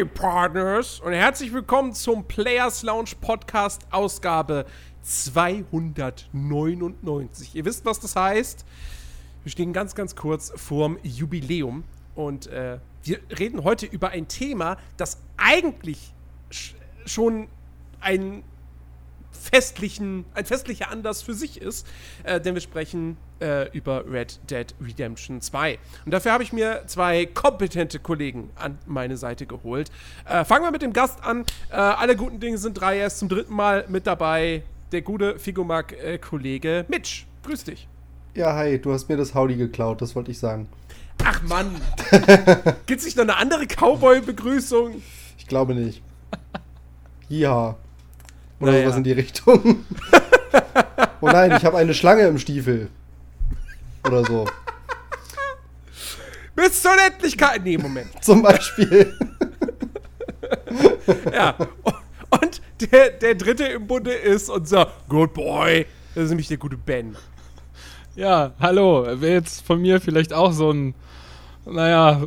Howdy, 0.00 0.10
Partners, 0.14 1.00
und 1.00 1.12
herzlich 1.12 1.52
willkommen 1.52 1.92
zum 1.92 2.24
Players 2.24 2.82
Lounge 2.82 3.10
Podcast 3.20 3.82
Ausgabe 3.90 4.64
299. 5.02 7.54
Ihr 7.54 7.66
wisst, 7.66 7.84
was 7.84 8.00
das 8.00 8.16
heißt. 8.16 8.64
Wir 9.44 9.52
stehen 9.52 9.74
ganz, 9.74 9.94
ganz 9.94 10.16
kurz 10.16 10.54
vorm 10.56 10.98
Jubiläum 11.02 11.84
und 12.14 12.46
äh, 12.46 12.78
wir 13.02 13.20
reden 13.38 13.62
heute 13.62 13.84
über 13.84 14.08
ein 14.08 14.26
Thema, 14.26 14.78
das 14.96 15.18
eigentlich 15.36 16.14
schon 17.04 17.48
ein 18.00 18.42
festlichen, 19.32 20.24
ein 20.32 20.46
festlicher 20.46 20.90
Anlass 20.90 21.20
für 21.20 21.34
sich 21.34 21.60
ist, 21.60 21.86
äh, 22.22 22.40
denn 22.40 22.54
wir 22.54 22.62
sprechen 22.62 23.18
äh, 23.40 23.68
über 23.76 24.04
Red 24.10 24.40
Dead 24.50 24.66
Redemption 24.80 25.40
2. 25.40 25.78
Und 26.04 26.12
dafür 26.12 26.32
habe 26.32 26.42
ich 26.42 26.52
mir 26.52 26.82
zwei 26.86 27.26
kompetente 27.26 27.98
Kollegen 27.98 28.50
an 28.56 28.78
meine 28.86 29.16
Seite 29.16 29.46
geholt. 29.46 29.90
Äh, 30.28 30.44
fangen 30.44 30.64
wir 30.64 30.70
mit 30.70 30.82
dem 30.82 30.92
Gast 30.92 31.24
an. 31.24 31.44
Äh, 31.70 31.76
alle 31.76 32.16
guten 32.16 32.40
Dinge 32.40 32.58
sind 32.58 32.74
drei. 32.74 32.98
Er 32.98 33.06
ist 33.06 33.18
zum 33.18 33.28
dritten 33.28 33.54
Mal 33.54 33.84
mit 33.88 34.06
dabei. 34.06 34.62
Der 34.92 35.02
gute 35.02 35.38
Figomark-Kollege 35.38 36.84
Mitch. 36.88 37.26
Grüß 37.44 37.64
dich. 37.64 37.88
Ja, 38.34 38.54
hi, 38.54 38.78
du 38.78 38.92
hast 38.92 39.08
mir 39.08 39.16
das 39.16 39.34
Howdy 39.34 39.56
geklaut, 39.56 40.02
das 40.02 40.14
wollte 40.14 40.30
ich 40.30 40.38
sagen. 40.38 40.68
Ach 41.24 41.42
Mann. 41.42 41.80
Gibt 42.86 43.00
es 43.00 43.04
nicht 43.04 43.16
noch 43.16 43.24
eine 43.24 43.36
andere 43.36 43.66
Cowboy-Begrüßung? 43.66 45.02
Ich 45.38 45.46
glaube 45.46 45.74
nicht. 45.74 46.02
Ja. 47.28 47.76
Oder 48.60 48.72
naja. 48.72 48.88
was 48.88 48.96
in 48.96 49.04
die 49.04 49.12
Richtung. 49.12 49.84
oh 51.20 51.26
nein, 51.26 51.54
ich 51.56 51.64
habe 51.64 51.78
eine 51.78 51.94
Schlange 51.94 52.22
im 52.22 52.38
Stiefel. 52.38 52.88
Oder 54.04 54.24
so. 54.24 54.46
Bis 56.54 56.82
zur 56.82 56.92
Endlichkeit. 57.06 57.64
Nee, 57.64 57.78
Moment. 57.78 58.10
Zum 58.22 58.42
Beispiel. 58.42 59.16
ja. 61.32 61.54
Und 62.30 62.60
der, 62.80 63.10
der 63.10 63.34
dritte 63.34 63.64
im 63.64 63.86
Bunde 63.86 64.12
ist 64.12 64.50
unser 64.50 64.92
Good 65.08 65.34
Boy. 65.34 65.86
Das 66.14 66.24
ist 66.24 66.30
nämlich 66.30 66.48
der 66.48 66.56
gute 66.58 66.76
Ben. 66.76 67.16
Ja, 68.16 68.52
hallo. 68.60 69.06
Wer 69.14 69.32
jetzt 69.34 69.64
von 69.64 69.80
mir 69.80 70.00
vielleicht 70.00 70.32
auch 70.32 70.52
so 70.52 70.72
ein, 70.72 70.94
naja, 71.64 72.22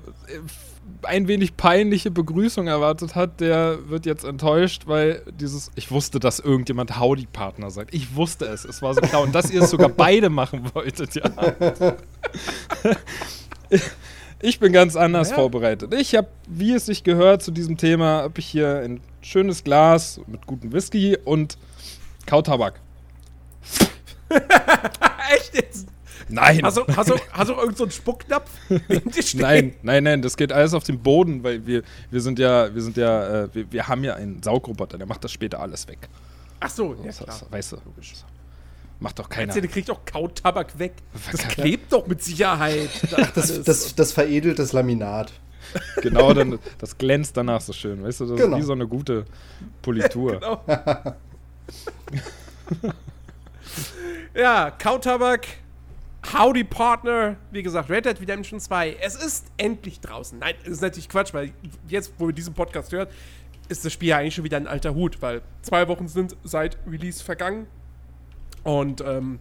ein 1.06 1.28
wenig 1.28 1.58
peinliche 1.58 2.12
Begrüßung 2.12 2.68
erwartet 2.68 3.16
hat, 3.16 3.40
der 3.40 3.90
wird 3.90 4.06
jetzt 4.06 4.23
enttäuscht, 4.23 4.84
weil 4.88 5.22
dieses, 5.40 5.72
ich 5.76 5.92
wusste, 5.92 6.20
dass 6.20 6.40
irgendjemand 6.40 7.00
Howdy-Partner 7.00 7.72
sagt. 7.72 7.94
Ich 7.94 8.16
wusste 8.16 8.46
es, 8.46 8.66
es 8.66 8.82
war 8.82 8.94
so 8.94 9.02
klar. 9.02 9.22
Und 9.22 9.34
dass 9.34 9.52
ihr 9.52 9.62
es 9.64 9.70
sogar 9.70 9.90
beide 9.98 10.30
machen 10.30 10.70
wolltet, 10.74 11.16
ja. 11.16 11.24
ich 14.42 14.59
bin 14.59 14.74
ganz 14.74 14.96
anders 14.96 15.30
ja. 15.30 15.36
vorbereitet. 15.36 15.94
Ich 15.94 16.16
habe, 16.16 16.28
wie 16.48 16.74
es 16.74 16.86
sich 16.86 17.04
gehört 17.04 17.44
zu 17.44 17.52
diesem 17.52 17.78
Thema, 17.78 18.24
habe 18.24 18.40
ich 18.40 18.48
hier 18.48 18.80
ein 18.80 19.02
schönes 19.22 19.64
Glas 19.64 20.20
mit 20.28 20.46
gutem 20.48 20.72
Whisky 20.74 21.18
und 21.24 21.58
Kautabak. 22.26 22.80
Echt 24.30 25.56
jetzt? 25.56 25.92
Nein. 26.34 26.62
Hast 26.64 26.78
du, 26.78 26.88
hast 26.88 27.09
du, 27.12 27.16
hast 27.31 27.50
du 27.50 27.53
irgendeinen 27.53 27.76
so 27.76 27.89
Spucknapf? 27.92 28.50
nein, 29.36 29.76
nein, 29.84 30.03
nein, 30.03 30.22
das 30.23 30.36
geht 30.36 30.52
alles 30.52 30.73
auf 30.73 30.84
den 30.84 31.00
Boden, 31.00 31.44
weil 31.44 31.67
wir, 31.67 31.84
wir 32.09 32.22
sind 32.22 32.40
ja, 32.40 32.73
wir 32.73 32.81
sind 32.81 32.98
ja, 32.98 33.44
äh, 33.44 33.50
wir, 33.53 33.72
wir 33.72 33.88
haben 33.88 34.03
ja 34.03 34.16
einen 34.16 34.41
Saugroboter, 34.41 34.97
der 34.97 35.06
macht 35.06 35.24
das 35.24 35.31
später 35.31 35.59
alles 35.59 35.88
weg. 35.88 36.09
Ach 36.59 36.72
so, 36.72 36.96
ja 37.03 37.12
klar. 37.12 37.28
Das, 37.28 37.46
weißt 37.52 37.74
du, 37.74 37.78
logisch. 37.85 38.13
Macht 39.00 39.19
doch 39.19 39.30
keiner. 39.30 39.53
Der 39.53 39.68
kriegt 39.68 39.90
doch 39.90 40.06
Kautabak 40.06 40.80
weg. 40.80 40.94
Das 41.31 41.47
klebt 41.50 41.94
doch 41.94 42.07
mit 42.07 42.24
Sicherheit. 42.24 42.90
Ach, 43.16 43.31
das, 43.31 43.62
das, 43.62 43.94
das 43.94 44.12
veredelt 44.12 44.57
das 44.57 44.74
Laminat. 44.74 45.31
Genau, 46.02 46.34
dann, 46.34 46.57
das 46.80 46.97
glänzt 46.97 47.38
danach 47.38 47.62
so 47.62 47.74
schön. 47.74 48.02
Weißt 48.03 48.22
du, 48.22 48.25
das 48.25 48.40
genau. 48.40 48.57
ist 48.57 48.63
wie 48.63 48.66
so 48.66 48.74
eine 48.74 48.88
gute 48.88 49.25
Politur. 49.81 50.40
genau. 50.40 50.63
ja, 54.34 54.72
Kautabak 54.72 55.47
Howdy 56.31 56.63
Partner, 56.63 57.35
wie 57.51 57.61
gesagt, 57.63 57.89
Red 57.89 58.06
Dead 58.06 58.19
Redemption 58.19 58.59
2. 58.59 58.97
Es 59.01 59.16
ist 59.16 59.47
endlich 59.57 60.00
draußen. 60.00 60.39
Nein, 60.39 60.56
das 60.63 60.73
ist 60.73 60.81
natürlich 60.81 61.09
Quatsch, 61.09 61.34
weil 61.34 61.51
jetzt, 61.88 62.13
wo 62.17 62.28
wir 62.28 62.34
diesen 62.34 62.53
Podcast 62.53 62.91
hören, 62.91 63.07
ist 63.69 63.84
das 63.85 63.94
Spiel 63.94 64.09
ja 64.09 64.17
eigentlich 64.17 64.35
schon 64.35 64.44
wieder 64.44 64.57
ein 64.57 64.67
alter 64.67 64.95
Hut, 64.95 65.22
weil 65.22 65.41
zwei 65.62 65.88
Wochen 65.88 66.07
sind 66.07 66.35
seit 66.44 66.78
Release 66.88 67.23
vergangen. 67.23 67.67
Und 68.63 69.01
ähm, 69.01 69.39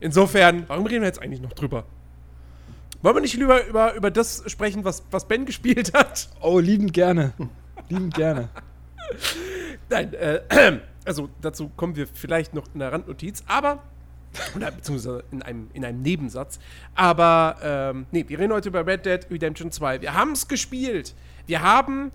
insofern, 0.00 0.64
warum 0.68 0.86
reden 0.86 1.02
wir 1.02 1.08
jetzt 1.08 1.22
eigentlich 1.22 1.40
noch 1.40 1.52
drüber? 1.52 1.84
Wollen 3.02 3.16
wir 3.16 3.22
nicht 3.22 3.34
lieber 3.34 3.64
über, 3.66 3.94
über 3.94 4.10
das 4.10 4.42
sprechen, 4.46 4.84
was, 4.84 5.04
was 5.10 5.26
Ben 5.28 5.46
gespielt 5.46 5.94
hat? 5.94 6.28
Oh, 6.40 6.58
liebend 6.58 6.92
gerne. 6.92 7.32
liebend 7.88 8.14
gerne. 8.14 8.48
Nein, 9.88 10.12
äh, 10.14 10.40
also 11.04 11.28
dazu 11.40 11.70
kommen 11.76 11.96
wir 11.96 12.06
vielleicht 12.06 12.54
noch 12.54 12.64
in 12.74 12.80
der 12.80 12.92
Randnotiz, 12.92 13.44
aber 13.46 13.82
oder 14.54 14.70
beziehungsweise 14.70 15.24
in 15.30 15.42
einem, 15.42 15.70
in 15.72 15.84
einem 15.84 16.02
Nebensatz. 16.02 16.58
Aber, 16.94 17.56
ähm, 17.62 18.06
nee, 18.10 18.24
wir 18.28 18.38
reden 18.38 18.52
heute 18.52 18.68
über 18.68 18.86
Red 18.86 19.06
Dead 19.06 19.26
Redemption 19.30 19.70
2. 19.70 20.00
Wir 20.02 20.14
haben 20.14 20.32
es 20.32 20.48
gespielt. 20.48 21.14
Wir 21.46 21.62
haben 21.62 22.12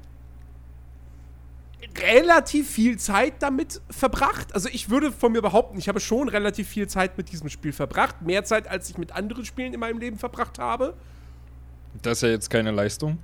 relativ 1.97 2.69
viel 2.69 2.97
Zeit 2.97 3.33
damit 3.39 3.81
verbracht. 3.89 4.53
Also 4.53 4.69
ich 4.71 4.89
würde 4.89 5.11
von 5.11 5.31
mir 5.31 5.41
behaupten, 5.41 5.77
ich 5.77 5.89
habe 5.89 5.99
schon 5.99 6.29
relativ 6.29 6.67
viel 6.67 6.87
Zeit 6.87 7.17
mit 7.17 7.31
diesem 7.31 7.49
Spiel 7.49 7.73
verbracht. 7.73 8.21
Mehr 8.21 8.43
Zeit, 8.43 8.67
als 8.67 8.89
ich 8.89 8.97
mit 8.97 9.11
anderen 9.13 9.45
Spielen 9.45 9.73
in 9.73 9.79
meinem 9.79 9.99
Leben 9.99 10.17
verbracht 10.17 10.59
habe. 10.59 10.93
Das 12.01 12.19
ist 12.19 12.21
ja 12.23 12.29
jetzt 12.29 12.49
keine 12.49 12.71
Leistung. 12.71 13.17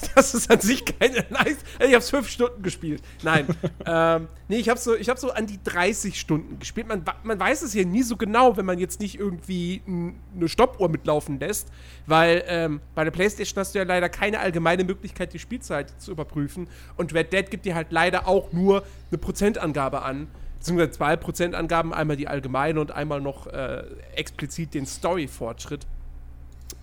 Das 0.14 0.34
ist 0.34 0.50
an 0.50 0.60
sich 0.60 0.84
keine 0.84 1.24
nice. 1.30 1.58
Ich 1.78 1.94
habe 1.94 2.02
fünf 2.02 2.28
Stunden 2.28 2.62
gespielt. 2.62 3.02
Nein. 3.22 3.46
ähm, 3.86 4.28
nee, 4.48 4.58
ich 4.58 4.68
habe 4.68 4.78
so, 4.78 4.94
hab 4.94 5.18
so 5.18 5.30
an 5.30 5.46
die 5.46 5.58
30 5.62 6.18
Stunden 6.18 6.58
gespielt. 6.58 6.88
Man, 6.88 7.04
man 7.22 7.38
weiß 7.38 7.62
es 7.62 7.74
ja 7.74 7.84
nie 7.84 8.02
so 8.02 8.16
genau, 8.16 8.56
wenn 8.56 8.66
man 8.66 8.78
jetzt 8.78 9.00
nicht 9.00 9.18
irgendwie 9.18 9.82
eine 9.86 10.48
Stoppuhr 10.48 10.88
mitlaufen 10.88 11.38
lässt. 11.40 11.68
Weil 12.06 12.44
ähm, 12.46 12.80
bei 12.94 13.04
der 13.04 13.10
Playstation 13.10 13.60
hast 13.60 13.74
du 13.74 13.78
ja 13.78 13.84
leider 13.84 14.08
keine 14.08 14.40
allgemeine 14.40 14.84
Möglichkeit, 14.84 15.32
die 15.32 15.38
Spielzeit 15.38 16.00
zu 16.00 16.10
überprüfen. 16.10 16.68
Und 16.96 17.14
Red 17.14 17.32
Dead 17.32 17.50
gibt 17.50 17.64
dir 17.64 17.74
halt 17.74 17.88
leider 17.90 18.26
auch 18.28 18.52
nur 18.52 18.84
eine 19.10 19.18
Prozentangabe 19.18 20.02
an. 20.02 20.28
Beziehungsweise 20.58 20.92
zwei 20.92 21.16
Prozentangaben, 21.16 21.92
einmal 21.92 22.16
die 22.16 22.28
allgemeine 22.28 22.80
und 22.80 22.92
einmal 22.92 23.20
noch 23.20 23.48
äh, 23.48 23.82
explizit 24.14 24.74
den 24.74 24.86
Story-Fortschritt. 24.86 25.86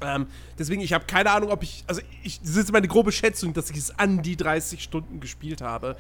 Ähm, 0.02 0.28
deswegen, 0.58 0.82
ich 0.82 0.94
habe 0.94 1.06
keine 1.06 1.32
Ahnung, 1.32 1.52
ob 1.52 1.64
ich. 1.64 1.84
Also, 1.88 2.02
ich, 2.24 2.40
das 2.42 2.56
ist 2.56 2.72
meine 2.72 2.88
grobe 2.88 3.12
Schätzung, 3.12 3.54
dass 3.54 3.70
ich 3.70 3.78
es 3.78 3.98
an 4.00 4.22
die 4.22 4.36
30 4.38 4.82
Stunden 4.82 5.20
gespielt 5.20 5.62
habe. 5.62 5.96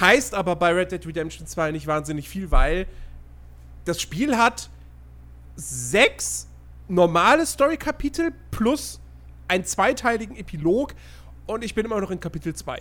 Heißt 0.00 0.34
aber 0.34 0.56
bei 0.56 0.72
Red 0.72 0.92
Dead 0.92 1.06
Redemption 1.06 1.46
2 1.46 1.72
nicht 1.72 1.86
wahnsinnig 1.86 2.28
viel, 2.28 2.50
weil 2.50 2.86
das 3.84 4.00
Spiel 4.00 4.36
hat 4.36 4.70
sechs 5.56 6.46
normale 6.88 7.46
Story-Kapitel 7.46 8.32
plus 8.50 9.00
einen 9.48 9.64
zweiteiligen 9.64 10.36
Epilog 10.36 10.94
und 11.46 11.64
ich 11.64 11.74
bin 11.74 11.86
immer 11.86 12.00
noch 12.00 12.10
in 12.10 12.20
Kapitel 12.20 12.54
2. 12.54 12.80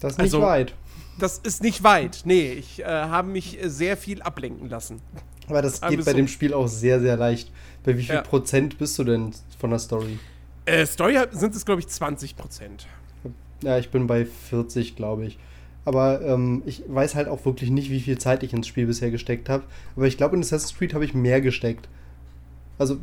Das 0.00 0.12
ist 0.12 0.18
nicht 0.18 0.34
also, 0.34 0.42
weit. 0.42 0.74
Das 1.18 1.38
ist 1.38 1.62
nicht 1.62 1.84
weit. 1.84 2.22
Nee, 2.24 2.52
ich 2.52 2.80
äh, 2.80 2.84
habe 2.84 3.28
mich 3.28 3.58
sehr 3.64 3.96
viel 3.96 4.22
ablenken 4.22 4.68
lassen. 4.68 5.00
Aber 5.48 5.62
das 5.62 5.80
geht 5.80 6.04
bei 6.04 6.12
dem 6.12 6.28
Spiel 6.28 6.54
auch 6.54 6.66
sehr, 6.66 7.00
sehr 7.00 7.16
leicht. 7.16 7.52
Bei 7.84 7.96
wie 7.96 8.02
viel 8.02 8.16
ja. 8.16 8.22
Prozent 8.22 8.78
bist 8.78 8.98
du 8.98 9.04
denn 9.04 9.32
von 9.58 9.70
der 9.70 9.78
Story? 9.78 10.18
Äh, 10.66 10.86
Story 10.86 11.18
sind 11.32 11.54
es, 11.54 11.64
glaube 11.64 11.80
ich, 11.80 11.88
20 11.88 12.36
Prozent. 12.36 12.86
Ja, 13.62 13.78
ich 13.78 13.90
bin 13.90 14.06
bei 14.06 14.24
40, 14.24 14.96
glaube 14.96 15.26
ich. 15.26 15.38
Aber 15.84 16.22
ähm, 16.22 16.62
ich 16.64 16.84
weiß 16.86 17.16
halt 17.16 17.28
auch 17.28 17.44
wirklich 17.44 17.70
nicht, 17.70 17.90
wie 17.90 18.00
viel 18.00 18.18
Zeit 18.18 18.42
ich 18.42 18.52
ins 18.52 18.68
Spiel 18.68 18.86
bisher 18.86 19.10
gesteckt 19.10 19.48
habe. 19.48 19.64
Aber 19.96 20.06
ich 20.06 20.16
glaube, 20.16 20.36
in 20.36 20.42
Assassin's 20.42 20.76
Creed 20.76 20.94
habe 20.94 21.04
ich 21.04 21.14
mehr 21.14 21.40
gesteckt. 21.40 21.88
Also, 22.78 22.98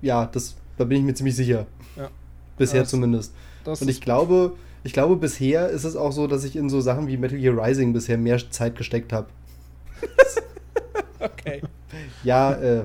ja, 0.00 0.26
das, 0.26 0.56
da 0.78 0.84
bin 0.84 0.98
ich 0.98 1.04
mir 1.04 1.14
ziemlich 1.14 1.36
sicher. 1.36 1.66
Ja. 1.96 2.08
Bisher 2.56 2.80
das, 2.80 2.90
zumindest. 2.90 3.34
Das 3.64 3.82
Und 3.82 3.88
ich 3.88 4.00
glaube, 4.00 4.54
ich 4.82 4.92
glaube, 4.92 5.16
bisher 5.16 5.68
ist 5.68 5.84
es 5.84 5.94
auch 5.94 6.12
so, 6.12 6.26
dass 6.26 6.44
ich 6.44 6.56
in 6.56 6.70
so 6.70 6.80
Sachen 6.80 7.06
wie 7.06 7.16
Metal 7.16 7.38
Gear 7.38 7.56
Rising 7.56 7.92
bisher 7.92 8.16
mehr 8.16 8.38
Zeit 8.50 8.76
gesteckt 8.76 9.12
habe. 9.12 9.28
okay. 11.20 11.62
Ja, 12.24 12.52
äh, 12.54 12.84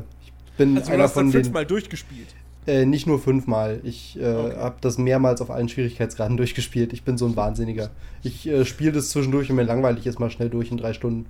bin 0.57 0.77
also, 0.77 0.89
einer 0.89 0.97
du 0.97 1.03
hast 1.03 1.13
von 1.13 1.31
dann 1.31 1.43
fünfmal 1.43 1.65
durchgespielt. 1.65 2.27
Äh, 2.65 2.85
nicht 2.85 3.07
nur 3.07 3.19
fünfmal. 3.19 3.79
Ich 3.83 4.19
äh, 4.19 4.25
okay. 4.25 4.57
habe 4.57 4.75
das 4.81 4.97
mehrmals 4.97 5.39
auf 5.41 5.49
allen 5.49 5.69
Schwierigkeitsgraden 5.69 6.37
durchgespielt. 6.37 6.91
Ich 6.91 7.03
bin 7.03 7.17
so 7.17 7.25
ein 7.25 7.35
Wahnsinniger. 7.35 7.91
Ich 8.23 8.47
äh, 8.47 8.65
spiele 8.65 8.91
das 8.91 9.09
zwischendurch 9.09 9.49
und 9.49 9.55
mir 9.55 9.63
langweilig 9.63 10.05
ist 10.05 10.19
mal 10.19 10.29
schnell 10.29 10.49
durch 10.49 10.71
in 10.71 10.77
drei 10.77 10.93
Stunden. 10.93 11.27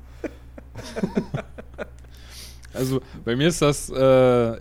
also 2.73 3.01
bei 3.23 3.35
mir 3.35 3.47
ist 3.47 3.61
das 3.61 3.89
äh, 3.89 4.57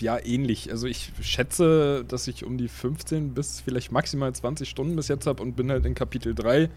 ja 0.00 0.18
ähnlich. 0.24 0.70
Also 0.70 0.86
ich 0.86 1.12
schätze, 1.20 2.04
dass 2.06 2.26
ich 2.26 2.44
um 2.44 2.58
die 2.58 2.68
15 2.68 3.34
bis 3.34 3.60
vielleicht 3.60 3.92
maximal 3.92 4.32
20 4.32 4.68
Stunden 4.68 4.96
bis 4.96 5.08
jetzt 5.08 5.26
habe 5.26 5.42
und 5.42 5.54
bin 5.54 5.70
halt 5.70 5.86
in 5.86 5.94
Kapitel 5.94 6.34
3. 6.34 6.70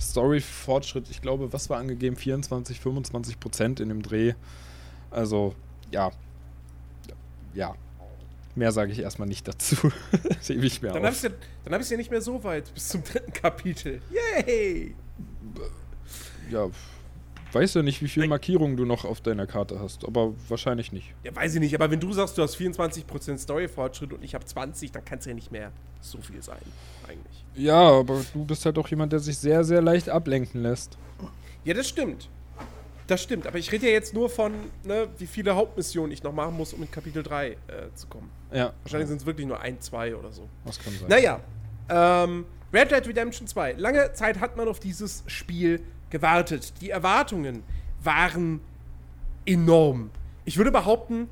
Story-Fortschritt, 0.00 1.08
ich 1.10 1.22
glaube, 1.22 1.52
was 1.52 1.70
war 1.70 1.78
angegeben? 1.78 2.16
24, 2.16 2.80
25 2.80 3.38
Prozent 3.38 3.78
in 3.78 3.88
dem 3.88 4.02
Dreh. 4.02 4.34
Also, 5.10 5.54
ja. 5.92 6.10
Ja. 7.54 7.74
Mehr 8.54 8.72
sage 8.72 8.92
ich 8.92 8.98
erstmal 8.98 9.28
nicht 9.28 9.48
dazu. 9.48 9.76
hebe 10.46 10.66
ich 10.66 10.82
mir 10.82 10.88
Dann 10.88 10.98
auf. 10.98 11.04
habe 11.04 11.16
ich 11.16 11.22
ja, 11.22 11.30
dann 11.64 11.80
ich's 11.80 11.90
ja 11.90 11.96
nicht 11.96 12.10
mehr 12.10 12.20
so 12.20 12.42
weit 12.44 12.72
bis 12.74 12.88
zum 12.88 13.02
dritten 13.02 13.32
Kapitel. 13.32 14.02
Yay! 14.46 14.94
Ja, 16.50 16.68
weiß 17.52 17.74
ja 17.74 17.82
nicht, 17.82 18.02
wie 18.02 18.08
viele 18.08 18.26
Markierungen 18.28 18.76
du 18.76 18.84
noch 18.84 19.04
auf 19.04 19.20
deiner 19.20 19.46
Karte 19.46 19.78
hast, 19.80 20.04
aber 20.06 20.34
wahrscheinlich 20.48 20.92
nicht. 20.92 21.14
Ja, 21.24 21.34
weiß 21.34 21.54
ich 21.54 21.60
nicht, 21.60 21.74
aber 21.74 21.90
wenn 21.90 22.00
du 22.00 22.12
sagst, 22.12 22.36
du 22.36 22.42
hast 22.42 22.56
24% 22.56 23.38
Story-Fortschritt 23.38 24.12
und 24.12 24.22
ich 24.22 24.34
habe 24.34 24.44
20, 24.44 24.92
dann 24.92 25.04
kann 25.04 25.18
es 25.18 25.24
ja 25.24 25.34
nicht 25.34 25.52
mehr 25.52 25.72
so 26.00 26.18
viel 26.18 26.42
sein, 26.42 26.58
eigentlich. 27.08 27.44
Ja, 27.54 27.80
aber 27.80 28.22
du 28.32 28.44
bist 28.44 28.64
halt 28.66 28.76
auch 28.78 28.88
jemand, 28.88 29.12
der 29.12 29.20
sich 29.20 29.38
sehr, 29.38 29.64
sehr 29.64 29.80
leicht 29.82 30.08
ablenken 30.08 30.62
lässt. 30.62 30.98
Ja, 31.64 31.74
das 31.74 31.88
stimmt. 31.88 32.28
Das 33.12 33.22
stimmt, 33.22 33.46
aber 33.46 33.58
ich 33.58 33.70
rede 33.70 33.84
ja 33.88 33.92
jetzt 33.92 34.14
nur 34.14 34.30
von, 34.30 34.54
ne, 34.84 35.06
wie 35.18 35.26
viele 35.26 35.54
Hauptmissionen 35.54 36.12
ich 36.12 36.22
noch 36.22 36.32
machen 36.32 36.56
muss, 36.56 36.72
um 36.72 36.80
in 36.80 36.90
Kapitel 36.90 37.22
3 37.22 37.50
äh, 37.50 37.56
zu 37.94 38.06
kommen. 38.06 38.30
Ja, 38.50 38.72
Wahrscheinlich 38.84 39.10
sind 39.10 39.20
es 39.20 39.26
wirklich 39.26 39.46
nur 39.46 39.60
ein, 39.60 39.78
zwei 39.82 40.16
oder 40.16 40.32
so. 40.32 40.48
das 40.64 40.78
kann 40.78 40.94
sein. 40.94 41.10
Naja, 41.10 41.40
ähm, 41.90 42.46
Red 42.72 42.90
Dead 42.90 43.06
Redemption 43.06 43.46
2. 43.46 43.72
Lange 43.72 44.14
Zeit 44.14 44.40
hat 44.40 44.56
man 44.56 44.66
auf 44.66 44.80
dieses 44.80 45.24
Spiel 45.26 45.82
gewartet. 46.08 46.72
Die 46.80 46.88
Erwartungen 46.88 47.62
waren 48.02 48.62
enorm. 49.44 50.10
Ich 50.46 50.56
würde 50.56 50.72
behaupten, 50.72 51.28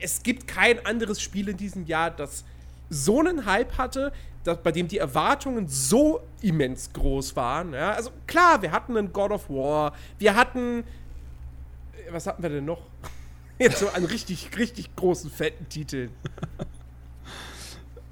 es 0.00 0.22
gibt 0.22 0.46
kein 0.46 0.86
anderes 0.86 1.20
Spiel 1.20 1.48
in 1.48 1.56
diesem 1.56 1.84
Jahr, 1.84 2.12
das 2.12 2.44
so 2.90 3.18
einen 3.18 3.44
Hype 3.44 3.76
hatte, 3.76 4.12
dass, 4.44 4.58
bei 4.62 4.72
dem 4.72 4.88
die 4.88 4.98
Erwartungen 4.98 5.68
so 5.68 6.20
immens 6.40 6.92
groß 6.92 7.36
waren. 7.36 7.72
Ja? 7.74 7.92
Also 7.92 8.10
klar, 8.26 8.60
wir 8.62 8.72
hatten 8.72 8.96
einen 8.96 9.12
God 9.12 9.30
of 9.30 9.48
War, 9.48 9.92
wir 10.18 10.34
hatten. 10.34 10.80
äh, 10.80 12.12
Was 12.12 12.26
hatten 12.26 12.42
wir 12.42 12.50
denn 12.50 12.64
noch? 12.64 12.82
Jetzt 13.58 13.78
so 13.78 13.88
an 13.90 14.04
richtig, 14.04 14.50
richtig 14.58 14.94
großen, 14.96 15.30
fetten 15.30 15.68
Titeln. 15.68 16.10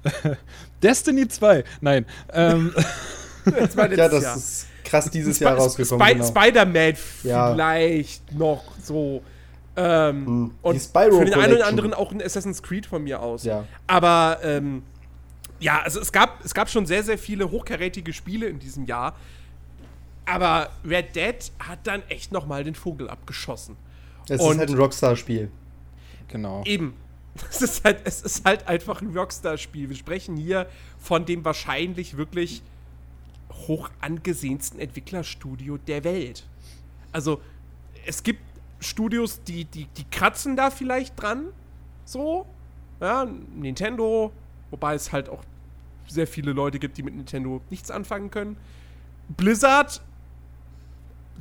Destiny 0.81 1.27
2. 1.27 1.63
Nein. 1.81 2.05
Ähm, 2.33 2.73
Das 3.43 3.75
war 3.75 3.91
Ja, 3.91 4.07
das 4.07 4.23
Jahr. 4.23 4.37
ist 4.37 4.67
krass 4.83 5.09
dieses 5.09 5.37
Sp 5.41 5.45
Jahr 5.49 5.57
rausgekommen. 5.57 5.99
Sp 6.05 6.13
genau. 6.13 6.25
Spider-Man 6.27 6.93
Ja. 7.23 7.53
vielleicht 7.53 8.31
noch 8.33 8.63
so. 8.81 9.23
Ähm, 9.75 10.25
Hm, 10.27 10.51
die 10.63 10.67
und 10.67 10.79
Spyro 10.79 11.17
für 11.19 11.25
den 11.25 11.33
einen 11.33 11.53
oder 11.55 11.65
anderen 11.65 11.93
auch 11.95 12.11
ein 12.11 12.21
Assassin's 12.21 12.61
Creed 12.61 12.85
von 12.85 13.03
mir 13.03 13.19
aus. 13.19 13.43
Ja. 13.43 13.63
Aber 13.87 14.37
ähm, 14.43 14.83
ja, 15.61 15.79
also 15.81 15.99
es 16.01 16.11
gab, 16.11 16.43
es 16.43 16.53
gab 16.53 16.69
schon 16.69 16.85
sehr, 16.85 17.03
sehr 17.03 17.17
viele 17.17 17.49
hochkarätige 17.49 18.11
Spiele 18.13 18.47
in 18.47 18.59
diesem 18.59 18.85
Jahr. 18.85 19.15
Aber 20.25 20.69
Red 20.85 21.15
Dead 21.15 21.35
hat 21.59 21.79
dann 21.87 22.03
echt 22.09 22.31
noch 22.31 22.45
mal 22.45 22.63
den 22.63 22.75
Vogel 22.75 23.09
abgeschossen. 23.09 23.75
Es 24.29 24.39
Und- 24.41 24.51
ist 24.53 24.57
halt 24.59 24.69
ein 24.69 24.75
Rockstar-Spiel. 24.77 25.49
genau. 26.27 26.63
Eben. 26.65 26.93
Es 27.49 27.61
ist 27.61 27.85
halt, 27.85 28.01
es 28.03 28.21
ist 28.21 28.43
halt 28.43 28.67
einfach 28.67 29.01
ein 29.01 29.17
Rockstar-Spiel. 29.17 29.87
Wir 29.87 29.95
sprechen 29.95 30.35
hier 30.35 30.67
von 30.99 31.25
dem 31.25 31.45
wahrscheinlich 31.45 32.17
wirklich 32.17 32.61
hoch 33.67 33.89
angesehensten 34.01 34.79
Entwicklerstudio 34.81 35.77
der 35.77 36.03
Welt. 36.03 36.45
Also, 37.13 37.39
es 38.05 38.23
gibt 38.23 38.41
Studios, 38.81 39.41
die, 39.43 39.63
die, 39.63 39.85
die 39.85 40.03
kratzen 40.11 40.57
da 40.57 40.71
vielleicht 40.71 41.21
dran. 41.21 41.45
So. 42.03 42.45
Ja, 42.99 43.25
Nintendo. 43.55 44.31
Wobei 44.69 44.95
es 44.95 45.11
halt 45.13 45.29
auch 45.29 45.43
sehr 46.11 46.27
viele 46.27 46.51
Leute 46.51 46.79
gibt, 46.79 46.97
die 46.97 47.03
mit 47.03 47.15
Nintendo 47.15 47.61
nichts 47.69 47.89
anfangen 47.91 48.29
können. 48.31 48.57
Blizzard. 49.37 50.01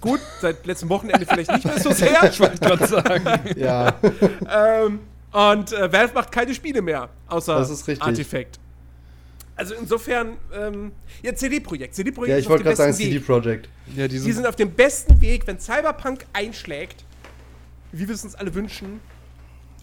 Gut, 0.00 0.20
seit 0.40 0.64
letztem 0.66 0.88
Wochenende 0.88 1.26
vielleicht 1.26 1.52
nicht 1.52 1.64
mehr 1.64 1.78
so 1.80 1.92
sehr. 1.92 2.22
Ich 2.30 2.40
wollte 2.40 2.58
gerade 2.58 2.86
sagen. 2.86 3.24
Ja, 3.56 3.94
Ähm, 4.48 5.00
und 5.32 5.72
äh, 5.72 5.92
Valve 5.92 6.14
macht 6.14 6.32
keine 6.32 6.54
Spiele 6.54 6.82
mehr, 6.82 7.08
außer 7.28 7.56
Das 7.58 7.70
ist 7.70 7.86
richtig. 7.86 8.06
Artifact. 8.06 8.58
Also 9.56 9.74
insofern, 9.74 10.38
ähm, 10.54 10.90
ja, 11.22 11.34
CD-Projekt. 11.34 11.94
CD-Projekt 11.94 12.30
ja 12.30 12.36
ist 12.36 12.40
ich 12.40 12.46
auf 12.46 12.50
wollte 12.52 12.62
dem 12.64 12.66
gerade 12.68 12.76
sagen, 12.78 12.90
besten 12.92 13.04
CD 13.04 13.16
Weg. 13.16 13.26
Projekt. 13.26 13.68
Ja, 13.94 14.08
die 14.08 14.14
Die 14.14 14.18
sind, 14.20 14.32
sind 14.36 14.46
auf 14.46 14.56
dem 14.56 14.70
besten 14.72 15.20
Weg, 15.20 15.46
wenn 15.46 15.60
Cyberpunk 15.60 16.24
einschlägt, 16.32 17.04
wie 17.92 18.08
wir 18.08 18.14
es 18.14 18.24
uns 18.24 18.34
alle 18.34 18.54
wünschen, 18.54 19.00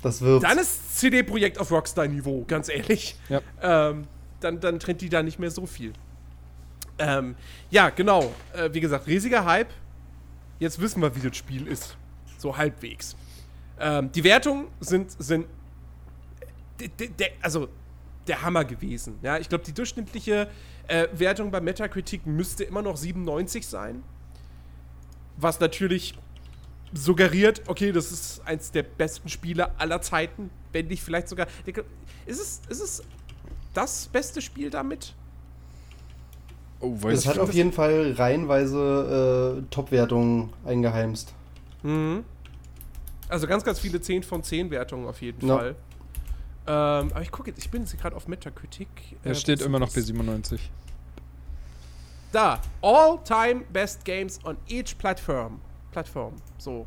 Das 0.02 0.22
wird. 0.22 0.44
dann 0.44 0.58
ist 0.58 0.98
CD-Projekt 1.00 1.60
auf 1.60 1.70
Rockstar-Niveau, 1.72 2.44
ganz 2.48 2.70
ehrlich. 2.70 3.18
Ja. 3.30 3.42
Ähm, 3.62 4.08
dann, 4.40 4.60
dann 4.60 4.80
trennt 4.80 5.02
die 5.02 5.10
da 5.10 5.24
nicht 5.24 5.40
mehr 5.40 5.52
so 5.52 5.66
viel. 5.66 5.94
Ähm, 7.00 7.36
ja, 7.70 7.90
genau. 7.90 8.34
Äh, 8.54 8.70
wie 8.74 8.80
gesagt, 8.80 9.08
riesiger 9.08 9.46
Hype. 9.46 9.70
Jetzt 10.60 10.80
wissen 10.80 11.02
wir, 11.02 11.16
wie 11.16 11.28
das 11.28 11.38
Spiel 11.38 11.68
ist. 11.68 11.96
So 12.38 12.58
halbwegs. 12.58 13.16
Ähm, 13.80 14.12
die 14.12 14.24
Wertungen 14.24 14.68
sind, 14.80 15.12
sind 15.12 15.46
also 17.42 17.70
der 18.28 18.42
Hammer 18.42 18.66
gewesen. 18.66 19.18
Ja, 19.22 19.38
ich 19.38 19.50
glaube, 19.50 19.64
die 19.64 19.74
durchschnittliche 19.74 20.50
äh, 20.88 21.08
Wertung 21.14 21.52
bei 21.52 21.62
Metacritic 21.62 22.26
müsste 22.26 22.64
immer 22.64 22.82
noch 22.82 22.98
97 22.98 23.66
sein. 23.66 24.04
Was 25.38 25.60
natürlich 25.60 26.18
suggeriert, 26.94 27.64
okay, 27.68 27.92
das 27.92 28.12
ist 28.12 28.42
eins 28.46 28.72
der 28.72 28.84
besten 28.84 29.30
Spiele 29.30 29.78
aller 29.80 30.02
Zeiten, 30.02 30.50
wenn 30.72 30.88
nicht 30.88 31.04
vielleicht 31.04 31.30
sogar. 31.30 31.48
Ist 32.26 32.42
es, 32.42 32.62
ist 32.70 32.82
es 32.82 33.04
das 33.78 34.08
beste 34.08 34.42
Spiel 34.42 34.70
damit? 34.70 35.14
oh, 36.80 36.96
weiß 37.02 37.14
Es 37.18 37.24
ich 37.24 37.28
hat 37.30 37.40
auf 37.40 37.54
jeden 37.54 37.72
Fall 37.72 38.14
reihenweise 38.18 39.62
äh, 39.64 39.70
Top-Wertungen 39.72 40.52
eingeheimst. 40.66 41.34
Mhm. 41.84 42.24
Also 43.30 43.48
ganz, 43.48 43.64
ganz 43.64 43.80
viele 43.80 44.00
10 44.02 44.24
von 44.24 44.44
10 44.44 44.70
Wertungen 44.72 45.08
auf 45.08 45.22
jeden 45.22 45.48
Ja. 45.48 45.58
Fall. 45.58 45.76
Ähm, 46.70 47.12
aber 47.12 47.22
ich 47.22 47.32
gucke 47.32 47.50
jetzt, 47.50 47.60
ich 47.60 47.70
bin 47.72 47.82
jetzt 47.84 47.98
gerade 48.00 48.16
auf 48.16 48.28
Metacritic. 48.28 48.88
Er 49.24 49.32
Äh, 49.32 49.36
steht 49.36 49.62
immer 49.62 49.80
noch 49.80 49.88
das? 49.88 49.96
bei 49.96 50.02
97. 50.02 50.70
Da. 52.32 52.60
All-time 52.82 53.62
best 53.72 54.04
games 54.06 54.40
on 54.46 54.58
each 54.68 54.98
platform. 54.98 55.60
Plattform. 55.92 56.34
So. 56.58 56.86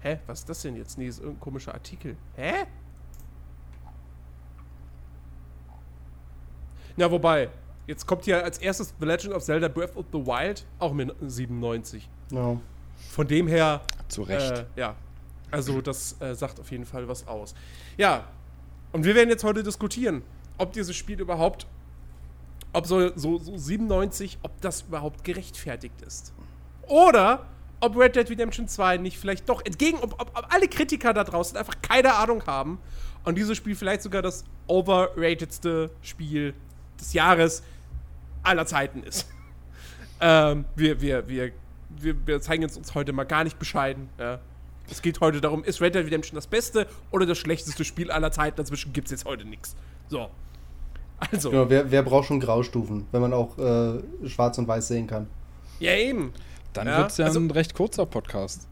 Hä? 0.00 0.18
Was 0.26 0.40
ist 0.40 0.48
das 0.48 0.62
denn 0.62 0.76
jetzt? 0.76 0.98
Nee, 0.98 1.08
ist 1.08 1.18
irgendein 1.18 1.40
komischer 1.40 1.74
Artikel. 1.74 2.16
Hä? 2.36 2.64
Na, 6.96 7.10
wobei. 7.10 7.50
Jetzt 7.86 8.06
kommt 8.06 8.24
hier 8.24 8.42
als 8.42 8.58
erstes 8.58 8.94
The 8.98 9.06
Legend 9.06 9.34
of 9.34 9.44
Zelda 9.44 9.68
Breath 9.68 9.96
of 9.96 10.06
the 10.12 10.18
Wild, 10.18 10.64
auch 10.78 10.92
mit 10.92 11.14
97. 11.20 12.08
Ja. 12.32 12.58
Von 13.10 13.28
dem 13.28 13.46
her 13.46 13.80
Zu 14.08 14.22
Recht. 14.22 14.52
äh, 14.52 14.64
ja. 14.80 14.96
Also 15.50 15.80
das 15.80 16.20
äh, 16.20 16.34
sagt 16.34 16.58
auf 16.58 16.70
jeden 16.70 16.84
Fall 16.84 17.06
was 17.06 17.28
aus. 17.28 17.54
Ja. 17.96 18.24
Und 18.92 19.04
wir 19.04 19.14
werden 19.14 19.28
jetzt 19.28 19.44
heute 19.44 19.62
diskutieren, 19.62 20.22
ob 20.58 20.72
dieses 20.72 20.96
Spiel 20.96 21.20
überhaupt, 21.20 21.66
ob 22.72 22.86
so, 22.86 23.14
so, 23.16 23.38
so 23.38 23.56
97, 23.56 24.38
ob 24.42 24.60
das 24.60 24.82
überhaupt 24.82 25.22
gerechtfertigt 25.22 26.00
ist. 26.02 26.32
Oder 26.88 27.46
ob 27.80 27.96
Red 27.96 28.16
Dead 28.16 28.28
Redemption 28.30 28.68
2 28.68 28.96
nicht 28.96 29.18
vielleicht 29.18 29.48
doch 29.48 29.64
entgegen, 29.64 29.98
ob, 29.98 30.14
ob, 30.20 30.36
ob 30.36 30.52
alle 30.52 30.66
Kritiker 30.66 31.12
da 31.12 31.24
draußen 31.24 31.56
einfach 31.56 31.80
keine 31.82 32.14
Ahnung 32.14 32.46
haben 32.46 32.78
und 33.24 33.36
dieses 33.36 33.56
Spiel 33.56 33.76
vielleicht 33.76 34.02
sogar 34.02 34.22
das 34.22 34.44
overratedste 34.66 35.90
Spiel 36.00 36.54
des 37.00 37.12
Jahres 37.12 37.62
aller 38.42 38.66
Zeiten 38.66 39.02
ist. 39.02 39.26
ähm, 40.20 40.64
wir, 40.74 41.00
wir, 41.00 41.28
wir, 41.28 41.52
wir, 41.90 42.26
wir 42.26 42.40
zeigen 42.40 42.64
uns, 42.64 42.76
uns 42.76 42.94
heute 42.94 43.12
mal 43.12 43.24
gar 43.24 43.44
nicht 43.44 43.58
bescheiden. 43.58 44.08
Ja. 44.18 44.38
Es 44.88 45.02
geht 45.02 45.20
heute 45.20 45.40
darum, 45.40 45.64
ist 45.64 45.80
Red 45.80 45.94
Dead 45.94 46.04
Redemption 46.04 46.36
das 46.36 46.46
beste 46.46 46.86
oder 47.10 47.26
das 47.26 47.38
schlechteste 47.38 47.84
Spiel 47.84 48.10
aller 48.10 48.30
Zeiten? 48.30 48.56
Dazwischen 48.56 48.92
gibt 48.92 49.06
es 49.06 49.10
jetzt 49.10 49.24
heute 49.24 49.44
nichts. 49.44 49.74
So. 50.08 50.30
Also, 51.18 51.50
Genau, 51.50 51.68
wer, 51.70 51.90
wer 51.90 52.02
braucht 52.02 52.28
schon 52.28 52.40
Graustufen, 52.40 53.06
wenn 53.10 53.20
man 53.22 53.32
auch 53.32 53.56
äh, 53.58 54.28
schwarz 54.28 54.58
und 54.58 54.68
weiß 54.68 54.88
sehen 54.88 55.06
kann? 55.06 55.26
ja 55.80 55.92
eben. 55.94 56.32
Dann 56.72 56.86
ja, 56.86 56.98
wird 56.98 57.10
es 57.10 57.16
ja 57.16 57.24
also- 57.26 57.40
ein 57.40 57.50
recht 57.50 57.74
kurzer 57.74 58.06
Podcast. 58.06 58.68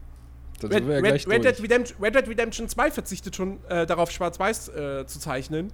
Da 0.59 0.67
Red, 0.67 0.77
sind 0.77 0.87
wir 0.87 0.93
ja 0.93 1.01
Red, 1.01 1.09
gleich 1.09 1.27
Red, 1.27 1.43
Dead. 1.43 1.63
Redemption, 1.63 2.01
Red 2.01 2.15
Dead 2.15 2.27
Redemption 2.29 2.69
2 2.69 2.91
verzichtet 2.91 3.35
schon 3.35 3.57
äh, 3.67 3.85
darauf, 3.85 4.09
schwarz-weiß 4.11 4.69
äh, 4.69 5.05
zu 5.05 5.19
zeichnen. 5.19 5.73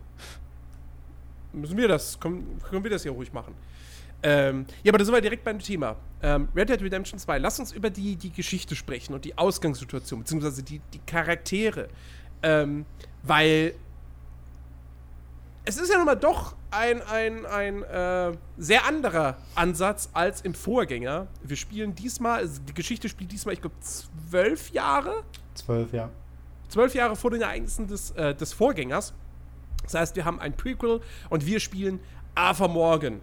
Müssen 1.54 1.78
wir 1.78 1.88
das, 1.88 2.20
können, 2.20 2.60
können 2.70 2.84
wir 2.84 2.92
das 2.92 3.04
ja 3.04 3.12
ruhig 3.12 3.34
machen. 3.34 3.54
Ähm, 4.24 4.66
ja, 4.84 4.92
aber 4.92 5.00
da 5.00 5.06
sind 5.06 5.14
wir 5.14 5.22
direkt 5.22 5.44
beim 5.44 5.60
Thema. 5.60 5.96
Ähm, 6.22 6.48
Red 6.56 6.70
Dead 6.70 6.82
Redemption 6.82 7.20
2. 7.20 7.40
Lass 7.40 7.60
uns 7.60 7.72
über 7.72 7.90
die, 7.90 8.16
die 8.16 8.32
Geschichte 8.32 8.76
sprechen 8.76 9.14
und 9.14 9.26
die 9.26 9.38
Ausgangssituation, 9.38 10.20
beziehungsweise 10.20 10.62
die, 10.64 10.80
die 10.94 11.00
Charaktere. 11.00 11.90
Ähm, 12.44 12.86
weil 13.24 13.74
es 15.66 15.78
ist 15.78 15.90
ja 15.90 15.98
nun 15.98 16.06
mal 16.06 16.16
doch 16.16 16.56
ein, 16.72 17.02
ein, 17.02 17.46
ein 17.46 17.84
äh, 17.84 18.32
sehr 18.58 18.86
anderer 18.86 19.38
Ansatz 19.56 20.10
als 20.14 20.42
im 20.42 20.54
Vorgänger. 20.54 21.28
Wir 21.44 21.58
spielen 21.58 21.94
diesmal, 21.94 22.40
also 22.40 22.62
die 22.62 22.74
Geschichte 22.74 23.10
spielt 23.10 23.32
diesmal, 23.32 23.54
ich 23.54 23.62
glaube, 23.62 23.76
zwölf 23.82 24.72
Jahre 24.72 25.24
Zwölf, 25.54 25.92
ja. 25.94 26.10
zwölf 26.70 26.96
Jahre 26.96 27.16
vor 27.16 27.32
den 27.32 27.42
Ereignissen 27.42 27.88
des, 27.88 28.12
äh, 28.12 28.34
des 28.34 28.54
Vorgängers. 28.54 29.14
Das 29.84 29.94
heißt, 29.94 30.16
wir 30.16 30.26
haben 30.26 30.40
ein 30.40 30.54
Prequel 30.54 31.02
und 31.30 31.46
wir 31.46 31.60
spielen 31.60 32.00
Arthur 32.36 32.68
Morgan. 32.68 33.22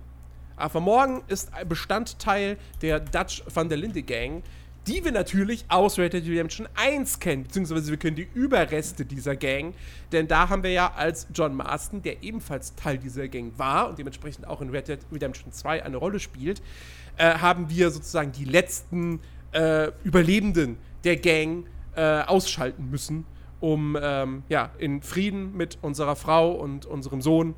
Arthur 0.56 0.80
Morgan 0.80 1.22
ist 1.28 1.54
ein 1.54 1.68
Bestandteil 1.68 2.58
der 2.82 3.00
Dutch 3.00 3.42
van 3.52 3.68
der 3.68 3.78
Linde 3.78 4.02
Gang, 4.02 4.42
die 4.88 5.04
wir 5.04 5.12
natürlich 5.12 5.66
aus 5.68 5.98
Red 5.98 6.14
Dead 6.14 6.26
Redemption 6.26 6.66
1 6.74 7.20
kennen, 7.20 7.44
beziehungsweise 7.44 7.90
wir 7.90 7.98
können 7.98 8.16
die 8.16 8.28
Überreste 8.34 9.04
dieser 9.04 9.36
Gang, 9.36 9.74
denn 10.12 10.26
da 10.26 10.48
haben 10.48 10.62
wir 10.62 10.72
ja 10.72 10.92
als 10.94 11.26
John 11.34 11.54
Marston, 11.54 12.02
der 12.02 12.22
ebenfalls 12.22 12.74
Teil 12.74 12.96
dieser 12.96 13.28
Gang 13.28 13.52
war 13.58 13.90
und 13.90 13.98
dementsprechend 13.98 14.46
auch 14.46 14.62
in 14.62 14.70
Red 14.70 14.88
Dead 14.88 15.00
Redemption 15.12 15.52
2 15.52 15.84
eine 15.84 15.98
Rolle 15.98 16.18
spielt, 16.18 16.62
äh, 17.18 17.34
haben 17.34 17.68
wir 17.68 17.90
sozusagen 17.90 18.32
die 18.32 18.46
letzten 18.46 19.20
äh, 19.52 19.90
Überlebenden 20.04 20.78
der 21.04 21.16
Gang 21.16 21.66
äh, 21.94 22.22
ausschalten 22.22 22.88
müssen, 22.90 23.26
um 23.60 23.96
ähm, 24.00 24.42
ja, 24.48 24.70
in 24.78 25.02
Frieden 25.02 25.56
mit 25.56 25.78
unserer 25.82 26.16
Frau 26.16 26.52
und 26.52 26.86
unserem 26.86 27.22
Sohn 27.22 27.54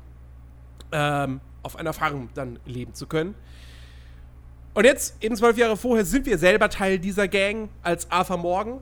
ähm, 0.91 1.41
auf 1.63 1.75
einer 1.75 1.93
Farm 1.93 2.29
dann 2.33 2.59
leben 2.65 2.93
zu 2.93 3.07
können. 3.07 3.35
Und 4.73 4.85
jetzt, 4.85 5.21
eben 5.21 5.35
zwölf 5.35 5.57
Jahre 5.57 5.75
vorher, 5.75 6.05
sind 6.05 6.25
wir 6.25 6.37
selber 6.37 6.69
Teil 6.69 6.97
dieser 6.97 7.27
Gang 7.27 7.69
als 7.83 8.09
Arthur 8.09 8.37
Morgan. 8.37 8.79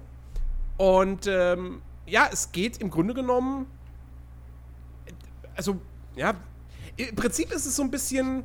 Und 0.77 1.27
ähm, 1.27 1.81
ja, 2.05 2.29
es 2.31 2.51
geht 2.51 2.77
im 2.77 2.89
Grunde 2.89 3.13
genommen. 3.13 3.65
Also, 5.55 5.81
ja, 6.15 6.35
im 6.95 7.15
Prinzip 7.15 7.51
ist 7.51 7.65
es 7.65 7.75
so 7.75 7.83
ein 7.83 7.91
bisschen. 7.91 8.43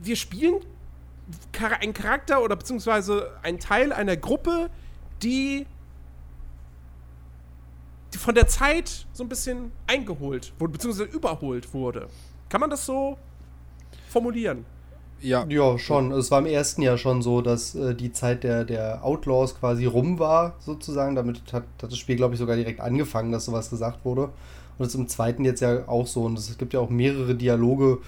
Wir 0.00 0.16
spielen 0.16 0.60
einen 1.80 1.94
Charakter 1.94 2.42
oder 2.42 2.56
beziehungsweise 2.56 3.30
einen 3.42 3.58
Teil 3.58 3.92
einer 3.92 4.16
Gruppe, 4.16 4.70
die, 5.22 5.66
die 5.66 5.66
von 8.18 8.34
der 8.34 8.46
Zeit 8.46 9.06
so 9.12 9.22
ein 9.22 9.28
bisschen 9.28 9.72
eingeholt 9.86 10.52
wurde, 10.58 10.72
beziehungsweise 10.72 11.10
überholt 11.10 11.72
wurde. 11.74 12.08
Kann 12.48 12.60
man 12.60 12.70
das 12.70 12.86
so 12.86 13.16
formulieren? 14.08 14.64
Ja. 15.20 15.46
Ja, 15.48 15.78
schon. 15.78 16.12
Es 16.12 16.30
war 16.30 16.40
im 16.40 16.46
ersten 16.46 16.82
Jahr 16.82 16.98
schon 16.98 17.22
so, 17.22 17.40
dass 17.40 17.74
äh, 17.74 17.94
die 17.94 18.12
Zeit 18.12 18.44
der, 18.44 18.64
der 18.64 19.04
Outlaws 19.04 19.58
quasi 19.58 19.86
rum 19.86 20.18
war, 20.18 20.56
sozusagen. 20.60 21.14
Damit 21.14 21.40
hat, 21.52 21.64
hat 21.82 21.90
das 21.90 21.96
Spiel, 21.96 22.16
glaube 22.16 22.34
ich, 22.34 22.38
sogar 22.38 22.56
direkt 22.56 22.80
angefangen, 22.80 23.32
dass 23.32 23.46
sowas 23.46 23.70
gesagt 23.70 24.04
wurde. 24.04 24.24
Und 24.24 24.32
das 24.80 24.88
ist 24.88 24.94
im 24.96 25.08
zweiten 25.08 25.44
jetzt 25.44 25.60
ja 25.60 25.88
auch 25.88 26.06
so. 26.06 26.24
Und 26.24 26.38
es 26.38 26.58
gibt 26.58 26.74
ja 26.74 26.80
auch 26.80 26.90
mehrere 26.90 27.34
Dialoge, 27.34 27.98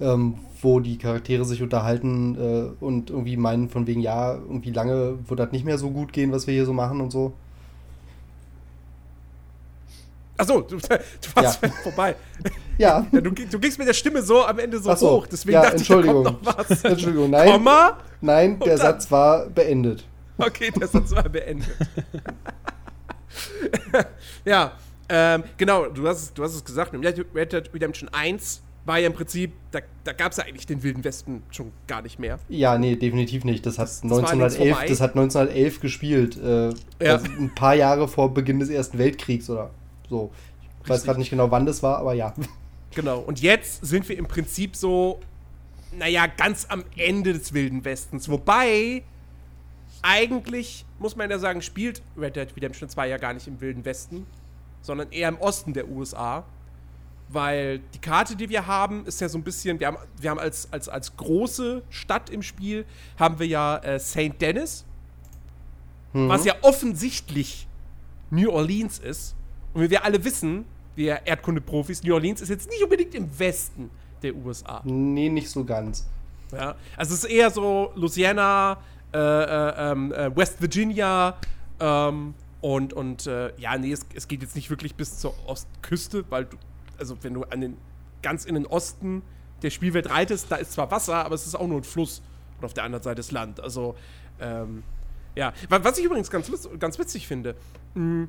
ähm, 0.00 0.34
wo 0.60 0.80
die 0.80 0.98
Charaktere 0.98 1.44
sich 1.44 1.62
unterhalten 1.62 2.36
äh, 2.36 2.84
und 2.84 3.10
irgendwie 3.10 3.36
meinen, 3.36 3.68
von 3.68 3.86
wegen, 3.86 4.00
ja, 4.00 4.34
irgendwie 4.34 4.72
lange 4.72 5.18
wird 5.28 5.38
das 5.38 5.52
nicht 5.52 5.64
mehr 5.64 5.78
so 5.78 5.90
gut 5.90 6.12
gehen, 6.12 6.32
was 6.32 6.46
wir 6.46 6.54
hier 6.54 6.66
so 6.66 6.72
machen 6.72 7.00
und 7.00 7.12
so. 7.12 7.34
Achso, 10.36 10.60
du, 10.62 10.76
du 10.78 10.88
warst 11.34 11.62
ja. 11.62 11.68
vorbei. 11.82 12.14
Ja. 12.76 13.06
ja 13.12 13.20
du, 13.20 13.30
du 13.30 13.58
gingst 13.60 13.78
mit 13.78 13.86
der 13.86 13.92
Stimme 13.92 14.20
so 14.20 14.44
am 14.44 14.58
Ende 14.58 14.80
so, 14.80 14.92
so 14.96 15.10
hoch, 15.12 15.28
deswegen 15.28 15.54
ja, 15.54 15.62
dachte 15.62 15.76
Entschuldigung. 15.76 16.26
ich, 16.26 16.32
da 16.32 16.32
kommt 16.32 16.58
noch 16.58 16.68
was. 16.70 16.84
Entschuldigung, 16.90 17.30
nein. 17.30 17.52
Komma? 17.52 17.98
Nein, 18.20 18.58
der 18.58 18.78
Satz 18.78 19.08
war 19.12 19.48
beendet. 19.48 20.04
Okay, 20.38 20.72
der 20.72 20.88
Satz 20.88 21.12
war 21.14 21.28
beendet. 21.28 21.70
ja, 24.44 24.72
ähm, 25.08 25.44
genau, 25.56 25.86
du 25.86 26.08
hast, 26.08 26.36
du 26.36 26.42
hast 26.42 26.56
es 26.56 26.64
gesagt, 26.64 26.92
Red 26.94 27.52
Dead 27.52 27.70
Redemption 27.72 28.08
1 28.08 28.60
war 28.84 28.98
ja 28.98 29.06
im 29.06 29.12
Prinzip, 29.12 29.52
da, 29.70 29.78
da 30.02 30.12
gab 30.12 30.32
es 30.32 30.38
ja 30.38 30.44
eigentlich 30.44 30.66
den 30.66 30.82
Wilden 30.82 31.04
Westen 31.04 31.44
schon 31.50 31.70
gar 31.86 32.02
nicht 32.02 32.18
mehr. 32.18 32.40
Ja, 32.48 32.76
nee, 32.76 32.96
definitiv 32.96 33.44
nicht. 33.44 33.64
Das 33.66 33.78
hat, 33.78 33.86
das, 33.86 34.02
1911, 34.02 34.84
das 34.88 35.00
hat 35.00 35.10
1911 35.10 35.80
gespielt. 35.80 36.36
Äh, 36.36 36.68
ja. 36.68 37.12
Also 37.12 37.26
ein 37.38 37.54
paar 37.54 37.74
Jahre 37.74 38.08
vor 38.08 38.34
Beginn 38.34 38.58
des 38.58 38.68
Ersten 38.68 38.98
Weltkriegs 38.98 39.48
oder 39.48 39.70
so. 40.08 40.30
Ich 40.82 40.90
weiß 40.90 41.04
gerade 41.04 41.18
nicht 41.18 41.30
genau, 41.30 41.50
wann 41.50 41.66
das 41.66 41.82
war, 41.82 41.98
aber 41.98 42.14
ja. 42.14 42.34
Genau, 42.94 43.18
und 43.20 43.40
jetzt 43.40 43.84
sind 43.84 44.08
wir 44.08 44.16
im 44.16 44.26
Prinzip 44.26 44.76
so, 44.76 45.20
naja, 45.92 46.26
ganz 46.26 46.66
am 46.68 46.84
Ende 46.96 47.32
des 47.32 47.52
Wilden 47.52 47.84
Westens. 47.84 48.28
Wobei, 48.28 49.02
eigentlich, 50.02 50.84
muss 50.98 51.16
man 51.16 51.30
ja 51.30 51.38
sagen, 51.38 51.62
spielt 51.62 52.02
Red 52.16 52.36
Dead 52.36 52.56
Redemption 52.56 52.88
2 52.88 53.08
ja 53.08 53.16
gar 53.16 53.32
nicht 53.32 53.48
im 53.48 53.60
Wilden 53.60 53.84
Westen, 53.84 54.26
sondern 54.82 55.10
eher 55.10 55.28
im 55.28 55.38
Osten 55.38 55.72
der 55.72 55.88
USA. 55.88 56.44
Weil 57.30 57.78
die 57.94 57.98
Karte, 57.98 58.36
die 58.36 58.50
wir 58.50 58.66
haben, 58.66 59.06
ist 59.06 59.20
ja 59.20 59.28
so 59.28 59.38
ein 59.38 59.42
bisschen, 59.42 59.80
wir 59.80 59.86
haben, 59.86 59.96
wir 60.20 60.30
haben 60.30 60.38
als, 60.38 60.70
als, 60.72 60.88
als 60.88 61.16
große 61.16 61.82
Stadt 61.88 62.28
im 62.28 62.42
Spiel, 62.42 62.84
haben 63.18 63.38
wir 63.38 63.46
ja 63.46 63.78
äh, 63.78 63.98
St. 63.98 64.40
Dennis, 64.40 64.84
mhm. 66.12 66.28
was 66.28 66.44
ja 66.44 66.54
offensichtlich 66.60 67.66
New 68.30 68.50
Orleans 68.50 68.98
ist. 68.98 69.34
Und 69.74 69.82
wie 69.82 69.90
wir 69.90 70.04
alle 70.04 70.24
wissen, 70.24 70.64
wir 70.96 71.26
Erdkunde-Profis, 71.26 72.02
New 72.04 72.14
Orleans 72.14 72.40
ist 72.40 72.48
jetzt 72.48 72.70
nicht 72.70 72.82
unbedingt 72.82 73.14
im 73.14 73.38
Westen 73.38 73.90
der 74.22 74.34
USA. 74.34 74.80
Nee, 74.84 75.28
nicht 75.28 75.50
so 75.50 75.64
ganz. 75.64 76.06
Ja, 76.52 76.76
also 76.96 77.14
es 77.14 77.24
ist 77.24 77.30
eher 77.30 77.50
so 77.50 77.90
Louisiana, 77.96 78.78
äh, 79.12 79.18
äh, 79.18 79.92
ähm, 79.92 80.12
äh, 80.12 80.34
West 80.36 80.60
Virginia 80.60 81.36
ähm, 81.80 82.34
und, 82.60 82.92
und 82.92 83.26
äh, 83.26 83.52
ja, 83.58 83.76
nee, 83.76 83.92
es, 83.92 84.06
es, 84.14 84.28
geht 84.28 84.42
jetzt 84.42 84.54
nicht 84.54 84.70
wirklich 84.70 84.94
bis 84.94 85.18
zur 85.18 85.34
Ostküste, 85.46 86.24
weil 86.30 86.44
du, 86.46 86.56
also 86.98 87.16
wenn 87.22 87.34
du 87.34 87.42
an 87.44 87.60
den, 87.60 87.76
ganz 88.22 88.44
in 88.44 88.54
den 88.54 88.66
Osten 88.66 89.22
der 89.62 89.70
Spielwelt 89.70 90.10
reitest, 90.10 90.50
da 90.50 90.56
ist 90.56 90.72
zwar 90.72 90.90
Wasser, 90.90 91.24
aber 91.24 91.34
es 91.34 91.46
ist 91.46 91.54
auch 91.54 91.66
nur 91.66 91.78
ein 91.78 91.84
Fluss 91.84 92.22
und 92.58 92.64
auf 92.64 92.74
der 92.74 92.84
anderen 92.84 93.02
Seite 93.02 93.20
ist 93.20 93.32
Land. 93.32 93.60
Also, 93.60 93.96
ähm, 94.40 94.82
ja, 95.34 95.52
was 95.68 95.98
ich 95.98 96.04
übrigens 96.04 96.30
ganz, 96.30 96.50
ganz 96.78 96.98
witzig 96.98 97.26
finde, 97.26 97.56
mh, 97.94 98.28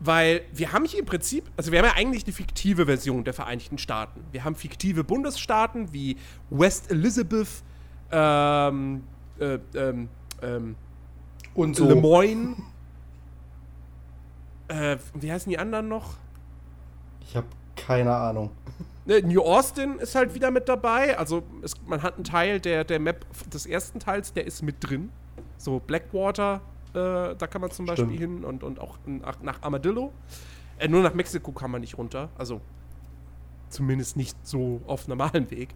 weil 0.00 0.42
wir 0.52 0.72
haben 0.72 0.84
hier 0.84 1.00
im 1.00 1.06
Prinzip, 1.06 1.50
also 1.56 1.72
wir 1.72 1.80
haben 1.80 1.86
ja 1.86 1.94
eigentlich 1.94 2.24
eine 2.24 2.32
fiktive 2.32 2.86
Version 2.86 3.24
der 3.24 3.34
Vereinigten 3.34 3.78
Staaten. 3.78 4.24
Wir 4.32 4.44
haben 4.44 4.54
fiktive 4.54 5.04
Bundesstaaten 5.04 5.92
wie 5.92 6.16
West 6.50 6.90
Elizabeth, 6.90 7.48
ähm, 8.12 9.02
äh, 9.38 9.58
ähm, 9.74 10.08
ähm, 10.42 10.76
und 11.54 11.76
so. 11.76 11.88
Le 11.88 11.96
Moyne. 11.96 12.56
Äh, 14.68 14.98
wie 15.14 15.32
heißen 15.32 15.50
die 15.50 15.58
anderen 15.58 15.88
noch? 15.88 16.16
Ich 17.20 17.36
habe 17.36 17.46
keine 17.74 18.14
Ahnung. 18.14 18.50
Ne, 19.06 19.22
New 19.22 19.40
Austin 19.40 19.98
ist 19.98 20.14
halt 20.14 20.34
wieder 20.34 20.50
mit 20.50 20.68
dabei. 20.68 21.18
Also 21.18 21.42
es, 21.62 21.72
man 21.86 22.02
hat 22.02 22.16
einen 22.16 22.24
Teil 22.24 22.60
der, 22.60 22.84
der 22.84 23.00
Map 23.00 23.24
des 23.50 23.66
ersten 23.66 24.00
Teils, 24.00 24.32
der 24.32 24.46
ist 24.46 24.62
mit 24.62 24.76
drin. 24.80 25.10
So 25.56 25.80
Blackwater 25.80 26.60
äh, 26.94 27.34
da 27.36 27.46
kann 27.46 27.60
man 27.60 27.70
zum 27.70 27.86
Stimmt. 27.86 27.98
Beispiel 27.98 28.18
hin 28.18 28.44
und, 28.44 28.62
und 28.62 28.80
auch 28.80 28.98
nach, 29.06 29.40
nach 29.42 29.62
Armadillo. 29.62 30.12
Äh, 30.78 30.88
nur 30.88 31.02
nach 31.02 31.14
Mexiko 31.14 31.52
kann 31.52 31.70
man 31.70 31.80
nicht 31.80 31.98
runter. 31.98 32.30
Also 32.36 32.60
zumindest 33.68 34.16
nicht 34.16 34.36
so 34.46 34.80
auf 34.86 35.08
normalem 35.08 35.50
Weg. 35.50 35.74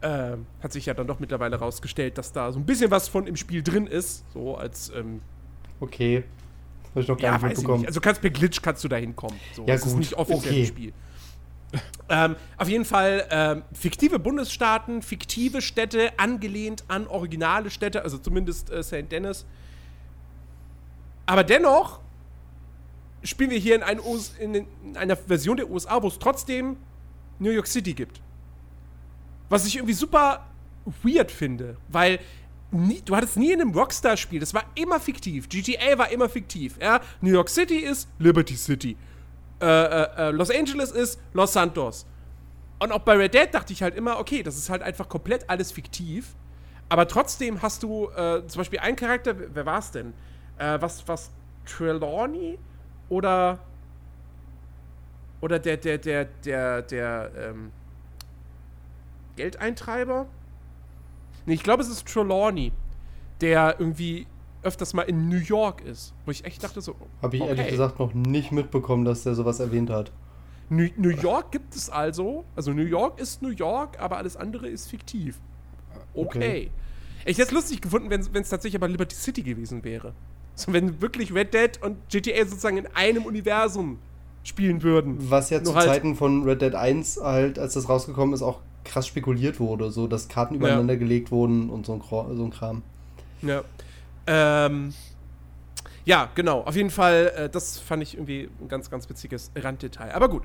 Äh, 0.00 0.36
hat 0.62 0.72
sich 0.72 0.86
ja 0.86 0.94
dann 0.94 1.06
doch 1.06 1.20
mittlerweile 1.20 1.56
rausgestellt, 1.56 2.18
dass 2.18 2.32
da 2.32 2.52
so 2.52 2.58
ein 2.58 2.64
bisschen 2.64 2.90
was 2.90 3.08
von 3.08 3.26
im 3.26 3.36
Spiel 3.36 3.62
drin 3.62 3.86
ist. 3.86 4.24
So 4.32 4.56
als. 4.56 4.90
Ähm, 4.94 5.20
okay. 5.80 6.24
Habe 6.90 7.00
ich 7.02 7.08
noch 7.08 7.18
gar 7.18 7.32
ja, 7.32 7.32
nicht 7.34 7.42
mitbekommen. 7.42 7.80
Nicht. 7.80 7.88
Also 7.88 8.00
kannst 8.00 8.20
per 8.20 8.30
Glitch 8.30 8.62
kannst 8.62 8.82
du 8.82 8.88
da 8.88 8.96
hinkommen. 8.96 9.38
So. 9.54 9.62
Ja, 9.62 9.74
das 9.74 9.82
gut. 9.82 9.92
ist 9.92 9.98
nicht 9.98 10.14
offiziell 10.14 10.52
okay. 10.52 10.60
im 10.60 10.66
Spiel. 10.66 10.92
ähm, 12.08 12.36
auf 12.56 12.68
jeden 12.68 12.84
Fall 12.84 13.26
ähm, 13.30 13.62
fiktive 13.72 14.18
Bundesstaaten, 14.18 15.02
fiktive 15.02 15.62
Städte, 15.62 16.18
angelehnt 16.18 16.82
an 16.88 17.06
originale 17.06 17.70
Städte, 17.70 18.02
also 18.02 18.18
zumindest 18.18 18.70
äh, 18.70 18.82
St. 18.82 19.10
Dennis. 19.10 19.46
Aber 21.30 21.44
dennoch 21.44 22.00
spielen 23.22 23.50
wir 23.50 23.58
hier 23.58 23.76
in, 23.76 23.84
ein 23.84 24.00
in, 24.40 24.96
einer 24.96 25.14
Version 25.14 25.56
der 25.56 25.70
USA, 25.70 26.02
wo 26.02 26.08
es 26.08 26.18
trotzdem 26.18 26.76
New 27.38 27.50
York 27.50 27.68
City 27.68 27.94
gibt. 27.94 28.20
Was 29.48 29.64
ich 29.64 29.76
irgendwie 29.76 29.94
super 29.94 30.44
weird 31.04 31.30
finde, 31.30 31.76
weil 31.86 32.18
nie, 32.72 33.00
du 33.04 33.14
hattest 33.14 33.36
nie 33.36 33.52
in 33.52 33.60
einem 33.60 33.70
Rockstar-Spiel, 33.70 34.40
das 34.40 34.54
war 34.54 34.64
immer 34.74 34.98
fiktiv. 34.98 35.48
GTA 35.48 35.96
war 35.98 36.10
immer 36.10 36.28
fiktiv. 36.28 36.76
Ja? 36.80 37.00
New 37.20 37.30
York 37.30 37.48
City 37.48 37.76
ist 37.76 38.08
Liberty 38.18 38.56
City. 38.56 38.96
Äh, 39.60 39.66
äh, 39.66 40.08
äh, 40.16 40.30
Los 40.32 40.50
Angeles 40.50 40.90
ist 40.90 41.20
Los 41.32 41.52
Santos. 41.52 42.06
Und 42.80 42.90
auch 42.90 43.02
bei 43.02 43.16
Red 43.16 43.34
Dead 43.34 43.48
dachte 43.52 43.72
ich 43.72 43.84
halt 43.84 43.94
immer, 43.94 44.18
okay, 44.18 44.42
das 44.42 44.56
ist 44.56 44.68
halt 44.68 44.82
einfach 44.82 45.08
komplett 45.08 45.48
alles 45.48 45.70
fiktiv. 45.70 46.34
Aber 46.88 47.06
trotzdem 47.06 47.62
hast 47.62 47.84
du 47.84 48.08
äh, 48.08 48.44
zum 48.48 48.58
Beispiel 48.58 48.80
einen 48.80 48.96
Charakter, 48.96 49.36
wer 49.54 49.64
war 49.64 49.78
es 49.78 49.92
denn? 49.92 50.12
Äh, 50.60 50.80
was, 50.80 51.06
was 51.08 51.30
Trelawney 51.64 52.58
oder 53.08 53.58
oder 55.40 55.58
der, 55.58 55.78
der, 55.78 55.96
der, 55.96 56.26
der, 56.26 56.82
der, 56.82 57.30
ähm, 57.36 57.72
Geldeintreiber? 59.36 60.26
Nee, 61.46 61.54
ich 61.54 61.62
glaube, 61.62 61.82
es 61.82 61.88
ist 61.88 62.06
Trelawney, 62.06 62.72
der 63.40 63.76
irgendwie 63.78 64.26
öfters 64.62 64.92
mal 64.92 65.02
in 65.02 65.30
New 65.30 65.38
York 65.38 65.80
ist. 65.80 66.12
Wo 66.26 66.30
ich 66.30 66.44
echt 66.44 66.62
dachte 66.62 66.82
so. 66.82 66.94
Habe 67.22 67.36
ich 67.36 67.42
okay. 67.42 67.50
ehrlich 67.52 67.68
gesagt 67.68 67.98
noch 67.98 68.12
nicht 68.12 68.52
mitbekommen, 68.52 69.06
dass 69.06 69.22
der 69.22 69.34
sowas 69.34 69.60
erwähnt 69.60 69.88
hat. 69.88 70.12
New, 70.68 70.88
New 70.96 71.08
York 71.08 71.52
gibt 71.52 71.74
es 71.74 71.88
also. 71.88 72.44
Also 72.54 72.74
New 72.74 72.84
York 72.84 73.18
ist 73.18 73.40
New 73.40 73.48
York, 73.48 73.98
aber 73.98 74.18
alles 74.18 74.36
andere 74.36 74.68
ist 74.68 74.90
fiktiv. 74.90 75.40
Okay. 76.12 76.38
okay. 76.38 76.70
Ich 77.24 77.38
hätte 77.38 77.48
es 77.48 77.52
lustig 77.52 77.80
gefunden, 77.80 78.10
wenn 78.10 78.42
es 78.42 78.48
tatsächlich 78.50 78.78
aber 78.78 78.88
Liberty 78.88 79.16
City 79.16 79.42
gewesen 79.42 79.82
wäre. 79.84 80.12
So, 80.60 80.72
wenn 80.72 81.00
wirklich 81.00 81.34
Red 81.34 81.54
Dead 81.54 81.70
und 81.82 81.96
GTA 82.08 82.44
sozusagen 82.44 82.76
in 82.76 82.86
einem 82.88 83.24
Universum 83.24 83.98
spielen 84.42 84.82
würden. 84.82 85.30
Was 85.30 85.50
ja 85.50 85.62
zu 85.62 85.74
halt 85.74 85.86
Zeiten 85.86 86.16
von 86.16 86.44
Red 86.44 86.62
Dead 86.62 86.74
1 86.74 87.20
halt, 87.22 87.58
als 87.58 87.74
das 87.74 87.88
rausgekommen 87.88 88.34
ist, 88.34 88.42
auch 88.42 88.60
krass 88.84 89.06
spekuliert 89.06 89.60
wurde, 89.60 89.90
so 89.90 90.06
dass 90.06 90.28
Karten 90.28 90.54
übereinander 90.54 90.94
ja. 90.94 90.98
gelegt 90.98 91.30
wurden 91.30 91.70
und 91.70 91.86
so 91.86 91.92
ein, 91.94 92.02
so 92.36 92.44
ein 92.44 92.50
Kram. 92.50 92.82
Ja. 93.42 93.62
Ähm, 94.26 94.94
ja, 96.04 96.30
genau. 96.34 96.62
Auf 96.62 96.76
jeden 96.76 96.90
Fall, 96.90 97.32
äh, 97.36 97.48
das 97.48 97.78
fand 97.78 98.02
ich 98.02 98.14
irgendwie 98.14 98.48
ein 98.60 98.68
ganz, 98.68 98.90
ganz 98.90 99.08
witziges 99.08 99.50
Randdetail. 99.54 100.12
Aber 100.12 100.28
gut, 100.28 100.42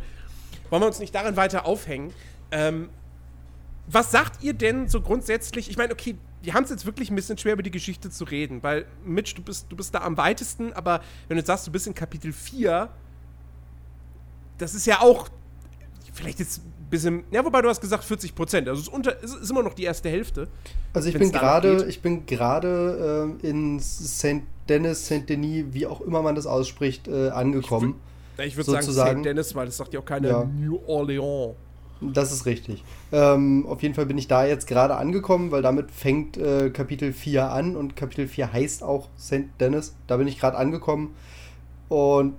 wollen 0.70 0.82
wir 0.82 0.88
uns 0.88 1.00
nicht 1.00 1.16
daran 1.16 1.38
weiter 1.38 1.66
aufhängen. 1.66 2.14
Ähm, 2.52 2.90
was 3.88 4.12
sagt 4.12 4.44
ihr 4.44 4.54
denn 4.54 4.88
so 4.88 5.02
grundsätzlich? 5.02 5.70
Ich 5.70 5.78
meine, 5.78 5.94
okay, 5.94 6.16
wir 6.46 6.54
haben 6.54 6.64
es 6.64 6.70
jetzt 6.70 6.86
wirklich 6.86 7.10
ein 7.10 7.16
bisschen 7.16 7.38
schwer, 7.38 7.54
über 7.54 7.64
die 7.64 7.72
Geschichte 7.72 8.10
zu 8.10 8.24
reden, 8.24 8.62
weil, 8.62 8.86
Mitch, 9.04 9.36
du 9.36 9.42
bist, 9.42 9.66
du 9.70 9.76
bist 9.76 9.94
da 9.96 10.02
am 10.02 10.18
weitesten, 10.18 10.74
aber 10.74 11.02
wenn 11.28 11.36
du 11.36 11.40
jetzt 11.40 11.48
sagst, 11.48 11.66
du 11.66 11.72
bist 11.72 11.88
in 11.88 11.96
Kapitel 11.96 12.32
4, 12.32 12.90
das 14.58 14.76
ist 14.76 14.86
ja 14.86 15.02
auch 15.02 15.30
vielleicht 16.14 16.40
jetzt 16.40 16.60
ein 16.60 16.90
bisschen, 16.90 17.24
ja, 17.32 17.44
wobei 17.44 17.62
du 17.62 17.70
hast 17.70 17.82
gesagt 17.82 18.04
40 18.04 18.36
Prozent, 18.36 18.70
also 18.70 18.80
es 18.80 18.88
ist, 18.88 18.94
unter, 18.94 19.16
es 19.24 19.34
ist 19.34 19.50
immer 19.50 19.64
noch 19.64 19.74
die 19.74 19.84
erste 19.84 20.10
Hälfte. 20.10 20.48
Also 20.94 21.10
ich 21.10 21.18
bin 21.18 21.32
gerade, 21.32 21.86
ich 21.88 22.02
bin 22.02 22.26
gerade 22.26 23.36
äh, 23.42 23.48
in 23.48 23.80
St. 23.80 24.44
Dennis, 24.70 25.06
St. 25.06 25.28
Denis, 25.28 25.66
wie 25.72 25.88
auch 25.88 26.02
immer 26.02 26.22
man 26.22 26.36
das 26.36 26.46
ausspricht, 26.46 27.08
äh, 27.08 27.30
angekommen. 27.30 27.96
Ich 28.38 28.56
würde 28.56 28.68
würd 28.72 28.84
sagen 28.84 29.20
St. 29.22 29.26
Dennis, 29.26 29.56
weil 29.56 29.66
das 29.66 29.78
sagt 29.78 29.94
ja 29.94 30.00
auch 30.00 30.06
keiner 30.06 30.30
ja. 30.30 30.44
New 30.44 30.80
Orleans. 30.86 31.56
Das 32.02 32.32
ist 32.32 32.46
richtig. 32.46 32.84
Ähm, 33.12 33.66
auf 33.68 33.82
jeden 33.82 33.96
Fall 33.96 34.06
bin 34.06 34.18
ich 34.18 34.28
da 34.28 34.46
jetzt 34.46 34.68
gerade 34.68 34.96
angekommen, 34.96 35.52
weil 35.52 35.62
damit 35.62 35.92
fängt 35.92 36.38
äh, 36.38 36.70
Kapitel 36.70 37.14
4 37.14 37.52
an 37.52 37.76
und 37.76 37.96
Kapitel 37.96 38.28
4 38.28 38.52
heißt 38.52 38.84
auch 38.84 39.08
St. 39.18 39.46
Dennis. 39.60 39.96
Da 40.08 40.18
bin 40.18 40.28
ich 40.28 40.40
gerade 40.40 40.58
angekommen 40.58 41.16
und 41.88 42.34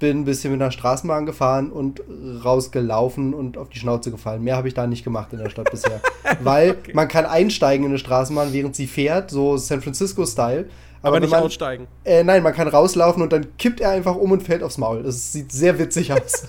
bin 0.00 0.20
ein 0.20 0.24
bisschen 0.24 0.52
mit 0.52 0.60
einer 0.60 0.72
Straßenbahn 0.72 1.26
gefahren 1.26 1.70
und 1.70 2.02
rausgelaufen 2.44 3.34
und 3.34 3.58
auf 3.58 3.68
die 3.68 3.78
Schnauze 3.78 4.10
gefallen. 4.10 4.42
Mehr 4.42 4.56
habe 4.56 4.66
ich 4.66 4.74
da 4.74 4.86
nicht 4.86 5.04
gemacht 5.04 5.32
in 5.32 5.38
der 5.38 5.50
Stadt 5.50 5.70
bisher. 5.70 6.00
Weil 6.40 6.70
okay. 6.72 6.92
man 6.94 7.06
kann 7.06 7.26
einsteigen 7.26 7.84
in 7.84 7.92
eine 7.92 7.98
Straßenbahn, 7.98 8.52
während 8.52 8.74
sie 8.74 8.86
fährt, 8.86 9.30
so 9.30 9.56
San 9.58 9.82
Francisco-Style. 9.82 10.68
Aber, 11.02 11.08
aber 11.08 11.20
nicht 11.20 11.30
man, 11.30 11.44
aussteigen. 11.44 11.86
Äh, 12.04 12.24
nein, 12.24 12.42
man 12.42 12.54
kann 12.54 12.68
rauslaufen 12.68 13.22
und 13.22 13.32
dann 13.32 13.56
kippt 13.56 13.80
er 13.80 13.90
einfach 13.90 14.16
um 14.16 14.32
und 14.32 14.42
fällt 14.42 14.62
aufs 14.62 14.78
Maul. 14.78 15.02
Das 15.02 15.32
sieht 15.32 15.52
sehr 15.52 15.78
witzig 15.78 16.12
aus. 16.20 16.46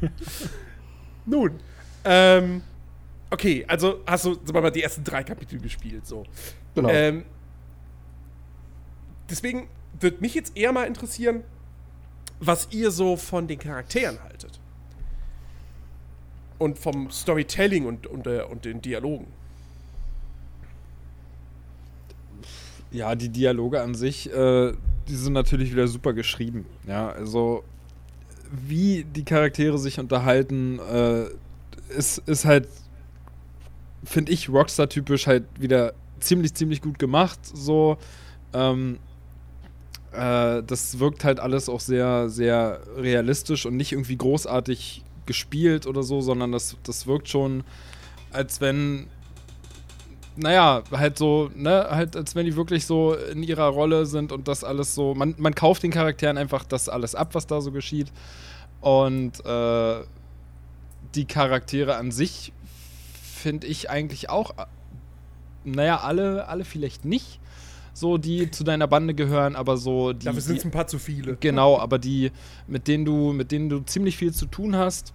Nun, 1.26 1.58
ähm, 2.04 2.62
okay, 3.30 3.64
also 3.66 4.00
hast 4.06 4.24
du 4.24 4.34
sagen 4.34 4.54
wir 4.54 4.60
mal, 4.62 4.70
die 4.70 4.82
ersten 4.82 5.04
drei 5.04 5.24
Kapitel 5.24 5.58
gespielt, 5.58 6.06
so. 6.06 6.24
Genau. 6.74 6.88
Ähm, 6.88 7.24
deswegen 9.28 9.68
würde 10.00 10.18
mich 10.20 10.34
jetzt 10.34 10.56
eher 10.56 10.72
mal 10.72 10.84
interessieren, 10.84 11.42
was 12.38 12.68
ihr 12.70 12.90
so 12.90 13.16
von 13.16 13.48
den 13.48 13.58
Charakteren 13.58 14.22
haltet. 14.22 14.60
Und 16.58 16.78
vom 16.78 17.10
Storytelling 17.10 17.86
und, 17.86 18.06
und, 18.06 18.26
äh, 18.26 18.42
und 18.42 18.64
den 18.64 18.80
Dialogen. 18.80 19.26
Ja, 22.90 23.14
die 23.14 23.28
Dialoge 23.28 23.82
an 23.82 23.94
sich, 23.94 24.32
äh, 24.32 24.72
die 25.08 25.14
sind 25.14 25.32
natürlich 25.32 25.72
wieder 25.72 25.88
super 25.88 26.12
geschrieben. 26.12 26.66
Ja, 26.86 27.10
also 27.10 27.64
wie 28.50 29.04
die 29.04 29.24
Charaktere 29.24 29.78
sich 29.78 29.98
unterhalten, 29.98 30.78
äh, 30.78 31.24
ist, 31.96 32.18
ist 32.26 32.44
halt, 32.44 32.68
finde 34.04 34.32
ich, 34.32 34.48
Rockstar-typisch 34.48 35.26
halt 35.26 35.44
wieder 35.58 35.94
ziemlich, 36.20 36.54
ziemlich 36.54 36.82
gut 36.82 36.98
gemacht. 36.98 37.38
So, 37.42 37.98
ähm, 38.52 38.98
äh, 40.12 40.62
das 40.62 40.98
wirkt 40.98 41.24
halt 41.24 41.40
alles 41.40 41.68
auch 41.68 41.80
sehr, 41.80 42.28
sehr 42.28 42.80
realistisch 42.96 43.66
und 43.66 43.76
nicht 43.76 43.92
irgendwie 43.92 44.16
großartig 44.16 45.04
gespielt 45.26 45.86
oder 45.86 46.02
so, 46.02 46.20
sondern 46.20 46.52
das, 46.52 46.76
das 46.84 47.06
wirkt 47.06 47.28
schon, 47.28 47.64
als 48.32 48.60
wenn 48.60 49.08
naja, 50.36 50.82
halt 50.92 51.18
so, 51.18 51.50
ne, 51.54 51.86
halt 51.90 52.16
als 52.16 52.34
wenn 52.34 52.46
die 52.46 52.56
wirklich 52.56 52.86
so 52.86 53.14
in 53.14 53.42
ihrer 53.42 53.68
Rolle 53.68 54.06
sind 54.06 54.32
und 54.32 54.48
das 54.48 54.64
alles 54.64 54.94
so, 54.94 55.14
man, 55.14 55.34
man 55.38 55.54
kauft 55.54 55.82
den 55.82 55.90
Charakteren 55.90 56.38
einfach 56.38 56.64
das 56.64 56.88
alles 56.88 57.14
ab, 57.14 57.34
was 57.34 57.46
da 57.46 57.60
so 57.60 57.72
geschieht. 57.72 58.12
Und 58.80 59.44
äh, 59.44 60.02
die 61.14 61.24
Charaktere 61.24 61.96
an 61.96 62.10
sich 62.12 62.52
finde 63.22 63.66
ich 63.66 63.90
eigentlich 63.90 64.28
auch, 64.28 64.54
naja, 65.64 66.00
alle, 66.00 66.48
alle 66.48 66.64
vielleicht 66.64 67.04
nicht 67.04 67.40
so, 67.94 68.18
die 68.18 68.50
zu 68.50 68.62
deiner 68.62 68.86
Bande 68.86 69.14
gehören, 69.14 69.56
aber 69.56 69.78
so 69.78 70.12
die. 70.12 70.26
Dafür 70.26 70.42
sind 70.42 70.58
es 70.58 70.64
ein 70.64 70.70
paar 70.70 70.86
zu 70.86 70.98
viele. 70.98 71.36
Genau, 71.40 71.78
aber 71.78 71.98
die, 71.98 72.30
mit 72.66 72.88
denen 72.88 73.06
du, 73.06 73.32
mit 73.32 73.50
denen 73.52 73.70
du 73.70 73.80
ziemlich 73.80 74.18
viel 74.18 74.34
zu 74.34 74.46
tun 74.46 74.76
hast 74.76 75.14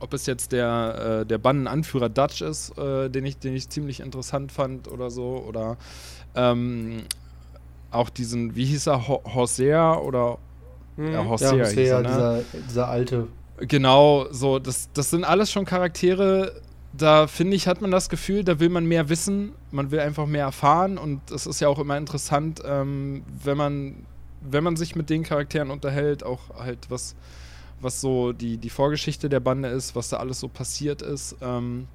ob 0.00 0.14
es 0.14 0.26
jetzt 0.26 0.52
der, 0.52 1.20
äh, 1.22 1.26
der 1.26 1.38
Bandenanführer 1.38 2.08
Dutch 2.08 2.42
ist, 2.42 2.76
äh, 2.78 3.08
den, 3.08 3.24
ich, 3.24 3.38
den 3.38 3.54
ich 3.54 3.68
ziemlich 3.68 4.00
interessant 4.00 4.52
fand 4.52 4.88
oder 4.88 5.10
so, 5.10 5.44
oder 5.46 5.76
ähm, 6.34 7.04
auch 7.90 8.10
diesen, 8.10 8.54
wie 8.54 8.64
hieß 8.66 8.88
er, 8.88 9.08
Hosea 9.08 9.98
oder 9.98 10.38
mhm. 10.96 11.12
ja, 11.12 11.24
Hosea, 11.24 11.54
ja, 11.54 11.64
Hosea 11.64 11.96
er, 11.96 12.02
ne? 12.02 12.08
dieser, 12.08 12.42
dieser 12.68 12.88
alte. 12.88 13.28
Genau, 13.58 14.26
so, 14.30 14.58
das, 14.58 14.90
das 14.92 15.10
sind 15.10 15.24
alles 15.24 15.50
schon 15.50 15.64
Charaktere, 15.64 16.52
da 16.92 17.26
finde 17.26 17.56
ich, 17.56 17.66
hat 17.66 17.80
man 17.80 17.90
das 17.90 18.08
Gefühl, 18.08 18.44
da 18.44 18.60
will 18.60 18.68
man 18.68 18.86
mehr 18.86 19.08
wissen, 19.08 19.52
man 19.70 19.90
will 19.90 20.00
einfach 20.00 20.26
mehr 20.26 20.44
erfahren 20.44 20.98
und 20.98 21.30
es 21.30 21.46
ist 21.46 21.60
ja 21.60 21.68
auch 21.68 21.78
immer 21.78 21.96
interessant, 21.96 22.62
ähm, 22.64 23.24
wenn 23.42 23.56
man, 23.56 24.06
wenn 24.40 24.64
man 24.64 24.76
sich 24.76 24.96
mit 24.96 25.10
den 25.10 25.22
Charakteren 25.22 25.70
unterhält, 25.70 26.24
auch 26.24 26.40
halt 26.58 26.78
was 26.88 27.14
was 27.80 28.00
so 28.00 28.32
die, 28.32 28.56
die 28.56 28.70
Vorgeschichte 28.70 29.28
der 29.28 29.40
Bande 29.40 29.68
ist, 29.68 29.94
was 29.94 30.08
da 30.08 30.18
alles 30.18 30.40
so 30.40 30.48
passiert 30.48 31.02
ist. 31.02 31.36
Ähm, 31.40 31.86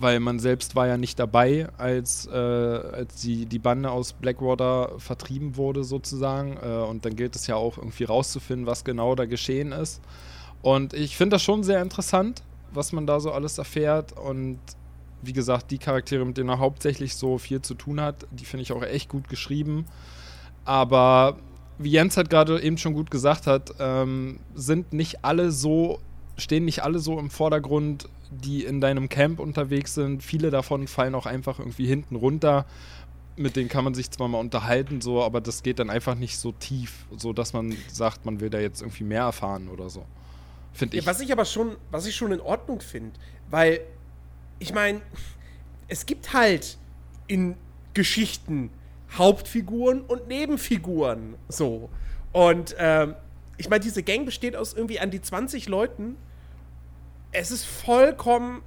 weil 0.00 0.20
man 0.20 0.38
selbst 0.38 0.76
war 0.76 0.86
ja 0.86 0.96
nicht 0.96 1.18
dabei, 1.18 1.68
als, 1.76 2.26
äh, 2.26 2.36
als 2.36 3.16
die, 3.20 3.46
die 3.46 3.58
Bande 3.58 3.90
aus 3.90 4.12
Blackwater 4.12 4.92
vertrieben 4.98 5.56
wurde, 5.56 5.82
sozusagen. 5.82 6.56
Äh, 6.56 6.84
und 6.88 7.04
dann 7.04 7.16
gilt 7.16 7.34
es 7.34 7.48
ja 7.48 7.56
auch 7.56 7.78
irgendwie 7.78 8.04
rauszufinden, 8.04 8.66
was 8.66 8.84
genau 8.84 9.16
da 9.16 9.26
geschehen 9.26 9.72
ist. 9.72 10.00
Und 10.62 10.94
ich 10.94 11.16
finde 11.16 11.34
das 11.34 11.42
schon 11.42 11.64
sehr 11.64 11.82
interessant, 11.82 12.42
was 12.72 12.92
man 12.92 13.06
da 13.06 13.18
so 13.18 13.32
alles 13.32 13.58
erfährt. 13.58 14.16
Und 14.16 14.60
wie 15.20 15.32
gesagt, 15.32 15.72
die 15.72 15.78
Charaktere, 15.78 16.24
mit 16.24 16.38
denen 16.38 16.48
er 16.48 16.60
hauptsächlich 16.60 17.16
so 17.16 17.38
viel 17.38 17.60
zu 17.60 17.74
tun 17.74 18.00
hat, 18.00 18.24
die 18.30 18.44
finde 18.44 18.62
ich 18.62 18.72
auch 18.72 18.82
echt 18.82 19.08
gut 19.08 19.28
geschrieben. 19.28 19.86
Aber 20.64 21.38
wie 21.78 21.90
Jens 21.90 22.16
halt 22.16 22.30
gerade 22.30 22.60
eben 22.60 22.78
schon 22.78 22.94
gut 22.94 23.10
gesagt 23.10 23.46
hat, 23.46 23.74
ähm, 23.78 24.40
sind 24.54 24.92
nicht 24.92 25.24
alle 25.24 25.52
so, 25.52 26.00
stehen 26.36 26.64
nicht 26.64 26.82
alle 26.82 26.98
so 26.98 27.18
im 27.18 27.30
Vordergrund, 27.30 28.08
die 28.30 28.64
in 28.64 28.80
deinem 28.80 29.08
Camp 29.08 29.40
unterwegs 29.40 29.94
sind. 29.94 30.22
Viele 30.22 30.50
davon 30.50 30.86
fallen 30.86 31.14
auch 31.14 31.26
einfach 31.26 31.58
irgendwie 31.58 31.86
hinten 31.86 32.16
runter. 32.16 32.66
Mit 33.36 33.54
denen 33.54 33.68
kann 33.68 33.84
man 33.84 33.94
sich 33.94 34.10
zwar 34.10 34.26
mal 34.26 34.38
unterhalten, 34.38 35.00
so, 35.00 35.22
aber 35.22 35.40
das 35.40 35.62
geht 35.62 35.78
dann 35.78 35.90
einfach 35.90 36.16
nicht 36.16 36.38
so 36.38 36.50
tief, 36.50 37.06
so 37.16 37.32
dass 37.32 37.52
man 37.52 37.76
sagt, 37.86 38.26
man 38.26 38.40
will 38.40 38.50
da 38.50 38.58
jetzt 38.58 38.82
irgendwie 38.82 39.04
mehr 39.04 39.22
erfahren 39.22 39.68
oder 39.68 39.88
so. 39.88 40.04
Finde 40.72 40.96
ich. 40.96 41.04
Ja, 41.04 41.10
was 41.10 41.20
ich 41.20 41.30
aber 41.30 41.44
schon, 41.44 41.76
was 41.92 42.06
ich 42.06 42.16
schon 42.16 42.32
in 42.32 42.40
Ordnung 42.40 42.80
finde, 42.80 43.12
weil 43.48 43.80
ich 44.58 44.74
meine, 44.74 45.00
es 45.86 46.04
gibt 46.04 46.32
halt 46.32 46.76
in 47.28 47.54
Geschichten 47.94 48.70
Hauptfiguren 49.16 50.02
und 50.02 50.28
Nebenfiguren. 50.28 51.34
So. 51.48 51.88
Und 52.32 52.74
ähm, 52.78 53.14
ich 53.56 53.68
meine, 53.68 53.80
diese 53.80 54.02
Gang 54.02 54.24
besteht 54.24 54.56
aus 54.56 54.74
irgendwie 54.74 55.00
an 55.00 55.10
die 55.10 55.20
20 55.20 55.68
Leuten. 55.68 56.16
Es 57.32 57.50
ist 57.50 57.64
vollkommen 57.64 58.62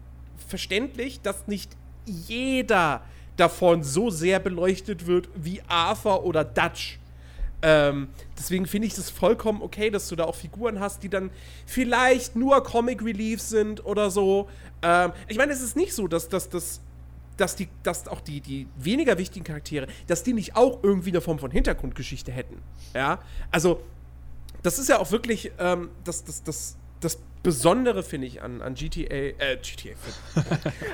verständlich, 0.48 1.22
dass 1.22 1.48
nicht 1.48 1.72
jeder 2.06 3.02
davon 3.38 3.84
so 3.84 4.10
sehr 4.10 4.40
beleuchtet 4.40 5.08
wird 5.08 5.30
wie 5.36 5.62
Arthur 5.68 6.24
oder 6.26 6.44
Dutch. 6.44 7.00
Ähm, 7.64 8.10
deswegen 8.38 8.66
finde 8.66 8.88
ich 8.88 8.96
das 8.96 9.10
vollkommen 9.10 9.62
okay, 9.62 9.92
dass 9.92 10.08
du 10.10 10.16
da 10.16 10.24
auch 10.26 10.36
Figuren 10.36 10.80
hast, 10.80 11.04
die 11.04 11.10
dann 11.10 11.30
vielleicht 11.66 12.36
nur 12.36 12.64
Comic 12.64 13.04
Relief 13.04 13.40
sind 13.40 13.86
oder 13.86 14.10
so. 14.10 14.50
Ähm, 14.82 15.12
ich 15.28 15.38
meine, 15.38 15.54
es 15.54 15.62
ist 15.62 15.76
nicht 15.76 15.94
so, 15.94 16.08
dass 16.08 16.28
das 16.28 16.82
dass, 17.42 17.56
die, 17.56 17.68
dass 17.82 18.08
auch 18.08 18.22
die, 18.22 18.40
die 18.40 18.68
weniger 18.78 19.18
wichtigen 19.18 19.44
Charaktere, 19.44 19.88
dass 20.08 20.22
die 20.22 20.34
nicht 20.34 20.56
auch 20.56 20.84
irgendwie 20.84 21.10
eine 21.10 21.22
Form 21.22 21.40
von 21.40 21.50
Hintergrundgeschichte 21.50 22.32
hätten. 22.32 22.62
Ja, 22.94 23.20
also 23.50 23.82
das 24.62 24.78
ist 24.78 24.90
ja 24.90 25.00
auch 25.00 25.12
wirklich 25.12 25.52
ähm, 25.58 25.90
das, 26.04 26.24
das, 26.24 26.44
das, 26.44 26.78
das 27.00 27.18
Besondere, 27.42 28.04
finde 28.04 28.28
ich, 28.28 28.44
an, 28.44 28.62
an 28.62 28.76
GTA, 28.76 29.12
äh, 29.12 29.58
GTA, 29.58 29.96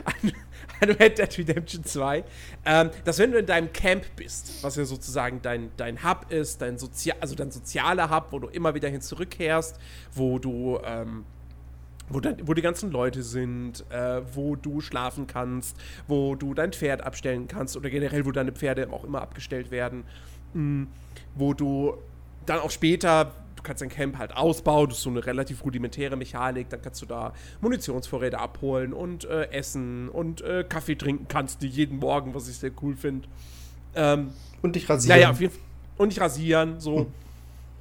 an, 0.05 0.31
an 0.79 0.89
Red 0.91 1.17
Dead 1.17 1.37
Redemption 1.37 1.83
2, 1.83 2.23
ähm, 2.63 2.91
dass 3.03 3.19
wenn 3.19 3.33
du 3.33 3.39
in 3.39 3.45
deinem 3.45 3.73
Camp 3.73 4.05
bist, 4.15 4.63
was 4.63 4.77
ja 4.77 4.85
sozusagen 4.85 5.41
dein, 5.41 5.71
dein 5.75 6.01
Hub 6.05 6.31
ist, 6.31 6.61
dein 6.61 6.77
Sozial, 6.77 7.17
also 7.19 7.35
dein 7.35 7.51
sozialer 7.51 8.09
Hub, 8.09 8.27
wo 8.31 8.39
du 8.39 8.47
immer 8.47 8.73
wieder 8.73 8.87
hin 8.87 9.01
zurückkehrst, 9.01 9.77
wo 10.13 10.39
du 10.39 10.79
ähm, 10.85 11.25
wo, 12.09 12.19
dann, 12.19 12.47
wo 12.47 12.53
die 12.53 12.61
ganzen 12.61 12.91
Leute 12.91 13.23
sind, 13.23 13.83
äh, 13.89 14.21
wo 14.33 14.55
du 14.55 14.81
schlafen 14.81 15.27
kannst, 15.27 15.77
wo 16.07 16.35
du 16.35 16.53
dein 16.53 16.73
Pferd 16.73 17.01
abstellen 17.01 17.47
kannst 17.47 17.75
oder 17.75 17.89
generell, 17.89 18.25
wo 18.25 18.31
deine 18.31 18.51
Pferde 18.51 18.91
auch 18.91 19.03
immer 19.03 19.21
abgestellt 19.21 19.71
werden, 19.71 20.03
mh, 20.53 20.87
wo 21.35 21.53
du 21.53 21.97
dann 22.45 22.59
auch 22.59 22.71
später, 22.71 23.33
du 23.55 23.63
kannst 23.63 23.81
dein 23.81 23.89
Camp 23.89 24.17
halt 24.17 24.35
ausbauen, 24.35 24.87
das 24.89 24.99
ist 24.99 25.03
so 25.03 25.09
eine 25.09 25.25
relativ 25.25 25.63
rudimentäre 25.65 26.15
Mechanik, 26.15 26.69
dann 26.69 26.81
kannst 26.81 27.01
du 27.01 27.05
da 27.05 27.33
Munitionsvorräte 27.61 28.39
abholen 28.39 28.93
und 28.93 29.25
äh, 29.25 29.51
essen 29.51 30.07
und 30.09 30.41
äh, 30.41 30.63
Kaffee 30.67 30.95
trinken 30.95 31.27
kannst 31.27 31.61
du 31.61 31.65
jeden 31.65 31.99
Morgen, 31.99 32.33
was 32.33 32.47
ich 32.47 32.57
sehr 32.57 32.71
cool 32.81 32.95
finde. 32.95 33.27
Ähm, 33.95 34.29
und 34.61 34.75
dich 34.75 34.89
rasieren. 34.89 35.17
Naja, 35.17 35.31
auf 35.31 35.41
jeden 35.41 35.53
Fall. 35.53 35.61
Und 35.97 36.11
dich 36.11 36.21
rasieren, 36.21 36.79
so. 36.79 36.99
Hm. 36.99 37.07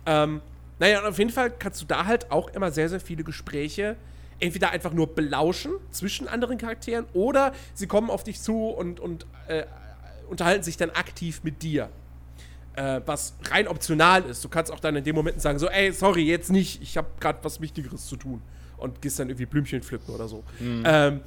Ähm, 0.07 0.41
naja, 0.79 1.01
und 1.01 1.07
auf 1.07 1.19
jeden 1.19 1.31
Fall 1.31 1.51
kannst 1.51 1.81
du 1.83 1.87
da 1.87 2.07
halt 2.07 2.31
auch 2.31 2.49
immer 2.49 2.71
sehr, 2.71 2.89
sehr 2.89 3.01
viele 3.01 3.25
Gespräche 3.25 3.97
entweder 4.41 4.71
einfach 4.71 4.93
nur 4.93 5.15
belauschen 5.15 5.73
zwischen 5.91 6.29
anderen 6.29 6.59
Charakteren 6.59 7.07
oder 7.13 7.53
sie 7.75 7.87
kommen 7.87 8.11
auf 8.11 8.25
dich 8.25 8.41
zu 8.41 8.69
und, 8.69 9.01
und 9.01 9.27
äh, 9.49 9.65
unterhalten 10.29 10.63
sich 10.63 10.77
dann 10.77 10.91
aktiv 10.91 11.41
mit 11.43 11.63
dir. 11.63 11.89
Äh, 12.75 13.01
was 13.07 13.35
rein 13.51 13.69
optional 13.69 14.23
ist. 14.25 14.45
Du 14.45 14.51
kannst 14.51 14.71
auch 14.71 14.81
dann 14.81 14.97
in 14.97 15.05
dem 15.05 15.15
Moment 15.15 15.41
sagen, 15.41 15.59
so, 15.59 15.67
ey, 15.69 15.93
sorry, 15.93 16.25
jetzt 16.25 16.51
nicht, 16.51 16.83
ich 16.83 16.99
habe 16.99 17.09
gerade 17.21 17.39
was 17.43 17.61
Wichtigeres 17.61 18.07
zu 18.07 18.17
tun. 18.17 18.43
Und 18.77 19.01
gehst 19.01 19.19
dann 19.19 19.31
irgendwie 19.31 19.47
Blümchen 19.47 19.83
pflücken 19.83 20.15
oder 20.15 20.29
so. 20.29 20.45
Mhm. 20.61 20.83
Ähm, 20.85 21.21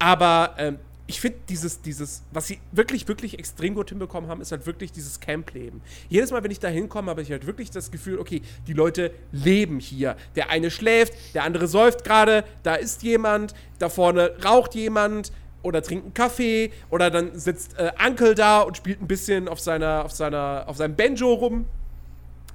aber 0.00 0.54
ähm, 0.58 0.78
ich 1.08 1.22
finde 1.22 1.38
dieses, 1.48 1.80
dieses, 1.80 2.22
was 2.32 2.46
sie 2.46 2.60
wirklich, 2.70 3.08
wirklich 3.08 3.38
extrem 3.38 3.74
gut 3.74 3.88
hinbekommen 3.88 4.28
haben, 4.28 4.42
ist 4.42 4.52
halt 4.52 4.66
wirklich 4.66 4.92
dieses 4.92 5.20
Camp-Leben. 5.20 5.80
Jedes 6.10 6.30
Mal, 6.30 6.44
wenn 6.44 6.50
ich 6.50 6.60
da 6.60 6.68
hinkomme, 6.68 7.10
habe 7.10 7.22
ich 7.22 7.30
halt 7.30 7.46
wirklich 7.46 7.70
das 7.70 7.90
Gefühl, 7.90 8.18
okay, 8.18 8.42
die 8.66 8.74
Leute 8.74 9.10
leben 9.32 9.80
hier. 9.80 10.16
Der 10.36 10.50
eine 10.50 10.70
schläft, 10.70 11.14
der 11.34 11.44
andere 11.44 11.66
säuft 11.66 12.04
gerade, 12.04 12.44
da 12.62 12.74
ist 12.74 13.02
jemand, 13.02 13.54
da 13.78 13.88
vorne 13.88 14.32
raucht 14.44 14.74
jemand 14.74 15.32
oder 15.62 15.82
trinkt 15.82 16.04
einen 16.04 16.14
Kaffee 16.14 16.72
oder 16.90 17.10
dann 17.10 17.38
sitzt 17.38 17.78
äh, 17.78 17.90
Uncle 18.06 18.34
da 18.34 18.60
und 18.60 18.76
spielt 18.76 19.00
ein 19.00 19.08
bisschen 19.08 19.48
auf 19.48 19.60
seiner, 19.60 20.04
auf 20.04 20.12
seiner, 20.12 20.64
auf 20.66 20.76
seinem 20.76 20.94
Banjo 20.94 21.32
rum. 21.32 21.64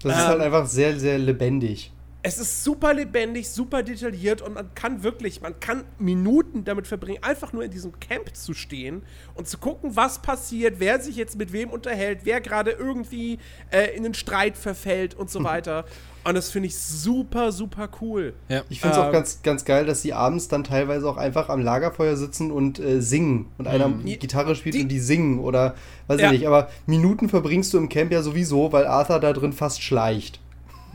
Das 0.03 0.13
ähm, 0.13 0.19
ist 0.19 0.27
halt 0.27 0.37
ähm, 0.37 0.41
einfach 0.43 0.67
sehr, 0.67 0.99
sehr 0.99 1.17
lebendig 1.17 1.92
es 2.25 2.37
ist 2.37 2.63
super 2.63 2.93
lebendig, 2.93 3.49
super 3.49 3.83
detailliert 3.83 4.41
und 4.41 4.53
man 4.53 4.73
kann 4.75 5.03
wirklich, 5.03 5.41
man 5.41 5.59
kann 5.59 5.83
Minuten 5.99 6.63
damit 6.63 6.87
verbringen, 6.87 7.21
einfach 7.21 7.51
nur 7.51 7.65
in 7.65 7.71
diesem 7.71 7.99
Camp 7.99 8.33
zu 8.33 8.53
stehen 8.53 9.03
und 9.35 9.49
zu 9.49 9.57
gucken, 9.57 9.97
was 9.97 10.21
passiert, 10.21 10.75
wer 10.79 11.01
sich 11.01 11.17
jetzt 11.17 11.37
mit 11.37 11.51
wem 11.51 11.69
unterhält, 11.69 12.21
wer 12.23 12.39
gerade 12.39 12.71
irgendwie 12.71 13.39
äh, 13.71 13.93
in 13.95 14.05
einen 14.05 14.13
Streit 14.13 14.55
verfällt 14.55 15.15
und 15.15 15.29
so 15.29 15.43
weiter. 15.43 15.83
Und 16.23 16.35
das 16.35 16.49
finde 16.49 16.67
ich 16.67 16.77
super, 16.77 17.51
super 17.51 17.89
cool. 17.99 18.33
Ja. 18.47 18.63
Ich 18.69 18.79
finde 18.79 18.95
es 18.95 19.01
ähm, 19.01 19.07
auch 19.07 19.11
ganz, 19.11 19.41
ganz 19.43 19.65
geil, 19.65 19.85
dass 19.85 20.01
sie 20.01 20.13
abends 20.13 20.47
dann 20.47 20.63
teilweise 20.63 21.09
auch 21.09 21.17
einfach 21.17 21.49
am 21.49 21.59
Lagerfeuer 21.59 22.15
sitzen 22.15 22.49
und 22.49 22.79
äh, 22.79 23.01
singen. 23.01 23.47
Und 23.57 23.67
einer 23.67 23.89
mhm. 23.89 24.05
Gitarre 24.05 24.55
spielt 24.55 24.75
die, 24.75 24.83
und 24.83 24.87
die 24.87 25.01
singen 25.01 25.39
oder 25.39 25.75
weiß 26.07 26.21
ja. 26.21 26.27
ich 26.27 26.39
nicht. 26.39 26.47
Aber 26.47 26.69
Minuten 26.85 27.27
verbringst 27.27 27.73
du 27.73 27.77
im 27.77 27.89
Camp 27.89 28.13
ja 28.13 28.21
sowieso, 28.21 28.71
weil 28.71 28.87
Arthur 28.87 29.19
da 29.19 29.33
drin 29.33 29.51
fast 29.51 29.83
schleicht 29.83 30.39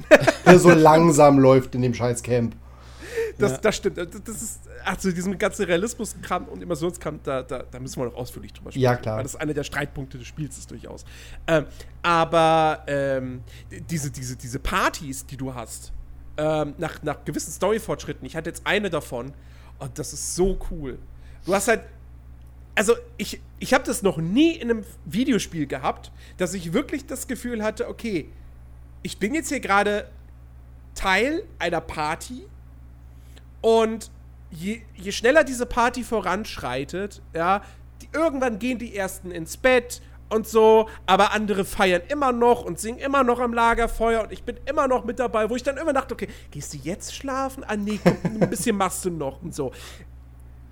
der 0.46 0.58
so 0.58 0.70
langsam 0.70 1.38
läuft 1.38 1.74
in 1.74 1.82
dem 1.82 1.94
scheiß 1.94 2.22
Camp. 2.22 2.54
Das, 3.38 3.52
ja. 3.52 3.58
das 3.58 3.76
stimmt. 3.76 3.98
Das 3.98 4.42
ist, 4.42 4.61
also 4.84 5.11
diesem 5.12 5.38
ganzen 5.38 5.64
Realismus-Kram 5.66 6.46
und 6.46 6.62
Immersionskram, 6.62 7.20
da, 7.22 7.42
da, 7.42 7.62
da 7.70 7.78
müssen 7.78 8.00
wir 8.00 8.06
noch 8.06 8.16
ausführlich 8.16 8.52
drüber 8.52 8.70
sprechen. 8.70 8.82
Ja, 8.82 8.96
klar. 8.96 9.16
Weil 9.16 9.22
das 9.22 9.34
ist 9.34 9.40
einer 9.40 9.54
der 9.54 9.64
Streitpunkte 9.64 10.18
des 10.18 10.26
Spiels 10.26 10.58
ist 10.58 10.70
durchaus. 10.70 11.04
Ähm, 11.46 11.66
aber 12.02 12.84
ähm, 12.87 13.42
diese, 13.90 14.11
diese, 14.11 14.37
diese 14.37 14.58
Partys, 14.58 15.24
die 15.26 15.37
du 15.37 15.54
hast, 15.54 15.92
ähm, 16.37 16.74
nach, 16.78 17.02
nach 17.02 17.24
gewissen 17.24 17.52
Story-Fortschritten, 17.52 18.26
ich 18.26 18.37
hatte 18.37 18.50
jetzt 18.50 18.66
eine 18.66 18.90
davon, 18.90 19.32
und 19.78 19.98
das 19.98 20.12
ist 20.12 20.34
so 20.34 20.58
cool. 20.70 20.98
Du 21.44 21.54
hast 21.54 21.68
halt 21.68 21.82
also 22.74 22.94
ich, 23.16 23.40
ich 23.58 23.74
habe 23.74 23.82
das 23.82 24.02
noch 24.02 24.18
nie 24.18 24.52
in 24.52 24.70
einem 24.70 24.84
Videospiel 25.04 25.66
gehabt, 25.66 26.12
dass 26.37 26.54
ich 26.54 26.72
wirklich 26.72 27.06
das 27.06 27.26
Gefühl 27.26 27.64
hatte, 27.64 27.88
okay, 27.88 28.28
ich 29.02 29.18
bin 29.18 29.34
jetzt 29.34 29.48
hier 29.48 29.61
gerade 29.61 30.08
Teil 30.94 31.44
einer 31.58 31.80
Party 31.80 32.46
und 33.61 34.11
je, 34.50 34.80
je 34.96 35.12
schneller 35.12 35.44
diese 35.44 35.66
Party 35.66 36.02
voranschreitet, 36.02 37.22
ja, 37.34 37.62
die, 38.02 38.08
irgendwann 38.12 38.58
gehen 38.58 38.78
die 38.78 38.96
ersten 38.96 39.30
ins 39.30 39.56
Bett 39.56 40.02
und 40.28 40.46
so, 40.46 40.88
aber 41.06 41.32
andere 41.32 41.64
feiern 41.64 42.02
immer 42.08 42.32
noch 42.32 42.64
und 42.64 42.78
singen 42.78 42.98
immer 42.98 43.24
noch 43.24 43.40
am 43.40 43.52
Lagerfeuer 43.54 44.22
und 44.22 44.32
ich 44.32 44.42
bin 44.42 44.58
immer 44.66 44.88
noch 44.88 45.04
mit 45.04 45.18
dabei, 45.18 45.48
wo 45.48 45.56
ich 45.56 45.62
dann 45.62 45.76
immer 45.76 45.92
dachte, 45.92 46.14
okay, 46.14 46.28
gehst 46.50 46.74
du 46.74 46.78
jetzt 46.78 47.14
schlafen? 47.14 47.64
Ah 47.66 47.76
nee, 47.76 47.98
komm, 48.02 48.16
ein 48.40 48.50
bisschen 48.50 48.76
machst 48.76 49.04
du 49.04 49.11
noch 49.11 49.42
und 49.42 49.54
so. 49.54 49.72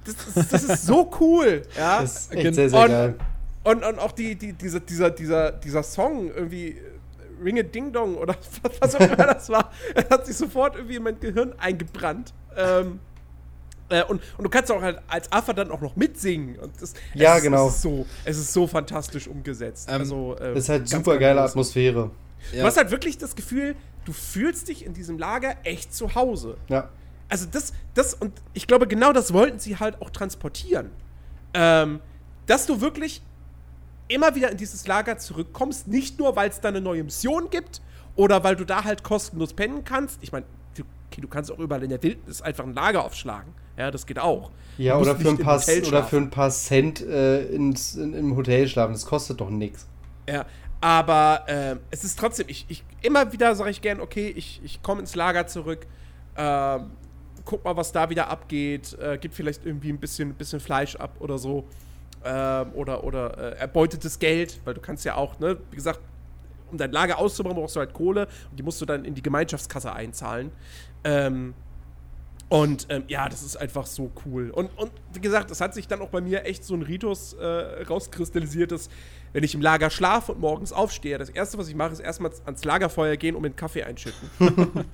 Das, 0.04 0.14
das, 0.34 0.48
das 0.48 0.62
ist 0.62 0.86
so 0.86 1.10
cool, 1.20 1.62
ja. 1.76 2.00
Das 2.00 2.26
ist 2.26 2.34
echt 2.34 2.54
sehr, 2.54 2.70
sehr 2.70 2.80
und, 2.80 2.88
geil. 2.88 3.14
Und, 3.64 3.84
und 3.84 3.98
auch 3.98 4.12
die, 4.12 4.36
die, 4.36 4.52
diese, 4.52 4.80
dieser, 4.80 5.10
dieser, 5.10 5.50
dieser 5.50 5.82
Song 5.82 6.28
irgendwie 6.32 6.80
Ringe 7.42 7.64
Ding 7.64 7.92
Dong 7.92 8.16
oder 8.16 8.36
was 8.80 8.94
auch 8.94 9.00
immer 9.00 9.16
das 9.16 9.48
war, 9.48 9.70
hat 10.10 10.26
sich 10.26 10.36
sofort 10.36 10.76
irgendwie 10.76 10.96
in 10.96 11.02
mein 11.02 11.20
Gehirn 11.20 11.54
eingebrannt. 11.58 12.32
Ähm, 12.56 13.00
äh, 13.88 14.02
und, 14.04 14.20
und 14.36 14.44
du 14.44 14.50
kannst 14.50 14.70
auch 14.72 14.82
halt 14.82 15.00
als 15.08 15.30
Affe 15.30 15.54
dann 15.54 15.70
auch 15.70 15.80
noch 15.80 15.96
mitsingen. 15.96 16.58
Und 16.58 16.72
das, 16.80 16.94
ja, 17.14 17.36
es, 17.36 17.42
genau. 17.42 17.68
Es 17.68 17.76
ist, 17.76 17.82
so, 17.82 18.06
es 18.24 18.38
ist 18.38 18.52
so 18.52 18.66
fantastisch 18.66 19.28
umgesetzt. 19.28 19.88
Ähm, 19.90 20.00
also, 20.00 20.36
äh, 20.38 20.56
ist 20.58 20.68
halt 20.68 20.88
super 20.88 21.18
geile 21.18 21.40
Atmosphäre. 21.42 22.10
Du 22.50 22.56
ja. 22.56 22.64
hast 22.64 22.76
halt 22.76 22.90
wirklich 22.90 23.18
das 23.18 23.36
Gefühl, 23.36 23.76
du 24.04 24.12
fühlst 24.12 24.68
dich 24.68 24.84
in 24.84 24.94
diesem 24.94 25.18
Lager 25.18 25.56
echt 25.64 25.94
zu 25.94 26.14
Hause. 26.14 26.56
Ja. 26.68 26.88
Also 27.28 27.46
das, 27.50 27.72
das, 27.94 28.14
und 28.14 28.32
ich 28.54 28.66
glaube, 28.66 28.86
genau 28.86 29.12
das 29.12 29.32
wollten 29.32 29.58
sie 29.58 29.76
halt 29.76 30.00
auch 30.00 30.10
transportieren. 30.10 30.90
Ähm, 31.54 32.00
dass 32.46 32.66
du 32.66 32.80
wirklich 32.80 33.22
immer 34.08 34.34
wieder 34.34 34.50
in 34.50 34.56
dieses 34.56 34.86
Lager 34.86 35.18
zurückkommst, 35.18 35.88
nicht 35.88 36.18
nur, 36.18 36.36
weil 36.36 36.50
es 36.50 36.60
da 36.60 36.68
eine 36.68 36.80
neue 36.80 37.04
Mission 37.04 37.50
gibt 37.50 37.80
oder 38.14 38.44
weil 38.44 38.56
du 38.56 38.64
da 38.64 38.84
halt 38.84 39.02
kostenlos 39.02 39.52
pennen 39.52 39.84
kannst. 39.84 40.18
Ich 40.22 40.32
meine, 40.32 40.46
du, 40.76 40.82
okay, 41.10 41.20
du 41.20 41.28
kannst 41.28 41.50
auch 41.50 41.58
überall 41.58 41.82
in 41.82 41.90
der 41.90 42.02
Wildnis 42.02 42.42
einfach 42.42 42.64
ein 42.64 42.74
Lager 42.74 43.04
aufschlagen. 43.04 43.52
Ja, 43.76 43.90
das 43.90 44.06
geht 44.06 44.18
auch. 44.18 44.50
Ja, 44.78 44.98
oder 44.98 45.16
für, 45.16 45.28
ein 45.28 45.38
paar, 45.38 45.62
oder 45.86 46.04
für 46.04 46.16
ein 46.16 46.30
paar 46.30 46.50
Cent 46.50 47.00
äh, 47.00 47.44
ins, 47.46 47.94
in, 47.94 48.14
im 48.14 48.36
Hotel 48.36 48.68
schlafen. 48.68 48.92
Das 48.92 49.06
kostet 49.06 49.40
doch 49.40 49.50
nichts. 49.50 49.86
Ja, 50.28 50.46
aber 50.80 51.44
äh, 51.46 51.76
es 51.90 52.04
ist 52.04 52.18
trotzdem, 52.18 52.46
ich, 52.48 52.66
ich 52.68 52.84
immer 53.02 53.32
wieder 53.32 53.54
sage 53.54 53.70
ich 53.70 53.80
gern, 53.80 54.00
okay, 54.00 54.32
ich, 54.34 54.60
ich 54.64 54.82
komme 54.82 55.00
ins 55.00 55.14
Lager 55.14 55.46
zurück, 55.46 55.86
äh, 56.34 56.78
guck 57.44 57.64
mal, 57.64 57.76
was 57.76 57.92
da 57.92 58.10
wieder 58.10 58.28
abgeht, 58.28 58.96
äh, 58.98 59.18
gib 59.18 59.32
vielleicht 59.34 59.64
irgendwie 59.64 59.90
ein 59.90 59.98
bisschen, 59.98 60.34
bisschen 60.34 60.60
Fleisch 60.60 60.96
ab 60.96 61.16
oder 61.20 61.38
so 61.38 61.64
ähm, 62.26 62.72
oder, 62.74 63.04
oder 63.04 63.38
äh, 63.38 63.58
erbeutetes 63.58 64.18
Geld, 64.18 64.60
weil 64.64 64.74
du 64.74 64.80
kannst 64.80 65.04
ja 65.04 65.14
auch, 65.14 65.38
ne, 65.38 65.56
wie 65.70 65.76
gesagt, 65.76 66.00
um 66.70 66.78
dein 66.78 66.92
Lager 66.92 67.18
auszubauen, 67.18 67.54
brauchst 67.54 67.76
du 67.76 67.80
halt 67.80 67.92
Kohle 67.92 68.26
und 68.50 68.58
die 68.58 68.62
musst 68.62 68.80
du 68.80 68.86
dann 68.86 69.04
in 69.04 69.14
die 69.14 69.22
Gemeinschaftskasse 69.22 69.92
einzahlen. 69.92 70.50
Ähm, 71.04 71.54
und 72.48 72.86
ähm, 72.90 73.04
ja, 73.08 73.28
das 73.28 73.42
ist 73.42 73.56
einfach 73.56 73.86
so 73.86 74.12
cool. 74.24 74.50
Und, 74.50 74.70
und 74.76 74.92
wie 75.12 75.20
gesagt, 75.20 75.50
es 75.50 75.60
hat 75.60 75.74
sich 75.74 75.88
dann 75.88 76.00
auch 76.00 76.10
bei 76.10 76.20
mir 76.20 76.44
echt 76.44 76.64
so 76.64 76.74
ein 76.74 76.82
Ritus 76.82 77.32
äh, 77.32 77.82
rauskristallisiert, 77.82 78.70
dass 78.70 78.88
wenn 79.32 79.42
ich 79.42 79.54
im 79.54 79.60
Lager 79.60 79.90
schlafe 79.90 80.32
und 80.32 80.40
morgens 80.40 80.72
aufstehe, 80.72 81.18
das 81.18 81.28
erste, 81.28 81.58
was 81.58 81.68
ich 81.68 81.74
mache, 81.74 81.92
ist 81.92 82.00
erstmal 82.00 82.30
ans 82.44 82.64
Lagerfeuer 82.64 83.16
gehen 83.16 83.34
und 83.34 83.42
mir 83.42 83.48
einen 83.48 83.56
Kaffee 83.56 83.82
einschütten. 83.82 84.30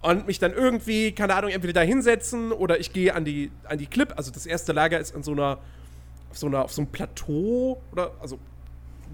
und 0.00 0.26
mich 0.26 0.38
dann 0.38 0.54
irgendwie, 0.54 1.12
keine 1.12 1.34
Ahnung, 1.34 1.50
entweder 1.50 1.74
da 1.74 1.80
hinsetzen 1.82 2.50
oder 2.50 2.80
ich 2.80 2.94
gehe 2.94 3.14
an 3.14 3.26
die, 3.26 3.50
an 3.64 3.76
die 3.76 3.86
Clip. 3.86 4.12
Also 4.16 4.30
das 4.30 4.46
erste 4.46 4.72
Lager 4.72 4.98
ist 4.98 5.14
an 5.14 5.22
so 5.22 5.32
einer 5.32 5.58
auf 6.32 6.38
so, 6.38 6.46
einer, 6.46 6.64
auf 6.64 6.72
so 6.72 6.80
einem 6.80 6.90
Plateau 6.90 7.80
oder 7.92 8.10
also 8.18 8.38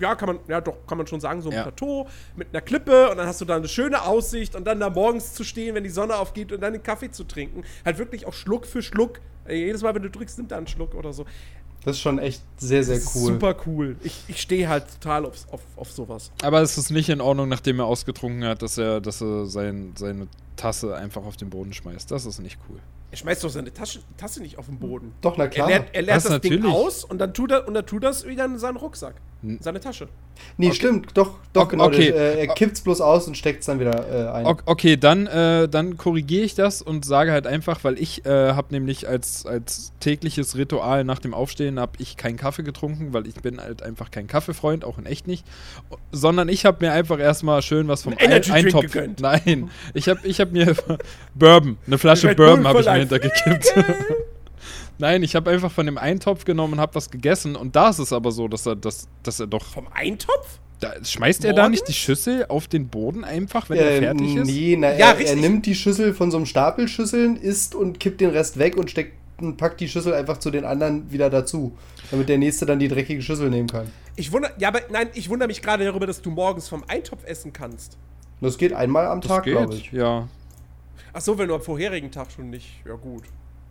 ja, 0.01 0.15
kann 0.15 0.29
man, 0.29 0.39
ja 0.47 0.61
doch, 0.61 0.77
kann 0.87 0.97
man 0.97 1.09
schon 1.09 1.19
sagen, 1.21 1.43
so 1.43 1.51
ein 1.51 1.57
ja. 1.57 1.63
Plateau 1.63 2.07
mit 2.37 2.49
einer 2.53 2.61
Klippe 2.61 3.11
und 3.11 3.17
dann 3.17 3.27
hast 3.27 3.41
du 3.41 3.45
da 3.45 3.57
eine 3.57 3.67
schöne 3.67 4.03
Aussicht 4.03 4.55
und 4.55 4.65
dann 4.65 4.79
da 4.79 4.89
morgens 4.89 5.35
zu 5.35 5.43
stehen, 5.43 5.75
wenn 5.75 5.83
die 5.83 5.91
Sonne 5.91 6.15
aufgeht 6.15 6.53
und 6.53 6.61
dann 6.61 6.73
den 6.73 6.83
Kaffee 6.83 7.11
zu 7.11 7.25
trinken. 7.25 7.65
Halt 7.85 7.99
wirklich 7.99 8.25
auch 8.25 8.33
Schluck 8.33 8.67
für 8.67 8.83
Schluck. 8.83 9.21
Jedes 9.49 9.83
Mal, 9.83 9.97
wenn 9.97 10.03
du 10.03 10.11
drückst, 10.11 10.39
nimmt 10.39 10.53
er 10.53 10.59
einen 10.59 10.69
Schluck 10.69 10.95
oder 10.95 11.13
so. 11.13 11.25
Das 11.85 11.97
ist 11.97 12.03
schon 12.03 12.21
echt 12.21 12.43
sehr, 12.59 12.85
sehr 12.85 12.99
cool. 13.15 13.33
Super 13.33 13.57
cool. 13.67 13.97
Ich, 14.05 14.23
ich 14.29 14.41
stehe 14.41 14.69
halt 14.69 14.85
total 15.01 15.27
auf, 15.27 15.35
auf, 15.51 15.63
auf 15.75 15.91
sowas. 15.91 16.31
Aber 16.43 16.61
es 16.61 16.79
ist 16.79 16.91
nicht 16.91 17.09
in 17.09 17.21
Ordnung, 17.21 17.49
nachdem 17.49 17.81
er 17.81 17.87
ausgetrunken 17.87 18.45
hat, 18.45 18.63
dass 18.63 18.79
er, 18.79 19.01
dass 19.01 19.21
er 19.21 19.47
sein, 19.47 19.95
seine 19.97 20.29
Tasse 20.55 20.95
einfach 20.95 21.25
auf 21.25 21.37
den 21.37 21.51
Boden 21.51 21.73
schmeißt. 21.73 22.11
Das 22.13 22.27
ist 22.27 22.39
nicht 22.39 22.59
cool. 22.69 22.79
Er 23.11 23.17
schmeißt 23.17 23.43
doch 23.43 23.49
seine 23.49 23.73
Tasche, 23.73 24.01
Tasse 24.19 24.43
nicht 24.43 24.59
auf 24.59 24.67
den 24.67 24.79
Boden. 24.79 25.15
Doch, 25.23 25.37
na 25.39 25.49
klar. 25.49 25.71
Er 25.71 25.79
leert, 25.79 25.95
er 25.95 26.03
leert 26.03 26.17
das, 26.17 26.25
das 26.25 26.41
Ding 26.41 26.65
aus 26.67 27.05
und 27.05 27.19
dann, 27.19 27.33
tut 27.33 27.51
er, 27.53 27.67
und 27.67 27.75
dann 27.75 27.87
tut 27.87 28.05
das 28.05 28.27
wieder 28.27 28.45
in 28.45 28.59
seinen 28.59 28.77
Rucksack. 28.77 29.15
Hm. 29.43 29.59
Seine 29.61 29.81
Tasche. 29.81 30.09
Nee, 30.57 30.69
okay. 30.69 30.75
stimmt. 30.75 31.11
Doch, 31.15 31.35
doch, 31.53 31.63
okay, 31.63 31.71
genau. 31.71 31.87
Okay. 31.87 32.09
Äh, 32.09 32.47
er 32.47 32.55
kippt 32.55 32.75
es 32.75 32.81
bloß 32.81 33.01
aus 33.01 33.27
und 33.29 33.37
steckt 33.37 33.61
es 33.61 33.67
dann 33.67 33.79
wieder 33.81 34.05
äh, 34.09 34.31
ein. 34.31 34.47
Okay, 34.67 34.97
dann, 34.97 35.27
äh, 35.27 35.69
dann 35.69 35.97
korrigiere 35.97 36.45
ich 36.45 36.55
das 36.55 36.83
und 36.83 37.05
sage 37.05 37.33
halt 37.33 37.47
einfach, 37.47 37.83
weil 37.85 37.99
ich 37.99 38.27
äh, 38.27 38.53
habe 38.53 38.69
nämlich 38.71 39.09
als, 39.09 39.47
als 39.47 39.93
tägliches 40.01 40.57
Ritual 40.57 41.05
nach 41.05 41.19
dem 41.19 41.35
Aufstehen 41.35 41.79
habe 41.79 41.93
ich 41.99 42.17
keinen 42.17 42.37
Kaffee 42.37 42.63
getrunken, 42.63 43.13
weil 43.13 43.27
ich 43.27 43.35
bin 43.37 43.61
halt 43.61 43.83
einfach 43.83 44.11
kein 44.11 44.27
Kaffeefreund, 44.27 44.85
auch 44.85 44.99
in 44.99 45.07
echt 45.07 45.27
nicht. 45.27 45.45
Sondern 46.13 46.49
ich 46.49 46.65
habe 46.65 46.85
mir 46.85 46.93
einfach 46.93 47.19
erstmal 47.19 47.63
schön 47.63 47.87
was 47.89 48.03
vom 48.03 48.15
Ein 48.19 48.33
Eintopf. 48.33 48.83
Gegönnt. 48.83 49.21
Nein, 49.21 49.71
ich 49.95 50.09
habe 50.09 50.21
ich 50.25 50.41
hab 50.41 50.53
mir 50.53 50.75
Bourbon, 51.35 51.79
eine 51.87 51.99
Flasche 51.99 52.35
Bourbon 52.35 52.67
habe 52.67 52.81
ich 52.81 52.87
mir 52.87 52.98
hintergekippt. 53.01 53.75
Nein, 54.99 55.23
ich 55.23 55.37
habe 55.37 55.51
einfach 55.51 55.71
von 55.71 55.87
dem 55.87 55.97
Eintopf 55.99 56.45
genommen 56.45 56.75
und 56.75 56.81
habe 56.81 56.95
was 56.97 57.11
gegessen. 57.11 57.55
Und 57.57 57.77
da 57.77 57.91
ist 57.91 57.99
es 58.01 58.13
aber 58.13 58.33
so, 58.33 58.49
dass 58.49 58.67
er, 58.67 58.75
dass, 58.77 59.07
dass 59.23 59.39
er 59.39 59.47
doch. 59.47 59.65
Vom 59.65 59.87
Eintopf? 59.93 60.59
Da, 60.81 60.93
schmeißt 61.05 61.45
er 61.45 61.55
da 61.55 61.69
nicht 61.69 61.89
die 61.89 61.93
Schüssel 61.93 62.47
auf 62.49 62.69
den 62.69 62.89
Boden 62.89 63.25
einfach, 63.25 63.69
wenn 63.69 63.79
er 63.79 63.91
Äh, 63.97 63.99
fertig 63.99 64.37
ist? 64.37 64.47
Nee, 64.47 64.77
na, 64.79 64.97
Ja, 64.97 65.13
er, 65.13 65.21
er 65.27 65.37
nimmt 65.37 65.67
die 65.67 65.75
Schüssel 65.75 66.15
von 66.15 66.31
so 66.31 66.37
einem 66.37 66.47
Stapel 66.47 66.87
Schüsseln, 66.87 67.37
isst 67.37 67.75
und 67.75 67.99
kippt 67.99 68.21
den 68.21 68.31
Rest 68.31 68.59
weg 68.61 68.77
und 68.77 68.89
steckt 68.91 69.15
und 69.41 69.57
packt 69.57 69.81
die 69.81 69.89
Schüssel 69.89 70.15
einfach 70.15 70.39
zu 70.39 70.51
den 70.51 70.65
anderen 70.65 71.11
wieder 71.13 71.31
dazu, 71.31 71.77
damit 72.11 72.29
der 72.29 72.39
nächste 72.39 72.65
dann 72.67 72.79
die 72.81 72.89
dreckige 72.89 73.23
Schüssel 73.23 73.51
nehmen 73.51 73.69
kann. 73.69 73.89
Ich 74.17 74.33
wundere, 74.33 74.53
ja, 74.59 74.69
aber 74.69 74.81
nein, 74.91 75.09
ich 75.15 75.29
wundere 75.29 75.47
mich 75.49 75.63
gerade 75.63 75.85
darüber, 75.85 76.07
dass 76.07 76.23
du 76.23 76.31
morgens 76.31 76.69
vom 76.69 76.83
Eintopf 76.89 77.25
essen 77.25 77.53
kannst. 77.53 77.97
Das 78.41 78.57
geht 78.59 78.73
einmal 78.73 79.07
am 79.07 79.21
Das 79.21 79.29
Tag, 79.31 79.45
glaube 79.45 79.75
ich. 79.75 79.91
ja. 79.93 80.29
Ach 81.13 81.21
so, 81.21 81.39
wenn 81.39 81.49
du 81.49 81.55
am 81.55 81.63
vorherigen 81.63 82.11
Tag 82.11 82.31
schon 82.31 82.51
nicht. 82.51 82.69
Ja, 82.87 82.95
gut. 82.95 83.25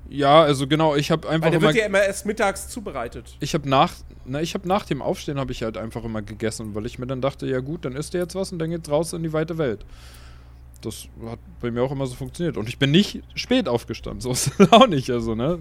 Ja, 0.09 0.41
also 0.41 0.67
genau, 0.67 0.95
ich 0.95 1.11
habe 1.11 1.27
einfach 1.27 1.45
Weil 1.45 1.51
der 1.51 1.59
immer, 1.59 1.67
wird 1.67 1.77
ja 1.77 1.85
immer 1.85 2.01
erst 2.01 2.25
mittags 2.25 2.69
zubereitet. 2.69 3.35
ich 3.39 3.53
habe 3.53 3.67
nach, 3.67 3.93
na, 4.25 4.41
ich 4.41 4.53
habe 4.53 4.67
nach 4.67 4.85
dem 4.85 5.01
Aufstehen 5.01 5.37
habe 5.39 5.51
ich 5.51 5.63
halt 5.63 5.77
einfach 5.77 6.03
immer 6.03 6.21
gegessen, 6.21 6.75
weil 6.75 6.85
ich 6.85 6.97
mir 6.97 7.07
dann 7.07 7.21
dachte, 7.21 7.45
ja 7.45 7.59
gut, 7.59 7.83
dann 7.83 7.93
isst 7.93 8.13
ihr 8.13 8.21
jetzt 8.21 8.35
was 8.35 8.51
und 8.51 8.59
dann 8.59 8.69
geht's 8.69 8.89
raus 8.89 9.13
in 9.13 9.23
die 9.23 9.33
weite 9.33 9.57
Welt. 9.57 9.85
Das 10.81 11.07
hat 11.25 11.39
bei 11.59 11.71
mir 11.71 11.81
auch 11.81 11.91
immer 11.91 12.05
so 12.05 12.15
funktioniert. 12.15 12.55
Und 12.55 12.69
ich 12.69 12.77
bin 12.77 12.91
nicht 12.91 13.21
spät 13.35 13.67
aufgestanden, 13.67 14.21
so 14.21 14.31
ist 14.31 14.51
es 14.59 14.71
auch 14.71 14.87
nicht. 14.87 15.09
Also, 15.09 15.35
ne? 15.35 15.59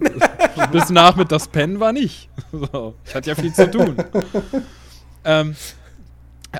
Bis 0.71 0.89
nachmittags 0.89 1.47
pennen 1.47 1.79
war 1.79 1.91
nicht. 1.91 2.29
So, 2.51 2.95
ich 3.05 3.15
hatte 3.15 3.29
ja 3.29 3.35
viel 3.35 3.53
zu 3.53 3.69
tun. 3.69 3.97
ähm, 5.25 5.55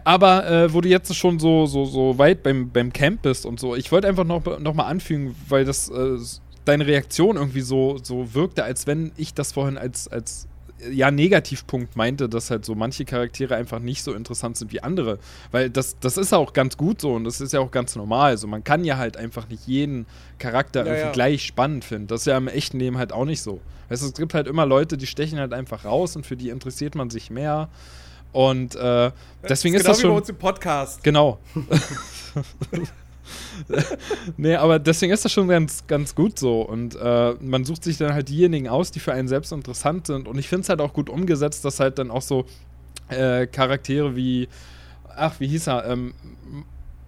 aber 0.04 0.50
äh, 0.50 0.74
wo 0.74 0.82
du 0.82 0.90
jetzt 0.90 1.14
schon 1.16 1.40
so, 1.40 1.66
so, 1.66 1.86
so 1.86 2.18
weit 2.18 2.44
beim, 2.44 2.70
beim 2.70 2.92
Camp 2.94 3.22
bist 3.22 3.46
und 3.46 3.60
so, 3.60 3.76
ich 3.76 3.92
wollte 3.92 4.08
einfach 4.08 4.24
noch, 4.24 4.60
noch 4.60 4.74
mal 4.74 4.86
anfügen, 4.86 5.36
weil 5.50 5.66
das 5.66 5.90
äh, 5.90 6.18
deine 6.66 6.86
Reaktion 6.86 7.38
irgendwie 7.38 7.62
so, 7.62 7.98
so 8.04 8.34
wirkte, 8.34 8.64
als 8.64 8.88
wenn 8.88 9.12
ich 9.18 9.34
das 9.34 9.54
vorhin 9.54 9.78
als, 9.78 10.08
als 10.08 10.48
äh, 10.82 10.92
ja, 10.92 11.12
Negativpunkt 11.12 11.96
meinte, 11.96 12.28
dass 12.28 12.52
halt 12.52 12.66
so 12.66 12.76
manche 12.76 13.06
Charaktere 13.06 13.56
einfach 13.56 13.80
nicht 13.80 14.04
so 14.04 14.14
interessant 14.14 14.58
sind 14.58 14.72
wie 14.74 14.82
andere. 14.82 15.20
Weil 15.52 15.70
das, 15.70 15.98
das 16.00 16.18
ist 16.18 16.34
auch 16.34 16.54
ganz 16.54 16.78
gut 16.78 17.02
so 17.02 17.14
und 17.14 17.24
das 17.24 17.42
ist 17.42 17.54
ja 17.54 17.60
auch 17.60 17.72
ganz 17.72 17.96
normal. 17.96 18.32
Also 18.32 18.48
man 18.48 18.64
kann 18.64 18.84
ja 18.84 18.98
halt 18.98 19.18
einfach 19.18 19.48
nicht 19.50 19.68
jeden 19.68 20.06
Charakter 20.40 20.82
Ja, 20.82 20.86
irgendwie 20.88 21.06
ja. 21.08 21.12
gleich 21.12 21.44
spannend 21.44 21.86
finden. 21.86 22.08
Das 22.08 22.22
ist 22.22 22.28
ja 22.28 22.38
im 22.38 22.48
echten 22.48 22.80
Leben 22.80 22.98
halt 22.98 23.14
auch 23.14 23.26
nicht 23.26 23.42
so. 23.42 23.62
Weißt 23.90 24.04
du, 24.04 24.08
es 24.08 24.14
gibt 24.14 24.34
halt 24.34 24.48
immer 24.48 24.66
Leute, 24.66 24.98
die 24.98 25.08
stechen 25.08 25.40
halt 25.40 25.54
einfach 25.54 25.86
raus 25.86 26.16
und 26.16 26.26
für 26.26 26.36
die 26.36 26.50
interessiert 26.50 26.96
man 26.96 27.10
sich 27.10 27.30
mehr. 27.30 27.70
Und 28.32 28.76
äh, 28.76 29.12
deswegen 29.48 29.76
ist 29.76 29.84
genau 29.84 29.92
das 29.92 30.00
wie 30.00 30.04
bei 30.04 30.10
schon. 30.10 30.18
uns 30.18 30.30
im 30.30 30.36
Podcast. 30.36 31.04
Genau. 31.04 31.40
nee, 34.38 34.56
aber 34.56 34.80
deswegen 34.80 35.14
ist 35.14 35.26
das 35.26 35.32
schon 35.32 35.48
ganz, 35.48 35.86
ganz 35.88 36.16
gut 36.16 36.40
so. 36.40 36.62
Und 36.62 36.96
äh, 36.96 37.34
man 37.42 37.66
sucht 37.66 37.84
sich 37.84 37.98
dann 37.98 38.14
halt 38.14 38.30
diejenigen 38.30 38.68
aus, 38.68 38.92
die 38.92 39.00
für 39.00 39.14
einen 39.14 39.28
selbst 39.28 39.52
interessant 39.52 40.08
sind. 40.08 40.28
Und 40.28 40.38
ich 40.38 40.48
finde 40.48 40.64
es 40.64 40.70
halt 40.70 40.82
auch 40.82 40.94
gut 40.94 41.10
umgesetzt, 41.10 41.66
dass 41.66 41.80
halt 41.80 42.00
dann 42.00 42.12
auch 42.12 42.22
so 42.22 42.46
äh, 43.10 43.48
Charaktere 43.48 44.16
wie, 44.16 44.48
ach, 45.16 45.40
wie 45.40 45.48
hieß 45.48 45.68
er? 45.68 45.86
Ähm, 45.86 46.14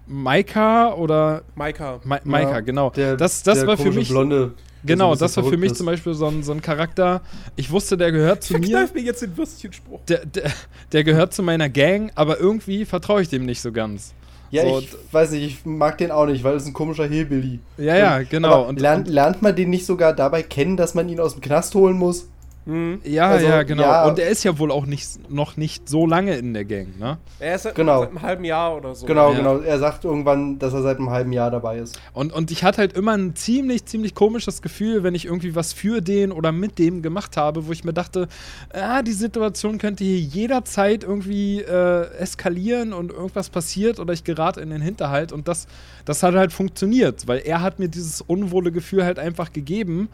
Maika 0.07 0.93
oder 0.93 1.43
Maika. 1.55 1.99
Ma 2.03 2.19
Maika, 2.23 2.51
Ja, 2.51 2.59
genau. 2.61 2.89
Der, 2.89 3.15
das 3.15 3.43
das 3.43 3.59
der 3.59 3.67
war 3.67 3.77
für 3.77 3.91
mich. 3.91 4.09
Blonde. 4.09 4.53
Genau, 4.83 5.09
so 5.09 5.13
ein 5.13 5.19
das 5.19 5.37
war 5.37 5.43
für 5.43 5.49
mich 5.51 5.59
verrückt 5.69 5.77
zum 5.77 5.87
ist. 5.87 5.91
Beispiel 5.93 6.13
so 6.13 6.27
ein, 6.27 6.43
so 6.43 6.51
ein 6.53 6.61
Charakter. 6.61 7.21
Ich 7.55 7.69
wusste, 7.71 7.97
der 7.97 8.11
gehört 8.11 8.43
zu 8.43 8.53
mir. 8.53 8.59
Verkneif 8.67 8.93
mir 8.93 9.01
jetzt 9.01 9.21
den 9.21 9.35
Würstchenspruch. 9.37 9.99
Der, 10.07 10.25
der, 10.25 10.51
der 10.91 11.03
gehört 11.03 11.33
zu 11.33 11.43
meiner 11.43 11.69
Gang, 11.69 12.11
aber 12.15 12.39
irgendwie 12.39 12.85
vertraue 12.85 13.21
ich 13.21 13.29
dem 13.29 13.45
nicht 13.45 13.61
so 13.61 13.71
ganz. 13.71 14.13
Ja, 14.51 14.63
so, 14.63 14.79
ich 14.79 14.89
weiß 15.11 15.31
nicht, 15.31 15.43
ich 15.45 15.65
mag 15.65 15.97
den 15.99 16.09
auch 16.11 16.25
nicht, 16.25 16.43
weil 16.43 16.55
es 16.55 16.65
ein 16.65 16.73
komischer 16.73 17.05
Hillbilly. 17.05 17.59
Ja, 17.77 17.95
ja, 17.97 18.23
genau. 18.23 18.53
Aber 18.53 18.67
Und- 18.69 18.79
lernt, 18.79 19.07
lernt 19.07 19.41
man 19.43 19.55
den 19.55 19.69
nicht 19.69 19.85
sogar 19.85 20.13
dabei 20.13 20.41
kennen, 20.41 20.75
dass 20.75 20.95
man 20.95 21.07
ihn 21.07 21.19
aus 21.19 21.33
dem 21.33 21.41
Knast 21.41 21.75
holen 21.75 21.97
muss? 21.97 22.27
Hm. 22.65 23.01
Ja, 23.03 23.29
Also, 23.29 23.47
ja, 23.47 23.63
genau. 23.63 23.83
ja. 23.83 24.05
Und 24.05 24.19
er 24.19 24.27
ist 24.29 24.43
ja 24.43 24.59
wohl 24.59 24.71
auch 24.71 24.85
nicht, 24.85 25.31
noch 25.31 25.57
nicht 25.57 25.89
so 25.89 26.05
lange 26.05 26.35
in 26.37 26.53
der 26.53 26.65
Gang, 26.65 26.99
ne? 26.99 27.17
Er 27.39 27.55
ist 27.55 27.63
seit, 27.63 27.73
Genau. 27.75 28.01
seit 28.01 28.09
einem 28.09 28.21
halben 28.21 28.43
Jahr 28.43 28.75
oder 28.75 28.93
so. 28.93 29.05
Genau, 29.07 29.31
Ja. 29.31 29.37
genau. 29.37 29.57
Er 29.59 29.79
sagt 29.79 30.05
irgendwann, 30.05 30.59
dass 30.59 30.73
er 30.73 30.83
seit 30.83 30.97
einem 30.97 31.09
halben 31.09 31.31
Jahr 31.31 31.49
dabei 31.49 31.79
ist. 31.79 31.99
Und, 32.13 32.31
und 32.31 32.51
ich 32.51 32.63
hatte 32.63 32.79
halt 32.79 32.93
immer 32.93 33.13
ein 33.17 33.35
ziemlich, 33.35 33.85
ziemlich 33.85 34.13
komisches 34.13 34.61
Gefühl, 34.61 35.01
wenn 35.03 35.15
ich 35.15 35.25
irgendwie 35.25 35.55
was 35.55 35.73
für 35.73 36.01
den 36.01 36.31
oder 36.31 36.51
mit 36.51 36.77
dem 36.77 37.01
gemacht 37.01 37.37
habe, 37.37 37.65
wo 37.65 37.71
ich 37.71 37.83
mir 37.83 37.93
dachte, 37.93 38.27
ah, 38.73 39.01
die 39.01 39.13
Situation 39.13 39.77
könnte 39.79 40.03
hier 40.03 40.19
jederzeit 40.19 41.03
irgendwie 41.03 41.61
äh, 41.61 42.11
eskalieren 42.19 42.93
und 42.93 43.11
irgendwas 43.11 43.49
passiert 43.49 43.99
oder 43.99 44.13
ich 44.13 44.23
gerate 44.23 44.61
in 44.61 44.69
den 44.69 44.81
Hinterhalt. 44.81 45.31
Und 45.31 45.47
das, 45.47 45.65
das 46.05 46.21
hat 46.21 46.35
halt 46.35 46.53
funktioniert, 46.53 47.27
weil 47.27 47.39
er 47.39 47.61
hat 47.61 47.79
mir 47.79 47.87
dieses 47.87 48.21
unwohle 48.21 48.71
Gefühl 48.71 49.05
halt 49.05 49.17
einfach 49.17 49.51
gegeben. 49.53 50.09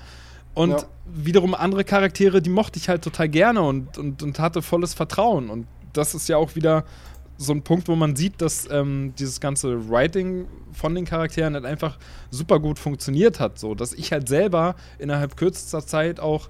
Und 0.56 0.72
Ja. 0.72 0.84
wiederum 1.06 1.54
andere 1.54 1.84
Charaktere, 1.84 2.42
die 2.42 2.50
mochte 2.50 2.80
ich 2.80 2.90
halt 2.90 3.04
total 3.04 3.30
gerne 3.30 3.62
und, 3.62 3.98
und, 3.98 4.24
und 4.24 4.40
hatte 4.40 4.62
volles 4.62 4.94
Vertrauen. 4.96 5.50
Und 5.50 5.68
das 5.94 6.16
ist 6.16 6.28
ja 6.28 6.38
auch 6.38 6.56
wieder 6.56 6.84
so 7.38 7.52
ein 7.54 7.62
Punkt, 7.62 7.90
wo 7.90 7.96
man 7.96 8.16
sieht, 8.16 8.42
dass 8.42 8.68
ähm, 8.72 9.14
dieses 9.20 9.42
ganze 9.42 9.90
Writing 9.90 10.48
von 10.72 10.96
den 10.96 11.04
Charakteren 11.06 11.54
halt 11.54 11.66
einfach 11.66 11.98
super 12.32 12.60
gut 12.60 12.80
funktioniert 12.80 13.40
hat. 13.42 13.60
So, 13.60 13.76
dass 13.76 13.92
ich 13.94 14.12
halt 14.14 14.30
selber 14.30 14.76
innerhalb 14.98 15.36
kürzester 15.36 15.86
Zeit 15.86 16.20
auch 16.20 16.50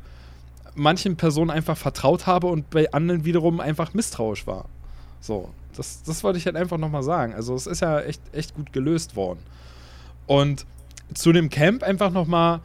manchen 0.75 1.15
Personen 1.15 1.49
einfach 1.49 1.77
vertraut 1.77 2.27
habe 2.27 2.47
und 2.47 2.69
bei 2.69 2.91
anderen 2.91 3.25
wiederum 3.25 3.59
einfach 3.59 3.93
misstrauisch 3.93 4.45
war. 4.45 4.65
So, 5.21 5.49
das, 5.75 6.03
das 6.03 6.23
wollte 6.23 6.37
ich 6.37 6.45
halt 6.45 6.55
einfach 6.55 6.77
nochmal 6.77 7.01
sagen. 7.01 7.33
Also 7.33 7.55
es 7.55 7.65
ist 7.65 7.81
ja 7.81 8.01
echt, 8.01 8.21
echt 8.33 8.53
gut 8.53 8.71
gelöst 8.73 9.15
worden. 9.15 9.39
Und 10.27 10.65
zu 11.13 11.31
dem 11.31 11.49
Camp 11.49 11.81
einfach 11.81 12.11
nochmal, 12.11 12.59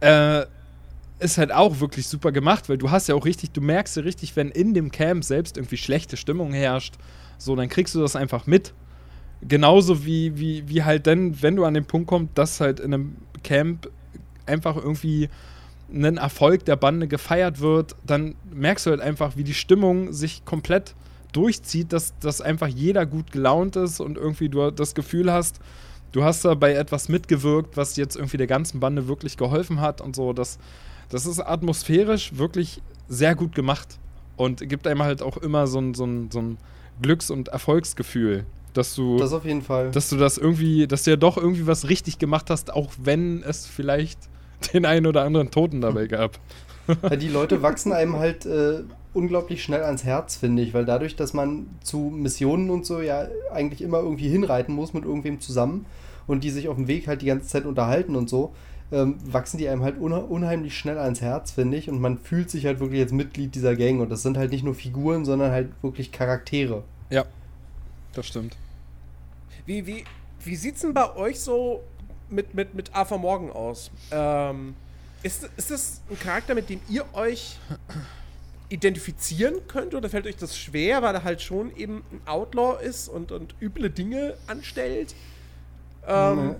äh, 0.00 0.44
ist 1.18 1.38
halt 1.38 1.52
auch 1.52 1.80
wirklich 1.80 2.06
super 2.06 2.32
gemacht, 2.32 2.68
weil 2.68 2.78
du 2.78 2.90
hast 2.90 3.08
ja 3.08 3.14
auch 3.14 3.24
richtig, 3.24 3.52
du 3.52 3.60
merkst 3.60 3.96
ja 3.96 4.02
richtig, 4.02 4.36
wenn 4.36 4.50
in 4.50 4.74
dem 4.74 4.90
Camp 4.90 5.24
selbst 5.24 5.56
irgendwie 5.56 5.76
schlechte 5.76 6.16
Stimmung 6.16 6.52
herrscht, 6.52 6.94
so, 7.38 7.56
dann 7.56 7.68
kriegst 7.68 7.94
du 7.94 8.00
das 8.00 8.16
einfach 8.16 8.46
mit. 8.46 8.72
Genauso 9.42 10.06
wie, 10.06 10.38
wie, 10.38 10.68
wie 10.68 10.84
halt 10.84 11.06
dann, 11.06 11.42
wenn 11.42 11.56
du 11.56 11.64
an 11.64 11.74
den 11.74 11.84
Punkt 11.84 12.08
kommst, 12.08 12.36
dass 12.36 12.60
halt 12.60 12.80
in 12.80 12.94
einem 12.94 13.16
Camp 13.42 13.90
einfach 14.46 14.76
irgendwie 14.76 15.28
ein 15.92 16.16
Erfolg 16.16 16.64
der 16.64 16.76
Bande 16.76 17.08
gefeiert 17.08 17.60
wird, 17.60 17.94
dann 18.06 18.34
merkst 18.52 18.86
du 18.86 18.90
halt 18.90 19.00
einfach, 19.00 19.36
wie 19.36 19.44
die 19.44 19.54
Stimmung 19.54 20.12
sich 20.12 20.44
komplett 20.44 20.94
durchzieht, 21.32 21.92
dass, 21.92 22.18
dass 22.18 22.40
einfach 22.40 22.68
jeder 22.68 23.06
gut 23.06 23.32
gelaunt 23.32 23.76
ist 23.76 24.00
und 24.00 24.16
irgendwie 24.16 24.48
du 24.48 24.70
das 24.70 24.94
Gefühl 24.94 25.32
hast, 25.32 25.60
du 26.14 26.22
hast 26.22 26.44
da 26.44 26.54
bei 26.54 26.72
etwas 26.74 27.08
mitgewirkt, 27.08 27.76
was 27.76 27.96
jetzt 27.96 28.14
irgendwie 28.14 28.36
der 28.36 28.46
ganzen 28.46 28.78
Bande 28.78 29.08
wirklich 29.08 29.36
geholfen 29.36 29.80
hat 29.80 30.00
und 30.00 30.14
so. 30.14 30.32
Das, 30.32 30.58
das 31.10 31.26
ist 31.26 31.40
atmosphärisch 31.40 32.38
wirklich 32.38 32.80
sehr 33.08 33.34
gut 33.34 33.54
gemacht 33.54 33.98
und 34.36 34.66
gibt 34.68 34.86
einem 34.86 35.02
halt 35.02 35.22
auch 35.22 35.36
immer 35.36 35.66
so 35.66 35.80
ein, 35.80 35.94
so 35.94 36.06
ein, 36.06 36.30
so 36.30 36.40
ein 36.40 36.58
Glücks- 37.02 37.30
und 37.30 37.48
Erfolgsgefühl, 37.48 38.46
dass 38.74 38.94
du, 38.94 39.18
Das 39.18 39.32
auf 39.32 39.44
jeden 39.44 39.62
Fall. 39.62 39.90
dass 39.90 40.08
du 40.08 40.16
das 40.16 40.38
irgendwie, 40.38 40.86
dass 40.86 41.02
du 41.02 41.10
ja 41.10 41.16
doch 41.16 41.36
irgendwie 41.36 41.66
was 41.66 41.88
richtig 41.88 42.18
gemacht 42.20 42.48
hast, 42.48 42.72
auch 42.72 42.92
wenn 43.02 43.42
es 43.42 43.66
vielleicht 43.66 44.18
den 44.72 44.86
einen 44.86 45.06
oder 45.06 45.24
anderen 45.24 45.50
Toten 45.50 45.80
dabei 45.80 46.06
gab. 46.06 46.38
Ja, 47.02 47.16
die 47.16 47.28
Leute 47.32 47.60
wachsen 47.60 47.92
einem 47.92 48.16
halt 48.16 48.46
äh, 48.46 48.84
unglaublich 49.14 49.64
schnell 49.64 49.82
ans 49.82 50.04
Herz, 50.04 50.36
finde 50.36 50.62
ich, 50.62 50.74
weil 50.74 50.84
dadurch, 50.84 51.16
dass 51.16 51.32
man 51.34 51.66
zu 51.82 51.98
Missionen 51.98 52.70
und 52.70 52.86
so 52.86 53.00
ja 53.00 53.26
eigentlich 53.52 53.82
immer 53.82 53.98
irgendwie 53.98 54.28
hinreiten 54.28 54.74
muss 54.76 54.94
mit 54.94 55.04
irgendwem 55.04 55.40
zusammen 55.40 55.86
und 56.26 56.44
die 56.44 56.50
sich 56.50 56.68
auf 56.68 56.76
dem 56.76 56.88
Weg 56.88 57.06
halt 57.06 57.22
die 57.22 57.26
ganze 57.26 57.48
Zeit 57.48 57.64
unterhalten 57.64 58.16
und 58.16 58.28
so, 58.28 58.54
ähm, 58.92 59.16
wachsen 59.24 59.58
die 59.58 59.68
einem 59.68 59.82
halt 59.82 59.98
unheimlich 59.98 60.76
schnell 60.76 60.98
ans 60.98 61.20
Herz, 61.20 61.50
finde 61.50 61.76
ich, 61.76 61.88
und 61.88 62.00
man 62.00 62.18
fühlt 62.18 62.50
sich 62.50 62.66
halt 62.66 62.80
wirklich 62.80 63.00
als 63.00 63.12
Mitglied 63.12 63.54
dieser 63.54 63.76
Gang 63.76 64.00
und 64.00 64.10
das 64.10 64.22
sind 64.22 64.36
halt 64.36 64.52
nicht 64.52 64.64
nur 64.64 64.74
Figuren, 64.74 65.24
sondern 65.24 65.50
halt 65.50 65.70
wirklich 65.82 66.12
Charaktere. 66.12 66.84
Ja, 67.10 67.24
das 68.12 68.26
stimmt. 68.26 68.56
Wie, 69.66 69.86
wie, 69.86 70.04
wie 70.44 70.56
sieht's 70.56 70.82
denn 70.82 70.94
bei 70.94 71.14
euch 71.16 71.40
so 71.40 71.82
mit, 72.28 72.54
mit, 72.54 72.74
mit 72.74 72.94
Arthur 72.94 73.18
Morgan 73.18 73.50
aus? 73.50 73.90
Ähm, 74.10 74.74
ist, 75.22 75.48
ist 75.56 75.70
das 75.70 76.02
ein 76.10 76.18
Charakter, 76.18 76.54
mit 76.54 76.68
dem 76.68 76.80
ihr 76.88 77.04
euch 77.14 77.58
identifizieren 78.68 79.54
könnt 79.68 79.94
oder 79.94 80.08
fällt 80.08 80.26
euch 80.26 80.36
das 80.36 80.56
schwer, 80.56 81.02
weil 81.02 81.14
er 81.14 81.24
halt 81.24 81.40
schon 81.40 81.74
eben 81.76 82.04
ein 82.12 82.20
Outlaw 82.26 82.82
ist 82.82 83.08
und, 83.08 83.32
und 83.32 83.54
üble 83.60 83.90
Dinge 83.90 84.34
anstellt? 84.46 85.14
Ähm, 86.06 86.56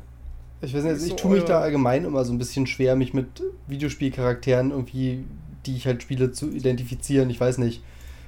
Ich 0.61 0.75
weiß 0.75 0.83
nicht, 0.83 0.93
also 0.93 1.05
ich 1.05 1.11
so 1.13 1.17
tue 1.17 1.33
mich 1.33 1.45
da 1.45 1.61
allgemein 1.61 2.05
immer 2.05 2.25
so 2.25 2.33
ein 2.33 2.39
bisschen 2.39 2.67
schwer, 2.67 2.97
mich 2.97 3.13
mit 3.13 3.43
Videospielcharakteren 3.67 4.71
irgendwie, 4.71 5.25
die 5.67 5.77
ich 5.77 5.87
halt 5.87 6.03
spiele, 6.03 6.33
zu 6.33 6.51
identifizieren. 6.51 7.31
Ich 7.31 7.41
weiß 7.41 7.59
nicht. 7.59 7.83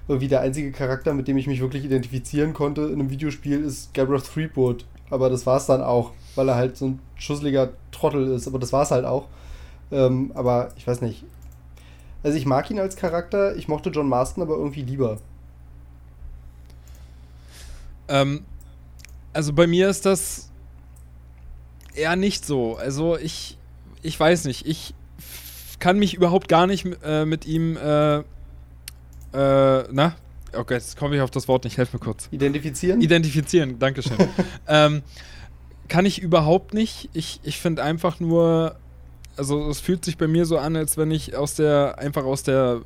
Irgendwie 0.08 0.28
der 0.28 0.40
einzige 0.40 0.70
Charakter, 0.70 1.14
mit 1.14 1.26
dem 1.26 1.36
ich 1.36 1.48
mich 1.48 1.60
wirklich 1.60 1.84
identifizieren 1.84 2.52
konnte 2.52 2.82
in 2.82 3.00
einem 3.00 3.10
Videospiel, 3.10 3.60
ist 3.64 3.92
Gabriel 3.92 4.20
Threepwood. 4.20 4.84
Aber 5.10 5.30
das 5.30 5.46
war's 5.46 5.66
dann 5.66 5.82
auch, 5.82 6.12
weil 6.34 6.48
er 6.48 6.54
halt 6.54 6.76
so 6.76 6.86
ein 6.86 7.00
schusseliger 7.16 7.70
Trottel 7.90 8.28
ist. 8.28 8.46
Aber 8.46 8.58
das 8.58 8.72
war's 8.72 8.90
halt 8.90 9.04
auch. 9.04 9.26
Ähm, 9.90 10.30
aber 10.34 10.68
ich 10.76 10.86
weiß 10.86 11.00
nicht. 11.00 11.24
Also 12.22 12.36
ich 12.38 12.46
mag 12.46 12.70
ihn 12.70 12.78
als 12.78 12.96
Charakter, 12.96 13.56
ich 13.56 13.68
mochte 13.68 13.90
John 13.90 14.08
Marston 14.08 14.42
aber 14.42 14.56
irgendwie 14.56 14.82
lieber. 14.82 15.18
Ähm, 18.08 18.44
also 19.32 19.52
bei 19.52 19.66
mir 19.66 19.88
ist 19.88 20.06
das 20.06 20.50
eher 21.96 22.16
nicht 22.16 22.44
so. 22.44 22.76
Also 22.76 23.16
ich, 23.16 23.56
ich 24.02 24.18
weiß 24.18 24.44
nicht, 24.44 24.66
ich 24.66 24.94
kann 25.78 25.98
mich 25.98 26.14
überhaupt 26.14 26.48
gar 26.48 26.66
nicht 26.66 26.86
äh, 27.04 27.24
mit 27.24 27.46
ihm, 27.46 27.76
äh, 27.76 28.18
äh, 28.18 28.24
na, 29.32 30.16
okay, 30.52 30.74
jetzt 30.74 30.96
komme 30.96 31.16
ich 31.16 31.22
auf 31.22 31.30
das 31.30 31.48
Wort 31.48 31.64
nicht, 31.64 31.76
helf 31.76 31.92
mir 31.92 31.98
kurz. 31.98 32.28
Identifizieren? 32.30 33.00
Identifizieren, 33.00 33.78
Dankeschön. 33.78 34.16
ähm, 34.68 35.02
kann 35.88 36.06
ich 36.06 36.20
überhaupt 36.20 36.74
nicht. 36.74 37.10
Ich, 37.12 37.40
ich 37.42 37.58
finde 37.60 37.82
einfach 37.82 38.20
nur, 38.20 38.76
also 39.36 39.68
es 39.68 39.80
fühlt 39.80 40.04
sich 40.04 40.16
bei 40.16 40.26
mir 40.26 40.46
so 40.46 40.58
an, 40.58 40.76
als 40.76 40.96
wenn 40.96 41.10
ich 41.10 41.36
aus 41.36 41.54
der, 41.54 41.98
einfach 41.98 42.24
aus 42.24 42.42
der 42.42 42.80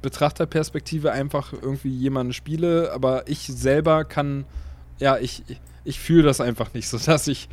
Betrachterperspektive 0.00 1.12
einfach 1.12 1.52
irgendwie 1.52 1.90
jemanden 1.90 2.32
spiele, 2.32 2.92
aber 2.92 3.28
ich 3.28 3.40
selber 3.40 4.04
kann, 4.04 4.44
ja, 4.98 5.18
ich, 5.18 5.42
ich 5.84 5.98
fühle 5.98 6.22
das 6.22 6.40
einfach 6.40 6.72
nicht, 6.74 6.88
so 6.88 6.98
dass 7.04 7.26
ich, 7.28 7.48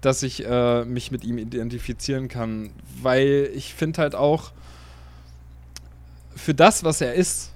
dass 0.00 0.22
ich 0.22 0.44
äh, 0.46 0.84
mich 0.84 1.10
mit 1.10 1.24
ihm 1.24 1.38
identifizieren 1.38 2.28
kann, 2.28 2.70
weil 3.02 3.50
ich 3.54 3.74
finde 3.74 4.02
halt 4.02 4.14
auch 4.14 4.52
für 6.34 6.54
das, 6.54 6.84
was 6.84 7.00
er 7.00 7.14
ist, 7.14 7.52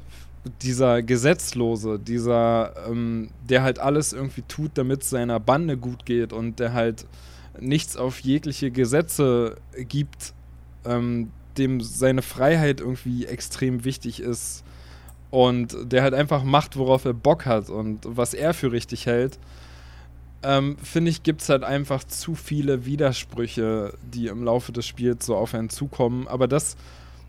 dieser 0.62 1.03
Gesetzlose, 1.03 1.98
dieser, 1.98 2.72
ähm, 2.88 3.31
der 3.48 3.62
halt 3.62 3.79
alles 3.79 4.12
irgendwie 4.12 4.42
tut, 4.42 4.72
damit 4.74 5.03
es 5.03 5.11
seiner 5.11 5.38
Bande 5.38 5.76
gut 5.76 6.07
geht 6.07 6.33
und 6.33 6.59
der 6.59 6.72
halt 6.72 7.07
nichts 7.59 7.96
auf 7.96 8.20
jegliche 8.20 8.70
Gesetze 8.70 9.57
gibt, 9.76 10.33
ähm, 10.85 11.31
dem 11.59 11.81
seine 11.81 12.22
Freiheit 12.22 12.81
irgendwie 12.81 13.26
extrem 13.26 13.85
wichtig 13.85 14.20
ist 14.20 14.64
und 15.31 15.76
der 15.92 16.03
halt 16.03 16.14
einfach 16.14 16.42
macht, 16.42 16.76
worauf 16.76 17.05
er 17.05 17.12
Bock 17.12 17.44
hat 17.44 17.68
und 17.68 18.00
was 18.05 18.33
er 18.33 18.55
für 18.55 18.72
richtig 18.72 19.07
hält, 19.07 19.38
ähm, 20.42 20.76
finde 20.83 21.11
ich, 21.11 21.22
gibt 21.22 21.42
es 21.42 21.48
halt 21.48 21.64
einfach 21.64 22.05
zu 22.05 22.35
viele 22.35 22.87
Widersprüche, 22.87 23.94
die 24.03 24.29
im 24.29 24.44
Laufe 24.44 24.72
des 24.72 24.87
Spiels 24.87 25.26
so 25.26 25.37
auf 25.37 25.55
einen 25.55 25.68
zukommen. 25.68 26.26
Aber 26.29 26.48
das 26.48 26.76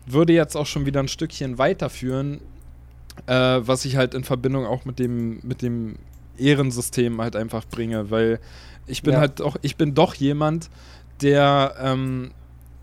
würde 0.06 0.32
jetzt 0.32 0.56
auch 0.56 0.66
schon 0.66 0.86
wieder 0.86 1.00
ein 1.00 1.08
Stückchen 1.08 1.58
weiterführen, 1.58 2.40
äh, 3.26 3.34
was 3.34 3.84
ich 3.84 3.96
halt 3.96 4.14
in 4.14 4.24
Verbindung 4.24 4.66
auch 4.66 4.84
mit 4.84 4.98
dem, 4.98 5.40
mit 5.42 5.62
dem 5.62 5.96
Ehrensystem 6.38 7.20
halt 7.20 7.36
einfach 7.36 7.64
bringe, 7.66 8.10
weil 8.10 8.40
ich 8.86 9.02
bin 9.02 9.14
ja. 9.14 9.20
halt 9.20 9.40
auch, 9.40 9.56
ich 9.62 9.76
bin 9.76 9.94
doch 9.94 10.14
jemand, 10.14 10.70
der 11.20 11.76
ähm, 11.78 12.32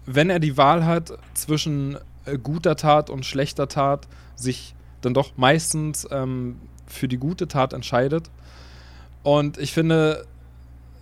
wenn 0.05 0.29
er 0.29 0.39
die 0.39 0.57
Wahl 0.57 0.85
hat 0.85 1.11
zwischen 1.33 1.97
äh, 2.25 2.37
guter 2.37 2.75
Tat 2.75 3.09
und 3.09 3.25
schlechter 3.25 3.67
Tat, 3.67 4.07
sich 4.35 4.73
dann 5.01 5.13
doch 5.13 5.33
meistens 5.37 6.07
ähm, 6.11 6.57
für 6.87 7.07
die 7.07 7.17
gute 7.17 7.47
Tat 7.47 7.73
entscheidet. 7.73 8.29
Und 9.23 9.57
ich 9.57 9.73
finde, 9.73 10.25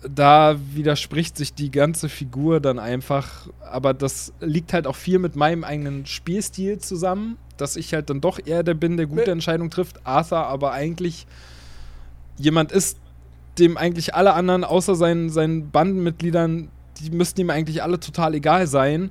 da 0.02 0.56
widerspricht 0.74 1.36
sich 1.36 1.54
die 1.54 1.70
ganze 1.70 2.08
Figur 2.08 2.60
dann 2.60 2.78
einfach. 2.78 3.48
Aber 3.70 3.94
das 3.94 4.32
liegt 4.40 4.72
halt 4.72 4.86
auch 4.86 4.96
viel 4.96 5.18
mit 5.18 5.36
meinem 5.36 5.64
eigenen 5.64 6.06
Spielstil 6.06 6.78
zusammen, 6.78 7.36
dass 7.56 7.76
ich 7.76 7.94
halt 7.94 8.10
dann 8.10 8.20
doch 8.20 8.38
eher 8.44 8.62
der 8.62 8.74
bin, 8.74 8.96
der 8.96 9.06
gute 9.06 9.30
Entscheidung 9.30 9.70
trifft. 9.70 10.06
Arthur 10.06 10.46
aber 10.46 10.72
eigentlich 10.72 11.26
jemand 12.36 12.72
ist, 12.72 12.98
dem 13.58 13.76
eigentlich 13.76 14.14
alle 14.14 14.34
anderen 14.34 14.62
außer 14.62 14.94
seinen, 14.94 15.30
seinen 15.30 15.70
Bandenmitgliedern 15.70 16.70
die 17.00 17.10
müssten 17.10 17.40
ihm 17.40 17.50
eigentlich 17.50 17.82
alle 17.82 18.00
total 18.00 18.34
egal 18.34 18.66
sein. 18.66 19.10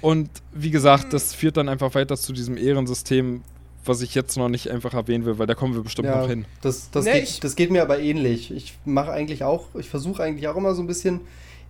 Und 0.00 0.28
wie 0.52 0.70
gesagt, 0.70 1.12
das 1.12 1.34
führt 1.34 1.56
dann 1.56 1.68
einfach 1.68 1.94
weiter 1.94 2.16
zu 2.16 2.32
diesem 2.32 2.56
Ehrensystem, 2.56 3.42
was 3.84 4.00
ich 4.02 4.14
jetzt 4.14 4.36
noch 4.36 4.48
nicht 4.48 4.70
einfach 4.70 4.94
erwähnen 4.94 5.24
will, 5.24 5.38
weil 5.38 5.46
da 5.46 5.54
kommen 5.54 5.74
wir 5.74 5.82
bestimmt 5.82 6.08
ja, 6.08 6.20
noch 6.20 6.28
hin. 6.28 6.44
Das, 6.62 6.90
das, 6.90 7.04
nee, 7.04 7.20
geht, 7.20 7.44
das 7.44 7.56
geht 7.56 7.70
mir 7.70 7.82
aber 7.82 7.98
ähnlich. 8.00 8.50
Ich 8.50 8.74
mache 8.84 9.12
eigentlich 9.12 9.44
auch, 9.44 9.66
ich 9.74 9.88
versuche 9.88 10.22
eigentlich 10.22 10.48
auch 10.48 10.56
immer 10.56 10.74
so 10.74 10.82
ein 10.82 10.86
bisschen 10.86 11.20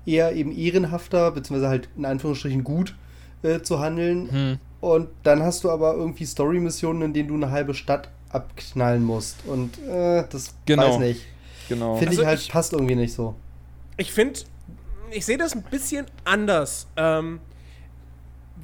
eher 0.06 0.34
eben 0.34 0.56
ehrenhafter, 0.56 1.30
beziehungsweise 1.30 1.68
halt 1.68 1.88
in 1.96 2.04
Anführungsstrichen 2.04 2.64
gut 2.64 2.94
äh, 3.42 3.60
zu 3.60 3.80
handeln. 3.80 4.30
Hm. 4.30 4.58
Und 4.80 5.08
dann 5.22 5.42
hast 5.42 5.64
du 5.64 5.70
aber 5.70 5.94
irgendwie 5.94 6.26
Story-Missionen, 6.26 7.02
in 7.02 7.12
denen 7.14 7.28
du 7.28 7.34
eine 7.34 7.50
halbe 7.50 7.74
Stadt 7.74 8.10
abknallen 8.28 9.02
musst. 9.02 9.38
Und 9.46 9.78
äh, 9.78 10.24
das 10.28 10.54
genau. 10.66 10.90
weiß 10.90 10.98
nicht. 10.98 11.22
Genau. 11.68 11.96
Finde 11.96 12.10
also 12.10 12.22
ich 12.22 12.26
halt, 12.26 12.40
ich, 12.40 12.50
passt 12.50 12.72
irgendwie 12.72 12.96
nicht 12.96 13.14
so. 13.14 13.34
Ich 13.96 14.12
finde, 14.12 14.40
ich 15.10 15.24
sehe 15.24 15.38
das 15.38 15.54
ein 15.54 15.62
bisschen 15.62 16.06
anders, 16.24 16.86
ähm, 16.96 17.40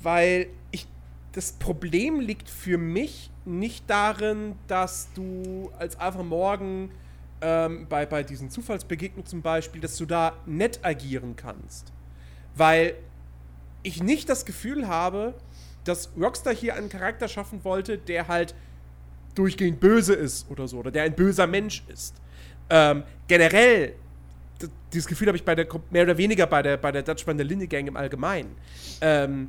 weil 0.03 0.49
ich 0.73 0.87
das 1.33 1.53
Problem 1.53 2.21
liegt 2.21 2.51
für 2.51 2.77
mich 2.77 3.30
nicht 3.45 3.89
darin, 3.89 4.57
dass 4.67 5.09
du 5.15 5.71
als 5.79 5.99
Alpha 5.99 6.23
Morgan 6.23 6.91
ähm, 7.41 7.87
bei, 7.89 8.07
bei 8.07 8.23
diesen 8.23 8.51
Zufallsbegegnungen 8.51 9.27
zum 9.27 9.43
Beispiel, 9.43 9.81
dass 9.81 9.97
du 9.97 10.07
da 10.07 10.35
nett 10.47 10.81
agieren 10.83 11.37
kannst. 11.37 11.93
Weil 12.55 12.95
ich 13.83 14.03
nicht 14.03 14.29
das 14.29 14.45
Gefühl 14.45 14.89
habe, 14.89 15.35
dass 15.85 16.11
Rockstar 16.21 16.55
hier 16.55 16.75
einen 16.75 16.89
Charakter 16.89 17.29
schaffen 17.29 17.65
wollte, 17.65 17.97
der 17.97 18.29
halt 18.29 18.55
durchgehend 19.35 19.81
böse 19.81 20.15
ist 20.15 20.51
oder 20.51 20.69
so, 20.69 20.79
oder 20.79 20.91
der 20.91 21.05
ein 21.05 21.15
böser 21.15 21.47
Mensch 21.47 21.83
ist. 21.89 22.15
Ähm, 22.69 23.05
generell 23.27 23.95
dieses 24.93 25.07
Gefühl 25.07 25.29
habe 25.29 25.39
ich 25.39 25.45
bei 25.45 25.55
der, 25.55 25.67
mehr 25.91 26.03
oder 26.03 26.19
weniger 26.19 26.47
bei 26.47 26.63
der, 26.63 26.77
bei 26.77 26.93
der 26.93 27.03
Dutch 27.03 27.27
Linie 27.27 27.67
Gang 27.67 27.89
im 27.89 27.97
Allgemeinen. 27.97 28.55
Ähm, 29.01 29.49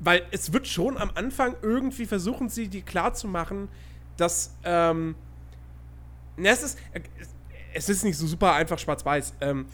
weil 0.00 0.22
es 0.30 0.52
wird 0.52 0.66
schon 0.66 0.96
am 0.96 1.10
Anfang 1.14 1.56
irgendwie 1.62 2.06
versuchen 2.06 2.48
sie, 2.48 2.68
die 2.68 2.82
klarzumachen, 2.82 3.68
dass, 4.16 4.54
ähm, 4.64 5.14
na, 6.36 6.50
es 6.50 6.62
ist, 6.62 6.78
es 7.74 7.88
ist 7.88 8.04
nicht 8.04 8.16
so 8.16 8.26
super 8.26 8.54
einfach 8.54 8.78
schwarz-weiß. 8.78 9.34
Ähm, 9.40 9.66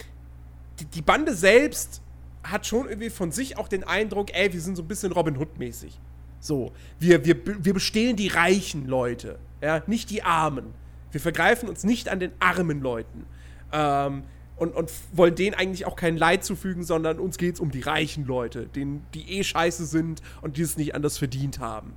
die, 0.81 0.87
die 0.87 1.03
Bande 1.03 1.35
selbst 1.35 2.03
hat 2.43 2.67
schon 2.67 2.89
irgendwie 2.89 3.11
von 3.11 3.33
sich 3.33 3.57
auch 3.59 3.69
den 3.69 3.85
Eindruck, 3.85 4.35
ey, 4.35 4.53
wir 4.53 4.61
sind 4.61 4.77
so 4.77 4.83
ein 4.83 4.89
bisschen 4.89 5.13
Robin 5.13 5.37
Hood-mäßig. 5.37 5.99
So, 6.41 6.73
wir, 6.99 7.25
wir, 7.25 7.37
wir 7.65 7.73
bestehlen 7.73 8.17
die 8.17 8.29
reichen 8.29 8.87
Leute, 8.87 9.39
ja, 9.63 9.83
nicht 9.87 10.11
die 10.11 10.23
Armen. 10.23 10.75
Wir 11.11 11.21
vergreifen 11.21 11.69
uns 11.69 11.85
nicht 11.85 12.09
an 12.09 12.21
den 12.21 12.33
armen 12.39 12.81
Leuten. 12.81 13.25
Ähm, 13.73 14.25
und, 14.57 14.75
und 14.75 14.91
wollen 15.13 15.35
denen 15.35 15.55
eigentlich 15.55 15.87
auch 15.87 15.97
kein 15.97 16.17
Leid 16.17 16.45
zufügen, 16.45 16.85
sondern 16.85 17.19
uns 17.19 17.39
geht 17.39 17.55
es 17.55 17.61
um 17.61 17.71
die 17.71 17.81
reichen 17.81 18.25
Leute, 18.25 18.67
denen, 18.67 19.05
die 19.15 19.39
eh 19.39 19.45
scheiße 19.45 19.85
sind 19.87 20.23
und 20.43 20.57
die 20.57 20.63
es 20.63 20.77
nicht 20.77 20.95
anders 20.95 21.19
verdient 21.19 21.59
haben. 21.59 21.95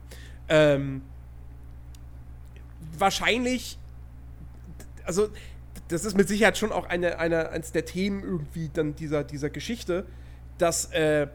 Ähm, 0.50 1.02
wahrscheinlich, 2.98 3.78
also 5.04 5.30
das 5.88 6.04
ist 6.04 6.18
mit 6.18 6.28
Sicherheit 6.28 6.58
schon 6.58 6.72
auch 6.72 6.86
eine, 6.88 7.20
eine, 7.20 7.50
eines 7.50 7.72
der 7.72 7.86
Themen 7.86 8.24
irgendwie 8.24 8.70
dann 8.74 8.96
dieser, 8.96 9.24
dieser 9.24 9.50
Geschichte, 9.50 10.06
dass, 10.58 10.92
äh, 10.92 11.28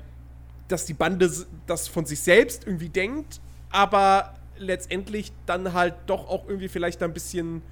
dass 0.68 0.86
die 0.86 0.94
Bande 0.94 1.30
das 1.66 1.88
von 1.88 2.04
sich 2.04 2.20
selbst 2.20 2.66
irgendwie 2.66 2.88
denkt, 2.88 3.40
aber 3.70 4.34
letztendlich 4.58 5.32
dann 5.46 5.72
halt 5.72 5.94
doch 6.06 6.28
auch 6.28 6.46
irgendwie 6.48 6.68
vielleicht 6.68 7.02
ein 7.02 7.12
bisschen 7.12 7.62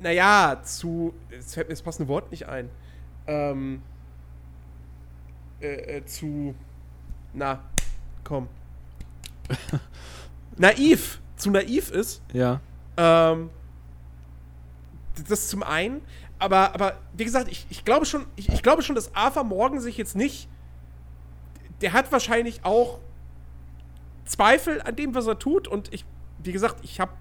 naja, 0.00 0.60
zu. 0.64 1.14
Jetzt 1.30 1.54
fällt 1.54 1.68
mir 1.68 1.74
das 1.74 1.82
passende 1.82 2.08
Wort 2.08 2.30
nicht 2.30 2.48
ein. 2.48 2.70
Ähm, 3.26 3.82
äh, 5.60 5.98
äh, 5.98 6.06
zu. 6.06 6.54
Na, 7.32 7.62
komm. 8.24 8.48
naiv. 10.56 11.20
Zu 11.36 11.50
naiv 11.50 11.90
ist. 11.90 12.22
Ja. 12.32 12.60
Ähm, 12.96 13.50
das 15.28 15.48
zum 15.48 15.62
einen. 15.62 16.02
Aber, 16.38 16.74
aber 16.74 16.98
wie 17.12 17.24
gesagt, 17.24 17.48
ich, 17.48 17.66
ich 17.68 17.84
glaube 17.84 18.06
schon, 18.06 18.26
ich, 18.36 18.48
ich 18.48 18.62
glaube 18.62 18.82
schon, 18.82 18.94
dass 18.94 19.14
Arthur 19.14 19.44
Morgan 19.44 19.80
sich 19.80 19.96
jetzt 19.96 20.16
nicht. 20.16 20.48
Der 21.82 21.92
hat 21.92 22.10
wahrscheinlich 22.12 22.64
auch 22.64 23.00
Zweifel 24.24 24.80
an 24.82 24.96
dem, 24.96 25.14
was 25.14 25.26
er 25.26 25.38
tut. 25.38 25.68
Und 25.68 25.92
ich, 25.92 26.04
wie 26.42 26.52
gesagt, 26.52 26.76
ich 26.82 27.00
habe 27.00 27.12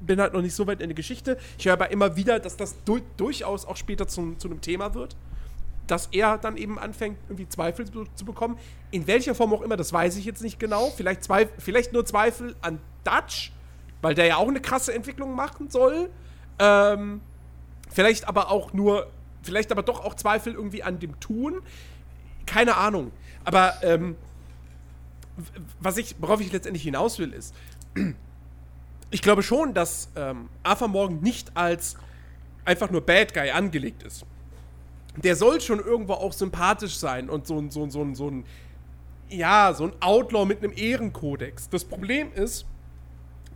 bin 0.00 0.20
halt 0.20 0.32
noch 0.32 0.42
nicht 0.42 0.54
so 0.54 0.66
weit 0.66 0.80
in 0.80 0.88
der 0.88 0.94
Geschichte. 0.94 1.38
Ich 1.58 1.66
höre 1.66 1.74
aber 1.74 1.90
immer 1.90 2.16
wieder, 2.16 2.38
dass 2.40 2.56
das 2.56 2.76
du 2.84 3.00
durchaus 3.16 3.64
auch 3.64 3.76
später 3.76 4.06
zum, 4.08 4.38
zu 4.38 4.48
einem 4.48 4.60
Thema 4.60 4.94
wird. 4.94 5.16
Dass 5.86 6.08
er 6.12 6.36
dann 6.38 6.56
eben 6.56 6.78
anfängt, 6.78 7.18
irgendwie 7.28 7.48
Zweifel 7.48 7.86
zu, 7.86 8.04
zu, 8.14 8.24
bekommen. 8.24 8.58
In 8.90 9.06
welcher 9.06 9.34
Form 9.34 9.54
auch 9.54 9.62
immer, 9.62 9.76
das 9.76 9.92
weiß 9.92 10.16
ich 10.16 10.24
jetzt 10.24 10.42
nicht 10.42 10.60
genau. 10.60 10.90
Vielleicht, 10.90 11.24
Zweif 11.24 11.48
vielleicht 11.58 11.92
nur 11.92 12.04
Zweifel 12.04 12.54
an 12.60 12.78
Dutch, 13.04 13.52
weil 14.02 14.14
der 14.14 14.26
ja 14.26 14.36
auch 14.36 14.48
eine 14.48 14.60
krasse 14.60 14.92
Entwicklung 14.94 15.34
machen 15.34 15.70
soll. 15.70 16.10
Ähm, 16.58 17.22
vielleicht 17.90 18.28
aber 18.28 18.50
auch 18.50 18.72
nur, 18.74 19.10
vielleicht 19.42 19.72
aber 19.72 19.82
doch 19.82 20.04
auch 20.04 20.14
Zweifel 20.14 20.52
irgendwie 20.52 20.82
an 20.82 20.98
dem 20.98 21.18
Tun. 21.20 21.62
Keine 22.44 22.76
Ahnung. 22.76 23.12
Aber 23.44 23.74
ähm, 23.82 24.16
was 25.80 25.96
ich, 25.96 26.16
worauf 26.20 26.40
ich 26.40 26.52
letztendlich 26.52 26.82
hinaus 26.82 27.18
will, 27.18 27.32
ist, 27.32 27.54
ich 29.10 29.22
glaube 29.22 29.42
schon, 29.42 29.74
dass 29.74 30.10
ähm, 30.16 30.48
Arthur 30.62 30.88
Morgan 30.88 31.20
nicht 31.20 31.56
als 31.56 31.96
einfach 32.64 32.90
nur 32.90 33.00
Bad 33.00 33.32
Guy 33.32 33.50
angelegt 33.50 34.02
ist. 34.02 34.26
Der 35.16 35.34
soll 35.34 35.60
schon 35.60 35.80
irgendwo 35.80 36.14
auch 36.14 36.32
sympathisch 36.32 36.96
sein 36.98 37.30
und 37.30 37.46
so 37.46 37.58
ein, 37.58 37.70
so 37.70 37.82
ein, 37.82 37.90
so 37.90 38.02
ein, 38.02 38.14
so 38.14 38.30
ein, 38.30 38.44
ja, 39.30 39.72
so 39.74 39.84
ein 39.84 39.92
Outlaw 40.00 40.44
mit 40.44 40.62
einem 40.62 40.72
Ehrenkodex. 40.76 41.68
Das 41.70 41.84
Problem 41.84 42.32
ist, 42.32 42.66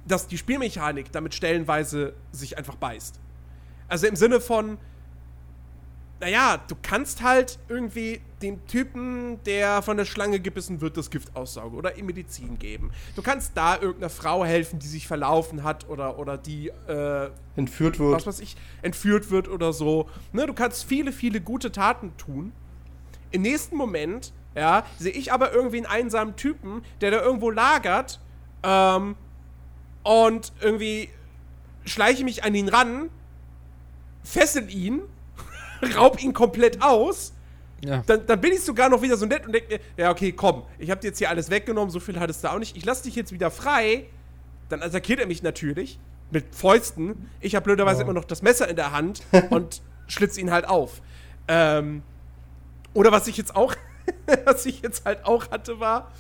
dass 0.07 0.27
die 0.27 0.39
Spielmechanik 0.39 1.13
damit 1.13 1.35
stellenweise 1.35 2.15
sich 2.33 2.59
einfach 2.59 2.77
beißt. 2.77 3.21
Also 3.89 4.07
im 4.07 4.17
Sinne 4.17 4.41
von, 4.41 4.79
naja, 6.21 6.59
du 6.67 6.75
kannst 6.83 7.23
halt 7.23 7.59
irgendwie 7.69 8.21
dem 8.43 8.67
Typen, 8.67 9.43
der 9.45 9.83
von 9.83 9.97
der 9.97 10.05
Schlange 10.05 10.41
gebissen 10.41 10.81
wird, 10.81 10.97
das 10.97 11.11
Gift 11.11 11.35
aussaugen 11.37 11.79
oder 11.79 11.97
ihm 11.97 12.07
Medizin 12.07 12.59
geben. 12.59 12.91
Du 13.17 13.23
kannst 13.23 13.53
da 13.55 13.75
irgendeiner 13.75 14.11
Frau 14.11 14.45
helfen, 14.45 14.79
die 14.79 14.87
sich 14.87 15.07
verlaufen 15.07 15.63
hat 15.63 15.89
oder, 15.89 16.19
oder 16.19 16.37
die 16.37 16.69
äh, 16.89 17.31
entführt 17.57 17.99
wird. 17.99 18.15
Was 18.15 18.27
weiß 18.27 18.41
ich, 18.41 18.57
entführt 18.83 19.31
wird 19.31 19.49
oder 19.49 19.73
so. 19.73 20.09
Ne, 20.33 20.47
du 20.47 20.55
kannst 20.55 20.85
viele, 20.85 21.13
viele 21.13 21.41
gute 21.41 21.73
Taten 21.73 22.17
tun. 22.17 22.53
Im 23.31 23.43
nächsten 23.43 23.77
Moment, 23.77 24.33
ja, 24.55 24.85
sehe 24.99 25.13
ich 25.13 25.33
aber 25.33 25.53
irgendwie 25.53 25.79
einen 25.79 25.87
einsamen 25.87 26.37
Typen, 26.37 26.83
der 27.01 27.11
da 27.11 27.23
irgendwo 27.23 27.51
lagert 27.51 28.21
ähm, 28.63 29.17
und 30.03 30.53
irgendwie 30.61 31.09
schleiche 31.85 32.25
mich 32.25 32.45
an 32.45 32.55
ihn 32.55 32.69
ran, 32.69 33.09
fessel 34.23 34.69
ihn, 34.71 35.03
raub 35.97 36.23
ihn 36.23 36.33
komplett 36.33 36.83
aus 36.83 37.33
ja. 37.85 38.03
Dann, 38.07 38.27
dann, 38.27 38.41
bin 38.41 38.53
ich 38.53 38.63
sogar 38.63 38.89
noch 38.89 39.03
wieder 39.03 39.17
so 39.17 39.27
nett 39.27 39.45
und 39.45 39.53
denke 39.53 39.75
mir, 39.75 39.81
ja, 39.97 40.11
okay, 40.11 40.33
komm, 40.33 40.63
ich 40.79 40.91
habe 40.91 41.01
dir 41.01 41.09
jetzt 41.09 41.19
hier 41.19 41.31
alles 41.31 41.51
weggenommen, 41.51 41.91
so 41.91 41.99
viel 41.99 42.19
hattest 42.21 42.45
du 42.45 42.49
auch 42.49 42.59
nicht. 42.59 42.77
Ich 42.77 42.85
lasse 42.85 43.05
dich 43.05 43.17
jetzt 43.17 43.33
wieder 43.33 43.51
frei. 43.51 44.07
Dann 44.69 44.83
attackiert 44.83 45.19
er 45.19 45.27
mich 45.27 45.43
natürlich 45.43 45.99
mit 46.31 46.55
Fäusten. 46.55 47.29
Ich 47.41 47.55
habe 47.55 47.65
blöderweise 47.65 48.01
oh. 48.01 48.05
immer 48.05 48.13
noch 48.13 48.25
das 48.25 48.43
Messer 48.43 48.69
in 48.69 48.77
der 48.77 48.93
Hand 48.93 49.23
und 49.51 49.83
schlitze 50.07 50.41
ihn 50.41 50.51
halt 50.51 50.69
auf. 50.69 51.03
Ähm, 51.49 52.03
oder 52.95 53.11
was 53.11 53.27
ich 53.27 53.37
jetzt 53.37 53.57
auch, 53.57 53.75
was 54.45 54.65
ich 54.67 54.83
jetzt 54.83 55.05
halt 55.05 55.25
auch 55.25 55.51
hatte, 55.51 55.81
war, 55.81 56.13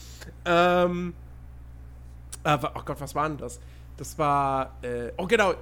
ähm, 0.44 1.14
äh, 2.44 2.58
oh 2.74 2.82
Gott, 2.84 3.00
was 3.00 3.14
war 3.14 3.28
denn 3.28 3.38
das? 3.38 3.60
Das 3.96 4.18
war, 4.18 4.76
äh, 4.82 5.12
oh 5.16 5.26
genau, 5.26 5.54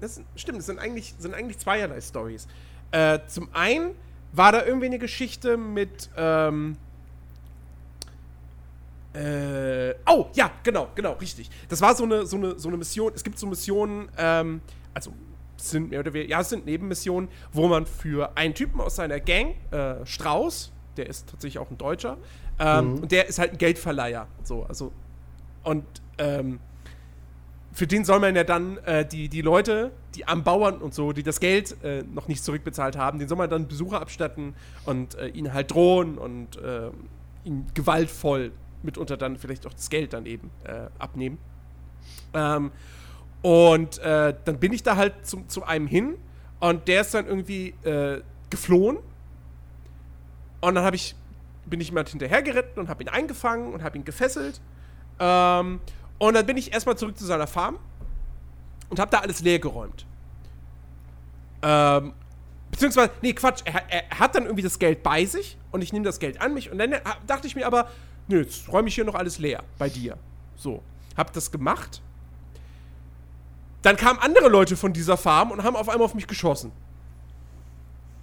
das 0.00 0.20
stimmt, 0.34 0.58
das 0.58 0.66
sind 0.66 0.78
eigentlich, 0.78 1.14
sind 1.18 1.34
eigentlich 1.34 1.58
zweierlei 1.58 2.00
Stories. 2.00 2.48
Äh, 2.90 3.20
zum 3.26 3.48
einen 3.52 3.94
war 4.32 4.52
da 4.52 4.64
irgendwie 4.64 4.86
eine 4.86 4.98
Geschichte 4.98 5.56
mit, 5.56 6.10
ähm, 6.16 6.76
äh, 9.14 9.94
oh, 10.06 10.26
ja, 10.34 10.50
genau, 10.62 10.88
genau, 10.94 11.12
richtig. 11.14 11.50
Das 11.68 11.80
war 11.80 11.94
so 11.94 12.04
eine, 12.04 12.26
so 12.26 12.36
eine, 12.36 12.58
so 12.58 12.68
eine 12.68 12.76
Mission. 12.76 13.12
Es 13.14 13.24
gibt 13.24 13.38
so 13.38 13.46
Missionen, 13.46 14.08
ähm, 14.16 14.60
also 14.94 15.12
sind 15.56 15.90
mehr 15.90 16.00
oder 16.00 16.12
weniger, 16.12 16.30
ja, 16.30 16.40
es 16.40 16.50
sind 16.50 16.66
Nebenmissionen, 16.66 17.28
wo 17.52 17.68
man 17.68 17.86
für 17.86 18.36
einen 18.36 18.54
Typen 18.54 18.80
aus 18.80 18.96
seiner 18.96 19.18
Gang, 19.18 19.56
äh, 19.70 20.04
Strauß, 20.04 20.72
der 20.96 21.08
ist 21.08 21.28
tatsächlich 21.28 21.58
auch 21.58 21.70
ein 21.70 21.78
Deutscher, 21.78 22.16
ähm, 22.58 22.92
mhm. 22.92 23.02
und 23.02 23.12
der 23.12 23.26
ist 23.26 23.38
halt 23.38 23.52
ein 23.52 23.58
Geldverleiher. 23.58 24.28
So, 24.44 24.64
also, 24.64 24.92
und 25.64 25.84
ähm, 26.18 26.60
für 27.72 27.86
den 27.86 28.04
soll 28.04 28.18
man 28.20 28.34
ja 28.34 28.44
dann 28.44 28.78
äh, 28.78 29.06
die, 29.06 29.28
die 29.28 29.42
Leute, 29.42 29.92
die 30.14 30.26
am 30.26 30.42
Bauern 30.42 30.78
und 30.78 30.94
so, 30.94 31.12
die 31.12 31.22
das 31.22 31.40
Geld 31.40 31.76
äh, 31.84 32.02
noch 32.02 32.28
nicht 32.28 32.42
zurückbezahlt 32.42 32.96
haben, 32.96 33.18
den 33.18 33.28
soll 33.28 33.38
man 33.38 33.50
dann 33.50 33.68
Besucher 33.68 34.00
abstatten 34.00 34.54
und 34.84 35.14
äh, 35.16 35.28
ihnen 35.28 35.52
halt 35.52 35.70
drohen 35.70 36.18
und 36.18 36.56
äh, 36.56 36.90
ihnen 37.44 37.66
gewaltvoll 37.74 38.52
mitunter 38.82 39.16
dann 39.16 39.36
vielleicht 39.36 39.66
auch 39.66 39.74
das 39.74 39.90
Geld 39.90 40.12
dann 40.12 40.26
eben 40.26 40.50
äh, 40.64 40.86
abnehmen. 40.98 41.38
Ähm, 42.34 42.72
und 43.42 43.98
äh, 43.98 44.34
dann 44.44 44.58
bin 44.58 44.72
ich 44.72 44.82
da 44.82 44.96
halt 44.96 45.26
zum, 45.26 45.48
zu 45.48 45.64
einem 45.64 45.86
hin 45.86 46.14
und 46.60 46.88
der 46.88 47.02
ist 47.02 47.14
dann 47.14 47.26
irgendwie 47.26 47.74
geflohen. 48.50 48.98
Und 50.60 50.74
dann 50.74 50.92
ich, 50.92 51.14
bin 51.66 51.80
ich 51.80 51.88
jemand 51.88 52.08
hinterhergeritten 52.08 52.80
und 52.80 52.88
habe 52.88 53.04
ihn 53.04 53.08
eingefangen 53.08 53.72
und 53.72 53.84
habe 53.84 53.96
ihn 53.96 54.04
gefesselt. 54.04 54.60
Ähm, 55.20 55.78
und 56.18 56.34
dann 56.34 56.46
bin 56.46 56.56
ich 56.56 56.72
erstmal 56.72 56.96
zurück 56.96 57.16
zu 57.18 57.24
seiner 57.24 57.46
Farm 57.46 57.78
und 58.90 58.98
habe 58.98 59.10
da 59.10 59.18
alles 59.18 59.40
leer 59.40 59.58
geräumt. 59.58 60.06
Ähm, 61.62 62.12
beziehungsweise, 62.70 63.10
nee, 63.22 63.32
Quatsch, 63.32 63.62
er, 63.64 63.82
er, 63.90 64.18
hat 64.18 64.34
dann 64.34 64.44
irgendwie 64.44 64.62
das 64.62 64.78
Geld 64.78 65.02
bei 65.02 65.24
sich 65.24 65.56
und 65.72 65.82
ich 65.82 65.92
nehme 65.92 66.04
das 66.04 66.18
Geld 66.18 66.40
an 66.40 66.54
mich 66.54 66.70
und 66.70 66.78
dann 66.78 66.94
dachte 67.26 67.46
ich 67.46 67.56
mir 67.56 67.66
aber, 67.66 67.88
nö, 68.28 68.42
jetzt 68.42 68.72
räume 68.72 68.88
ich 68.88 68.94
hier 68.94 69.04
noch 69.04 69.14
alles 69.14 69.38
leer 69.38 69.62
bei 69.78 69.88
dir. 69.88 70.16
So, 70.56 70.82
hab 71.16 71.32
das 71.32 71.50
gemacht. 71.50 72.02
Dann 73.82 73.96
kamen 73.96 74.18
andere 74.18 74.48
Leute 74.48 74.76
von 74.76 74.92
dieser 74.92 75.16
Farm 75.16 75.50
und 75.50 75.62
haben 75.62 75.76
auf 75.76 75.88
einmal 75.88 76.04
auf 76.04 76.14
mich 76.14 76.26
geschossen 76.26 76.72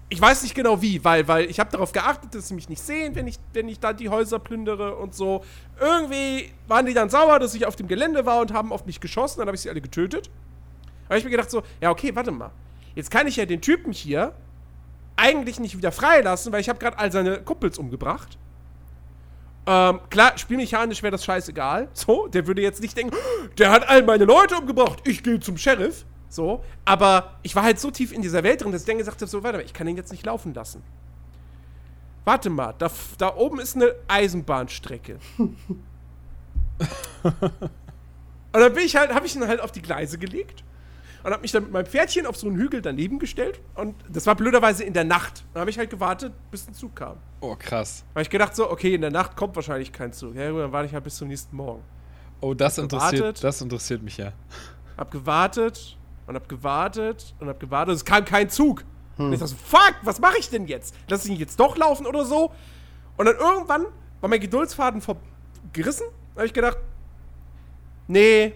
ich 0.09 0.21
weiß 0.21 0.43
nicht 0.43 0.53
genau 0.53 0.81
wie, 0.81 1.03
weil, 1.03 1.27
weil 1.27 1.49
ich 1.49 1.59
habe 1.59 1.71
darauf 1.71 1.91
geachtet, 1.91 2.35
dass 2.35 2.47
sie 2.47 2.53
mich 2.53 2.69
nicht 2.69 2.81
sehen, 2.81 3.15
wenn 3.15 3.27
ich, 3.27 3.37
wenn 3.53 3.67
ich 3.67 3.79
da 3.79 3.91
die 3.91 4.09
Häuser 4.09 4.37
plündere 4.37 4.95
und 4.95 5.15
so. 5.15 5.43
Irgendwie 5.79 6.51
waren 6.67 6.85
die 6.85 6.93
dann 6.93 7.09
sauer, 7.09 7.39
dass 7.39 7.55
ich 7.55 7.65
auf 7.65 7.75
dem 7.75 7.87
Gelände 7.87 8.25
war 8.25 8.39
und 8.39 8.53
haben 8.53 8.71
auf 8.71 8.85
mich 8.85 8.99
geschossen, 8.99 9.39
dann 9.39 9.47
habe 9.47 9.55
ich 9.55 9.61
sie 9.61 9.69
alle 9.69 9.81
getötet. 9.81 10.29
Da 11.03 11.09
habe 11.09 11.17
ich 11.17 11.23
mir 11.23 11.31
gedacht 11.31 11.49
so, 11.49 11.63
ja 11.81 11.89
okay, 11.89 12.15
warte 12.15 12.31
mal. 12.31 12.51
Jetzt 12.93 13.09
kann 13.09 13.25
ich 13.27 13.35
ja 13.35 13.45
den 13.45 13.61
Typen 13.61 13.91
hier 13.91 14.33
eigentlich 15.15 15.59
nicht 15.59 15.75
wieder 15.75 15.91
freilassen, 15.91 16.51
weil 16.53 16.61
ich 16.61 16.69
habe 16.69 16.79
gerade 16.79 16.99
all 16.99 17.11
seine 17.11 17.41
Kumpels 17.41 17.77
umgebracht. 17.77 18.37
Ähm, 19.67 19.99
klar, 20.09 20.37
spielmechanisch 20.37 21.01
wäre 21.01 21.11
das 21.11 21.25
scheißegal. 21.25 21.87
So, 21.93 22.27
der 22.27 22.45
würde 22.45 22.61
jetzt 22.61 22.81
nicht 22.81 22.95
denken, 22.95 23.15
der 23.57 23.71
hat 23.71 23.89
all 23.89 24.03
meine 24.03 24.25
Leute 24.25 24.55
umgebracht, 24.55 24.99
ich 25.05 25.23
gehe 25.23 25.39
zum 25.39 25.57
Sheriff. 25.57 26.05
So, 26.29 26.63
aber 26.83 27.37
ich 27.43 27.55
war 27.55 27.63
halt 27.63 27.79
so 27.79 27.91
tief 27.91 28.11
in 28.11 28.21
dieser 28.21 28.43
Welt 28.43 28.61
drin, 28.61 28.71
dass 28.71 28.81
ich 28.81 28.87
dann 28.87 28.97
gesagt 28.97 29.21
habe: 29.21 29.29
So, 29.29 29.43
warte 29.43 29.59
mal, 29.59 29.63
ich 29.65 29.73
kann 29.73 29.87
den 29.87 29.95
jetzt 29.95 30.11
nicht 30.11 30.25
laufen 30.25 30.53
lassen. 30.53 30.83
Warte 32.25 32.49
mal, 32.49 32.73
da, 32.77 32.89
da 33.19 33.35
oben 33.35 33.59
ist 33.59 33.75
eine 33.75 33.93
Eisenbahnstrecke. 34.07 35.19
und 35.37 35.51
dann 38.51 38.73
bin 38.73 38.83
ich 38.83 38.95
halt, 38.95 39.13
habe 39.13 39.27
ich 39.27 39.35
ihn 39.35 39.47
halt 39.47 39.61
auf 39.61 39.71
die 39.71 39.83
Gleise 39.83 40.17
gelegt 40.17 40.63
und 41.23 41.31
habe 41.31 41.41
mich 41.41 41.51
dann 41.51 41.63
mit 41.63 41.71
meinem 41.71 41.85
Pferdchen 41.85 42.25
auf 42.25 42.35
so 42.35 42.47
einen 42.47 42.55
Hügel 42.57 42.81
daneben 42.81 43.19
gestellt 43.19 43.59
und 43.75 43.95
das 44.09 44.25
war 44.25 44.35
blöderweise 44.35 44.83
in 44.83 44.93
der 44.93 45.03
Nacht. 45.03 45.43
Dann 45.53 45.61
habe 45.61 45.69
ich 45.69 45.77
halt 45.77 45.91
gewartet, 45.91 46.33
bis 46.49 46.67
ein 46.67 46.73
Zug 46.73 46.95
kam. 46.95 47.17
Oh, 47.41 47.55
krass. 47.55 48.03
Da 48.09 48.15
habe 48.15 48.21
ich 48.23 48.29
gedacht 48.29 48.55
so, 48.55 48.71
okay, 48.71 48.95
in 48.95 49.01
der 49.01 49.11
Nacht 49.11 49.35
kommt 49.35 49.55
wahrscheinlich 49.55 49.91
kein 49.91 50.11
Zug. 50.11 50.35
Ja, 50.35 50.49
gut, 50.49 50.61
dann 50.61 50.71
warte 50.71 50.87
ich 50.87 50.93
halt 50.93 51.03
bis 51.03 51.17
zum 51.17 51.27
nächsten 51.27 51.55
Morgen. 51.55 51.83
Oh, 52.41 52.53
das 52.53 52.77
interessiert, 52.77 53.43
das 53.43 53.61
interessiert 53.61 54.01
mich 54.03 54.17
ja. 54.17 54.33
Hab 54.97 55.11
gewartet 55.11 55.97
und 56.27 56.35
hab 56.35 56.49
gewartet 56.49 57.35
und 57.39 57.47
hab 57.47 57.59
gewartet 57.59 57.89
und 57.89 57.95
es 57.95 58.05
kam 58.05 58.25
kein 58.25 58.49
Zug. 58.49 58.83
Hm. 59.17 59.27
Und 59.27 59.33
ich 59.33 59.39
dachte 59.39 59.53
so, 59.53 59.57
fuck, 59.63 59.95
was 60.01 60.19
mache 60.19 60.37
ich 60.39 60.49
denn 60.49 60.67
jetzt? 60.67 60.95
Lass 61.07 61.25
ich 61.25 61.31
ihn 61.31 61.37
jetzt 61.37 61.59
doch 61.59 61.77
laufen 61.77 62.05
oder 62.05 62.25
so? 62.25 62.51
Und 63.17 63.25
dann 63.25 63.37
irgendwann 63.37 63.85
war 64.21 64.29
mein 64.29 64.39
Geduldsfaden 64.39 65.01
gerissen. 65.73 66.07
Da 66.33 66.39
habe 66.39 66.47
ich 66.47 66.53
gedacht, 66.53 66.77
nee, 68.07 68.53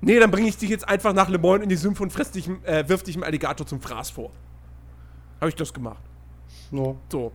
nee, 0.00 0.18
dann 0.18 0.30
bringe 0.30 0.48
ich 0.48 0.56
dich 0.56 0.70
jetzt 0.70 0.88
einfach 0.88 1.12
nach 1.12 1.28
Le 1.28 1.38
Mans 1.38 1.62
in 1.62 1.68
die 1.68 1.76
Sümpfe 1.76 2.02
und 2.02 2.12
fress 2.12 2.30
dich, 2.30 2.48
äh, 2.64 2.88
wirf 2.88 3.02
dich 3.02 3.16
im 3.16 3.22
Alligator 3.22 3.66
zum 3.66 3.80
Fraß 3.80 4.10
vor. 4.10 4.30
Habe 5.40 5.48
ich 5.48 5.54
das 5.54 5.72
gemacht. 5.72 6.02
No. 6.70 6.98
So. 7.10 7.32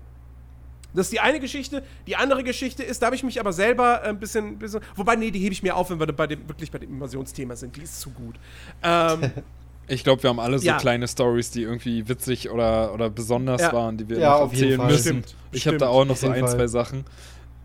Das 0.93 1.07
ist 1.07 1.13
die 1.13 1.19
eine 1.19 1.39
Geschichte. 1.39 1.83
Die 2.07 2.15
andere 2.15 2.43
Geschichte 2.43 2.83
ist, 2.83 3.01
da 3.01 3.07
habe 3.07 3.15
ich 3.15 3.23
mich 3.23 3.39
aber 3.39 3.53
selber 3.53 4.01
ein 4.01 4.19
bisschen, 4.19 4.57
bisschen 4.57 4.81
wobei, 4.95 5.15
nee, 5.15 5.31
die 5.31 5.39
hebe 5.39 5.53
ich 5.53 5.61
mir 5.61 5.75
auf, 5.75 5.89
wenn 5.89 5.99
wir 5.99 6.07
bei 6.07 6.27
dem, 6.27 6.47
wirklich 6.47 6.71
bei 6.71 6.79
dem 6.79 6.89
Invasionsthema 6.89 7.55
sind. 7.55 7.75
Die 7.75 7.81
ist 7.81 7.99
zu 7.99 8.09
gut. 8.11 8.35
Ähm, 8.81 9.31
Ich 9.87 10.03
glaube, 10.03 10.21
wir 10.23 10.29
haben 10.29 10.39
alle 10.39 10.59
so 10.59 10.65
ja. 10.65 10.77
kleine 10.77 11.07
Stories, 11.07 11.51
die 11.51 11.63
irgendwie 11.63 12.07
witzig 12.09 12.49
oder, 12.49 12.93
oder 12.93 13.09
besonders 13.09 13.61
ja. 13.61 13.73
waren, 13.73 13.97
die 13.97 14.09
wir 14.09 14.19
ja, 14.19 14.39
noch 14.39 14.51
erzählen 14.51 14.85
müssen. 14.85 15.01
Stimmt, 15.01 15.35
ich 15.51 15.67
habe 15.67 15.77
da 15.77 15.87
auch 15.87 16.05
noch 16.05 16.17
so 16.17 16.27
ein, 16.27 16.41
Fall. 16.41 16.51
zwei 16.51 16.67
Sachen. 16.67 17.05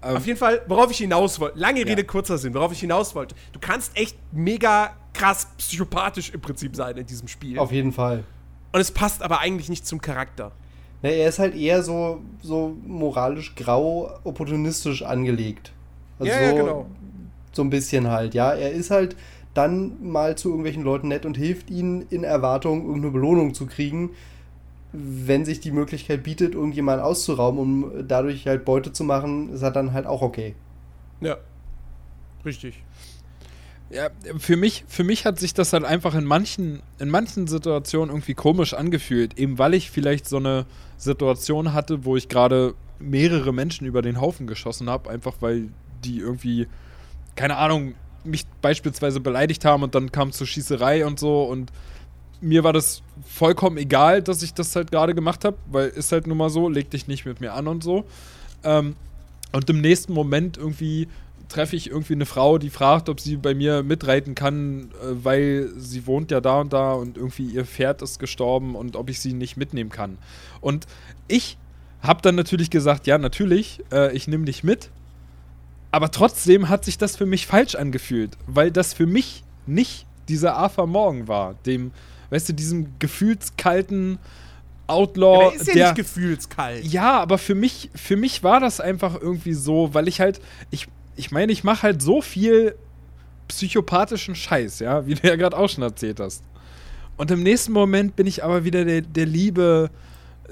Ähm, 0.02 0.16
auf 0.16 0.26
jeden 0.26 0.38
Fall, 0.38 0.62
worauf 0.66 0.90
ich 0.90 0.98
hinaus 0.98 1.38
wollte, 1.40 1.58
lange 1.58 1.84
Rede, 1.84 2.04
kurzer 2.04 2.38
Sinn, 2.38 2.54
worauf 2.54 2.72
ich 2.72 2.80
hinaus 2.80 3.14
wollte. 3.14 3.34
Du 3.52 3.58
kannst 3.60 3.96
echt 3.96 4.16
mega 4.32 4.96
krass 5.12 5.48
psychopathisch 5.58 6.30
im 6.30 6.40
Prinzip 6.40 6.74
sein 6.74 6.96
in 6.96 7.06
diesem 7.06 7.28
Spiel. 7.28 7.58
Auf 7.58 7.72
jeden 7.72 7.92
Fall. 7.92 8.24
Und 8.72 8.80
es 8.80 8.90
passt 8.90 9.22
aber 9.22 9.40
eigentlich 9.40 9.68
nicht 9.68 9.86
zum 9.86 10.00
Charakter. 10.00 10.52
Na, 11.02 11.10
er 11.10 11.28
ist 11.28 11.38
halt 11.38 11.54
eher 11.54 11.82
so, 11.82 12.20
so 12.40 12.76
moralisch 12.86 13.54
grau, 13.54 14.10
opportunistisch 14.24 15.02
angelegt. 15.02 15.72
Also 16.18 16.32
ja, 16.32 16.40
ja, 16.40 16.52
genau. 16.52 16.86
So 17.52 17.62
ein 17.62 17.70
bisschen 17.70 18.08
halt, 18.08 18.34
ja. 18.34 18.52
Er 18.52 18.72
ist 18.72 18.90
halt 18.90 19.16
dann 19.54 20.10
mal 20.10 20.36
zu 20.36 20.48
irgendwelchen 20.48 20.82
Leuten 20.82 21.08
nett 21.08 21.26
und 21.26 21.36
hilft 21.36 21.70
ihnen 21.70 22.06
in 22.10 22.24
Erwartung, 22.24 22.86
irgendeine 22.86 23.12
Belohnung 23.12 23.54
zu 23.54 23.66
kriegen, 23.66 24.10
wenn 24.92 25.44
sich 25.44 25.60
die 25.60 25.72
Möglichkeit 25.72 26.22
bietet, 26.22 26.54
irgendjemanden 26.54 27.04
auszurauben, 27.04 27.58
um 27.58 28.06
dadurch 28.06 28.46
halt 28.46 28.64
Beute 28.64 28.92
zu 28.92 29.04
machen, 29.04 29.52
ist 29.52 29.62
er 29.62 29.70
dann 29.70 29.92
halt 29.92 30.06
auch 30.06 30.22
okay. 30.22 30.54
Ja. 31.20 31.38
Richtig. 32.44 32.82
Ja, 33.90 34.08
für 34.38 34.56
mich, 34.56 34.84
für 34.88 35.04
mich 35.04 35.26
hat 35.26 35.38
sich 35.38 35.52
das 35.52 35.72
halt 35.72 35.84
einfach 35.84 36.14
in 36.14 36.24
manchen, 36.24 36.82
in 36.98 37.10
manchen 37.10 37.46
Situationen 37.46 38.08
irgendwie 38.08 38.34
komisch 38.34 38.72
angefühlt, 38.72 39.38
eben 39.38 39.58
weil 39.58 39.74
ich 39.74 39.90
vielleicht 39.90 40.26
so 40.26 40.38
eine 40.38 40.64
Situation 40.96 41.74
hatte, 41.74 42.04
wo 42.06 42.16
ich 42.16 42.28
gerade 42.28 42.74
mehrere 42.98 43.52
Menschen 43.52 43.86
über 43.86 44.00
den 44.00 44.20
Haufen 44.20 44.46
geschossen 44.46 44.88
habe, 44.88 45.10
einfach 45.10 45.34
weil 45.40 45.68
die 46.04 46.18
irgendwie, 46.18 46.68
keine 47.36 47.56
Ahnung, 47.56 47.94
mich 48.24 48.46
beispielsweise 48.60 49.20
beleidigt 49.20 49.64
haben 49.64 49.82
und 49.82 49.94
dann 49.94 50.12
kam 50.12 50.32
zur 50.32 50.46
Schießerei 50.46 51.04
und 51.06 51.18
so 51.18 51.44
und 51.44 51.72
mir 52.40 52.64
war 52.64 52.72
das 52.72 53.02
vollkommen 53.24 53.76
egal, 53.76 54.22
dass 54.22 54.42
ich 54.42 54.52
das 54.52 54.74
halt 54.74 54.90
gerade 54.90 55.14
gemacht 55.14 55.44
habe, 55.44 55.56
weil 55.70 55.88
ist 55.88 56.12
halt 56.12 56.26
nun 56.26 56.36
mal 56.36 56.50
so, 56.50 56.68
leg 56.68 56.90
dich 56.90 57.06
nicht 57.06 57.24
mit 57.24 57.40
mir 57.40 57.54
an 57.54 57.68
und 57.68 57.84
so. 57.84 58.04
Ähm, 58.64 58.96
und 59.52 59.70
im 59.70 59.80
nächsten 59.80 60.12
Moment 60.12 60.56
irgendwie 60.56 61.08
treffe 61.48 61.76
ich 61.76 61.90
irgendwie 61.90 62.14
eine 62.14 62.26
Frau, 62.26 62.58
die 62.58 62.70
fragt, 62.70 63.08
ob 63.08 63.20
sie 63.20 63.36
bei 63.36 63.54
mir 63.54 63.82
mitreiten 63.82 64.34
kann, 64.34 64.90
äh, 65.02 65.24
weil 65.24 65.70
sie 65.76 66.06
wohnt 66.06 66.30
ja 66.30 66.40
da 66.40 66.60
und 66.60 66.72
da 66.72 66.94
und 66.94 67.16
irgendwie 67.16 67.46
ihr 67.46 67.64
Pferd 67.64 68.02
ist 68.02 68.18
gestorben 68.18 68.74
und 68.74 68.96
ob 68.96 69.10
ich 69.10 69.20
sie 69.20 69.34
nicht 69.34 69.56
mitnehmen 69.56 69.90
kann. 69.90 70.18
Und 70.60 70.86
ich 71.28 71.58
hab 72.02 72.22
dann 72.22 72.34
natürlich 72.34 72.70
gesagt, 72.70 73.06
ja, 73.06 73.18
natürlich, 73.18 73.80
äh, 73.92 74.12
ich 74.16 74.26
nehme 74.26 74.46
dich 74.46 74.64
mit. 74.64 74.90
Aber 75.92 76.10
trotzdem 76.10 76.68
hat 76.68 76.84
sich 76.84 76.98
das 76.98 77.16
für 77.16 77.26
mich 77.26 77.46
falsch 77.46 77.74
angefühlt, 77.74 78.36
weil 78.46 78.70
das 78.70 78.94
für 78.94 79.06
mich 79.06 79.44
nicht 79.66 80.06
dieser 80.28 80.56
Arthur 80.56 80.86
Morgan 80.86 81.28
war, 81.28 81.54
dem, 81.66 81.92
weißt 82.30 82.48
du, 82.48 82.54
diesem 82.54 82.98
gefühlskalten 82.98 84.18
Outlaw. 84.86 85.44
Ja, 85.44 85.50
der 85.50 85.60
ist 85.60 85.66
ja 85.68 85.74
der, 85.74 85.86
nicht 85.88 85.96
gefühlskalt. 85.96 86.84
ja, 86.84 87.20
aber 87.20 87.38
für 87.38 87.54
mich, 87.54 87.90
für 87.94 88.16
mich 88.16 88.42
war 88.42 88.58
das 88.58 88.80
einfach 88.80 89.20
irgendwie 89.20 89.52
so, 89.52 89.92
weil 89.92 90.08
ich 90.08 90.20
halt, 90.20 90.40
ich, 90.70 90.88
ich 91.14 91.30
meine, 91.30 91.52
ich 91.52 91.62
mache 91.62 91.82
halt 91.82 92.02
so 92.02 92.22
viel 92.22 92.74
psychopathischen 93.48 94.34
Scheiß, 94.34 94.78
ja, 94.78 95.06
wie 95.06 95.14
du 95.14 95.28
ja 95.28 95.36
gerade 95.36 95.56
auch 95.56 95.68
schon 95.68 95.82
erzählt 95.82 96.20
hast. 96.20 96.42
Und 97.18 97.30
im 97.30 97.42
nächsten 97.42 97.72
Moment 97.72 98.16
bin 98.16 98.26
ich 98.26 98.42
aber 98.42 98.64
wieder 98.64 98.86
der, 98.86 99.02
der 99.02 99.26
liebe, 99.26 99.90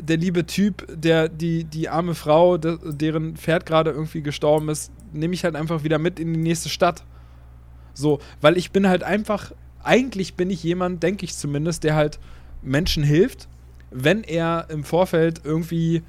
der 0.01 0.16
liebe 0.16 0.46
Typ, 0.46 0.86
der 0.88 1.28
die, 1.28 1.64
die 1.64 1.88
arme 1.88 2.14
Frau, 2.14 2.59
de, 2.59 2.78
deren 2.84 3.36
Pferd 3.36 3.66
gerade 3.66 3.90
irgendwie 3.90 4.22
gestorben 4.22 4.68
ist, 4.68 4.92
nehme 5.12 5.34
ich 5.34 5.44
halt 5.44 5.57
einfach 5.57 5.84
wieder 5.84 5.98
mit 5.98 6.18
in 6.18 6.32
die 6.32 6.40
nächste 6.40 6.68
Stadt. 6.68 7.05
So, 7.94 8.20
weil 8.40 8.57
ich 8.57 8.70
bin 8.70 8.88
halt 8.88 9.03
einfach, 9.03 9.53
eigentlich 9.82 10.34
bin 10.34 10.51
ich 10.51 10.62
jemand, 10.62 11.03
denke 11.03 11.24
ich 11.24 11.34
zumindest, 11.34 11.84
der 11.84 11.94
halt 11.94 12.18
Menschen 12.62 13.03
hilft, 13.03 13.48
wenn 13.90 14.22
er 14.22 14.66
im 14.70 14.84
Vorfeld 14.84 15.42
irgendwie 15.44 16.03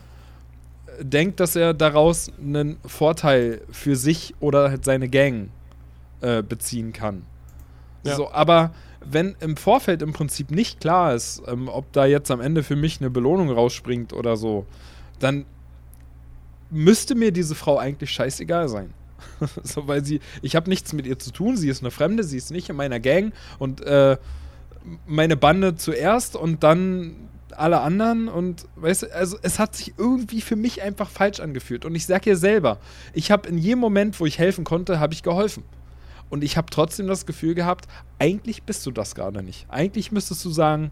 denkt, 1.00 1.40
dass 1.40 1.56
er 1.56 1.74
daraus 1.74 2.32
einen 2.40 2.78
Vorteil 2.86 3.62
für 3.72 3.96
sich 3.96 4.36
oder 4.40 4.70
halt 4.70 4.86
seine 4.86 5.10
Gang 5.10 5.50
äh, 6.22 6.44
beziehen 6.44 6.94
kann. 6.94 7.24
Ja. 8.04 8.16
So, 8.16 8.32
aber 8.32 8.72
wenn 9.04 9.36
im 9.40 9.58
Vorfeld 9.58 10.02
im 10.02 10.14
Prinzip 10.14 10.52
nicht 10.52 10.80
klar 10.80 11.14
ist, 11.14 11.42
ähm, 11.48 11.68
ob 11.68 11.92
da 11.92 12.06
jetzt 12.06 12.32
am 12.32 12.42
Ende 12.42 12.64
für 12.64 12.76
mich 12.76 13.00
eine 13.02 13.10
Belohnung 13.10 13.50
rausspringt 13.50 14.14
oder 14.14 14.38
so, 14.38 14.66
dann 15.20 15.46
müsste 16.70 17.16
mir 17.16 17.32
diese 17.32 17.56
Frau 17.56 17.78
eigentlich 17.78 18.12
scheißegal 18.12 18.70
sein. 18.70 18.94
so, 19.64 19.88
weil 19.88 20.06
sie, 20.06 20.20
ich 20.42 20.56
habe 20.56 20.70
nichts 20.70 20.94
mit 20.94 21.06
ihr 21.06 21.20
zu 21.20 21.32
tun, 21.32 21.58
sie 21.58 21.70
ist 21.70 21.82
eine 21.82 21.92
Fremde, 21.92 22.24
sie 22.24 22.38
ist 22.38 22.52
nicht 22.52 22.70
in 22.70 22.76
meiner 22.76 23.00
Gang 23.00 23.34
und 23.60 23.82
äh, 23.82 24.18
meine 25.06 25.38
Bande 25.38 25.76
zuerst 25.76 26.36
und 26.36 26.64
dann 26.64 27.16
alle 27.52 27.82
anderen 27.82 28.30
und 28.30 28.66
weißt 28.78 29.04
du, 29.04 29.16
also 29.16 29.38
es 29.42 29.60
hat 29.60 29.76
sich 29.76 29.94
irgendwie 29.98 30.42
für 30.42 30.56
mich 30.56 30.82
einfach 30.82 31.10
falsch 31.10 31.40
angefühlt 31.40 31.86
und 31.86 31.94
ich 31.96 32.06
sag 32.06 32.26
ihr 32.26 32.38
selber, 32.38 32.80
ich 33.14 33.30
habe 33.30 33.50
in 33.50 33.58
jedem 33.58 33.80
Moment, 33.80 34.20
wo 34.20 34.26
ich 34.26 34.40
helfen 34.40 34.64
konnte, 34.64 35.00
habe 35.00 35.14
ich 35.14 35.22
geholfen. 35.22 35.64
Und 36.32 36.44
ich 36.44 36.58
habe 36.58 36.68
trotzdem 36.72 37.08
das 37.08 37.28
Gefühl 37.28 37.54
gehabt, 37.54 37.88
eigentlich 38.18 38.64
bist 38.64 38.86
du 38.86 38.92
das 38.92 39.14
gerade 39.14 39.44
nicht. 39.44 39.68
Eigentlich 39.70 40.12
müsstest 40.12 40.44
du 40.44 40.50
sagen, 40.50 40.90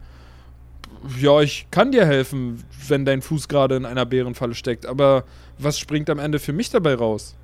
ja, 1.17 1.39
ich 1.41 1.67
kann 1.71 1.91
dir 1.91 2.05
helfen, 2.05 2.63
wenn 2.87 3.05
dein 3.05 3.21
Fuß 3.21 3.47
gerade 3.47 3.75
in 3.75 3.85
einer 3.85 4.05
Bärenfalle 4.05 4.53
steckt, 4.53 4.85
aber 4.85 5.23
was 5.57 5.79
springt 5.79 6.09
am 6.09 6.19
Ende 6.19 6.39
für 6.39 6.53
mich 6.53 6.69
dabei 6.69 6.93
raus? 6.95 7.35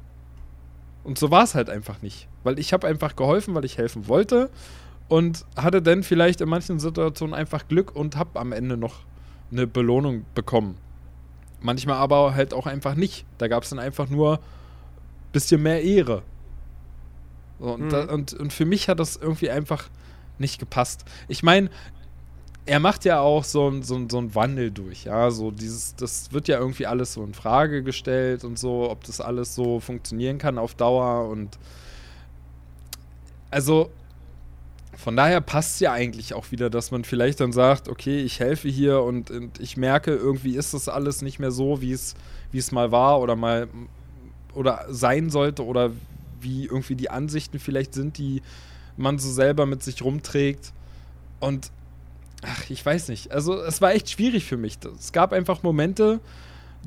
Und 1.03 1.17
so 1.17 1.31
war 1.31 1.43
es 1.43 1.55
halt 1.55 1.69
einfach 1.69 2.01
nicht. 2.01 2.27
Weil 2.43 2.59
ich 2.59 2.73
habe 2.73 2.85
einfach 2.87 3.15
geholfen, 3.15 3.55
weil 3.55 3.65
ich 3.65 3.77
helfen 3.77 4.07
wollte 4.07 4.49
und 5.07 5.45
hatte 5.55 5.81
dann 5.81 6.03
vielleicht 6.03 6.41
in 6.41 6.49
manchen 6.49 6.79
Situationen 6.79 7.33
einfach 7.33 7.67
Glück 7.67 7.95
und 7.95 8.17
habe 8.17 8.39
am 8.39 8.51
Ende 8.51 8.75
noch 8.75 8.95
eine 9.51 9.67
Belohnung 9.67 10.25
bekommen. 10.35 10.77
Manchmal 11.61 11.97
aber 11.97 12.35
halt 12.35 12.53
auch 12.53 12.67
einfach 12.67 12.95
nicht. 12.95 13.25
Da 13.37 13.47
gab 13.47 13.63
es 13.63 13.69
dann 13.69 13.79
einfach 13.79 14.09
nur 14.09 14.39
bisschen 15.31 15.61
mehr 15.61 15.83
Ehre. 15.83 16.23
So, 17.59 17.73
und, 17.73 17.85
Mhm. 17.85 17.89
da, 17.89 18.03
und, 18.05 18.33
und 18.33 18.53
für 18.53 18.65
mich 18.65 18.89
hat 18.89 18.99
das 18.99 19.15
irgendwie 19.15 19.49
einfach 19.49 19.89
nicht 20.37 20.59
gepasst. 20.59 21.05
Ich 21.27 21.43
meine, 21.43 21.69
er 22.65 22.79
macht 22.79 23.05
ja 23.05 23.19
auch 23.19 23.43
so 23.43 23.67
einen 23.67 23.83
so, 23.83 23.95
ein- 23.95 24.09
so 24.09 24.17
einen 24.17 24.33
Wandel 24.33 24.71
durch, 24.71 25.05
ja, 25.05 25.29
so 25.29 25.51
dieses, 25.51 25.95
das 25.95 26.31
wird 26.33 26.47
ja 26.47 26.57
irgendwie 26.59 26.87
alles 26.87 27.13
so 27.13 27.23
in 27.23 27.33
Frage 27.35 27.83
gestellt 27.83 28.43
und 28.43 28.57
so, 28.57 28.89
ob 28.89 29.03
das 29.03 29.21
alles 29.21 29.53
so 29.55 29.79
funktionieren 29.79 30.39
kann 30.39 30.57
auf 30.57 30.73
Dauer 30.73 31.29
und 31.29 31.57
also 33.51 33.91
von 34.97 35.15
daher 35.15 35.41
passt 35.41 35.75
es 35.75 35.79
ja 35.81 35.91
eigentlich 35.91 36.33
auch 36.33 36.51
wieder, 36.51 36.69
dass 36.69 36.89
man 36.89 37.03
vielleicht 37.03 37.39
dann 37.41 37.51
sagt, 37.51 37.89
okay, 37.89 38.21
ich 38.21 38.39
helfe 38.39 38.69
hier 38.69 39.01
und, 39.01 39.29
und 39.29 39.59
ich 39.59 39.75
merke, 39.77 40.15
irgendwie 40.15 40.55
ist 40.55 40.73
das 40.73 40.87
alles 40.87 41.21
nicht 41.21 41.37
mehr 41.37 41.51
so, 41.51 41.81
wie 41.81 41.91
es 41.91 42.15
wie 42.51 42.57
es 42.59 42.71
mal 42.71 42.91
war 42.91 43.19
oder 43.19 43.35
mal 43.35 43.67
oder 44.53 44.85
sein 44.89 45.29
sollte 45.29 45.65
oder 45.65 45.91
wie 46.41 46.65
irgendwie 46.65 46.95
die 46.95 47.09
Ansichten 47.09 47.59
vielleicht 47.59 47.93
sind, 47.93 48.17
die 48.17 48.41
man 48.97 49.19
so 49.19 49.31
selber 49.31 49.65
mit 49.65 49.83
sich 49.83 50.01
rumträgt. 50.01 50.73
Und 51.39 51.71
ach, 52.43 52.69
ich 52.69 52.85
weiß 52.85 53.09
nicht. 53.09 53.31
Also 53.31 53.61
es 53.61 53.81
war 53.81 53.93
echt 53.93 54.09
schwierig 54.09 54.45
für 54.45 54.57
mich. 54.57 54.77
Es 54.97 55.11
gab 55.11 55.33
einfach 55.33 55.63
Momente, 55.63 56.19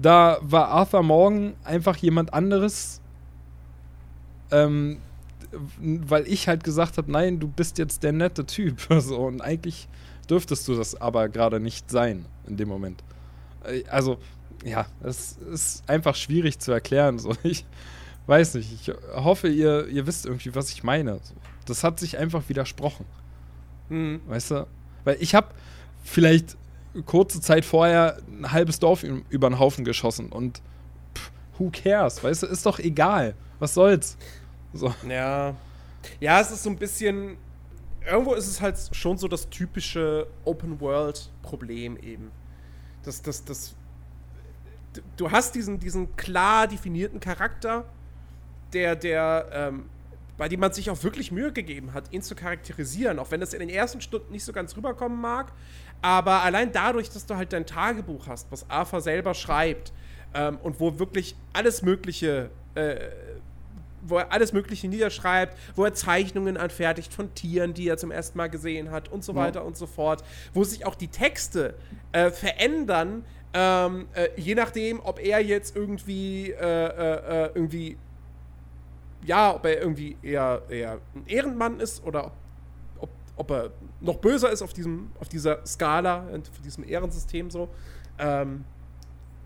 da 0.01 0.39
war 0.43 0.69
Arthur 0.69 1.03
Morgan 1.03 1.55
einfach 1.65 1.97
jemand 1.97 2.33
anderes, 2.33 3.01
ähm, 4.51 4.99
weil 5.81 6.27
ich 6.27 6.49
halt 6.49 6.63
gesagt 6.63 6.99
habe, 6.99 7.11
nein, 7.11 7.41
du 7.41 7.49
bist 7.49 7.79
jetzt 7.79 8.03
der 8.03 8.13
nette 8.13 8.47
Typ. 8.47 8.87
So, 9.01 9.19
und 9.19 9.41
eigentlich 9.41 9.89
dürftest 10.29 10.69
du 10.69 10.75
das 10.75 11.01
aber 11.01 11.29
gerade 11.29 11.61
nicht 11.61 11.91
sein 11.91 12.27
in 12.47 12.57
dem 12.57 12.69
Moment. 12.69 13.03
Äh, 13.65 13.85
Also, 13.89 14.19
ja, 14.65 14.87
es 15.03 15.37
ist 15.53 15.89
einfach 15.89 16.15
schwierig 16.15 16.59
zu 16.59 16.73
erklären. 16.73 17.19
So. 17.19 17.33
Ich 17.43 17.65
weiß 18.29 18.55
nicht. 18.55 18.73
Ich 18.89 18.95
hoffe, 19.15 19.49
ihr, 19.49 19.87
ihr 19.89 20.07
wisst 20.07 20.27
irgendwie, 20.27 20.55
was 20.55 20.71
ich 20.71 20.83
meine. 20.85 21.21
Das 21.67 21.83
hat 21.85 21.99
sich 22.01 22.19
einfach 22.19 22.49
widersprochen. 22.49 23.05
Hm. 23.89 24.21
Weißt 24.27 24.51
du? 24.53 24.67
Weil 25.05 25.17
ich 25.21 25.35
habe 25.35 25.49
vielleicht 26.03 26.57
kurze 27.07 27.41
Zeit 27.41 27.65
vorher 27.65 28.19
ein 28.29 28.51
halbes 28.53 28.79
Dorf 28.79 29.03
über 29.03 29.49
den 29.51 29.59
Haufen 29.59 29.85
geschossen 29.85 30.31
und 30.33 30.61
pff, 31.15 31.31
who 31.59 31.71
cares? 31.73 32.23
Weißt 32.23 32.43
du, 32.43 32.47
ist 32.47 32.65
doch 32.67 32.79
egal. 32.79 33.35
Was 33.59 33.75
soll's? 33.75 34.17
So. 34.73 34.95
Ja. 35.09 35.55
Ja, 36.21 36.41
es 36.41 36.51
ist 36.51 36.63
so 36.63 36.71
ein 36.71 36.77
bisschen. 36.77 37.37
Irgendwo 38.07 38.35
ist 38.35 38.47
es 38.47 38.61
halt 38.61 38.77
schon 38.93 39.19
so 39.19 39.29
das 39.29 39.49
typische 39.51 40.27
Open-World-Problem 40.45 41.97
eben. 41.99 42.31
Das, 43.03 43.21
das, 43.23 43.45
das. 43.45 43.75
du- 44.95 45.03
Du 45.17 45.31
hast 45.31 45.55
diesen, 45.55 45.79
diesen 45.79 46.17
klar 46.17 46.67
definierten 46.67 47.21
Charakter, 47.21 47.85
der, 48.73 48.97
der, 48.97 49.49
ähm, 49.53 49.89
bei 50.37 50.49
dem 50.49 50.61
man 50.61 50.73
sich 50.73 50.89
auch 50.91 51.03
wirklich 51.03 51.33
Mühe 51.33 51.53
gegeben 51.53 51.93
hat, 51.95 52.13
ihn 52.13 52.23
zu 52.23 52.35
charakterisieren, 52.35 53.19
auch 53.19 53.31
wenn 53.31 53.41
das 53.41 53.55
in 53.55 53.61
den 53.61 53.69
ersten 53.71 54.01
Stunden 54.01 54.33
nicht 54.33 54.45
so 54.45 54.53
ganz 54.53 54.77
rüberkommen 54.77 55.21
mag. 55.21 55.53
Aber 56.01 56.43
allein 56.43 56.71
dadurch, 56.71 57.11
dass 57.11 57.27
du 57.27 57.37
halt 57.37 57.53
dein 57.53 57.67
Tagebuch 57.67 58.29
hast, 58.29 58.51
was 58.53 58.69
Arthur 58.71 59.01
selber 59.01 59.35
schreibt, 59.35 59.93
ähm, 60.35 60.59
und 60.63 60.79
wo 60.79 60.99
wirklich 60.99 61.35
alles 61.53 61.83
Mögliche 61.83 62.51
äh, 62.75 62.97
wo 64.03 64.19
er 64.19 64.33
alles 64.33 64.53
Mögliche 64.53 64.87
niederschreibt, 64.89 65.57
wo 65.75 65.85
er 65.85 65.93
Zeichnungen 65.93 66.57
anfertigt 66.57 67.13
von 67.13 67.35
Tieren, 67.35 67.75
die 67.75 67.89
er 67.89 67.97
zum 67.97 68.13
ersten 68.13 68.39
Mal 68.39 68.49
gesehen 68.49 68.93
hat 68.93 69.09
und 69.09 69.25
so 69.25 69.33
Ja. 69.33 69.39
weiter 69.41 69.65
und 69.65 69.77
so 69.77 69.87
fort, 69.87 70.23
wo 70.55 70.63
sich 70.63 70.87
auch 70.87 70.95
die 70.95 71.09
Texte 71.09 71.75
äh, 72.13 72.31
verändern, 72.31 73.25
ähm, 73.55 74.07
äh, 74.15 74.29
je 74.37 74.55
nachdem, 74.55 75.01
ob 75.01 75.19
er 75.19 75.41
jetzt 75.43 75.75
irgendwie, 75.75 76.53
äh, 76.53 76.55
äh, 76.61 77.47
äh, 77.47 77.51
irgendwie, 77.55 77.97
ja, 79.25 79.55
ob 79.55 79.65
er 79.65 79.81
irgendwie 79.81 80.17
eher, 80.23 80.63
eher 80.69 81.01
ein 81.15 81.27
Ehrenmann 81.27 81.81
ist 81.81 82.05
oder 82.05 82.27
ob, 82.27 82.33
ob, 83.01 83.11
ob 83.37 83.51
er 83.51 83.71
noch 84.01 84.17
böser 84.17 84.51
ist 84.51 84.63
auf, 84.63 84.73
diesem, 84.73 85.11
auf 85.21 85.29
dieser 85.29 85.65
Skala, 85.67 86.27
auf 86.33 86.61
diesem 86.65 86.85
Ehrensystem 86.85 87.51
so. 87.51 87.69
Ähm, 88.19 88.65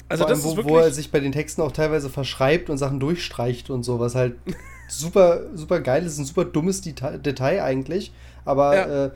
also 0.09 0.25
allem, 0.27 0.35
das 0.37 0.45
wo, 0.45 0.51
ist 0.51 0.57
wo 0.57 0.61
er 0.61 0.75
wirklich, 0.83 0.95
sich 0.95 1.11
bei 1.11 1.21
den 1.21 1.33
Texten 1.33 1.63
auch 1.63 1.73
teilweise 1.73 2.11
verschreibt 2.11 2.69
und 2.69 2.77
Sachen 2.79 3.01
durchstreicht 3.01 3.71
und 3.71 3.83
so, 3.83 3.99
was 3.99 4.15
halt 4.15 4.37
super, 4.89 5.57
super 5.57 5.81
geil 5.81 6.05
ist, 6.05 6.19
ein 6.19 6.25
super 6.25 6.45
dummes 6.45 6.83
Deta 6.83 7.17
Detail 7.17 7.63
eigentlich, 7.63 8.13
aber 8.45 8.75
Ja. 8.75 9.05
äh, 9.07 9.11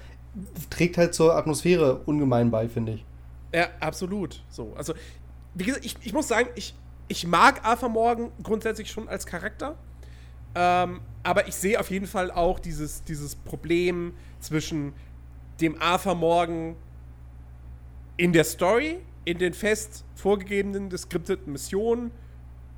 trägt 0.70 0.98
halt 0.98 1.14
zur 1.14 1.34
Atmosphäre 1.34 2.00
ungemein 2.06 2.50
bei, 2.50 2.68
finde 2.68 2.92
ich. 2.92 3.04
Ja, 3.54 3.68
absolut. 3.80 4.42
So, 4.50 4.72
also, 4.76 4.94
wie 5.54 5.64
gesagt, 5.64 5.84
ich, 5.84 5.96
ich 6.02 6.12
muss 6.12 6.28
sagen, 6.28 6.48
ich, 6.54 6.74
ich 7.08 7.26
mag 7.26 7.64
Arthur 7.64 7.88
Morgan 7.88 8.30
grundsätzlich 8.42 8.90
schon 8.90 9.08
als 9.08 9.26
Charakter. 9.26 9.76
Ähm, 10.56 11.00
aber 11.22 11.48
ich 11.48 11.54
sehe 11.54 11.78
auf 11.78 11.90
jeden 11.90 12.06
Fall 12.06 12.30
auch 12.30 12.58
dieses, 12.58 13.04
dieses 13.04 13.36
Problem 13.36 14.14
zwischen 14.40 14.94
dem 15.60 15.80
Arthur 15.80 16.14
Morgan 16.14 16.76
in 18.16 18.32
der 18.32 18.44
Story, 18.44 18.98
in 19.26 19.38
den 19.38 19.52
fest 19.52 20.04
vorgegebenen, 20.14 20.88
geskripteten 20.88 21.52
Missionen 21.52 22.10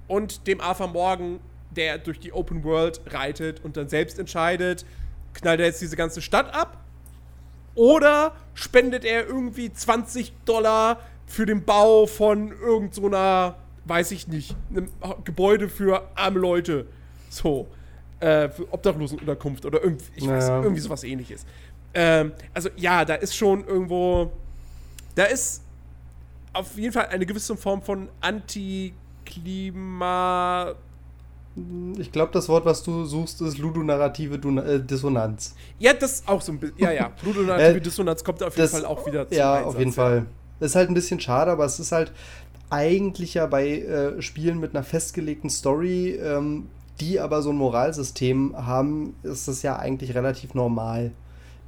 und 0.08 0.48
dem 0.48 0.60
Arthur 0.60 0.88
Morgan, 0.88 1.38
der 1.70 1.98
durch 1.98 2.18
die 2.18 2.32
Open 2.32 2.64
World 2.64 3.00
reitet 3.06 3.64
und 3.64 3.76
dann 3.76 3.88
selbst 3.88 4.18
entscheidet, 4.18 4.84
knallt 5.34 5.60
er 5.60 5.66
jetzt 5.66 5.80
diese 5.80 5.96
ganze 5.96 6.20
Stadt 6.20 6.52
ab 6.52 6.84
oder 7.76 8.34
spendet 8.54 9.04
er 9.04 9.28
irgendwie 9.28 9.72
20 9.72 10.32
Dollar 10.44 10.98
für 11.26 11.46
den 11.46 11.64
Bau 11.64 12.06
von 12.06 12.50
irgend 12.50 12.94
so 12.94 13.08
weiß 13.84 14.10
ich 14.10 14.26
nicht, 14.26 14.56
einem 14.70 14.90
Gebäude 15.24 15.68
für 15.68 16.10
arme 16.16 16.40
Leute. 16.40 16.86
So. 17.28 17.66
Äh, 18.20 18.48
für 18.48 18.72
Obdachlosenunterkunft 18.72 19.64
oder 19.64 19.82
irgendwie, 19.82 20.06
ich 20.16 20.26
weiß, 20.26 20.48
Ja. 20.48 20.62
irgendwie 20.62 20.80
sowas 20.80 21.04
ähnliches. 21.04 21.46
Ähm, 21.94 22.32
also 22.52 22.68
ja, 22.76 23.04
da 23.04 23.14
ist 23.14 23.36
schon 23.36 23.64
irgendwo, 23.64 24.32
da 25.14 25.24
ist 25.24 25.62
auf 26.52 26.76
jeden 26.76 26.92
Fall 26.92 27.06
eine 27.06 27.24
gewisse 27.26 27.56
Form 27.56 27.80
von 27.80 28.08
Anti-Klima. 28.20 30.74
Ich 31.98 32.12
glaube, 32.12 32.30
das 32.32 32.48
Wort, 32.48 32.64
was 32.64 32.82
du 32.84 33.04
suchst, 33.04 33.40
ist 33.40 33.58
ludonarrative 33.58 34.38
Dun 34.38 34.58
äh, 34.58 34.80
Dissonanz. 34.80 35.56
Ja, 35.78 35.92
das 35.92 36.22
auch 36.26 36.40
so 36.40 36.52
ein 36.52 36.60
bisschen. 36.60 36.78
Ja, 36.78 36.92
ja. 36.92 37.10
Ludonarrative 37.22 37.78
Äh, 37.78 37.80
Dissonanz 37.80 38.22
kommt 38.22 38.42
auf 38.42 38.56
jeden 38.56 38.70
das- 38.70 38.80
Fall 38.80 38.84
auch 38.84 39.04
wieder 39.06 39.26
Ja, 39.30 39.54
Einsatz, 39.54 39.66
auf 39.74 39.78
jeden 39.78 39.92
Fall. 39.92 40.26
Das 40.60 40.70
ist 40.70 40.76
halt 40.76 40.90
ein 40.90 40.94
bisschen 40.94 41.20
schade, 41.20 41.50
aber 41.50 41.64
es 41.64 41.80
ist 41.80 41.90
halt 41.92 42.12
eigentlich 42.70 43.34
ja 43.34 43.46
bei 43.46 43.78
äh, 43.80 44.22
Spielen 44.22 44.60
mit 44.60 44.74
einer 44.74 44.84
festgelegten 44.84 45.50
Story, 45.50 46.10
ähm, 46.10 46.68
die 47.00 47.20
aber 47.20 47.42
so 47.42 47.50
ein 47.50 47.56
Moralsystem 47.56 48.54
haben, 48.56 49.14
ist 49.22 49.48
das 49.48 49.62
ja 49.62 49.78
eigentlich 49.78 50.14
relativ 50.14 50.54
normal. 50.54 51.12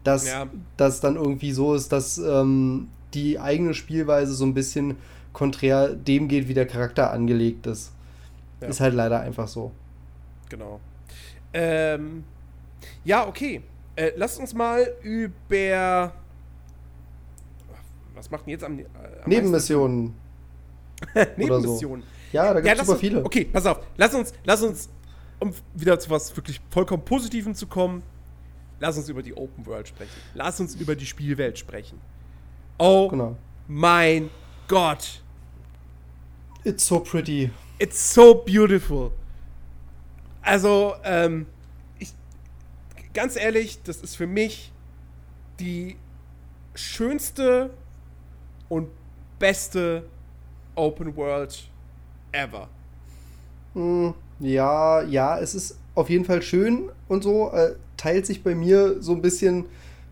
Dass 0.04 0.26
Ja. 0.26 0.46
das 0.76 1.00
dann 1.00 1.16
irgendwie 1.16 1.52
so 1.52 1.74
ist, 1.74 1.92
dass 1.92 2.18
ähm, 2.18 2.88
die 3.14 3.38
eigene 3.38 3.74
Spielweise 3.74 4.32
so 4.34 4.44
ein 4.44 4.54
bisschen 4.54 4.96
konträr 5.32 5.88
dem 5.88 6.26
geht, 6.28 6.48
wie 6.48 6.54
der 6.54 6.66
Charakter 6.66 7.12
angelegt 7.12 7.66
ist. 7.66 7.92
Ja. 8.60 8.68
Ist 8.68 8.80
halt 8.80 8.94
leider 8.94 9.20
einfach 9.20 9.46
so. 9.48 9.72
Genau. 10.48 10.80
Ähm, 11.52 12.24
ja, 13.04 13.26
okay. 13.26 13.62
Äh, 13.96 14.12
lasst 14.16 14.40
uns 14.40 14.54
mal 14.54 14.86
über. 15.02 16.12
Was 18.14 18.30
macht 18.30 18.46
denn 18.46 18.50
jetzt 18.52 18.64
am, 18.64 18.78
äh, 18.78 18.84
am 19.24 19.28
Nebenmissionen. 19.30 20.14
oder 21.14 21.24
so. 21.24 21.30
Nebenmissionen. 21.36 22.02
Ja, 22.32 22.54
da 22.54 22.60
gibt 22.60 22.66
es 22.72 22.78
lass 22.78 22.86
super 22.86 22.92
uns, 22.92 23.00
viele. 23.00 23.24
Okay, 23.24 23.44
pass 23.46 23.66
auf. 23.66 23.80
Lass 23.96 24.14
uns, 24.14 24.32
lass 24.44 24.62
uns, 24.62 24.88
um 25.40 25.52
wieder 25.74 25.98
zu 25.98 26.10
was 26.10 26.34
wirklich 26.36 26.60
vollkommen 26.70 27.04
Positivem 27.04 27.54
zu 27.54 27.66
kommen, 27.66 28.02
lass 28.78 28.96
uns 28.96 29.08
über 29.08 29.22
die 29.22 29.34
Open 29.34 29.66
World 29.66 29.88
sprechen. 29.88 30.12
Lass 30.34 30.60
uns 30.60 30.74
über 30.76 30.94
die 30.94 31.06
Spielwelt 31.06 31.58
sprechen. 31.58 32.00
Oh 32.78 33.08
Genau. 33.08 33.36
mein 33.66 34.30
Gott. 34.68 35.22
It's 36.64 36.86
so 36.86 37.00
pretty. 37.00 37.50
It's 37.78 38.14
so 38.14 38.34
beautiful. 38.34 39.12
Also, 40.42 40.94
ähm, 41.04 41.46
ich, 41.98 42.12
ganz 43.12 43.36
ehrlich, 43.36 43.82
das 43.82 43.98
ist 44.02 44.16
für 44.16 44.26
mich 44.26 44.72
die 45.58 45.96
schönste 46.74 47.70
und 48.68 48.88
beste 49.38 50.04
Open 50.74 51.16
World 51.16 51.68
ever. 52.32 52.68
Hm, 53.74 54.14
Ja, 54.40 55.02
ja, 55.02 55.38
es 55.38 55.54
ist 55.54 55.78
auf 55.94 56.08
jeden 56.08 56.24
Fall 56.24 56.42
schön 56.42 56.88
und 57.08 57.22
so. 57.22 57.50
Äh, 57.52 57.74
teilt 57.96 58.24
sich 58.26 58.42
bei 58.42 58.54
mir 58.54 58.96
so 59.02 59.12
ein 59.12 59.20
bisschen 59.22 59.66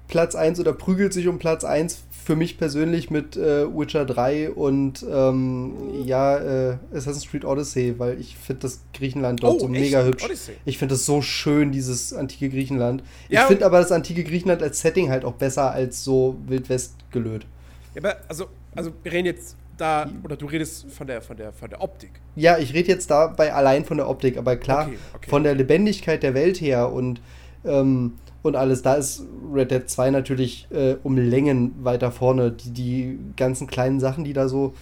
Platz 0.09 0.35
1 0.35 0.61
oder 0.61 0.73
prügelt 0.73 1.13
sich 1.13 1.29
um 1.29 1.39
Platz 1.39 1.65
1 1.65 2.03
für 2.25 2.37
mich 2.37 2.59
persönlich 2.59 3.11
mit 3.11 3.39
äh, 3.39 3.67
Witcher 3.75 4.05
3 4.05 4.51
und 4.51 5.05
ähm, 5.11 5.73
ja, 6.05 6.37
äh, 6.37 6.77
Assassin's 6.93 7.27
Creed 7.31 7.47
Odyssey, 7.47 7.95
weil 7.99 8.21
ich 8.21 8.37
finde 8.37 8.63
das 8.63 8.81
Griechenland 8.93 9.43
dort 9.43 9.55
Oh, 9.55 9.59
so 9.61 9.65
echt? 9.73 9.81
mega 9.81 10.03
hübsch. 10.05 10.25
Odyssey? 10.25 10.55
Ich 10.67 10.77
finde 10.77 10.95
das 10.95 11.07
so 11.07 11.23
schön, 11.23 11.73
dieses 11.73 12.13
antike 12.13 12.51
Griechenland. 12.51 13.03
Ja, 13.31 13.43
ich 13.43 13.47
finde 13.47 13.65
aber 13.65 13.79
das 13.79 13.93
antike 13.93 14.25
Griechenland 14.25 14.63
als 14.63 14.81
Setting 14.83 15.09
halt 15.09 15.25
auch 15.25 15.35
besser 15.35 15.71
als 15.71 16.05
so 16.05 16.37
Wildwest 16.47 16.95
gelöt. 17.13 17.47
Ja, 17.95 18.03
aber 18.03 18.17
also, 18.29 18.47
also 18.77 18.91
wir 19.03 19.13
reden 19.13 19.27
jetzt 19.27 19.57
da, 19.79 20.11
oder 20.23 20.37
du 20.37 20.47
redest 20.47 20.91
von 20.91 21.07
der, 21.07 21.23
von 21.23 21.37
der, 21.37 21.53
von 21.53 21.71
der 21.71 21.81
Optik. 21.81 22.11
Ja, 22.37 22.59
ich 22.59 22.75
rede 22.75 22.89
jetzt 22.89 23.11
dabei 23.11 23.55
allein 23.55 23.85
von 23.85 23.97
der 23.97 24.09
Optik, 24.09 24.37
aber 24.37 24.57
klar, 24.57 24.87
Okay, 24.87 24.99
okay. 25.15 25.31
von 25.31 25.45
der 25.45 25.55
Lebendigkeit 25.55 26.23
der 26.23 26.35
Welt 26.35 26.61
her 26.61 26.93
und, 26.93 27.21
ähm, 27.65 28.15
und 28.43 28.57
alles, 28.57 28.83
da 28.83 28.95
ist 28.95 29.25
Red 29.53 29.71
Dead 29.71 29.89
2 29.89 30.11
natürlich 30.11 30.69
äh, 30.71 30.97
um 31.03 31.17
Längen 31.17 31.75
weiter 31.83 32.13
vorne. 32.13 32.53
Die, 32.53 32.71
die 32.71 33.19
ganzen 33.37 33.67
kleinen 33.67 34.01
Sachen, 34.01 34.25
die 34.25 34.33
da 34.33 34.49
so 34.49 34.75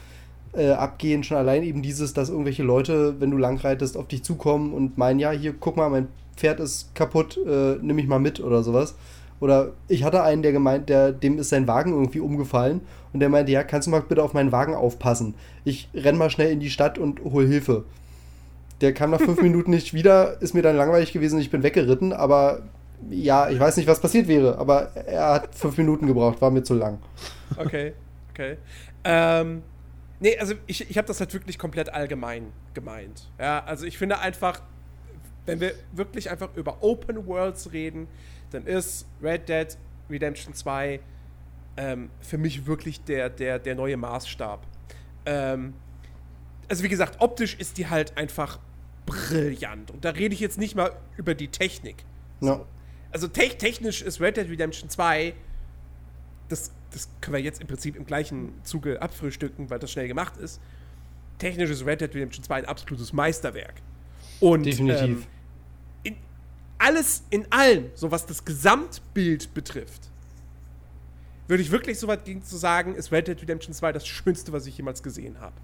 äh, 0.52 0.70
abgehen, 0.70 1.22
schon 1.24 1.36
allein 1.36 1.62
eben 1.62 1.82
dieses, 1.82 2.12
dass 2.12 2.28
irgendwelche 2.28 2.62
Leute, 2.62 3.20
wenn 3.20 3.30
du 3.30 3.38
langreitest, 3.38 3.96
auf 3.96 4.08
dich 4.08 4.22
zukommen 4.24 4.72
und 4.72 4.98
meinen, 4.98 5.18
ja, 5.18 5.30
hier, 5.30 5.54
guck 5.58 5.76
mal, 5.76 5.88
mein 5.88 6.08
Pferd 6.36 6.60
ist 6.60 6.94
kaputt, 6.94 7.38
äh, 7.46 7.76
nimm 7.80 7.96
mich 7.96 8.06
mal 8.06 8.18
mit 8.18 8.40
oder 8.40 8.62
sowas. 8.62 8.94
Oder 9.40 9.72
ich 9.88 10.04
hatte 10.04 10.22
einen, 10.22 10.42
der 10.42 10.52
gemeint, 10.52 10.88
der, 10.88 11.12
dem 11.12 11.38
ist 11.38 11.50
sein 11.50 11.66
Wagen 11.66 11.92
irgendwie 11.92 12.20
umgefallen 12.20 12.80
und 13.16 13.20
der 13.20 13.30
meinte, 13.30 13.50
ja, 13.50 13.64
kannst 13.64 13.86
du 13.86 13.90
mal 13.90 14.02
bitte 14.02 14.22
auf 14.22 14.34
meinen 14.34 14.52
Wagen 14.52 14.74
aufpassen? 14.74 15.36
Ich 15.64 15.88
renn 15.94 16.18
mal 16.18 16.28
schnell 16.28 16.52
in 16.52 16.60
die 16.60 16.68
Stadt 16.68 16.98
und 16.98 17.24
hol 17.24 17.46
Hilfe. 17.46 17.86
Der 18.82 18.92
kam 18.92 19.10
nach 19.10 19.22
fünf 19.22 19.40
Minuten 19.42 19.70
nicht 19.70 19.94
wieder, 19.94 20.42
ist 20.42 20.52
mir 20.52 20.60
dann 20.60 20.76
langweilig 20.76 21.14
gewesen, 21.14 21.40
ich 21.40 21.50
bin 21.50 21.62
weggeritten, 21.62 22.12
aber 22.12 22.64
ja, 23.08 23.48
ich 23.48 23.58
weiß 23.58 23.78
nicht, 23.78 23.86
was 23.86 24.00
passiert 24.00 24.28
wäre, 24.28 24.58
aber 24.58 24.94
er 24.94 25.32
hat 25.32 25.54
fünf 25.54 25.78
Minuten 25.78 26.06
gebraucht, 26.06 26.42
war 26.42 26.50
mir 26.50 26.62
zu 26.62 26.74
lang. 26.74 26.98
Okay, 27.56 27.94
okay. 28.32 28.58
Ähm, 29.04 29.62
nee, 30.20 30.36
also 30.38 30.52
ich, 30.66 30.90
ich 30.90 30.98
habe 30.98 31.08
das 31.08 31.18
halt 31.18 31.32
wirklich 31.32 31.58
komplett 31.58 31.88
allgemein 31.88 32.52
gemeint. 32.74 33.30
Ja, 33.38 33.64
also 33.64 33.86
ich 33.86 33.96
finde 33.96 34.18
einfach, 34.18 34.60
wenn 35.46 35.58
wir 35.60 35.72
wirklich 35.92 36.28
einfach 36.28 36.54
über 36.54 36.82
Open 36.82 37.26
Worlds 37.26 37.72
reden, 37.72 38.08
dann 38.50 38.66
ist 38.66 39.06
Red 39.22 39.48
Dead 39.48 39.68
Redemption 40.10 40.52
2 40.52 41.00
ähm, 41.76 42.10
für 42.20 42.38
mich 42.38 42.66
wirklich 42.66 43.02
der, 43.04 43.30
der, 43.30 43.58
der 43.58 43.74
neue 43.74 43.96
Maßstab. 43.96 44.66
Ähm, 45.26 45.74
also 46.68 46.82
wie 46.82 46.88
gesagt, 46.88 47.20
optisch 47.20 47.54
ist 47.54 47.78
die 47.78 47.88
halt 47.88 48.16
einfach 48.16 48.58
brillant. 49.04 49.90
Und 49.90 50.04
da 50.04 50.10
rede 50.10 50.34
ich 50.34 50.40
jetzt 50.40 50.58
nicht 50.58 50.74
mal 50.74 50.92
über 51.16 51.34
die 51.34 51.48
Technik. 51.48 52.04
Ja. 52.40 52.64
Also 53.12 53.28
te 53.28 53.48
technisch 53.56 54.02
ist 54.02 54.20
Red 54.20 54.36
Dead 54.36 54.48
Redemption 54.48 54.90
2, 54.90 55.32
das, 56.48 56.72
das 56.90 57.08
können 57.20 57.36
wir 57.36 57.42
jetzt 57.42 57.60
im 57.60 57.66
Prinzip 57.66 57.96
im 57.96 58.04
gleichen 58.04 58.52
Zuge 58.62 59.00
abfrühstücken, 59.00 59.70
weil 59.70 59.78
das 59.78 59.90
schnell 59.90 60.08
gemacht 60.08 60.36
ist. 60.36 60.60
Technisch 61.38 61.70
ist 61.70 61.86
Red 61.86 62.00
Dead 62.00 62.14
Redemption 62.14 62.44
2 62.44 62.56
ein 62.56 62.64
absolutes 62.64 63.12
Meisterwerk. 63.12 63.74
Und 64.40 64.64
Definitiv. 64.64 65.02
Ähm, 65.02 65.24
in, 66.02 66.16
alles 66.78 67.24
in 67.30 67.50
allem, 67.52 67.90
so 67.94 68.10
was 68.10 68.26
das 68.26 68.44
Gesamtbild 68.44 69.54
betrifft, 69.54 70.10
würde 71.48 71.62
ich 71.62 71.70
wirklich 71.70 71.98
so 71.98 72.08
weit 72.08 72.24
gehen 72.24 72.42
zu 72.42 72.56
sagen, 72.56 72.94
ist 72.94 73.12
Red 73.12 73.28
Dead 73.28 73.40
Redemption 73.40 73.72
2 73.74 73.92
das 73.92 74.06
Schönste, 74.06 74.52
was 74.52 74.66
ich 74.66 74.76
jemals 74.76 75.02
gesehen 75.02 75.40
habe. 75.40 75.54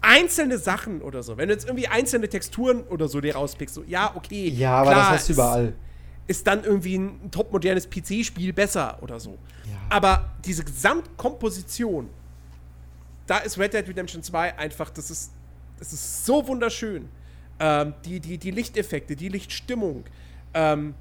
Einzelne 0.00 0.58
Sachen 0.58 1.00
oder 1.00 1.22
so, 1.22 1.36
wenn 1.38 1.48
du 1.48 1.54
jetzt 1.54 1.64
irgendwie 1.66 1.88
einzelne 1.88 2.28
Texturen 2.28 2.82
oder 2.84 3.08
so 3.08 3.20
dir 3.20 3.34
rauspickst, 3.36 3.74
so, 3.74 3.82
ja, 3.86 4.12
okay. 4.14 4.48
ja, 4.50 4.76
aber 4.76 4.90
klar, 4.90 5.00
das 5.04 5.20
hast 5.20 5.28
du 5.28 5.32
ist- 5.32 5.38
überall. 5.38 5.72
ist 6.26 6.46
dann 6.46 6.62
irgendwie 6.64 6.96
ein 6.98 7.30
topmodernes 7.30 7.88
PC-Spiel 7.88 8.52
besser 8.52 8.98
oder 9.02 9.18
so. 9.18 9.38
Ja. 9.64 9.72
Aber 9.88 10.30
diese 10.44 10.62
Gesamtkomposition, 10.64 12.10
da 13.26 13.38
ist 13.38 13.58
Red 13.58 13.72
Dead 13.72 13.88
Redemption 13.88 14.22
2 14.22 14.58
einfach, 14.58 14.90
das 14.90 15.10
ist, 15.10 15.32
das 15.78 15.92
ist 15.94 16.26
so 16.26 16.46
wunderschön. 16.46 17.08
Ähm, 17.58 17.94
die, 18.04 18.20
die, 18.20 18.36
die 18.36 18.50
Lichteffekte, 18.50 19.16
die 19.16 19.28
Lichtstimmung, 19.28 20.04
ähm, 20.52 20.94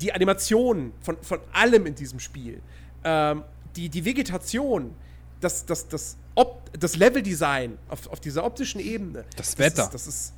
die 0.00 0.12
Animationen 0.12 0.92
von, 1.02 1.16
von 1.20 1.40
allem 1.52 1.84
in 1.84 1.94
diesem 1.94 2.20
Spiel, 2.20 2.62
ähm, 3.04 3.42
die, 3.76 3.88
die 3.88 4.04
Vegetation, 4.04 4.94
das, 5.40 5.64
das, 5.66 5.88
das, 5.88 6.16
Op 6.36 6.70
das 6.78 6.96
Leveldesign 6.96 7.76
auf, 7.88 8.06
auf 8.08 8.20
dieser 8.20 8.44
optischen 8.44 8.80
Ebene. 8.80 9.24
Das 9.36 9.58
Wetter. 9.58 9.84
Ist, 9.84 9.94
das 9.94 10.06
ist 10.06 10.32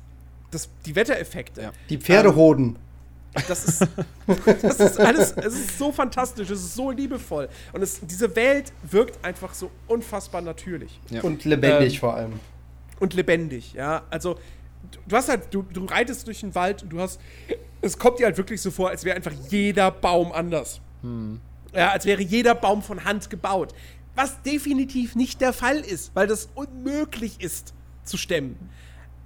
das, 0.49 0.69
die 0.85 0.95
Wettereffekte. 0.95 1.61
Ja. 1.61 1.71
Die 1.89 1.97
Pferdehoden. 1.97 2.77
Das 3.47 3.65
ist, 3.65 3.87
das 4.61 4.79
ist 4.79 4.99
alles, 4.99 5.31
es 5.33 5.53
ist 5.53 5.77
so 5.77 5.91
fantastisch, 5.91 6.49
es 6.49 6.59
ist 6.63 6.75
so 6.75 6.91
liebevoll. 6.91 7.49
Und 7.73 7.81
es, 7.81 7.99
diese 8.01 8.35
Welt 8.35 8.71
wirkt 8.83 9.23
einfach 9.23 9.53
so 9.53 9.71
unfassbar 9.87 10.41
natürlich 10.41 10.99
Ja. 11.09 11.21
Und 11.21 11.43
lebendig 11.45 11.93
Ähm, 11.93 11.99
vor 11.99 12.13
allem. 12.15 12.33
und 12.99 13.13
lebendig, 13.13 13.73
ja. 13.73 14.03
Also, 14.09 14.35
du, 14.91 14.99
du 15.07 15.15
hast 15.15 15.29
halt, 15.29 15.51
du, 15.51 15.63
du 15.63 15.85
reitest 15.85 16.27
durch 16.27 16.41
den 16.41 16.53
Wald 16.55 16.83
und 16.83 16.89
du 16.89 16.99
hast, 16.99 17.19
es 17.81 17.97
kommt 17.97 18.19
dir 18.19 18.25
halt 18.25 18.37
wirklich 18.37 18.61
so 18.61 18.69
vor, 18.71 18.89
als 18.89 19.03
wäre 19.03 19.15
einfach 19.15 19.33
jeder 19.49 19.89
Baum 19.91 20.31
anders. 20.31 20.79
Ja, 21.73 21.89
als 21.89 22.05
wäre 22.05 22.21
jeder 22.21 22.55
Baum 22.55 22.81
von 22.81 23.03
Hand 23.05 23.29
gebaut. 23.29 23.73
Was 24.15 24.41
definitiv 24.43 25.15
nicht 25.15 25.41
der 25.41 25.53
Fall 25.53 25.77
ist, 25.79 26.11
weil 26.15 26.27
das 26.27 26.49
unmöglich 26.53 27.41
ist 27.41 27.73
zu 28.03 28.17
stemmen. 28.17 28.69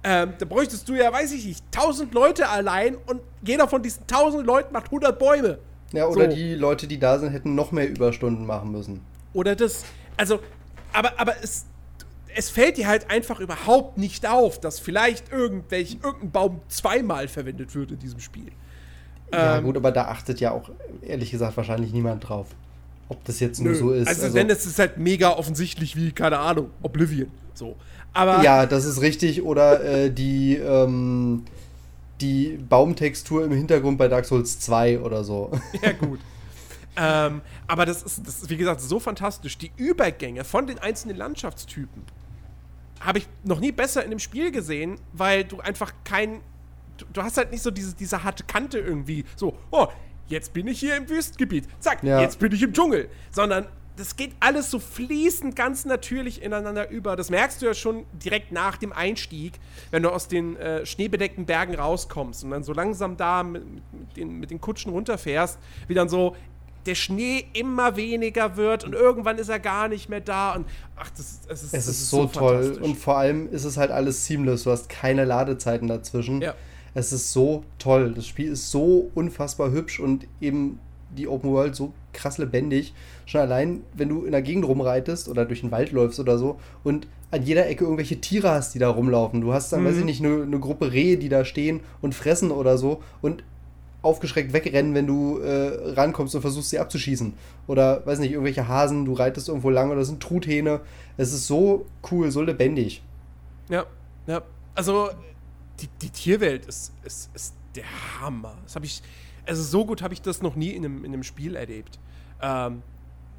Ähm, 0.04 0.34
da 0.38 0.44
bräuchtest 0.46 0.88
du 0.88 0.94
ja, 0.94 1.12
weiß 1.12 1.32
ich 1.32 1.44
nicht, 1.44 1.64
1000 1.74 2.14
Leute 2.14 2.48
allein 2.48 2.96
und 2.96 3.20
jeder 3.42 3.68
von 3.68 3.82
diesen 3.82 4.02
1000 4.02 4.46
Leuten 4.46 4.72
macht 4.72 4.86
100 4.86 5.18
Bäume. 5.18 5.58
Ja, 5.92 6.06
oder 6.06 6.30
so. 6.30 6.36
die 6.36 6.54
Leute, 6.54 6.86
die 6.86 6.98
da 6.98 7.18
sind, 7.18 7.32
hätten 7.32 7.54
noch 7.54 7.72
mehr 7.72 7.88
Überstunden 7.88 8.46
machen 8.46 8.70
müssen. 8.70 9.00
Oder 9.32 9.56
das. 9.56 9.84
Also, 10.16 10.40
aber, 10.92 11.18
aber 11.18 11.34
es, 11.42 11.66
es 12.34 12.50
fällt 12.50 12.76
dir 12.76 12.86
halt 12.86 13.10
einfach 13.10 13.40
überhaupt 13.40 13.98
nicht 13.98 14.26
auf, 14.26 14.60
dass 14.60 14.78
vielleicht 14.78 15.32
irgendwelch, 15.32 15.98
irgendein 16.02 16.30
Baum 16.30 16.60
zweimal 16.68 17.28
verwendet 17.28 17.74
wird 17.74 17.90
in 17.90 17.98
diesem 17.98 18.20
Spiel. 18.20 18.52
Ja, 19.32 19.58
Ähm, 19.58 19.64
gut, 19.64 19.76
aber 19.76 19.92
da 19.92 20.06
achtet 20.06 20.40
ja 20.40 20.52
auch, 20.52 20.70
ehrlich 21.02 21.30
gesagt, 21.30 21.56
wahrscheinlich 21.56 21.92
niemand 21.92 22.28
drauf. 22.28 22.46
Ob 23.08 23.24
das 23.24 23.40
jetzt 23.40 23.60
nur 23.60 23.72
Nö. 23.72 23.78
so 23.78 23.92
ist. 23.92 24.08
Also, 24.08 24.34
wenn 24.34 24.50
es 24.50 24.66
ist 24.66 24.78
halt 24.78 24.98
mega 24.98 25.30
offensichtlich 25.30 25.96
wie, 25.96 26.12
keine 26.12 26.38
Ahnung, 26.38 26.70
Oblivion. 26.82 27.30
So. 27.54 27.76
Aber 28.12 28.42
ja, 28.42 28.66
das 28.66 28.84
ist 28.84 29.00
richtig. 29.00 29.42
Oder 29.42 29.82
äh, 29.82 30.10
die, 30.10 30.56
ähm, 30.56 31.44
die 32.20 32.58
Baumtextur 32.68 33.44
im 33.44 33.52
Hintergrund 33.52 33.98
bei 33.98 34.08
Dark 34.08 34.24
Souls 34.24 34.60
2 34.60 35.00
oder 35.00 35.24
so. 35.24 35.50
Ja, 35.82 35.92
gut. 35.92 36.20
ähm, 36.96 37.40
aber 37.66 37.86
das 37.86 38.02
ist, 38.02 38.26
das 38.26 38.42
ist, 38.42 38.50
wie 38.50 38.56
gesagt, 38.56 38.80
so 38.80 39.00
fantastisch. 39.00 39.56
Die 39.56 39.70
Übergänge 39.76 40.44
von 40.44 40.66
den 40.66 40.78
einzelnen 40.78 41.16
Landschaftstypen 41.16 42.02
habe 43.00 43.18
ich 43.18 43.28
noch 43.44 43.60
nie 43.60 43.72
besser 43.72 44.04
in 44.04 44.10
dem 44.10 44.18
Spiel 44.18 44.50
gesehen, 44.50 44.98
weil 45.12 45.44
du 45.44 45.60
einfach 45.60 45.92
kein. 46.04 46.40
Du, 47.12 47.22
hast 47.22 47.36
halt 47.36 47.50
nicht 47.50 47.62
so 47.62 47.70
diese, 47.70 47.94
diese 47.94 48.22
harte 48.24 48.44
Kante 48.44 48.78
irgendwie. 48.78 49.24
So, 49.36 49.56
oh, 49.70 49.86
jetzt 50.28 50.52
bin 50.52 50.66
ich 50.68 50.80
hier 50.80 50.96
im 50.96 51.08
Wüstengebiet. 51.08 51.66
Zack, 51.80 52.02
Ja. 52.02 52.20
jetzt 52.20 52.38
bin 52.38 52.52
ich 52.52 52.62
im 52.62 52.72
Dschungel. 52.72 53.08
Sondern 53.30 53.66
das 53.96 54.14
geht 54.14 54.30
alles 54.38 54.70
so 54.70 54.78
fließend 54.78 55.56
ganz 55.56 55.84
natürlich 55.84 56.42
ineinander 56.42 56.88
über. 56.88 57.16
Das 57.16 57.30
merkst 57.30 57.60
du 57.60 57.66
ja 57.66 57.74
schon 57.74 58.04
direkt 58.12 58.52
nach 58.52 58.76
dem 58.76 58.92
Einstieg, 58.92 59.54
wenn 59.90 60.04
du 60.04 60.10
aus 60.10 60.28
den 60.28 60.54
äh, 60.56 60.86
schneebedeckten 60.86 61.46
Bergen 61.46 61.74
rauskommst 61.74 62.44
und 62.44 62.50
dann 62.52 62.62
so 62.62 62.72
langsam 62.72 63.16
da 63.16 63.42
mit, 63.42 63.64
mit, 63.64 64.16
den, 64.16 64.38
mit 64.38 64.50
den 64.52 64.60
Kutschen 64.60 64.92
runterfährst, 64.92 65.58
wie 65.88 65.94
dann 65.94 66.08
so 66.08 66.36
der 66.86 66.94
Schnee 66.94 67.44
immer 67.54 67.96
weniger 67.96 68.56
wird 68.56 68.84
und 68.84 68.94
irgendwann 68.94 69.36
ist 69.36 69.48
er 69.48 69.58
gar 69.58 69.88
nicht 69.88 70.08
mehr 70.08 70.20
da 70.20 70.54
und 70.54 70.64
ach, 70.96 71.10
das, 71.10 71.40
das 71.48 71.64
ist, 71.64 71.74
Es 71.74 71.86
das 71.86 71.96
ist, 71.96 72.08
so, 72.10 72.26
toll 72.26 72.54
fantastisch. 72.62 72.84
und 72.84 72.96
vor 72.96 73.18
allem 73.18 73.50
ist 73.50 73.64
es 73.64 73.76
halt 73.76 73.90
alles 73.90 74.24
seamless. 74.26 74.62
Du 74.62 74.70
hast 74.70 74.88
keine 74.88 75.24
Ladezeiten 75.24 75.88
dazwischen. 75.88 76.40
Ja. 76.40 76.54
Es 76.98 77.12
ist 77.12 77.32
so 77.32 77.62
toll. 77.78 78.12
Das 78.14 78.26
Spiel 78.26 78.50
ist 78.52 78.70
so 78.72 79.08
unfassbar 79.14 79.70
hübsch 79.70 80.00
und 80.00 80.26
eben 80.40 80.80
die 81.16 81.28
Open 81.28 81.52
World 81.52 81.76
so 81.76 81.92
krass 82.12 82.38
lebendig. 82.38 82.92
Schon 83.24 83.40
allein, 83.40 83.82
wenn 83.94 84.08
du 84.08 84.24
in 84.24 84.32
der 84.32 84.42
Gegend 84.42 84.66
rumreitest 84.66 85.28
oder 85.28 85.44
durch 85.44 85.60
den 85.60 85.70
Wald 85.70 85.92
läufst 85.92 86.18
oder 86.18 86.38
so 86.38 86.58
und 86.82 87.06
an 87.30 87.42
jeder 87.44 87.68
Ecke 87.68 87.84
irgendwelche 87.84 88.20
Tiere 88.20 88.50
hast, 88.50 88.74
die 88.74 88.80
da 88.80 88.88
rumlaufen. 88.90 89.40
Du 89.40 89.52
hast 89.52 89.72
dann, 89.72 89.82
Mhm. 89.82 89.86
weiß 89.86 89.96
ich 89.98 90.04
nicht, 90.04 90.24
eine, 90.24 90.42
eine 90.42 90.58
Gruppe 90.58 90.90
Rehe, 90.92 91.18
die 91.18 91.28
da 91.28 91.44
stehen 91.44 91.80
und 92.02 92.16
fressen 92.16 92.50
oder 92.50 92.76
so 92.78 93.00
und 93.22 93.44
aufgeschreckt 94.02 94.52
wegrennen, 94.52 94.94
wenn 94.94 95.06
du 95.06 95.38
äh, 95.38 95.92
rankommst 95.92 96.34
und 96.34 96.40
versuchst, 96.40 96.70
sie 96.70 96.78
abzuschießen. 96.80 97.32
Oder, 97.68 98.04
weiß 98.06 98.18
nicht, 98.18 98.32
irgendwelche 98.32 98.66
Hasen, 98.66 99.04
du 99.04 99.12
reitest 99.12 99.48
irgendwo 99.48 99.70
lang 99.70 99.90
oder 99.92 100.04
sind 100.04 100.20
Truthähne. 100.20 100.80
Es 101.16 101.32
ist 101.32 101.46
so 101.46 101.86
cool, 102.10 102.30
so 102.32 102.42
lebendig. 102.42 103.02
Ja, 103.68 103.86
ja. 104.26 104.42
Also, 104.74 105.10
die, 105.80 105.88
die 106.02 106.10
Tierwelt 106.10 106.66
ist, 106.66 106.92
ist, 107.04 107.30
ist 107.34 107.54
der 107.74 107.84
Hammer. 108.20 108.56
Das 108.64 108.74
habe 108.74 108.86
ich, 108.86 109.02
also 109.46 109.62
so 109.62 109.84
gut 109.84 110.02
habe 110.02 110.14
ich 110.14 110.22
das 110.22 110.42
noch 110.42 110.56
nie 110.56 110.70
in 110.70 110.84
einem, 110.84 111.04
in 111.04 111.12
einem 111.12 111.22
Spiel 111.22 111.56
erlebt. 111.56 111.98
Ähm, 112.40 112.82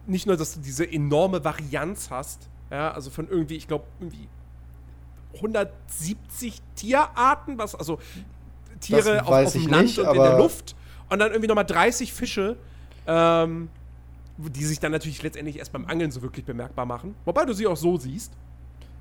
nicht 0.08 0.26
nur, 0.26 0.38
dass 0.38 0.54
du 0.54 0.60
diese 0.62 0.90
enorme 0.90 1.44
Varianz 1.44 2.10
hast, 2.10 2.50
ja, 2.72 2.92
also 2.92 3.10
von 3.10 3.28
irgendwie, 3.28 3.56
ich 3.56 3.68
glaube, 3.68 3.86
irgendwie 4.00 4.28
170 5.36 6.62
Tierarten, 6.76 7.58
was, 7.58 7.76
also 7.76 8.00
Tiere 8.80 9.22
auf, 9.26 9.30
auf 9.30 9.54
dem 9.54 9.68
Land 9.68 9.84
nicht, 9.84 10.00
und 10.00 10.08
in 10.08 10.22
der 10.22 10.38
Luft 10.38 10.76
und 11.10 11.20
dann 11.20 11.32
irgendwie 11.32 11.48
nochmal 11.48 11.66
30 11.66 12.14
Fische, 12.14 12.56
ähm, 13.08 13.70
die 14.38 14.64
sich 14.64 14.80
dann 14.80 14.92
natürlich 14.92 15.22
letztendlich 15.22 15.60
erst 15.60 15.74
beim 15.74 15.86
Angeln 15.86 16.12
so 16.12 16.22
wirklich 16.22 16.46
bemerkbar 16.46 16.86
machen. 16.86 17.16
Wobei 17.26 17.46
du 17.46 17.54
sie 17.54 17.68
auch 17.68 17.78
so 17.78 17.98
siehst. 17.98 18.34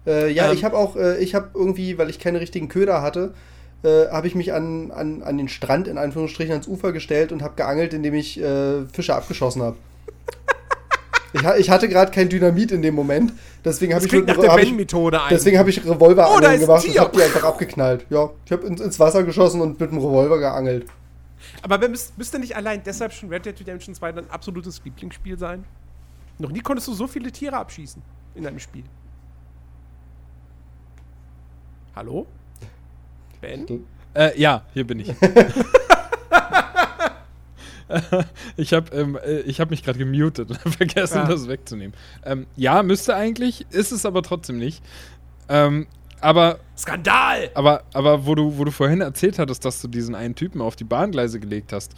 Äh, 0.07 0.33
ja, 0.33 0.47
Ähm, 0.47 0.55
ich 0.55 0.65
habe 0.65 0.77
auch, 0.77 0.97
äh, 0.97 1.19
ich 1.19 1.35
habe 1.35 1.51
irgendwie, 1.55 1.99
weil 1.99 2.11
ich 2.11 2.19
keine 2.19 2.41
richtigen 2.41 2.69
Köder 2.69 3.03
hatte, 3.03 3.35
äh, 3.83 4.09
habe 4.09 4.27
ich 4.27 4.35
mich 4.35 4.53
an, 4.53 4.91
an, 4.91 5.23
an 5.23 5.39
den 5.39 5.49
Strand 5.49 5.89
in 5.89 5.99
Anführungsstrichen 5.99 6.53
ans 6.53 6.67
Ufer 6.67 6.93
gestellt 6.93 7.33
und 7.33 7.43
habe 7.43 7.55
geangelt, 7.57 7.95
indem 7.95 8.15
ich 8.15 8.41
äh, 8.41 8.87
Fische 8.93 9.15
abgeschossen 9.15 9.63
habe. 9.63 9.77
ich, 11.33 11.43
ich 11.59 11.71
hatte 11.71 11.89
gerade 11.89 12.11
kein 12.11 12.29
Dynamit 12.29 12.73
in 12.73 12.83
dem 12.83 12.95
Moment, 12.95 13.33
deswegen 13.65 13.95
habe 13.95 14.05
ich, 14.05 14.11
der 14.11 14.51
hab 14.51 14.59
ich, 14.59 14.75
deswegen 15.31 15.59
habe 15.59 15.71
ich 15.71 15.85
Oh, 15.85 16.11
ist 16.39 16.45
ein 16.45 16.61
gemacht 16.61 16.89
und 16.89 16.99
habe 16.99 17.17
die 17.17 17.23
einfach 17.23 17.45
abgeknallt. 17.45 18.07
Ja, 18.11 18.31
ich 18.47 18.53
habe 18.53 18.67
ins, 18.67 18.81
ins 18.81 18.99
Wasser 18.99 19.23
geschossen 19.23 19.61
und 19.61 19.79
mit 19.79 19.91
dem 19.91 19.99
Revolver 19.99 20.39
geangelt. 20.39 20.87
Aber 21.63 21.79
müsste 21.89 22.39
nicht 22.39 22.57
allein 22.57 22.83
deshalb 22.85 23.13
schon 23.13 23.29
Red 23.29 23.47
Dead 23.47 23.59
Redemption 23.61 23.95
2 23.95 24.13
dein 24.13 24.31
absolutes 24.31 24.81
Lieblingsspiel 24.85 25.39
sein? 25.39 25.65
Noch 26.39 26.51
nie 26.51 26.61
konntest 26.61 26.89
du 26.89 26.95
so 26.95 27.07
viele 27.07 27.33
Tiere 27.33 27.57
abschießen 27.57 28.03
in 28.35 28.47
einem 28.47 28.59
Spiel. 28.59 28.85
Hallo? 31.99 32.29
Ben? 33.41 33.67
Äh, 34.15 34.41
ja, 34.41 34.63
hier 34.73 34.87
bin 34.87 35.01
ich. 35.01 35.09
ich 38.57 38.73
habe 38.73 38.97
ähm, 38.97 39.19
äh, 39.21 39.41
ich 39.41 39.61
hab 39.61 39.71
mich 39.71 39.83
gerade 39.83 39.99
gemutet 39.99 40.49
und 40.49 40.59
vergessen, 40.77 41.17
Ja. 41.17 41.25
das 41.25 41.49
wegzunehmen. 41.49 41.97
Ähm, 42.25 42.47
ja, 42.55 42.85
müsste 42.85 43.17
eigentlich, 43.17 43.67
ist 43.71 43.91
es 43.91 44.07
aber 44.07 44.23
trotzdem 44.23 44.59
nicht. 44.59 44.81
Ähm, 45.49 45.89
aber, 46.21 46.61
Skandal! 46.77 47.51
aber, 47.55 47.83
aber 47.93 48.27
wo, 48.27 48.37
du, 48.37 48.57
wo 48.59 48.65
du 48.65 48.71
vorhin 48.71 49.01
erzählt 49.01 49.41
hattest, 49.41 49.65
dass 49.65 49.83
du 49.83 49.89
diesen 49.89 50.15
einen 50.15 50.37
Typen 50.37 50.61
auf 50.61 50.77
die 50.77 50.85
Bahngleise 50.85 51.41
gelegt 51.41 51.73
hast, 51.73 51.95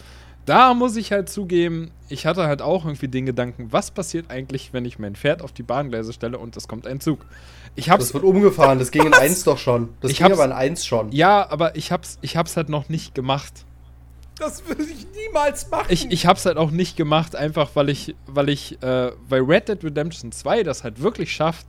da 0.47 0.73
muss 0.73 0.97
ich 0.97 1.13
halt 1.13 1.29
zugeben, 1.29 1.91
ich 2.09 2.25
hatte 2.25 2.47
halt 2.47 2.63
auch 2.63 2.87
irgendwie 2.87 3.09
den 3.09 3.27
Gedanken, 3.27 3.71
was 3.71 3.91
passiert 3.91 4.31
eigentlich, 4.31 4.73
wenn 4.73 4.87
ich 4.87 4.99
mein 4.99 5.15
Pferd 5.15 5.43
auf 5.43 5.53
die 5.53 5.63
Bahngleise 5.63 6.15
stelle 6.15 6.39
und 6.39 6.57
es 6.57 6.69
kommt 6.69 6.87
ein 6.87 7.01
Zug? 7.01 7.27
Ich 7.77 7.91
hab's 7.91 8.07
Das 8.07 8.15
wird 8.15 8.25
umgefahren, 8.25 8.79
das 8.79 8.91
ging 8.91 9.07
in 9.07 9.15
1 9.15 9.45
doch 9.45 9.59
schon. 9.59 9.91
Das 10.01 10.11
Ich 10.11 10.19
ging 10.19 10.33
aber 10.33 10.45
in 10.45 10.53
1 10.53 10.85
schon. 10.85 11.13
Ja, 11.13 11.49
aber 11.51 11.77
ich 11.77 11.93
hab's, 11.93 12.19
ich 12.21 12.37
hab's 12.37 12.57
halt 12.57 12.69
noch 12.69 12.89
nicht 12.89 13.15
gemacht. 13.15 13.65
Das 14.39 14.67
würde 14.67 14.83
ich 14.85 15.07
niemals 15.15 15.71
machen. 15.71 15.87
Ich, 15.91 16.11
ich 16.11 16.27
hab's 16.27 16.47
halt 16.47 16.57
auch 16.57 16.71
nicht 16.71 16.97
gemacht, 16.97 17.37
einfach 17.37 17.71
weil 17.75 17.91
ich, 17.91 18.15
weil 18.27 18.49
ich, 18.49 18.83
äh, 18.83 19.13
weil 19.29 19.43
Red 19.43 19.69
Dead 19.69 19.85
Redemption 19.85 20.33
2 20.33 20.63
das 20.63 20.83
halt 20.83 21.03
wirklich 21.03 21.33
schafft, 21.33 21.67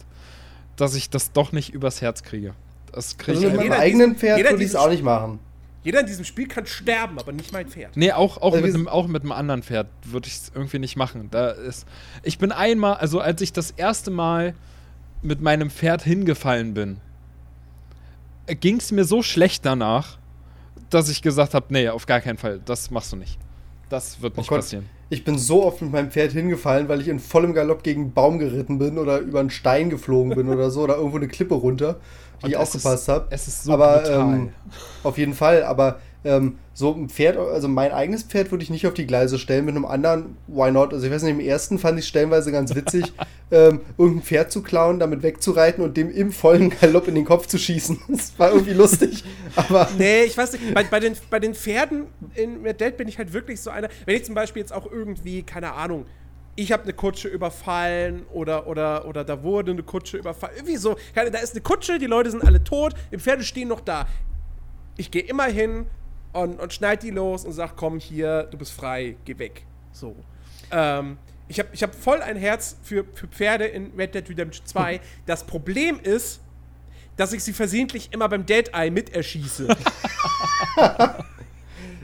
dass 0.78 0.95
ich 0.95 1.10
das 1.10 1.34
doch 1.34 1.52
nicht 1.52 1.74
übers 1.74 2.02
Herz 2.02 2.24
kriege. 2.24 2.54
Das 2.93 3.18
kriege 3.18 3.38
Also 3.38 3.47
ich 3.47 3.54
mit 3.54 3.70
meinem 3.70 3.80
eigenen 3.80 4.16
Pferd 4.16 4.38
jeder 4.38 4.52
würde 4.52 4.64
ich 4.64 4.70
es 4.70 4.76
auch 4.76 4.89
nicht 4.89 5.04
machen. 5.04 5.39
Jeder 5.84 6.02
in 6.02 6.06
diesem 6.06 6.26
Spiel 6.26 6.47
kann 6.47 6.66
sterben, 6.66 7.18
aber 7.20 7.32
nicht 7.32 7.52
mein 7.52 7.68
Pferd. 7.68 7.97
Nee, 7.97 8.12
auch, 8.12 8.38
auch, 8.38 8.54
Also 8.54 8.66
mit 8.66 8.76
einem, 8.76 8.88
auch 8.88 9.08
mit 9.08 9.24
einem 9.24 9.32
anderen 9.32 9.64
Pferd 9.64 9.88
würde 10.06 10.28
ich 10.28 10.36
es 10.36 10.52
irgendwie 10.54 10.80
nicht 10.80 10.95
machen. 10.95 11.30
Da 11.32 11.49
ist, 11.49 11.88
ich 12.24 12.38
bin 12.38 12.52
einmal, 12.52 12.95
also 12.95 13.20
als 13.20 13.41
ich 13.41 13.52
das 13.52 13.72
erste 13.72 14.12
Mal 14.12 14.54
mit 15.22 15.42
meinem 15.42 15.70
Pferd 15.70 16.04
hingefallen 16.04 16.74
bin, 16.74 16.98
ging 18.48 18.78
es 18.78 18.92
mir 18.92 19.06
so 19.06 19.22
schlecht 19.22 19.66
danach, 19.66 20.18
dass 20.90 21.10
ich 21.10 21.22
gesagt 21.22 21.54
habe, 21.54 21.68
nee, 21.70 21.88
auf 21.90 22.06
gar 22.06 22.20
keinen 22.22 22.38
Fall, 22.38 22.60
das 22.66 22.92
machst 22.92 23.12
du 23.14 23.16
nicht. 23.18 23.38
Das 23.90 24.22
wird 24.22 24.34
Oh 24.38 24.42
nicht 24.42 24.50
Gott. 24.50 24.60
passieren. 24.60 24.86
Ich 25.10 25.26
bin 25.26 25.38
so 25.38 25.66
oft 25.66 25.82
mit 25.82 25.92
meinem 25.92 26.10
Pferd 26.10 26.32
hingefallen, 26.32 26.88
weil 26.88 27.02
ich 27.02 27.10
in 27.10 27.20
vollem 27.20 27.54
Galopp 27.54 27.84
gegen 27.84 28.02
einen 28.04 28.14
Baum 28.14 28.40
geritten 28.40 28.78
bin 28.80 28.98
oder 28.98 29.20
über 29.20 29.42
einen 29.42 29.50
Stein 29.50 29.90
geflogen 29.90 30.34
bin 30.36 30.48
oder 30.48 30.72
so 30.72 30.82
oder 30.84 30.96
irgendwo 30.96 31.18
eine 31.18 31.28
Klippe 31.28 31.56
runter, 31.56 32.00
die 32.40 32.46
Und 32.46 32.50
ich 32.52 32.58
aufgepasst 32.58 33.10
habe. 33.10 33.28
Es 33.30 33.48
ist 33.48 33.66
so 33.66 33.74
aber 33.74 34.00
brutal. 34.00 34.34
ähm, 34.36 34.50
auf 35.04 35.18
jeden 35.18 35.34
Fall, 35.34 35.64
aber 35.64 36.00
ähm, 36.24 36.60
so 36.74 36.94
ein 36.94 37.10
Pferd, 37.10 37.38
also 37.38 37.68
mein 37.68 37.92
eigenes 37.92 38.24
Pferd 38.24 38.52
würde 38.52 38.64
ich 38.64 38.70
nicht 38.70 38.86
auf 38.88 38.94
die 38.94 39.08
Gleise 39.08 39.40
stellen, 39.40 39.66
mit 39.66 39.76
einem 39.76 39.86
anderen, 39.86 40.38
why 40.48 40.72
not? 40.72 40.94
Also 40.94 41.06
ich 41.06 41.12
weiß 41.12 41.24
nicht, 41.24 41.34
im 41.34 41.40
ersten 41.40 41.80
fand 41.80 42.00
ich 42.00 42.08
stellenweise 42.08 42.52
ganz 42.52 42.76
witzig, 42.76 43.12
ähm, 43.52 43.82
irgendein 43.98 44.24
Pferd 44.24 44.52
zu 44.52 44.62
klauen, 44.62 45.00
damit 45.00 45.24
wegzureiten 45.24 45.84
und 45.84 45.98
dem 45.98 46.12
im 46.12 46.32
vollen 46.32 46.70
Galopp 46.70 47.08
in 47.08 47.16
den 47.16 47.26
Kopf 47.26 47.48
zu 47.48 47.58
schießen. 47.58 48.00
Das 48.12 48.38
war 48.38 48.52
irgendwie 48.52 48.74
lustig, 48.74 49.24
aber 49.56 49.90
Nee, 49.98 50.24
ich 50.24 50.38
weiß 50.38 50.54
nicht. 50.54 50.74
Bei, 50.74 50.84
bei, 50.84 51.00
den, 51.00 51.16
bei 51.30 51.40
den 51.40 51.56
Pferden 51.56 52.06
in 52.36 52.62
Red 52.64 52.80
Dead 52.80 52.96
bin 52.96 53.08
ich 53.08 53.18
halt 53.18 53.34
wirklich 53.34 53.60
so 53.60 53.70
einer. 53.70 53.90
Wenn 54.06 54.16
ich 54.16 54.26
zum 54.26 54.36
Beispiel 54.36 54.62
jetzt 54.62 54.74
auch 54.74 54.90
irgendwie, 54.92 55.44
keine 55.44 55.74
Ahnung, 55.74 56.06
ich 56.56 56.72
habe 56.72 56.84
eine 56.84 56.94
Kutsche 56.94 57.30
überfallen 57.30 58.26
oder, 58.32 58.68
oder, 58.68 59.08
oder 59.08 59.24
da 59.24 59.42
wurde 59.42 59.72
eine 59.72 59.84
Kutsche 59.84 60.18
überfallen. 60.18 60.56
Irgendwie 60.58 60.78
so, 60.78 60.98
da 61.16 61.22
ist 61.24 61.54
eine 61.54 61.62
Kutsche, 61.62 61.98
die 61.98 62.06
Leute 62.06 62.30
sind 62.30 62.44
alle 62.46 62.64
tot, 62.64 62.94
die 63.12 63.18
Pferde 63.18 63.44
stehen 63.44 63.70
noch 63.70 63.82
da. 63.82 64.08
Ich 64.98 65.10
gehe 65.10 65.24
immer 65.24 65.46
hin 65.46 65.88
und, 66.34 66.60
und 66.60 66.74
schneid 66.74 67.04
die 67.04 67.12
los 67.12 67.46
und 67.46 67.54
sag, 67.54 67.76
komm 67.76 68.00
hier, 68.00 68.44
du 68.52 68.58
bist 68.58 68.72
frei, 68.74 69.16
geh 69.26 69.38
weg. 69.38 69.64
So. 69.92 70.16
Ähm, 70.72 71.18
ich 71.48 71.60
habe 71.60 71.70
ich 71.74 71.84
hab 71.84 71.94
voll 71.94 72.22
ein 72.22 72.38
Herz 72.38 72.78
für, 72.82 73.04
für 73.14 73.28
Pferde 73.28 73.66
in 73.66 73.92
Red 73.98 74.16
Dead 74.16 74.30
Redemption 74.30 74.66
2. 74.66 75.00
Das 75.26 75.44
Problem 75.44 76.00
ist, 76.02 76.40
dass 77.18 77.34
ich 77.34 77.44
sie 77.44 77.54
versehentlich 77.54 78.10
immer 78.14 78.30
beim 78.30 78.46
Dead 78.46 78.70
Eye 78.74 78.90
mit 78.90 79.14
erschieße. 79.14 79.68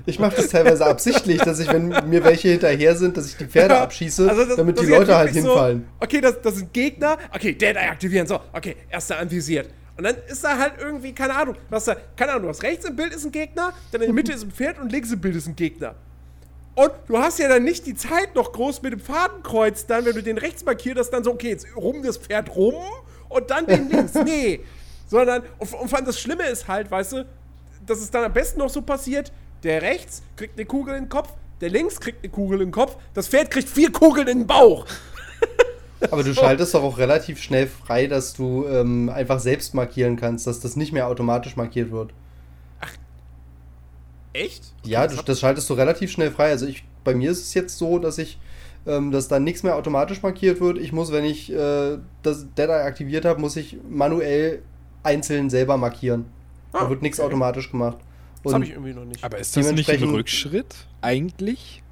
ich 0.06 0.20
mache 0.20 0.36
das 0.36 0.50
teilweise 0.50 0.86
absichtlich, 0.86 1.42
dass 1.42 1.60
ich, 1.60 1.72
wenn 1.72 1.88
mir 2.10 2.24
welche 2.24 2.50
hinterher 2.50 2.96
sind, 2.96 3.16
dass 3.18 3.28
ich 3.28 3.38
die 3.38 3.46
Pferde 3.46 3.78
abschieße, 3.80 4.30
Also 4.30 4.46
das- 4.46 4.58
damit 4.58 4.78
das 4.78 4.86
die 4.86 4.92
Leute 4.92 5.16
halt 5.16 5.32
hinfallen. 5.32 5.86
So, 6.00 6.04
okay, 6.06 6.22
das, 6.22 6.42
das 6.42 6.56
sind 6.56 6.74
Gegner. 6.74 7.18
Okay, 7.34 7.54
Dead 7.54 7.76
Eye 7.76 7.90
aktivieren. 7.90 8.28
So, 8.28 8.40
okay, 8.52 8.76
erster 8.90 9.18
anvisiert. 9.18 9.70
Und 9.98 10.04
dann 10.04 10.16
ist 10.28 10.44
da 10.44 10.58
halt 10.58 10.74
irgendwie, 10.80 11.14
keine 11.14 11.36
Ahnung, 11.36 11.56
hast 11.72 11.88
da, 11.88 11.96
keine 12.16 12.32
Ahnung, 12.34 12.44
du 12.44 12.50
hast 12.50 12.62
rechts 12.62 12.86
im 12.86 12.96
Bild 12.96 13.14
ist 13.14 13.26
ein 13.26 13.32
Gegner, 13.32 13.74
dann 13.92 14.02
in 14.02 14.08
der 14.08 14.14
Mitte 14.14 14.32
ist 14.32 14.44
ein 14.44 14.52
Pferd 14.52 14.80
und 14.80 14.92
links 14.92 15.12
im 15.12 15.20
Bild 15.20 15.36
ist 15.36 15.48
ein 15.48 15.56
Gegner. 15.56 15.96
Und 16.76 16.92
du 17.08 17.18
hast 17.18 17.40
ja 17.40 17.50
dann 17.50 17.64
nicht 17.64 17.88
die 17.88 17.96
Zeit 17.96 18.36
noch 18.36 18.52
groß 18.52 18.84
mit 18.84 18.94
dem 18.94 19.00
Fadenkreuz, 19.00 19.88
dann, 19.88 20.06
wenn 20.06 20.14
du 20.14 20.22
den 20.22 20.38
rechts 20.38 20.64
markierst, 20.64 21.00
dass 21.00 21.10
dann 21.10 21.24
so, 21.24 21.32
okay, 21.32 21.50
jetzt 21.50 21.66
rum 21.76 22.04
das 22.04 22.18
Pferd 22.18 22.56
rum 22.56 22.76
und 23.30 23.50
dann 23.50 23.66
den 23.66 23.90
links. 23.90 24.14
Nee. 24.24 24.60
Sondern, 25.08 25.42
und, 25.58 25.74
und 25.74 25.90
vor 25.90 25.98
allem 25.98 26.06
das 26.06 26.20
Schlimme 26.20 26.44
ist 26.44 26.68
halt, 26.68 26.92
weißt 26.92 27.14
du, 27.14 27.26
dass 27.88 28.00
es 28.00 28.12
dann 28.12 28.26
am 28.26 28.34
besten 28.34 28.60
noch 28.60 28.70
so 28.70 28.84
passiert, 28.84 29.32
der 29.64 29.82
rechts 29.82 30.22
kriegt 30.36 30.58
eine 30.58 30.68
Kugel 30.68 30.96
in 30.96 31.06
den 31.06 31.10
Kopf, 31.10 31.34
der 31.62 31.70
links 31.70 32.00
kriegt 32.00 32.24
eine 32.24 32.32
Kugel 32.32 32.62
in 32.62 32.68
den 32.68 32.72
Kopf, 32.72 32.98
das 33.16 33.28
Pferd 33.28 33.50
kriegt 33.50 33.70
vier 33.70 33.92
Kugeln 33.92 34.28
in 34.28 34.40
den 34.40 34.48
Bauch. 34.48 34.86
Aber 36.12 36.24
du 36.24 36.34
schaltest 36.34 36.74
doch 36.74 36.84
auch 36.84 36.98
relativ 36.98 37.42
schnell 37.42 37.68
frei, 37.68 38.08
dass 38.08 38.34
du 38.34 38.66
ähm, 38.68 39.10
einfach 39.10 39.40
selbst 39.40 39.74
markieren 39.74 40.16
kannst, 40.16 40.46
dass 40.48 40.60
das 40.60 40.76
nicht 40.76 40.94
mehr 40.94 41.08
automatisch 41.08 41.56
markiert 41.56 41.92
wird. 41.92 42.12
Echt? 44.34 44.74
Ja, 44.84 45.08
du, 45.08 45.16
das 45.16 45.40
schaltest 45.40 45.70
du 45.70 45.74
relativ 45.74 46.12
schnell 46.12 46.32
frei. 46.32 46.50
Also 46.50 46.68
ich, 46.68 46.84
bei 47.04 47.16
mir 47.16 47.32
ist 47.32 47.42
es 47.42 47.54
jetzt 47.54 47.78
so, 47.78 47.98
dass 47.98 48.18
ich 48.18 48.38
ähm, 48.86 49.12
dass 49.12 49.28
dann 49.28 49.44
nichts 49.44 49.64
mehr 49.64 49.76
automatisch 49.76 50.22
markiert 50.24 50.62
wird. 50.62 50.78
Ich 50.78 50.92
muss, 50.94 51.12
wenn 51.12 51.26
ich 51.26 51.52
äh, 51.52 51.98
das 52.24 52.46
Dead 52.58 52.70
Eye 52.70 52.84
aktiviert 52.86 53.26
habe, 53.26 53.40
muss 53.42 53.56
ich 53.58 53.78
manuell 53.90 54.62
einzeln 55.04 55.50
selber 55.50 55.78
markieren. 55.78 56.26
Ah, 56.72 56.84
da 56.84 56.90
wird 56.90 57.02
nichts 57.02 57.20
okay. 57.20 57.28
automatisch 57.28 57.72
gemacht. 57.72 57.98
Das 58.44 58.52
Und 58.52 58.54
habe 58.56 58.66
ich 58.66 58.72
irgendwie 58.72 58.94
noch 58.94 59.06
nicht. 59.06 59.24
Aber 59.24 59.38
ist 59.38 59.56
das 59.58 59.64
nicht 59.64 59.70
ein 59.72 59.76
Dementsprechend- 59.76 60.14
Rückschritt? 60.14 60.76
Eigentlich? 61.02 61.84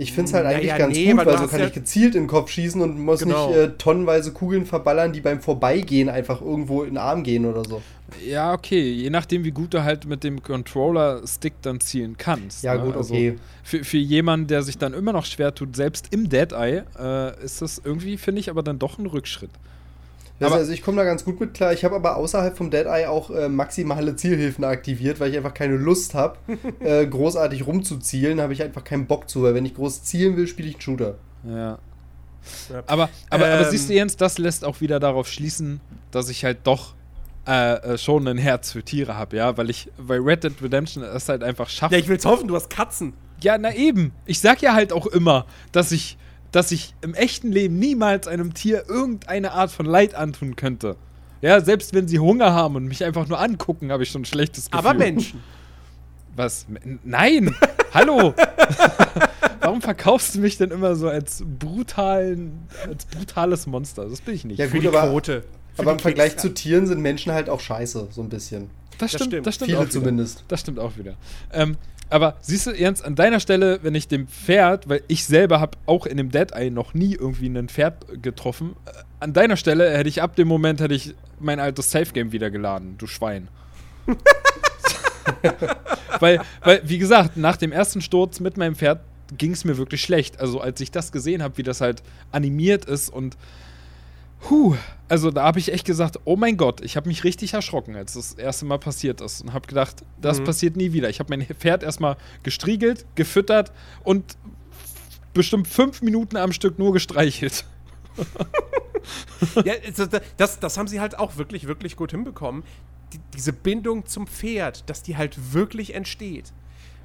Ich 0.00 0.12
finde 0.12 0.28
es 0.28 0.34
halt 0.34 0.44
Naja, 0.44 0.58
eigentlich 0.58 0.76
ganz 0.78 0.96
nee, 0.96 1.10
gut, 1.12 1.26
weil 1.26 1.38
so 1.38 1.46
kann 1.48 1.60
ja- 1.60 1.66
ich 1.66 1.72
gezielt 1.72 2.14
in 2.14 2.22
den 2.22 2.28
Kopf 2.28 2.50
schießen 2.50 2.80
und 2.80 3.00
muss 3.00 3.18
Genau. 3.20 3.48
nicht 3.48 3.56
äh, 3.58 3.70
tonnenweise 3.78 4.32
Kugeln 4.32 4.64
verballern, 4.64 5.12
die 5.12 5.20
beim 5.20 5.40
Vorbeigehen 5.40 6.08
einfach 6.08 6.40
irgendwo 6.40 6.82
in 6.84 6.90
den 6.90 6.98
Arm 6.98 7.24
gehen 7.24 7.44
oder 7.46 7.64
so. 7.64 7.82
Ja, 8.24 8.52
okay. 8.54 8.90
Je 8.92 9.10
nachdem, 9.10 9.44
wie 9.44 9.50
gut 9.50 9.74
du 9.74 9.82
halt 9.82 10.06
mit 10.06 10.22
dem 10.22 10.40
Controller-Stick 10.42 11.54
dann 11.62 11.80
zielen 11.80 12.16
kannst. 12.16 12.62
Ja, 12.62 12.74
ne? 12.76 12.84
gut, 12.84 12.96
Also 12.96 13.12
okay. 13.12 13.36
für, 13.64 13.82
für 13.84 13.96
jemanden, 13.98 14.46
der 14.46 14.62
sich 14.62 14.78
dann 14.78 14.94
immer 14.94 15.12
noch 15.12 15.24
schwer 15.26 15.54
tut, 15.54 15.74
selbst 15.76 16.06
im 16.14 16.28
Dead 16.28 16.52
Eye, 16.52 16.84
äh, 16.98 17.44
ist 17.44 17.60
das 17.60 17.80
irgendwie, 17.84 18.16
finde 18.16 18.40
ich, 18.40 18.50
aber 18.50 18.62
dann 18.62 18.78
doch 18.78 18.98
ein 18.98 19.06
Rückschritt. 19.06 19.50
Also, 20.40 20.52
Aber- 20.54 20.60
also 20.60 20.72
ich 20.72 20.82
komme 20.82 20.96
da 20.98 21.04
ganz 21.04 21.24
gut 21.24 21.40
mit 21.40 21.54
klar. 21.54 21.72
Ich 21.72 21.84
habe 21.84 21.96
aber 21.96 22.16
außerhalb 22.16 22.56
vom 22.56 22.70
Dead 22.70 22.86
Eye 22.86 23.06
auch 23.08 23.30
äh, 23.30 23.48
maximale 23.48 24.14
Zielhilfen 24.16 24.64
aktiviert, 24.64 25.18
weil 25.20 25.30
ich 25.30 25.36
einfach 25.36 25.54
keine 25.54 25.76
Lust 25.76 26.14
habe, 26.14 26.38
äh, 26.80 27.06
großartig 27.06 27.66
rumzuzielen. 27.66 28.40
habe 28.40 28.52
ich 28.52 28.62
einfach 28.62 28.84
keinen 28.84 29.06
Bock 29.06 29.28
zu, 29.28 29.42
weil 29.42 29.54
wenn 29.54 29.64
ich 29.66 29.74
groß 29.74 30.04
zielen 30.04 30.36
will, 30.36 30.46
spiele 30.46 30.68
ich 30.68 30.74
einen 30.76 30.80
Shooter. 30.82 31.14
Ja. 31.44 31.78
Aber, 32.86 33.08
aber, 33.30 33.46
aber 33.46 33.60
Ähm. 33.60 33.66
siehst 33.70 33.88
du, 33.90 33.94
Jens, 33.94 34.16
das 34.16 34.38
lässt 34.38 34.64
auch 34.64 34.80
wieder 34.80 35.00
darauf 35.00 35.28
schließen, 35.28 35.80
dass 36.12 36.28
ich 36.28 36.44
halt 36.44 36.58
doch 36.64 36.94
äh, 37.46 37.74
äh, 37.94 37.98
schon 37.98 38.26
ein 38.28 38.38
Herz 38.38 38.72
für 38.72 38.82
Tiere 38.82 39.16
habe, 39.16 39.36
ja, 39.36 39.56
weil 39.56 39.70
ich, 39.70 39.90
weil 39.98 40.20
Red 40.20 40.44
Dead 40.44 40.52
Redemption 40.62 41.02
es 41.02 41.28
halt 41.28 41.42
einfach 41.42 41.68
schafft. 41.68 41.92
ja, 41.92 41.98
ich 41.98 42.08
will's 42.08 42.24
hoffen, 42.24 42.46
du 42.48 42.54
hast 42.54 42.70
Katzen. 42.70 43.12
Ja, 43.40 43.56
na 43.58 43.74
eben. 43.74 44.12
Ich 44.26 44.40
sag 44.40 44.60
ja 44.62 44.74
halt 44.74 44.92
auch 44.92 45.06
immer, 45.06 45.46
dass 45.72 45.90
ich, 45.92 46.16
dass 46.52 46.72
ich 46.72 46.94
im 47.02 47.14
echten 47.14 47.52
Leben 47.52 47.78
niemals 47.78 48.26
einem 48.26 48.54
Tier 48.54 48.84
irgendeine 48.88 49.52
Art 49.52 49.70
von 49.70 49.86
Leid 49.86 50.14
antun 50.14 50.56
könnte. 50.56 50.96
Ja, 51.40 51.60
selbst 51.60 51.94
wenn 51.94 52.08
sie 52.08 52.18
Hunger 52.18 52.52
haben 52.52 52.74
und 52.76 52.86
mich 52.86 53.04
einfach 53.04 53.28
nur 53.28 53.38
angucken, 53.40 53.92
habe 53.92 54.02
ich 54.02 54.10
schon 54.10 54.22
ein 54.22 54.26
schlechtes 54.26 54.70
Gefühl. 54.70 54.78
Aber 54.78 54.94
Menschen. 54.98 55.40
Was? 56.34 56.66
Nein! 57.04 57.54
Hallo! 57.94 58.34
Warum 59.60 59.82
verkaufst 59.82 60.34
du 60.34 60.40
mich 60.40 60.56
denn 60.56 60.70
immer 60.70 60.94
so 60.96 61.08
als 61.08 61.42
brutalen, 61.58 62.66
als 62.88 63.04
brutales 63.06 63.66
Monster? 63.66 64.08
Das 64.08 64.20
bin 64.20 64.34
ich 64.34 64.44
nicht. 64.44 64.58
Ja, 64.58 64.66
Für 64.66 64.74
gut, 64.74 64.82
die 64.84 64.88
aber, 64.88 65.08
Quote. 65.08 65.44
Für 65.74 65.82
aber 65.82 65.92
im 65.92 65.98
Vergleich 65.98 66.30
Klicks. 66.30 66.42
zu 66.42 66.54
Tieren 66.54 66.86
sind 66.86 67.00
Menschen 67.00 67.32
halt 67.32 67.48
auch 67.50 67.60
scheiße, 67.60 68.08
so 68.10 68.22
ein 68.22 68.28
bisschen. 68.28 68.70
das, 68.98 69.10
stimmt, 69.10 69.30
stimmt. 69.30 69.46
das 69.46 69.54
stimmt 69.56 69.66
Viele 69.70 69.78
auch 69.78 69.82
wieder. 69.82 69.92
zumindest. 69.92 70.44
Das 70.48 70.60
stimmt 70.60 70.78
auch 70.78 70.96
wieder. 70.96 71.14
Ähm, 71.52 71.76
aber 72.10 72.36
siehst 72.40 72.66
du, 72.66 72.70
Jens, 72.72 73.02
an 73.02 73.14
deiner 73.14 73.40
Stelle, 73.40 73.80
wenn 73.82 73.94
ich 73.94 74.08
dem 74.08 74.28
Pferd, 74.28 74.88
weil 74.88 75.02
ich 75.08 75.24
selber 75.24 75.60
habe 75.60 75.76
auch 75.86 76.06
in 76.06 76.16
dem 76.16 76.30
Dead 76.30 76.52
Eye 76.52 76.70
noch 76.70 76.94
nie 76.94 77.14
irgendwie 77.14 77.48
ein 77.48 77.68
Pferd 77.68 78.22
getroffen, 78.22 78.76
äh, 78.86 78.90
an 79.20 79.32
deiner 79.32 79.56
Stelle 79.56 79.90
hätte 79.90 80.08
ich 80.08 80.22
ab 80.22 80.36
dem 80.36 80.48
Moment 80.48 80.80
hätte 80.80 80.94
ich 80.94 81.14
mein 81.40 81.60
altes 81.60 81.90
Safe 81.90 82.12
Game 82.12 82.32
wieder 82.32 82.50
geladen, 82.50 82.96
du 82.98 83.06
Schwein. 83.06 83.48
weil, 86.20 86.40
weil, 86.62 86.80
wie 86.84 86.98
gesagt, 86.98 87.36
nach 87.36 87.56
dem 87.56 87.72
ersten 87.72 88.00
Sturz 88.00 88.40
mit 88.40 88.56
meinem 88.56 88.74
Pferd 88.74 89.00
ging 89.36 89.52
es 89.52 89.64
mir 89.64 89.76
wirklich 89.76 90.00
schlecht. 90.02 90.40
Also 90.40 90.60
als 90.60 90.80
ich 90.80 90.90
das 90.90 91.12
gesehen 91.12 91.42
habe, 91.42 91.58
wie 91.58 91.62
das 91.62 91.80
halt 91.80 92.02
animiert 92.32 92.84
ist 92.84 93.10
und 93.10 93.36
Puh, 94.40 94.76
also 95.08 95.30
da 95.30 95.42
habe 95.44 95.58
ich 95.58 95.72
echt 95.72 95.84
gesagt, 95.86 96.20
oh 96.24 96.36
mein 96.36 96.56
Gott, 96.56 96.80
ich 96.80 96.96
habe 96.96 97.08
mich 97.08 97.24
richtig 97.24 97.54
erschrocken, 97.54 97.96
als 97.96 98.12
das 98.14 98.34
erste 98.34 98.64
Mal 98.66 98.78
passiert 98.78 99.20
ist 99.20 99.42
und 99.42 99.52
habe 99.52 99.66
gedacht, 99.66 100.04
das 100.20 100.40
Mhm. 100.40 100.44
passiert 100.44 100.76
nie 100.76 100.92
wieder. 100.92 101.08
Ich 101.10 101.18
habe 101.20 101.36
mein 101.36 101.44
Pferd 101.46 101.82
erstmal 101.82 102.16
gestriegelt, 102.42 103.04
gefüttert 103.14 103.72
und 104.04 104.36
bestimmt 105.34 105.66
fünf 105.68 106.02
Minuten 106.02 106.36
am 106.36 106.52
Stück 106.52 106.78
nur 106.78 106.92
gestreichelt. 106.92 107.64
Ja, 109.64 109.74
also 109.86 110.06
da- 110.06 110.20
das, 110.36 110.58
das 110.60 110.76
haben 110.76 110.88
sie 110.88 111.00
halt 111.00 111.18
auch 111.18 111.36
wirklich, 111.36 111.66
wirklich 111.66 111.96
gut 111.96 112.10
hinbekommen. 112.10 112.62
Die, 113.12 113.20
diese 113.34 113.52
Bindung 113.52 114.04
zum 114.06 114.26
Pferd, 114.26 114.88
dass 114.90 115.02
die 115.02 115.16
halt 115.16 115.54
wirklich 115.54 115.94
entsteht. 115.94 116.52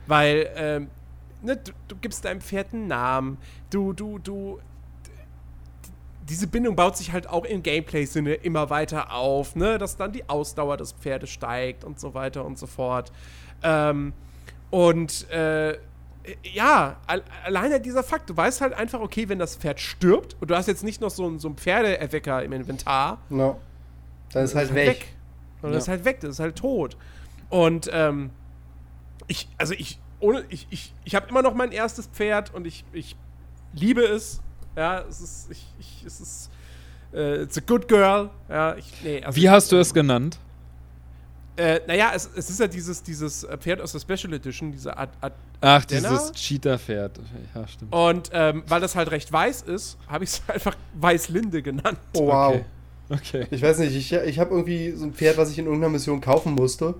Weil, 0.08 0.50
ähm, 0.56 0.90
ne, 1.42 1.56
du, 1.58 1.72
du 1.88 1.96
gibst 2.02 2.26
deinem 2.26 2.42
Pferd 2.42 2.74
einen 2.74 2.88
Namen, 2.88 3.38
du, 3.70 3.94
du, 3.94 4.20
du. 4.20 4.60
Diese 6.30 6.48
Bindung 6.48 6.76
baut 6.76 6.96
sich 6.98 7.12
halt 7.12 7.28
auch 7.28 7.44
im 7.46 7.62
Gameplay-Sinne 7.64 8.34
immer 8.36 8.70
weiter 8.70 9.12
auf, 9.14 9.56
ne? 9.56 9.78
Dass 9.78 9.98
dann 9.98 10.12
die 10.14 10.28
Ausdauer 10.30 10.78
des 10.78 10.94
Pferdes 10.94 11.30
steigt 11.30 11.84
und 11.84 12.00
so 12.00 12.14
weiter 12.14 12.46
und 12.46 12.58
so 12.58 12.66
fort. 12.68 13.12
Ähm, 13.62 14.14
und 14.70 15.30
äh, 15.30 15.78
ja, 16.54 16.96
al 17.06 17.22
alleine 17.44 17.82
dieser 17.82 18.04
Fakt, 18.04 18.30
du 18.30 18.38
weißt 18.38 18.62
halt 18.62 18.74
einfach, 18.74 19.02
okay, 19.02 19.28
wenn 19.28 19.40
das 19.40 19.58
Pferd 19.58 19.80
stirbt 19.82 20.38
und 20.40 20.50
du 20.50 20.56
hast 20.56 20.68
jetzt 20.68 20.84
nicht 20.84 21.02
noch 21.02 21.10
so, 21.10 21.26
einen- 21.26 21.40
so 21.40 21.50
einen 21.50 21.58
Pferdeerwecker 21.58 22.42
im 22.44 22.54
Inventar, 22.54 23.18
No. 23.30 23.60
Dann 24.32 24.46
ist 24.46 24.56
das 24.56 24.60
halt 24.70 24.74
weg. 24.74 25.08
Und 25.62 25.70
Ja. 25.70 25.74
das 25.76 25.84
ist 25.84 25.90
halt 25.90 26.06
weg, 26.06 26.22
das 26.22 26.30
ist 26.32 26.40
halt 26.40 26.56
tot. 26.56 26.96
Und 27.50 27.90
ähm, 27.94 28.30
ich, 29.28 29.48
also 29.58 29.74
ich, 29.74 30.00
ohne, 30.22 30.46
ich, 30.50 30.66
ich, 30.70 30.94
ich 31.04 31.16
habe 31.16 31.28
immer 31.30 31.42
noch 31.42 31.54
mein 31.54 31.72
erstes 31.74 32.08
Pferd 32.08 32.54
und 32.54 32.66
ich, 32.66 32.86
ich 32.94 33.16
liebe 33.74 34.02
es. 34.04 34.42
Ja, 34.76 35.04
es 35.10 35.22
ist, 35.22 35.52
ich, 35.52 35.66
ich, 35.80 36.04
es 36.06 36.20
ist, 36.20 36.50
äh, 37.14 37.44
it's 37.44 37.58
a 37.58 37.62
good 37.66 37.88
girl. 37.88 38.30
Ja, 38.50 38.76
ich, 38.76 38.92
nee, 39.04 39.24
also 39.24 39.36
Wie 39.36 39.50
hast 39.50 39.72
du 39.72 39.78
es 39.78 39.94
genannt? 39.94 40.38
Äh, 41.56 41.82
naja, 41.86 42.12
es, 42.16 42.30
es 42.36 42.50
ist 42.50 42.60
ja 42.60 42.68
dieses, 42.68 43.04
dieses 43.04 43.48
Pferd 43.60 43.80
aus 43.80 43.92
der 43.92 44.00
Special 44.00 44.34
Edition, 44.34 44.72
diese 44.72 44.98
Art, 44.98 45.12
Art 45.22 45.34
Ach, 45.62 45.86
Denner? 45.86 46.10
dieses 46.10 46.32
Cheetah-Pferd. 46.32 47.20
Ja, 47.54 47.68
stimmt. 47.68 47.94
Und 47.94 48.32
ähm, 48.34 48.64
weil 48.68 48.82
das 48.82 48.96
halt 48.96 49.12
recht 49.12 49.32
weiß 49.32 49.62
ist, 49.64 49.98
habe 50.08 50.24
ich 50.24 50.32
es 50.32 50.42
einfach 50.48 50.76
Weißlinde 50.96 51.62
genannt. 51.62 52.00
Oh, 52.16 52.28
wow. 52.28 52.54
Okay. 52.56 52.66
Okay. 53.10 53.48
Ich 53.52 53.62
weiß 53.62 53.80
nicht, 53.80 53.96
ich, 53.96 54.14
ich 54.14 54.40
habe 54.40 54.52
irgendwie 54.52 54.92
so 54.92 55.06
ein 55.06 55.14
Pferd, 55.14 55.38
was 55.38 55.52
ich 55.52 55.60
in 55.60 55.66
irgendeiner 55.66 55.92
Mission 55.92 56.22
kaufen 56.22 56.54
musste. 56.54 56.96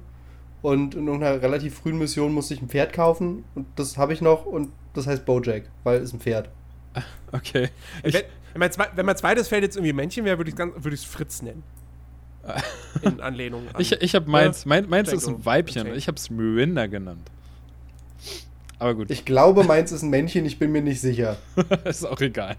Und 0.62 0.96
in 0.96 1.08
irgendeiner 1.08 1.42
relativ 1.42 1.76
frühen 1.80 1.98
Mission 1.98 2.34
musste 2.34 2.54
ich 2.54 2.62
ein 2.62 2.70
Pferd 2.70 2.94
kaufen. 2.94 3.44
Und 3.56 3.66
das 3.76 3.98
habe 3.98 4.14
ich 4.14 4.22
noch. 4.22 4.46
Und 4.46 4.72
das 4.94 5.08
heißt 5.08 5.26
Bojack, 5.26 5.64
weil 5.84 6.00
es 6.02 6.14
ein 6.14 6.20
Pferd. 6.20 6.50
Okay. 7.32 7.70
Ich, 8.04 8.14
wenn, 8.14 8.22
wenn, 8.54 8.60
mein 8.60 8.72
zwei, 8.72 8.88
wenn 8.96 9.06
mein 9.08 9.18
zweites 9.18 9.48
Pferd 9.50 9.64
jetzt 9.64 9.76
irgendwie 9.76 9.94
Männchen 9.94 10.24
wäre, 10.26 10.38
würde 10.38 10.50
ich 10.52 10.56
es 10.60 10.84
würd 10.84 11.00
Fritz 11.00 11.42
nennen. 11.42 11.64
In 13.02 13.20
Anlehnung 13.22 13.64
an. 13.74 13.82
ich, 13.82 13.92
ich 13.94 14.14
habe 14.16 14.30
meins, 14.30 14.66
mein, 14.66 14.88
meins 14.90 15.10
Django 15.10 15.22
ist 15.22 15.28
ein 15.30 15.46
Weibchen. 15.46 15.96
Ich 15.96 16.08
habe 16.08 16.18
es 16.18 16.30
Mirinda 16.30 16.86
genannt. 16.88 17.32
Aber 18.80 18.96
gut, 18.96 19.10
Ich 19.10 19.24
glaube, 19.26 19.64
meins 19.64 19.92
ist 19.92 20.04
ein 20.04 20.10
Männchen, 20.10 20.46
ich 20.46 20.60
bin 20.60 20.72
mir 20.72 20.82
nicht 20.82 21.00
sicher. 21.02 21.38
ist 21.86 22.06
auch 22.06 22.20
egal. 22.22 22.58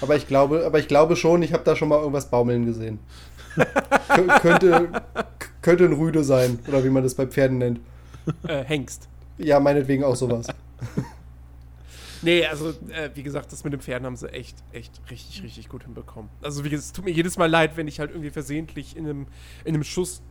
Aber 0.00 0.14
ich 0.14 0.26
glaube, 0.28 0.64
aber 0.66 0.78
ich 0.78 0.86
glaube 0.88 1.16
schon, 1.16 1.42
ich 1.42 1.52
habe 1.52 1.64
da 1.64 1.74
schon 1.74 1.88
mal 1.88 1.98
irgendwas 1.98 2.30
baumeln 2.30 2.66
gesehen. 2.66 2.98
Kö- 3.56 4.40
könnte, 4.40 4.88
k- 5.38 5.48
könnte 5.62 5.84
ein 5.86 5.92
Rüde 5.94 6.22
sein, 6.22 6.58
oder 6.68 6.84
wie 6.84 6.90
man 6.90 7.02
das 7.02 7.14
bei 7.14 7.26
Pferden 7.26 7.58
nennt. 7.58 7.80
äh, 8.46 8.62
Hengst. 8.62 9.08
Ja, 9.38 9.58
meinetwegen 9.58 10.04
auch 10.04 10.14
sowas. 10.14 10.46
Nee, 12.22 12.44
also, 12.46 12.70
äh, 12.70 13.10
wie 13.14 13.22
gesagt, 13.22 13.52
das 13.52 13.64
mit 13.64 13.72
den 13.72 13.80
Pferden 13.80 14.06
haben 14.06 14.16
sie 14.16 14.32
echt, 14.32 14.56
echt 14.72 15.00
richtig, 15.10 15.42
richtig 15.42 15.68
gut 15.68 15.84
hinbekommen. 15.84 16.30
Also, 16.42 16.64
wie 16.64 16.70
gesagt, 16.70 16.86
es 16.86 16.92
tut 16.92 17.04
mir 17.04 17.10
jedes 17.12 17.36
Mal 17.38 17.46
leid, 17.50 17.76
wenn 17.76 17.86
ich 17.88 18.00
halt 18.00 18.10
irgendwie 18.10 18.30
versehentlich 18.30 18.96
in 18.96 19.04
einem, 19.04 19.26
in 19.64 19.74
einem 19.74 19.84
Schuss 19.84 20.22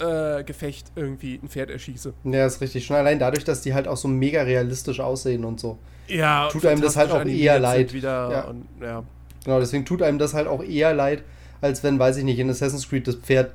äh, 0.00 0.42
Gefecht 0.44 0.92
irgendwie 0.96 1.38
ein 1.42 1.48
Pferd 1.48 1.70
erschieße. 1.70 2.14
Ja, 2.24 2.46
ist 2.46 2.60
richtig. 2.60 2.86
Schon 2.86 2.96
allein 2.96 3.18
dadurch, 3.18 3.44
dass 3.44 3.60
die 3.60 3.74
halt 3.74 3.86
auch 3.86 3.98
so 3.98 4.08
mega 4.08 4.42
realistisch 4.42 4.98
aussehen 5.00 5.44
und 5.44 5.60
so. 5.60 5.78
Ja, 6.08 6.48
Tut 6.48 6.64
einem 6.66 6.80
das 6.80 6.96
halt 6.96 7.10
auch 7.12 7.24
eher 7.24 7.58
leid. 7.58 7.92
Ja. 7.92 8.40
Und, 8.42 8.66
ja. 8.80 9.04
Genau, 9.44 9.60
deswegen 9.60 9.84
tut 9.84 10.02
einem 10.02 10.18
das 10.18 10.34
halt 10.34 10.48
auch 10.48 10.62
eher 10.62 10.94
leid, 10.94 11.22
als 11.60 11.82
wenn, 11.84 11.98
weiß 11.98 12.16
ich 12.16 12.24
nicht, 12.24 12.38
in 12.38 12.48
Assassin's 12.50 12.88
Creed 12.88 13.06
das 13.06 13.16
Pferd 13.16 13.52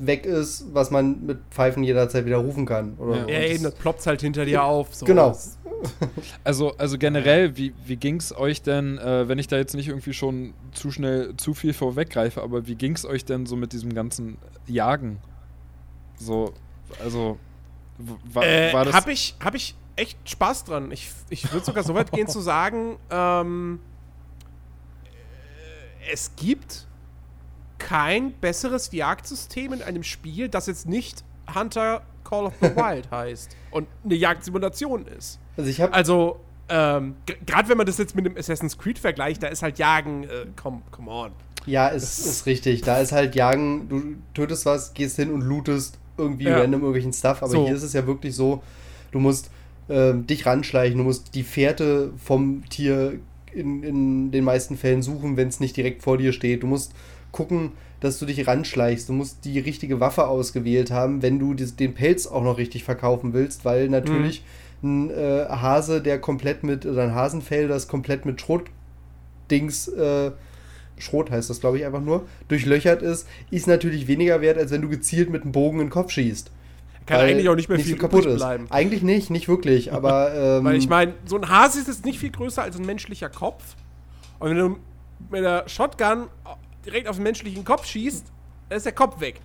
weg 0.00 0.26
ist, 0.26 0.66
was 0.72 0.90
man 0.92 1.26
mit 1.26 1.38
Pfeifen 1.50 1.82
jederzeit 1.82 2.24
wieder 2.24 2.36
rufen 2.36 2.66
kann. 2.66 2.94
Oder 2.98 3.26
Ja. 3.26 3.28
Ja, 3.28 3.40
eben, 3.48 3.64
das- 3.64 3.72
das 3.72 3.80
ploppt 3.80 4.06
halt 4.06 4.20
hinter 4.20 4.44
dir 4.44 4.62
auf. 4.62 4.94
So. 4.94 5.06
Genau. 5.06 5.30
Das- 5.30 5.57
Also, 6.44 6.76
also 6.78 6.98
generell, 6.98 7.56
wie, 7.56 7.74
wie 7.84 7.96
ging 7.96 8.16
es 8.16 8.36
euch 8.36 8.62
denn, 8.62 8.98
äh, 8.98 9.28
wenn 9.28 9.38
ich 9.38 9.48
da 9.48 9.56
jetzt 9.56 9.74
nicht 9.74 9.88
irgendwie 9.88 10.12
schon 10.12 10.54
zu 10.72 10.90
schnell 10.90 11.36
zu 11.36 11.54
viel 11.54 11.72
vorweggreife, 11.72 12.42
aber 12.42 12.66
wie 12.66 12.74
ging 12.74 12.94
es 12.94 13.04
euch 13.04 13.24
denn 13.24 13.46
so 13.46 13.56
mit 13.56 13.72
diesem 13.72 13.94
ganzen 13.94 14.38
Jagen? 14.66 15.18
So, 16.16 16.54
also, 17.02 17.38
war, 17.98 18.44
Äh, 18.44 18.72
war 18.72 18.84
das. 18.84 18.94
hab 18.94 19.08
ich, 19.08 19.34
hab 19.40 19.54
ich 19.54 19.74
echt 19.96 20.18
Spaß 20.28 20.64
dran. 20.64 20.90
Ich, 20.90 21.10
ich 21.28 21.52
würde 21.52 21.66
sogar 21.66 21.82
so 21.82 21.94
weit 21.94 22.12
gehen 22.12 22.28
zu 22.28 22.40
sagen, 22.40 22.96
ähm, 23.10 23.80
äh, 25.04 26.12
es 26.12 26.34
gibt 26.36 26.86
kein 27.78 28.32
besseres 28.32 28.90
Jagdsystem 28.92 29.72
in 29.72 29.82
einem 29.82 30.02
Spiel, 30.02 30.48
das 30.48 30.66
jetzt 30.66 30.88
nicht 30.88 31.24
Hunter 31.54 32.02
Call 32.24 32.46
of 32.46 32.54
the 32.60 32.68
Wild 32.76 33.10
heißt 33.10 33.56
und 33.70 33.86
eine 34.04 34.14
Jagdsimulation 34.14 35.06
ist. 35.06 35.38
Also 35.56 35.70
ich 35.70 35.80
habe 35.80 35.92
Also, 35.92 36.40
ähm, 36.68 37.14
gerade 37.46 37.68
wenn 37.68 37.76
man 37.78 37.86
das 37.86 37.98
jetzt 37.98 38.14
mit 38.14 38.26
dem 38.26 38.36
Assassin's 38.36 38.76
Creed 38.78 38.98
vergleicht, 38.98 39.42
da 39.42 39.48
ist 39.48 39.62
halt 39.62 39.78
Jagen, 39.78 40.24
äh, 40.24 40.46
come, 40.60 40.82
come 40.90 41.10
on. 41.10 41.30
Ja, 41.66 41.88
ist, 41.88 42.18
ist 42.18 42.46
richtig. 42.46 42.82
Da 42.82 42.98
ist 42.98 43.12
halt 43.12 43.34
Jagen, 43.34 43.88
du 43.88 44.02
tötest 44.34 44.64
was, 44.66 44.94
gehst 44.94 45.16
hin 45.16 45.30
und 45.32 45.42
lootest 45.42 45.98
irgendwie 46.16 46.44
Ja. 46.44 46.58
random 46.58 46.80
irgendwelchen 46.80 47.12
Stuff. 47.12 47.42
Aber 47.42 47.52
So. 47.52 47.66
hier 47.66 47.74
ist 47.76 47.82
es 47.82 47.92
ja 47.92 48.06
wirklich 48.06 48.34
so, 48.34 48.62
du 49.12 49.18
musst 49.18 49.50
ähm, 49.90 50.26
dich 50.26 50.44
ranschleichen, 50.46 50.98
du 50.98 51.04
musst 51.04 51.34
die 51.34 51.42
Fährte 51.42 52.12
vom 52.22 52.62
Tier 52.68 53.18
in, 53.52 53.82
in 53.82 54.30
den 54.30 54.44
meisten 54.44 54.76
Fällen 54.76 55.02
suchen, 55.02 55.36
wenn 55.38 55.48
es 55.48 55.60
nicht 55.60 55.76
direkt 55.76 56.02
vor 56.02 56.18
dir 56.18 56.32
steht. 56.32 56.62
Du 56.62 56.66
musst 56.66 56.92
gucken, 57.32 57.72
dass 58.00 58.18
du 58.18 58.26
dich 58.26 58.46
ranschleichst. 58.46 59.08
Du 59.08 59.12
musst 59.12 59.44
die 59.44 59.58
richtige 59.58 60.00
Waffe 60.00 60.28
ausgewählt 60.28 60.90
haben, 60.90 61.22
wenn 61.22 61.38
du 61.38 61.54
den 61.54 61.94
Pelz 61.94 62.26
auch 62.26 62.42
noch 62.42 62.58
richtig 62.58 62.84
verkaufen 62.84 63.32
willst, 63.32 63.64
weil 63.64 63.88
natürlich 63.88 64.44
mhm. 64.82 65.06
ein 65.06 65.10
äh, 65.10 65.46
Hase, 65.48 66.00
der 66.00 66.20
komplett 66.20 66.62
mit, 66.62 66.86
oder 66.86 67.02
ein 67.02 67.14
Hasenfell, 67.14 67.68
das 67.68 67.88
komplett 67.88 68.24
mit 68.24 68.40
Schrotdings, 68.40 69.88
äh, 69.88 70.30
Schrot 70.98 71.30
heißt 71.30 71.48
das, 71.48 71.60
glaube 71.60 71.78
ich, 71.78 71.86
einfach 71.86 72.00
nur, 72.00 72.26
durchlöchert 72.48 73.02
ist, 73.02 73.26
ist 73.50 73.66
natürlich 73.66 74.08
weniger 74.08 74.40
wert, 74.40 74.58
als 74.58 74.70
wenn 74.70 74.82
du 74.82 74.88
gezielt 74.88 75.30
mit 75.30 75.42
einem 75.42 75.52
Bogen 75.52 75.80
in 75.80 75.86
den 75.86 75.90
Kopf 75.90 76.10
schießt. 76.10 76.50
Kann 77.06 77.20
eigentlich 77.20 77.48
auch 77.48 77.54
nicht 77.54 77.70
mehr 77.70 77.78
nicht 77.78 77.86
viel 77.86 77.96
kaputt 77.96 78.24
bleiben. 78.24 78.66
Eigentlich 78.68 79.02
nicht, 79.02 79.30
nicht 79.30 79.48
wirklich, 79.48 79.92
aber. 79.94 80.34
Ähm, 80.34 80.64
weil 80.64 80.76
ich 80.76 80.88
meine, 80.88 81.14
so 81.24 81.36
ein 81.36 81.48
Hase 81.48 81.80
ist 81.80 81.88
jetzt 81.88 82.04
nicht 82.04 82.18
viel 82.18 82.30
größer 82.30 82.62
als 82.62 82.78
ein 82.78 82.84
menschlicher 82.84 83.30
Kopf. 83.30 83.76
Und 84.38 84.50
wenn 84.50 84.58
du 84.58 84.76
mit 85.30 85.42
der 85.42 85.66
Shotgun 85.68 86.26
direkt 86.88 87.08
auf 87.08 87.16
den 87.16 87.22
menschlichen 87.22 87.64
Kopf 87.64 87.86
schießt, 87.86 88.24
dann 88.68 88.76
ist 88.76 88.86
der 88.86 88.92
Kopf 88.92 89.20
weg. 89.20 89.40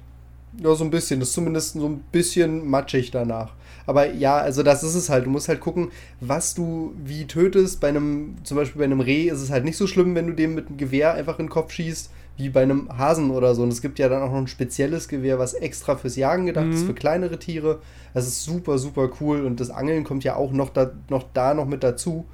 Ja, 0.61 0.73
so 0.75 0.83
ein 0.83 0.91
bisschen. 0.91 1.19
Das 1.19 1.29
ist 1.29 1.35
zumindest 1.35 1.73
so 1.73 1.87
ein 1.87 2.03
bisschen 2.11 2.67
matschig 2.69 3.11
danach. 3.11 3.53
Aber 3.85 4.11
ja, 4.11 4.37
also 4.37 4.63
das 4.63 4.83
ist 4.83 4.95
es 4.95 5.09
halt. 5.09 5.25
Du 5.25 5.29
musst 5.29 5.49
halt 5.49 5.59
gucken, 5.59 5.91
was 6.21 6.53
du 6.53 6.93
wie 7.03 7.25
tötest. 7.25 7.79
Bei 7.79 7.89
einem, 7.89 8.35
zum 8.43 8.57
Beispiel 8.57 8.79
bei 8.79 8.85
einem 8.85 8.99
Reh 8.99 9.29
ist 9.29 9.41
es 9.41 9.49
halt 9.49 9.65
nicht 9.65 9.77
so 9.77 9.87
schlimm, 9.87 10.15
wenn 10.15 10.27
du 10.27 10.33
dem 10.33 10.53
mit 10.55 10.67
einem 10.67 10.77
Gewehr 10.77 11.13
einfach 11.13 11.39
in 11.39 11.45
den 11.45 11.51
Kopf 11.51 11.71
schießt, 11.73 12.11
wie 12.37 12.49
bei 12.49 12.61
einem 12.61 12.97
Hasen 12.97 13.31
oder 13.31 13.55
so. 13.55 13.63
Und 13.63 13.73
es 13.73 13.81
gibt 13.81 13.99
ja 13.99 14.09
dann 14.09 14.21
auch 14.21 14.31
noch 14.31 14.37
ein 14.37 14.47
spezielles 14.47 15.07
Gewehr, 15.07 15.39
was 15.39 15.53
extra 15.53 15.95
fürs 15.95 16.15
Jagen 16.15 16.45
gedacht 16.45 16.67
mhm. 16.67 16.73
ist, 16.73 16.83
für 16.83 16.93
kleinere 16.93 17.39
Tiere. 17.39 17.81
Das 18.13 18.27
ist 18.27 18.43
super, 18.43 18.77
super 18.77 19.09
cool. 19.19 19.45
Und 19.45 19.59
das 19.59 19.71
Angeln 19.71 20.03
kommt 20.03 20.23
ja 20.23 20.35
auch 20.35 20.51
noch 20.51 20.69
da 20.69 20.91
noch, 21.09 21.25
da 21.33 21.53
noch 21.53 21.65
mit 21.65 21.83
dazu 21.83 22.25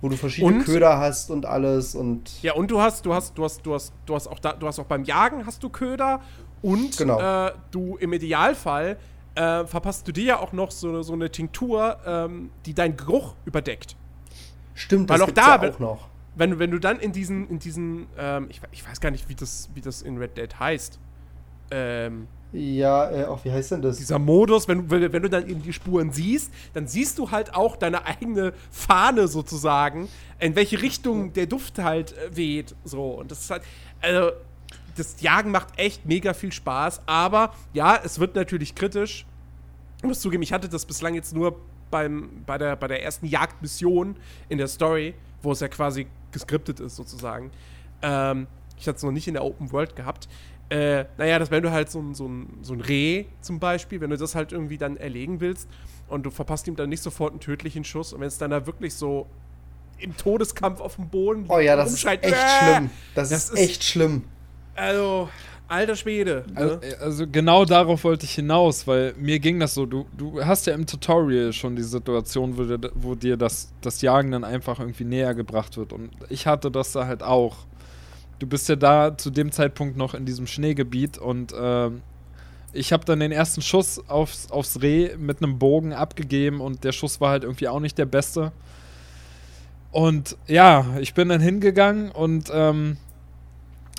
wo 0.00 0.08
du 0.08 0.16
verschiedene 0.16 0.58
und, 0.58 0.64
Köder 0.64 0.98
hast 0.98 1.30
und 1.30 1.46
alles 1.46 1.94
und 1.94 2.42
ja 2.42 2.54
und 2.54 2.70
du 2.70 2.80
hast 2.80 3.04
du 3.04 3.12
hast 3.12 3.36
du 3.36 3.44
hast 3.44 3.64
du 3.64 3.74
hast 3.74 3.92
du 4.06 4.14
hast 4.14 4.28
auch 4.28 4.38
da, 4.38 4.52
du 4.52 4.66
hast 4.66 4.78
auch 4.78 4.86
beim 4.86 5.04
Jagen 5.04 5.44
hast 5.46 5.62
du 5.62 5.68
Köder 5.68 6.20
und 6.62 6.96
genau. 6.96 7.46
äh, 7.46 7.52
du 7.70 7.96
im 7.96 8.12
Idealfall 8.12 8.98
äh, 9.38 9.66
verpasst 9.66 10.06
du 10.08 10.12
dir 10.12 10.24
ja 10.24 10.38
auch 10.40 10.52
noch 10.52 10.70
so, 10.70 11.02
so 11.02 11.12
eine 11.12 11.30
Tinktur, 11.30 11.98
ähm, 12.04 12.50
die 12.66 12.74
deinen 12.74 12.96
Geruch 12.96 13.34
überdeckt. 13.44 13.96
Stimmt, 14.74 15.08
Weil 15.08 15.18
das 15.18 15.28
auch 15.28 15.32
da 15.32 15.62
ja 15.62 15.70
auch 15.70 15.78
noch. 15.78 16.08
Wenn, 16.34 16.58
wenn 16.58 16.70
du 16.70 16.78
dann 16.78 17.00
in 17.00 17.12
diesen, 17.12 17.48
in 17.48 17.58
diesen, 17.58 18.06
ähm, 18.16 18.46
ich, 18.48 18.60
ich 18.70 18.88
weiß 18.88 19.00
gar 19.00 19.10
nicht, 19.10 19.28
wie 19.28 19.34
das, 19.34 19.68
wie 19.74 19.80
das 19.80 20.02
in 20.02 20.18
Red 20.18 20.36
Dead 20.36 20.58
heißt. 20.58 20.98
Ähm, 21.70 22.28
ja, 22.52 23.10
äh, 23.10 23.24
auch 23.26 23.44
wie 23.44 23.52
heißt 23.52 23.72
denn 23.72 23.82
das? 23.82 23.98
Dieser 23.98 24.18
Modus, 24.18 24.68
wenn, 24.68 24.90
wenn, 24.90 25.12
wenn 25.12 25.22
du 25.22 25.28
dann 25.28 25.46
in 25.46 25.62
die 25.62 25.72
Spuren 25.72 26.12
siehst, 26.12 26.50
dann 26.72 26.86
siehst 26.86 27.18
du 27.18 27.30
halt 27.30 27.54
auch 27.54 27.76
deine 27.76 28.06
eigene 28.06 28.54
Fahne 28.70 29.28
sozusagen, 29.28 30.08
in 30.38 30.56
welche 30.56 30.80
Richtung 30.80 31.32
der 31.34 31.46
Duft 31.46 31.78
halt 31.78 32.12
äh, 32.12 32.36
weht. 32.36 32.74
So. 32.84 33.10
Und 33.10 33.30
das 33.30 33.40
ist 33.40 33.50
halt, 33.50 33.62
also, 34.00 34.30
das 34.96 35.20
Jagen 35.20 35.50
macht 35.50 35.78
echt 35.78 36.06
mega 36.06 36.32
viel 36.32 36.50
Spaß, 36.50 37.02
aber 37.06 37.54
ja, 37.72 38.00
es 38.02 38.18
wird 38.18 38.34
natürlich 38.34 38.74
kritisch. 38.74 39.26
Ich 39.98 40.04
muss 40.04 40.20
zugeben, 40.20 40.42
ich 40.42 40.52
hatte 40.52 40.68
das 40.68 40.86
bislang 40.86 41.14
jetzt 41.14 41.34
nur 41.34 41.60
beim, 41.90 42.30
bei, 42.46 42.58
der, 42.58 42.76
bei 42.76 42.88
der 42.88 43.02
ersten 43.02 43.26
Jagdmission 43.26 44.16
in 44.48 44.58
der 44.58 44.68
Story, 44.68 45.14
wo 45.42 45.52
es 45.52 45.60
ja 45.60 45.68
quasi 45.68 46.06
geskriptet 46.32 46.80
ist 46.80 46.96
sozusagen. 46.96 47.50
Ähm, 48.02 48.46
ich 48.78 48.86
hatte 48.86 48.96
es 48.96 49.02
noch 49.02 49.12
nicht 49.12 49.28
in 49.28 49.34
der 49.34 49.44
Open 49.44 49.72
World 49.72 49.96
gehabt. 49.96 50.28
Äh, 50.70 51.06
naja, 51.16 51.38
dass 51.38 51.50
wenn 51.50 51.62
du 51.62 51.70
halt 51.70 51.90
so 51.90 51.98
ein, 51.98 52.14
so, 52.14 52.26
ein, 52.26 52.58
so 52.60 52.74
ein 52.74 52.80
Reh 52.80 53.24
zum 53.40 53.58
Beispiel, 53.58 54.00
wenn 54.00 54.10
du 54.10 54.18
das 54.18 54.34
halt 54.34 54.52
irgendwie 54.52 54.76
dann 54.76 54.98
erlegen 54.98 55.40
willst 55.40 55.68
und 56.08 56.24
du 56.24 56.30
verpasst 56.30 56.68
ihm 56.68 56.76
dann 56.76 56.90
nicht 56.90 57.02
sofort 57.02 57.32
einen 57.32 57.40
tödlichen 57.40 57.84
Schuss 57.84 58.12
und 58.12 58.20
wenn 58.20 58.28
es 58.28 58.36
dann 58.36 58.50
da 58.50 58.66
wirklich 58.66 58.94
so 58.94 59.26
im 59.98 60.16
Todeskampf 60.16 60.80
auf 60.80 60.96
dem 60.96 61.08
Boden 61.08 61.46
Oh 61.48 61.58
ja, 61.58 61.74
das 61.74 61.92
ist 61.92 62.04
echt 62.04 62.24
äh, 62.24 62.28
schlimm. 62.28 62.90
Das, 63.14 63.30
das 63.30 63.44
ist, 63.44 63.52
ist 63.54 63.58
echt 63.58 63.84
schlimm. 63.84 64.24
Also, 64.74 65.28
alter 65.68 65.96
Schwede. 65.96 66.44
Ne? 66.52 66.56
Also, 66.56 66.80
also, 67.00 67.26
genau 67.26 67.64
darauf 67.64 68.04
wollte 68.04 68.24
ich 68.24 68.34
hinaus, 68.34 68.86
weil 68.86 69.14
mir 69.18 69.38
ging 69.38 69.58
das 69.58 69.74
so, 69.74 69.86
du, 69.86 70.06
du 70.16 70.44
hast 70.44 70.66
ja 70.66 70.74
im 70.74 70.86
Tutorial 70.86 71.52
schon 71.52 71.76
die 71.76 71.82
Situation, 71.82 72.56
wo 72.56 72.64
dir, 72.64 72.90
wo 72.94 73.14
dir 73.14 73.36
das, 73.36 73.72
das 73.80 74.02
Jagen 74.02 74.30
dann 74.30 74.44
einfach 74.44 74.80
irgendwie 74.80 75.04
näher 75.04 75.34
gebracht 75.34 75.76
wird 75.76 75.92
und 75.92 76.10
ich 76.28 76.46
hatte 76.46 76.70
das 76.70 76.92
da 76.92 77.06
halt 77.06 77.22
auch 77.22 77.56
du 78.38 78.46
bist 78.46 78.68
ja 78.68 78.76
da 78.76 79.16
zu 79.16 79.30
dem 79.30 79.52
Zeitpunkt 79.52 79.96
noch 79.96 80.14
in 80.14 80.26
diesem 80.26 80.46
Schneegebiet 80.46 81.18
und 81.18 81.52
äh, 81.52 81.90
ich 82.72 82.92
habe 82.92 83.04
dann 83.04 83.20
den 83.20 83.32
ersten 83.32 83.62
Schuss 83.62 84.02
aufs, 84.08 84.50
aufs 84.50 84.82
Reh 84.82 85.16
mit 85.16 85.42
einem 85.42 85.58
Bogen 85.58 85.92
abgegeben 85.92 86.60
und 86.60 86.84
der 86.84 86.92
Schuss 86.92 87.20
war 87.20 87.30
halt 87.30 87.44
irgendwie 87.44 87.68
auch 87.68 87.80
nicht 87.80 87.96
der 87.98 88.06
beste. 88.06 88.52
Und 89.90 90.36
ja, 90.46 90.84
ich 91.00 91.14
bin 91.14 91.30
dann 91.30 91.40
hingegangen 91.40 92.10
und 92.10 92.50
ähm, 92.52 92.98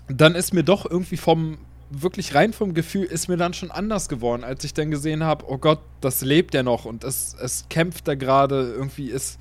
dann 0.07 0.35
ist 0.35 0.53
mir 0.53 0.63
doch 0.63 0.89
irgendwie 0.89 1.17
vom, 1.17 1.57
wirklich 1.89 2.35
rein 2.35 2.53
vom 2.53 2.75
Gefühl, 2.75 3.05
ist 3.05 3.27
mir 3.27 3.37
dann 3.37 3.53
schon 3.53 3.71
anders 3.71 4.07
geworden, 4.07 4.43
als 4.43 4.63
ich 4.63 4.73
dann 4.73 4.91
gesehen 4.91 5.23
habe, 5.23 5.45
oh 5.47 5.57
Gott, 5.57 5.79
das 6.01 6.21
lebt 6.21 6.53
ja 6.53 6.61
noch 6.61 6.85
und 6.85 7.03
es, 7.03 7.35
es 7.41 7.65
kämpft 7.69 8.07
da 8.07 8.13
gerade 8.13 8.71
irgendwie, 8.71 9.11
es, 9.11 9.39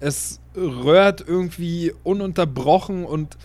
es 0.00 0.40
röhrt 0.56 1.24
irgendwie 1.26 1.92
ununterbrochen 2.02 3.04
und 3.04 3.36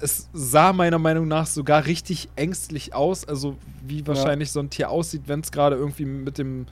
es 0.00 0.28
sah 0.32 0.72
meiner 0.72 0.98
Meinung 0.98 1.28
nach 1.28 1.46
sogar 1.46 1.86
richtig 1.86 2.28
ängstlich 2.36 2.94
aus, 2.94 3.26
also 3.26 3.56
wie 3.86 4.06
wahrscheinlich 4.06 4.48
ja. 4.50 4.52
so 4.54 4.60
ein 4.60 4.70
Tier 4.70 4.90
aussieht, 4.90 5.22
wenn 5.26 5.40
es 5.40 5.52
gerade 5.52 5.76
irgendwie 5.76 6.04
mit 6.04 6.38
dem, 6.38 6.66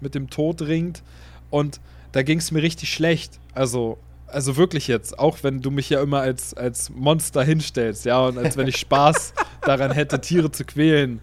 mit 0.00 0.14
dem 0.14 0.30
Tod 0.30 0.62
ringt. 0.62 1.02
Und 1.50 1.80
da 2.12 2.22
ging 2.22 2.38
es 2.38 2.50
mir 2.50 2.62
richtig 2.62 2.92
schlecht. 2.92 3.38
Also, 3.54 3.98
also 4.26 4.56
wirklich 4.56 4.88
jetzt, 4.88 5.18
auch 5.18 5.38
wenn 5.42 5.60
du 5.60 5.70
mich 5.70 5.90
ja 5.90 6.00
immer 6.02 6.20
als, 6.20 6.54
als 6.54 6.90
Monster 6.90 7.42
hinstellst, 7.42 8.04
ja, 8.04 8.26
und 8.26 8.38
als 8.38 8.56
wenn 8.56 8.68
ich 8.68 8.76
Spaß 8.76 9.34
daran 9.62 9.92
hätte, 9.92 10.20
Tiere 10.20 10.50
zu 10.50 10.64
quälen. 10.64 11.20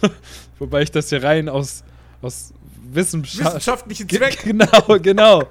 Wobei 0.58 0.82
ich 0.82 0.90
das 0.90 1.08
hier 1.08 1.22
rein 1.22 1.48
aus, 1.48 1.84
aus 2.22 2.52
Wissenschaft 2.92 3.46
wissenschaftlichen 3.46 4.08
Zweck. 4.08 4.38
Genau, 4.44 4.98
genau. 5.00 5.42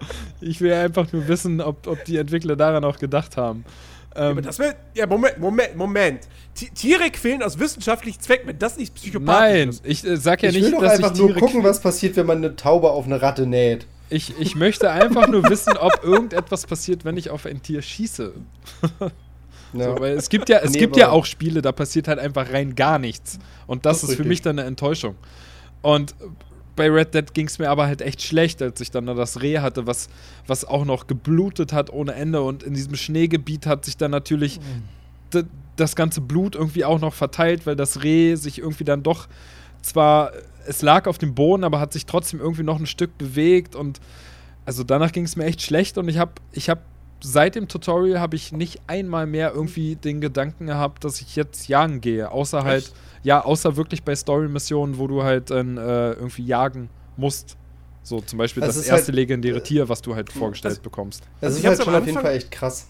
Ich 0.42 0.60
will 0.62 0.74
einfach 0.74 1.12
nur 1.12 1.28
wissen, 1.28 1.62
ob, 1.62 1.88
ob 1.88 2.04
die 2.06 2.18
Entwickler 2.18 2.56
daran 2.56 2.84
auch 2.84 2.98
gedacht 2.98 3.38
haben. 3.38 3.64
Ähm, 4.16 4.38
ja, 4.38 4.42
das 4.42 4.60
wird. 4.60 4.76
Ja, 4.96 5.08
Moment, 5.08 5.38
Moment, 5.38 5.76
Moment. 5.76 6.28
Tiere 6.54 7.10
quälen 7.12 7.44
aus 7.44 7.60
wissenschaftlichen 7.60 8.20
Zwecken, 8.20 8.48
wenn 8.48 8.60
das 8.60 8.78
nicht 8.78 8.94
psychopathisch 8.96 9.56
Nein, 9.56 9.70
ist. 9.70 9.86
ich 9.86 10.06
äh, 10.06 10.18
sag 10.18 10.44
ja 10.44 10.50
ich 10.50 10.56
nicht, 10.56 10.66
will 10.66 10.72
doch 10.72 10.82
dass 10.82 10.94
einfach 10.94 11.12
ich 11.12 11.18
Tiere 11.18 11.30
nur 11.30 11.40
gucken, 11.40 11.64
was 11.64 11.80
passiert, 11.80 12.16
wenn 12.16 12.26
man 12.26 12.40
eine 12.40 12.56
Taube 12.56 12.90
auf 12.90 13.06
eine 13.06 13.22
Ratte 13.22 13.46
näht. 13.46 13.86
Ich, 14.10 14.34
ich 14.40 14.56
möchte 14.56 14.90
einfach 14.90 15.28
nur 15.28 15.48
wissen, 15.50 15.78
ob 15.78 16.04
irgendetwas 16.04 16.66
passiert, 16.66 17.06
wenn 17.06 17.16
ich 17.16 17.30
auf 17.30 17.46
ein 17.46 17.62
Tier 17.62 17.82
schieße. 17.82 18.34
Ja. 19.72 19.96
So, 19.96 20.00
weil 20.00 20.18
es 20.18 20.30
gibt 20.30 20.50
ja, 20.50 20.60
es 20.64 20.72
nee, 20.72 20.80
gibt 20.80 20.98
ja 20.98 21.10
auch 21.10 21.26
Spiele, 21.26 21.62
da 21.62 21.72
passiert 21.72 22.08
halt 22.08 22.18
einfach 22.18 22.52
rein 22.52 22.74
gar 22.74 22.98
nichts. 22.98 23.38
Und 23.68 23.86
das, 23.86 23.98
das 23.98 24.04
ist, 24.06 24.10
ist 24.10 24.16
für 24.16 24.24
mich 24.24 24.42
dann 24.42 24.58
eine 24.58 24.68
Enttäuschung. 24.68 25.16
Und 25.84 26.16
bei 26.80 26.90
Red 26.90 27.14
Dead 27.14 27.34
ging 27.34 27.48
es 27.48 27.60
mir 27.60 27.70
aber 27.70 27.88
halt 27.88 28.02
echt 28.02 28.22
schlecht, 28.22 28.62
als 28.62 28.80
ich 28.80 28.90
dann 28.90 29.06
da 29.06 29.14
das 29.14 29.42
Reh 29.42 29.60
hatte, 29.60 29.86
was, 29.86 30.08
was 30.48 30.64
auch 30.64 30.86
noch 30.86 31.08
geblutet 31.08 31.74
hat 31.74 31.92
ohne 31.92 32.14
Ende. 32.14 32.42
Und 32.42 32.64
in 32.64 32.74
diesem 32.74 32.96
Schneegebiet 32.96 33.66
hat 33.66 33.84
sich 33.84 33.98
dann 33.98 34.12
natürlich 34.12 34.62
mhm. 34.62 35.44
das 35.76 35.98
ganze 35.98 36.22
Blut 36.22 36.56
irgendwie 36.56 36.86
auch 36.86 37.02
noch 37.02 37.14
verteilt, 37.14 37.66
weil 37.66 37.76
das 37.76 38.02
Reh 38.02 38.36
sich 38.36 38.60
irgendwie 38.60 38.86
dann 38.86 39.04
doch 39.04 39.28
zwar, 39.82 40.32
es 40.68 40.82
lag 40.82 41.06
auf 41.06 41.18
dem 41.18 41.36
Boden, 41.36 41.66
aber 41.66 41.82
hat 41.82 41.92
sich 41.92 42.06
trotzdem 42.06 42.40
irgendwie 42.40 42.64
noch 42.64 42.80
ein 42.80 42.88
Stück 42.88 43.18
bewegt. 43.18 43.76
Und 43.76 44.00
also 44.64 44.86
danach 44.86 45.12
ging 45.12 45.26
es 45.26 45.36
mir 45.36 45.44
echt 45.44 45.62
schlecht 45.62 45.98
und 45.98 46.08
ich 46.08 46.18
habe 46.18 46.32
ich 46.54 46.70
hab 46.70 46.80
seit 47.22 47.56
dem 47.56 47.68
Tutorial 47.68 48.22
habe 48.22 48.38
ich 48.38 48.54
nicht 48.54 48.80
einmal 48.88 49.26
mehr 49.26 49.52
irgendwie 49.54 49.98
den 49.98 50.22
Gedanken 50.22 50.68
gehabt, 50.68 51.04
dass 51.04 51.20
ich 51.20 51.36
jetzt 51.36 51.68
jagen 51.68 52.00
gehe. 52.00 52.32
Außer 52.32 52.64
halt 52.64 52.86
Echt? 52.86 52.96
Ja, 53.24 53.44
außer 53.44 53.76
wirklich 53.76 54.04
bei 54.04 54.16
Story-Missionen, 54.16 54.98
wo 54.98 55.08
du 55.08 55.24
halt 55.24 55.50
dann 55.50 55.78
äh, 55.78 56.14
irgendwie 56.14 56.46
jagen 56.46 56.90
musst. 57.18 57.58
So 58.04 58.22
zum 58.22 58.40
Beispiel 58.40 58.64
also 58.64 58.80
das 58.80 58.88
erste 58.88 59.08
halt, 59.08 59.16
legendäre 59.16 59.62
Tier, 59.62 59.90
was 59.90 60.02
du 60.02 60.16
halt 60.16 60.32
vorgestellt 60.32 60.74
also, 60.74 60.82
bekommst. 60.82 61.24
Das 61.42 61.56
also 61.56 61.60
ist 61.60 61.68
halt 61.68 61.84
schon 61.84 61.96
auf 61.96 62.06
jeden 62.06 62.20
Fall 62.20 62.36
echt 62.36 62.52
krass. 62.52 62.88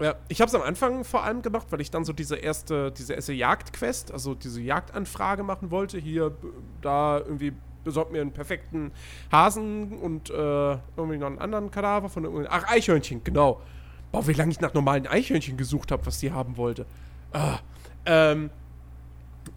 Ja, 0.00 0.16
ich 0.28 0.40
habe 0.40 0.48
es 0.48 0.54
am 0.54 0.62
Anfang 0.62 1.04
vor 1.04 1.22
allem 1.22 1.40
gemacht, 1.42 1.68
weil 1.70 1.80
ich 1.80 1.90
dann 1.90 2.04
so 2.04 2.12
diese 2.12 2.36
erste, 2.36 2.90
diese 2.90 3.14
erste 3.14 3.32
Jagdquest, 3.32 4.12
also 4.12 4.34
diese 4.34 4.60
Jagdanfrage 4.60 5.44
machen 5.44 5.70
wollte. 5.70 5.98
Hier, 5.98 6.32
da 6.82 7.18
irgendwie 7.18 7.52
besorgt 7.84 8.10
mir 8.10 8.20
einen 8.20 8.32
perfekten 8.32 8.90
Hasen 9.30 9.92
und 9.98 10.30
äh, 10.30 10.32
irgendwie 10.96 11.18
noch 11.18 11.28
einen 11.28 11.38
anderen 11.38 11.70
Kadaver 11.70 12.08
von 12.08 12.24
irgendeinem. 12.24 12.48
Ach, 12.50 12.68
Eichhörnchen, 12.68 13.22
genau. 13.22 13.60
Boah, 14.10 14.26
wie 14.26 14.32
lange 14.32 14.50
ich 14.50 14.60
nach 14.60 14.74
normalen 14.74 15.06
Eichhörnchen 15.06 15.56
gesucht 15.56 15.92
habe, 15.92 16.04
was 16.06 16.18
die 16.18 16.32
haben 16.32 16.56
wollte. 16.56 16.86
Ah, 17.32 17.58
ähm, 18.06 18.50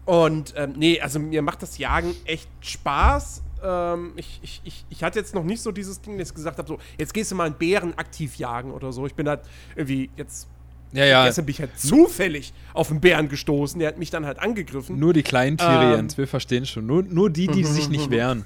und 0.04 0.54
ähm, 0.56 0.74
nee, 0.76 1.00
also 1.00 1.18
mir 1.18 1.42
macht 1.42 1.62
das 1.62 1.78
Jagen 1.78 2.14
echt 2.24 2.48
Spaß. 2.60 3.42
Ähm, 3.62 4.12
ich, 4.16 4.40
ich, 4.42 4.60
ich, 4.64 4.84
ich 4.88 5.02
hatte 5.02 5.18
jetzt 5.18 5.34
noch 5.34 5.44
nicht 5.44 5.62
so 5.62 5.72
dieses 5.72 6.00
Ding, 6.00 6.18
dass 6.18 6.28
ich 6.28 6.34
gesagt 6.34 6.58
habe, 6.58 6.68
so, 6.68 6.78
jetzt 6.98 7.12
gehst 7.12 7.30
du 7.30 7.34
mal 7.34 7.44
einen 7.44 7.56
Bären 7.56 7.96
aktiv 7.98 8.36
jagen 8.36 8.72
oder 8.72 8.92
so. 8.92 9.06
Ich 9.06 9.14
bin 9.14 9.28
halt 9.28 9.40
irgendwie 9.76 10.10
jetzt. 10.16 10.48
Ja, 10.92 11.04
ja. 11.04 11.26
Gestern 11.26 11.44
bin 11.44 11.52
ich 11.52 11.60
halt 11.60 11.78
zufällig 11.78 12.54
auf 12.72 12.90
einen 12.90 13.00
Bären 13.00 13.28
gestoßen. 13.28 13.78
Der 13.78 13.88
hat 13.88 13.98
mich 13.98 14.10
dann 14.10 14.24
halt 14.24 14.38
angegriffen. 14.38 14.98
Nur 14.98 15.12
die 15.12 15.22
kleinen 15.22 15.58
Tiere, 15.58 15.84
ähm, 15.84 15.90
Jens, 15.92 16.16
wir 16.16 16.26
verstehen 16.26 16.64
schon. 16.64 16.86
Nur, 16.86 17.02
nur 17.02 17.28
die, 17.28 17.46
die 17.46 17.64
sich 17.64 17.90
nicht 17.90 18.10
wehren. 18.10 18.44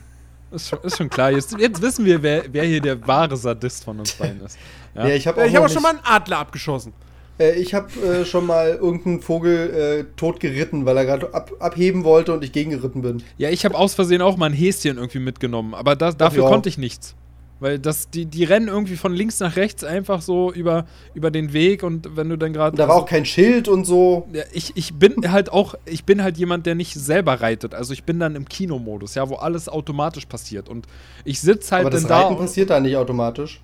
Ist 0.50 0.68
schon, 0.68 0.80
ist 0.82 0.98
schon 0.98 1.08
klar. 1.08 1.30
Jetzt, 1.30 1.56
jetzt 1.58 1.80
wissen 1.80 2.04
wir, 2.04 2.22
wer, 2.22 2.44
wer 2.52 2.64
hier 2.64 2.80
der 2.80 3.06
wahre 3.06 3.36
Sadist 3.36 3.84
von 3.84 4.00
uns 4.00 4.12
beiden 4.12 4.40
ist. 4.40 4.58
Ja, 4.94 5.06
ich 5.06 5.26
habe 5.26 5.40
auch, 5.40 5.46
ich 5.46 5.56
habe 5.56 5.66
auch 5.66 5.70
schon 5.70 5.82
mal 5.82 5.90
einen 5.90 6.04
Adler 6.04 6.38
abgeschossen. 6.38 6.92
Äh, 7.38 7.52
ich 7.60 7.74
habe 7.74 7.88
äh, 8.00 8.24
schon 8.24 8.46
mal 8.46 8.70
irgendeinen 8.70 9.20
Vogel 9.20 9.70
äh, 9.70 10.16
tot 10.16 10.40
geritten, 10.40 10.84
weil 10.86 10.96
er 10.96 11.04
gerade 11.04 11.34
ab, 11.34 11.52
abheben 11.58 12.04
wollte 12.04 12.32
und 12.32 12.44
ich 12.44 12.52
gegengeritten 12.52 13.02
bin. 13.02 13.22
Ja, 13.38 13.50
ich 13.50 13.64
habe 13.64 13.76
aus 13.76 13.94
Versehen 13.94 14.22
auch 14.22 14.36
mal 14.36 14.46
ein 14.46 14.52
Häschen 14.52 14.96
irgendwie 14.96 15.18
mitgenommen, 15.20 15.74
aber 15.74 15.96
das, 15.96 16.16
dafür 16.16 16.44
ja. 16.44 16.48
konnte 16.48 16.68
ich 16.68 16.78
nichts. 16.78 17.14
Weil 17.62 17.78
das, 17.78 18.10
die, 18.10 18.26
die 18.26 18.42
rennen 18.42 18.66
irgendwie 18.66 18.96
von 18.96 19.12
links 19.12 19.38
nach 19.38 19.54
rechts 19.54 19.84
einfach 19.84 20.20
so 20.20 20.52
über, 20.52 20.84
über 21.14 21.30
den 21.30 21.52
Weg 21.52 21.84
und 21.84 22.16
wenn 22.16 22.28
du 22.28 22.36
dann 22.36 22.52
gerade. 22.52 22.72
Und 22.72 22.78
da 22.78 22.88
war 22.88 22.96
auch 22.96 23.06
kein 23.06 23.24
Schild 23.24 23.68
und 23.68 23.84
so. 23.84 24.26
Ja, 24.32 24.42
ich, 24.52 24.72
ich 24.74 24.94
bin 24.94 25.30
halt 25.30 25.52
auch, 25.52 25.76
ich 25.84 26.04
bin 26.04 26.24
halt 26.24 26.38
jemand, 26.38 26.66
der 26.66 26.74
nicht 26.74 26.94
selber 26.94 27.40
reitet. 27.40 27.72
Also 27.72 27.92
ich 27.92 28.02
bin 28.02 28.18
dann 28.18 28.34
im 28.34 28.48
Kinomodus, 28.48 29.14
ja, 29.14 29.28
wo 29.28 29.36
alles 29.36 29.68
automatisch 29.68 30.26
passiert. 30.26 30.68
Und 30.68 30.88
ich 31.24 31.40
sitze 31.40 31.76
halt 31.76 31.82
aber 31.82 31.90
das 31.90 32.02
dann 32.02 32.08
da. 32.08 32.20
Reiten 32.22 32.34
und- 32.34 32.40
passiert 32.40 32.68
da 32.68 32.80
nicht 32.80 32.96
automatisch. 32.96 33.62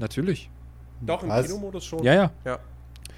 Natürlich. 0.00 0.50
Doch, 1.00 1.22
im 1.22 1.28
Was? 1.28 1.46
Kinomodus 1.46 1.84
schon. 1.84 2.02
Ja, 2.02 2.14
ja. 2.14 2.30
ja. 2.44 2.58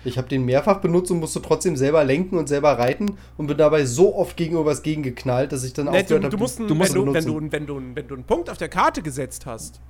Ich 0.05 0.17
habe 0.17 0.29
den 0.29 0.45
mehrfach 0.45 0.79
benutzt 0.81 1.11
und 1.11 1.19
musste 1.21 1.43
trotzdem 1.43 1.77
selber 1.77 2.05
lenken 2.05 2.39
und 2.39 2.49
selber 2.49 2.79
reiten 2.79 3.17
und 3.37 3.47
bin 3.49 3.57
dabei 3.57 3.85
so 3.85 4.15
oft 4.15 4.37
gegen 4.37 4.53
irgendwas 4.53 4.83
gegengeknallt, 4.83 5.53
dass 5.53 5.65
ich 5.65 5.73
dann 5.73 5.87
Nee, 5.87 5.91
du, 5.93 5.99
aufgehört 5.99 6.23
du 6.23 6.27
habe. 6.29 6.37
musst, 6.39 6.59
einen- 6.61 6.69
du 6.69 6.75
musst 6.75 6.95
wenn, 6.95 7.05
du, 7.05 7.11
ihn 7.11 7.15
wenn, 7.15 7.25
du, 7.27 7.35
benutzen. 7.35 7.53
wenn, 7.53 7.67
du, 7.67 7.83
wenn 7.97 8.09
du 8.09 8.15
einen 8.15 8.25
Punkt 8.25 8.49
auf 8.51 8.59
der 8.59 8.69
Karte 8.69 9.03
gesetzt 9.03 9.45
hast 9.45 9.81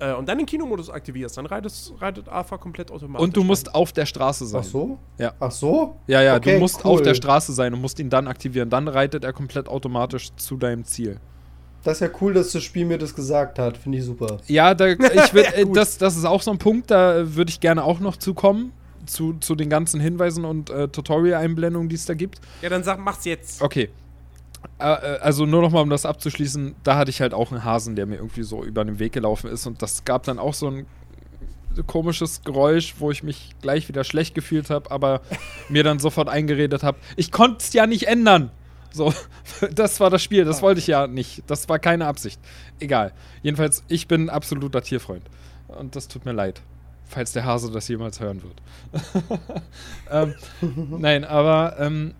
äh, 0.00 0.14
und 0.14 0.28
dann 0.28 0.38
den 0.38 0.46
Kinomodus 0.46 0.88
aktivierst, 0.90 1.36
dann 1.36 1.46
reitet, 1.46 1.72
reitet 2.00 2.28
AFA 2.28 2.56
komplett 2.56 2.90
automatisch. 2.90 3.22
Und 3.24 3.36
du 3.36 3.44
musst 3.44 3.74
auf 3.74 3.92
der 3.92 4.06
Straße 4.06 4.46
sein. 4.46 4.62
Ach 4.64 4.68
so? 4.68 4.98
Ja. 5.18 5.32
Ach 5.38 5.50
so? 5.50 5.96
Ja, 6.06 6.22
ja, 6.22 6.36
Okay, 6.36 6.54
du 6.54 6.60
musst 6.60 6.84
cool. 6.84 6.92
auf 6.92 7.02
der 7.02 7.14
Straße 7.14 7.52
sein 7.52 7.74
und 7.74 7.80
musst 7.82 7.98
ihn 8.00 8.08
dann 8.10 8.26
aktivieren. 8.28 8.70
Dann 8.70 8.88
reitet 8.88 9.22
er 9.22 9.32
komplett 9.34 9.68
automatisch 9.68 10.30
zu 10.36 10.56
deinem 10.56 10.84
Ziel. 10.84 11.18
Das 11.84 11.94
ist 12.00 12.00
ja 12.00 12.08
cool, 12.20 12.32
dass 12.32 12.52
das 12.52 12.62
Spiel 12.62 12.84
mir 12.86 12.96
das 12.96 13.14
gesagt 13.14 13.58
hat. 13.58 13.76
Finde 13.76 13.98
ich 13.98 14.04
super. 14.04 14.38
Ja, 14.46 14.72
da, 14.72 14.86
ich 14.86 14.98
will, 15.34 15.44
äh, 15.54 15.64
Gut. 15.64 15.76
das, 15.76 15.98
das 15.98 16.16
ist 16.16 16.24
auch 16.24 16.40
so 16.40 16.52
ein 16.52 16.58
Punkt, 16.58 16.90
da 16.90 17.18
äh, 17.18 17.34
würde 17.36 17.50
ich 17.50 17.60
gerne 17.60 17.84
auch 17.84 17.98
noch 18.00 18.16
zukommen. 18.16 18.72
Zu, 19.12 19.34
zu 19.34 19.54
den 19.54 19.68
ganzen 19.68 20.00
Hinweisen 20.00 20.44
und 20.44 20.70
äh, 20.70 20.88
Tutorial-Einblendungen, 20.88 21.88
die 21.88 21.96
es 21.96 22.06
da 22.06 22.14
gibt. 22.14 22.40
Ja, 22.62 22.70
dann 22.70 22.82
sag, 22.82 22.98
mach's 22.98 23.26
jetzt. 23.26 23.60
Okay. 23.60 23.90
Äh, 24.78 24.84
äh, 24.84 25.18
also 25.18 25.44
nur 25.44 25.60
noch 25.60 25.70
mal, 25.70 25.82
um 25.82 25.90
das 25.90 26.06
abzuschließen, 26.06 26.76
da 26.82 26.96
hatte 26.96 27.10
ich 27.10 27.20
halt 27.20 27.34
auch 27.34 27.52
einen 27.52 27.64
Hasen, 27.64 27.94
der 27.94 28.06
mir 28.06 28.16
irgendwie 28.16 28.42
so 28.42 28.64
über 28.64 28.84
den 28.84 28.98
Weg 28.98 29.12
gelaufen 29.12 29.50
ist 29.50 29.66
und 29.66 29.82
das 29.82 30.04
gab 30.04 30.22
dann 30.22 30.38
auch 30.38 30.54
so 30.54 30.68
ein 30.68 30.86
komisches 31.86 32.42
Geräusch, 32.42 32.94
wo 32.98 33.10
ich 33.10 33.22
mich 33.22 33.50
gleich 33.60 33.88
wieder 33.88 34.04
schlecht 34.04 34.34
gefühlt 34.34 34.70
habe, 34.70 34.90
aber 34.90 35.20
mir 35.68 35.84
dann 35.84 35.98
sofort 35.98 36.28
eingeredet 36.28 36.82
habe, 36.82 36.98
ich 37.16 37.30
konnte 37.30 37.58
es 37.58 37.72
ja 37.72 37.86
nicht 37.86 38.04
ändern. 38.08 38.50
So, 38.92 39.12
das 39.74 40.00
war 40.00 40.10
das 40.10 40.22
Spiel, 40.22 40.44
das 40.44 40.62
wollte 40.62 40.80
ich 40.80 40.86
ja 40.86 41.06
nicht. 41.06 41.42
Das 41.46 41.68
war 41.68 41.78
keine 41.78 42.06
Absicht. 42.06 42.40
Egal. 42.78 43.12
Jedenfalls, 43.42 43.84
ich 43.88 44.06
bin 44.06 44.26
ein 44.26 44.30
absoluter 44.30 44.82
Tierfreund. 44.82 45.22
Und 45.68 45.96
das 45.96 46.08
tut 46.08 46.26
mir 46.26 46.32
leid, 46.32 46.60
falls 47.12 47.32
der 47.32 47.44
Hase 47.44 47.70
das 47.70 47.86
jemals 47.88 48.20
hören 48.20 48.42
wird. 48.42 48.62
ähm, 50.10 50.34
nein, 50.98 51.24
aber 51.24 51.76
ähm, 51.78 52.14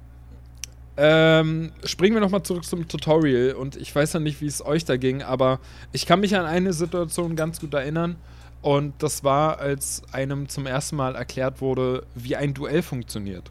ähm, 0.96 1.72
springen 1.84 2.14
wir 2.14 2.20
nochmal 2.20 2.42
zurück 2.42 2.64
zum 2.64 2.86
Tutorial 2.86 3.52
und 3.54 3.76
ich 3.76 3.94
weiß 3.94 4.12
ja 4.12 4.20
nicht, 4.20 4.40
wie 4.40 4.46
es 4.46 4.64
euch 4.64 4.84
da 4.84 4.96
ging, 4.96 5.22
aber 5.22 5.58
ich 5.92 6.04
kann 6.06 6.20
mich 6.20 6.36
an 6.36 6.44
eine 6.44 6.72
Situation 6.72 7.34
ganz 7.34 7.60
gut 7.60 7.72
erinnern 7.74 8.16
und 8.60 8.94
das 9.02 9.24
war, 9.24 9.58
als 9.58 10.02
einem 10.12 10.48
zum 10.48 10.66
ersten 10.66 10.96
Mal 10.96 11.14
erklärt 11.16 11.60
wurde, 11.60 12.04
wie 12.14 12.36
ein 12.36 12.54
Duell 12.54 12.82
funktioniert. 12.82 13.50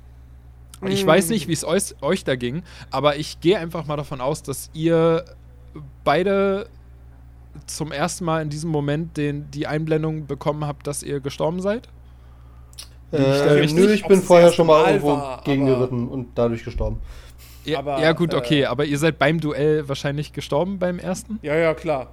Und 0.82 0.92
ich 0.92 1.04
Mm. 1.04 1.08
weiß 1.08 1.30
nicht, 1.30 1.48
wie 1.48 1.54
es 1.54 1.64
euch, 1.66 1.96
euch 2.02 2.24
da 2.24 2.36
ging, 2.36 2.64
aber 2.92 3.18
ich 3.18 3.40
gehe 3.42 3.58
einfach 3.58 3.86
mal 3.86 3.98
davon 3.98 4.22
aus, 4.22 4.42
dass 4.44 4.70
ihr 4.74 5.26
beide 6.04 6.68
zum 7.68 7.92
ersten 7.92 8.26
Mal 8.26 8.42
in 8.42 8.50
diesem 8.50 8.70
Moment 8.70 9.18
den, 9.18 9.50
die 9.52 9.68
Einblendung 9.68 10.26
bekommen 10.28 10.66
habt, 10.66 10.88
dass 10.88 11.04
ihr 11.04 11.20
gestorben 11.20 11.62
seid. 11.62 11.88
Ich 13.14 13.20
Äh, 13.20 13.24
richtig? 13.26 13.74
nö, 13.80 13.92
ich 13.92 14.06
bin 14.06 14.22
vorher 14.22 14.52
schon 14.52 14.68
mal 14.68 14.84
Mal 14.84 14.88
irgendwo 14.94 15.10
war, 15.18 15.44
gegengeritten 15.44 16.08
und 16.08 16.30
dadurch 16.36 16.64
gestorben. 16.64 17.00
Ja, 17.66 17.80
Aber, 17.80 18.00
ja 18.02 18.14
gut, 18.14 18.34
äh, 18.34 18.38
okay, 18.38 18.66
aber 18.66 18.86
ihr 18.86 18.98
seid 18.98 19.20
beim 19.20 19.40
Duell 19.40 19.88
wahrscheinlich 19.88 20.32
gestorben 20.34 20.80
beim 20.80 20.98
ersten? 20.98 21.38
Ja, 21.42 21.56
ja, 21.56 21.74
klar. 21.74 22.12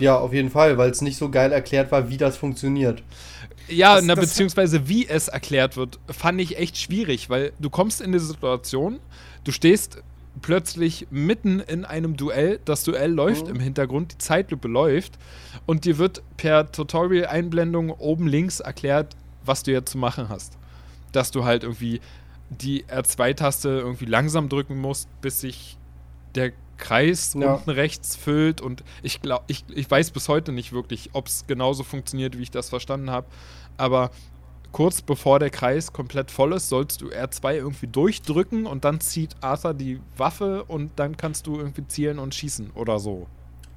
Ja, 0.00 0.18
auf 0.18 0.32
jeden 0.32 0.50
Fall, 0.50 0.76
weil 0.76 0.90
es 0.90 1.02
nicht 1.02 1.16
so 1.18 1.30
geil 1.30 1.52
erklärt 1.52 1.92
war, 1.92 2.08
wie 2.08 2.16
das 2.16 2.36
funktioniert. 2.36 3.02
Ja, 3.68 3.96
Das- 3.96 4.04
na, 4.04 4.14
das- 4.16 4.24
beziehungsweise 4.26 4.88
wie 4.88 5.06
es 5.06 5.28
erklärt 5.28 5.76
wird, 5.76 6.00
fand 6.08 6.40
ich 6.40 6.58
echt 6.58 6.76
schwierig, 6.78 7.30
weil 7.30 7.52
du 7.60 7.70
kommst 7.70 8.00
in 8.00 8.10
die 8.10 8.18
Situation, 8.18 8.98
du 9.44 9.52
stehst 9.52 10.02
plötzlich 10.42 11.06
mitten 11.10 11.60
in 11.60 11.84
einem 11.84 12.16
Duell, 12.16 12.60
das 12.64 12.84
Duell 12.84 13.12
läuft 13.12 13.46
Mhm. 13.46 13.56
im 13.56 13.60
Hintergrund, 13.60 14.12
die 14.12 14.18
Zeitlupe 14.18 14.68
läuft 14.68 15.18
und 15.66 15.84
dir 15.84 15.98
wird 15.98 16.22
per 16.36 16.70
Tutorial-Einblendung 16.70 17.90
oben 17.90 18.26
links 18.26 18.60
erklärt, 18.60 19.16
was 19.44 19.62
du 19.62 19.72
jetzt 19.72 19.90
zu 19.90 19.98
machen 19.98 20.28
hast. 20.28 20.56
Dass 21.12 21.30
du 21.30 21.44
halt 21.44 21.64
irgendwie 21.64 22.00
die 22.50 22.84
R2-Taste 22.84 23.68
irgendwie 23.68 24.06
langsam 24.06 24.48
drücken 24.48 24.78
musst, 24.80 25.08
bis 25.20 25.40
sich 25.40 25.76
der 26.34 26.52
Kreis 26.78 27.34
Ja. 27.38 27.54
unten 27.54 27.70
rechts 27.70 28.16
füllt 28.16 28.60
und 28.60 28.82
ich 29.02 29.20
glaube, 29.20 29.44
ich, 29.48 29.64
ich 29.74 29.90
weiß 29.90 30.12
bis 30.12 30.28
heute 30.28 30.50
nicht 30.52 30.72
wirklich, 30.72 31.10
ob 31.12 31.26
es 31.26 31.46
genauso 31.46 31.84
funktioniert, 31.84 32.38
wie 32.38 32.42
ich 32.42 32.50
das 32.50 32.70
verstanden 32.70 33.10
habe, 33.10 33.26
aber 33.76 34.10
kurz 34.72 35.02
bevor 35.02 35.38
der 35.38 35.50
Kreis 35.50 35.92
komplett 35.92 36.30
voll 36.30 36.52
ist, 36.52 36.68
sollst 36.68 37.00
du 37.00 37.08
R2 37.08 37.54
irgendwie 37.56 37.86
durchdrücken 37.86 38.66
und 38.66 38.84
dann 38.84 39.00
zieht 39.00 39.36
Arthur 39.40 39.74
die 39.74 40.00
Waffe 40.16 40.64
und 40.64 40.90
dann 40.96 41.16
kannst 41.16 41.46
du 41.46 41.56
irgendwie 41.56 41.86
zielen 41.86 42.18
und 42.18 42.34
schießen 42.34 42.70
oder 42.74 42.98
so. 42.98 43.26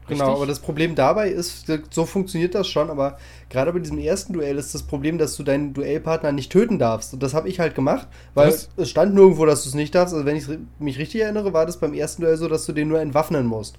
Genau, 0.08 0.26
Richtig? 0.26 0.38
aber 0.38 0.46
das 0.48 0.60
Problem 0.60 0.96
dabei 0.96 1.30
ist, 1.30 1.66
so 1.91 2.06
funktioniert 2.06 2.56
das 2.56 2.68
schon, 2.68 2.89
aber 2.89 3.18
gerade 3.50 3.72
bei 3.72 3.80
diesem 3.80 3.98
ersten 4.00 4.34
Duell 4.34 4.58
ist 4.58 4.74
das 4.76 4.84
Problem, 4.84 5.18
dass 5.18 5.38
du 5.38 5.44
deinen 5.44 5.74
Duellpartner 5.74 6.34
nicht 6.34 6.52
töten 6.52 6.78
darfst. 6.78 7.14
Und 7.14 7.24
das 7.24 7.34
habe 7.34 7.48
ich 7.48 7.60
halt 7.60 7.74
gemacht, 7.74 8.08
weil 8.34 8.50
Was? 8.50 8.70
es 8.76 8.89
stand 8.89 9.14
nirgendwo, 9.14 9.46
dass 9.46 9.64
du 9.64 9.70
es 9.70 9.76
nicht 9.76 9.96
darfst. 9.96 10.14
Also 10.14 10.26
wenn 10.26 10.36
ich 10.36 10.46
mich 10.80 11.00
richtig 11.00 11.22
erinnere, 11.22 11.54
war 11.54 11.66
das 11.66 11.78
beim 11.78 11.94
ersten 11.94 12.22
Duell 12.24 12.36
so, 12.36 12.50
dass 12.50 12.66
du 12.66 12.74
den 12.74 12.89
nur 12.89 13.00
entwaffnen 13.00 13.46
musst. 13.46 13.78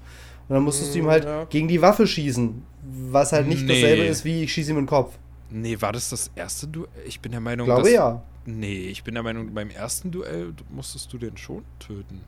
Und 0.49 0.55
dann 0.55 0.63
musstest 0.63 0.95
du 0.95 1.01
ihm 1.01 1.09
halt 1.09 1.25
ja. 1.25 1.45
gegen 1.45 1.69
die 1.69 1.83
Waffe 1.83 2.07
schießen, 2.07 2.63
was 3.11 3.33
halt 3.33 3.47
nicht 3.47 3.63
Nee. 3.63 3.69
dasselbe 3.69 4.05
ist, 4.05 4.25
wie 4.25 4.45
ich 4.45 4.53
schieße 4.53 4.71
ihm 4.71 4.79
in 4.79 4.85
den 4.85 4.89
Kopf. 4.89 5.15
Nee, 5.51 5.81
war 5.81 5.93
das 5.93 6.11
das 6.11 6.31
erste 6.35 6.67
Duell? 6.67 6.89
Ich 7.07 7.21
bin 7.21 7.33
der 7.33 7.41
Meinung, 7.41 7.67
Ich 7.67 7.75
glaube 7.75 7.83
dass, 7.83 7.93
ja. 7.93 8.23
Nee, 8.47 8.89
ich 8.89 9.05
bin 9.05 9.15
der 9.15 9.23
Meinung, 9.23 9.55
beim 9.55 9.71
ersten 9.71 10.11
Duell 10.11 10.53
musstest 10.71 11.13
du 11.13 11.19
den 11.19 11.37
schon 11.37 11.65
töten. 11.79 12.21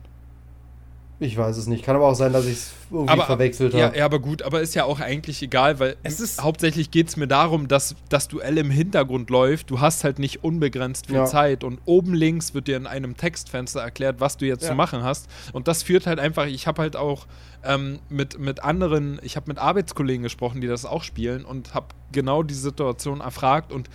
Ich 1.19 1.35
weiß 1.35 1.57
es 1.57 1.65
nicht. 1.65 1.83
Kann 1.83 1.95
aber 1.95 2.05
auch 2.07 2.13
sein, 2.13 2.31
dass 2.31 2.45
ich 2.45 2.53
es 2.53 2.71
irgendwie 2.91 3.11
Aber, 3.11 3.25
verwechselt 3.25 3.73
ja, 3.73 3.87
habe. 3.87 3.97
ja, 3.97 4.05
aber 4.05 4.19
gut, 4.19 4.43
aber 4.43 4.61
ist 4.61 4.75
ja 4.75 4.83
auch 4.83 4.99
eigentlich 4.99 5.41
egal, 5.41 5.79
weil 5.79 5.95
Es 6.03 6.19
ist- 6.19 6.43
hauptsächlich 6.43 6.91
geht 6.91 7.07
es 7.07 7.17
mir 7.17 7.27
darum, 7.27 7.67
dass 7.67 7.95
das 8.09 8.27
Duell 8.27 8.59
im 8.59 8.69
Hintergrund 8.69 9.31
läuft. 9.31 9.71
Du 9.71 9.79
hast 9.79 10.03
halt 10.03 10.19
nicht 10.19 10.43
unbegrenzt 10.43 11.07
viel 11.07 11.15
Ja. 11.15 11.25
Zeit 11.25 11.63
und 11.63 11.79
oben 11.85 12.13
links 12.13 12.53
wird 12.53 12.67
dir 12.67 12.77
in 12.77 12.85
einem 12.85 13.17
Textfenster 13.17 13.81
erklärt, 13.81 14.19
was 14.19 14.37
du 14.37 14.45
jetzt 14.45 14.61
Ja. 14.63 14.69
zu 14.69 14.75
machen 14.75 15.01
hast. 15.01 15.27
Und 15.53 15.67
das 15.67 15.81
führt 15.81 16.05
halt 16.05 16.19
einfach, 16.19 16.45
ich 16.45 16.67
habe 16.67 16.83
halt 16.83 16.95
auch 16.95 17.25
ähm, 17.63 17.97
mit, 18.07 18.37
mit 18.39 18.63
anderen, 18.63 19.19
ich 19.23 19.35
habe 19.35 19.47
mit 19.49 19.57
Arbeitskollegen 19.57 20.21
gesprochen, 20.21 20.61
die 20.61 20.67
das 20.67 20.85
auch 20.85 21.03
spielen 21.03 21.43
und 21.43 21.73
habe 21.73 21.87
genau 22.11 22.43
die 22.43 22.53
Situation 22.53 23.19
erfragt 23.19 23.73
und 23.73 23.89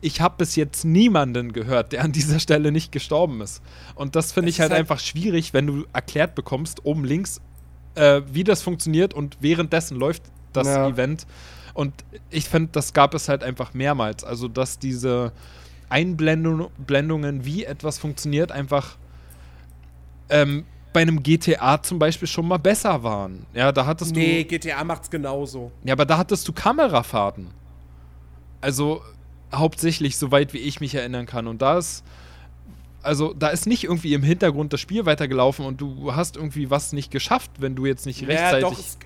ich 0.00 0.20
habe 0.20 0.34
bis 0.38 0.56
jetzt 0.56 0.84
niemanden 0.84 1.52
gehört, 1.52 1.92
der 1.92 2.04
an 2.04 2.12
dieser 2.12 2.38
Stelle 2.38 2.70
nicht 2.72 2.92
gestorben 2.92 3.40
ist. 3.40 3.62
Und 3.94 4.14
das 4.16 4.32
finde 4.32 4.50
ich 4.50 4.60
halt, 4.60 4.70
halt- 4.70 4.80
einfach 4.80 5.00
schwierig, 5.00 5.52
wenn 5.54 5.66
du 5.66 5.84
erklärt 5.92 6.34
bekommst, 6.34 6.84
oben 6.84 7.04
links, 7.04 7.40
äh, 7.94 8.22
wie 8.30 8.44
das 8.44 8.62
funktioniert 8.62 9.14
und 9.14 9.38
währenddessen 9.40 9.96
läuft 9.96 10.22
das 10.52 10.66
Ja. 10.68 10.88
Event. 10.88 11.26
Und 11.74 11.92
ich 12.30 12.48
finde, 12.48 12.70
das 12.72 12.92
gab 12.92 13.14
es 13.14 13.28
halt 13.28 13.42
einfach 13.42 13.74
mehrmals. 13.74 14.24
Also, 14.24 14.48
dass 14.48 14.78
diese 14.78 15.32
Einblendungen, 15.88 16.68
Blendungen, 16.78 17.44
wie 17.44 17.64
etwas 17.64 17.98
funktioniert, 17.98 18.50
einfach 18.52 18.96
ähm, 20.28 20.64
bei 20.92 21.02
einem 21.02 21.22
GTA 21.22 21.82
zum 21.82 21.98
Beispiel 21.98 22.26
schon 22.26 22.48
mal 22.48 22.56
besser 22.58 23.02
waren. 23.02 23.46
Ja, 23.54 23.70
da 23.70 23.84
hattest 23.86 24.14
Nee, 24.14 24.42
du. 24.44 24.48
GTA 24.48 24.82
macht's 24.84 25.10
genauso. 25.10 25.70
Ja, 25.84 25.92
aber 25.92 26.04
da 26.06 26.16
hattest 26.18 26.48
du 26.48 26.52
Kamerafahrten. 26.52 27.48
Also 28.60 29.02
hauptsächlich, 29.54 30.16
soweit 30.16 30.52
wie 30.52 30.58
ich 30.58 30.80
mich 30.80 30.94
erinnern 30.94 31.26
kann. 31.26 31.46
Und 31.46 31.62
da 31.62 31.78
ist. 31.78 32.04
Also, 33.02 33.32
da 33.34 33.48
ist 33.48 33.66
nicht 33.66 33.84
irgendwie 33.84 34.14
im 34.14 34.24
Hintergrund 34.24 34.72
das 34.72 34.80
Spiel 34.80 35.06
weitergelaufen 35.06 35.64
und 35.64 35.80
du 35.80 36.16
hast 36.16 36.36
irgendwie 36.36 36.70
was 36.70 36.92
nicht 36.92 37.12
geschafft, 37.12 37.52
wenn 37.60 37.76
du 37.76 37.86
jetzt 37.86 38.04
nicht 38.04 38.20
Ja, 38.20 38.26
rechtzeitig. 38.26 38.60
doch, 38.60 38.78
es, 38.78 38.98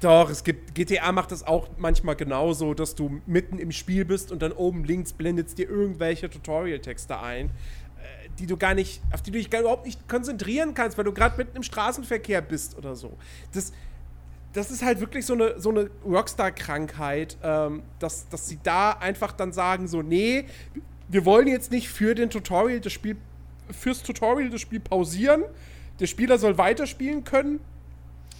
doch, 0.00 0.28
es 0.30 0.44
gibt, 0.44 0.74
GTA 0.74 1.10
macht 1.12 1.32
das 1.32 1.42
auch 1.46 1.68
manchmal 1.78 2.16
genauso, 2.16 2.74
dass 2.74 2.94
du 2.94 3.22
mitten 3.26 3.58
im 3.58 3.72
Spiel 3.72 4.04
bist 4.04 4.30
und 4.30 4.42
dann 4.42 4.52
oben 4.52 4.84
links 4.84 5.14
blendet 5.14 5.56
dir 5.56 5.68
irgendwelche 5.70 6.28
Tutorial-Texte 6.28 7.18
ein, 7.20 7.46
äh, 7.46 7.50
die 8.38 8.46
du 8.46 8.58
gar 8.58 8.74
nicht, 8.74 9.00
auf 9.12 9.22
die 9.22 9.30
du 9.30 9.38
dich 9.38 9.48
gar 9.48 9.62
überhaupt 9.62 9.86
nicht 9.86 10.06
konzentrieren 10.08 10.74
kannst, 10.74 10.98
weil 10.98 11.04
du 11.04 11.12
gerade 11.12 11.38
mitten 11.38 11.56
im 11.56 11.62
Straßenverkehr 11.62 12.42
bist 12.42 12.76
oder 12.76 12.94
so. 12.94 13.16
Das, 13.52 13.72
das 14.52 14.70
ist 14.70 14.82
halt 14.82 15.00
wirklich 15.00 15.26
so 15.26 15.34
eine, 15.34 15.60
so 15.60 15.70
eine 15.70 15.90
Rockstar-Krankheit, 16.04 17.36
ähm, 17.42 17.82
dass, 17.98 18.28
dass 18.28 18.48
sie 18.48 18.58
da 18.62 18.92
einfach 18.92 19.32
dann 19.32 19.52
sagen, 19.52 19.86
so, 19.86 20.02
nee, 20.02 20.46
wir 21.08 21.24
wollen 21.24 21.46
jetzt 21.46 21.70
nicht 21.70 21.88
für 21.88 22.14
den 22.14 22.30
Tutorial 22.30 22.80
das 22.80 22.92
Spiel, 22.92 23.16
fürs 23.70 24.02
Tutorial 24.02 24.50
das 24.50 24.60
Spiel 24.60 24.80
pausieren. 24.80 25.44
Der 26.00 26.06
Spieler 26.06 26.38
soll 26.38 26.58
weiterspielen 26.58 27.24
können. 27.24 27.60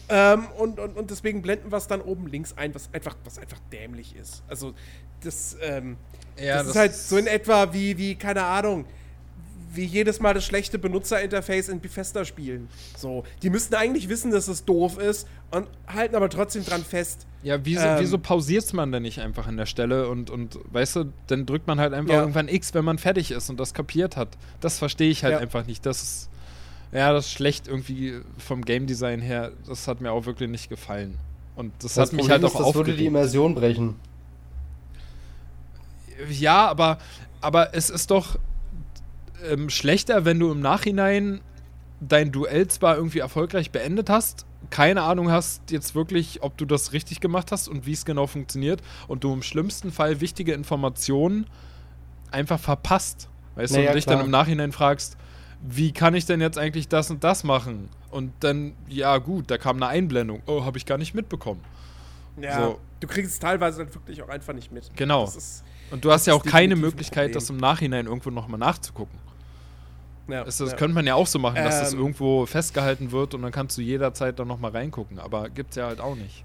Ähm, 0.08 0.46
und, 0.58 0.80
und, 0.80 0.96
und 0.96 1.10
deswegen 1.10 1.42
blenden 1.42 1.70
wir 1.70 1.76
es 1.76 1.86
dann 1.86 2.00
oben 2.00 2.26
links 2.26 2.54
ein, 2.56 2.74
was 2.74 2.88
einfach, 2.92 3.16
was 3.24 3.38
einfach 3.38 3.58
dämlich 3.72 4.16
ist. 4.16 4.42
Also, 4.48 4.74
das, 5.22 5.56
ähm, 5.62 5.96
Ja, 6.36 6.58
das, 6.58 6.68
ist 6.68 6.76
halt 6.76 6.94
so 6.94 7.16
in 7.16 7.28
etwa 7.28 7.72
wie, 7.72 7.96
wie, 7.96 8.16
keine 8.16 8.42
Ahnung, 8.42 8.86
wie 9.72 9.84
jedes 9.84 10.20
Mal 10.20 10.34
das 10.34 10.44
schlechte 10.44 10.78
Benutzerinterface 10.78 11.68
in 11.68 11.80
Bethesda-Spielen. 11.80 12.68
So, 12.96 13.24
die 13.42 13.50
müssten 13.50 13.74
eigentlich 13.74 14.08
wissen, 14.08 14.30
dass 14.30 14.48
es 14.48 14.64
doof 14.64 14.98
ist 14.98 15.28
und 15.50 15.66
halten 15.86 16.14
aber 16.16 16.28
trotzdem 16.28 16.64
dran 16.64 16.82
fest. 16.84 17.26
Ja, 17.42 17.64
wieso, 17.64 17.80
Ähm, 17.82 17.96
wieso 18.00 18.18
pausiert 18.18 18.72
man 18.74 18.90
denn 18.92 19.02
nicht 19.02 19.20
einfach 19.20 19.46
an 19.46 19.56
der 19.56 19.66
Stelle 19.66 20.08
und, 20.08 20.28
und 20.28 20.58
weißt 20.72 20.96
du, 20.96 21.12
dann 21.28 21.46
drückt 21.46 21.66
man 21.66 21.78
halt 21.80 21.92
einfach 21.94 22.12
Ja. 22.12 22.20
irgendwann 22.20 22.48
X, 22.48 22.74
wenn 22.74 22.84
man 22.84 22.98
fertig 22.98 23.30
ist 23.30 23.48
und 23.48 23.58
das 23.60 23.72
kapiert 23.72 24.16
hat. 24.16 24.28
Das 24.60 24.78
verstehe 24.78 25.10
ich 25.10 25.22
halt 25.24 25.34
Ja. 25.34 25.38
einfach 25.38 25.66
nicht. 25.66 25.86
Das 25.86 26.02
ist, 26.02 26.28
ja, 26.92 27.12
das 27.12 27.26
ist 27.26 27.32
schlecht 27.32 27.68
irgendwie 27.68 28.20
vom 28.38 28.64
Game 28.64 28.86
Design 28.86 29.20
her. 29.20 29.52
Das 29.68 29.86
hat 29.88 30.00
mir 30.00 30.10
auch 30.12 30.26
wirklich 30.26 30.50
nicht 30.50 30.68
gefallen. 30.68 31.16
Und 31.56 31.72
das, 31.82 31.94
Das 31.94 32.08
hat 32.08 32.12
mich 32.12 32.20
Problem 32.22 32.42
halt 32.42 32.52
ist, 32.52 32.56
auch 32.60 32.66
das 32.66 32.74
würde 32.74 32.94
die. 32.96 33.06
Immersion 33.06 33.54
brechen. 33.54 33.94
Ja, 36.30 36.68
aber, 36.68 36.98
aber 37.40 37.74
es 37.74 37.88
ist 37.90 38.10
doch 38.10 38.36
ähm, 39.48 39.70
schlechter, 39.70 40.24
wenn 40.24 40.38
du 40.38 40.50
im 40.50 40.60
Nachhinein 40.60 41.40
dein 42.00 42.32
Duell 42.32 42.66
zwar 42.68 42.96
irgendwie 42.96 43.18
erfolgreich 43.18 43.70
beendet 43.70 44.08
hast, 44.08 44.46
keine 44.70 45.02
Ahnung 45.02 45.30
hast 45.30 45.70
jetzt 45.70 45.94
wirklich, 45.94 46.42
ob 46.42 46.56
du 46.56 46.64
das 46.64 46.92
richtig 46.92 47.20
gemacht 47.20 47.50
hast 47.52 47.68
und 47.68 47.86
wie 47.86 47.92
es 47.92 48.04
genau 48.04 48.26
funktioniert 48.26 48.82
und 49.08 49.24
du 49.24 49.32
im 49.32 49.42
schlimmsten 49.42 49.90
Fall 49.90 50.20
wichtige 50.20 50.52
Informationen 50.52 51.46
einfach 52.30 52.60
verpasst. 52.60 53.28
Weißt 53.56 53.74
du, 53.74 53.78
Naja, 53.78 53.90
und 53.90 53.96
dich 53.96 54.04
klar. 54.04 54.16
dann 54.16 54.24
im 54.26 54.30
Nachhinein 54.30 54.72
fragst, 54.72 55.16
wie 55.62 55.92
kann 55.92 56.14
ich 56.14 56.24
denn 56.24 56.40
jetzt 56.40 56.56
eigentlich 56.56 56.88
das 56.88 57.10
und 57.10 57.22
das 57.24 57.44
machen? 57.44 57.88
Und 58.10 58.32
dann, 58.40 58.74
ja 58.88 59.18
gut, 59.18 59.50
da 59.50 59.58
kam 59.58 59.76
eine 59.76 59.88
Einblendung. 59.88 60.42
Oh, 60.46 60.64
habe 60.64 60.78
ich 60.78 60.86
gar 60.86 60.96
nicht 60.98 61.14
mitbekommen. 61.14 61.60
Ja, 62.40 62.56
So. 62.64 62.80
du 63.00 63.06
kriegst 63.06 63.32
es 63.32 63.38
teilweise 63.38 63.82
halt 63.84 63.94
wirklich 63.94 64.22
auch 64.22 64.28
einfach 64.28 64.54
nicht 64.54 64.72
mit. 64.72 64.90
Genau. 64.96 65.24
Ist, 65.24 65.64
Und 65.90 66.04
du 66.04 66.10
hast 66.12 66.26
ja 66.26 66.34
auch 66.34 66.44
keine 66.44 66.76
Möglichkeit, 66.76 67.34
das 67.34 67.50
im 67.50 67.56
Nachhinein 67.58 68.06
irgendwo 68.06 68.30
nochmal 68.30 68.58
nachzugucken. 68.58 69.18
Ja, 70.32 70.44
Das, 70.44 70.58
das 70.58 70.72
ja. 70.72 70.76
könnte 70.76 70.94
man 70.94 71.06
ja 71.06 71.14
auch 71.14 71.26
so 71.26 71.38
machen, 71.38 71.56
dass 71.56 71.80
das 71.80 71.92
Ähm. 71.92 72.00
irgendwo 72.00 72.46
festgehalten 72.46 73.12
wird 73.12 73.34
und 73.34 73.42
dann 73.42 73.52
kannst 73.52 73.76
du 73.76 73.82
jederzeit 73.82 74.38
dann 74.38 74.48
nochmal 74.48 74.72
reingucken. 74.72 75.18
Aber 75.18 75.48
gibt's 75.48 75.76
ja 75.76 75.86
halt 75.86 76.00
auch 76.00 76.16
nicht. 76.16 76.44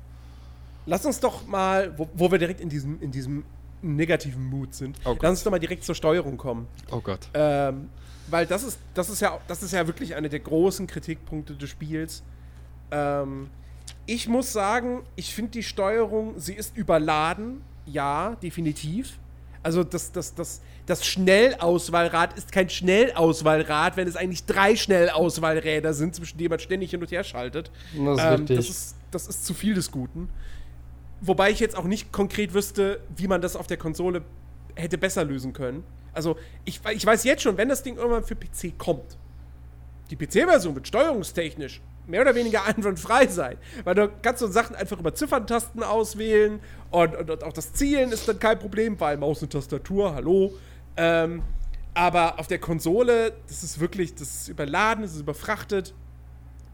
Lass 0.85 1.05
uns 1.05 1.19
doch 1.19 1.47
mal, 1.47 1.97
wo, 1.97 2.07
wo 2.13 2.31
wir 2.31 2.37
direkt 2.37 2.61
in 2.61 2.69
diesem, 2.69 3.01
in 3.01 3.11
diesem 3.11 3.43
negativen 3.81 4.45
Mut 4.45 4.73
sind, 4.73 4.97
Oh 5.05 5.15
lass 5.21 5.31
uns 5.31 5.43
doch 5.43 5.51
mal 5.51 5.59
direkt 5.59 5.83
zur 5.83 5.95
Steuerung 5.95 6.37
kommen. 6.37 6.67
Oh 6.91 6.99
Gott. 6.99 7.29
Ähm, 7.33 7.89
weil 8.27 8.45
das 8.45 8.63
ist, 8.63 8.79
das 8.93 9.09
ist 9.09 9.21
ja, 9.21 9.39
das 9.47 9.61
ist 9.63 9.71
ja 9.71 9.85
wirklich 9.85 10.15
einer 10.15 10.29
der 10.29 10.39
großen 10.39 10.87
Kritikpunkte 10.87 11.53
des 11.53 11.69
Spiels. 11.69 12.23
Ähm, 12.91 13.49
ich 14.05 14.27
muss 14.27 14.51
sagen, 14.51 15.03
ich 15.15 15.33
finde 15.33 15.51
die 15.51 15.63
Steuerung, 15.63 16.39
sie 16.39 16.53
ist 16.53 16.75
überladen, 16.77 17.61
ja, 17.85 18.35
definitiv. 18.41 19.19
Also 19.63 19.83
das, 19.83 20.11
das, 20.11 20.33
das, 20.35 20.61
das 20.85 21.05
Schnellauswahlrad 21.05 22.37
ist 22.37 22.51
kein 22.51 22.69
Schnellauswahlrad, 22.69 23.97
wenn 23.97 24.07
es 24.07 24.15
eigentlich 24.15 24.45
drei 24.45 24.75
Schnellauswahlräder 24.75 25.93
sind, 25.93 26.15
zwischen 26.15 26.37
denen 26.37 26.51
man 26.51 26.59
ständig 26.59 26.91
hin 26.91 27.01
und 27.01 27.11
her 27.11 27.23
schaltet. 27.23 27.71
Das 27.93 28.17
ist 28.19 28.25
Ähm, 28.25 28.45
das, 28.45 28.69
ist, 28.69 28.95
das 29.11 29.27
ist 29.27 29.45
zu 29.45 29.53
viel 29.53 29.73
des 29.73 29.91
Guten. 29.91 30.29
Wobei 31.21 31.49
ich 31.49 31.59
jetzt 31.59 31.75
auch 31.77 31.85
nicht 31.85 32.11
konkret 32.11 32.53
wüsste, 32.53 32.99
wie 33.15 33.27
man 33.27 33.41
das 33.41 33.55
auf 33.55 33.67
der 33.67 33.77
Konsole 33.77 34.21
hätte 34.75 34.97
besser 34.97 35.23
lösen 35.23 35.53
können. 35.53 35.83
Also, 36.13 36.37
ich, 36.65 36.79
ich 36.93 37.05
weiß 37.05 37.23
jetzt 37.23 37.41
schon, 37.41 37.57
wenn 37.57 37.69
das 37.69 37.81
Ding 37.83 37.97
irgendwann 37.97 38.23
für 38.23 38.35
PC 38.35 38.77
kommt, 38.77 39.17
die 40.11 40.15
PC-Version 40.15 40.75
wird 40.75 40.87
steuerungstechnisch 40.87 41.81
mehr 42.07 42.21
oder 42.21 42.35
weniger 42.35 42.63
einwandfrei 42.67 43.27
sein. 43.27 43.57
Weil 43.83 43.95
du 43.95 44.11
kannst 44.21 44.39
so 44.39 44.47
Sachen 44.47 44.75
einfach 44.75 44.99
über 44.99 45.15
Zifferntasten 45.15 45.81
auswählen 45.83 46.59
und, 46.91 47.15
und, 47.15 47.29
und 47.31 47.43
auch 47.43 47.53
das 47.53 47.73
Zielen 47.73 48.11
ist 48.11 48.27
dann 48.27 48.39
kein 48.39 48.59
Problem, 48.59 48.99
weil 48.99 49.17
Maus 49.17 49.41
und 49.41 49.51
Tastatur, 49.51 50.13
hallo. 50.13 50.53
Ähm, 50.97 51.43
aber 51.93 52.39
auf 52.39 52.47
der 52.47 52.59
Konsole, 52.59 53.33
das 53.47 53.63
ist 53.63 53.79
wirklich, 53.79 54.15
das 54.15 54.41
ist 54.41 54.47
überladen, 54.49 55.03
das 55.03 55.13
ist 55.13 55.21
überfrachtet. 55.21 55.93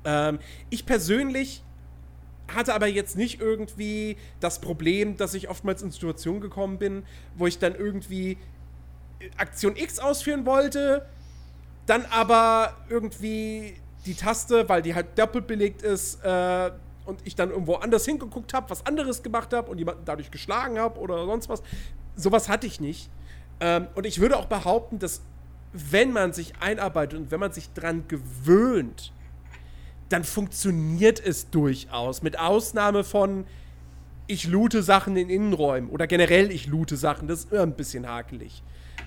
Ähm, 0.03 0.39
ich 0.69 0.85
persönlich 0.85 1.64
hatte 2.48 2.73
aber 2.73 2.88
jetzt 2.88 3.15
nicht 3.15 3.39
irgendwie 3.39 4.18
das 4.39 4.60
Problem, 4.60 5.15
dass 5.15 5.34
ich 5.34 5.49
oftmals 5.49 5.81
in 5.81 5.91
Situationen 5.91 6.41
gekommen 6.41 6.77
bin, 6.80 7.03
wo 7.35 7.48
ich 7.48 7.60
dann 7.60 7.76
irgendwie 7.76 8.38
Aktion 9.38 9.76
X 9.76 9.99
ausführen 9.99 10.45
wollte, 10.45 11.06
dann 11.85 12.06
aber 12.06 12.76
irgendwie 12.89 13.76
die 14.06 14.15
Taste, 14.15 14.68
weil 14.68 14.81
die 14.81 14.95
halt 14.95 15.18
doppelt 15.18 15.48
belegt 15.48 15.84
ist, 15.84 16.23
äh, 16.23 16.72
und 17.06 17.19
ich 17.26 17.35
dann 17.35 17.49
irgendwo 17.49 17.76
anders 17.76 18.06
hingeguckt 18.06 18.53
habe, 18.53 18.69
was 18.69 18.85
anderes 18.85 19.23
gemacht 19.23 19.53
habe 19.53 19.69
und 19.72 19.77
jemanden 19.77 20.06
dadurch 20.06 20.31
geschlagen 20.31 20.80
habe 20.80 20.99
oder 20.99 21.26
sonst 21.26 21.49
was. 21.49 21.61
Sowas 22.15 22.49
hatte 22.49 22.68
ich 22.68 22.80
nicht. 22.80 23.10
Ähm, 23.62 23.88
und 23.96 24.06
ich 24.06 24.20
würde 24.20 24.38
auch 24.38 24.48
behaupten, 24.48 25.00
dass 25.00 25.22
wenn 25.72 26.12
man 26.12 26.34
sich 26.34 26.54
einarbeitet 26.60 27.18
und 27.18 27.32
wenn 27.32 27.40
man 27.40 27.54
sich 27.54 27.72
dran 27.72 28.04
gewöhnt, 28.10 29.14
dann 30.10 30.26
funktioniert 30.26 31.26
es 31.26 31.50
durchaus. 31.50 32.22
Mit 32.22 32.38
Ausnahme 32.38 33.06
von, 33.06 33.46
ich 34.28 34.48
loote 34.48 34.84
Sachen 34.84 35.16
in 35.16 35.30
Innenräumen 35.30 35.90
oder 35.90 36.08
generell 36.08 36.52
ich 36.52 36.68
loote 36.68 36.98
Sachen, 36.98 37.28
das 37.28 37.42
ist 37.42 37.54
immer 37.54 37.62
ein 37.62 37.76
bisschen 37.76 38.08
hakelig. 38.08 38.62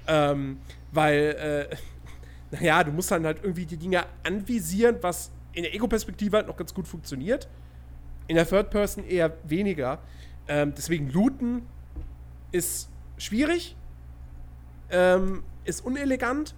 Ähm, 0.06 0.58
weil, 0.92 1.68
äh, 1.70 1.76
naja, 2.56 2.84
du 2.84 2.92
musst 2.92 3.10
dann 3.10 3.26
halt 3.26 3.38
irgendwie 3.42 3.66
die 3.66 3.76
Dinge 3.76 4.04
anvisieren, 4.22 4.96
was 5.02 5.30
in 5.52 5.64
der 5.64 5.74
Ego-Perspektive 5.74 6.36
halt 6.36 6.46
noch 6.46 6.56
ganz 6.56 6.72
gut 6.72 6.88
funktioniert. 6.88 7.48
In 8.26 8.36
der 8.36 8.48
Third 8.48 8.70
Person 8.70 9.04
eher 9.04 9.36
weniger. 9.44 9.98
Ähm, 10.48 10.72
deswegen 10.76 11.10
looten 11.10 11.62
ist 12.50 12.88
schwierig, 13.18 13.76
ähm, 14.90 15.42
ist 15.64 15.84
unelegant. 15.84 16.54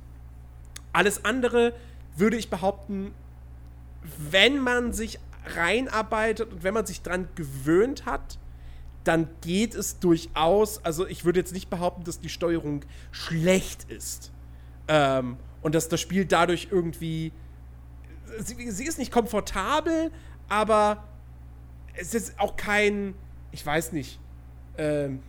Alles 0.93 1.25
andere 1.25 1.73
würde 2.17 2.37
ich 2.37 2.51
behaupten, 2.51 3.13
wenn 4.31 4.59
man 4.59 4.93
sich 4.93 5.19
reinarbeitet 5.55 6.53
und 6.53 6.65
wenn 6.65 6.75
man 6.75 6.87
sich 6.87 7.03
dran 7.03 7.29
gewöhnt 7.35 8.07
hat, 8.07 8.39
dann 9.05 9.29
geht 9.41 9.75
es 9.75 10.01
durchaus. 10.01 10.85
Also 10.85 11.07
ich 11.07 11.25
würde 11.25 11.39
jetzt 11.39 11.53
nicht 11.53 11.71
behaupten, 11.71 12.05
dass 12.05 12.21
die 12.21 12.29
Steuerung 12.29 12.85
schlecht 13.13 13.91
ist. 13.91 14.33
Ähm, 14.89 15.37
und 15.63 15.75
dass 15.75 15.89
das 15.89 16.01
Spiel 16.01 16.25
dadurch 16.25 16.69
irgendwie. 16.71 17.33
Sie, 18.39 18.71
sie 18.71 18.85
ist 18.85 18.99
nicht 18.99 19.13
komfortabel, 19.13 20.11
aber 20.49 21.05
es 21.95 22.15
ist 22.15 22.39
auch 22.39 22.57
kein. 22.57 23.15
Ich 23.53 23.65
weiß 23.65 23.93
nicht. 23.93 24.19
Ähm, 24.79 25.23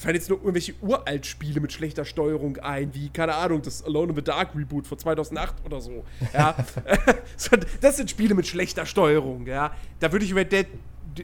fallen 0.00 0.14
jetzt 0.14 0.28
nur 0.28 0.38
irgendwelche 0.38 0.74
Uralt-Spiele 0.80 1.60
mit 1.60 1.72
schlechter 1.72 2.04
Steuerung 2.04 2.56
ein, 2.58 2.94
wie, 2.94 3.08
keine 3.10 3.34
Ahnung, 3.34 3.62
das 3.62 3.84
Alone 3.84 4.10
in 4.10 4.16
the 4.16 4.22
Dark 4.22 4.54
Reboot 4.54 4.86
von 4.86 4.98
2008 4.98 5.54
oder 5.64 5.80
so. 5.80 6.04
Ja. 6.32 6.56
Das 7.80 7.96
sind 7.96 8.10
Spiele 8.10 8.34
mit 8.34 8.46
schlechter 8.46 8.86
Steuerung, 8.86 9.46
ja. 9.46 9.72
Da 9.98 10.12
würde 10.12 10.24
ich 10.24 10.34
Red 10.34 10.52
Dead, 10.52 10.66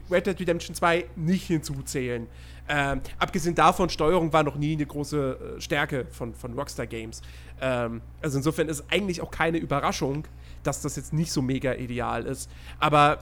Red 0.09 0.27
Dead 0.27 0.39
Redemption 0.39 0.75
2 0.75 1.05
nicht 1.15 1.47
hinzuzählen. 1.47 2.27
Ähm, 2.69 3.01
abgesehen 3.17 3.55
davon, 3.55 3.89
Steuerung 3.89 4.33
war 4.33 4.43
noch 4.43 4.55
nie 4.55 4.73
eine 4.73 4.85
große 4.85 5.55
äh, 5.57 5.61
Stärke 5.61 6.05
von, 6.11 6.35
von 6.35 6.53
Rockstar 6.53 6.85
Games. 6.85 7.21
Ähm, 7.61 8.01
also 8.21 8.37
insofern 8.37 8.67
ist 8.67 8.83
eigentlich 8.89 9.21
auch 9.21 9.31
keine 9.31 9.57
Überraschung, 9.57 10.27
dass 10.63 10.81
das 10.81 10.97
jetzt 10.97 11.13
nicht 11.13 11.31
so 11.31 11.41
mega 11.41 11.73
ideal 11.73 12.25
ist. 12.25 12.49
Aber 12.79 13.19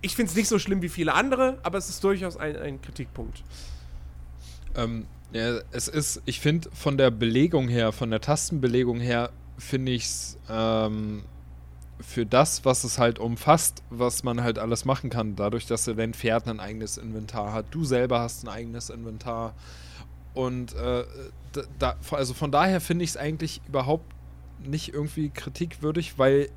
ich 0.00 0.16
finde 0.16 0.30
es 0.30 0.36
nicht 0.36 0.48
so 0.48 0.58
schlimm 0.58 0.82
wie 0.82 0.88
viele 0.88 1.14
andere, 1.14 1.58
aber 1.62 1.78
es 1.78 1.88
ist 1.88 2.02
durchaus 2.02 2.36
ein, 2.36 2.56
ein 2.56 2.82
Kritikpunkt. 2.82 3.44
Ähm, 4.76 5.06
ja, 5.32 5.58
es 5.72 5.88
ist, 5.88 6.22
ich 6.26 6.40
finde, 6.40 6.70
von 6.72 6.96
der 6.96 7.10
Belegung 7.10 7.68
her, 7.68 7.92
von 7.92 8.10
der 8.10 8.20
Tastenbelegung 8.20 9.00
her, 9.00 9.30
finde 9.58 9.92
ich 9.92 10.04
es 10.04 10.38
ähm, 10.48 11.24
für 12.00 12.26
das, 12.26 12.64
was 12.64 12.84
es 12.84 12.98
halt 12.98 13.18
umfasst, 13.18 13.82
was 13.90 14.24
man 14.24 14.42
halt 14.42 14.58
alles 14.58 14.84
machen 14.84 15.10
kann, 15.10 15.36
dadurch, 15.36 15.66
dass 15.66 15.84
dein 15.84 16.14
Pferd 16.14 16.48
ein 16.48 16.60
eigenes 16.60 16.98
Inventar 16.98 17.52
hat, 17.52 17.66
du 17.70 17.84
selber 17.84 18.20
hast 18.20 18.44
ein 18.44 18.48
eigenes 18.48 18.90
Inventar. 18.90 19.54
Und 20.34 20.74
äh, 20.74 21.04
da, 21.78 21.96
also 22.10 22.34
von 22.34 22.50
daher 22.50 22.80
finde 22.80 23.04
ich 23.04 23.10
es 23.10 23.16
eigentlich 23.16 23.60
überhaupt 23.68 24.12
nicht 24.64 24.92
irgendwie 24.92 25.30
kritikwürdig, 25.30 26.18
weil 26.18 26.48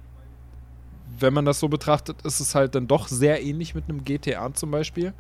wenn 1.20 1.34
man 1.34 1.46
das 1.46 1.60
so 1.60 1.68
betrachtet, 1.68 2.22
ist 2.24 2.40
es 2.40 2.56
halt 2.56 2.76
dann 2.76 2.88
doch 2.88 3.08
sehr 3.08 3.42
ähnlich 3.42 3.76
mit 3.76 3.86
einem 3.90 4.04
GTA 4.04 4.54
zum 4.54 4.72
Beispiel. 4.72 5.14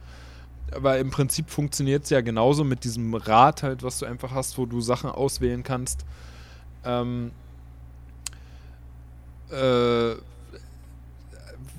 Aber 0.72 0.98
im 0.98 1.11
Prinzip 1.11 1.49
funktioniert 1.49 2.03
es 2.03 2.10
ja 2.10 2.22
genauso 2.22 2.64
mit 2.64 2.84
diesem 2.84 3.14
Rad 3.14 3.64
halt, 3.64 3.84
was 3.84 3.99
du 3.99 4.06
einfach 4.06 4.31
hast, 4.31 4.57
wo 4.57 4.65
du 4.65 4.81
Sachen 4.81 5.10
auswählen 5.10 5.64
kannst. 5.64 6.06
Ähm, 6.84 7.31
äh, 9.49 10.15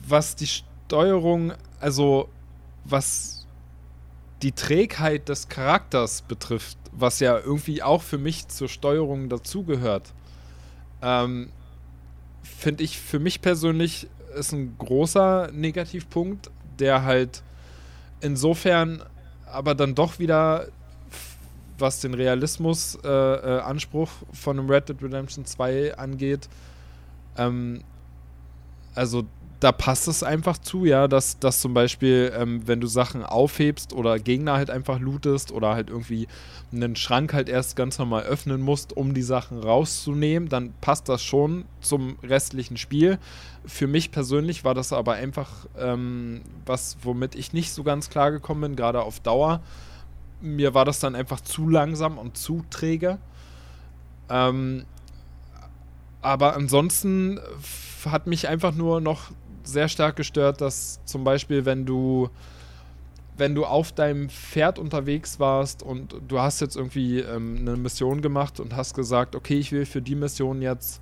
was 0.06 0.36
die 0.36 0.46
Steuerung, 0.46 1.52
also 1.80 2.28
was 2.84 3.46
die 4.42 4.52
Trägheit 4.52 5.28
des 5.28 5.48
Charakters 5.48 6.22
betrifft, 6.22 6.78
was 6.92 7.20
ja 7.20 7.38
irgendwie 7.38 7.82
auch 7.82 8.02
für 8.02 8.18
mich 8.18 8.48
zur 8.48 8.68
Steuerung 8.68 9.28
dazugehört, 9.28 10.14
ähm, 11.02 11.50
finde 12.42 12.84
ich 12.84 12.98
für 12.98 13.18
mich 13.18 13.40
persönlich 13.40 14.08
ist 14.36 14.52
ein 14.52 14.76
großer 14.78 15.50
Negativpunkt, 15.52 16.50
der 16.78 17.02
halt 17.02 17.42
insofern 18.20 19.02
aber 19.46 19.74
dann 19.74 19.94
doch 19.94 20.18
wieder, 20.18 20.68
was 21.78 22.00
den 22.00 22.14
Realismus-Anspruch 22.14 24.10
äh, 24.10 24.24
äh, 24.24 24.36
von 24.36 24.58
einem 24.58 24.70
Red 24.70 24.88
Dead 24.88 25.02
Redemption 25.02 25.44
2 25.44 25.96
angeht, 25.96 26.48
ähm, 27.36 27.82
also 28.94 29.24
da 29.60 29.72
passt 29.72 30.06
es 30.06 30.22
einfach 30.22 30.58
zu, 30.58 30.84
ja, 30.84 31.08
dass, 31.08 31.40
dass 31.40 31.60
zum 31.60 31.74
Beispiel, 31.74 32.32
ähm, 32.36 32.66
wenn 32.66 32.80
du 32.80 32.86
Sachen 32.86 33.24
aufhebst 33.24 33.92
oder 33.92 34.18
Gegner 34.18 34.52
halt 34.52 34.70
einfach 34.70 35.00
lootest 35.00 35.50
oder 35.50 35.74
halt 35.74 35.90
irgendwie 35.90 36.28
einen 36.72 36.94
Schrank 36.94 37.32
halt 37.32 37.48
erst 37.48 37.74
ganz 37.74 37.98
normal 37.98 38.22
öffnen 38.22 38.60
musst, 38.60 38.96
um 38.96 39.14
die 39.14 39.22
Sachen 39.22 39.58
rauszunehmen, 39.58 40.48
dann 40.48 40.74
passt 40.80 41.08
das 41.08 41.24
schon 41.24 41.64
zum 41.80 42.18
restlichen 42.22 42.76
Spiel. 42.76 43.18
Für 43.66 43.88
mich 43.88 44.12
persönlich 44.12 44.64
war 44.64 44.74
das 44.74 44.92
aber 44.92 45.14
einfach 45.14 45.66
ähm, 45.76 46.42
was, 46.64 46.98
womit 47.02 47.34
ich 47.34 47.52
nicht 47.52 47.72
so 47.72 47.82
ganz 47.82 48.10
klar 48.10 48.30
gekommen 48.30 48.60
bin, 48.60 48.76
gerade 48.76 49.02
auf 49.02 49.18
Dauer. 49.18 49.60
Mir 50.40 50.72
war 50.72 50.84
das 50.84 51.00
dann 51.00 51.16
einfach 51.16 51.40
zu 51.40 51.68
langsam 51.68 52.16
und 52.16 52.36
zu 52.36 52.64
träge. 52.70 53.18
Ähm, 54.28 54.84
aber 56.22 56.54
ansonsten 56.54 57.40
hat 58.04 58.26
mich 58.28 58.48
einfach 58.48 58.72
nur 58.72 59.00
noch 59.00 59.30
sehr 59.68 59.88
stark 59.88 60.16
gestört, 60.16 60.60
dass 60.60 61.00
zum 61.04 61.24
Beispiel, 61.24 61.64
wenn 61.64 61.86
du 61.86 62.30
wenn 63.36 63.54
du 63.54 63.64
auf 63.64 63.92
deinem 63.92 64.28
Pferd 64.28 64.80
unterwegs 64.80 65.38
warst 65.38 65.84
und 65.84 66.16
du 66.26 66.40
hast 66.40 66.60
jetzt 66.60 66.76
irgendwie 66.76 67.20
ähm, 67.20 67.58
eine 67.60 67.76
Mission 67.76 68.20
gemacht 68.20 68.58
und 68.58 68.74
hast 68.74 68.94
gesagt, 68.94 69.36
okay, 69.36 69.56
ich 69.58 69.70
will 69.70 69.86
für 69.86 70.02
die 70.02 70.16
Mission 70.16 70.60
jetzt 70.60 71.00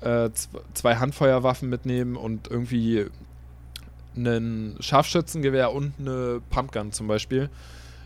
äh, 0.00 0.30
zwei 0.74 0.96
Handfeuerwaffen 0.96 1.68
mitnehmen 1.68 2.16
und 2.16 2.48
irgendwie 2.48 3.06
ein 4.16 4.76
Scharfschützengewehr 4.80 5.72
und 5.72 5.92
eine 5.98 6.40
Pumpgun 6.50 6.92
zum 6.92 7.08
Beispiel. 7.08 7.50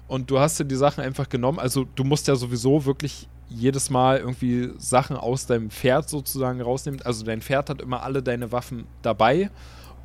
Und 0.09 0.31
du 0.31 0.39
hast 0.39 0.59
dir 0.59 0.65
die 0.65 0.75
Sachen 0.75 1.03
einfach 1.03 1.29
genommen. 1.29 1.59
Also 1.59 1.87
du 1.95 2.05
musst 2.05 2.29
ja 2.29 2.37
sowieso 2.37 2.85
wirklich 2.85 3.29
jedes 3.49 3.91
Mal 3.91 4.19
irgendwie 4.19 4.73
Sachen 4.79 5.17
aus 5.17 5.47
deinem 5.47 5.71
Pferd 5.71 6.09
sozusagen 6.09 6.61
rausnehmen. 6.61 7.03
Also 7.03 7.25
dein 7.25 7.41
Pferd 7.41 7.71
hat 7.71 7.83
immer 7.83 8.03
alle 8.03 8.23
deine 8.23 8.53
Waffen 8.53 8.87
dabei 9.03 9.51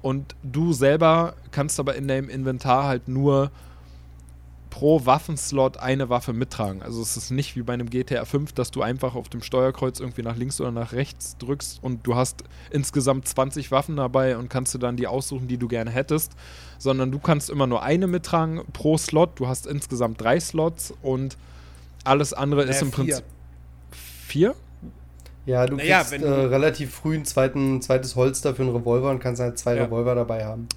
und 0.02 0.36
du 0.44 0.74
selber 0.74 1.36
kannst 1.52 1.80
aber 1.80 1.96
in 1.96 2.08
deinem 2.08 2.30
Inventar 2.30 2.86
halt 2.86 3.08
nur 3.08 3.52
pro 4.70 5.06
Waffenslot 5.06 5.78
eine 5.78 6.10
Waffe 6.10 6.32
mittragen. 6.32 6.82
Also 6.82 7.02
es 7.02 7.18
ist 7.18 7.32
nicht 7.32 7.56
wie 7.56 7.64
bei 7.64 7.74
einem 7.74 7.90
GTA 7.90 8.24
5, 8.24 8.54
dass 8.54 8.72
du 8.72 8.82
einfach 8.82 9.16
auf 9.16 9.28
dem 9.28 9.42
Steuerkreuz 9.42 10.00
irgendwie 10.00 10.22
nach 10.22 10.36
links 10.36 10.62
oder 10.62 10.72
nach 10.72 10.94
rechts 10.94 11.38
drückst 11.38 11.84
und 11.84 12.06
du 12.06 12.16
hast 12.16 12.44
insgesamt 12.70 13.28
20 13.28 13.72
Waffen 13.72 13.96
dabei 13.96 14.38
und 14.38 14.50
kannst 14.50 14.74
du 14.74 14.78
dann 14.78 14.96
die 14.96 15.08
aussuchen, 15.08 15.48
die 15.48 15.58
du 15.58 15.68
gerne 15.68 15.90
hättest, 15.90 16.34
sondern 16.78 17.12
du 17.12 17.20
kannst 17.20 17.50
immer 17.50 17.68
nur 17.68 17.82
eine 17.84 18.08
mittragen 18.08 18.62
pro 18.72 18.98
Slot. 18.98 19.40
Du 19.40 19.48
hast 19.48 19.66
insgesamt 19.66 20.22
drei 20.22 20.40
Slots 20.40 20.94
und 21.02 21.36
alles 22.10 22.34
andere 22.34 22.62
naja, 22.62 22.72
ist 22.72 22.82
im 22.82 22.92
vier. 22.92 23.06
Prinzip 23.06 23.26
vier. 24.28 24.56
Ja, 25.46 25.66
du 25.66 25.78
naja, 25.78 26.04
kriegst 26.04 26.24
äh, 26.24 26.30
relativ 26.30 26.94
früh 26.94 27.16
ein 27.16 27.26
zweiten, 27.26 27.82
zweites 27.82 28.16
Holster 28.16 28.54
für 28.54 28.62
einen 28.62 28.76
Revolver 28.76 29.10
und 29.10 29.20
kannst 29.20 29.42
halt 29.42 29.58
zwei 29.58 29.76
ja. 29.76 29.86
Revolver 29.86 30.16
dabei 30.16 30.46
haben. 30.46 30.68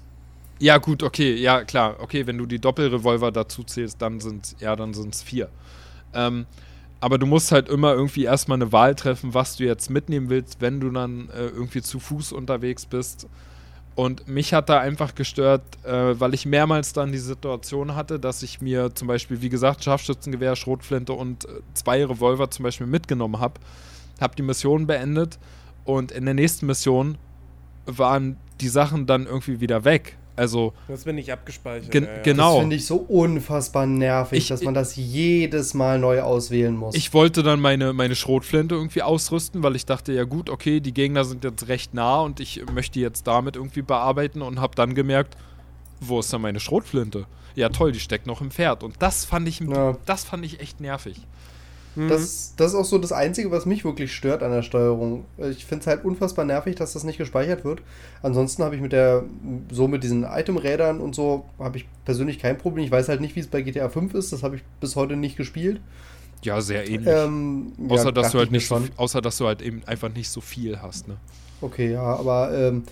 Ja, 0.59 0.77
gut, 0.77 1.03
okay, 1.03 1.35
ja, 1.35 1.63
klar. 1.63 1.97
Okay, 1.99 2.25
wenn 2.25 2.37
du 2.37 2.45
die 2.45 2.59
Doppelrevolver 2.59 3.31
dazu 3.31 3.63
zählst, 3.63 4.01
dann 4.01 4.19
sind 4.19 4.55
ja, 4.59 4.75
dann 4.75 4.93
sind 4.93 5.13
es 5.13 5.21
vier. 5.21 5.49
Ähm, 6.13 6.45
aber 6.99 7.17
du 7.17 7.25
musst 7.25 7.51
halt 7.51 7.67
immer 7.67 7.93
irgendwie 7.93 8.23
erstmal 8.23 8.57
eine 8.57 8.71
Wahl 8.71 8.95
treffen, 8.95 9.33
was 9.33 9.57
du 9.57 9.65
jetzt 9.65 9.89
mitnehmen 9.89 10.29
willst, 10.29 10.61
wenn 10.61 10.79
du 10.79 10.89
dann 10.89 11.29
äh, 11.29 11.47
irgendwie 11.47 11.81
zu 11.81 11.99
Fuß 11.99 12.31
unterwegs 12.31 12.85
bist. 12.85 13.27
Und 13.95 14.27
mich 14.27 14.53
hat 14.53 14.69
da 14.69 14.79
einfach 14.79 15.13
gestört, 15.13 15.61
äh, 15.83 16.19
weil 16.19 16.33
ich 16.33 16.45
mehrmals 16.45 16.93
dann 16.93 17.11
die 17.11 17.19
Situation 17.19 17.95
hatte, 17.95 18.19
dass 18.19 18.41
ich 18.41 18.59
mir 18.59 18.95
zum 18.95 19.07
Beispiel, 19.07 19.41
wie 19.41 19.49
gesagt, 19.49 19.83
Scharfschützengewehr, 19.83 20.55
Schrotflinte 20.55 21.13
und 21.13 21.45
äh, 21.45 21.59
zwei 21.75 22.03
Revolver 22.03 22.49
zum 22.49 22.63
Beispiel 22.63 22.87
mitgenommen 22.87 23.39
habe, 23.39 23.59
habe 24.19 24.35
die 24.35 24.41
Mission 24.41 24.87
beendet 24.87 25.37
und 25.85 26.11
in 26.11 26.25
der 26.25 26.33
nächsten 26.33 26.65
Mission 26.65 27.17
waren 27.85 28.37
die 28.61 28.69
Sachen 28.69 29.05
dann 29.05 29.27
irgendwie 29.27 29.59
wieder 29.59 29.83
weg. 29.83 30.17
Also. 30.35 30.73
Das 30.87 31.03
bin 31.03 31.17
ich 31.17 31.31
abgespeichert. 31.31 31.91
Gen 31.91 32.05
ja, 32.05 32.15
ja. 32.15 32.21
Genau. 32.21 32.53
Das 32.53 32.59
finde 32.61 32.75
ich 32.75 32.85
so 32.85 32.97
unfassbar 32.97 33.85
nervig, 33.85 34.39
ich, 34.39 34.47
dass 34.47 34.63
man 34.63 34.73
das 34.73 34.95
jedes 34.95 35.73
Mal 35.73 35.99
neu 35.99 36.21
auswählen 36.21 36.75
muss. 36.75 36.95
Ich 36.95 37.13
wollte 37.13 37.43
dann 37.43 37.59
meine, 37.59 37.93
meine 37.93 38.15
Schrotflinte 38.15 38.75
irgendwie 38.75 39.01
ausrüsten, 39.01 39.63
weil 39.63 39.75
ich 39.75 39.85
dachte, 39.85 40.13
ja 40.13 40.23
gut, 40.23 40.49
okay, 40.49 40.79
die 40.79 40.93
Gegner 40.93 41.25
sind 41.25 41.43
jetzt 41.43 41.67
recht 41.67 41.93
nah 41.93 42.21
und 42.21 42.39
ich 42.39 42.63
möchte 42.73 42.99
jetzt 42.99 43.27
damit 43.27 43.55
irgendwie 43.55 43.81
bearbeiten 43.81 44.41
und 44.41 44.59
habe 44.59 44.75
dann 44.75 44.95
gemerkt, 44.95 45.37
wo 45.99 46.19
ist 46.19 46.33
da 46.33 46.39
meine 46.39 46.59
Schrotflinte? 46.59 47.25
Ja 47.55 47.69
toll, 47.69 47.91
die 47.91 47.99
steckt 47.99 48.25
noch 48.25 48.41
im 48.41 48.51
Pferd. 48.51 48.83
Und 48.83 48.95
das 48.99 49.25
fand 49.25 49.47
ich, 49.47 49.59
ja. 49.59 49.97
das 50.05 50.23
fand 50.23 50.43
ich 50.45 50.59
echt 50.59 50.81
nervig. 50.81 51.21
Mhm. 51.95 52.07
Das, 52.07 52.53
das 52.57 52.73
ist 52.73 52.75
auch 52.75 52.85
so 52.85 52.97
das 52.97 53.11
Einzige, 53.11 53.51
was 53.51 53.65
mich 53.65 53.85
wirklich 53.85 54.13
stört 54.13 54.41
an 54.41 54.51
der 54.51 54.63
Steuerung. 54.63 55.25
Ich 55.37 55.65
finde 55.65 55.81
es 55.81 55.87
halt 55.87 56.03
unfassbar 56.03 56.45
nervig, 56.45 56.75
dass 56.75 56.93
das 56.93 57.03
nicht 57.03 57.17
gespeichert 57.17 57.63
wird. 57.63 57.81
Ansonsten 58.21 58.63
habe 58.63 58.75
ich 58.75 58.81
mit 58.81 58.91
der, 58.91 59.23
so 59.71 59.87
mit 59.87 60.03
diesen 60.03 60.23
Itemrädern 60.23 60.99
und 60.99 61.13
so, 61.13 61.45
habe 61.59 61.77
ich 61.77 61.85
persönlich 62.05 62.39
kein 62.39 62.57
Problem. 62.57 62.85
Ich 62.85 62.91
weiß 62.91 63.09
halt 63.09 63.21
nicht, 63.21 63.35
wie 63.35 63.41
es 63.41 63.47
bei 63.47 63.61
GTA 63.61 63.89
5 63.89 64.13
ist. 64.15 64.33
Das 64.33 64.43
habe 64.43 64.55
ich 64.55 64.63
bis 64.79 64.95
heute 64.95 65.15
nicht 65.15 65.37
gespielt. 65.37 65.79
Ja, 66.43 66.59
sehr 66.61 66.87
ähnlich. 66.87 67.07
Ähm, 67.07 67.73
außer, 67.87 68.05
ja, 68.05 68.11
dass 68.11 68.31
du 68.31 68.39
halt 68.39 68.51
nicht 68.51 68.67
so, 68.67 68.81
außer 68.97 69.21
dass 69.21 69.37
du 69.37 69.47
halt 69.47 69.61
eben 69.61 69.81
einfach 69.85 70.13
nicht 70.13 70.29
so 70.29 70.41
viel 70.41 70.81
hast, 70.81 71.07
ne? 71.07 71.17
Okay, 71.61 71.93
ja, 71.93 72.03
aber 72.03 72.51
ähm, 72.53 72.83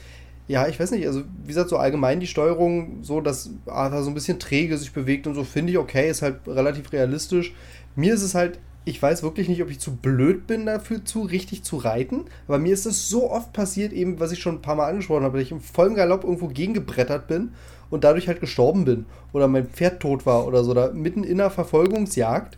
ja, 0.48 0.68
ich 0.68 0.80
weiß 0.80 0.92
nicht, 0.92 1.06
also 1.06 1.24
wie 1.44 1.48
gesagt, 1.48 1.70
so 1.70 1.78
allgemein 1.78 2.20
die 2.20 2.28
Steuerung, 2.28 3.04
so 3.04 3.20
dass 3.20 3.50
Arthur 3.66 4.04
so 4.04 4.10
ein 4.10 4.14
bisschen 4.14 4.40
träge 4.40 4.78
sich 4.78 4.94
bewegt 4.94 5.28
und 5.28 5.36
so, 5.36 5.44
finde 5.44 5.72
ich 5.72 5.78
okay, 5.78 6.10
ist 6.10 6.22
halt 6.22 6.48
relativ 6.48 6.94
realistisch. 6.94 7.54
Mir 7.96 8.14
ist 8.14 8.22
es 8.22 8.36
halt 8.36 8.60
ich 8.84 9.02
weiß 9.02 9.22
wirklich 9.22 9.48
nicht, 9.48 9.62
ob 9.62 9.70
ich 9.70 9.80
zu 9.80 9.96
blöd 9.96 10.48
bin 10.48 10.66
dafür, 10.66 11.06
zu 11.06 11.22
richtig 11.22 11.64
zu 11.64 11.78
reiten. 11.78 12.26
Aber 12.48 12.58
mir 12.58 12.74
ist 12.74 12.86
es 12.86 13.10
so 13.10 13.30
oft 13.30 13.54
passiert, 13.54 13.94
eben, 13.94 14.20
was 14.20 14.32
ich 14.32 14.40
schon 14.40 14.56
ein 14.56 14.62
paar 14.62 14.76
Mal 14.76 14.90
angesprochen 14.90 15.24
habe, 15.24 15.38
dass 15.38 15.46
ich 15.46 15.52
im 15.52 15.62
vollen 15.62 15.94
Galopp 15.94 16.24
irgendwo 16.24 16.48
gegengebrettert 16.48 17.28
bin 17.28 17.52
und 17.92 18.04
dadurch 18.04 18.28
halt 18.28 18.40
gestorben 18.40 18.86
bin. 18.86 19.06
Oder 19.34 19.48
mein 19.48 19.68
Pferd 19.68 20.00
tot 20.00 20.26
war 20.26 20.48
oder 20.48 20.64
so. 20.64 20.74
Da 20.74 20.92
mitten 20.94 21.24
in 21.24 21.40
einer 21.40 21.52
Verfolgungsjagd, 21.52 22.58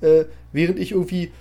äh, 0.00 0.24
während 0.52 0.78
ich 0.78 0.92
irgendwie 0.92 1.32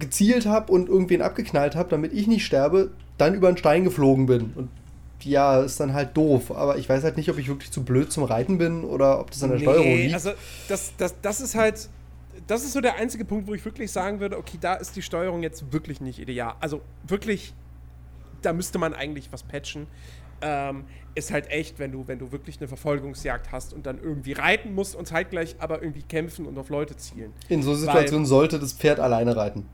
gezielt 0.00 0.46
habe 0.46 0.72
und 0.72 0.88
irgendwen 0.88 1.22
abgeknallt 1.22 1.76
habe, 1.76 1.88
damit 1.88 2.12
ich 2.12 2.26
nicht 2.26 2.44
sterbe, 2.44 2.90
dann 3.18 3.34
über 3.34 3.46
einen 3.46 3.56
Stein 3.56 3.84
geflogen 3.84 4.26
bin. 4.26 4.52
Und 4.56 4.68
ja, 5.22 5.62
ist 5.62 5.78
dann 5.78 5.92
halt 5.92 6.16
doof. 6.16 6.50
Aber 6.50 6.76
ich 6.78 6.88
weiß 6.88 7.04
halt 7.04 7.16
nicht, 7.16 7.30
ob 7.30 7.38
ich 7.38 7.46
wirklich 7.46 7.70
zu 7.70 7.84
blöd 7.84 8.10
zum 8.10 8.24
Reiten 8.24 8.58
bin 8.58 8.82
oder 8.82 9.20
ob 9.20 9.30
das 9.30 9.42
an 9.44 9.50
der 9.50 9.58
nee, 9.58 9.64
Steuerung 9.64 9.96
liegt. 9.96 10.14
Also, 10.14 10.30
das, 10.68 10.92
das, 10.98 11.14
das 11.22 11.40
ist 11.40 11.54
halt 11.54 11.88
das 12.46 12.64
ist 12.64 12.72
so 12.72 12.80
der 12.80 12.96
einzige 12.96 13.24
Punkt, 13.24 13.46
wo 13.46 13.54
ich 13.54 13.64
wirklich 13.64 13.90
sagen 13.90 14.20
würde, 14.20 14.38
okay, 14.38 14.58
da 14.60 14.74
ist 14.74 14.96
die 14.96 15.02
Steuerung 15.02 15.42
jetzt 15.42 15.72
wirklich 15.72 16.00
nicht 16.00 16.18
ideal. 16.18 16.54
Also 16.60 16.80
wirklich, 17.06 17.54
da 18.42 18.52
müsste 18.52 18.78
man 18.78 18.94
eigentlich 18.94 19.32
was 19.32 19.42
patchen. 19.42 19.86
Ähm, 20.42 20.84
ist 21.14 21.32
halt 21.32 21.50
echt, 21.50 21.78
wenn 21.78 21.92
du, 21.92 22.06
wenn 22.06 22.18
du 22.18 22.30
wirklich 22.30 22.58
eine 22.58 22.68
Verfolgungsjagd 22.68 23.50
hast 23.50 23.72
und 23.72 23.86
dann 23.86 23.98
irgendwie 23.98 24.32
reiten 24.32 24.74
musst 24.74 24.94
und 24.94 25.06
zeitgleich 25.06 25.56
aber 25.60 25.80
irgendwie 25.80 26.02
kämpfen 26.02 26.46
und 26.46 26.58
auf 26.58 26.68
Leute 26.68 26.96
zielen. 26.96 27.32
In 27.48 27.62
so 27.62 27.74
Situationen 27.74 28.24
Weil, 28.24 28.28
sollte 28.28 28.58
das 28.58 28.74
Pferd 28.74 29.00
alleine 29.00 29.34
reiten. 29.34 29.66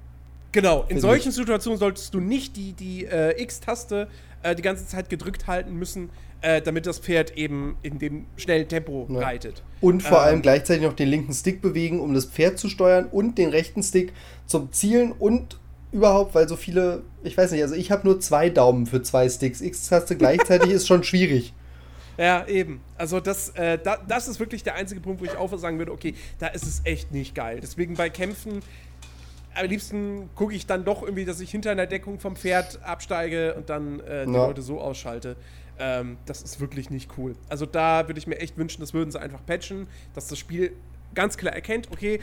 Genau, 0.53 0.85
in 0.89 1.01
solchen 1.01 1.31
ich. 1.31 1.35
Situationen 1.35 1.79
solltest 1.79 2.15
du 2.15 2.21
nicht 2.21 2.57
die, 2.57 2.75
die 2.75 3.07
äh, 3.07 3.43
X-Taste 3.43 4.07
äh, 4.43 4.55
die 4.55 4.63
ganze 4.63 4.87
Zeit 4.87 5.09
gedrückt 5.09 5.47
halten 5.47 5.75
müssen, 5.75 6.11
äh, 6.43 6.61
damit 6.61 6.87
das 6.87 6.99
Pferd 6.99 7.37
eben 7.37 7.77
in 7.83 7.99
dem 7.99 8.27
schnellen 8.37 8.69
Tempo 8.69 9.07
ja. 9.11 9.21
reitet. 9.21 9.63
Und 9.81 10.03
vor 10.03 10.19
ähm, 10.19 10.25
allem 10.25 10.43
gleichzeitig 10.43 10.83
noch 10.83 10.93
den 10.93 11.09
linken 11.09 11.33
Stick 11.33 11.63
bewegen, 11.63 12.01
um 12.01 12.15
das 12.15 12.27
Pferd 12.27 12.59
zu 12.59 12.69
steuern 12.69 13.07
und 13.11 13.39
den 13.39 13.51
rechten 13.51 13.83
Stick 13.83 14.13
zum 14.47 14.73
Zielen 14.73 15.13
und 15.13 15.59
überhaupt, 15.93 16.35
weil 16.35 16.49
so 16.49 16.57
viele, 16.57 17.03
ich 17.23 17.37
weiß 17.37 17.53
nicht, 17.53 17.63
also 17.63 17.75
ich 17.75 17.91
habe 17.91 18.07
nur 18.07 18.21
zwei 18.21 18.51
Daumen 18.51 18.87
für 18.87 19.03
zwei 19.03 19.29
Sticks. 19.29 19.61
X-Taste 19.61 20.17
gleichzeitig 20.17 20.71
ist 20.73 20.87
schon 20.87 21.05
schwierig. 21.05 21.53
Ja, 22.19 22.47
eben. 22.47 22.81
Also 22.97 23.21
das, 23.21 23.51
äh, 23.51 23.79
da, 23.79 23.99
das 24.07 24.29
ist 24.29 24.39
wirklich 24.39 24.63
der 24.63 24.75
einzige 24.75 25.01
Punkt, 25.01 25.21
wo 25.21 25.25
ich 25.25 25.37
auch 25.37 25.57
sagen 25.59 25.79
würde, 25.79 25.93
okay, 25.93 26.15
da 26.39 26.49
ist 26.49 26.65
es 26.65 26.83
echt 26.85 27.13
nicht 27.13 27.35
geil. 27.35 27.61
Deswegen 27.63 27.95
bei 27.95 28.11
Kämpfen, 28.11 28.61
am 29.55 29.67
liebsten 29.67 30.31
gucke 30.35 30.55
ich 30.55 30.67
dann 30.67 30.85
doch 30.85 31.03
irgendwie, 31.03 31.25
dass 31.25 31.41
ich 31.41 31.51
hinter 31.51 31.71
einer 31.71 31.87
Deckung 31.87 32.19
vom 32.21 32.37
Pferd 32.37 32.81
absteige 32.83 33.55
und 33.55 33.71
dann 33.71 34.01
äh, 34.01 34.27
die 34.27 34.33
ja. 34.33 34.47
Leute 34.47 34.63
so 34.63 34.81
ausschalte. 34.81 35.37
Ähm, 35.79 36.17
das 36.27 36.43
ist 36.43 36.61
wirklich 36.61 36.91
nicht 36.91 37.11
cool. 37.19 37.35
Also 37.49 37.67
da 37.67 38.09
würde 38.09 38.19
ich 38.19 38.27
mir 38.27 38.39
echt 38.39 38.57
wünschen, 38.57 38.81
das 38.81 38.95
würden 38.95 39.11
sie 39.11 39.21
einfach 39.21 39.45
patchen, 39.45 39.87
dass 40.15 40.29
das 40.29 40.39
Spiel 40.39 40.73
ganz 41.15 41.37
klar 41.37 41.53
erkennt, 41.53 41.91
okay, 41.91 42.21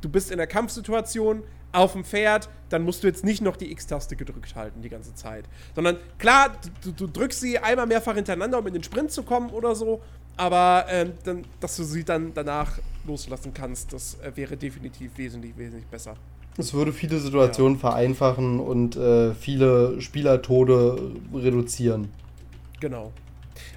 du 0.00 0.08
bist 0.08 0.30
in 0.30 0.38
der 0.38 0.46
Kampfsituation 0.46 1.42
auf 1.72 1.92
dem 1.92 2.04
Pferd, 2.04 2.48
dann 2.70 2.82
musst 2.82 3.02
du 3.02 3.06
jetzt 3.06 3.24
nicht 3.24 3.42
noch 3.42 3.56
die 3.56 3.70
X-Taste 3.72 4.16
gedrückt 4.16 4.54
halten 4.54 4.80
die 4.80 4.88
ganze 4.88 5.14
Zeit. 5.14 5.44
Sondern 5.74 5.96
klar, 6.18 6.56
du, 6.82 6.92
du, 6.92 7.06
drückst 7.06 7.40
sie 7.40 7.58
einmal 7.58 7.86
mehrfach 7.86 8.14
hintereinander, 8.14 8.58
um 8.58 8.66
in 8.66 8.74
den 8.74 8.82
Sprint 8.82 9.10
zu 9.10 9.22
kommen 9.22 9.50
oder 9.50 9.74
so, 9.74 10.00
aber 10.36 10.86
ähm, 10.88 11.12
dann, 11.24 11.44
dass 11.60 11.76
du 11.76 11.84
sie 11.84 12.04
dann 12.04 12.32
danach 12.32 12.78
loslassen 13.06 13.52
kannst, 13.52 13.92
das 13.92 14.18
äh, 14.20 14.32
wäre 14.34 14.56
definitiv 14.56 15.16
wesentlich, 15.16 15.56
wesentlich 15.56 15.86
besser. 15.86 16.14
Es 16.56 16.74
würde 16.74 16.92
viele 16.92 17.18
Situationen 17.18 17.74
ja. 17.74 17.80
vereinfachen 17.80 18.58
und 18.58 18.96
äh, 18.96 19.34
viele 19.34 20.00
Spielertode 20.00 21.12
reduzieren. 21.32 22.08
Genau. 22.80 23.12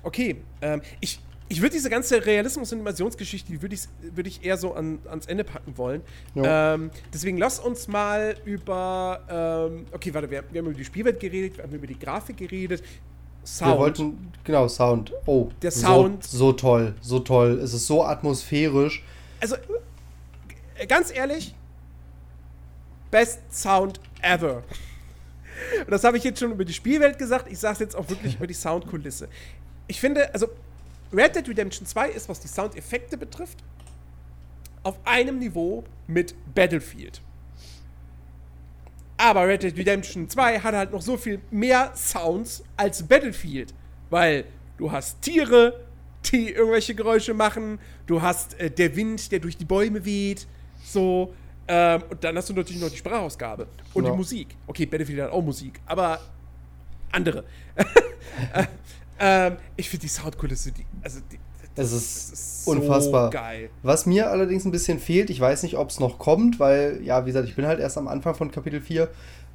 Okay, 0.04 0.38
ähm, 0.62 0.82
ich, 1.00 1.20
ich 1.50 1.62
würde 1.62 1.74
diese 1.74 1.90
ganze 1.90 2.26
Realismus- 2.26 2.72
und 2.72 2.80
Invasionsgeschichte, 2.80 3.52
die 3.52 3.62
würde 3.62 3.76
ich, 3.76 3.82
würd 4.16 4.28
ich 4.28 4.46
eher 4.46 4.58
so 4.58 4.74
an, 4.74 5.00
ans 5.10 5.26
Ende 5.26 5.44
packen 5.44 5.78
wollen. 5.78 6.02
Ja. 6.36 6.76
Ähm, 6.76 6.92
deswegen 7.14 7.38
lass 7.38 7.60
uns 7.60 7.88
mal 7.88 8.36
über. 8.46 9.70
Ähm, 9.72 9.86
okay, 9.92 10.14
warte, 10.14 10.30
wir, 10.30 10.44
wir 10.52 10.60
haben 10.62 10.68
über 10.68 10.78
die 10.78 10.86
Spielwelt 10.86 11.20
geredet, 11.20 11.58
wir 11.58 11.64
haben 11.64 11.74
über 11.74 11.88
die 11.88 11.98
Grafik 12.00 12.38
geredet. 12.38 12.84
Sound. 13.44 13.72
Wir 13.74 13.80
wollten, 13.80 14.32
genau, 14.44 14.68
Sound. 14.68 15.14
Oh, 15.26 15.50
Der 15.64 15.72
so- 15.72 15.80
Sound. 15.88 16.24
So, 16.24 16.54
toll, 16.54 16.94
so 17.02 17.20
toll. 17.20 17.60
Es 17.64 17.74
ist 17.74 17.88
so 17.88 18.06
atmosphärisch. 18.06 19.04
also, 19.40 19.56
äh, 20.76 20.86
ganz 20.86 21.12
ehrlich, 21.12 21.56
best 23.10 23.40
Sound 23.52 24.00
ever. 24.22 24.64
Das 25.88 26.04
habe 26.04 26.18
ich 26.18 26.24
jetzt 26.24 26.40
schon 26.40 26.52
über 26.52 26.66
die 26.66 26.74
Spielwelt 26.74 27.18
gesagt. 27.18 27.52
Ich 27.52 27.60
sage 27.60 27.74
es 27.74 27.80
jetzt 27.80 27.96
auch 27.96 28.10
wirklich 28.10 28.36
über 28.36 28.48
die 28.48 28.54
Soundkulisse. 28.54 29.28
Ich 29.88 30.00
finde, 30.00 30.34
also 30.34 30.48
Red 31.14 31.36
Dead 31.36 31.48
Redemption 31.48 31.86
2 31.86 32.10
ist, 32.10 32.30
was 32.30 32.40
die 32.40 32.48
Soundeffekte 32.48 33.18
betrifft, 33.18 33.58
auf 34.84 34.98
einem 35.06 35.40
Niveau 35.40 35.84
mit 36.08 36.34
Battlefield. 36.54 37.22
Aber 39.18 39.48
Red 39.48 39.64
Dead 39.64 39.78
Redemption 39.78 40.30
2 40.30 40.60
hat 40.60 40.74
halt 40.74 40.92
noch 40.92 41.02
so 41.02 41.18
viel 41.18 41.42
mehr 41.52 41.92
Sounds 41.96 42.64
als 42.78 43.04
Battlefield. 43.04 43.74
Weil 44.10 44.46
du 44.78 44.92
hast 44.92 45.22
Tiere, 45.22 45.80
die 46.32 46.50
irgendwelche 46.50 46.96
Geräusche 46.96 47.34
machen, 47.34 47.80
du 48.08 48.22
hast 48.22 48.60
äh, 48.60 48.72
der 48.72 48.96
Wind, 48.96 49.32
der 49.32 49.40
durch 49.40 49.58
die 49.58 49.66
Bäume 49.66 50.06
weht, 50.06 50.48
so. 50.84 51.34
Ähm, 51.68 52.04
und 52.10 52.24
dann 52.24 52.36
hast 52.38 52.50
du 52.50 52.54
natürlich 52.54 52.82
noch 52.82 52.90
die 52.90 52.98
Sprachausgabe 52.98 53.68
und 53.94 54.04
Ja. 54.06 54.12
die 54.12 54.18
Musik. 54.18 54.56
Okay, 54.68 54.86
Battlefield 54.86 55.22
hat 55.22 55.32
auch 55.32 55.42
Musik, 55.44 55.80
aber 55.86 56.20
andere. 57.12 57.44
äh, 57.76 58.66
ähm, 59.20 59.58
ich 59.78 59.90
finde 59.90 60.02
die 60.02 60.08
Soundkulisse, 60.10 60.72
die, 60.72 60.86
also 61.04 61.20
die, 61.32 61.40
Es 61.64 61.70
das 61.76 61.92
ist, 61.94 62.66
so 62.66 62.72
unfassbar. 62.72 63.30
geil. 63.30 63.70
Was 63.84 64.06
mir 64.06 64.30
allerdings 64.30 64.66
ein 64.66 64.72
bisschen 64.72 65.00
fehlt, 65.00 65.30
ich 65.30 65.40
weiß 65.40 65.64
nicht, 65.64 65.78
ob 65.78 65.90
es 65.90 66.00
noch 66.00 66.18
kommt, 66.20 66.60
weil, 66.60 67.00
ja, 67.04 67.22
wie 67.26 67.30
gesagt, 67.30 67.48
ich 67.48 67.56
bin 67.56 67.66
halt 67.66 67.80
erst 67.80 67.98
am 67.98 68.08
Anfang 68.08 68.36
von 68.36 68.52
Kapitel 68.52 68.82
4, 68.82 69.08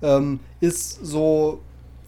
ähm, 0.03 0.41
ist 0.61 1.05
so, 1.05 1.61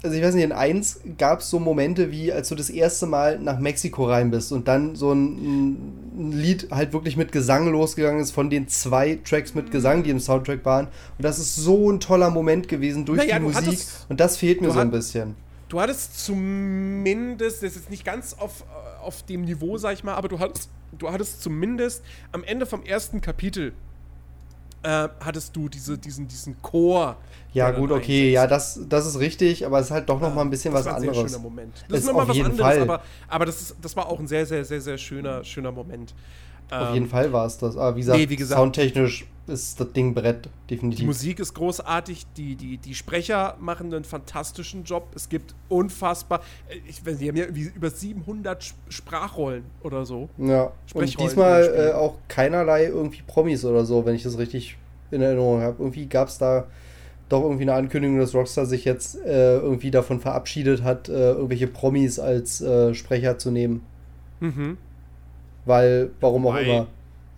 also 0.03 0.16
ich 0.16 0.23
weiß 0.23 0.35
nicht, 0.35 0.45
in 0.45 0.53
1 0.53 1.01
gab 1.19 1.41
es 1.41 1.51
so 1.51 1.59
Momente 1.59 2.11
wie, 2.12 2.33
als 2.33 2.49
du 2.49 2.55
das 2.55 2.70
erste 2.70 3.07
Mal 3.07 3.39
nach 3.39 3.59
Mexiko 3.59 4.07
rein 4.07 4.31
bist 4.31 4.53
und 4.53 4.69
dann 4.69 4.95
so 4.95 5.12
ein, 5.12 5.97
ein 6.16 6.33
Lied 6.33 6.69
halt 6.70 6.93
wirklich 6.93 7.16
mit 7.16 7.33
Gesang 7.33 7.69
losgegangen 7.69 8.20
ist, 8.20 8.31
von 8.31 8.49
den 8.51 8.69
zwei 8.69 9.19
Tracks 9.25 9.55
mit 9.55 9.70
Gesang, 9.70 10.03
die 10.05 10.11
im 10.11 10.20
Soundtrack 10.20 10.65
waren. 10.65 10.87
Und 10.87 11.25
das 11.25 11.39
ist 11.39 11.57
so 11.57 11.91
ein 11.91 12.01
toller 12.01 12.31
Moment 12.31 12.69
gewesen 12.69 13.05
durch 13.05 13.19
Naja, 13.19 13.39
die 13.39 13.45
Musik. 13.45 13.66
hattest- 13.66 14.07
und 14.09 14.20
das 14.20 14.37
fehlt 14.37 14.61
mir 14.61 14.70
so 14.70 14.79
ein 14.79 14.91
bisschen. 14.91 15.35
Du 15.69 15.81
hattest 15.81 16.25
zumindest, 16.25 17.62
das 17.62 17.70
ist 17.73 17.77
jetzt 17.77 17.91
nicht 17.91 18.05
ganz 18.05 18.35
auf, 18.35 18.62
äh, 18.62 19.05
auf 19.05 19.23
dem 19.25 19.43
Niveau, 19.43 19.79
sag 19.79 19.95
ich 19.95 20.05
mal, 20.05 20.15
aber 20.15 20.29
du 20.29 20.39
hattest, 20.39 20.70
du 20.97 21.11
hattest 21.11 21.43
zumindest 21.43 22.03
am 22.33 22.43
Ende 22.45 22.66
vom 22.66 22.83
ersten 22.85 23.20
Kapitel 23.20 23.73
äh, 24.82 25.09
hattest 25.24 25.55
du 25.56 25.68
diese, 25.68 25.98
diesen, 25.98 26.28
diesen 26.28 26.60
Chor. 26.62 27.16
Ja, 27.52 27.70
gut, 27.70 27.90
okay, 27.90 27.98
einsetzt. 28.28 28.34
ja, 28.34 28.46
das, 28.46 28.80
das 28.88 29.06
ist 29.06 29.18
richtig, 29.18 29.64
aber 29.66 29.78
es 29.80 29.86
ist 29.86 29.90
halt 29.92 30.09
doch 30.09 30.20
noch 30.20 30.34
mal 30.34 30.42
ein 30.42 30.50
bisschen 30.50 30.72
Das 30.72 30.80
was 30.84 30.86
war 30.86 30.96
ein 30.96 31.00
sehr 31.02 31.10
anderes. 31.10 31.30
schöner 31.32 31.42
Moment. 31.42 31.74
Das 31.88 31.98
ist 31.98 32.05
ist 32.05 32.06
nochmal 32.06 32.22
auf 32.22 32.28
was 32.28 32.36
jeden 32.36 32.50
anderes, 32.50 32.74
Fall. 32.74 32.82
aber, 32.82 33.02
aber 33.28 33.46
das, 33.46 33.60
ist, 33.60 33.76
das 33.80 33.96
war 33.96 34.06
auch 34.09 34.18
ein 34.20 34.26
sehr, 34.28 34.46
sehr, 34.46 34.64
sehr, 34.64 34.80
sehr 34.80 34.98
schöner, 34.98 35.42
schöner 35.44 35.72
Moment. 35.72 36.14
Auf 36.70 36.88
Ähm, 36.88 36.94
jeden 36.94 37.09
Fall 37.09 37.32
war 37.32 37.46
es 37.46 37.56
das. 37.59 37.76
Aber 37.76 37.96
wie 37.96 38.00
gesagt, 38.00 38.18
nee, 38.18 38.28
wie 38.28 38.36
gesagt- 38.36 38.59
soundtechnisch 38.60 39.26
ist 39.49 39.81
das 39.81 39.93
Ding 39.93 40.15
Brett, 40.15 40.47
Die 40.69 40.75
definitiv. 40.75 41.07
Musik 41.07 41.41
ist 41.41 41.55
großartig, 41.55 42.27
die, 42.37 42.55
die, 42.57 42.79
die 42.79 42.95
Sprecher 42.95 43.57
machen 43.61 43.93
einen 43.93 44.05
fantastischen 44.05 44.85
Job. 44.85 45.09
Es 45.15 45.29
gibt 45.29 45.55
unfassbar, 45.69 46.41
äh, 46.69 46.77
ich 46.89 47.01
weiß 47.05 47.19
nicht, 47.19 47.23
die 47.23 47.29
haben 47.29 47.37
ja 47.37 47.47
über 47.47 47.91
700 47.91 48.61
Sp- 48.62 48.77
Sprachrollen 48.89 49.65
oder 49.83 50.05
so. 50.07 50.29
Ja, 50.39 50.73
und 50.95 51.20
diesmal 51.20 51.91
äh, 51.91 51.93
auch 51.95 52.16
keinerlei 52.29 52.87
irgendwie 52.87 53.23
Promis 53.27 53.65
oder 53.65 53.85
so, 53.85 54.05
wenn 54.07 54.15
ich 54.15 54.23
das 54.23 54.39
richtig 54.39 54.77
in 55.11 55.23
Erinnerung 55.23 55.61
habe. 55.62 55.77
Irgendwie 55.79 56.07
gab 56.07 56.29
es 56.29 56.39
da 56.39 56.66
doch 57.29 57.43
irgendwie 57.43 57.62
eine 57.65 57.75
Ankündigung, 57.75 58.19
dass 58.19 58.35
Rockstar 58.35 58.66
sich 58.66 58.85
jetzt 58.85 59.16
äh, 59.25 59.57
irgendwie 59.59 59.91
davon 59.91 60.20
verabschiedet 60.20 60.83
hat, 60.83 61.09
äh, 61.09 61.33
irgendwelche 61.33 61.66
Promis 61.66 62.19
als 62.19 62.61
äh, 62.61 62.95
Sprecher 62.95 63.39
zu 63.39 63.51
nehmen. 63.51 63.83
Mhm. 64.41 64.79
Weil, 65.65 66.11
warum 66.20 66.47
auch 66.47 66.55
Wei. 66.55 66.62
immer. 66.62 66.87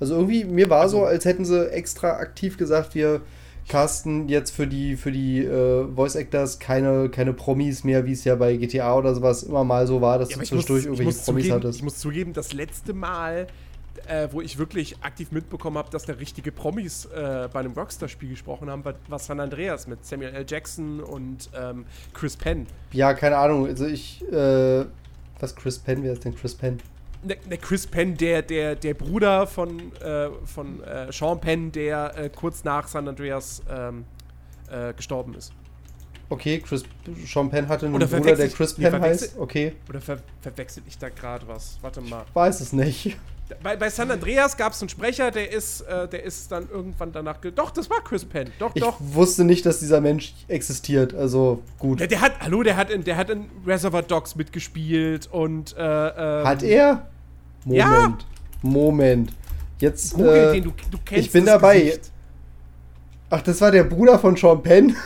Also 0.00 0.14
irgendwie, 0.14 0.44
mir 0.44 0.70
war 0.70 0.88
so, 0.88 1.04
als 1.04 1.24
hätten 1.24 1.44
sie 1.44 1.70
extra 1.70 2.12
aktiv 2.16 2.56
gesagt, 2.56 2.94
wir 2.94 3.20
casten 3.68 4.28
jetzt 4.28 4.50
für 4.50 4.66
die, 4.66 4.96
für 4.96 5.12
die 5.12 5.44
äh, 5.44 5.86
Voice 5.94 6.16
Actors 6.16 6.58
keine, 6.58 7.08
keine 7.08 7.32
Promis 7.32 7.84
mehr, 7.84 8.04
wie 8.06 8.12
es 8.12 8.24
ja 8.24 8.34
bei 8.34 8.56
GTA 8.56 8.96
oder 8.96 9.14
sowas 9.14 9.44
immer 9.44 9.62
mal 9.62 9.86
so 9.86 10.00
war, 10.00 10.18
dass 10.18 10.30
Ja, 10.30 10.36
du 10.36 10.40
muss, 10.40 10.48
zwischendurch 10.48 10.80
ich, 10.80 10.86
irgendwelche 10.86 11.08
muss 11.08 11.24
Promis 11.24 11.42
zugeben, 11.44 11.54
hattest. 11.54 11.78
ich 11.78 11.82
muss 11.84 11.98
zugeben, 11.98 12.32
das 12.32 12.52
letzte 12.52 12.94
Mal, 12.94 13.46
äh, 14.08 14.28
wo 14.32 14.40
ich 14.40 14.58
wirklich 14.58 14.96
aktiv 15.02 15.30
mitbekommen 15.30 15.78
habe, 15.78 15.90
dass 15.90 16.04
da 16.06 16.14
richtige 16.14 16.50
Promis 16.50 17.04
äh, 17.06 17.48
bei 17.52 17.60
einem 17.60 17.72
Rockstar-Spiel 17.72 18.30
gesprochen 18.30 18.70
haben, 18.70 18.84
war, 18.84 18.94
war 19.08 19.18
San 19.20 19.38
Andreas 19.38 19.86
mit 19.86 20.04
Samuel 20.04 20.34
L. 20.34 20.46
Jackson 20.48 21.00
und 21.00 21.50
ähm, 21.54 21.84
Chris 22.12 22.36
Penn. 22.36 22.66
Ja, 22.92 23.14
keine 23.14 23.36
Ahnung. 23.36 23.66
Also 23.66 23.86
ich, 23.86 24.24
äh, 24.32 24.84
was 25.38 25.54
Chris 25.54 25.78
Penn, 25.78 26.02
wer 26.02 26.14
ist 26.14 26.24
denn 26.24 26.34
Chris 26.34 26.54
Penn? 26.56 26.78
Ne, 27.22 27.36
ne, 27.48 27.58
Chris 27.58 27.86
Penn, 27.86 28.16
der, 28.16 28.40
der, 28.42 28.74
der 28.76 28.94
Bruder 28.94 29.46
von, 29.46 29.92
äh, 30.00 30.30
von 30.46 30.82
äh, 30.84 31.12
Sean 31.12 31.38
Penn, 31.40 31.70
der 31.70 32.16
äh, 32.16 32.30
kurz 32.30 32.64
nach 32.64 32.88
San 32.88 33.06
Andreas 33.08 33.62
ähm, 33.70 34.04
äh, 34.70 34.94
gestorben 34.94 35.34
ist. 35.34 35.52
Okay, 36.30 36.60
Chris, 36.60 36.84
Sean 37.26 37.50
Penn 37.50 37.68
hatte 37.68 37.86
einen 37.86 37.94
Oder 37.96 38.06
Bruder, 38.06 38.36
der 38.36 38.46
ich- 38.46 38.54
Chris 38.54 38.74
Penn 38.74 39.00
heißt. 39.00 39.36
Okay, 39.38 39.74
Oder 39.88 40.00
ver 40.00 40.18
verwechsel 40.40 40.82
ich 40.86 40.96
da 40.96 41.08
gerade 41.10 41.46
was? 41.46 41.78
Warte 41.82 42.00
mal. 42.00 42.24
weiß 42.32 42.60
es 42.60 42.72
nicht. 42.72 43.18
Bei, 43.62 43.76
bei 43.76 43.90
San 43.90 44.10
Andreas 44.10 44.56
gab 44.56 44.72
es 44.72 44.80
einen 44.80 44.88
Sprecher, 44.88 45.30
der 45.30 45.52
ist, 45.52 45.82
äh, 45.82 46.08
der 46.08 46.22
ist 46.24 46.50
dann 46.52 46.68
irgendwann 46.70 47.12
danach. 47.12 47.38
Doch, 47.54 47.70
das 47.70 47.88
war 47.90 48.02
Chris 48.02 48.24
Penn. 48.24 48.50
Doch, 48.58 48.72
Ich 48.74 48.82
doch. 48.82 48.96
wusste 49.00 49.44
nicht, 49.44 49.66
dass 49.66 49.80
dieser 49.80 50.00
Mensch 50.00 50.34
existiert. 50.48 51.14
Also 51.14 51.62
gut. 51.78 52.00
Der, 52.00 52.06
der 52.06 52.20
hat, 52.20 52.40
hallo, 52.40 52.62
der 52.62 52.76
hat 52.76 52.90
in, 52.90 53.04
der 53.04 53.16
hat 53.16 53.30
in 53.30 53.46
Reservoir 53.66 54.02
Dogs 54.02 54.36
mitgespielt 54.36 55.28
und 55.30 55.76
äh, 55.76 55.80
ähm, 56.40 56.46
Hat 56.46 56.62
er? 56.62 57.08
Moment. 57.64 57.78
Ja. 57.78 58.18
Moment. 58.62 59.32
Jetzt. 59.78 60.14
Google 60.14 60.36
äh, 60.36 60.52
den, 60.52 60.64
du, 60.64 60.72
du 60.90 60.98
kennst 61.04 61.26
ich 61.26 61.32
bin 61.32 61.46
dabei. 61.46 61.80
Gesicht. 61.80 62.10
Ach, 63.30 63.42
das 63.42 63.60
war 63.60 63.70
der 63.70 63.84
Bruder 63.84 64.18
von 64.18 64.36
Sean 64.36 64.62
Penn? 64.62 64.96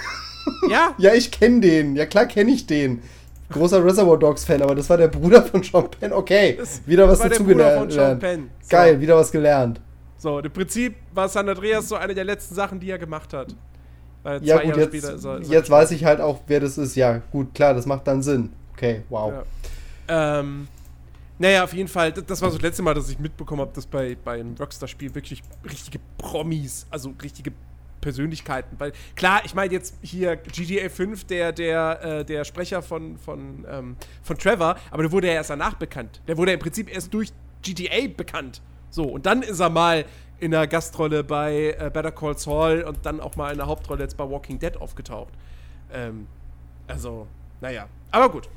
Ja, 0.70 0.94
ja, 0.98 1.14
ich 1.14 1.30
kenne 1.30 1.60
den. 1.60 1.96
Ja, 1.96 2.06
klar 2.06 2.26
kenne 2.26 2.50
ich 2.52 2.66
den. 2.66 3.02
Großer 3.54 3.84
Reservoir 3.84 4.18
Dogs 4.18 4.44
Fan, 4.44 4.62
aber 4.62 4.74
das 4.74 4.88
war 4.90 4.96
der 4.96 5.08
Bruder 5.08 5.42
von 5.42 5.62
Sean 5.62 5.90
Penn. 5.90 6.12
Okay, 6.12 6.58
wieder 6.86 7.08
was 7.08 7.18
war 7.20 7.28
der 7.28 7.38
dazu 7.38 7.50
Bruder 7.50 7.78
von 7.78 7.90
Sean 7.90 8.18
gelernt. 8.18 8.20
Penn. 8.20 8.50
So. 8.60 8.68
Geil, 8.70 9.00
wieder 9.00 9.16
was 9.16 9.30
gelernt. 9.32 9.80
So, 10.18 10.38
im 10.38 10.50
Prinzip 10.52 10.94
war 11.12 11.28
San 11.28 11.48
Andreas 11.48 11.88
so 11.88 11.96
eine 11.96 12.14
der 12.14 12.24
letzten 12.24 12.54
Sachen, 12.54 12.80
die 12.80 12.90
er 12.90 12.98
gemacht 12.98 13.32
hat. 13.32 13.54
Weil 14.22 14.42
Ja, 14.44 14.56
gut, 14.56 14.66
Jahre 14.68 14.80
jetzt, 14.80 14.88
später 14.88 15.14
ist 15.14 15.24
er- 15.24 15.38
ist 15.40 15.48
er 15.50 15.54
jetzt 15.54 15.70
weiß 15.70 15.90
ich 15.90 16.04
halt 16.04 16.20
auch, 16.20 16.40
wer 16.46 16.60
das 16.60 16.78
ist. 16.78 16.94
Ja, 16.96 17.20
gut, 17.30 17.54
klar, 17.54 17.74
das 17.74 17.84
macht 17.86 18.06
dann 18.06 18.22
Sinn. 18.22 18.50
Okay, 18.72 19.02
wow. 19.10 19.32
Ja. 20.08 20.40
Ähm, 20.40 20.66
naja, 21.38 21.64
auf 21.64 21.72
jeden 21.74 21.88
Fall, 21.88 22.12
das, 22.12 22.24
das 22.26 22.42
war 22.42 22.50
so 22.50 22.56
das 22.56 22.62
letzte 22.62 22.82
Mal, 22.82 22.94
dass 22.94 23.08
ich 23.10 23.18
mitbekommen 23.18 23.60
habe, 23.60 23.72
dass 23.74 23.86
bei, 23.86 24.16
bei 24.24 24.40
einem 24.40 24.54
Rockstar-Spiel 24.58 25.14
wirklich 25.14 25.42
richtige 25.64 25.98
Promis, 26.16 26.86
also 26.90 27.12
richtige 27.22 27.52
Persönlichkeiten, 28.04 28.78
weil 28.78 28.92
klar, 29.16 29.40
ich 29.44 29.54
meine 29.54 29.72
jetzt 29.72 29.96
hier 30.02 30.36
GTA 30.36 30.90
5, 30.90 31.24
der, 31.24 31.52
der, 31.52 32.04
äh, 32.04 32.24
der 32.24 32.44
Sprecher 32.44 32.82
von, 32.82 33.16
von, 33.16 33.66
ähm, 33.68 33.96
von 34.22 34.36
Trevor, 34.38 34.76
aber 34.90 35.02
der 35.04 35.10
wurde 35.10 35.28
ja 35.28 35.32
erst 35.32 35.48
danach 35.48 35.74
bekannt. 35.74 36.20
Der 36.28 36.36
wurde 36.36 36.50
ja 36.50 36.54
im 36.54 36.60
Prinzip 36.60 36.94
erst 36.94 37.12
durch 37.14 37.32
GTA 37.62 38.08
bekannt. 38.14 38.60
So, 38.90 39.04
und 39.04 39.24
dann 39.24 39.42
ist 39.42 39.58
er 39.58 39.70
mal 39.70 40.04
in 40.38 40.54
einer 40.54 40.66
Gastrolle 40.66 41.24
bei 41.24 41.74
äh, 41.78 41.90
Better 41.90 42.12
Call 42.12 42.36
Saul 42.36 42.82
und 42.82 43.06
dann 43.06 43.20
auch 43.20 43.36
mal 43.36 43.50
in 43.50 43.56
der 43.56 43.66
Hauptrolle 43.66 44.02
jetzt 44.02 44.18
bei 44.18 44.28
Walking 44.28 44.58
Dead 44.58 44.76
aufgetaucht. 44.76 45.32
Ähm, 45.90 46.26
also, 46.86 47.26
naja. 47.62 47.88
Aber 48.10 48.28
gut. 48.28 48.50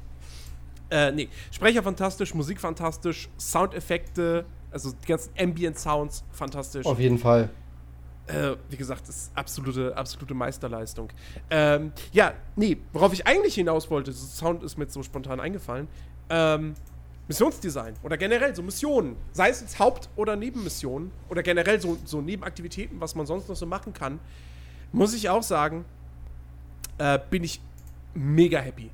Äh, 0.90 1.12
nee. 1.14 1.30
Sprecher 1.52 1.82
fantastisch, 1.82 2.34
Musik 2.34 2.60
fantastisch, 2.60 3.30
Soundeffekte, 3.40 4.46
also 4.72 4.92
die 4.92 5.08
ganzen 5.08 5.32
Ambient 5.40 5.80
Sounds 5.80 6.26
fantastisch. 6.32 6.86
Auf 6.86 7.00
jeden 7.00 7.18
Fall. 7.18 7.50
Äh, 8.28 8.58
wie 8.70 8.76
gesagt, 8.76 9.08
ist 9.08 9.32
absolute, 9.36 9.96
absolute 9.96 10.34
Meisterleistung. 10.34 11.10
Ähm, 11.50 11.94
ja, 12.12 12.34
nee, 12.58 12.78
worauf 12.92 13.14
ich 13.14 13.26
eigentlich 13.26 13.56
hinaus 13.56 13.90
wollte, 13.90 14.12
das 14.12 14.38
Sound 14.38 14.64
ist 14.64 14.78
mir 14.78 14.88
so 14.90 15.02
spontan 15.02 15.40
eingefallen. 15.40 15.88
Ähm, 16.30 16.74
Missionsdesign 17.28 17.96
oder 18.04 18.18
generell 18.18 18.56
so 18.56 18.62
Missionen, 18.62 19.16
sei 19.34 19.50
es 19.50 19.62
jetzt 19.62 19.80
Haupt- 19.80 20.10
oder 20.16 20.36
Nebenmissionen 20.36 21.12
oder 21.30 21.44
generell 21.44 21.80
so, 21.80 21.98
so 22.06 22.22
Nebenaktivitäten, 22.22 23.00
was 23.00 23.16
man 23.16 23.26
sonst 23.26 23.50
noch 23.50 23.56
so 23.56 23.66
machen 23.66 23.94
kann, 23.94 24.20
muss 24.92 25.14
ich 25.14 25.30
auch 25.30 25.44
sagen, 25.44 25.86
äh, 26.98 27.20
bin 27.30 27.44
ich 27.44 27.62
mega 28.14 28.60
happy. 28.60 28.90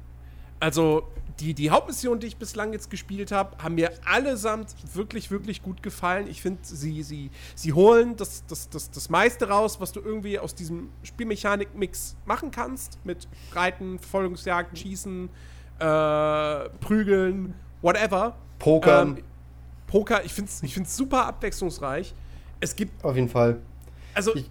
Also 0.60 1.07
die, 1.39 1.53
die 1.53 1.69
Hauptmissionen, 1.72 2.19
die 2.19 2.27
ich 2.27 2.38
bislang 2.38 2.73
jetzt 2.73 2.89
gespielt 2.89 3.31
habe, 3.31 3.57
haben 3.61 3.76
mir 3.76 3.91
allesamt 4.05 4.76
wirklich, 4.93 5.31
wirklich 5.31 5.64
gut 5.64 5.81
gefallen. 5.81 6.27
Ich 6.27 6.41
finde, 6.41 6.60
sie, 6.64 7.01
sie, 7.03 7.31
sie 7.55 7.73
holen 7.73 8.15
das, 8.15 8.45
das, 8.47 8.69
das, 8.69 8.91
das 8.91 9.10
meiste 9.10 9.49
raus, 9.49 9.80
was 9.81 9.91
du 9.91 9.99
irgendwie 9.99 10.38
aus 10.38 10.53
diesem 10.53 10.89
Spielmechanik-Mix 11.01 12.15
machen 12.26 12.51
kannst. 12.51 12.99
Mit 13.03 13.27
Reiten, 13.53 13.97
Verfolgungsjagd, 13.99 14.77
Schießen, 14.77 15.30
äh, 15.80 16.69
Prügeln, 16.80 17.55
whatever. 17.81 18.35
Pokern. 18.60 19.18
Ähm, 19.18 19.23
Poker, 19.88 20.23
ich 20.23 20.34
finde 20.34 20.49
es 20.51 20.64
ich 20.64 20.73
find's 20.73 20.95
super 20.95 21.26
abwechslungsreich. 21.26 22.14
Es 22.60 22.76
gibt, 22.76 23.03
Auf 23.03 23.15
jeden 23.15 23.30
Fall. 23.30 23.60
also, 24.14 24.35
Ich- 24.35 24.49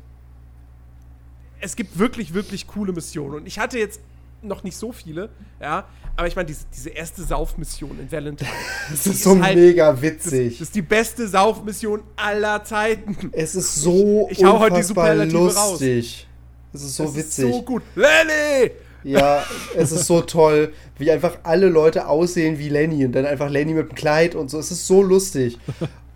es 1.61 1.77
gibt 1.77 1.97
wirklich, 1.99 2.35
wirklich 2.35 2.67
coole 2.67 2.93
Missionen. 2.93 3.37
Und 3.37 3.47
ich 3.47 3.59
hatte 3.59 3.79
jetzt 3.79 4.01
noch 4.43 4.65
nicht 4.65 4.77
so 4.77 4.91
viele, 4.93 5.31
ja. 5.61 5.87
Aber 6.17 6.27
ich 6.29 6.37
meine, 6.37 6.47
diese, 6.47 6.65
diese 6.75 6.91
erste 6.91 7.23
Saufmission 7.23 7.99
in 7.99 8.11
Valentine. 8.13 8.51
Es 8.93 9.03
die 9.05 9.11
ist 9.11 9.23
so 9.23 9.41
halt- 9.43 9.57
mega 9.57 9.93
Das, 9.93 10.03
witzig. 10.03 10.59
das 10.59 10.69
ist 10.69 10.75
die 10.75 10.83
beste 10.83 11.27
Saufmission 11.27 12.03
aller 12.17 12.63
Zeiten. 12.65 13.17
es 13.33 13.55
ist 13.55 13.75
so 13.77 14.29
Ich 14.31 14.45
hau 14.45 14.59
heute 14.59 14.77
die 14.77 14.83
Superlative 14.83 15.55
raus. 15.55 15.71
lustig. 15.81 16.27
Es 16.75 16.83
ist 16.83 16.97
so 16.97 17.05
Das 17.05 17.15
witzig. 17.17 17.45
Ist 17.49 17.55
so 17.55 17.63
gut. 17.63 17.83
Lenny! 17.95 18.71
Ja, 19.05 19.43
es 19.75 19.91
ist 19.91 20.07
so 20.07 20.21
toll, 20.21 20.73
wie 20.97 21.11
einfach 21.11 21.39
alle 21.43 21.69
Leute 21.69 22.07
aussehen 22.07 22.59
wie 22.59 22.69
Lenny 22.69 23.05
und 23.05 23.13
dann 23.13 23.27
einfach 23.27 23.51
Lenny 23.51 23.73
mit 23.75 23.91
dem 23.91 23.95
Kleid 23.97 24.35
und 24.37 24.49
so. 24.51 24.59
Es 24.61 24.71
ist 24.71 24.87
so 24.87 25.03
lustig. 25.03 25.59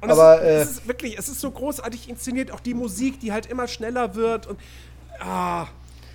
Und 0.03 0.11
Aber 0.11 0.41
es, 0.43 0.45
äh, 0.45 0.63
ist, 0.63 0.71
es 0.71 0.77
ist 0.79 0.89
wirklich, 0.89 1.19
es 1.19 1.29
ist 1.29 1.41
so 1.41 1.51
großartig 1.51 2.09
inszeniert, 2.11 2.53
auch 2.53 2.61
die 2.61 2.75
Musik, 2.75 3.19
die 3.19 3.33
halt 3.33 3.47
immer 3.47 3.67
schneller 3.67 4.15
wird 4.15 4.47
und 4.47 4.59
ah, 5.21 5.67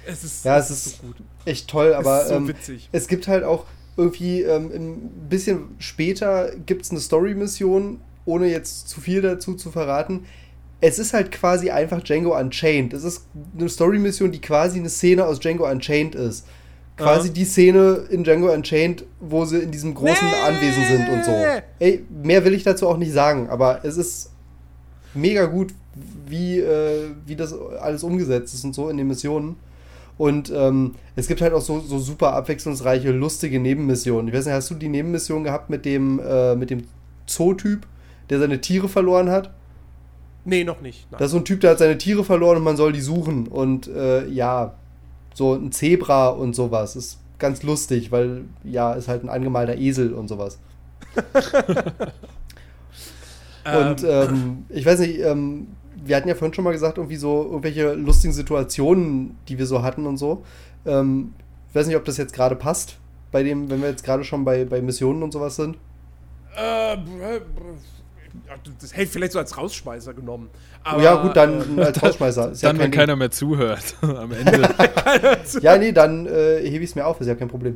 es 0.07 0.23
ist, 0.23 0.45
ja, 0.45 0.57
es 0.57 0.69
ist 0.71 0.97
so 1.01 1.07
gut. 1.07 1.15
echt 1.45 1.67
toll, 1.69 1.93
aber 1.93 2.21
ist 2.21 2.29
so 2.29 2.35
ähm, 2.35 2.53
es 2.91 3.07
gibt 3.07 3.27
halt 3.27 3.43
auch 3.43 3.65
irgendwie 3.97 4.41
ähm, 4.41 4.71
ein 4.73 5.27
bisschen 5.29 5.75
später 5.79 6.51
gibt 6.65 6.83
es 6.83 6.91
eine 6.91 6.99
Story-Mission, 6.99 7.99
ohne 8.25 8.47
jetzt 8.47 8.87
zu 8.89 9.01
viel 9.01 9.21
dazu 9.21 9.55
zu 9.55 9.71
verraten. 9.71 10.25
Es 10.79 10.97
ist 10.97 11.13
halt 11.13 11.31
quasi 11.31 11.69
einfach 11.69 12.01
Django 12.01 12.35
Unchained. 12.37 12.93
Es 12.93 13.03
ist 13.03 13.25
eine 13.57 13.69
Story-Mission, 13.69 14.31
die 14.31 14.41
quasi 14.41 14.79
eine 14.79 14.89
Szene 14.89 15.25
aus 15.25 15.39
Django 15.39 15.69
Unchained 15.69 16.15
ist. 16.15 16.45
Quasi 16.97 17.27
Ja. 17.27 17.33
die 17.33 17.45
Szene 17.45 18.05
in 18.09 18.23
Django 18.23 18.51
Unchained, 18.51 19.03
wo 19.19 19.45
sie 19.45 19.59
in 19.59 19.71
diesem 19.71 19.93
großen 19.93 20.27
Nee! 20.27 20.47
Anwesen 20.47 20.85
sind 20.87 21.09
und 21.09 21.25
so. 21.25 21.31
Ey, 21.79 22.03
mehr 22.23 22.43
will 22.45 22.53
ich 22.53 22.63
dazu 22.63 22.87
auch 22.87 22.97
nicht 22.97 23.11
sagen, 23.13 23.49
aber 23.49 23.83
es 23.83 23.97
ist 23.97 24.31
mega 25.13 25.45
gut, 25.45 25.73
wie, 26.25 26.59
äh, 26.59 27.09
wie 27.25 27.35
das 27.35 27.53
alles 27.53 28.03
umgesetzt 28.03 28.53
ist 28.53 28.63
und 28.63 28.73
so 28.73 28.89
in 28.89 28.97
den 28.97 29.07
Missionen. 29.07 29.57
Und 30.17 30.51
ähm, 30.55 30.95
es 31.15 31.27
gibt 31.27 31.41
halt 31.41 31.53
auch 31.53 31.61
so, 31.61 31.79
so 31.79 31.99
super 31.99 32.33
abwechslungsreiche, 32.33 33.11
lustige 33.11 33.59
Nebenmissionen. 33.59 34.27
Ich 34.27 34.33
weiß 34.33 34.45
nicht, 34.45 34.53
hast 34.53 34.69
du 34.69 34.75
die 34.75 34.89
Nebenmission 34.89 35.43
gehabt 35.43 35.69
mit 35.69 35.85
dem, 35.85 36.19
äh, 36.19 36.55
mit 36.55 36.69
dem 36.69 36.83
Zootyp, 37.25 37.88
der 38.29 38.39
seine 38.39 38.61
Tiere 38.61 38.88
verloren 38.88 39.29
hat? 39.29 39.51
Nee, 40.45 40.63
noch 40.63 40.81
nicht. 40.81 41.07
Nein. 41.11 41.19
Da 41.19 41.25
ist 41.25 41.31
so 41.31 41.38
ein 41.38 41.45
Typ, 41.45 41.61
der 41.61 41.71
hat 41.71 41.79
seine 41.79 41.97
Tiere 41.97 42.23
verloren 42.23 42.57
und 42.57 42.63
man 42.63 42.77
soll 42.77 42.93
die 42.93 43.01
suchen. 43.01 43.47
Und 43.47 43.88
äh, 43.88 44.27
ja, 44.27 44.73
so 45.33 45.53
ein 45.53 45.71
Zebra 45.71 46.29
und 46.29 46.55
sowas 46.55 46.95
ist 46.95 47.19
ganz 47.39 47.63
lustig, 47.63 48.11
weil 48.11 48.45
ja, 48.63 48.93
ist 48.93 49.07
halt 49.07 49.23
ein 49.23 49.29
angemalter 49.29 49.77
Esel 49.77 50.13
und 50.13 50.27
sowas. 50.27 50.59
Und 53.63 54.03
ähm, 54.03 54.65
ich 54.69 54.85
weiß 54.85 54.99
nicht, 54.99 55.19
ähm, 55.19 55.67
wir 56.03 56.15
hatten 56.15 56.27
ja 56.27 56.35
vorhin 56.35 56.53
schon 56.53 56.63
mal 56.63 56.71
gesagt, 56.71 56.97
irgendwie 56.97 57.15
so 57.15 57.43
irgendwelche 57.45 57.93
lustigen 57.93 58.33
Situationen, 58.33 59.37
die 59.47 59.57
wir 59.57 59.65
so 59.65 59.83
hatten 59.83 60.05
und 60.05 60.17
so. 60.17 60.43
Ähm, 60.85 61.33
ich 61.69 61.75
weiß 61.75 61.87
nicht, 61.87 61.95
ob 61.95 62.05
das 62.05 62.17
jetzt 62.17 62.33
gerade 62.33 62.55
passt, 62.55 62.97
bei 63.31 63.43
dem, 63.43 63.69
wenn 63.69 63.81
wir 63.81 63.89
jetzt 63.89 64.03
gerade 64.03 64.23
schon 64.23 64.43
bei, 64.43 64.65
bei 64.65 64.81
Missionen 64.81 65.23
und 65.23 65.31
sowas 65.31 65.55
sind. 65.55 65.77
äh, 66.57 66.97
das 68.79 68.93
hätte 68.93 69.03
ich 69.03 69.09
vielleicht 69.09 69.33
so 69.33 69.39
als 69.39 69.57
Rausschmeißer 69.57 70.13
genommen. 70.13 70.49
oh 70.85 70.99
ja, 70.99 71.21
gut, 71.21 71.31
äh, 71.31 71.33
dann 71.33 71.79
als 71.79 72.01
Rausschmeißer. 72.01 72.51
Ist 72.51 72.63
Dann, 72.63 72.77
ja 72.77 72.83
wenn 72.83 72.91
kein 72.91 73.01
keiner 73.01 73.15
mehr 73.15 73.31
zuhört 73.31 73.95
am 74.01 74.31
Ende. 74.31 74.69
Ja, 75.61 75.77
nee, 75.77 75.91
dann 75.91 76.25
äh, 76.27 76.59
hebe 76.63 76.83
ich 76.83 76.91
es 76.91 76.95
mir 76.95 77.05
auf, 77.05 77.19
ist 77.21 77.27
ja 77.27 77.35
kein 77.35 77.47
Problem. 77.47 77.75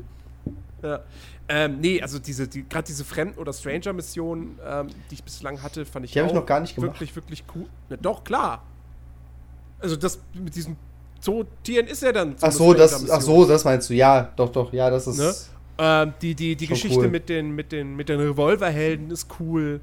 Ja. 0.82 1.00
Ähm, 1.48 1.80
nee, 1.80 2.02
also 2.02 2.18
diese, 2.18 2.48
die, 2.48 2.68
gerade 2.68 2.88
diese 2.88 3.04
Fremden- 3.06 3.38
oder 3.38 3.54
Stranger-Mission, 3.54 4.60
ähm, 4.66 4.88
die 5.10 5.16
ich 5.16 5.24
bislang 5.24 5.62
hatte, 5.62 5.86
fand 5.86 6.06
ich 6.06 6.12
Die 6.12 6.20
hab 6.20 6.26
ich 6.26 6.32
auch 6.32 6.36
noch 6.36 6.46
gar 6.46 6.60
nicht 6.60 6.76
gemacht. 6.76 6.94
wirklich, 6.94 7.16
wirklich 7.16 7.44
cool. 7.56 7.66
Na, 7.90 7.98
doch, 7.98 8.24
klar. 8.24 8.64
Also 9.80 9.96
das 9.96 10.20
mit 10.34 10.56
diesem 10.56 10.76
Zootieren 11.20 11.88
ist 11.88 12.02
ja 12.02 12.12
dann 12.12 12.36
so 12.38 12.48
Ach 12.48 12.52
so, 12.52 12.74
das, 12.74 13.10
ach 13.10 13.22
so, 13.22 13.46
das 13.46 13.64
meinst 13.64 13.90
du. 13.90 13.94
Ja, 13.94 14.32
doch, 14.36 14.52
doch, 14.52 14.74
ja, 14.74 14.90
das 14.90 15.06
ist. 15.08 15.18
Ne? 15.18 15.34
Ähm, 15.78 16.14
die 16.22 16.34
die, 16.34 16.56
die 16.56 16.68
Geschichte 16.68 17.00
cool. 17.00 17.10
mit, 17.10 17.30
den, 17.30 17.52
mit, 17.54 17.72
den, 17.72 17.96
mit 17.96 18.10
den 18.10 18.20
Revolverhelden 18.20 19.12
ist 19.12 19.28
cool. 19.40 19.82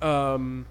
Ähm, 0.00 0.66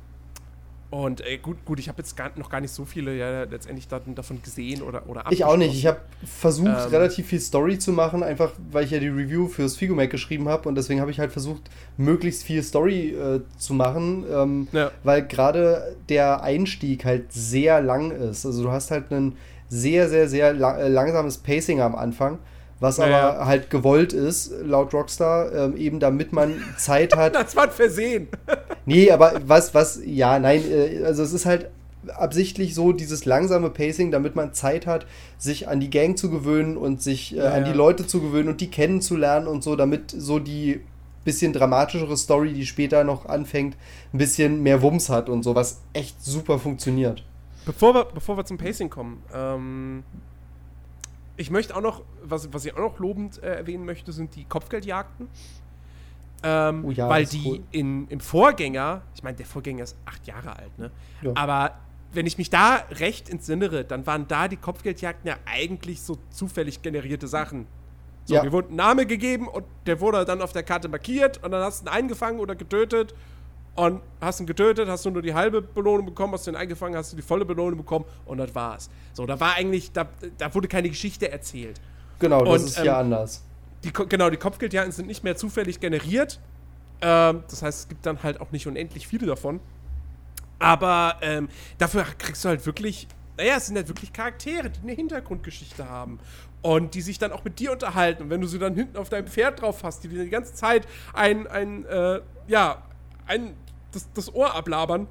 und 0.91 1.21
ey, 1.25 1.37
gut, 1.39 1.57
gut, 1.65 1.79
ich 1.79 1.89
habe 1.89 1.97
jetzt 1.99 2.15
gar, 2.15 2.31
noch 2.37 2.49
gar 2.49 2.61
nicht 2.61 2.71
so 2.71 2.85
viele 2.85 3.15
ja 3.15 3.43
letztendlich 3.43 3.87
dann 3.87 4.15
davon 4.15 4.41
gesehen 4.41 4.81
oder, 4.81 5.09
oder 5.09 5.25
Ich 5.29 5.43
auch 5.43 5.57
nicht. 5.57 5.73
Ich 5.73 5.85
habe 5.87 5.99
versucht, 6.23 6.67
Ähm. 6.67 6.89
relativ 6.91 7.27
viel 7.27 7.39
Story 7.41 7.77
zu 7.79 7.91
machen, 7.91 8.23
einfach 8.23 8.51
weil 8.71 8.85
ich 8.85 8.91
ja 8.91 8.99
die 8.99 9.07
Review 9.09 9.47
fürs 9.47 9.75
Figomag 9.75 10.09
geschrieben 10.09 10.47
habe 10.47 10.69
und 10.69 10.75
deswegen 10.75 11.01
habe 11.01 11.11
ich 11.11 11.19
halt 11.19 11.31
versucht, 11.31 11.63
möglichst 11.97 12.43
viel 12.43 12.63
Story 12.63 13.09
äh, 13.09 13.41
zu 13.57 13.73
machen, 13.73 14.25
ähm, 14.31 14.67
Ja. 14.71 14.91
weil 15.03 15.25
gerade 15.27 15.95
der 16.07 16.41
Einstieg 16.43 17.03
halt 17.03 17.33
sehr 17.33 17.81
lang 17.81 18.11
ist. 18.11 18.45
Also 18.45 18.63
du 18.63 18.71
hast 18.71 18.91
halt 18.91 19.11
ein 19.11 19.35
sehr, 19.67 20.07
sehr, 20.09 20.29
sehr 20.29 20.53
la 20.53 20.77
äh, 20.77 20.87
langsames 20.87 21.39
Pacing 21.39 21.81
am 21.81 21.95
Anfang, 21.95 22.37
was 22.79 22.97
Ja, 22.97 23.05
aber 23.05 23.45
halt 23.45 23.69
gewollt 23.69 24.13
ist, 24.13 24.51
laut 24.63 24.93
Rockstar, 24.93 25.53
ähm, 25.53 25.77
eben 25.77 25.99
damit 25.99 26.33
man 26.33 26.61
Zeit 26.77 27.15
hat, 27.15 27.35
Das 27.35 27.55
war 27.55 27.63
ein 27.63 27.71
Versehen. 27.71 28.27
Nee, 28.85 29.11
aber 29.11 29.41
was, 29.45 29.73
was, 29.73 29.99
ja, 30.05 30.39
nein, 30.39 30.63
äh, 30.69 31.03
also 31.03 31.23
es 31.23 31.33
ist 31.33 31.45
halt 31.45 31.69
absichtlich 32.13 32.75
so 32.75 32.91
dieses 32.91 33.25
langsame 33.25 33.69
Pacing, 33.69 34.11
damit 34.11 34.35
man 34.35 34.53
Zeit 34.53 34.85
hat, 34.85 35.07
sich 35.37 35.67
an 35.67 35.79
die 35.79 35.89
Gang 35.89 36.17
zu 36.17 36.29
gewöhnen 36.29 36.77
und 36.77 37.01
sich 37.01 37.33
äh, 37.33 37.37
Ja, 37.37 37.53
an 37.53 37.65
die. 37.65 37.71
Leute 37.73 38.05
zu 38.05 38.21
gewöhnen 38.21 38.49
und 38.49 38.61
die 38.61 38.69
kennenzulernen 38.69 39.47
und 39.47 39.63
so, 39.63 39.75
damit 39.75 40.11
so 40.11 40.39
die 40.39 40.81
bisschen 41.23 41.53
dramatischere 41.53 42.15
Story, 42.15 42.53
die 42.53 42.65
später 42.67 43.03
noch 43.03 43.25
anfängt, 43.25 43.75
ein 44.13 44.17
bisschen 44.19 44.61
mehr 44.61 44.81
Wumms 44.83 45.09
hat 45.09 45.27
und 45.27 45.41
so, 45.43 45.55
was 45.55 45.81
echt 45.93 46.23
super 46.23 46.59
funktioniert. 46.59 47.23
Bevor 47.65 47.95
wir, 47.95 48.05
bevor 48.05 48.37
wir 48.37 48.45
zum 48.45 48.59
Pacing 48.59 48.91
kommen, 48.91 49.23
ähm, 49.33 50.03
ich 51.37 51.49
möchte 51.51 51.75
auch 51.75 51.81
noch, 51.81 52.03
was, 52.23 52.51
was 52.53 52.65
ich 52.65 52.73
auch 52.73 52.79
noch 52.79 52.99
lobend 52.99 53.41
äh, 53.43 53.55
erwähnen 53.55 53.85
möchte, 53.85 54.11
sind 54.11 54.35
die 54.35 54.45
Kopfgeldjagden. 54.45 55.27
Ähm, 56.43 56.85
Oh 56.85 56.91
ja, 56.91 57.09
weil 57.09 57.25
die 57.25 57.43
cool. 57.45 57.59
in, 57.71 58.07
im 58.09 58.19
Vorgänger, 58.19 59.01
ich 59.15 59.23
meine, 59.23 59.37
der 59.37 59.45
Vorgänger 59.45 59.83
ist 59.83 59.97
acht 60.05 60.27
Jahre 60.27 60.55
alt, 60.57 60.77
ne? 60.77 60.91
Ja. 61.21 61.31
Aber 61.35 61.75
wenn 62.13 62.25
ich 62.27 62.37
mich 62.37 62.49
da 62.49 62.83
recht 62.91 63.29
entsinnere, 63.29 63.83
dann 63.83 64.05
waren 64.05 64.27
da 64.27 64.47
die 64.47 64.57
Kopfgeldjagden 64.57 65.27
ja 65.27 65.35
eigentlich 65.45 66.01
so 66.01 66.17
zufällig 66.29 66.81
generierte 66.81 67.27
Sachen. 67.27 67.67
So, 68.25 68.35
Ja. 68.35 68.43
mir 68.43 68.51
wurde 68.51 68.69
ein 68.73 68.75
Name 68.75 69.05
gegeben 69.05 69.47
und 69.47 69.65
der 69.85 69.99
wurde 70.01 70.23
dann 70.25 70.41
auf 70.41 70.51
der 70.53 70.63
Karte 70.63 70.87
markiert 70.87 71.43
und 71.43 71.51
dann 71.51 71.63
hast 71.63 71.81
du 71.81 71.85
ihn 71.85 71.89
eingefangen 71.89 72.39
oder 72.39 72.55
getötet 72.55 73.13
und 73.75 74.01
hast 74.21 74.39
ihn 74.39 74.45
getötet, 74.45 74.87
hast 74.87 75.05
du 75.05 75.09
nur 75.09 75.21
die 75.21 75.33
halbe 75.33 75.61
Belohnung 75.61 76.05
bekommen, 76.05 76.33
hast 76.33 76.47
du 76.47 76.51
ihn 76.51 76.55
eingefangen, 76.55 76.97
hast 76.97 77.11
du 77.11 77.15
die 77.17 77.21
volle 77.21 77.45
Belohnung 77.45 77.77
bekommen 77.77 78.05
und 78.25 78.37
das 78.37 78.55
war's. 78.55 78.89
So, 79.13 79.25
da 79.25 79.39
war 79.39 79.55
eigentlich, 79.55 79.91
da, 79.91 80.07
da 80.37 80.53
wurde 80.53 80.67
keine 80.67 80.89
Geschichte 80.89 81.31
erzählt. 81.31 81.79
Genau, 82.19 82.43
das 82.43 82.61
Und, 82.61 82.67
ist 82.67 82.79
hier 82.79 82.91
ähm, 82.91 82.97
anders. 82.97 83.43
Die, 83.83 83.91
genau, 83.91 84.29
die 84.29 84.37
Kopfgeldjagden 84.37 84.91
sind 84.91 85.07
nicht 85.07 85.23
mehr 85.23 85.35
zufällig 85.35 85.79
generiert. 85.79 86.39
Ähm, 87.01 87.43
das 87.49 87.61
heißt, 87.61 87.79
es 87.81 87.87
gibt 87.89 88.05
dann 88.05 88.23
halt 88.23 88.39
auch 88.39 88.51
nicht 88.51 88.65
unendlich 88.65 89.07
viele 89.07 89.27
davon. 89.27 89.59
Aber 90.57 91.17
ähm, 91.21 91.49
dafür 91.77 92.05
kriegst 92.17 92.45
du 92.45 92.49
halt 92.49 92.65
wirklich, 92.65 93.07
naja, 93.37 93.57
es 93.57 93.67
sind 93.67 93.75
halt 93.75 93.89
wirklich 93.89 94.13
Charaktere, 94.13 94.69
die 94.69 94.79
eine 94.81 94.93
Hintergrundgeschichte 94.93 95.89
haben. 95.89 96.19
Und 96.61 96.95
die 96.95 97.01
sich 97.01 97.19
dann 97.19 97.31
auch 97.31 97.43
mit 97.43 97.59
dir 97.59 97.73
unterhalten. 97.73 98.23
Und 98.23 98.29
wenn 98.31 98.41
du 98.41 98.47
sie 98.47 98.57
dann 98.57 98.73
hinten 98.73 98.97
auf 98.97 99.09
deinem 99.09 99.27
Pferd 99.27 99.61
drauf 99.61 99.83
hast, 99.83 100.03
die 100.03 100.07
dir 100.07 100.23
die 100.23 100.29
ganze 100.29 100.55
Zeit 100.55 100.87
ein, 101.13 101.45
ein 101.45 101.85
äh, 101.85 102.21
ja, 102.47 102.81
ein, 103.27 103.55
das, 103.95 104.07
das 104.13 104.33
Ohr 104.33 104.53
ablabern. 104.53 105.07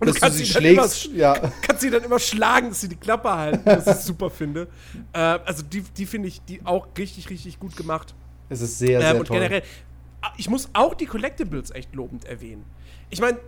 Und 0.00 0.08
Dass 0.08 0.18
du 0.18 0.30
sie 0.30 0.44
sie 0.44 0.52
dann 0.52 0.64
immer 0.64 0.88
ja. 1.14 1.52
kannst 1.62 1.82
sie 1.82 1.90
dann 1.90 2.02
immer 2.02 2.18
schlagen, 2.18 2.70
dass 2.70 2.80
sie 2.80 2.88
die 2.88 2.96
Klappe 2.96 3.30
halten, 3.32 3.62
was 3.64 3.86
ich 3.86 4.04
super 4.04 4.28
finde. 4.28 4.66
Äh, 5.12 5.18
also 5.18 5.62
die, 5.62 5.82
die 5.82 6.06
finde 6.06 6.28
ich 6.28 6.42
die 6.42 6.60
auch 6.64 6.88
richtig, 6.98 7.30
richtig 7.30 7.60
gut 7.60 7.76
gemacht. 7.76 8.14
Es 8.48 8.60
ist 8.60 8.78
sehr, 8.78 9.00
sehr 9.00 9.10
Ähm, 9.12 9.20
und 9.20 9.28
toll. 9.28 9.36
generell, 9.36 9.62
ah, 10.20 10.32
ich 10.36 10.50
muss 10.50 10.68
auch 10.72 10.94
die 10.94 11.06
Collectibles 11.06 11.70
echt 11.70 11.94
lobend 11.94 12.24
erwähnen. 12.24 12.64
Ich 13.08 13.20
meine, 13.20 13.38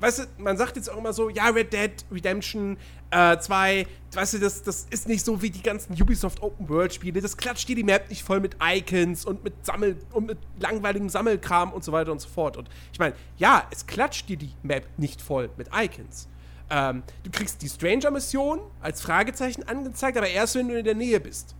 weißt 0.00 0.20
du, 0.20 0.22
man 0.42 0.56
sagt 0.56 0.76
jetzt 0.76 0.90
auch 0.90 0.96
immer 0.96 1.12
so, 1.12 1.28
ja, 1.28 1.48
Red 1.48 1.72
Dead 1.72 1.92
Redemption 2.10 2.78
äh, 3.10 3.38
2, 3.38 3.86
weißt 4.12 4.34
du, 4.34 4.38
das, 4.38 4.62
das 4.62 4.86
ist 4.90 5.08
nicht 5.08 5.24
so 5.24 5.40
wie 5.42 5.50
die 5.50 5.62
ganzen 5.62 5.92
Ubisoft 6.00 6.42
Open 6.42 6.68
World 6.68 6.92
Spiele. 6.92 7.20
Das 7.20 7.36
klatscht 7.36 7.68
dir 7.68 7.76
die 7.76 7.84
Map 7.84 8.08
nicht 8.08 8.22
voll 8.22 8.40
mit 8.40 8.56
Icons 8.62 9.24
und 9.24 9.44
mit 9.44 9.64
Sammel 9.64 9.96
und 10.12 10.26
mit 10.26 10.38
langweiligem 10.58 11.08
Sammelkram 11.08 11.72
und 11.72 11.84
so 11.84 11.92
weiter 11.92 12.12
und 12.12 12.20
so 12.20 12.28
fort. 12.28 12.56
Und 12.56 12.68
ich 12.92 12.98
meine, 12.98 13.14
ja, 13.36 13.66
es 13.70 13.86
klatscht 13.86 14.28
dir 14.28 14.36
die 14.36 14.52
Map 14.62 14.86
nicht 14.96 15.22
voll 15.22 15.50
mit 15.56 15.68
Icons. 15.74 16.28
Ähm, 16.70 17.02
du 17.22 17.30
kriegst 17.30 17.62
die 17.62 17.68
Stranger-Mission 17.68 18.60
als 18.80 19.00
Fragezeichen 19.00 19.62
angezeigt, 19.62 20.18
aber 20.18 20.28
erst 20.28 20.54
wenn 20.54 20.68
du 20.68 20.78
in 20.78 20.84
der 20.84 20.94
Nähe 20.94 21.20
bist. 21.20 21.54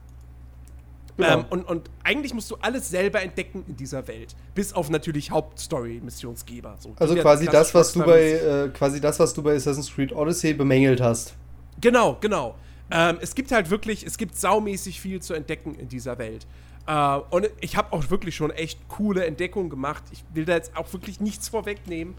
Genau. 1.18 1.40
Ähm, 1.40 1.44
und, 1.50 1.64
und 1.64 1.90
eigentlich 2.04 2.32
musst 2.32 2.48
du 2.50 2.56
alles 2.60 2.88
selber 2.88 3.20
entdecken 3.20 3.64
in 3.66 3.76
dieser 3.76 4.06
Welt. 4.06 4.36
Bis 4.54 4.72
auf 4.72 4.88
natürlich 4.88 5.32
Hauptstory-Missionsgeber. 5.32 6.76
So, 6.78 6.94
also 6.96 7.16
quasi 7.16 7.46
das, 7.46 7.74
was 7.74 7.92
du 7.92 8.04
bei, 8.04 8.30
äh, 8.30 8.68
quasi 8.68 9.00
das, 9.00 9.18
was 9.18 9.34
du 9.34 9.42
bei 9.42 9.56
Assassin's 9.56 9.92
Creed 9.92 10.12
Odyssey 10.12 10.54
bemängelt 10.54 11.00
hast. 11.00 11.34
Genau, 11.80 12.16
genau. 12.20 12.54
Ähm, 12.90 13.18
es 13.20 13.34
gibt 13.34 13.50
halt 13.50 13.68
wirklich, 13.68 14.06
es 14.06 14.16
gibt 14.16 14.36
saumäßig 14.36 15.00
viel 15.00 15.20
zu 15.20 15.34
entdecken 15.34 15.74
in 15.74 15.88
dieser 15.88 16.18
Welt. 16.18 16.46
Äh, 16.86 17.18
und 17.30 17.50
ich 17.60 17.76
habe 17.76 17.92
auch 17.92 18.08
wirklich 18.10 18.36
schon 18.36 18.52
echt 18.52 18.88
coole 18.88 19.26
Entdeckungen 19.26 19.70
gemacht. 19.70 20.04
Ich 20.12 20.24
will 20.34 20.44
da 20.44 20.54
jetzt 20.54 20.76
auch 20.76 20.92
wirklich 20.92 21.18
nichts 21.18 21.48
vorwegnehmen. 21.48 22.14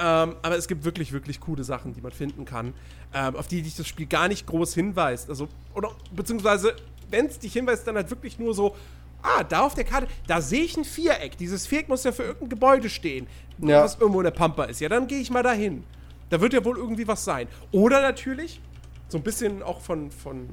Ähm, 0.00 0.36
aber 0.42 0.56
es 0.56 0.68
gibt 0.68 0.84
wirklich, 0.84 1.12
wirklich 1.12 1.40
coole 1.40 1.64
Sachen, 1.64 1.92
die 1.92 2.00
man 2.00 2.12
finden 2.12 2.44
kann, 2.44 2.72
ähm, 3.12 3.36
auf 3.36 3.48
die 3.48 3.62
dich 3.62 3.76
das 3.76 3.86
Spiel 3.88 4.06
gar 4.06 4.28
nicht 4.28 4.46
groß 4.46 4.72
hinweist. 4.74 5.28
Also, 5.28 5.48
oder 5.74 5.90
beziehungsweise, 6.12 6.74
wenn 7.10 7.26
es 7.26 7.38
dich 7.38 7.52
hinweist, 7.52 7.86
dann 7.86 7.96
halt 7.96 8.10
wirklich 8.10 8.38
nur 8.38 8.54
so, 8.54 8.74
ah, 9.22 9.42
da 9.44 9.60
auf 9.60 9.74
der 9.74 9.84
Karte, 9.84 10.06
da 10.26 10.40
sehe 10.40 10.62
ich 10.62 10.76
ein 10.76 10.84
Viereck. 10.84 11.36
Dieses 11.38 11.66
Viereck 11.66 11.88
muss 11.88 12.04
ja 12.04 12.12
für 12.12 12.22
irgendein 12.24 12.48
Gebäude 12.50 12.88
stehen, 12.88 13.26
Ja. 13.58 13.82
was 13.84 13.96
irgendwo 13.98 14.20
in 14.20 14.24
der 14.24 14.30
Pampa 14.32 14.64
ist. 14.64 14.80
Ja, 14.80 14.88
dann 14.88 15.06
gehe 15.06 15.18
ich 15.20 15.30
mal 15.30 15.42
dahin. 15.42 15.84
Da 16.30 16.40
wird 16.40 16.52
ja 16.52 16.64
wohl 16.64 16.76
irgendwie 16.76 17.08
was 17.08 17.24
sein. 17.24 17.48
Oder 17.72 18.02
natürlich, 18.02 18.60
so 19.08 19.16
ein 19.18 19.24
bisschen 19.24 19.62
auch 19.62 19.80
von, 19.80 20.10
von 20.10 20.48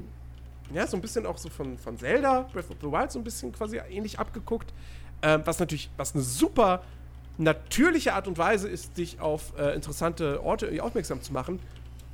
ja, 0.72 0.86
so 0.86 0.96
ein 0.96 1.00
bisschen 1.00 1.26
auch 1.26 1.38
so 1.38 1.48
von, 1.48 1.78
von 1.78 1.96
Zelda, 1.98 2.48
Breath 2.52 2.70
of 2.70 2.76
the 2.80 2.86
Wild, 2.90 3.12
so 3.12 3.20
ein 3.20 3.24
bisschen 3.24 3.52
quasi 3.52 3.78
ähnlich 3.90 4.18
abgeguckt. 4.18 4.72
Ähm, 5.22 5.42
was 5.44 5.58
natürlich, 5.60 5.90
was 5.96 6.14
eine 6.14 6.24
super 6.24 6.82
natürliche 7.38 8.14
Art 8.14 8.26
und 8.26 8.38
Weise 8.38 8.68
ist, 8.68 8.96
dich 8.96 9.20
auf 9.20 9.52
äh, 9.58 9.74
interessante 9.74 10.42
Orte 10.42 10.82
aufmerksam 10.82 11.20
zu 11.22 11.32
machen, 11.32 11.60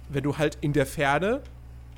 wenn 0.08 0.22
du 0.24 0.36
halt 0.36 0.58
in 0.60 0.72
der 0.72 0.84
Ferne 0.86 1.40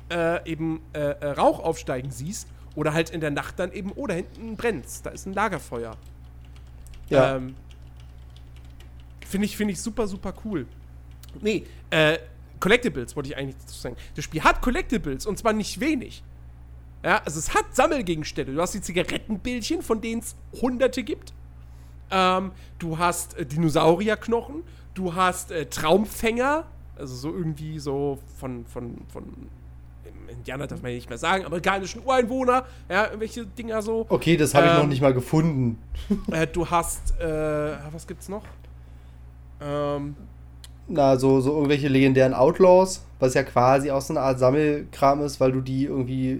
äh, 0.09 0.49
eben 0.49 0.81
äh, 0.93 0.99
äh, 0.99 1.27
Rauch 1.31 1.59
aufsteigen 1.59 2.11
siehst 2.11 2.47
oder 2.75 2.93
halt 2.93 3.09
in 3.09 3.21
der 3.21 3.31
Nacht 3.31 3.59
dann 3.59 3.71
eben, 3.71 3.91
oh, 3.95 4.07
da 4.07 4.13
hinten 4.13 4.55
brennt's, 4.55 5.01
da 5.01 5.09
ist 5.11 5.25
ein 5.25 5.33
Lagerfeuer. 5.33 5.95
Ja. 7.09 7.35
Ähm, 7.37 7.55
Finde 9.25 9.45
ich, 9.45 9.57
find 9.57 9.71
ich 9.71 9.81
super, 9.81 10.07
super 10.07 10.33
cool. 10.45 10.67
Nee, 11.41 11.65
äh, 11.89 12.19
Collectibles 12.59 13.15
wollte 13.15 13.29
ich 13.29 13.37
eigentlich 13.37 13.57
dazu 13.57 13.79
sagen. 13.79 13.95
Das 14.15 14.23
Spiel 14.23 14.43
hat 14.43 14.61
Collectibles 14.61 15.25
und 15.25 15.37
zwar 15.37 15.53
nicht 15.53 15.79
wenig. 15.79 16.23
Ja, 17.03 17.21
also 17.23 17.39
es 17.39 17.53
hat 17.53 17.75
Sammelgegenstände. 17.75 18.53
Du 18.53 18.61
hast 18.61 18.73
die 18.73 18.81
Zigarettenbildchen, 18.81 19.81
von 19.81 20.01
denen 20.01 20.21
es 20.21 20.35
hunderte 20.61 21.03
gibt. 21.03 21.33
Ähm, 22.11 22.51
du 22.79 22.97
hast 22.97 23.37
äh, 23.37 23.45
Dinosaurierknochen. 23.45 24.63
Du 24.93 25.13
hast 25.13 25.51
äh, 25.51 25.65
Traumfänger. 25.65 26.65
Also 26.95 27.15
so 27.15 27.35
irgendwie 27.35 27.77
so 27.79 28.19
von, 28.37 28.65
von, 28.65 29.01
von 29.09 29.49
Indianer 30.29 30.67
darf 30.67 30.81
man 30.81 30.91
ja 30.91 30.95
nicht 30.97 31.09
mehr 31.09 31.17
sagen, 31.17 31.45
amerikanischen 31.45 32.01
Ureinwohner. 32.03 32.65
Ja, 32.89 33.05
irgendwelche 33.05 33.45
Dinger 33.45 33.81
so. 33.81 34.05
Okay, 34.09 34.37
das 34.37 34.53
habe 34.53 34.67
ich 34.67 34.73
noch 34.73 34.83
Ähm, 34.83 34.89
nicht 34.89 35.01
mal 35.01 35.13
gefunden. 35.13 35.77
Äh, 36.31 36.47
du 36.47 36.67
hast, 36.69 37.19
äh, 37.19 37.73
was 37.91 38.05
gibt's 38.07 38.29
noch? 38.29 38.43
Ähm, 39.61 40.15
Na, 40.87 41.17
so, 41.17 41.41
so 41.41 41.53
irgendwelche 41.53 41.87
legendären 41.87 42.33
Outlaws, 42.33 43.03
was 43.19 43.33
ja 43.33 43.43
quasi 43.43 43.89
auch 43.91 44.01
so 44.01 44.13
eine 44.13 44.21
Art 44.21 44.37
Sammelkram 44.39 45.21
ist, 45.21 45.39
weil 45.39 45.51
du 45.51 45.61
die 45.61 45.85
irgendwie 45.85 46.39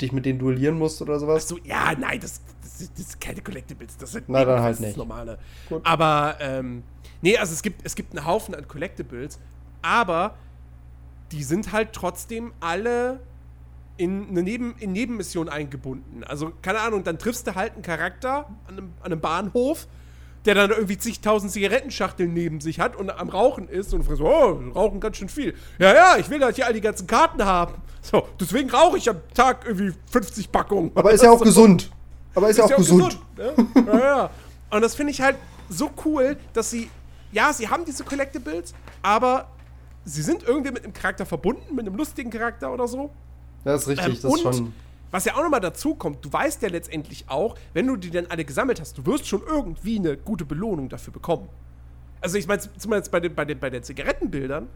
dich 0.00 0.12
mit 0.12 0.26
denen 0.26 0.38
duellieren 0.38 0.78
musst 0.78 1.00
oder 1.02 1.18
sowas. 1.18 1.44
Achso, 1.44 1.58
ja, 1.64 1.92
nein, 1.98 2.18
das, 2.20 2.40
das, 2.62 2.78
sind- 2.78 2.90
das 2.98 3.10
sind 3.12 3.20
keine 3.20 3.40
Collectibles, 3.40 3.96
das 3.96 4.12
sind 4.12 4.24
Na, 4.28 4.44
dann 4.44 4.60
halt 4.60 4.74
das 4.74 4.80
nicht. 4.80 4.96
normale. 4.96 5.38
Gut. 5.68 5.80
Aber, 5.84 6.36
ähm, 6.40 6.82
nee, 7.22 7.36
also 7.38 7.52
es 7.52 7.62
gibt, 7.62 7.80
es 7.84 7.94
gibt 7.94 8.16
einen 8.16 8.26
Haufen 8.26 8.54
an 8.54 8.66
Collectibles, 8.68 9.38
aber 9.82 10.34
die 11.32 11.42
sind 11.42 11.72
halt 11.72 11.92
trotzdem 11.92 12.52
alle 12.60 13.20
in 13.96 14.28
eine 14.28 14.42
Neben, 14.42 14.74
in 14.78 14.92
Nebenmission 14.92 15.48
eingebunden. 15.48 16.22
Also, 16.24 16.52
keine 16.62 16.80
Ahnung, 16.80 17.02
dann 17.04 17.18
triffst 17.18 17.46
du 17.46 17.54
halt 17.54 17.74
einen 17.74 17.82
Charakter 17.82 18.46
an 18.66 18.78
einem, 18.78 18.92
an 19.00 19.06
einem 19.12 19.20
Bahnhof, 19.20 19.86
der 20.44 20.54
dann 20.54 20.70
irgendwie 20.70 20.98
zigtausend 20.98 21.50
Zigarettenschachteln 21.50 22.32
neben 22.32 22.60
sich 22.60 22.78
hat 22.78 22.94
und 22.94 23.10
am 23.10 23.28
Rauchen 23.28 23.68
ist 23.68 23.92
und 23.94 24.04
fragst, 24.04 24.20
oh, 24.20 24.60
rauchen 24.74 25.00
ganz 25.00 25.16
schön 25.16 25.28
viel. 25.28 25.54
Ja, 25.78 25.92
ja, 25.94 26.16
ich 26.18 26.30
will 26.30 26.42
halt 26.42 26.56
hier 26.56 26.66
all 26.66 26.72
die 26.72 26.80
ganzen 26.80 27.06
Karten 27.06 27.44
haben. 27.44 27.74
So, 28.02 28.28
deswegen 28.38 28.70
rauche 28.70 28.98
ich 28.98 29.08
am 29.10 29.16
Tag 29.34 29.64
irgendwie 29.66 29.92
50 30.10 30.52
Packungen. 30.52 30.92
Aber 30.94 31.10
ist 31.10 31.22
ja 31.24 31.30
auch 31.30 31.38
So. 31.38 31.44
gesund. 31.44 31.90
Aber 32.34 32.48
ist 32.48 32.58
ja 32.58 32.64
auch 32.64 32.76
gesund. 32.76 33.18
ne? 33.36 33.54
ja, 33.86 33.98
ja. 33.98 34.30
Und 34.70 34.82
das 34.82 34.94
finde 34.94 35.10
ich 35.12 35.20
halt 35.20 35.36
so 35.68 35.90
cool, 36.04 36.36
dass 36.52 36.70
sie, 36.70 36.90
ja, 37.32 37.52
sie 37.52 37.68
haben 37.68 37.84
diese 37.84 38.04
Collectibles, 38.04 38.74
aber 39.02 39.48
sie 40.06 40.22
sind 40.22 40.44
irgendwie 40.44 40.70
mit 40.70 40.84
einem 40.84 40.92
Charakter 40.92 41.26
verbunden, 41.26 41.74
mit 41.74 41.86
einem 41.86 41.96
lustigen 41.96 42.30
Charakter 42.30 42.72
oder 42.72 42.88
so. 42.88 43.10
Das 43.64 43.82
ist 43.82 43.88
richtig. 43.88 44.06
Ähm, 44.06 44.12
das 44.22 44.24
ist 44.24 44.44
und 44.44 44.56
schon. 44.56 44.72
was 45.10 45.24
ja 45.24 45.34
auch 45.34 45.42
nochmal 45.42 45.60
dazu 45.60 45.94
kommt, 45.94 46.24
du 46.24 46.32
weißt 46.32 46.62
ja 46.62 46.68
letztendlich 46.68 47.24
auch, 47.28 47.56
wenn 47.74 47.86
du 47.86 47.96
die 47.96 48.10
dann 48.10 48.26
alle 48.26 48.44
gesammelt 48.44 48.80
hast, 48.80 48.96
du 48.96 49.04
wirst 49.04 49.26
schon 49.26 49.42
irgendwie 49.46 49.98
eine 49.98 50.16
gute 50.16 50.44
Belohnung 50.44 50.88
dafür 50.88 51.12
bekommen. 51.12 51.48
Also 52.20 52.38
ich 52.38 52.46
meine, 52.46 52.62
zumindest 52.78 53.10
bei 53.10 53.20
den, 53.20 53.34
bei 53.34 53.44
den, 53.44 53.58
bei 53.58 53.68
den 53.68 53.82
Zigarettenbildern, 53.82 54.68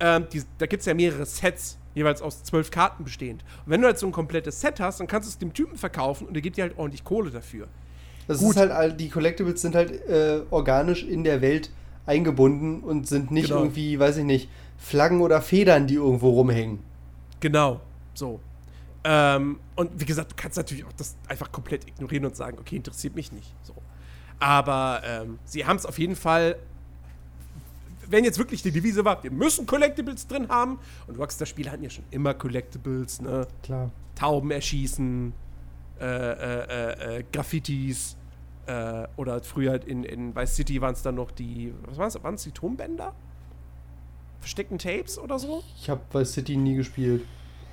ähm, 0.00 0.26
die, 0.32 0.42
da 0.58 0.66
gibt 0.66 0.80
es 0.80 0.86
ja 0.86 0.94
mehrere 0.94 1.26
Sets, 1.26 1.78
jeweils 1.94 2.22
aus 2.22 2.44
zwölf 2.44 2.70
Karten 2.70 3.02
bestehend. 3.04 3.42
Und 3.64 3.72
wenn 3.72 3.80
du 3.80 3.88
halt 3.88 3.98
so 3.98 4.06
ein 4.06 4.12
komplettes 4.12 4.60
Set 4.60 4.78
hast, 4.78 5.00
dann 5.00 5.06
kannst 5.06 5.28
du 5.28 5.30
es 5.30 5.38
dem 5.38 5.52
Typen 5.54 5.76
verkaufen 5.76 6.28
und 6.28 6.34
der 6.34 6.42
gibt 6.42 6.56
dir 6.56 6.62
halt 6.62 6.78
ordentlich 6.78 7.02
Kohle 7.04 7.30
dafür. 7.30 7.66
Das 8.26 8.38
gut. 8.38 8.56
ist 8.56 8.70
halt, 8.70 9.00
die 9.00 9.08
Collectibles 9.08 9.62
sind 9.62 9.74
halt 9.74 9.90
äh, 10.06 10.42
organisch 10.50 11.02
in 11.02 11.24
der 11.24 11.40
Welt 11.40 11.70
eingebunden 12.08 12.80
und 12.80 13.06
sind 13.06 13.30
nicht 13.30 13.48
Genau. 13.48 13.60
irgendwie, 13.60 13.98
weiß 13.98 14.16
ich 14.18 14.24
nicht, 14.24 14.48
Flaggen 14.78 15.20
oder 15.20 15.40
Federn, 15.42 15.86
die 15.86 15.94
irgendwo 15.94 16.30
rumhängen. 16.30 16.80
Genau, 17.40 17.80
so. 18.14 18.40
Ähm, 19.04 19.60
und 19.76 19.90
wie 20.00 20.04
gesagt, 20.04 20.32
du 20.32 20.36
kannst 20.36 20.56
natürlich 20.56 20.84
auch 20.84 20.92
das 20.96 21.16
einfach 21.28 21.52
komplett 21.52 21.86
ignorieren 21.86 22.24
und 22.26 22.34
sagen, 22.36 22.58
okay, 22.58 22.76
interessiert 22.76 23.14
mich 23.14 23.30
nicht. 23.32 23.54
So. 23.62 23.74
Aber 24.40 25.02
ähm, 25.04 25.38
sie 25.44 25.64
haben 25.64 25.76
es 25.76 25.86
auf 25.86 25.98
jeden 25.98 26.16
Fall, 26.16 26.56
wenn 28.08 28.24
jetzt 28.24 28.38
wirklich 28.38 28.62
die 28.62 28.70
Devise 28.72 29.04
war, 29.04 29.22
wir 29.22 29.30
müssen 29.30 29.66
Collectibles 29.66 30.26
drin 30.26 30.48
haben, 30.48 30.78
und 31.06 31.18
Rockstar-Spiele 31.18 31.70
hatten 31.70 31.84
ja 31.84 31.90
schon 31.90 32.04
immer 32.10 32.34
Collectibles, 32.34 33.20
ne? 33.20 33.46
Klar. 33.62 33.90
Tauben 34.14 34.50
erschießen, 34.50 35.32
äh, 36.00 36.04
äh, 36.04 36.64
äh, 37.16 37.18
äh, 37.18 37.24
Graffitis, 37.32 38.16
äh, 38.68 39.08
oder 39.16 39.42
früher 39.42 39.70
halt 39.70 39.84
in, 39.84 40.04
in 40.04 40.36
Vice 40.36 40.56
City 40.56 40.80
waren 40.80 40.92
es 40.92 41.02
dann 41.02 41.14
noch 41.14 41.30
die, 41.30 41.74
was 41.86 41.96
waren 41.96 42.08
es, 42.08 42.22
waren 42.22 42.34
es 42.34 42.42
die 42.42 42.52
Tonbänder? 42.52 43.14
Versteckten 44.40 44.78
Tapes 44.78 45.18
oder 45.18 45.38
so? 45.38 45.64
Ich 45.76 45.90
habe 45.90 46.00
Vice 46.12 46.34
City 46.34 46.56
nie 46.56 46.74
gespielt. 46.76 47.24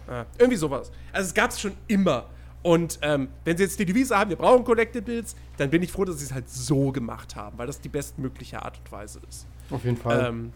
Ja, 0.08 0.26
irgendwie 0.38 0.58
sowas. 0.58 0.92
Also 1.12 1.28
es 1.28 1.34
gab 1.34 1.52
es 1.52 1.60
schon 1.60 1.74
immer. 1.88 2.26
Und 2.64 2.98
ähm, 3.02 3.28
wenn 3.44 3.58
sie 3.58 3.64
jetzt 3.64 3.78
die 3.78 3.86
Devise 3.86 4.18
haben, 4.18 4.30
wir 4.30 4.38
brauchen 4.38 4.64
Collectibles, 4.64 5.36
dann 5.58 5.70
bin 5.70 5.84
ich 5.84 5.92
froh, 5.92 6.06
dass 6.06 6.18
sie 6.18 6.26
es 6.26 6.34
halt 6.34 6.50
so 6.50 6.92
gemacht 6.92 7.36
haben, 7.36 7.58
weil 7.58 7.68
das 7.68 7.80
die 7.80 7.90
bestmögliche 7.90 8.62
Art 8.62 8.80
und 8.80 8.92
Weise 8.92 9.20
ist. 9.30 9.46
Auf 9.70 9.84
jeden 9.84 9.98
Fall. 9.98 10.26
Ähm, 10.28 10.54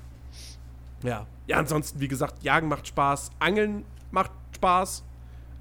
ja. 1.04 1.28
Ja, 1.46 1.58
ansonsten, 1.58 2.00
wie 2.00 2.08
gesagt, 2.08 2.42
Jagen 2.44 2.68
macht 2.68 2.88
Spaß, 2.88 3.32
Angeln 3.40 3.86
macht 4.12 4.32
Spaß. 4.56 5.04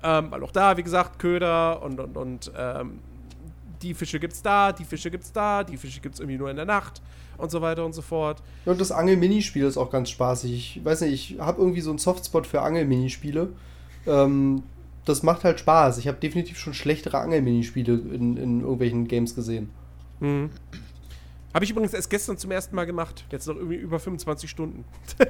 Ähm, 0.02 0.30
weil 0.30 0.42
auch 0.44 0.52
da, 0.52 0.76
wie 0.76 0.82
gesagt, 0.84 1.18
Köder 1.18 1.82
und, 1.82 1.98
und, 1.98 2.16
und 2.16 2.52
ähm, 2.56 3.00
die 3.82 3.94
Fische 3.94 4.18
gibt's 4.18 4.42
da, 4.42 4.72
die 4.72 4.84
Fische 4.84 5.10
gibt's 5.10 5.32
da, 5.32 5.64
die 5.64 5.76
Fische 5.76 6.00
gibt's 6.00 6.20
irgendwie 6.20 6.38
nur 6.38 6.50
in 6.50 6.56
der 6.56 6.64
Nacht 6.64 7.00
und 7.36 7.50
so 7.50 7.60
weiter 7.60 7.84
und 7.84 7.94
so 7.94 8.02
fort. 8.02 8.42
Ja, 8.66 8.72
und 8.72 8.80
das 8.80 8.92
Angel-Minispiel 8.92 9.64
ist 9.64 9.76
auch 9.76 9.90
ganz 9.90 10.10
spaßig. 10.10 10.52
Ich 10.52 10.84
weiß 10.84 11.02
nicht, 11.02 11.32
ich 11.32 11.40
habe 11.40 11.60
irgendwie 11.60 11.80
so 11.80 11.90
einen 11.90 11.98
Softspot 11.98 12.46
für 12.46 12.62
Angel-Minispiele. 12.62 13.48
Ähm, 14.06 14.62
das 15.04 15.22
macht 15.22 15.44
halt 15.44 15.60
Spaß. 15.60 15.98
Ich 15.98 16.08
habe 16.08 16.18
definitiv 16.18 16.58
schon 16.58 16.74
schlechtere 16.74 17.18
Angel-Minispiele 17.18 17.94
in, 17.94 18.36
in 18.36 18.60
irgendwelchen 18.60 19.08
Games 19.08 19.34
gesehen. 19.34 19.70
Mhm. 20.20 20.50
Habe 21.54 21.64
ich 21.64 21.70
übrigens 21.70 21.94
erst 21.94 22.10
gestern 22.10 22.36
zum 22.36 22.50
ersten 22.50 22.76
Mal 22.76 22.84
gemacht. 22.84 23.24
Jetzt 23.30 23.46
noch 23.48 23.56
irgendwie 23.56 23.76
über 23.76 23.98
25 23.98 24.48
Stunden. 24.50 24.84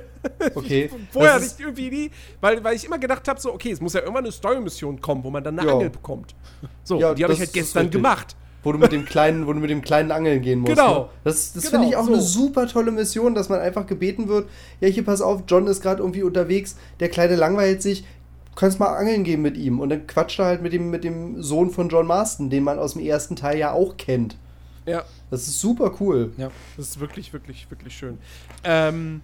Okay. 0.55 0.91
Vorher 1.13 1.35
Das 1.35 1.43
nicht 1.43 1.61
irgendwie 1.61 1.91
nie, 1.91 2.11
weil, 2.41 2.63
weil 2.65 2.75
ich 2.75 2.85
immer 2.85 2.99
gedacht 2.99 3.29
habe, 3.29 3.41
so, 3.41 3.53
okay, 3.55 3.71
es 3.71 3.81
muss 3.81 3.93
ja 3.93 4.01
irgendwann 4.01 4.25
eine 4.25 4.33
Story-Mission 4.33 5.01
kommen, 5.01 5.23
wo 5.23 5.31
man 5.31 5.45
dann 5.45 5.57
eine 5.59 5.69
Ja. 5.69 5.75
Angel 5.75 5.91
bekommt. 5.91 6.35
So, 6.83 6.99
Ja, 6.99 7.15
die 7.15 7.23
habe 7.23 7.33
ich 7.35 7.39
halt 7.39 7.53
gestern 7.53 7.89
gemacht. 7.91 8.35
wo 8.65 8.73
du 8.73 8.79
mit 8.79 8.91
dem 8.91 9.05
kleinen, 9.05 9.47
wo 9.47 9.53
du 9.53 9.61
mit 9.61 9.71
dem 9.71 9.81
kleinen 9.81 10.11
Angeln 10.11 10.43
gehen 10.43 10.59
musst. 10.61 10.75
Genau. 10.75 11.03
Ne? 11.05 11.09
Das, 11.23 11.53
das 11.53 11.63
Genau, 11.65 11.71
finde 11.77 11.89
ich 11.89 11.97
auch 11.97 12.05
so. 12.07 12.13
eine 12.13 12.21
super 12.21 12.67
tolle 12.67 12.91
Mission, 12.91 13.35
dass 13.37 13.49
man 13.49 13.61
einfach 13.61 13.87
gebeten 13.87 14.27
wird, 14.29 14.49
ja, 14.81 14.89
hier 14.89 15.05
pass 15.05 15.21
auf, 15.21 15.45
John 15.47 15.69
ist 15.69 15.83
gerade 15.83 16.01
irgendwie 16.03 16.25
unterwegs, 16.25 16.77
der 16.99 17.09
Kleine 17.11 17.37
langweilt 17.37 17.81
sich, 17.81 18.03
du 18.03 18.55
kannst 18.57 18.81
mal 18.81 18.89
angeln 18.97 19.23
gehen 19.23 19.41
mit 19.41 19.57
ihm. 19.57 19.79
Und 19.79 19.91
dann 19.91 20.07
quatscht 20.09 20.41
er 20.41 20.47
halt 20.47 20.63
mit 20.63 20.73
dem, 20.73 20.91
mit 20.91 21.05
dem 21.05 21.41
Sohn 21.43 21.71
von 21.71 21.89
John 21.89 22.07
Marston, 22.09 22.51
den 22.51 22.65
man 22.65 22.79
aus 22.81 22.95
dem 22.95 23.03
ersten 23.05 23.37
Teil 23.37 23.59
ja 23.59 23.73
auch 23.73 23.97
kennt. 23.97 24.37
Ja, 24.85 25.05
Das 25.31 25.47
ist 25.47 25.61
super 25.61 25.93
cool. 26.01 26.33
Ja. 26.37 26.51
das 26.77 26.89
ist 26.91 27.01
wirklich, 27.01 27.33
wirklich, 27.33 27.71
wirklich 27.71 27.97
schön. 27.97 28.19
Ähm, 28.65 29.21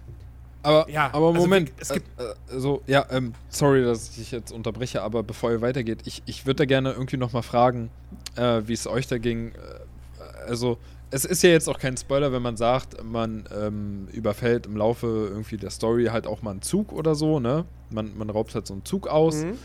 Aber, 0.63 0.89
Ja, 0.89 1.07
aber 1.13 1.27
also 1.27 1.39
Moment, 1.41 1.69
wie- 1.69 1.73
es 1.81 1.89
gibt- 1.89 2.19
äh, 2.19 2.23
äh, 2.55 2.59
so, 2.59 2.81
ja, 2.87 3.05
ähm, 3.11 3.33
sorry, 3.49 3.83
dass 3.83 4.09
ich 4.09 4.15
dich 4.15 4.31
jetzt 4.31 4.51
unterbreche, 4.51 5.03
aber 5.03 5.21
bevor 5.21 5.51
ihr 5.51 5.61
weitergeht, 5.61 5.99
ich, 6.05 6.23
ich 6.25 6.45
würde 6.47 6.57
da 6.57 6.65
gerne 6.65 6.91
irgendwie 6.93 7.17
nochmal 7.17 7.43
fragen, 7.43 7.91
äh, 8.35 8.61
wie 8.65 8.73
es 8.73 8.87
euch 8.87 9.05
da 9.07 9.19
ging. 9.19 9.49
Äh, 9.51 10.47
also, 10.49 10.77
es 11.11 11.23
ist 11.23 11.43
ja 11.43 11.51
jetzt 11.51 11.69
auch 11.69 11.77
kein 11.77 11.95
Spoiler, 11.97 12.31
wenn 12.31 12.41
man 12.41 12.57
sagt, 12.57 13.03
man 13.03 13.47
ähm, 13.55 14.07
überfällt 14.11 14.65
im 14.65 14.75
Laufe 14.75 15.05
irgendwie 15.29 15.57
der 15.57 15.69
Story 15.69 16.05
halt 16.05 16.25
auch 16.25 16.41
mal 16.41 16.51
einen 16.51 16.63
Zug 16.63 16.91
oder 16.93 17.13
so, 17.13 17.39
ne? 17.39 17.65
Man, 17.91 18.17
man 18.17 18.29
raubt 18.31 18.55
halt 18.55 18.65
so 18.65 18.73
einen 18.73 18.85
Zug 18.85 19.07
aus. 19.07 19.43
mhm. 19.43 19.57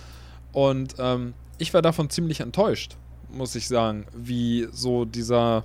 Und 0.52 0.96
ähm, 0.98 1.32
ich 1.56 1.72
war 1.72 1.80
davon 1.80 2.10
ziemlich 2.10 2.40
enttäuscht, 2.40 2.96
muss 3.32 3.54
ich 3.54 3.68
sagen, 3.68 4.06
wie 4.14 4.68
so 4.72 5.04
dieser. 5.06 5.64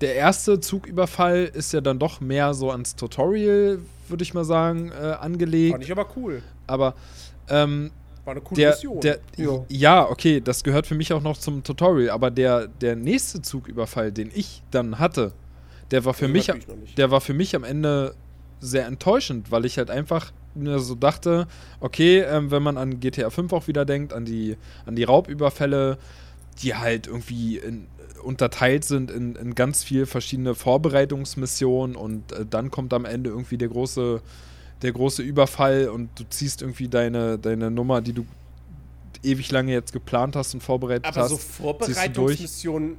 Der 0.00 0.14
erste 0.14 0.60
Zugüberfall 0.60 1.50
ist 1.52 1.72
ja 1.72 1.80
dann 1.80 1.98
doch 1.98 2.20
mehr 2.20 2.54
so 2.54 2.70
ans 2.70 2.96
Tutorial, 2.96 3.80
würde 4.08 4.22
ich 4.22 4.32
mal 4.34 4.44
sagen, 4.44 4.90
äh, 4.90 5.12
angelegt. 5.12 5.72
Fand 5.72 5.84
ich 5.84 5.92
aber 5.92 6.06
cool. 6.16 6.42
Aber 6.66 6.94
ähm, 7.48 7.90
War 8.24 8.32
eine 8.32 8.40
coole 8.40 8.60
der, 8.60 8.70
Mission. 8.70 9.00
der, 9.00 9.18
Ja. 9.36 9.64
ja, 9.68 10.08
okay, 10.08 10.40
das 10.40 10.64
gehört 10.64 10.86
für 10.86 10.94
mich 10.94 11.12
auch 11.12 11.22
noch 11.22 11.36
zum 11.36 11.62
Tutorial, 11.62 12.10
aber 12.10 12.30
der, 12.30 12.66
der 12.68 12.96
nächste 12.96 13.42
Zugüberfall, 13.42 14.10
den 14.12 14.30
ich 14.34 14.62
dann 14.70 14.98
hatte, 14.98 15.32
der 15.90 16.04
war 16.04 16.14
für 16.14 16.26
Den 16.26 16.32
mich, 16.32 16.50
der 16.96 17.10
war 17.10 17.20
für 17.20 17.34
mich 17.34 17.54
am 17.54 17.64
Ende 17.64 18.14
sehr 18.60 18.86
enttäuschend, 18.86 19.50
weil 19.50 19.64
ich 19.64 19.78
halt 19.78 19.90
einfach 19.90 20.32
mir 20.54 20.78
so 20.78 20.94
dachte, 20.94 21.46
okay, 21.80 22.20
ähm, 22.20 22.50
wenn 22.50 22.62
man 22.62 22.76
an 22.76 23.00
GTA 23.00 23.30
5 23.30 23.52
auch 23.52 23.66
wieder 23.68 23.84
denkt, 23.84 24.12
an 24.12 24.24
die, 24.24 24.56
an 24.86 24.96
die 24.96 25.04
Raubüberfälle, 25.04 25.98
die 26.62 26.74
halt 26.74 27.06
irgendwie 27.06 27.58
in, 27.58 27.86
unterteilt 28.22 28.84
sind 28.84 29.10
in, 29.10 29.34
in 29.36 29.54
ganz 29.54 29.82
viel 29.84 30.06
verschiedene 30.06 30.54
Vorbereitungsmissionen 30.54 31.96
und 31.96 32.32
äh, 32.32 32.46
dann 32.48 32.70
kommt 32.70 32.92
am 32.94 33.04
Ende 33.04 33.30
irgendwie 33.30 33.58
der 33.58 33.68
große, 33.68 34.20
der 34.82 34.92
große 34.92 35.22
Überfall 35.22 35.88
und 35.88 36.10
du 36.18 36.24
ziehst 36.28 36.62
irgendwie 36.62 36.88
deine, 36.88 37.38
deine 37.38 37.70
Nummer, 37.70 38.00
die 38.00 38.12
du 38.12 38.26
ewig 39.22 39.50
lange 39.50 39.72
jetzt 39.72 39.92
geplant 39.92 40.36
hast 40.36 40.54
und 40.54 40.62
vorbereitet 40.62 41.06
Aber 41.06 41.20
hast. 41.22 41.30
so 41.30 41.36
du 41.36 41.42
durch. 41.42 41.56
Vorbereitungsmissionen 41.56 42.96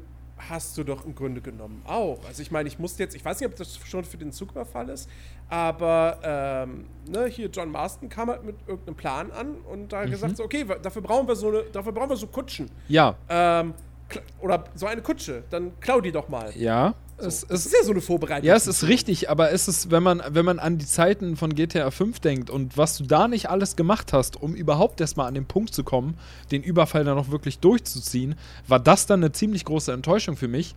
hast 0.50 0.76
du 0.78 0.84
doch 0.84 1.06
im 1.06 1.14
Grunde 1.14 1.40
genommen 1.40 1.82
auch. 1.86 2.20
Also 2.28 2.42
ich 2.42 2.50
meine, 2.50 2.68
ich 2.68 2.80
musste 2.80 3.04
jetzt, 3.04 3.16
ich 3.16 3.24
weiß 3.24 3.40
nicht, 3.40 3.48
ob 3.50 3.56
das 3.56 3.78
schon 3.78 4.04
für 4.04 4.18
den 4.18 4.32
Zugüberfall 4.32 4.90
ist, 4.90 5.08
aber 5.50 6.18
ähm, 6.24 6.86
ne, 7.08 7.28
hier 7.28 7.48
John 7.50 7.72
Marston 7.72 8.10
kam 8.10 8.30
halt 8.30 8.44
mit 8.44 8.56
irgendeinem 8.68 8.96
Plan 8.96 9.32
an 9.32 9.56
und 9.72 9.94
da 9.94 10.04
Mhm. 10.06 10.10
gesagt 10.12 10.38
so, 10.38 10.44
okay, 10.44 10.66
dafür 10.82 11.02
brauchen 11.04 11.28
wir 11.28 11.36
so 11.36 11.50
eine, 11.50 11.64
dafür 11.72 11.92
brauchen 11.92 12.10
wir 12.10 12.18
so 12.18 12.26
Kutschen. 12.28 12.70
Ja, 12.88 13.16
Ähm, 13.30 13.74
oder 14.42 14.64
so 14.76 14.86
eine 14.88 15.02
Kutsche, 15.02 15.44
dann 15.50 15.72
klau 15.80 16.02
die 16.02 16.12
doch 16.12 16.30
mal. 16.30 16.52
ja. 16.56 16.94
So. 17.20 17.28
Es, 17.28 17.42
das 17.42 17.60
es, 17.60 17.66
ist 17.68 17.74
ja 17.78 17.84
so 17.84 17.92
eine 17.92 18.02
Vorbereitung. 18.02 18.48
Ja, 18.48 18.56
es 18.56 18.66
ist 18.66 18.88
richtig, 18.88 19.30
aber 19.30 19.52
es 19.52 19.68
ist, 19.68 19.92
wenn 19.92 20.02
man, 20.02 20.24
wenn 20.32 20.44
man 20.44 20.58
an 20.58 20.80
die 20.80 20.88
Zeiten 20.88 21.38
von 21.38 21.54
GTA 21.54 21.92
5 21.92 22.20
denkt 22.20 22.50
und 22.50 22.78
was 22.80 22.98
du 22.98 23.04
da 23.04 23.28
nicht 23.28 23.48
alles 23.48 23.76
gemacht 23.76 24.12
hast, 24.12 24.42
um 24.42 24.56
überhaupt 24.56 25.00
erstmal 25.00 25.28
an 25.28 25.36
den 25.36 25.46
Punkt 25.46 25.72
zu 25.72 25.84
kommen, 25.84 26.18
den 26.52 26.64
Überfall 26.64 27.04
dann 27.04 27.16
noch 27.18 27.30
wirklich 27.30 27.60
durchzuziehen, 27.60 28.34
war 28.68 28.80
das 28.80 29.06
dann 29.06 29.20
eine 29.20 29.32
ziemlich 29.32 29.66
große 29.66 29.92
Enttäuschung 29.94 30.36
für 30.36 30.48
mich, 30.48 30.74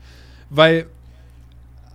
weil 0.50 0.84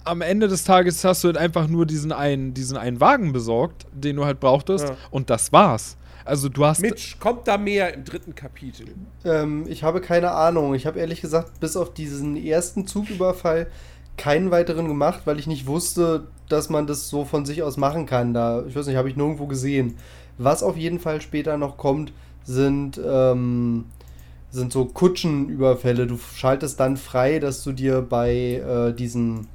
am 0.04 0.22
Ende 0.22 0.48
des 0.48 0.64
Tages 0.64 1.04
hast 1.04 1.24
du 1.24 1.28
halt 1.28 1.38
einfach 1.38 1.68
nur 1.68 1.86
diesen 1.86 2.12
einen, 2.12 2.56
diesen 2.56 2.76
einen 2.76 3.00
Wagen 3.00 3.32
besorgt, 3.34 3.86
den 3.92 4.16
du 4.16 4.26
halt 4.26 4.40
brauchtest, 4.40 4.90
Ja. 4.90 4.96
und 5.12 5.30
das 5.30 5.54
war's. 5.54 5.96
Also 6.30 6.48
du 6.48 6.64
hast. 6.64 6.82
Mitch, 6.82 7.18
kommt 7.20 7.48
da 7.48 7.58
mehr 7.58 7.94
im 7.94 8.06
dritten 8.06 8.36
Kapitel? 8.36 8.86
Ähm, 9.26 9.66
ich 9.68 9.84
habe 9.84 10.00
keine 10.00 10.32
Ahnung. 10.32 10.76
Ich 10.76 10.86
habe 10.86 11.00
ehrlich 11.00 11.22
gesagt 11.22 11.60
bis 11.60 11.76
auf 11.76 11.94
diesen 11.94 12.38
ersten 12.38 12.86
Zugüberfall 12.86 13.68
keinen 14.16 14.52
weiteren 14.52 14.88
gemacht, 14.88 15.22
weil 15.26 15.40
ich 15.40 15.48
nicht 15.48 15.66
wusste, 15.66 16.28
dass 16.48 16.70
man 16.70 16.86
das 16.86 17.10
so 17.10 17.26
von 17.26 17.46
sich 17.46 17.64
aus 17.64 17.78
machen 17.78 18.06
kann. 18.06 18.34
Da, 18.34 18.64
ich 18.68 18.76
weiß 18.76 18.86
nicht, 18.86 18.98
habe 18.98 19.10
ich 19.10 19.16
nirgendwo 19.16 19.48
gesehen. 19.48 19.96
Was 20.38 20.62
auf 20.62 20.78
jeden 20.78 21.00
Fall 21.00 21.20
später 21.22 21.58
noch 21.58 21.78
kommt, 21.78 22.14
sind, 22.44 23.02
ähm, 23.04 23.86
sind 24.52 24.72
so 24.72 24.86
Kutschenüberfälle. 24.86 26.06
Du 26.06 26.18
schaltest 26.18 26.80
dann 26.80 26.98
frei, 26.98 27.40
dass 27.40 27.64
du 27.64 27.72
dir 27.72 28.02
bei 28.02 28.32
äh, 28.34 28.94
diesen 28.94 29.48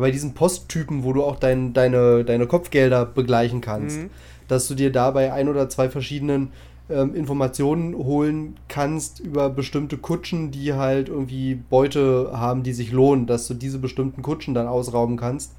bei 0.00 0.10
diesen 0.10 0.34
Posttypen, 0.34 1.04
wo 1.04 1.12
du 1.12 1.22
auch 1.22 1.36
dein, 1.36 1.72
deine, 1.72 2.24
deine 2.24 2.46
Kopfgelder 2.46 3.04
begleichen 3.06 3.60
kannst, 3.60 3.98
Mhm. 3.98 4.10
dass 4.48 4.66
du 4.68 4.74
dir 4.74 4.90
da 4.92 5.10
bei 5.10 5.32
ein 5.32 5.48
oder 5.48 5.68
zwei 5.68 5.88
verschiedenen 5.88 6.50
ähm, 6.88 7.14
Informationen 7.14 7.94
holen 7.94 8.56
kannst 8.68 9.20
über 9.20 9.48
bestimmte 9.48 9.96
Kutschen, 9.96 10.50
die 10.50 10.72
halt 10.74 11.08
irgendwie 11.08 11.54
Beute 11.54 12.30
haben, 12.32 12.64
die 12.64 12.72
sich 12.72 12.90
lohnen, 12.90 13.26
dass 13.26 13.46
du 13.46 13.54
diese 13.54 13.78
bestimmten 13.78 14.22
Kutschen 14.22 14.54
dann 14.54 14.66
ausrauben 14.66 15.16
kannst. 15.16 15.52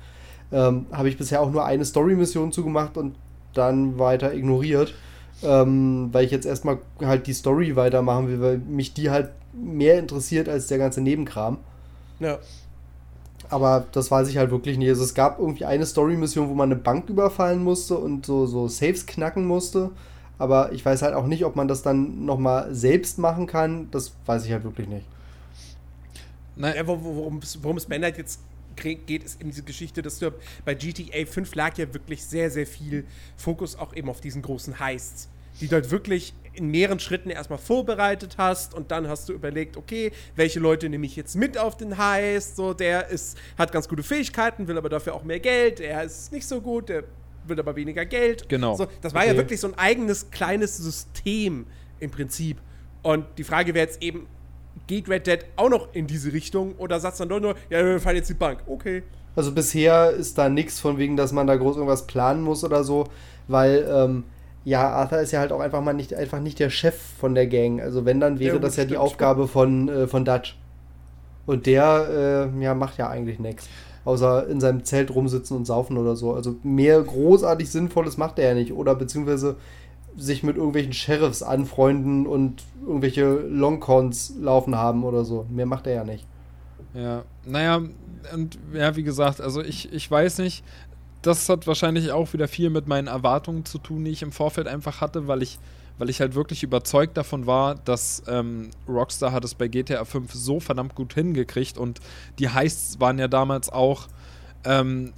Ähm, 0.51 0.87
Habe 0.91 1.07
ich 1.07 1.17
bisher 1.17 1.41
auch 1.41 1.49
nur 1.49 1.63
eine 1.65 1.85
Story-Mission 1.85 2.51
zugemacht 2.51 2.97
und 2.97 3.15
dann 3.53 3.97
weiter 3.97 4.33
ignoriert, 4.33 4.93
ähm, 5.43 6.09
weil 6.11 6.25
ich 6.25 6.31
jetzt 6.31 6.45
erstmal 6.45 6.79
halt 7.01 7.27
die 7.27 7.33
Story 7.33 7.77
weitermachen 7.77 8.27
will, 8.27 8.41
weil 8.41 8.57
mich 8.57 8.93
die 8.93 9.09
halt 9.09 9.29
mehr 9.53 9.99
interessiert 9.99 10.49
als 10.49 10.67
der 10.67 10.77
ganze 10.79 10.99
Nebenkram. 11.01 11.57
Ja. 12.19 12.39
Aber 13.51 13.85
das 13.91 14.09
weiß 14.09 14.29
ich 14.29 14.37
halt 14.37 14.49
wirklich 14.51 14.77
nicht. 14.77 14.89
Also 14.89 15.03
es 15.03 15.13
gab 15.13 15.39
irgendwie 15.39 15.65
eine 15.65 15.85
Story-Mission, 15.85 16.49
wo 16.49 16.53
man 16.53 16.71
eine 16.71 16.79
Bank 16.79 17.09
überfallen 17.09 17.63
musste 17.63 17.97
und 17.97 18.25
so, 18.25 18.45
so 18.45 18.67
Saves 18.67 19.05
knacken 19.05 19.45
musste. 19.45 19.91
Aber 20.39 20.71
ich 20.71 20.83
weiß 20.85 21.01
halt 21.03 21.13
auch 21.13 21.27
nicht, 21.27 21.45
ob 21.45 21.55
man 21.55 21.67
das 21.67 21.81
dann 21.83 22.25
nochmal 22.25 22.73
selbst 22.73 23.19
machen 23.19 23.47
kann. 23.47 23.89
Das 23.91 24.13
weiß 24.25 24.45
ich 24.45 24.51
halt 24.51 24.63
wirklich 24.63 24.87
nicht. 24.87 25.05
Nein, 26.55 26.75
Ja, 26.75 26.87
wo- 26.87 27.01
wo- 27.03 27.15
worum 27.15 27.37
es 27.39 27.61
worum 27.63 27.77
es 27.77 27.87
halt 27.89 28.17
jetzt 28.17 28.39
geht, 28.75 29.23
ist 29.23 29.39
eben 29.41 29.49
diese 29.51 29.63
Geschichte, 29.63 30.01
dass 30.01 30.19
du 30.19 30.31
bei 30.65 30.73
GTA 30.73 31.25
5 31.25 31.53
lag 31.55 31.77
ja 31.77 31.93
wirklich 31.93 32.23
sehr, 32.23 32.49
sehr 32.49 32.65
viel 32.65 33.05
Fokus 33.35 33.75
auch 33.75 33.93
eben 33.95 34.09
auf 34.09 34.21
diesen 34.21 34.41
großen 34.41 34.79
Heists, 34.79 35.27
die 35.59 35.67
du 35.67 35.75
halt 35.75 35.91
wirklich 35.91 36.33
in 36.53 36.67
mehreren 36.67 36.99
Schritten 36.99 37.29
erstmal 37.29 37.59
vorbereitet 37.59 38.35
hast 38.37 38.73
und 38.73 38.91
dann 38.91 39.07
hast 39.07 39.29
du 39.29 39.33
überlegt, 39.33 39.77
okay, 39.77 40.11
welche 40.35 40.59
Leute 40.59 40.89
nehme 40.89 41.05
ich 41.05 41.15
jetzt 41.15 41.35
mit 41.35 41.57
auf 41.57 41.77
den 41.77 41.97
Heist, 41.97 42.57
so, 42.57 42.73
der 42.73 43.07
ist, 43.07 43.37
hat 43.57 43.71
ganz 43.71 43.87
gute 43.87 44.03
Fähigkeiten, 44.03 44.67
will 44.67 44.77
aber 44.77 44.89
dafür 44.89 45.15
auch 45.15 45.23
mehr 45.23 45.39
Geld, 45.39 45.79
er 45.79 46.03
ist 46.03 46.31
nicht 46.33 46.45
so 46.47 46.59
gut, 46.59 46.89
der 46.89 47.03
will 47.47 47.57
aber 47.59 47.75
weniger 47.75 48.05
Geld. 48.05 48.47
Genau. 48.49 48.75
So, 48.75 48.87
das 49.01 49.13
war 49.13 49.23
ja 49.25 49.31
Okay. 49.31 49.37
wirklich 49.39 49.59
so 49.59 49.67
ein 49.67 49.77
eigenes 49.77 50.29
kleines 50.29 50.77
System 50.77 51.65
im 51.99 52.11
Prinzip. 52.11 52.57
Und 53.01 53.25
die 53.37 53.43
Frage 53.43 53.73
wäre 53.73 53.87
jetzt 53.87 54.03
eben, 54.03 54.27
geht 54.87 55.09
Red 55.09 55.27
Dead 55.27 55.39
auch 55.55 55.69
noch 55.69 55.93
in 55.93 56.05
diese 56.05 56.33
Richtung 56.33 56.75
oder 56.75 56.99
sagt 56.99 57.19
dann 57.19 57.29
doch 57.29 57.39
nur, 57.39 57.55
ja, 57.69 57.83
wir 57.83 57.99
fallen 57.99 58.17
jetzt 58.17 58.29
die 58.29 58.35
Bank. 58.35 58.59
Okay. 58.67 59.03
Also 59.35 59.53
bisher 59.53 60.11
ist 60.11 60.37
da 60.37 60.49
nichts 60.49 60.79
von 60.79 60.97
wegen, 60.97 61.15
dass 61.15 61.31
man 61.31 61.47
da 61.47 61.55
groß 61.55 61.77
irgendwas 61.77 62.05
planen 62.05 62.43
muss 62.43 62.63
oder 62.63 62.83
so, 62.83 63.05
weil 63.47 63.87
ähm, 63.89 64.23
ja, 64.63 64.89
Arthur 64.89 65.19
ist 65.19 65.31
ja 65.31 65.39
halt 65.39 65.51
auch 65.51 65.59
einfach 65.59 65.81
mal 65.81 65.93
nicht 65.93 66.13
einfach 66.13 66.39
nicht 66.39 66.59
der 66.59 66.69
Chef 66.69 66.95
von 67.19 67.33
der 67.35 67.47
Gang. 67.47 67.81
Also 67.81 68.05
wenn, 68.05 68.19
dann 68.19 68.39
wäre 68.39 68.55
Ja, 68.55 68.61
das 68.61 68.75
ja 68.75 68.83
die 68.83 68.89
stimmt. 68.89 69.01
Aufgabe 69.05 69.47
von, 69.47 69.89
äh, 69.89 70.07
von 70.07 70.25
Dutch. 70.25 70.57
Und 71.45 71.65
der 71.65 72.49
äh, 72.55 72.63
ja, 72.63 72.75
macht 72.75 72.97
ja 72.97 73.09
eigentlich 73.09 73.39
nichts. 73.39 73.67
Außer 74.05 74.47
in 74.47 74.59
seinem 74.59 74.83
Zelt 74.83 75.13
rumsitzen 75.13 75.57
und 75.57 75.65
saufen 75.65 75.97
oder 75.97 76.15
so. 76.15 76.33
Also 76.33 76.55
mehr 76.63 77.01
großartig 77.01 77.69
Sinnvolles 77.69 78.17
macht 78.17 78.39
er 78.39 78.49
ja 78.49 78.53
nicht. 78.55 78.73
Oder 78.73 78.95
beziehungsweise 78.95 79.55
sich 80.17 80.43
mit 80.43 80.57
irgendwelchen 80.57 80.93
Sheriffs 80.93 81.41
anfreunden 81.43 82.27
und 82.27 82.63
irgendwelche 82.85 83.25
Longcons 83.25 84.35
laufen 84.39 84.75
haben 84.75 85.03
oder 85.03 85.23
so. 85.25 85.45
Mehr 85.49 85.65
macht 85.65 85.87
er 85.87 85.93
ja 85.93 86.03
nicht. 86.03 86.27
Ja, 86.93 87.23
naja, 87.45 87.81
und 88.33 88.59
ja, 88.73 88.95
wie 88.95 89.03
gesagt, 89.03 89.39
also 89.39 89.61
ich, 89.61 89.93
ich 89.93 90.09
weiß 90.11 90.39
nicht, 90.39 90.63
das 91.21 91.49
hat 91.49 91.67
wahrscheinlich 91.67 92.11
auch 92.11 92.33
wieder 92.33 92.47
viel 92.47 92.69
mit 92.69 92.87
meinen 92.87 93.07
Erwartungen 93.07 93.65
zu 93.65 93.77
tun, 93.77 94.05
die 94.05 94.11
ich 94.11 94.21
im 94.21 94.31
Vorfeld 94.31 94.67
einfach 94.67 95.01
hatte, 95.01 95.27
weil 95.27 95.41
ich, 95.41 95.59
weil 95.97 96.09
ich 96.09 96.19
halt 96.19 96.35
wirklich 96.35 96.63
überzeugt 96.63 97.17
davon 97.17 97.45
war, 97.45 97.75
dass 97.75 98.23
ähm, 98.27 98.71
Rockstar 98.87 99.31
hat 99.31 99.43
es 99.43 99.55
bei 99.55 99.67
GTA 99.67 100.05
5 100.05 100.33
so 100.33 100.59
verdammt 100.59 100.95
gut 100.95 101.13
hingekriegt 101.13 101.77
und 101.77 101.99
die 102.39 102.49
Heists 102.49 102.99
waren 102.99 103.19
ja 103.19 103.27
damals 103.27 103.69
auch 103.69 104.07
ähm, 104.63 105.13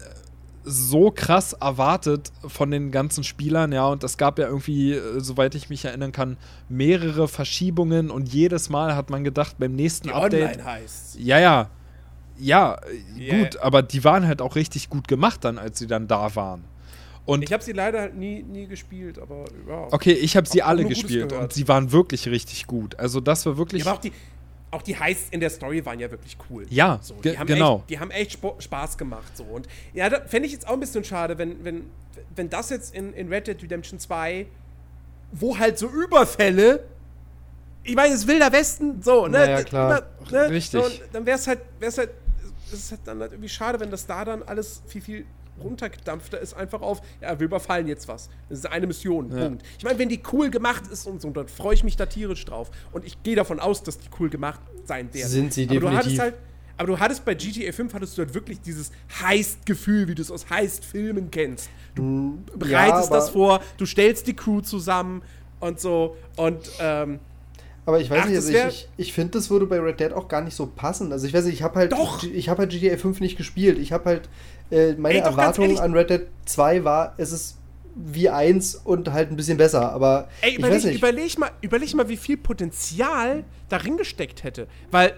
so 0.66 1.12
krass 1.12 1.54
erwartet 1.54 2.32
von 2.48 2.72
den 2.72 2.92
ganzen 2.92 3.24
Spielern, 3.24 3.72
ja, 3.72 3.88
und 3.88 4.04
es 4.04 4.18
gab 4.18 4.40
ja 4.40 4.48
irgendwie, 4.48 4.94
äh, 4.94 5.20
soweit 5.20 5.56
ich 5.56 5.70
mich 5.70 5.86
erinnern 5.86 6.12
kann, 6.12 6.38
mehrere 6.70 7.28
Verschiebungen 7.28 8.10
und 8.10 8.34
jedes 8.34 8.70
Mal 8.70 8.96
hat 8.96 9.10
man 9.10 9.24
gedacht, 9.24 9.58
beim 9.60 9.76
nächsten 9.76 10.08
Die 10.08 10.14
Update. 10.14 10.54
Online 10.54 10.66
heißt. 10.66 11.20
Ja, 11.20 11.40
ja. 11.40 11.70
Ja, 12.38 12.80
Yeah. 13.18 13.38
gut, 13.38 13.58
aber 13.58 13.82
die 13.84 14.04
waren 14.04 14.28
halt 14.28 14.42
auch 14.42 14.56
richtig 14.56 14.90
gut 14.90 15.08
gemacht 15.08 15.44
dann, 15.44 15.58
als 15.58 15.80
sie 15.80 15.88
dann 15.88 16.08
da 16.08 16.36
waren. 16.36 16.64
Und 17.26 17.44
Ich 17.44 17.54
habe 17.54 17.64
sie 17.64 17.72
leider 17.72 18.02
halt 18.02 18.16
nie, 18.16 18.44
nie 18.44 18.68
gespielt, 18.68 19.18
aber 19.18 19.46
ja. 19.68 19.88
okay, 19.92 20.12
ich 20.12 20.36
habe 20.36 20.48
sie 20.48 20.62
Hab 20.62 20.70
alle 20.70 20.84
gespielt 20.86 21.32
und 21.32 21.54
sie 21.54 21.68
waren 21.68 21.92
wirklich 21.92 22.28
richtig 22.28 22.68
gut. 22.68 23.00
Also 23.00 23.22
das 23.22 23.46
war 23.46 23.58
wirklich 23.58 23.84
Ja, 23.84 23.92
aber 23.92 23.98
auch 23.98 24.02
die, 24.02 24.12
auch 24.72 24.82
die 24.82 24.98
Heists 25.00 25.28
in 25.32 25.40
der 25.40 25.50
Story 25.50 25.86
waren 25.86 26.00
ja 26.00 26.12
wirklich 26.12 26.36
cool. 26.50 26.66
Ja, 26.70 27.00
so, 27.02 27.14
die 27.24 27.38
haben 27.38 27.48
genau. 27.48 27.78
Echt, 27.78 27.90
die 27.92 28.00
haben 28.00 28.12
echt 28.12 28.40
Spaß 28.60 28.98
gemacht. 28.98 29.38
So. 29.38 29.44
Und 29.44 29.68
ja, 29.94 30.10
da 30.10 30.22
fände 30.26 30.48
ich 30.48 30.52
jetzt 30.54 30.68
auch 30.68 30.74
ein 30.74 30.80
bisschen 30.80 31.04
schade, 31.04 31.38
wenn, 31.38 31.64
wenn, 31.64 31.84
wenn 32.36 32.50
das 32.50 32.72
jetzt 32.72 32.94
in, 32.94 33.14
in 33.14 33.30
Red 33.30 33.48
Dead 33.48 33.62
Redemption 33.62 34.00
2, 34.00 34.48
wo 35.32 35.58
halt 35.58 35.78
so 35.78 35.88
Überfälle, 35.88 36.84
ich 37.84 37.96
meine, 37.96 38.14
es 38.14 38.22
ist 38.22 38.28
Wilder 38.28 38.52
Westen, 38.52 39.02
so, 39.02 39.28
ne? 39.28 39.40
Naja, 39.40 39.64
klar. 39.64 40.04
Ne? 40.32 40.50
Richtig. 40.50 40.82
So, 40.82 40.90
dann 41.12 41.26
wäre 41.26 41.38
es 41.38 41.48
halt, 41.48 41.60
wär's 41.80 41.98
halt, 41.98 42.10
es 42.74 42.80
ist 42.86 42.92
halt 42.92 43.02
dann 43.06 43.20
halt 43.22 43.32
irgendwie 43.32 43.50
schade, 43.50 43.80
wenn 43.80 43.92
das 43.92 44.06
da 44.06 44.26
dann 44.26 44.44
alles 44.44 44.82
viel, 44.88 45.02
viel 45.02 45.26
runtergedampfter 45.64 46.40
ist, 46.40 46.56
einfach 46.56 46.82
auf, 46.82 47.02
ja, 47.22 47.40
wir 47.40 47.46
überfallen 47.46 47.88
jetzt 47.88 48.08
was. 48.08 48.30
Das 48.50 48.60
ist 48.60 48.66
eine 48.66 48.88
Mission, 48.88 49.32
Ja. 49.32 49.46
Punkt. 49.46 49.64
Ich 49.78 49.84
meine, 49.84 50.00
wenn 50.00 50.10
die 50.10 50.20
cool 50.32 50.50
gemacht 50.50 50.88
ist 50.92 51.06
und 51.06 51.22
so, 51.22 51.30
dann 51.30 51.48
freue 51.48 51.76
ich 51.76 51.84
mich 51.84 51.96
da 51.96 52.06
tierisch 52.08 52.44
drauf. 52.46 52.72
Und 52.92 53.06
ich 53.06 53.22
gehe 53.24 53.36
davon 53.36 53.60
aus, 53.60 53.84
dass 53.84 53.98
die 54.00 54.08
cool 54.20 54.30
gemacht 54.30 54.60
sein 54.86 55.14
werden. 55.14 55.30
Sind 55.30 55.54
sie 55.54 55.70
aber 55.70 55.80
Du 55.80 55.90
hattest 55.90 56.18
definitiv. 56.18 56.22
halt, 56.22 56.34
aber 56.78 56.88
du 56.88 57.00
hattest 57.00 57.24
bei 57.24 57.36
GTA 57.36 57.72
5 57.72 57.94
hattest 57.94 58.18
du 58.18 58.24
halt 58.24 58.34
wirklich 58.34 58.62
dieses 58.62 58.92
Heist-Gefühl, 59.22 60.08
wie 60.08 60.16
du 60.16 60.22
es 60.24 60.32
aus 60.32 60.50
Heist-Filmen 60.50 61.30
kennst. 61.32 61.70
Du 61.96 62.40
bereitest 62.58 63.10
aber- 63.10 63.16
das 63.18 63.30
vor, 63.30 63.62
du 63.78 63.86
stellst 63.86 64.26
die 64.28 64.36
Crew 64.36 64.62
zusammen 64.62 65.22
und 65.60 65.80
so. 65.80 66.18
Und 66.36 66.68
ähm, 66.80 67.20
Aber 67.86 68.00
ich 68.00 68.10
weiß 68.10 68.22
Ach, 68.24 68.28
nicht, 68.28 68.36
also 68.38 68.54
wär- 68.54 68.70
ich, 68.70 68.88
ich, 68.96 69.14
finde, 69.14 69.32
das 69.32 69.50
würde 69.50 69.66
bei 69.66 69.80
Red 69.80 70.00
Dead 70.00 70.14
auch 70.14 70.28
gar 70.30 70.42
nicht 70.42 70.56
so 70.56 70.68
passen. 70.68 71.12
Also 71.12 71.28
ich 71.28 71.34
weiß 71.34 71.46
nicht, 71.46 71.56
ich 71.56 71.64
habe 71.64 71.76
halt, 71.80 71.92
Doch! 71.92 72.24
ich 72.24 72.48
habe 72.48 72.60
halt 72.60 72.72
GTA 72.72 72.98
5 72.98 73.20
nicht 73.20 73.38
gespielt. 73.38 73.78
Ich 73.78 73.92
habe 73.92 74.06
halt, 74.06 74.30
äh, 74.72 74.94
meine 74.94 75.16
Ey, 75.16 75.22
doch, 75.22 75.32
Erwartung 75.32 75.80
an 75.80 75.94
Red 75.94 76.10
Dead 76.10 76.22
2 76.46 76.84
war, 76.86 77.14
es 77.18 77.34
ist 77.34 77.58
wie 77.96 78.30
eins 78.30 78.76
und 78.76 79.12
halt 79.12 79.30
ein 79.32 79.36
bisschen 79.36 79.58
besser. 79.58 79.92
Aber 79.92 80.30
Ey, 80.42 80.52
ich 80.52 80.58
überleg, 80.60 80.76
weiß 80.78 80.84
nicht. 80.86 80.98
überleg, 80.98 81.38
mal, 81.38 81.52
überleg 81.62 81.94
mal, 81.94 82.08
wie 82.08 82.18
viel 82.18 82.38
Potenzial 82.38 83.44
darin 83.70 83.98
gesteckt 83.98 84.44
hätte. 84.44 84.68
Weil 84.90 85.14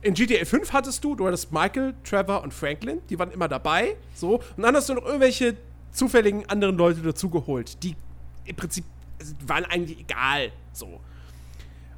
in 0.00 0.14
GTA 0.14 0.44
5 0.44 0.72
hattest 0.72 1.04
du, 1.04 1.14
du 1.14 1.26
hattest 1.26 1.52
Michael, 1.52 1.94
Trevor 2.04 2.42
und 2.42 2.54
Franklin, 2.54 3.00
die 3.10 3.18
waren 3.18 3.30
immer 3.32 3.48
dabei, 3.48 3.96
so. 4.14 4.36
Und 4.56 4.62
dann 4.62 4.74
hast 4.74 4.88
du 4.88 4.94
noch 4.94 5.04
irgendwelche 5.04 5.56
zufälligen 5.92 6.48
anderen 6.48 6.76
Leute 6.76 7.00
dazugeholt, 7.02 7.82
die 7.82 7.96
im 8.44 8.56
Prinzip 8.56 8.84
also, 9.20 9.34
waren 9.46 9.64
eigentlich 9.64 9.98
egal, 10.00 10.52
so. 10.72 11.00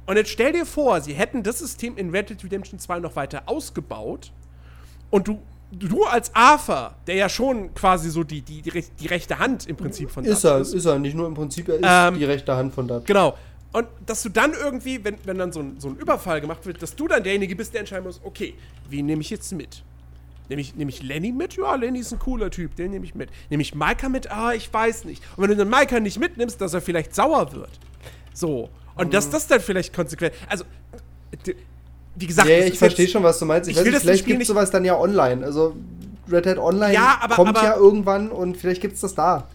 Und 0.05 0.17
jetzt 0.17 0.29
stell 0.31 0.51
dir 0.51 0.65
vor, 0.65 0.99
sie 1.01 1.13
hätten 1.13 1.43
das 1.43 1.59
System 1.59 1.95
in 1.97 2.09
Red 2.09 2.29
Dead 2.29 2.43
Redemption 2.43 2.79
2 2.79 2.99
noch 2.99 3.15
weiter 3.15 3.43
ausgebaut 3.45 4.31
und 5.09 5.27
du, 5.27 5.39
du 5.71 6.03
als 6.05 6.33
Arthur, 6.35 6.93
der 7.07 7.15
ja 7.15 7.29
schon 7.29 7.73
quasi 7.75 8.09
so 8.09 8.23
die, 8.23 8.41
die, 8.41 8.61
die, 8.61 8.71
rech- 8.71 8.91
die 8.99 9.07
rechte 9.07 9.39
Hand 9.39 9.67
im 9.67 9.77
Prinzip 9.77 10.09
von 10.11 10.25
ist 10.25 10.43
Dutch 10.43 10.51
er, 10.51 10.59
ist 10.61 10.85
er. 10.85 10.99
Nicht 10.99 11.15
nur 11.15 11.27
im 11.27 11.33
Prinzip, 11.33 11.69
er 11.69 11.75
ist 11.75 11.83
Ähm, 11.85 12.17
die 12.19 12.25
rechte 12.25 12.55
Hand 12.55 12.73
von 12.73 12.87
Dutch. 12.87 13.05
Genau. 13.05 13.37
Und 13.73 13.87
dass 14.05 14.21
du 14.23 14.29
dann 14.29 14.51
irgendwie, 14.53 15.01
wenn, 15.03 15.15
wenn 15.23 15.37
dann 15.37 15.53
so 15.53 15.61
ein, 15.61 15.79
so 15.79 15.87
ein 15.87 15.95
Überfall 15.95 16.41
gemacht 16.41 16.65
wird, 16.65 16.81
dass 16.81 16.93
du 16.95 17.07
dann 17.07 17.23
derjenige 17.23 17.55
bist, 17.55 17.73
der 17.73 17.81
entscheiden 17.81 18.03
muss, 18.03 18.19
okay, 18.23 18.53
wen 18.89 19.05
nehme 19.05 19.21
ich 19.21 19.29
jetzt 19.29 19.51
mit? 19.53 19.83
Nehme 20.49 20.59
ich, 20.61 20.75
nehme 20.75 20.89
ich 20.89 21.01
Lenny 21.01 21.31
mit? 21.31 21.55
Ja, 21.55 21.75
Lenny 21.75 21.99
ist 21.99 22.11
ein 22.11 22.19
cooler 22.19 22.49
Typ, 22.51 22.75
den 22.75 22.91
nehme 22.91 23.05
ich 23.05 23.15
mit. 23.15 23.29
Nehme 23.49 23.61
ich 23.61 23.73
Maika 23.73 24.09
mit? 24.09 24.29
Ah, 24.29 24.51
ich 24.53 24.73
weiß 24.73 25.05
nicht. 25.05 25.23
Und 25.37 25.43
wenn 25.43 25.51
du 25.51 25.55
dann 25.55 25.69
Maika 25.69 26.01
nicht 26.01 26.19
mitnimmst, 26.19 26.59
dass 26.59 26.73
er 26.73 26.81
vielleicht 26.81 27.15
sauer 27.15 27.53
wird. 27.53 27.69
So. 28.33 28.69
Und 28.95 29.13
dass 29.13 29.29
das 29.29 29.47
dann 29.47 29.61
vielleicht 29.61 29.93
konsequent. 29.93 30.33
Also, 30.47 30.65
wie 32.15 32.27
gesagt, 32.27 32.47
ja, 32.49 32.59
ich 32.59 32.77
verstehe 32.77 33.07
schon, 33.07 33.23
was 33.23 33.39
du 33.39 33.45
meinst. 33.45 33.69
Ich, 33.69 33.75
ich 33.77 33.83
weiß 33.83 33.91
nicht, 33.91 34.01
vielleicht 34.01 34.25
gibt 34.25 34.41
es 34.41 34.47
sowas 34.47 34.69
dann 34.69 34.83
ja 34.85 34.97
online. 34.97 35.45
Also 35.45 35.75
Red 36.29 36.45
Hat 36.45 36.57
Online 36.57 36.93
Ja, 36.93 37.17
aber- 37.21 37.35
kommt 37.35 37.49
aber- 37.57 37.63
ja 37.63 37.75
irgendwann 37.75 38.29
und 38.29 38.57
vielleicht 38.57 38.81
gibt 38.81 38.95
es 38.95 39.01
das 39.01 39.15
da. 39.15 39.47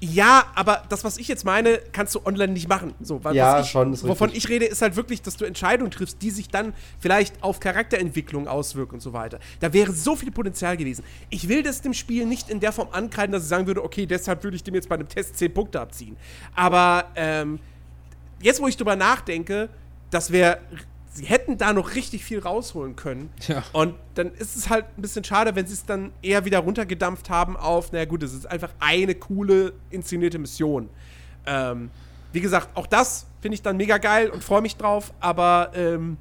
Ja, 0.00 0.44
aber 0.54 0.84
das, 0.88 1.02
was 1.02 1.18
ich 1.18 1.26
jetzt 1.26 1.44
meine, 1.44 1.80
kannst 1.92 2.14
du 2.14 2.20
online 2.24 2.52
nicht 2.52 2.68
machen. 2.68 2.94
So, 3.02 3.22
weil 3.24 3.34
Ja, 3.34 3.60
ich, 3.60 3.66
schon, 3.68 3.92
ist 3.92 4.06
Wovon 4.06 4.28
richtig. 4.30 4.44
ich 4.44 4.50
rede, 4.50 4.64
ist 4.66 4.80
halt 4.80 4.94
wirklich, 4.94 5.22
dass 5.22 5.36
du 5.36 5.44
Entscheidungen 5.44 5.90
triffst, 5.90 6.22
die 6.22 6.30
sich 6.30 6.48
dann 6.48 6.72
vielleicht 7.00 7.42
auf 7.42 7.58
Charakterentwicklung 7.58 8.46
auswirken 8.46 8.94
und 8.94 9.00
so 9.00 9.12
weiter. 9.12 9.40
Da 9.58 9.72
wäre 9.72 9.92
so 9.92 10.14
viel 10.14 10.30
Potenzial 10.30 10.76
gewesen. 10.76 11.04
Ich 11.30 11.48
will 11.48 11.64
das 11.64 11.82
dem 11.82 11.94
Spiel 11.94 12.26
nicht 12.26 12.48
in 12.48 12.60
der 12.60 12.70
Form 12.70 12.88
ankreiden, 12.92 13.32
dass 13.32 13.42
ich 13.42 13.48
sagen 13.48 13.66
würde, 13.66 13.82
okay, 13.84 14.06
deshalb 14.06 14.44
würde 14.44 14.56
ich 14.56 14.62
dem 14.62 14.76
jetzt 14.76 14.88
bei 14.88 14.94
einem 14.94 15.08
Test 15.08 15.36
10 15.36 15.52
Punkte 15.52 15.80
abziehen. 15.80 16.16
Aber 16.54 17.06
ähm, 17.16 17.58
jetzt, 18.40 18.60
wo 18.60 18.68
ich 18.68 18.76
drüber 18.76 18.96
nachdenke, 18.96 19.68
das 20.10 20.30
wäre. 20.32 20.58
Sie 21.10 21.24
hätten 21.24 21.58
da 21.58 21.72
noch 21.72 21.96
richtig 21.96 22.22
viel 22.22 22.38
rausholen 22.38 22.94
können. 22.94 23.30
Ja. 23.48 23.64
Und 23.72 23.96
dann 24.14 24.32
ist 24.34 24.54
es 24.54 24.70
halt 24.70 24.84
ein 24.96 25.02
bisschen 25.02 25.24
schade, 25.24 25.56
wenn 25.56 25.66
sie 25.66 25.72
es 25.72 25.84
dann 25.84 26.12
eher 26.22 26.44
wieder 26.44 26.60
runtergedampft 26.60 27.28
haben 27.28 27.56
auf, 27.56 27.90
naja 27.90 28.04
gut, 28.04 28.22
es 28.22 28.32
ist 28.32 28.46
einfach 28.46 28.72
eine 28.78 29.16
coole 29.16 29.72
inszenierte 29.90 30.38
Mission. 30.38 30.88
Ähm, 31.44 31.90
wie 32.32 32.40
gesagt, 32.40 32.68
auch 32.76 32.86
das 32.86 33.26
finde 33.40 33.54
ich 33.54 33.62
dann 33.62 33.76
mega 33.76 33.98
geil 33.98 34.30
und 34.30 34.44
freue 34.44 34.60
mich 34.60 34.76
drauf, 34.76 35.12
aber 35.18 35.72
ähm, 35.74 36.18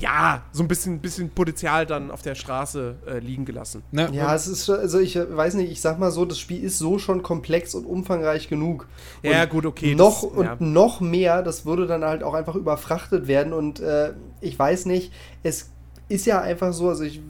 ja, 0.00 0.42
so 0.52 0.62
ein 0.64 0.68
bisschen, 0.68 0.98
bisschen 0.98 1.30
Potenzial 1.30 1.86
dann 1.86 2.10
auf 2.10 2.20
der 2.22 2.34
Straße 2.34 2.96
äh, 3.06 3.18
liegen 3.20 3.44
gelassen. 3.44 3.82
Ne? 3.92 4.08
Ja, 4.12 4.34
es 4.34 4.48
ist 4.48 4.68
also 4.68 4.98
ich 4.98 5.14
äh, 5.16 5.36
weiß 5.36 5.54
nicht, 5.54 5.70
ich 5.70 5.80
sag 5.80 5.98
mal 6.00 6.10
so, 6.10 6.24
das 6.24 6.38
Spiel 6.38 6.62
ist 6.64 6.78
so 6.78 6.98
schon 6.98 7.22
komplex 7.22 7.74
und 7.76 7.84
umfangreich 7.86 8.48
genug. 8.48 8.88
Ja, 9.22 9.44
und 9.44 9.50
gut, 9.50 9.66
okay, 9.66 9.94
Noch 9.94 10.22
das- 10.22 10.30
und 10.32 10.44
ja. 10.46 10.56
noch 10.58 11.00
mehr, 11.00 11.42
das 11.42 11.64
würde 11.64 11.86
dann 11.86 12.02
halt 12.04 12.22
auch 12.24 12.34
einfach 12.34 12.56
überfrachtet 12.56 13.28
werden 13.28 13.52
und 13.52 13.78
äh, 13.80 14.14
ich 14.40 14.58
weiß 14.58 14.86
nicht, 14.86 15.12
es 15.44 15.70
ist 16.08 16.26
ja 16.26 16.40
einfach 16.40 16.72
so, 16.72 16.88
also 16.88 17.04
ich 17.04 17.20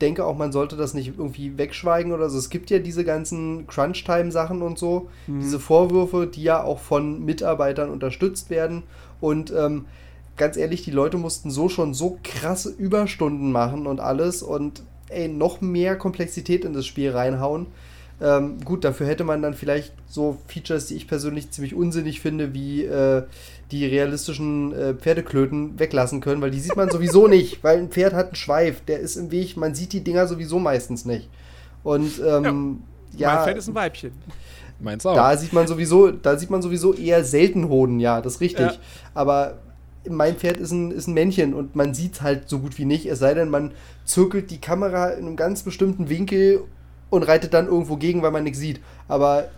denke 0.00 0.24
auch, 0.24 0.36
man 0.36 0.52
sollte 0.52 0.76
das 0.76 0.94
nicht 0.94 1.08
irgendwie 1.18 1.58
wegschweigen 1.58 2.12
oder 2.12 2.30
so. 2.30 2.38
Es 2.38 2.48
gibt 2.48 2.70
ja 2.70 2.78
diese 2.78 3.04
ganzen 3.04 3.66
Crunch-Time-Sachen 3.66 4.62
und 4.62 4.78
so, 4.78 5.08
Mhm. 5.26 5.40
diese 5.40 5.58
Vorwürfe, 5.60 6.26
die 6.26 6.42
ja 6.42 6.62
auch 6.62 6.78
von 6.78 7.22
Mitarbeitern 7.24 7.90
unterstützt 7.90 8.48
werden 8.50 8.82
und 9.20 9.52
ähm, 9.56 9.86
ganz 10.40 10.56
ehrlich, 10.56 10.82
die 10.82 10.90
Leute 10.90 11.18
mussten 11.18 11.50
so 11.50 11.68
schon 11.68 11.92
so 11.92 12.18
krasse 12.24 12.70
Überstunden 12.70 13.52
machen 13.52 13.86
und 13.86 14.00
alles 14.00 14.42
und 14.42 14.82
ey, 15.10 15.28
noch 15.28 15.60
mehr 15.60 15.96
Komplexität 15.96 16.64
in 16.64 16.72
das 16.72 16.86
Spiel 16.86 17.10
reinhauen. 17.10 17.66
Ähm, 18.22 18.58
gut, 18.64 18.84
dafür 18.84 19.06
hätte 19.06 19.22
man 19.22 19.42
dann 19.42 19.54
vielleicht 19.54 19.92
so 20.08 20.38
Features, 20.46 20.86
die 20.86 20.96
ich 20.96 21.06
persönlich 21.06 21.50
ziemlich 21.50 21.74
unsinnig 21.74 22.20
finde, 22.20 22.54
wie 22.54 22.84
äh, 22.84 23.22
die 23.70 23.84
realistischen 23.84 24.72
äh, 24.72 24.94
Pferdeklöten 24.94 25.78
weglassen 25.78 26.20
können, 26.20 26.40
weil 26.40 26.50
die 26.50 26.60
sieht 26.60 26.76
man 26.76 26.90
sowieso 26.90 27.28
nicht, 27.28 27.62
weil 27.62 27.78
ein 27.78 27.90
Pferd 27.90 28.14
hat 28.14 28.28
einen 28.28 28.34
Schweif, 28.36 28.82
der 28.86 29.00
ist 29.00 29.16
im 29.16 29.30
Weg, 29.30 29.58
man 29.58 29.74
sieht 29.74 29.92
die 29.92 30.02
Dinger 30.02 30.26
sowieso 30.26 30.58
meistens 30.58 31.04
nicht. 31.04 31.28
Und 31.82 32.18
ähm, 32.26 32.82
ja, 33.14 33.34
mein 33.34 33.44
Pferd 33.44 33.58
ist 33.58 33.68
ein 33.68 33.74
Weibchen. 33.74 34.12
Meins 34.80 35.04
auch. 35.04 35.14
da 35.14 35.36
sieht 35.36 35.52
man 35.52 35.66
sowieso, 35.66 36.10
da 36.10 36.38
sieht 36.38 36.48
man 36.48 36.62
sowieso 36.62 36.94
eher 36.94 37.24
selten 37.24 37.68
Hoden, 37.68 38.00
ja, 38.00 38.22
das 38.22 38.36
ist 38.36 38.40
richtig. 38.40 38.66
Ja. 38.66 38.78
Aber 39.12 39.58
mein 40.08 40.36
Pferd 40.36 40.56
ist 40.56 40.70
ein, 40.70 40.90
ist 40.90 41.06
ein 41.08 41.14
Männchen 41.14 41.54
und 41.54 41.76
man 41.76 41.94
sieht 41.94 42.14
es 42.14 42.22
halt 42.22 42.48
so 42.48 42.60
gut 42.60 42.78
wie 42.78 42.84
nicht, 42.84 43.06
es 43.06 43.18
sei 43.18 43.34
denn, 43.34 43.50
man 43.50 43.72
zirkelt 44.04 44.50
die 44.50 44.60
Kamera 44.60 45.10
in 45.10 45.26
einem 45.26 45.36
ganz 45.36 45.62
bestimmten 45.62 46.08
Winkel 46.08 46.64
und 47.10 47.22
reitet 47.22 47.52
dann 47.54 47.66
irgendwo 47.66 47.96
gegen, 47.96 48.22
weil 48.22 48.30
man 48.30 48.44
nichts 48.44 48.58
sieht. 48.58 48.80
Aber 49.08 49.48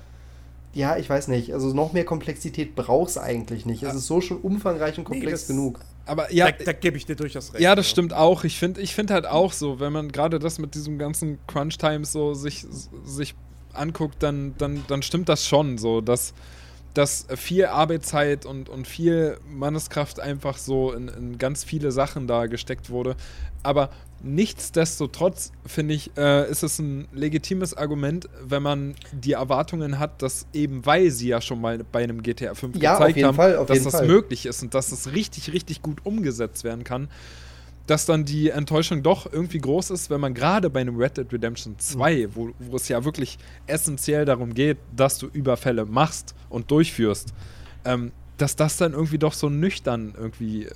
ja, 0.74 0.96
ich 0.96 1.08
weiß 1.08 1.28
nicht. 1.28 1.52
Also 1.52 1.74
noch 1.74 1.92
mehr 1.92 2.04
Komplexität 2.04 2.74
braucht 2.74 3.10
es 3.10 3.18
eigentlich 3.18 3.66
nicht. 3.66 3.82
Es 3.82 3.94
ist 3.94 4.06
so 4.06 4.20
schon 4.20 4.38
umfangreich 4.38 4.98
und 4.98 5.04
komplex 5.04 5.42
das- 5.42 5.48
genug. 5.48 5.80
Aber 6.04 6.32
ja, 6.32 6.50
da 6.50 6.64
da 6.64 6.72
gebe 6.72 6.96
ich 6.96 7.06
dir 7.06 7.14
durchaus 7.14 7.52
recht. 7.52 7.62
Ja, 7.62 7.76
das 7.76 7.88
stimmt 7.88 8.12
auch. 8.12 8.42
Ich 8.42 8.58
finde 8.58 8.80
ich 8.80 8.92
find 8.92 9.12
halt 9.12 9.24
auch 9.26 9.52
so, 9.52 9.78
wenn 9.78 9.92
man 9.92 10.10
gerade 10.10 10.40
das 10.40 10.58
mit 10.58 10.74
diesem 10.74 10.98
ganzen 10.98 11.38
Crunch-Times 11.46 12.10
so 12.10 12.34
sich, 12.34 12.66
sich 13.04 13.36
anguckt, 13.72 14.20
dann, 14.20 14.54
dann, 14.58 14.82
dann 14.88 15.02
stimmt 15.02 15.28
das 15.28 15.46
schon 15.46 15.78
so, 15.78 16.00
dass, 16.00 16.34
dass 16.94 17.26
viel 17.36 17.66
Arbeitszeit 17.66 18.44
und, 18.44 18.68
und 18.68 18.86
viel 18.86 19.38
Manneskraft 19.48 20.20
einfach 20.20 20.58
so 20.58 20.92
in, 20.92 21.08
in 21.08 21.38
ganz 21.38 21.64
viele 21.64 21.90
Sachen 21.92 22.26
da 22.26 22.46
gesteckt 22.46 22.90
wurde. 22.90 23.16
Aber 23.62 23.90
nichtsdestotrotz, 24.22 25.52
finde 25.66 25.94
ich, 25.94 26.10
äh, 26.16 26.50
ist 26.50 26.62
es 26.62 26.78
ein 26.78 27.08
legitimes 27.12 27.74
Argument, 27.74 28.28
wenn 28.44 28.62
man 28.62 28.94
die 29.12 29.32
Erwartungen 29.32 29.98
hat, 29.98 30.22
dass 30.22 30.46
eben 30.52 30.84
weil 30.86 31.10
sie 31.10 31.28
ja 31.28 31.40
schon 31.40 31.60
mal 31.60 31.78
bei 31.90 32.02
einem 32.02 32.22
GTA 32.22 32.54
5 32.54 32.76
Ja, 32.76 32.98
gezeigt 32.98 33.24
haben, 33.24 33.34
Fall, 33.34 33.64
dass 33.66 33.82
das 33.82 33.92
Fall. 33.94 34.06
möglich 34.06 34.46
ist 34.46 34.62
und 34.62 34.74
dass 34.74 34.92
es 34.92 35.12
richtig, 35.12 35.52
richtig 35.52 35.82
gut 35.82 36.04
umgesetzt 36.04 36.64
werden 36.64 36.84
kann, 36.84 37.08
dass 37.86 38.06
dann 38.06 38.24
die 38.24 38.50
Enttäuschung 38.50 39.02
doch 39.02 39.30
irgendwie 39.30 39.58
groß 39.58 39.90
ist, 39.90 40.10
wenn 40.10 40.20
man 40.20 40.34
gerade 40.34 40.70
bei 40.70 40.80
einem 40.80 40.96
Red 40.96 41.16
Dead 41.16 41.32
Redemption 41.32 41.78
2, 41.78 42.28
wo, 42.34 42.50
wo 42.58 42.76
es 42.76 42.88
ja 42.88 43.04
wirklich 43.04 43.38
essentiell 43.66 44.24
darum 44.24 44.54
geht, 44.54 44.78
dass 44.94 45.18
du 45.18 45.26
Überfälle 45.26 45.84
machst 45.84 46.34
und 46.48 46.70
durchführst, 46.70 47.34
ähm, 47.84 48.12
dass 48.38 48.56
das 48.56 48.76
dann 48.76 48.92
irgendwie 48.92 49.18
doch 49.18 49.34
so 49.34 49.48
nüchtern 49.48 50.14
irgendwie 50.16 50.64
äh, 50.64 50.70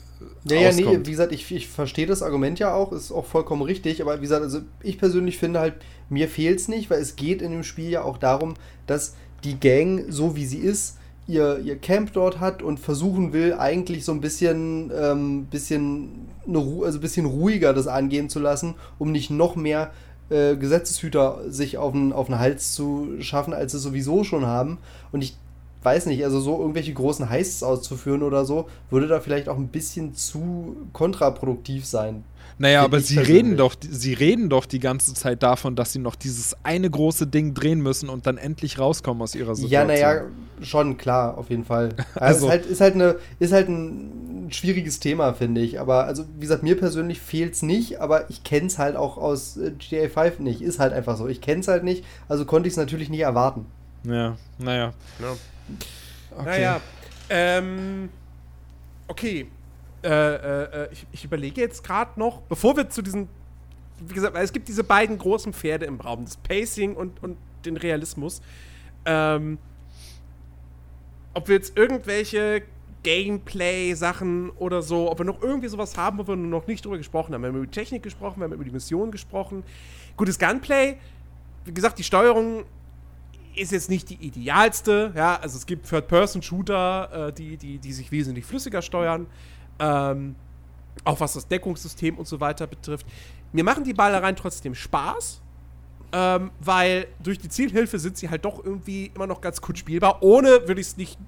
Ja, 0.45 0.57
ja, 0.57 0.73
nee, 0.73 0.99
wie 1.05 1.11
gesagt, 1.11 1.33
ich, 1.33 1.51
ich 1.51 1.69
verstehe 1.69 2.07
das 2.07 2.23
Argument 2.23 2.59
ja 2.59 2.75
auch, 2.75 2.93
ist 2.93 3.13
auch 3.13 3.27
vollkommen 3.27 3.63
richtig, 3.63 4.03
aber 4.03 4.17
wie 4.19 4.23
gesagt, 4.23 4.43
also 4.43 4.61
ich 4.83 4.99
persönlich 4.99 5.39
finde 5.39 5.61
halt, 5.61 5.75
mir 6.09 6.29
fehlt 6.29 6.61
es 6.61 6.69
nicht, 6.69 6.91
weil 6.91 7.01
es 7.01 7.17
geht 7.17 7.43
in 7.43 7.53
dem 7.53 7.65
Spiel 7.65 7.91
ja 7.91 8.03
auch 8.03 8.19
darum, 8.19 8.55
dass 8.87 9.15
die 9.45 9.59
Gang, 9.59 10.05
so 10.09 10.37
wie 10.37 10.47
sie 10.47 10.59
ist, 10.59 10.99
ihr, 11.27 11.59
ihr 11.61 11.77
Camp 11.77 12.13
dort 12.13 12.41
hat 12.41 12.63
und 12.63 12.79
versuchen 12.79 13.33
will, 13.33 13.55
eigentlich 13.55 14.05
so 14.05 14.13
ein 14.13 14.21
bisschen, 14.21 14.91
ähm, 14.95 15.47
bisschen, 15.47 16.29
Ru- 16.47 16.85
also 16.85 17.01
bisschen 17.01 17.27
ruhiger 17.27 17.73
das 17.73 17.87
angehen 17.87 18.29
zu 18.29 18.39
lassen, 18.39 18.75
um 18.99 19.13
nicht 19.13 19.31
noch 19.31 19.57
mehr 19.57 19.91
äh, 20.31 20.57
Gesetzeshüter 20.57 21.41
sich 21.49 21.79
auf 21.79 21.93
den, 21.93 22.13
auf 22.13 22.27
den 22.27 22.39
Hals 22.39 22.73
zu 22.73 23.09
schaffen, 23.21 23.53
als 23.53 23.73
sie 23.73 23.79
sowieso 23.79 24.25
schon 24.25 24.47
haben. 24.47 24.79
Und 25.13 25.23
ich 25.23 25.37
weiß 25.83 26.07
nicht, 26.07 26.25
also 26.25 26.41
so 26.41 26.59
irgendwelche 26.59 26.93
großen 26.93 27.31
Heists 27.31 27.63
auszuführen 27.63 28.23
oder 28.23 28.45
so, 28.45 28.69
würde 28.91 29.07
da 29.07 29.21
vielleicht 29.21 29.49
auch 29.49 29.57
ein 29.57 29.69
bisschen 29.69 30.15
zu 30.15 30.77
kontraproduktiv 30.93 31.87
sein. 31.87 32.25
Naja, 32.59 32.83
aber 32.83 33.01
sie 33.01 33.19
reden, 33.19 33.57
doch, 33.59 33.75
sie 33.81 34.15
reden 34.15 34.49
doch 34.49 34.65
die 34.65 34.79
ganze 34.79 35.13
Zeit 35.13 35.43
davon, 35.43 35.77
dass 35.77 35.93
sie 35.93 35.99
noch 35.99 36.15
dieses 36.17 36.57
eine 36.65 36.89
große 36.89 37.27
Ding 37.27 37.53
drehen 37.53 37.81
müssen 37.83 38.09
und 38.09 38.27
dann 38.27 38.39
endlich 38.39 38.79
rauskommen 38.79 39.23
aus 39.23 39.35
ihrer 39.35 39.51
Ja, 39.51 39.55
Situation. 39.55 39.87
naja, 39.89 40.23
schon 40.63 40.97
klar, 40.97 41.37
auf 41.37 41.51
jeden 41.51 41.65
Fall. 41.67 41.91
Also 42.15 42.47
Also- 42.47 42.47
ist, 42.47 42.51
halt, 42.51 42.67
ist, 42.67 42.81
halt 42.81 42.95
eine, 42.95 43.17
ist 43.41 43.53
halt 43.53 43.69
ein 43.69 44.49
schwieriges 44.51 45.01
Thema, 45.01 45.35
finde 45.35 45.61
ich. 45.61 45.79
Aber 45.81 46.05
also, 46.07 46.25
wie 46.37 46.41
gesagt, 46.41 46.63
mir 46.63 46.79
persönlich 46.79 47.21
fehlt 47.21 47.53
es 47.55 47.63
nicht, 47.63 48.01
aber 48.01 48.31
ich 48.31 48.43
kenne 48.43 48.69
es 48.69 48.79
halt 48.79 48.97
auch 48.97 49.19
aus 49.19 49.59
äh, 49.59 49.73
GTA 49.73 50.09
5 50.09 50.39
nicht. 50.39 50.63
Ist 50.63 50.79
halt 50.79 50.95
einfach 50.95 51.19
so. 51.19 51.29
Ich 51.29 51.43
kenne 51.43 51.61
es 51.61 51.69
halt 51.69 51.85
nicht, 51.85 52.05
also 52.29 52.47
konnte 52.47 52.69
ich 52.69 52.73
es 52.73 52.79
natürlich 52.79 53.11
nicht 53.11 53.21
erwarten. 53.21 53.67
Ja, 54.05 54.37
naja. 54.59 54.95
Ja. 55.21 55.37
Okay. 56.39 56.45
Naja, 56.47 56.81
ähm, 57.29 58.09
okay. 59.09 59.47
Äh, 60.03 60.09
äh, 60.09 60.85
äh, 60.85 60.89
ich, 60.93 61.07
ich 61.13 61.25
überlege 61.25 61.61
jetzt 61.61 61.83
gerade 61.83 62.19
noch, 62.19 62.43
bevor 62.43 62.77
wir 62.77 62.89
zu 62.89 63.03
diesen, 63.03 63.29
wie 64.01 64.15
gesagt, 64.15 64.37
es 64.37 64.53
gibt 64.53 64.69
diese 64.69 64.85
beiden 64.85 65.19
großen 65.19 65.53
Pferde 65.53 65.87
im 65.87 66.01
Raum, 66.01 66.25
das 66.25 66.37
Pacing 66.37 66.95
und, 66.95 67.23
und 67.23 67.37
den 67.65 67.77
Realismus. 67.77 68.41
Ähm, 69.05 69.59
ob 71.35 71.49
wir 71.49 71.57
jetzt 71.57 71.77
irgendwelche 71.77 72.63
Gameplay-Sachen 73.03 74.51
oder 74.51 74.83
so, 74.83 75.11
ob 75.11 75.21
wir 75.21 75.25
noch 75.25 75.43
irgendwie 75.43 75.69
sowas 75.69 75.97
haben, 75.97 76.19
wo 76.19 76.27
wir 76.27 76.37
noch 76.37 76.67
nicht 76.67 76.85
drüber 76.85 76.99
gesprochen 76.99 77.35
haben. 77.35 77.43
Wir 77.43 77.49
haben 77.49 77.57
über 77.57 77.67
die 77.67 77.73
Technik 77.73 78.03
gesprochen, 78.03 78.41
wir 78.41 78.45
haben 78.45 78.53
über 78.53 78.65
die 78.65 78.71
Mission 78.71 79.11
gesprochen. 79.11 79.63
Gutes 80.17 80.39
Gunplay, 80.39 80.97
wie 81.65 81.75
gesagt, 81.75 81.99
die 81.99 82.05
Steuerung 82.05 82.65
ist 83.55 83.73
jetzt 83.73 83.89
nicht 83.91 84.11
die 84.11 84.17
idealste, 84.17 85.13
ja, 85.17 85.37
also 85.37 85.57
es 85.57 85.67
gibt 85.67 85.89
Third-Person-Shooter, 85.89 87.29
äh, 87.29 87.33
die, 87.33 87.57
die, 87.57 87.79
die 87.79 87.93
sich 87.93 88.11
wesentlich 88.11 88.45
flüssiger 88.45 88.83
steuern, 88.83 89.27
ähm, 89.79 90.35
auch 91.05 91.21
was 91.21 91.35
das 91.35 91.47
Deckungssystem 91.47 92.17
und 92.19 92.27
so 92.27 92.41
weiter 92.41 92.67
betrifft. 92.67 93.07
Mir 93.53 93.65
machen 93.65 93.85
die 93.85 93.95
Ballereien 93.95 94.37
trotzdem 94.37 94.75
Spaß, 94.75 95.41
ähm, 96.13 96.51
weil 96.61 97.07
durch 97.23 97.39
die 97.39 97.49
Zielhilfe 97.49 97.99
sind 97.99 98.17
sie 98.17 98.29
halt 98.29 98.45
doch 98.45 98.65
irgendwie 98.65 99.11
immer 99.15 99.27
noch 99.27 99.41
ganz 99.41 99.61
gut 99.61 99.79
spielbar. 99.79 100.23
Ohne 100.23 100.67
würde 100.67 100.81
ich 100.81 100.89
es 100.89 100.97
nicht 100.97 101.19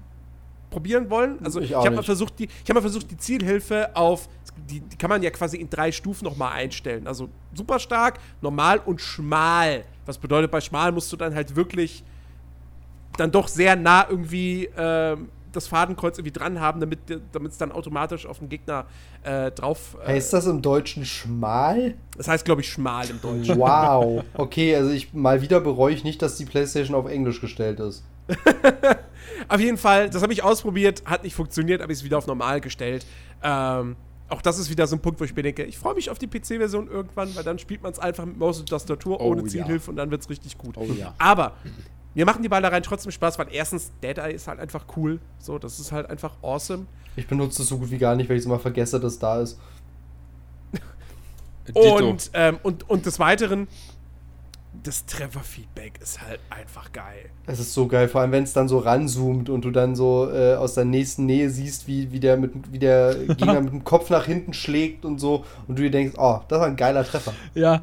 probieren 0.69 1.09
wollen. 1.09 1.39
Also 1.43 1.59
Ich 1.59 1.71
ich, 1.71 1.75
habe 1.75 1.91
mal 1.91 2.03
versucht, 2.03 2.37
die, 2.39 2.45
ich 2.45 2.69
habe 2.69 2.75
mal 2.75 2.81
versucht, 2.81 3.09
die 3.09 3.17
Zielhilfe 3.17 3.95
auf, 3.95 4.27
die, 4.69 4.81
die 4.81 4.97
kann 4.97 5.09
man 5.09 5.23
ja 5.23 5.31
quasi 5.31 5.57
in 5.57 5.69
drei 5.69 5.91
Stufen 5.91 6.25
nochmal 6.25 6.53
einstellen. 6.53 7.07
Also 7.07 7.29
super 7.53 7.79
stark, 7.79 8.19
normal 8.41 8.79
und 8.85 9.01
schmal. 9.01 9.83
Was 10.05 10.17
bedeutet, 10.17 10.51
bei 10.51 10.61
schmal 10.61 10.91
musst 10.91 11.11
du 11.11 11.17
dann 11.17 11.33
halt 11.33 11.55
wirklich 11.55 12.03
dann 13.17 13.31
doch 13.31 13.47
sehr 13.47 13.75
nah 13.75 14.07
irgendwie 14.09 14.69
ähm, 14.77 15.29
das 15.51 15.67
Fadenkreuz 15.67 16.17
irgendwie 16.17 16.37
dran 16.37 16.59
haben, 16.59 16.79
damit 16.79 16.99
es 17.09 17.57
dann 17.57 17.71
automatisch 17.71 18.25
auf 18.25 18.39
den 18.39 18.49
Gegner 18.49 18.85
äh, 19.23 19.51
drauf. 19.51 19.97
Äh, 20.03 20.13
Heißt 20.13 20.33
das 20.33 20.45
im 20.45 20.61
Deutschen 20.61 21.05
schmal? 21.05 21.95
das 22.17 22.27
heißt, 22.27 22.45
glaube 22.45 22.61
ich, 22.61 22.69
schmal 22.69 23.09
im 23.09 23.21
Deutschen. 23.21 23.57
Wow. 23.57 24.23
Okay, 24.33 24.75
also 24.75 24.91
ich 24.91 25.13
mal 25.13 25.41
wieder 25.41 25.59
bereue 25.61 25.93
ich 25.93 26.03
nicht, 26.03 26.21
dass 26.21 26.35
die 26.37 26.45
PlayStation 26.45 26.95
auf 26.95 27.07
Englisch 27.09 27.41
gestellt 27.41 27.79
ist. 27.79 28.03
Auf 29.47 29.59
jeden 29.59 29.77
Fall, 29.77 30.09
das 30.09 30.21
habe 30.21 30.33
ich 30.33 30.43
ausprobiert, 30.43 31.03
hat 31.05 31.23
nicht 31.23 31.33
funktioniert, 31.35 31.81
habe 31.81 31.91
ich 31.91 31.99
es 31.99 32.03
wieder 32.05 32.17
auf 32.17 32.27
normal 32.27 32.61
gestellt. 32.61 33.05
Ähm, 33.41 33.95
auch 34.27 34.41
das 34.41 34.59
ist 34.59 34.69
wieder 34.69 34.85
so 34.85 34.95
ein 34.95 35.01
Punkt, 35.01 35.19
wo 35.19 35.23
ich 35.23 35.35
mir 35.35 35.41
denke, 35.43 35.63
ich 35.63 35.77
freue 35.77 35.95
mich 35.95 36.09
auf 36.09 36.19
die 36.19 36.27
PC-Version 36.27 36.87
irgendwann, 36.87 37.35
weil 37.35 37.43
dann 37.43 37.57
spielt 37.57 37.81
man 37.81 37.91
es 37.91 37.99
einfach 37.99 38.25
mit 38.25 38.37
Maus 38.37 38.59
und 38.59 38.69
Tastatur 38.69 39.19
Oh, 39.19 39.31
ohne 39.31 39.41
ja. 39.41 39.47
Zielhilfe 39.47 39.89
und 39.89 39.97
dann 39.97 40.11
wird 40.11 40.21
es 40.21 40.29
richtig 40.29 40.57
gut. 40.57 40.77
Oh 40.77 40.85
ja. 40.85 41.15
Aber 41.17 41.53
mir 42.15 42.25
machen 42.25 42.43
die 42.43 42.49
Ballereien 42.49 42.83
trotzdem 42.83 43.11
Spaß, 43.11 43.37
weil 43.39 43.47
erstens, 43.51 43.91
Dead 44.01 44.17
Eye 44.17 44.33
ist 44.33 44.47
halt 44.47 44.59
einfach 44.59 44.85
cool. 44.97 45.19
So, 45.37 45.59
das 45.59 45.79
ist 45.79 45.91
halt 45.91 46.09
einfach 46.09 46.33
awesome. 46.41 46.85
Ich 47.15 47.27
benutze 47.27 47.61
es 47.61 47.69
so 47.69 47.77
gut 47.77 47.91
wie 47.91 47.97
gar 47.97 48.15
nicht, 48.15 48.29
weil 48.29 48.37
ich 48.37 48.41
es 48.41 48.45
immer 48.45 48.59
vergesse, 48.59 48.99
dass 48.99 49.13
es 49.13 49.19
da 49.19 49.41
ist. 49.41 49.59
Und, 51.73 52.31
ähm, 52.33 52.57
und, 52.63 52.89
und 52.89 53.05
des 53.05 53.19
Weiteren, 53.19 53.67
das 54.83 55.05
Treffer-Feedback 55.05 55.99
ist 56.01 56.21
halt 56.21 56.39
einfach 56.49 56.91
geil. 56.91 57.29
Es 57.47 57.59
ist 57.59 57.73
so 57.73 57.87
geil, 57.87 58.07
vor 58.07 58.21
allem 58.21 58.31
wenn 58.31 58.43
es 58.43 58.53
dann 58.53 58.67
so 58.67 58.79
ranzoomt 58.79 59.49
und 59.49 59.65
du 59.65 59.71
dann 59.71 59.95
so 59.95 60.31
äh, 60.31 60.55
aus 60.55 60.75
der 60.75 60.85
nächsten 60.85 61.25
Nähe 61.25 61.49
siehst, 61.49 61.87
wie, 61.87 62.11
wie, 62.11 62.19
der, 62.19 62.37
mit, 62.37 62.71
wie 62.71 62.79
der 62.79 63.15
Gegner 63.27 63.61
mit 63.61 63.73
dem 63.73 63.83
Kopf 63.83 64.09
nach 64.09 64.25
hinten 64.25 64.53
schlägt 64.53 65.05
und 65.05 65.19
so 65.19 65.43
und 65.67 65.77
du 65.77 65.83
dir 65.83 65.91
denkst, 65.91 66.15
oh, 66.17 66.39
das 66.47 66.59
war 66.59 66.67
ein 66.67 66.75
geiler 66.75 67.03
Treffer. 67.03 67.33
Ja, 67.55 67.81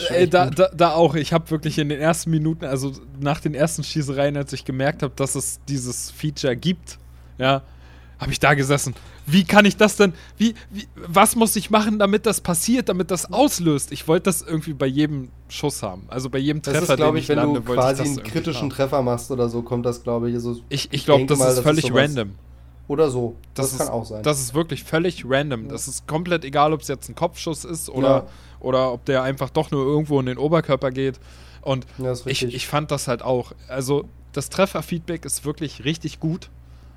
Das 0.00 0.10
ist 0.10 0.10
äh, 0.10 0.22
echt 0.22 0.34
da, 0.34 0.50
da, 0.50 0.68
da 0.74 0.92
auch. 0.92 1.14
Ich 1.14 1.32
habe 1.32 1.50
wirklich 1.50 1.78
in 1.78 1.88
den 1.88 2.00
ersten 2.00 2.30
Minuten, 2.30 2.64
also 2.64 2.92
nach 3.20 3.40
den 3.40 3.54
ersten 3.54 3.84
Schießereien, 3.84 4.36
als 4.36 4.52
ich 4.52 4.64
gemerkt 4.64 5.02
habe, 5.02 5.12
dass 5.16 5.34
es 5.34 5.60
dieses 5.68 6.10
Feature 6.10 6.56
gibt, 6.56 6.98
ja, 7.38 7.62
habe 8.18 8.32
ich 8.32 8.40
da 8.40 8.54
gesessen. 8.54 8.94
Wie 9.26 9.44
kann 9.44 9.64
ich 9.64 9.76
das 9.76 9.96
denn, 9.96 10.12
wie, 10.36 10.54
wie, 10.70 10.86
was 10.96 11.34
muss 11.34 11.56
ich 11.56 11.70
machen, 11.70 11.98
damit 11.98 12.26
das 12.26 12.40
passiert, 12.40 12.88
damit 12.88 13.10
das 13.10 13.32
auslöst? 13.32 13.90
Ich 13.92 14.06
wollte 14.06 14.24
das 14.24 14.42
irgendwie 14.42 14.72
bei 14.74 14.86
jedem 14.86 15.30
Schuss 15.48 15.82
haben. 15.82 16.04
Also 16.08 16.30
bei 16.30 16.38
jedem 16.38 16.62
Das 16.62 16.74
Treffer, 16.74 16.92
ist, 16.92 16.96
glaube 16.96 17.12
den 17.12 17.18
ich, 17.18 17.24
ich 17.24 17.28
wenn 17.30 17.36
lande, 17.36 17.60
du 17.60 17.72
quasi 17.74 18.02
das 18.02 18.08
einen 18.08 18.22
kritischen 18.22 18.62
haben. 18.62 18.70
Treffer 18.70 19.02
machst 19.02 19.30
oder 19.30 19.48
so, 19.48 19.62
kommt 19.62 19.86
das, 19.86 20.02
glaube 20.02 20.28
ich. 20.28 20.34
Also, 20.34 20.60
Ich, 20.68 20.88
ich 20.92 21.04
glaube, 21.04 21.26
das 21.26 21.38
mal, 21.38 21.48
ist 21.48 21.56
das 21.56 21.64
völlig 21.64 21.92
random. 21.92 22.32
Oder 22.86 23.08
so. 23.10 23.36
Das, 23.54 23.70
Das, 23.70 23.78
kann 23.78 23.86
ist, 23.86 23.92
auch 23.92 24.04
sein. 24.04 24.22
Das 24.22 24.40
ist 24.40 24.54
wirklich 24.54 24.84
völlig 24.84 25.24
random. 25.26 25.68
Das 25.68 25.88
ist 25.88 26.06
komplett 26.06 26.44
egal, 26.44 26.72
ob 26.72 26.82
es 26.82 26.88
jetzt 26.88 27.08
ein 27.08 27.14
Kopfschuss 27.14 27.64
ist 27.64 27.88
oder, 27.88 28.08
Ja. 28.08 28.26
oder 28.60 28.92
ob 28.92 29.04
der 29.06 29.22
einfach 29.22 29.50
doch 29.50 29.70
nur 29.70 29.84
irgendwo 29.84 30.20
in 30.20 30.26
den 30.26 30.36
Oberkörper 30.38 30.90
geht. 30.90 31.18
Und 31.62 31.86
ja, 31.98 32.12
ist 32.12 32.26
ich, 32.26 32.42
ich 32.44 32.66
fand 32.68 32.90
das 32.90 33.08
halt 33.08 33.22
auch. 33.22 33.52
Also, 33.68 34.04
das 34.32 34.50
Trefferfeedback 34.50 35.24
ist 35.24 35.46
wirklich 35.46 35.84
richtig 35.84 36.20
gut. 36.20 36.50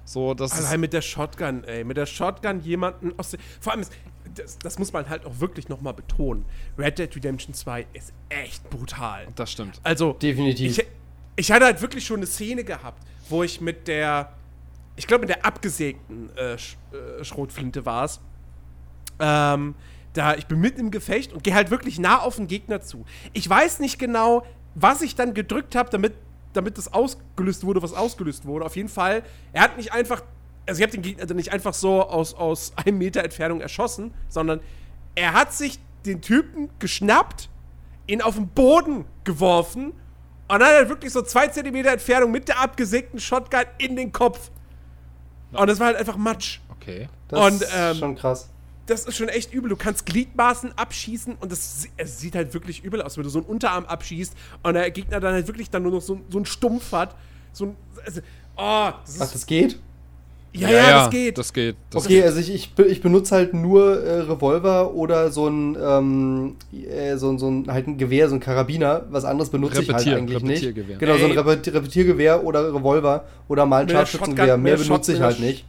So, 0.04 0.34
das 0.34 0.52
Allein 0.54 0.80
mit 0.82 0.92
der 0.94 1.02
Shotgun, 1.02 1.64
ey. 1.66 1.84
Mit 1.86 1.96
der 1.98 2.06
Shotgun 2.06 2.62
jemanden 2.62 3.14
aus 3.18 3.32
der. 3.32 3.40
Vor 3.62 3.72
allem, 3.72 3.82
ist, 3.82 3.94
das, 4.36 4.58
das 4.60 4.78
muss 4.80 4.92
man 4.92 5.08
halt 5.08 5.26
auch 5.26 5.40
wirklich 5.40 5.70
nochmal 5.70 5.94
betonen. 5.94 6.44
Red 6.78 7.00
Dead 7.00 7.16
Redemption 7.16 7.54
2 7.54 7.88
ist 7.94 8.12
echt 8.30 8.70
brutal. 8.70 9.28
das 9.36 9.52
stimmt. 9.52 9.80
Also, 9.84 10.14
Definitiv. 10.14 10.78
ich, 10.80 10.86
ich 11.38 11.52
hatte 11.52 11.64
halt 11.66 11.82
wirklich 11.82 12.06
schon 12.06 12.18
eine 12.18 12.26
Szene 12.26 12.64
gehabt, 12.66 13.02
wo 13.30 13.44
ich 13.44 13.62
mit 13.62 13.88
der. 13.88 14.34
Ich 14.98 15.08
glaube, 15.08 15.22
mit 15.22 15.30
der 15.30 15.46
abgesägten 15.46 16.36
äh, 16.36 16.58
Sch 16.58 16.78
äh, 16.92 17.24
Schrotflinte 17.24 17.86
war 17.86 18.04
es. 18.04 18.20
Ähm, 19.20 19.76
da, 20.14 20.36
ich 20.36 20.48
bin 20.48 20.60
mitten 20.60 20.80
im 20.80 20.92
Gefecht 20.92 21.32
und 21.32 21.44
gehe 21.44 21.54
halt 21.54 21.70
wirklich 21.70 22.00
nah 22.00 22.20
auf 22.20 22.38
den 22.38 22.48
Gegner 22.48 22.82
zu. 22.82 23.06
Ich 23.34 23.48
weiß 23.48 23.80
nicht 23.80 24.00
genau, 24.00 24.46
was 24.74 25.02
ich 25.02 25.16
dann 25.16 25.34
gedrückt 25.34 25.76
habe, 25.76 25.90
damit, 25.92 26.14
damit 26.54 26.78
das 26.78 26.92
ausgelöst 26.92 27.64
wurde, 27.64 27.82
was 27.82 27.94
ausgelöst 27.94 28.46
wurde. 28.46 28.66
Auf 28.66 28.76
jeden 28.76 28.90
Fall, 28.90 29.24
er 29.54 29.62
hat 29.62 29.78
nicht 29.78 29.94
einfach, 29.94 30.24
also 30.66 30.80
ich 30.80 30.84
habe 30.84 30.92
den 30.92 31.04
Gegner 31.04 31.26
dann 31.28 31.38
nicht 31.38 31.54
einfach 31.54 31.76
so 31.76 32.02
aus, 32.04 32.34
aus 32.34 32.74
einem 32.84 32.98
Meter 32.98 33.24
Entfernung 33.24 33.62
erschossen, 33.62 34.14
sondern 34.30 34.60
er 35.14 35.34
hat 35.34 35.54
sich 35.54 35.80
den 36.06 36.22
Typen 36.22 36.70
geschnappt, 36.80 37.50
ihn 38.08 38.22
auf 38.22 38.36
den 38.36 38.48
Boden 38.48 39.06
geworfen 39.24 39.94
und 40.50 40.60
dann 40.60 40.70
hat 40.70 40.76
er 40.76 40.90
wirklich 40.90 41.12
so 41.12 41.22
zwei 41.22 41.48
Zentimeter 41.48 41.92
Entfernung 41.92 42.32
mit 42.32 42.48
der 42.48 42.62
abgesägten 42.62 43.20
Shotgun 43.20 43.66
in 43.78 43.96
den 43.96 44.12
Kopf. 44.12 44.50
Und 45.52 45.68
das 45.68 45.80
war 45.80 45.88
halt 45.88 45.98
einfach 45.98 46.18
Matsch. 46.18 46.60
Okay. 46.70 47.10
das 47.28 47.40
und, 47.40 47.62
ist 47.62 47.72
ähm, 47.76 47.96
schon 47.96 48.16
krass. 48.16 48.50
Das 48.86 49.06
ist 49.06 49.18
schon 49.18 49.28
echt 49.28 49.54
übel. 49.54 49.70
Du 49.70 49.76
kannst 49.76 50.06
Gliedmaßen 50.06 50.78
abschießen 50.78 51.36
und 51.36 51.52
das, 51.52 51.88
es 51.98 52.20
sieht 52.20 52.36
halt 52.36 52.54
wirklich 52.54 52.84
übel 52.84 53.02
aus, 53.02 53.18
wenn 53.18 53.24
du 53.24 53.30
so 53.30 53.40
einen 53.40 53.48
Unterarm 53.48 53.86
abschießt 53.86 54.34
und 54.64 54.74
der 54.74 54.90
Gegner 54.92 55.20
dann 55.20 55.34
halt 55.34 55.48
wirklich 55.48 55.70
dann 55.70 55.84
nur 55.84 55.92
noch 55.92 56.02
so, 56.02 56.22
so 56.30 56.38
einen 56.38 56.46
Stumpf 56.46 56.92
hat. 56.94 57.16
So 57.52 57.66
ein. 57.66 57.76
Also, 58.06 58.22
oh, 58.56 58.92
das 59.06 59.20
Ach, 59.20 59.26
ist. 59.26 59.36
das 59.36 59.46
geht? 59.46 59.80
Ja, 60.54 60.70
ja, 60.72 61.04
das 61.04 61.10
geht. 61.12 61.38
Das 61.38 61.54
geht. 61.54 61.76
Das 61.92 62.06
Okay, 62.06 62.24
also 62.24 62.40
ich, 62.40 62.54
ich, 62.54 62.72
ich 62.88 63.02
benutze 63.02 63.36
halt 63.36 63.54
nur 63.54 64.02
äh, 64.04 64.20
Revolver 64.22 64.94
oder 64.94 65.30
so 65.32 65.48
ein, 65.48 65.78
ähm, 65.82 66.56
äh, 66.90 67.16
so, 67.18 67.30
ein- 67.30 67.38
so 67.40 67.48
ein, 67.50 67.66
halt 67.72 67.88
ein 67.88 67.98
Gewehr, 67.98 68.28
so 68.30 68.36
ein 68.36 68.40
Karabiner. 68.40 69.04
Was 69.10 69.26
anderes 69.26 69.50
benutze 69.50 69.82
ich 69.82 69.90
halt 69.90 70.06
Repetier- 70.06 70.18
eigentlich 70.18 70.44
nicht. 70.44 70.76
Genau, 71.00 71.18
so 71.18 71.26
ein 71.26 71.32
Ey. 71.32 71.38
Repet 71.38 71.74
Repetiergewehr 71.74 72.44
oder 72.44 72.74
Revolver 72.74 73.26
oder 73.48 73.66
mal 73.66 73.84
ein 73.84 73.90
Scharfschützengewehr. 73.90 74.58
Mehr 74.58 74.78
der 74.78 74.84
benutze 74.84 75.14
ich 75.14 75.22
halt 75.22 75.40
nicht. 75.40 75.66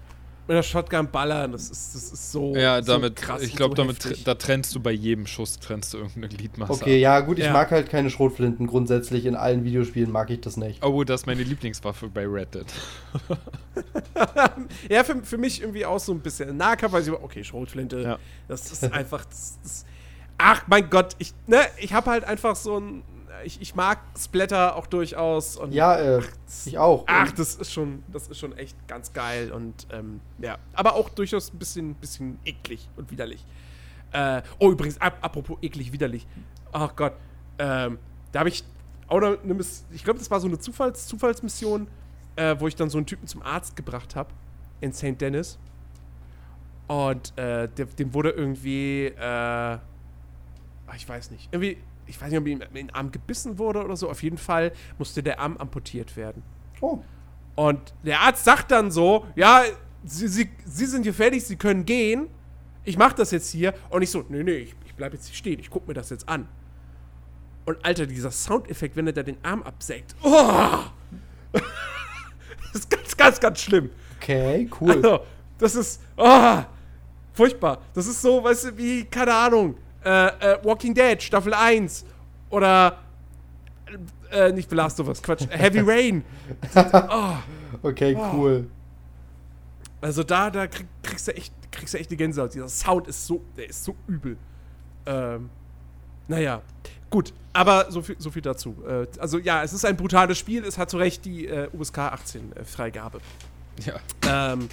Mit 0.49 0.57
der 0.57 0.62
Shotgun 0.62 1.11
ballern, 1.11 1.53
das 1.53 1.69
ist, 1.70 1.95
das 1.95 2.11
ist 2.11 2.33
so. 2.33 2.57
ja, 2.57 2.83
so 2.83 2.93
damit, 2.93 3.16
krass 3.16 3.43
ich 3.43 3.55
glaube, 3.55 3.73
so 3.77 3.83
damit, 3.83 4.03
heftig. 4.03 4.25
da 4.25 4.35
trennst 4.35 4.75
du 4.75 4.81
bei 4.81 4.93
jedem 4.93 5.27
Schuss, 5.27 5.59
trennst 5.59 5.93
du 5.93 5.99
irgendeine 5.99 6.29
Gliedmasse 6.29 6.73
Okay, 6.73 6.97
ab. 6.97 7.01
ja, 7.03 7.20
gut, 7.20 7.39
ich 7.39 7.45
Ja. 7.45 7.53
mag 7.53 7.70
halt 7.70 7.91
keine 7.91 8.09
Schrotflinten. 8.09 8.66
Grundsätzlich 8.66 9.27
in 9.27 9.35
allen 9.37 9.62
Videospielen 9.65 10.11
mag 10.11 10.31
ich 10.31 10.41
das 10.41 10.57
nicht. 10.57 10.83
Oh, 10.83 11.05
das 11.05 11.20
ist 11.20 11.27
meine 11.27 11.43
Lieblingswaffe 11.43 12.09
bei 12.09 12.27
Red 12.27 12.55
Dead. 12.55 12.66
Ja, 14.91 15.05
für, 15.05 15.23
für 15.23 15.39
mich 15.39 15.61
irgendwie 15.61 15.87
auch 15.87 16.01
so 16.01 16.12
ein 16.12 16.20
bisschen. 16.20 16.57
Nahkampf, 16.57 16.93
weiß 16.93 17.07
ich, 17.07 17.12
okay, 17.12 17.45
Schrotflinte. 17.45 18.01
Ja. 18.01 18.19
Das 18.49 18.70
ist 18.73 18.85
einfach. 18.93 19.25
Das, 19.25 19.59
das, 19.62 19.85
ach, 20.39 20.65
mein 20.66 20.91
Gott, 20.91 21.15
ich, 21.19 21.33
ne, 21.47 21.61
ich 21.79 21.93
habe 21.93 22.11
halt 22.11 22.25
einfach 22.25 22.57
so 22.57 22.79
ein. 22.81 23.03
Ich, 23.44 23.60
ich 23.60 23.74
mag 23.74 24.01
Splatter 24.19 24.77
auch 24.77 24.86
durchaus. 24.86 25.56
Und 25.56 25.73
Ja, 25.73 25.97
äh, 25.97 26.23
ich 26.65 26.78
auch. 26.78 27.05
Ach, 27.06 27.31
das 27.32 27.56
ist 27.56 27.73
schon, 27.73 28.02
das 28.12 28.28
ist 28.28 28.39
schon 28.39 28.56
echt 28.56 28.77
ganz 28.89 29.12
geil 29.12 29.52
und 29.52 29.86
ähm, 29.90 30.20
ja, 30.39 30.59
aber 30.73 30.94
auch 30.94 31.09
durchaus 31.09 31.52
ein 31.52 31.59
bisschen, 31.59 31.94
bisschen 31.94 32.39
eklig 32.44 32.89
und 32.97 33.10
widerlich. 33.10 33.44
Äh, 34.12 34.43
oh, 34.59 34.70
übrigens, 34.70 35.01
ap 35.01 35.19
apropos 35.23 35.59
eklig, 35.62 35.93
widerlich. 35.93 36.27
Ach 36.73 36.94
Gott, 36.97 37.15
ähm, 37.59 37.98
da 38.32 38.40
habe 38.40 38.48
ich 38.48 38.65
auch 39.09 39.20
noch 39.20 39.43
eine, 39.43 39.55
Miss 39.55 39.85
ich 39.90 40.05
glaube, 40.05 40.19
das 40.19 40.31
war 40.31 40.40
so 40.40 40.48
eine 40.48 40.59
Zufalls 40.59 41.06
Zufallsmission, 41.06 41.89
äh, 42.36 42.56
wo 42.59 42.69
ich 42.69 42.77
dann 42.77 42.90
so 42.90 42.98
einen 42.98 43.06
Typen 43.06 43.27
zum 43.27 43.43
Arzt 43.43 43.77
gebracht 43.77 44.16
habe 44.16 44.31
in 44.81 44.93
St. 44.93 45.20
Dennis. 45.20 45.59
Und 46.86 47.36
äh, 47.36 47.69
der, 47.69 47.86
dem 47.86 48.15
wurde 48.15 48.31
irgendwie, 48.31 49.06
äh, 49.06 49.19
ach, 49.20 49.81
ich 50.97 51.06
weiß 51.06 51.31
nicht, 51.31 51.48
irgendwie, 51.52 51.77
ich 52.09 52.20
weiß 52.20 52.30
nicht, 52.30 52.40
ob 52.40 52.47
ihm 52.47 52.60
in 52.62 52.74
den 52.74 52.90
Arm 52.94 53.10
gebissen 53.12 53.59
wurde 53.59 53.85
oder 53.85 53.97
so. 53.97 54.10
Auf 54.10 54.22
jeden 54.22 54.39
Fall 54.39 54.72
musste 54.98 55.22
der 55.22 55.40
Arm 55.40 55.56
amputiert 55.56 56.16
werden. 56.16 56.43
oh, 56.80 57.01
Und 57.55 57.94
der 58.02 58.20
Arzt 58.20 58.44
sagt 58.44 58.70
dann 58.70 58.90
so, 58.90 59.26
ja, 59.36 59.62
Sie, 60.05 60.28
Sie, 60.28 60.48
Sie 60.64 60.86
sind 60.86 61.02
hier 61.02 61.14
fertig, 61.14 61.44
Sie 61.44 61.56
können 61.56 61.85
gehen. 61.85 62.28
Ich 62.85 62.97
mache 62.97 63.14
das 63.16 63.30
jetzt 63.30 63.51
hier. 63.51 63.74
Und 63.90 64.02
ich 64.02 64.10
so, 64.10 64.24
nee, 64.28 64.43
nee, 64.43 64.56
ich, 64.56 64.74
ich 64.86 64.94
bleibe 64.94 65.16
jetzt 65.16 65.26
hier 65.26 65.36
stehen. 65.36 65.60
Ich 65.60 65.70
gucke 65.70 65.86
mir 65.89 65.94
das 65.94 66.10
jetzt 66.10 66.28
an. 66.28 66.48
Und 67.66 67.85
Alter, 67.85 68.06
dieser 68.06 68.30
Soundeffekt, 68.30 68.97
wenn 68.97 69.06
er 69.06 69.12
da 69.12 69.22
den 69.22 69.36
Arm 69.44 69.62
absägt. 69.62 70.14
Oh! 70.22 70.78
das 71.52 71.62
ist 72.74 72.90
ganz, 72.90 73.16
ganz, 73.16 73.40
ganz 73.40 73.60
schlimm. 73.60 73.90
okay, 74.16 74.70
cool. 74.80 74.93
Also, 74.93 75.20
das 75.59 75.74
ist, 75.74 76.01
oh, 76.16 76.62
furchtbar. 77.35 77.82
Das 77.93 78.06
ist 78.06 78.22
so, 78.22 78.43
weißt 78.43 78.64
du, 78.64 78.78
wie, 78.78 79.05
keine 79.05 79.35
Ahnung, 79.35 79.74
äh, 80.09 80.52
äh, 80.55 80.64
Walking 80.64 80.94
Dead, 80.94 81.22
Staffel 81.22 81.52
1 81.55 82.05
oder, 82.51 82.98
äh, 84.30 84.52
nicht 84.52 84.70
The 84.70 84.76
Last 84.76 85.01
of 85.01 85.09
Us, 85.09 85.22
Quatsch, 85.22 85.47
Heavy 85.51 85.80
Rain. 85.86 86.24
Oh, 86.74 87.35
Okay, 87.82 88.16
Oh. 88.18 88.30
cool. 88.35 88.66
also 90.01 90.22
da, 90.22 90.51
da 90.51 90.66
krieg, 90.66 90.86
kriegst 91.02 91.28
du 91.28 91.36
echt, 91.36 91.52
kriegst 91.70 91.94
du 91.94 91.98
echt 91.98 92.10
die 92.10 92.16
Gänsehaut. 92.16 92.55
Dieser 92.55 92.68
Sound 92.68 93.06
ist 93.09 93.26
so, 93.26 93.43
der 93.56 93.68
ist 93.68 93.85
so 93.85 93.94
übel. 94.06 94.36
Ähm, 95.06 95.51
Naja, 96.26 96.62
gut. 97.10 97.32
Aber 97.52 97.90
so 97.90 98.02
viel, 98.02 98.16
so 98.18 98.30
viel 98.30 98.43
dazu. 98.43 98.74
Äh, 98.86 99.06
also 99.18 99.39
ja, 99.39 99.62
es 99.62 99.72
ist 99.72 99.85
ein 99.85 99.97
brutales 99.97 100.39
Spiel. 100.39 100.64
Es 100.64 100.78
hat 100.78 100.90
zu 100.90 100.97
Recht 100.98 101.24
die 101.24 101.47
äh, 101.47 101.68
USK 101.72 101.98
18 101.98 102.52
äh, 102.56 102.64
Freigabe. 102.64 103.20
Ja. 103.85 104.52
Ähm, 104.52 104.68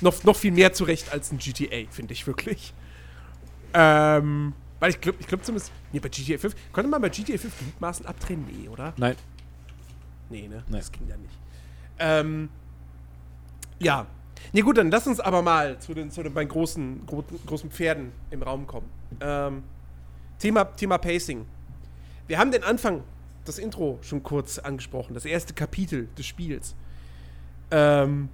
noch, 0.00 0.22
noch 0.24 0.36
viel 0.36 0.52
mehr 0.52 0.72
zu 0.72 0.84
Recht 0.84 1.12
als 1.12 1.30
ein 1.32 1.38
GTA, 1.38 1.88
finde 1.90 2.12
ich 2.14 2.26
wirklich. 2.26 2.72
Ähm, 3.74 4.52
weil 4.80 4.90
ich 4.90 5.00
glaube 5.00 5.18
ich 5.20 5.26
glaub 5.26 5.44
zumindest. 5.44 5.72
Nee, 5.92 6.00
bei 6.00 6.08
GTA 6.08 6.38
5. 6.38 6.54
Konnte 6.72 6.90
man 6.90 7.00
bei 7.00 7.08
GTA 7.08 7.38
5 7.38 7.58
Gliedmaßen 7.58 8.06
abtrennen? 8.06 8.46
Nee, 8.50 8.68
oder? 8.68 8.92
Nein. 8.96 9.14
Nee, 10.30 10.48
ne? 10.48 10.64
Nee. 10.68 10.78
Das 10.78 10.90
ging 10.90 11.06
ja 11.08 11.16
nicht. 11.16 11.34
Ähm, 11.98 12.48
ja. 13.78 14.06
Nee, 14.52 14.62
gut, 14.62 14.78
dann 14.78 14.90
lass 14.90 15.06
uns 15.06 15.20
aber 15.20 15.42
mal 15.42 15.78
zu 15.80 15.92
den, 15.92 16.10
zu 16.10 16.22
den 16.22 16.32
beiden 16.32 16.48
großen, 16.48 17.06
gro 17.06 17.22
großen 17.46 17.70
Pferden 17.70 18.10
im 18.30 18.42
Raum 18.42 18.66
kommen. 18.66 18.88
Ähm, 19.20 19.62
Thema, 20.38 20.64
Thema 20.64 20.98
Pacing. 20.98 21.44
Wir 22.26 22.38
haben 22.38 22.50
den 22.50 22.64
Anfang, 22.64 23.02
das 23.44 23.58
Intro 23.58 23.98
schon 24.02 24.22
kurz 24.22 24.58
angesprochen, 24.58 25.14
das 25.14 25.24
erste 25.24 25.52
Kapitel 25.52 26.08
des 26.16 26.26
Spiels. 26.26 26.74
Ähm, 27.70 28.30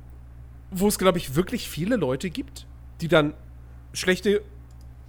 wo 0.71 0.89
es, 0.89 0.99
glaube 0.99 1.19
ich, 1.19 1.35
wirklich 1.35 1.69
viele 1.69 1.97
Leute 1.97 2.31
gibt, 2.31 2.67
die 3.01 3.09
dann 3.09 3.35
schlechte 3.93 4.43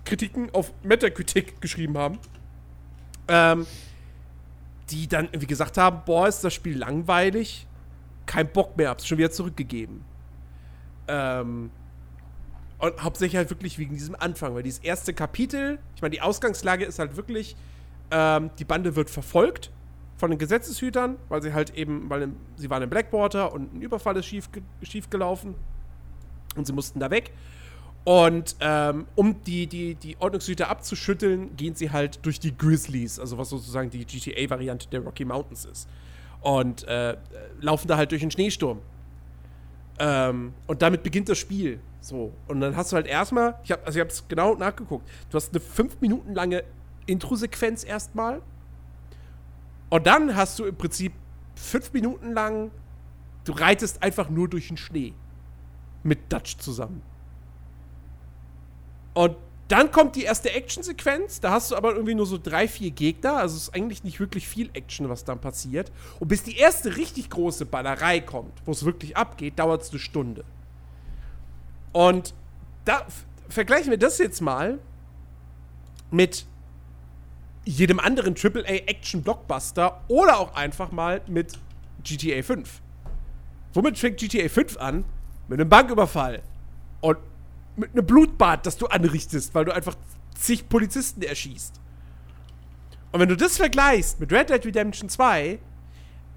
Kritiken 0.08 0.50
auf 0.54 0.74
Metacritic 0.84 1.62
geschrieben 1.62 1.98
haben. 1.98 2.18
Ähm, 3.28 3.68
die 4.90 5.08
dann 5.08 5.26
irgendwie 5.26 5.48
gesagt 5.48 5.78
haben, 5.78 6.02
boah, 6.06 6.28
ist 6.28 6.44
das 6.44 6.54
Spiel 6.54 6.78
langweilig, 6.78 7.68
kein 8.26 8.48
Bock 8.48 8.78
mehr, 8.78 8.90
hab's 8.90 9.06
schon 9.06 9.18
wieder 9.18 9.32
zurückgegeben. 9.32 10.04
Ähm, 11.08 11.72
und 12.80 13.04
hauptsächlich 13.04 13.36
halt 13.36 13.50
wirklich 13.50 13.80
wegen 13.80 13.96
diesem 13.96 14.16
Anfang, 14.16 14.54
weil 14.56 14.64
dieses 14.64 14.80
erste 14.80 15.14
Kapitel, 15.14 15.80
ich 15.96 16.02
meine, 16.02 16.12
die 16.12 16.22
Ausgangslage 16.22 16.86
ist 16.86 17.00
halt 17.00 17.18
wirklich, 17.18 17.56
ähm, 18.12 18.52
die 18.60 18.66
Bande 18.66 18.96
wird 18.96 19.10
verfolgt 19.10 19.72
von 20.16 20.30
den 20.30 20.40
Gesetzeshütern, 20.40 21.18
weil 21.28 21.42
sie 21.42 21.54
halt 21.54 21.76
eben, 21.76 22.10
weil 22.10 22.30
sie 22.56 22.70
waren 22.70 22.84
im 22.84 22.90
Blackwater 22.90 23.52
und 23.52 23.74
ein 23.74 23.82
Überfall 23.82 24.16
ist 24.18 24.26
schief, 24.28 24.50
schief 24.84 25.10
gelaufen 25.10 25.56
und 26.56 26.66
sie 26.66 26.74
mussten 26.74 27.00
da 27.00 27.10
weg. 27.12 27.32
Und 28.08 28.56
ähm, 28.62 29.06
um 29.16 29.44
die, 29.44 29.68
die, 29.68 29.96
die 29.96 30.16
Ordnungshüter 30.18 30.70
abzuschütteln, 30.70 31.58
gehen 31.58 31.76
sie 31.76 31.92
halt 31.92 32.26
durch 32.26 32.40
die 32.40 32.58
Grizzlies, 32.58 33.20
also 33.20 33.38
was 33.38 33.50
sozusagen 33.50 33.90
die 33.90 34.06
GTA-Variante 34.06 34.88
der 34.88 35.02
Rocky 35.02 35.26
Mountains 35.26 35.66
ist. 35.66 35.90
Und 36.40 36.86
äh, 36.88 37.18
laufen 37.60 37.90
da 37.90 37.98
halt 37.98 38.12
durch 38.12 38.22
den 38.22 38.32
Schneesturm. 38.32 38.80
Ähm, 40.00 40.54
und 40.68 40.82
damit 40.82 41.04
beginnt 41.04 41.28
das 41.28 41.38
Spiel. 41.38 41.82
So. 42.00 42.32
Und 42.48 42.62
dann 42.62 42.78
hast 42.78 42.94
du 42.94 42.96
halt 42.96 43.08
erstmal, 43.08 43.60
ich 43.66 43.74
hab, 43.74 43.86
also 43.86 44.00
ich 44.00 44.06
hab's 44.06 44.24
genau 44.30 44.56
nachgeguckt, 44.56 45.06
du 45.30 45.36
hast 45.36 45.50
eine 45.50 45.60
fünf 45.60 46.00
Minuten 46.00 46.34
lange 46.34 46.64
Intro-Sequenz 47.08 47.84
erstmal. 47.84 48.42
Und 49.90 50.08
dann 50.08 50.34
hast 50.34 50.60
du 50.60 50.64
im 50.64 50.78
Prinzip 50.78 51.12
fünf 51.56 51.92
Minuten 51.92 52.32
lang, 52.32 52.72
du 53.44 53.52
reitest 53.52 54.02
einfach 54.02 54.30
nur 54.30 54.48
durch 54.48 54.70
den 54.70 54.78
Schnee. 54.78 55.14
Mit 56.04 56.32
Dutch 56.32 56.58
zusammen. 56.58 57.02
Und 59.18 59.36
dann 59.68 59.92
kommt 59.92 60.16
die 60.16 60.26
erste 60.26 60.54
Action-Sequenz. 60.54 61.40
Da 61.40 61.50
hast 61.50 61.72
du 61.72 61.76
aber 61.76 61.94
irgendwie 61.94 62.14
nur 62.14 62.28
so 62.28 62.38
drei, 62.38 62.68
vier 62.68 62.92
Gegner. 62.92 63.38
Also 63.38 63.56
es 63.56 63.64
ist 63.64 63.74
eigentlich 63.74 64.04
nicht 64.04 64.20
wirklich 64.20 64.48
viel 64.48 64.70
Action, 64.74 65.10
was 65.10 65.26
dann 65.26 65.42
passiert. 65.42 65.92
Und 66.20 66.28
bis 66.28 66.44
die 66.44 66.56
erste 66.56 66.98
richtig 66.98 67.32
große 67.32 67.66
Ballerei 67.66 68.20
kommt, 68.20 68.54
wo 68.64 68.72
es 68.72 68.86
wirklich 68.86 69.18
abgeht, 69.18 69.58
dauert 69.58 69.82
es 69.82 69.90
eine 69.90 69.98
Stunde. 69.98 70.46
Und 71.94 72.36
da 72.86 73.08
vergleichen 73.50 73.90
wir 73.90 73.98
das 73.98 74.20
jetzt 74.20 74.40
mal 74.40 74.78
mit 76.12 76.46
jedem 77.66 78.00
anderen 78.00 78.36
AAA-Action-Blockbuster 78.36 80.00
oder 80.10 80.38
auch 80.38 80.54
einfach 80.54 80.92
mal 80.92 81.22
mit 81.26 81.58
GTA 82.04 82.44
5. 82.44 82.82
Womit 83.74 83.98
fängt 83.98 84.18
GTA 84.18 84.48
5 84.48 84.78
an? 84.78 85.06
Mit 85.48 85.60
einem 85.60 85.70
Banküberfall. 85.70 86.44
Und 87.02 87.18
mit 87.78 87.94
einem 87.94 88.06
Blutbad, 88.06 88.66
das 88.66 88.78
du 88.78 88.88
anrichtest, 88.88 89.54
weil 89.56 89.66
du 89.66 89.74
einfach 89.74 89.96
zig 90.36 90.68
Polizisten 90.68 91.22
erschießt. 91.22 91.80
Und 93.12 93.20
wenn 93.20 93.30
du 93.30 93.38
das 93.38 93.58
vergleichst 93.58 94.20
mit 94.20 94.32
Red 94.32 94.50
Dead 94.50 94.66
Redemption 94.66 95.10
2, 95.10 95.60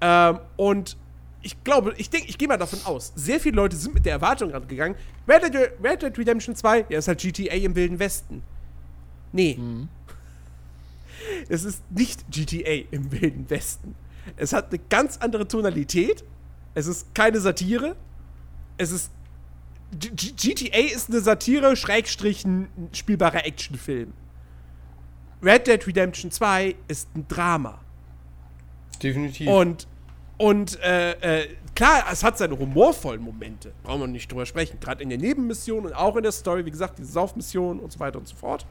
ähm, 0.01 0.39
und 0.55 0.97
ich 1.41 1.63
glaube, 1.63 1.93
ich 1.97 2.09
denke, 2.09 2.27
ich 2.29 2.37
gehe 2.37 2.47
mal 2.47 2.57
davon 2.57 2.79
aus, 2.85 3.11
sehr 3.15 3.39
viele 3.39 3.55
Leute 3.55 3.75
sind 3.75 3.93
mit 3.93 4.05
der 4.05 4.13
Erwartung 4.13 4.51
rangegangen, 4.51 4.95
Red 5.27 5.43
Dead, 5.43 5.71
Red 5.83 6.01
Dead 6.03 6.17
Redemption 6.17 6.55
2, 6.55 6.85
ja, 6.89 6.99
ist 6.99 7.07
halt 7.07 7.19
GTA 7.19 7.55
im 7.55 7.75
Wilden 7.75 7.99
Westen. 7.99 8.43
Nee. 9.31 9.59
Es 11.49 11.63
ist 11.63 11.83
nicht 11.91 12.31
GTA 12.31 12.87
im 12.89 13.11
Wilden 13.11 13.47
Westen. 13.47 13.93
Es 14.37 14.53
hat 14.53 14.69
eine 14.69 14.79
ganz 14.89 15.17
andere 15.17 15.47
Tonalität. 15.47 16.23
Es 16.73 16.87
ist 16.87 17.13
keine 17.13 17.39
Satire. 17.39 17.95
Es 18.77 18.91
ist 18.91 19.11
G 19.91 20.31
GTA 20.35 20.93
ist 20.93 21.09
eine 21.09 21.19
Satire, 21.19 21.75
Schrägstrich 21.75 22.45
ein 22.45 22.69
spielbarer 22.93 23.45
Actionfilm. 23.45 24.13
Red 25.43 25.67
Dead 25.67 25.85
Redemption 25.85 26.31
2 26.31 26.75
ist 26.87 27.09
ein 27.15 27.27
Drama. 27.27 27.81
Definitiv. 29.01 29.47
Und, 29.47 29.87
und 30.37 30.79
äh, 30.81 31.41
äh, 31.41 31.47
klar, 31.75 32.05
es 32.11 32.23
hat 32.23 32.37
seine 32.37 32.57
humorvollen 32.57 33.21
Momente. 33.21 33.73
Brauchen 33.83 34.01
wir 34.01 34.07
nicht 34.07 34.31
drüber 34.31 34.45
sprechen. 34.45 34.79
Gerade 34.79 35.03
in 35.03 35.09
der 35.09 35.17
Nebenmission 35.17 35.85
und 35.85 35.93
auch 35.93 36.15
in 36.15 36.23
der 36.23 36.31
Story, 36.31 36.65
wie 36.65 36.71
gesagt, 36.71 36.99
diese 36.99 37.11
Saufmission 37.11 37.79
und 37.79 37.91
so 37.91 37.99
weiter 37.99 38.19
und 38.19 38.27
so 38.27 38.35
fort. 38.35 38.65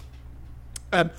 Ähm, 0.93 1.11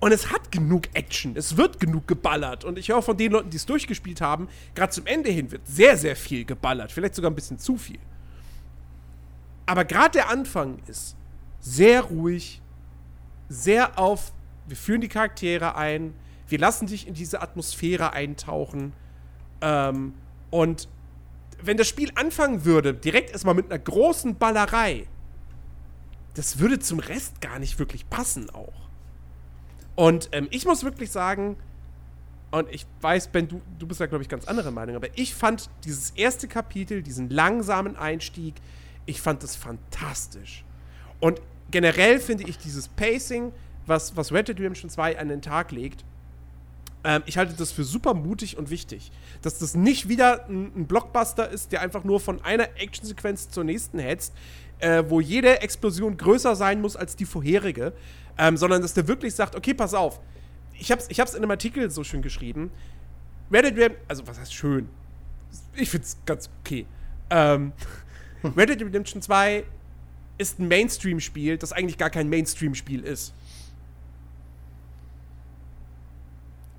und 0.00 0.12
es 0.12 0.30
hat 0.30 0.52
genug 0.52 0.88
Action. 0.94 1.36
Es 1.36 1.56
wird 1.56 1.80
genug 1.80 2.06
geballert. 2.06 2.64
Und 2.64 2.78
ich 2.78 2.88
höre 2.88 3.02
von 3.02 3.16
den 3.16 3.32
Leuten, 3.32 3.50
die 3.50 3.56
es 3.56 3.66
durchgespielt 3.66 4.20
haben, 4.20 4.48
gerade 4.74 4.92
zum 4.92 5.06
Ende 5.06 5.30
hin 5.30 5.50
wird 5.50 5.66
sehr, 5.66 5.96
sehr 5.96 6.16
viel 6.16 6.44
geballert. 6.44 6.92
Vielleicht 6.92 7.14
sogar 7.14 7.30
ein 7.30 7.34
bisschen 7.34 7.58
zu 7.58 7.76
viel. 7.76 7.98
Aber 9.68 9.84
gerade 9.84 10.12
der 10.12 10.30
Anfang 10.30 10.78
ist 10.86 11.14
sehr 11.60 12.00
ruhig, 12.00 12.62
sehr 13.50 13.98
auf, 13.98 14.32
wir 14.66 14.78
führen 14.78 15.02
die 15.02 15.08
Charaktere 15.08 15.76
ein, 15.76 16.14
wir 16.46 16.58
lassen 16.58 16.86
dich 16.86 17.06
in 17.06 17.12
diese 17.12 17.42
Atmosphäre 17.42 18.14
eintauchen. 18.14 18.94
Ähm, 19.60 20.14
und 20.48 20.88
wenn 21.62 21.76
das 21.76 21.86
Spiel 21.86 22.10
anfangen 22.14 22.64
würde, 22.64 22.94
direkt 22.94 23.30
erstmal 23.32 23.54
mit 23.54 23.66
einer 23.70 23.78
großen 23.78 24.36
Ballerei, 24.36 25.06
das 26.32 26.58
würde 26.60 26.78
zum 26.78 26.98
Rest 26.98 27.42
gar 27.42 27.58
nicht 27.58 27.78
wirklich 27.78 28.08
passen 28.08 28.48
auch. 28.48 28.88
Und 29.96 30.30
ähm, 30.32 30.48
ich 30.50 30.64
muss 30.64 30.82
wirklich 30.82 31.10
sagen, 31.10 31.58
und 32.52 32.72
ich 32.72 32.86
weiß, 33.02 33.28
Ben, 33.28 33.48
du, 33.48 33.60
du 33.78 33.86
bist 33.86 34.00
da, 34.00 34.06
glaube 34.06 34.22
ich, 34.22 34.30
ganz 34.30 34.46
anderer 34.46 34.70
Meinung, 34.70 34.96
aber 34.96 35.08
ich 35.14 35.34
fand 35.34 35.68
dieses 35.84 36.12
erste 36.12 36.48
Kapitel, 36.48 37.02
diesen 37.02 37.28
langsamen 37.28 37.96
Einstieg, 37.96 38.54
ich 39.08 39.22
fand 39.22 39.42
das 39.42 39.56
fantastisch. 39.56 40.64
Und 41.18 41.40
generell 41.70 42.20
finde 42.20 42.44
ich 42.44 42.58
dieses 42.58 42.88
Pacing, 42.88 43.52
was, 43.86 44.16
was 44.16 44.32
Red 44.32 44.48
Dead 44.48 44.58
Redemption 44.58 44.90
2 44.90 45.18
an 45.18 45.28
den 45.28 45.40
Tag 45.40 45.72
legt, 45.72 46.04
ähm, 47.04 47.22
ich 47.24 47.38
halte 47.38 47.54
das 47.54 47.72
für 47.72 47.84
super 47.84 48.12
mutig 48.12 48.58
und 48.58 48.68
wichtig. 48.68 49.10
Dass 49.40 49.58
das 49.58 49.74
nicht 49.74 50.10
wieder 50.10 50.46
ein, 50.48 50.72
ein 50.76 50.86
Blockbuster 50.86 51.48
ist, 51.48 51.72
der 51.72 51.80
einfach 51.80 52.04
nur 52.04 52.20
von 52.20 52.44
einer 52.44 52.64
Actionsequenz 52.76 53.48
zur 53.48 53.64
nächsten 53.64 53.98
hetzt, 53.98 54.34
äh, 54.80 55.02
wo 55.08 55.22
jede 55.22 55.62
Explosion 55.62 56.18
größer 56.18 56.54
sein 56.54 56.82
muss 56.82 56.94
als 56.94 57.16
die 57.16 57.24
vorherige, 57.24 57.94
ähm, 58.36 58.58
sondern 58.58 58.82
dass 58.82 58.92
der 58.92 59.08
wirklich 59.08 59.34
sagt, 59.34 59.56
okay, 59.56 59.72
pass 59.72 59.94
auf, 59.94 60.20
ich 60.78 60.92
hab's, 60.92 61.06
ich 61.08 61.18
hab's 61.18 61.32
in 61.32 61.38
einem 61.38 61.50
Artikel 61.50 61.90
so 61.90 62.04
schön 62.04 62.20
geschrieben, 62.20 62.70
Red 63.50 63.64
Dead 63.64 63.74
Redemption, 63.74 64.04
also 64.06 64.26
was 64.26 64.38
heißt 64.38 64.52
schön? 64.52 64.90
Ich 65.74 65.88
find's 65.88 66.18
ganz 66.26 66.50
okay. 66.60 66.84
Ähm, 67.30 67.72
Red 68.56 68.68
Dead 68.70 68.82
Redemption 68.82 69.22
2 69.22 69.64
ist 70.38 70.58
ein 70.58 70.68
Mainstream-Spiel, 70.68 71.58
das 71.58 71.72
eigentlich 71.72 71.98
gar 71.98 72.10
kein 72.10 72.28
Mainstream-Spiel 72.28 73.04
ist. 73.04 73.34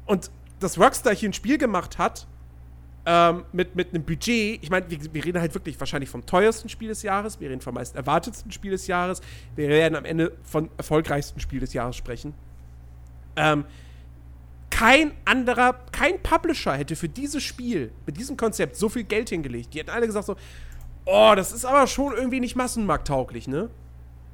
Und 0.06 0.32
dass 0.60 0.80
Rockstar 0.80 1.14
hier 1.14 1.30
ein 1.30 1.34
Spiel 1.34 1.58
gemacht 1.58 1.98
hat, 1.98 2.26
ähm, 3.06 3.46
mit, 3.54 3.76
mit 3.76 3.90
einem 3.90 4.04
Budget, 4.04 4.62
ich 4.62 4.70
meine, 4.70 4.90
wir, 4.90 5.14
wir 5.14 5.26
reden 5.26 5.40
halt 5.40 5.54
wirklich 5.54 5.80
wahrscheinlich 5.80 6.10
vom 6.10 6.26
teuersten 6.26 6.70
Spiel 6.70 6.90
des 6.90 7.02
Jahres, 7.02 7.40
wir 7.40 7.50
reden 7.50 7.62
vom 7.62 7.74
meist 7.74 7.96
erwartetsten 7.96 8.52
Spiel 8.52 8.72
des 8.72 8.88
Jahres, 8.88 9.22
wir 9.56 9.70
werden 9.70 9.96
am 9.96 10.06
Ende 10.06 10.36
von 10.44 10.70
erfolgreichsten 10.78 11.40
Spiel 11.40 11.60
des 11.60 11.74
Jahres 11.74 11.96
sprechen. 11.96 12.34
Ähm, 13.36 13.66
kein 14.70 15.12
anderer, 15.26 15.74
kein 15.92 16.22
Publisher 16.22 16.74
hätte 16.74 16.96
für 16.96 17.10
dieses 17.10 17.44
Spiel, 17.44 17.92
mit 18.06 18.18
diesem 18.18 18.38
Konzept 18.38 18.76
so 18.76 18.90
viel 18.90 19.04
Geld 19.04 19.30
hingelegt. 19.30 19.74
Die 19.74 19.80
hätten 19.80 19.90
alle 19.90 20.06
gesagt 20.06 20.26
so, 20.26 20.36
oh, 21.10 21.36
das 21.36 21.52
ist 21.52 21.66
aber 21.66 21.88
schon 21.88 22.14
irgendwie 22.14 22.40
nicht 22.40 22.56
massenmarkttauglich, 22.56 23.48
ne? 23.48 23.70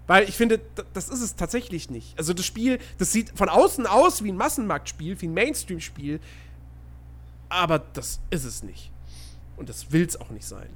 Weil 0.07 0.29
ich 0.29 0.35
finde, 0.35 0.61
das 0.93 1.09
ist 1.09 1.21
es 1.21 1.35
tatsächlich 1.35 1.89
nicht. 1.89 2.17
Also 2.17 2.33
das 2.33 2.45
Spiel, 2.45 2.79
das 2.99 3.11
sieht 3.11 3.31
von 3.35 3.49
außen 3.49 3.87
aus 3.87 4.23
wie 4.23 4.31
ein 4.31 4.37
Massenmarktspiel, 4.37 5.19
wie 5.19 5.27
ein 5.27 5.33
Mainstream-Spiel, 5.33 6.19
aber 7.49 7.79
das 7.79 8.19
ist 8.29 8.43
es 8.43 8.61
nicht. 8.61 8.91
Und 9.57 9.69
das 9.69 9.91
will 9.91 10.05
es 10.05 10.19
auch 10.19 10.29
nicht 10.29 10.45
sein. 10.45 10.69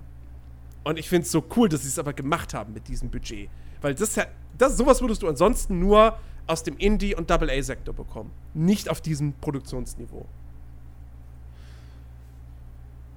Und 0.84 0.98
ich 0.98 1.10
finde 1.10 1.26
es 1.26 1.32
so 1.32 1.44
cool, 1.56 1.70
dass 1.70 1.82
sie 1.82 1.90
es 1.90 2.00
aber 2.00 2.14
gemacht 2.14 2.54
haben 2.54 2.74
mit 2.74 2.88
diesem 2.88 3.12
Budget. 3.12 3.50
Weil 3.82 3.94
das, 3.94 4.20
das 4.58 4.78
sowas 4.78 5.02
würdest 5.02 5.22
du 5.22 5.28
ansonsten 5.28 5.80
nur 5.80 6.18
aus 6.48 6.64
dem 6.64 6.78
Indie- 6.78 7.14
und 7.14 7.30
Double-A-Sektor 7.30 7.94
bekommen. 7.94 8.32
Nicht 8.54 8.90
auf 8.90 9.02
diesem 9.02 9.34
Produktionsniveau. 9.34 10.26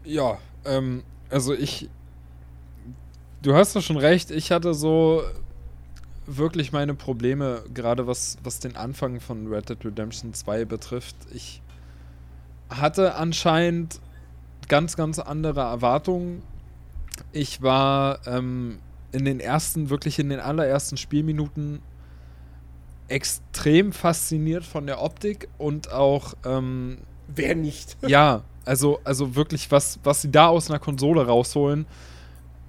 Ja, 0.05 0.39
ähm, 0.65 1.03
also 1.31 1.55
ich. 1.55 1.89
Du 3.43 3.55
hast 3.57 3.75
doch 3.75 3.83
schon 3.83 3.97
recht, 3.97 4.31
ich 4.31 4.53
hatte 4.53 4.73
so 4.73 5.23
wirklich 6.27 6.71
meine 6.71 6.95
Probleme, 6.95 7.65
gerade 7.75 8.07
was, 8.07 8.39
was 8.45 8.61
den 8.61 8.77
Anfang 8.77 9.19
von 9.19 9.49
Red 9.49 9.69
Dead 9.69 9.85
Redemption 9.85 10.33
2 10.33 10.65
betrifft. 10.65 11.17
Ich 11.35 11.61
hatte 12.71 13.17
anscheinend 13.17 14.01
ganz, 14.69 14.97
ganz 14.97 15.19
andere 15.19 15.61
Erwartungen. 15.61 16.43
Ich 17.33 17.61
war 17.63 18.25
ähm, 18.29 18.79
in 19.11 19.25
den 19.25 19.41
ersten, 19.41 19.91
wirklich 19.91 20.21
in 20.21 20.29
den 20.29 20.39
allerersten 20.39 20.97
Spielminuten 20.97 21.83
extrem 23.09 23.93
fasziniert 23.93 24.65
von 24.65 24.87
der 24.87 25.03
Optik 25.03 25.49
und 25.59 25.93
auch 25.93 26.35
ähm, 26.45 26.99
Wer 27.27 27.57
nicht? 27.57 27.97
ja, 28.07 28.43
also, 28.65 29.01
also 29.03 29.35
wirklich, 29.35 29.71
was, 29.73 29.99
was 30.05 30.23
sie 30.23 30.31
da 30.31 30.47
aus 30.47 30.71
einer 30.71 30.79
Konsole 30.79 31.27
rausholen, 31.27 31.87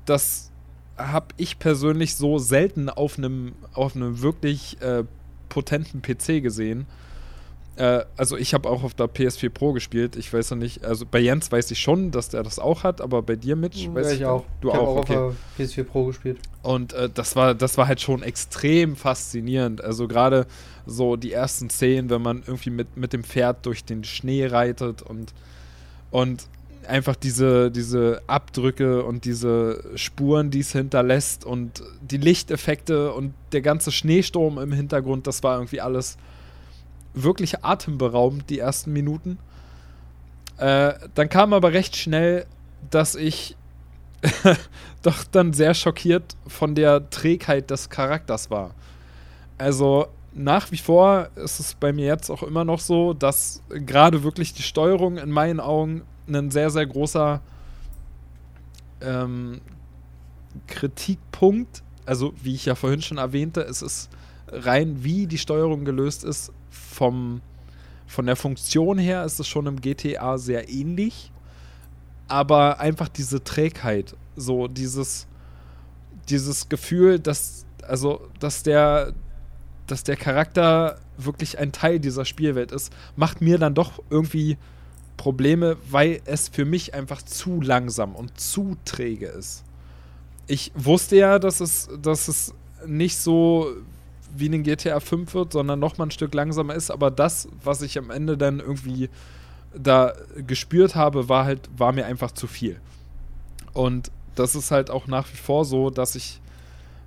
das 0.06 0.52
habe 0.98 1.28
ich 1.38 1.60
persönlich 1.60 2.16
so 2.16 2.38
selten 2.38 2.90
auf 2.90 3.18
einem 3.18 3.54
auf 3.74 3.96
einem 3.96 4.22
wirklich 4.22 4.82
äh, 4.82 5.04
potenten 5.50 6.02
PC 6.02 6.42
gesehen. 6.42 6.86
Äh, 7.76 8.04
also 8.18 8.38
ich 8.38 8.54
habe 8.54 8.70
auch 8.70 8.84
auf 8.84 8.94
der 8.94 9.08
PS4 9.08 9.50
Pro 9.50 9.74
gespielt. 9.74 10.16
Ich 10.16 10.32
weiß 10.32 10.52
noch 10.52 10.58
nicht, 10.58 10.86
also 10.86 11.06
bei 11.10 11.20
Jens 11.20 11.52
weiß 11.52 11.72
ich 11.72 11.80
schon, 11.80 12.12
dass 12.12 12.30
der 12.30 12.44
das 12.44 12.60
auch 12.60 12.84
hat, 12.84 13.02
aber 13.02 13.22
bei 13.22 13.36
dir, 13.36 13.56
Mitch, 13.56 13.90
weiß 13.94 14.12
Ja, 14.12 14.14
ich 14.14 14.26
auch. 14.26 14.46
Du 14.62 14.70
ich 14.70 14.76
auch, 14.76 14.88
auch 14.88 14.96
okay. 14.98 15.18
auf 15.18 15.36
der 15.58 15.66
PS4 15.66 15.84
Pro 15.84 16.06
gespielt. 16.06 16.40
Und 16.62 16.94
äh, 16.94 17.10
das 17.12 17.36
war, 17.36 17.56
das 17.56 17.78
war 17.78 17.88
halt 17.88 18.02
schon 18.02 18.22
extrem 18.22 18.96
faszinierend. 18.96 19.84
Also 19.84 20.08
gerade 20.08 20.46
so 20.86 21.16
die 21.16 21.32
ersten 21.32 21.70
Szenen, 21.70 22.10
wenn 22.10 22.22
man 22.22 22.44
irgendwie 22.46 22.70
mit, 22.70 22.96
mit 22.96 23.14
dem 23.14 23.24
Pferd 23.24 23.66
durch 23.66 23.84
den 23.84 24.04
Schnee 24.04 24.46
reitet 24.46 25.02
und, 25.02 25.34
und 26.12 26.48
einfach 26.88 27.16
diese, 27.16 27.72
diese 27.72 28.22
Abdrücke 28.28 29.04
und 29.04 29.26
diese 29.26 29.84
Spuren, 29.96 30.52
die 30.52 30.60
es 30.60 30.72
hinterlässt 30.72 31.46
und 31.46 31.84
die 32.02 32.18
Lichteffekte 32.18 33.14
und 33.14 33.34
der 33.52 33.62
ganze 33.62 33.92
Schneesturm 33.92 34.58
im 34.58 34.72
Hintergrund, 34.72 35.28
das 35.28 35.44
war 35.44 35.58
irgendwie 35.58 35.82
alles 35.82 36.18
wirklich 37.14 37.64
atemberaubend, 37.64 38.50
die 38.50 38.60
ersten 38.60 38.92
Minuten. 38.94 39.38
Äh, 40.58 40.94
dann 41.16 41.30
kam 41.30 41.54
aber 41.54 41.74
recht 41.74 41.96
schnell, 41.96 42.46
dass 42.90 43.16
ich 43.16 43.56
doch 45.02 45.24
dann 45.32 45.54
sehr 45.54 45.74
schockiert 45.74 46.36
von 46.48 46.76
der 46.76 47.10
Trägheit 47.10 47.70
des 47.70 47.90
Charakters 47.90 48.50
war. 48.50 48.74
Also 49.58 50.08
nach 50.34 50.72
wie 50.72 50.78
vor 50.78 51.30
ist 51.36 51.60
es 51.60 51.76
bei 51.76 51.94
mir 51.94 52.06
jetzt 52.06 52.30
auch 52.30 52.44
immer 52.44 52.66
noch 52.66 52.80
so, 52.80 53.14
dass 53.14 53.62
gerade 53.70 54.24
wirklich 54.24 54.54
die 54.54 54.64
Steuerung 54.64 55.18
in 55.18 55.30
meinen 55.30 55.60
Augen 55.60 56.04
ein 56.28 56.52
sehr, 56.52 56.70
sehr 56.70 56.86
großer 56.86 57.42
ähm, 59.02 59.62
Kritikpunkt, 60.68 61.84
also 62.06 62.34
wie 62.42 62.56
ich 62.56 62.66
ja 62.66 62.76
vorhin 62.76 63.02
schon 63.02 63.18
erwähnte, 63.18 63.62
es 63.62 63.82
ist 63.82 64.10
rein, 64.48 65.04
wie 65.04 65.28
die 65.28 65.38
Steuerung 65.38 65.86
gelöst 65.86 66.24
ist, 66.24 66.52
vom, 66.70 67.42
von 68.08 68.26
der 68.26 68.36
Funktion 68.36 68.98
her 68.98 69.24
ist 69.26 69.40
es 69.40 69.48
schon 69.48 69.66
im 69.68 69.82
GTA 69.82 70.38
sehr 70.38 70.70
ähnlich. 70.70 71.32
Aber 72.28 72.80
einfach 72.80 73.10
diese 73.10 73.44
Trägheit, 73.44 74.16
so 74.36 74.68
dieses, 74.68 75.28
dieses 76.30 76.70
Gefühl, 76.70 77.20
dass, 77.20 77.66
also, 77.84 78.28
dass 78.40 78.64
der, 78.64 79.14
dass 79.88 80.04
der 80.04 80.16
Charakter 80.16 81.00
wirklich 81.18 81.60
ein 81.60 81.72
Teil 81.72 82.00
dieser 82.00 82.26
Spielwelt 82.26 82.72
ist, 82.72 82.92
macht 83.16 83.42
mir 83.42 83.58
dann 83.58 83.76
doch 83.76 84.02
irgendwie 84.10 84.58
Probleme, 85.18 85.78
weil 85.90 86.22
es 86.26 86.50
für 86.50 86.66
mich 86.66 86.94
einfach 86.94 87.22
zu 87.22 87.62
langsam 87.62 88.16
und 88.16 88.40
zu 88.40 88.78
träge 88.86 89.28
ist. 89.28 89.64
Ich 90.48 90.72
wusste 90.76 91.16
ja, 91.16 91.40
dass 91.40 91.60
es, 91.60 91.90
dass 92.02 92.28
es 92.28 92.54
nicht 92.86 93.18
so 93.18 93.68
wie 94.36 94.48
in 94.48 94.52
den 94.52 94.64
GTA 94.64 95.00
5 95.00 95.34
wird, 95.34 95.54
sondern 95.54 95.80
noch 95.80 95.98
mal 95.98 96.08
ein 96.08 96.12
Stück 96.12 96.34
langsamer 96.34 96.74
ist, 96.74 96.90
aber 96.90 97.12
das, 97.12 97.48
was 97.64 97.82
ich 97.82 97.98
am 97.98 98.10
Ende 98.10 98.38
dann 98.38 98.60
irgendwie 98.60 99.10
da 99.76 100.14
gespürt 100.46 100.96
habe, 100.96 101.30
war 101.30 101.46
halt, 101.46 101.70
war 101.78 101.92
mir 101.92 102.06
einfach 102.06 102.32
zu 102.32 102.48
viel. 102.48 102.80
Und 103.74 104.12
das 104.36 104.56
ist 104.56 104.72
halt 104.72 104.90
auch 104.90 105.08
nach 105.08 105.32
wie 105.32 105.38
vor 105.38 105.66
so, 105.66 105.90
dass 105.90 106.16
ich 106.16 106.40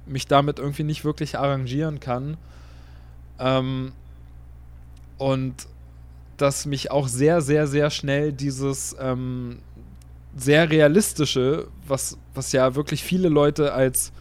mich 0.06 0.26
damit 0.26 0.58
irgendwie 0.58 0.84
nicht 0.84 1.04
wirklich 1.04 1.38
arrangieren 1.38 2.00
kann. 2.00 2.36
Ähm, 3.38 3.92
und 5.18 5.66
dass 6.36 6.66
mich 6.66 6.90
auch 6.90 7.08
sehr, 7.08 7.40
sehr, 7.40 7.66
sehr 7.66 7.90
schnell 7.90 8.32
dieses 8.32 8.96
ähm, 9.00 9.58
sehr 10.36 10.70
realistische, 10.70 11.68
was, 11.86 12.18
was 12.34 12.52
ja 12.52 12.74
wirklich 12.74 13.02
viele 13.02 13.28
Leute 13.28 13.72
als, 13.72 14.12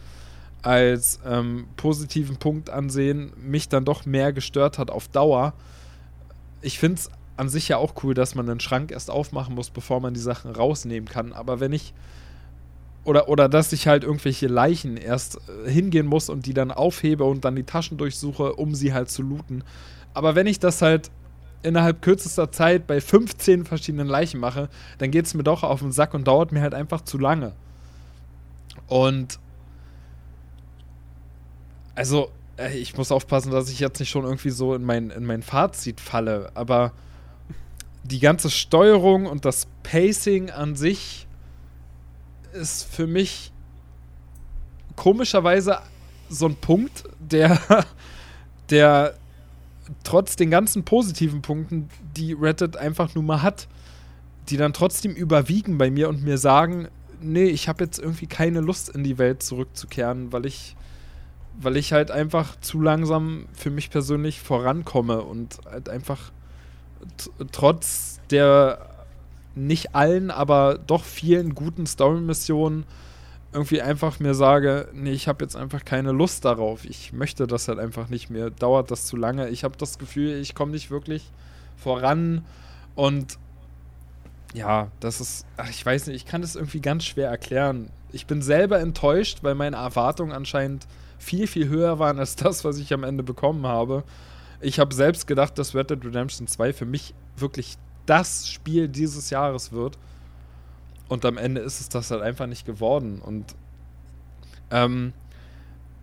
als 0.62 1.20
ähm, 1.26 1.66
positiven 1.76 2.36
Punkt 2.36 2.70
ansehen, 2.70 3.32
mich 3.36 3.68
dann 3.68 3.84
doch 3.84 4.06
mehr 4.06 4.32
gestört 4.32 4.78
hat 4.78 4.90
auf 4.90 5.08
Dauer. 5.08 5.52
Ich 6.62 6.78
finde 6.78 6.96
es 6.96 7.10
an 7.36 7.50
sich 7.50 7.68
ja 7.68 7.76
auch 7.76 7.94
cool, 8.02 8.14
dass 8.14 8.34
man 8.34 8.48
einen 8.48 8.60
Schrank 8.60 8.90
erst 8.90 9.10
aufmachen 9.10 9.54
muss, 9.54 9.68
bevor 9.68 10.00
man 10.00 10.14
die 10.14 10.20
Sachen 10.20 10.50
rausnehmen 10.50 11.08
kann. 11.08 11.32
Aber 11.32 11.60
wenn 11.60 11.72
ich. 11.72 11.92
Oder, 13.04 13.28
oder 13.28 13.48
dass 13.48 13.72
ich 13.72 13.86
halt 13.86 14.02
irgendwelche 14.02 14.48
Leichen 14.48 14.96
erst 14.96 15.38
äh, 15.64 15.70
hingehen 15.70 16.06
muss 16.06 16.28
und 16.28 16.44
die 16.46 16.54
dann 16.54 16.72
aufhebe 16.72 17.22
und 17.22 17.44
dann 17.44 17.54
die 17.54 17.62
Taschen 17.62 17.98
durchsuche, 17.98 18.54
um 18.54 18.74
sie 18.74 18.92
halt 18.92 19.10
zu 19.10 19.22
looten. 19.22 19.62
Aber 20.12 20.34
wenn 20.34 20.48
ich 20.48 20.58
das 20.58 20.82
halt 20.82 21.12
innerhalb 21.62 22.02
kürzester 22.02 22.52
Zeit 22.52 22.86
bei 22.86 23.00
15 23.00 23.64
verschiedenen 23.64 24.06
Leichen 24.06 24.40
mache, 24.40 24.68
dann 24.98 25.10
geht 25.10 25.26
es 25.26 25.34
mir 25.34 25.42
doch 25.42 25.62
auf 25.62 25.80
den 25.80 25.92
Sack 25.92 26.14
und 26.14 26.26
dauert 26.26 26.52
mir 26.52 26.60
halt 26.60 26.74
einfach 26.74 27.00
zu 27.00 27.18
lange. 27.18 27.52
Und 28.86 29.38
also, 31.94 32.30
äh, 32.58 32.76
ich 32.76 32.96
muss 32.96 33.10
aufpassen, 33.10 33.50
dass 33.50 33.70
ich 33.70 33.80
jetzt 33.80 33.98
nicht 33.98 34.10
schon 34.10 34.24
irgendwie 34.24 34.50
so 34.50 34.74
in 34.74 34.84
mein, 34.84 35.10
in 35.10 35.24
mein 35.24 35.42
Fazit 35.42 36.00
falle, 36.00 36.50
aber 36.54 36.92
die 38.04 38.20
ganze 38.20 38.50
Steuerung 38.50 39.26
und 39.26 39.44
das 39.44 39.66
Pacing 39.82 40.50
an 40.50 40.76
sich 40.76 41.26
ist 42.52 42.84
für 42.84 43.06
mich 43.06 43.52
komischerweise 44.94 45.78
so 46.28 46.46
ein 46.46 46.56
Punkt, 46.56 47.04
der, 47.18 47.58
der 48.70 49.14
trotz 50.04 50.36
den 50.36 50.50
ganzen 50.50 50.84
positiven 50.84 51.42
Punkten, 51.42 51.88
die 52.16 52.32
Reddit 52.32 52.76
einfach 52.76 53.14
nur 53.14 53.24
mal 53.24 53.42
hat, 53.42 53.68
die 54.48 54.56
dann 54.56 54.72
trotzdem 54.72 55.12
überwiegen 55.12 55.78
bei 55.78 55.90
mir 55.90 56.08
und 56.08 56.22
mir 56.22 56.38
sagen, 56.38 56.88
nee, 57.20 57.46
ich 57.46 57.68
habe 57.68 57.84
jetzt 57.84 57.98
irgendwie 57.98 58.26
keine 58.26 58.60
Lust 58.60 58.88
in 58.88 59.04
die 59.04 59.18
Welt 59.18 59.42
zurückzukehren, 59.42 60.32
weil 60.32 60.46
ich 60.46 60.76
weil 61.58 61.76
ich 61.76 61.92
halt 61.92 62.10
einfach 62.10 62.60
zu 62.60 62.82
langsam 62.82 63.46
für 63.54 63.70
mich 63.70 63.90
persönlich 63.90 64.40
vorankomme 64.40 65.22
und 65.22 65.58
halt 65.64 65.88
einfach 65.88 66.30
trotz 67.50 68.20
der 68.30 68.90
nicht 69.54 69.94
allen, 69.94 70.30
aber 70.30 70.78
doch 70.86 71.04
vielen 71.04 71.54
guten 71.54 71.86
Story-Missionen 71.86 72.84
irgendwie 73.56 73.80
einfach 73.80 74.20
mir 74.20 74.34
sage, 74.34 74.88
nee, 74.92 75.12
ich 75.12 75.28
habe 75.28 75.42
jetzt 75.42 75.56
einfach 75.56 75.82
keine 75.84 76.12
Lust 76.12 76.44
darauf. 76.44 76.84
Ich 76.84 77.14
möchte 77.14 77.46
das 77.46 77.68
halt 77.68 77.78
einfach 77.78 78.10
nicht 78.10 78.28
mehr. 78.28 78.50
Dauert 78.50 78.90
das 78.90 79.06
zu 79.06 79.16
lange. 79.16 79.48
Ich 79.48 79.64
habe 79.64 79.78
das 79.78 79.98
Gefühl, 79.98 80.38
ich 80.38 80.54
komme 80.54 80.72
nicht 80.72 80.90
wirklich 80.90 81.32
voran 81.78 82.44
und 82.94 83.38
ja, 84.52 84.90
das 85.00 85.22
ist, 85.22 85.46
ach, 85.56 85.70
ich 85.70 85.84
weiß 85.84 86.06
nicht, 86.06 86.16
ich 86.16 86.26
kann 86.26 86.42
das 86.42 86.54
irgendwie 86.54 86.80
ganz 86.80 87.04
schwer 87.04 87.30
erklären. 87.30 87.88
Ich 88.12 88.26
bin 88.26 88.42
selber 88.42 88.78
enttäuscht, 88.78 89.38
weil 89.40 89.54
meine 89.54 89.76
Erwartungen 89.76 90.32
anscheinend 90.32 90.86
viel, 91.18 91.46
viel 91.46 91.68
höher 91.68 91.98
waren 91.98 92.18
als 92.18 92.36
das, 92.36 92.62
was 92.62 92.76
ich 92.76 92.92
am 92.92 93.04
Ende 93.04 93.22
bekommen 93.22 93.66
habe. 93.66 94.04
Ich 94.60 94.78
habe 94.78 94.94
selbst 94.94 95.26
gedacht, 95.26 95.58
dass 95.58 95.74
Red 95.74 95.90
Dead 95.90 96.04
Redemption 96.04 96.46
2 96.46 96.74
für 96.74 96.86
mich 96.86 97.14
wirklich 97.36 97.76
das 98.04 98.48
Spiel 98.48 98.88
dieses 98.88 99.30
Jahres 99.30 99.72
wird. 99.72 99.98
Und 101.08 101.24
am 101.24 101.38
Ende 101.38 101.60
ist 101.60 101.80
es 101.80 101.88
das 101.88 102.10
halt 102.10 102.22
einfach 102.22 102.46
nicht 102.46 102.66
geworden. 102.66 103.20
Und 103.20 103.54
ähm, 104.70 105.12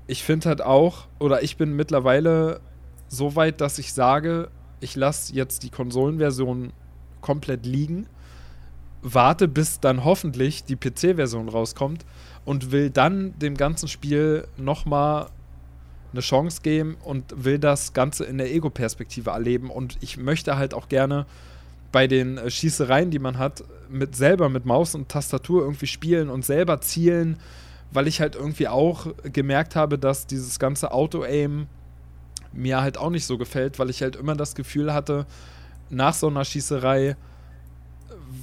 ich 0.07 0.23
finde 0.23 0.49
halt 0.49 0.61
auch, 0.61 1.07
oder 1.19 1.43
ich 1.43 1.57
bin 1.57 1.75
mittlerweile 1.75 2.61
so 3.07 3.35
weit, 3.35 3.61
dass 3.61 3.79
ich 3.79 3.93
sage, 3.93 4.49
ich 4.79 4.95
lasse 4.95 5.33
jetzt 5.33 5.63
die 5.63 5.69
Konsolenversion 5.69 6.73
komplett 7.21 7.65
liegen, 7.65 8.07
warte, 9.01 9.47
bis 9.47 9.79
dann 9.79 10.03
hoffentlich 10.03 10.63
die 10.63 10.75
PC-Version 10.75 11.49
rauskommt 11.49 12.05
und 12.45 12.71
will 12.71 12.89
dann 12.89 13.37
dem 13.39 13.55
ganzen 13.55 13.87
Spiel 13.87 14.47
nochmal 14.57 15.27
eine 16.11 16.21
Chance 16.21 16.61
geben 16.61 16.97
und 17.03 17.43
will 17.43 17.59
das 17.59 17.93
Ganze 17.93 18.23
in 18.23 18.37
der 18.37 18.53
Ego-Perspektive 18.53 19.31
erleben. 19.31 19.69
Und 19.69 19.97
ich 20.01 20.17
möchte 20.17 20.57
halt 20.57 20.73
auch 20.73 20.87
gerne 20.87 21.25
bei 21.93 22.07
den 22.07 22.37
äh, 22.37 22.49
Schießereien, 22.49 23.11
die 23.11 23.19
man 23.19 23.37
hat, 23.37 23.63
mit 23.87 24.17
selber 24.17 24.49
mit 24.49 24.65
Maus 24.65 24.95
und 24.95 25.07
Tastatur 25.07 25.61
irgendwie 25.61 25.87
spielen 25.87 26.29
und 26.29 26.43
selber 26.43 26.81
zielen, 26.81 27.37
weil 27.91 28.07
ich 28.07 28.19
halt 28.19 28.35
irgendwie 28.35 28.67
auch 28.67 29.07
gemerkt 29.23 29.77
habe, 29.77 29.97
dass 29.97 30.27
dieses 30.27 30.59
ganze 30.59 30.91
Auto-Aim 30.91 31.67
mir 32.51 32.81
halt 32.81 32.97
auch 32.97 33.11
nicht 33.11 33.25
so 33.25 33.37
gefällt, 33.37 33.79
weil 33.79 33.89
ich 33.89 34.01
halt 34.01 34.15
immer 34.15 34.35
das 34.35 34.55
Gefühl 34.55 34.93
hatte, 34.93 35.25
nach 35.89 36.13
so 36.15 36.27
einer 36.27 36.43
Schießerei, 36.43 37.15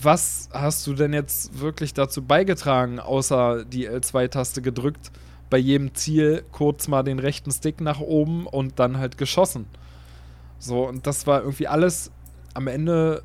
was 0.00 0.48
hast 0.52 0.86
du 0.86 0.94
denn 0.94 1.12
jetzt 1.12 1.58
wirklich 1.58 1.92
dazu 1.92 2.22
beigetragen, 2.22 3.00
außer 3.00 3.64
die 3.64 3.88
L2-Taste 3.88 4.62
gedrückt, 4.62 5.10
bei 5.48 5.58
jedem 5.58 5.94
Ziel 5.94 6.44
kurz 6.52 6.86
mal 6.86 7.02
den 7.02 7.18
rechten 7.18 7.50
Stick 7.50 7.80
nach 7.80 7.98
oben 7.98 8.46
und 8.46 8.78
dann 8.78 8.98
halt 8.98 9.18
geschossen. 9.18 9.66
So, 10.60 10.86
und 10.86 11.08
das 11.08 11.26
war 11.26 11.40
irgendwie 11.40 11.66
alles 11.66 12.12
am 12.54 12.68
Ende 12.68 13.24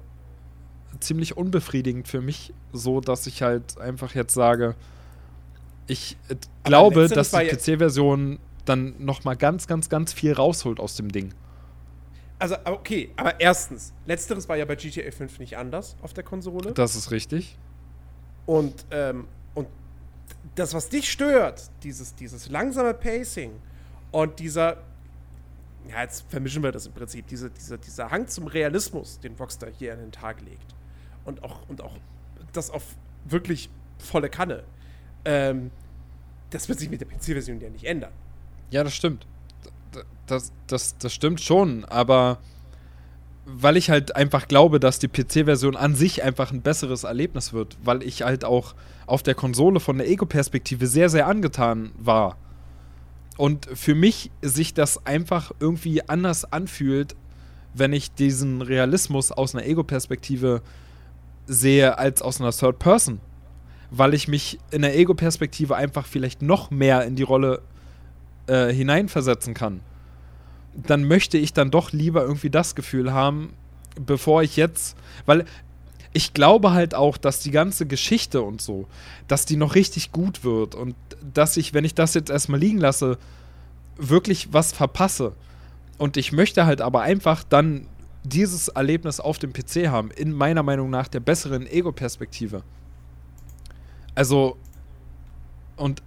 ziemlich 0.99 1.37
unbefriedigend 1.37 2.07
für 2.07 2.21
mich, 2.21 2.53
so 2.73 3.01
dass 3.01 3.27
ich 3.27 3.41
halt 3.41 3.79
einfach 3.79 4.15
jetzt 4.15 4.33
sage, 4.33 4.75
ich 5.87 6.17
äh, 6.29 6.35
glaube, 6.63 7.07
dass 7.07 7.31
die 7.31 7.47
PC-Version 7.47 8.39
dann 8.65 8.95
noch 8.99 9.23
mal 9.23 9.35
ganz, 9.35 9.67
ganz, 9.67 9.89
ganz 9.89 10.13
viel 10.13 10.33
rausholt 10.33 10.79
aus 10.79 10.95
dem 10.95 11.11
Ding. 11.11 11.33
Also, 12.37 12.55
okay, 12.65 13.11
aber 13.15 13.39
erstens, 13.39 13.93
letzteres 14.05 14.49
war 14.49 14.57
ja 14.57 14.65
bei 14.65 14.75
GTA 14.75 15.09
5 15.09 15.39
nicht 15.39 15.57
anders 15.57 15.95
auf 16.01 16.13
der 16.13 16.23
Konsole. 16.23 16.73
Das 16.73 16.95
ist 16.95 17.11
richtig. 17.11 17.57
Und, 18.45 18.85
ähm, 18.91 19.27
und 19.53 19.67
das, 20.55 20.73
was 20.73 20.89
dich 20.89 21.09
stört, 21.09 21.69
dieses, 21.83 22.13
dieses 22.15 22.49
langsame 22.49 22.93
Pacing 22.93 23.51
und 24.11 24.39
dieser, 24.39 24.77
ja, 25.89 26.01
jetzt 26.01 26.25
vermischen 26.29 26.61
wir 26.61 26.71
das 26.71 26.87
im 26.87 26.93
Prinzip, 26.93 27.25
diese, 27.27 27.49
diese, 27.49 27.77
dieser 27.77 28.11
Hang 28.11 28.27
zum 28.27 28.47
Realismus, 28.47 29.19
den 29.19 29.35
Rockstar 29.35 29.69
hier 29.71 29.93
an 29.93 29.99
den 29.99 30.11
Tag 30.11 30.41
legt. 30.41 30.74
Und 31.25 31.43
auch, 31.43 31.67
und 31.67 31.81
auch 31.81 31.95
das 32.53 32.69
auf 32.69 32.83
wirklich 33.25 33.69
volle 33.97 34.29
Kanne. 34.29 34.63
Ähm, 35.25 35.71
das 36.51 36.69
wird 36.69 36.79
sich 36.79 36.89
mit 36.89 37.01
der 37.01 37.07
PC-Version 37.07 37.59
ja 37.59 37.69
nicht 37.69 37.85
ändern. 37.85 38.11
Ja, 38.69 38.83
das 38.83 38.95
stimmt. 38.95 39.25
Das, 40.27 40.51
das, 40.67 40.97
das 40.97 41.13
stimmt 41.13 41.41
schon, 41.41 41.85
aber 41.85 42.39
weil 43.45 43.77
ich 43.77 43.89
halt 43.89 44.15
einfach 44.15 44.47
glaube, 44.47 44.79
dass 44.79 44.97
die 44.97 45.07
PC-Version 45.07 45.75
an 45.75 45.95
sich 45.95 46.23
einfach 46.23 46.51
ein 46.51 46.61
besseres 46.61 47.03
Erlebnis 47.03 47.53
wird, 47.53 47.77
weil 47.83 48.01
ich 48.01 48.23
halt 48.23 48.43
auch 48.43 48.73
auf 49.05 49.21
der 49.21 49.35
Konsole 49.35 49.79
von 49.79 49.99
der 49.99 50.09
Ego-Perspektive 50.09 50.87
sehr, 50.87 51.09
sehr 51.09 51.27
angetan 51.27 51.91
war. 51.97 52.37
Und 53.37 53.67
für 53.71 53.93
mich 53.93 54.31
sich 54.41 54.73
das 54.73 55.05
einfach 55.05 55.51
irgendwie 55.59 56.07
anders 56.09 56.51
anfühlt, 56.51 57.15
wenn 57.73 57.93
ich 57.93 58.13
diesen 58.13 58.61
Realismus 58.61 59.31
aus 59.31 59.53
einer 59.53 59.65
Ego-Perspektive 59.65 60.61
sehe 61.47 61.97
als 61.97 62.21
aus 62.21 62.41
einer 62.41 62.51
Third 62.51 62.79
Person. 62.79 63.19
Weil 63.91 64.13
ich 64.13 64.27
mich 64.27 64.59
in 64.71 64.81
der 64.81 64.97
Ego-Perspektive 64.97 65.75
einfach 65.75 66.05
vielleicht 66.05 66.41
noch 66.41 66.71
mehr 66.71 67.03
in 67.05 67.15
die 67.15 67.23
Rolle 67.23 67.61
äh, 68.47 68.73
hineinversetzen 68.73 69.53
kann 69.53 69.81
dann 70.75 71.05
möchte 71.05 71.37
ich 71.37 71.53
dann 71.53 71.71
doch 71.71 71.91
lieber 71.91 72.23
irgendwie 72.23 72.49
das 72.49 72.75
Gefühl 72.75 73.13
haben, 73.13 73.53
bevor 73.99 74.43
ich 74.43 74.57
jetzt, 74.57 74.97
weil 75.25 75.45
ich 76.13 76.33
glaube 76.33 76.71
halt 76.71 76.95
auch, 76.95 77.17
dass 77.17 77.39
die 77.39 77.51
ganze 77.51 77.85
Geschichte 77.85 78.41
und 78.41 78.61
so, 78.61 78.87
dass 79.27 79.45
die 79.45 79.57
noch 79.57 79.75
richtig 79.75 80.11
gut 80.11 80.43
wird 80.43 80.75
und 80.75 80.95
dass 81.33 81.57
ich, 81.57 81.73
wenn 81.73 81.85
ich 81.85 81.95
das 81.95 82.13
jetzt 82.13 82.29
erstmal 82.29 82.59
liegen 82.59 82.77
lasse, 82.77 83.17
wirklich 83.97 84.53
was 84.53 84.71
verpasse. 84.71 85.33
Und 85.97 86.17
ich 86.17 86.31
möchte 86.31 86.65
halt 86.65 86.81
aber 86.81 87.01
einfach 87.01 87.43
dann 87.43 87.87
dieses 88.25 88.67
Erlebnis 88.69 89.19
auf 89.19 89.39
dem 89.39 89.53
PC 89.53 89.87
haben, 89.87 90.11
in 90.11 90.31
meiner 90.31 90.63
Meinung 90.63 90.89
nach 90.89 91.07
der 91.07 91.19
besseren 91.19 91.67
Ego-Perspektive. 91.67 92.63
Also, 94.15 94.57
und 95.75 96.01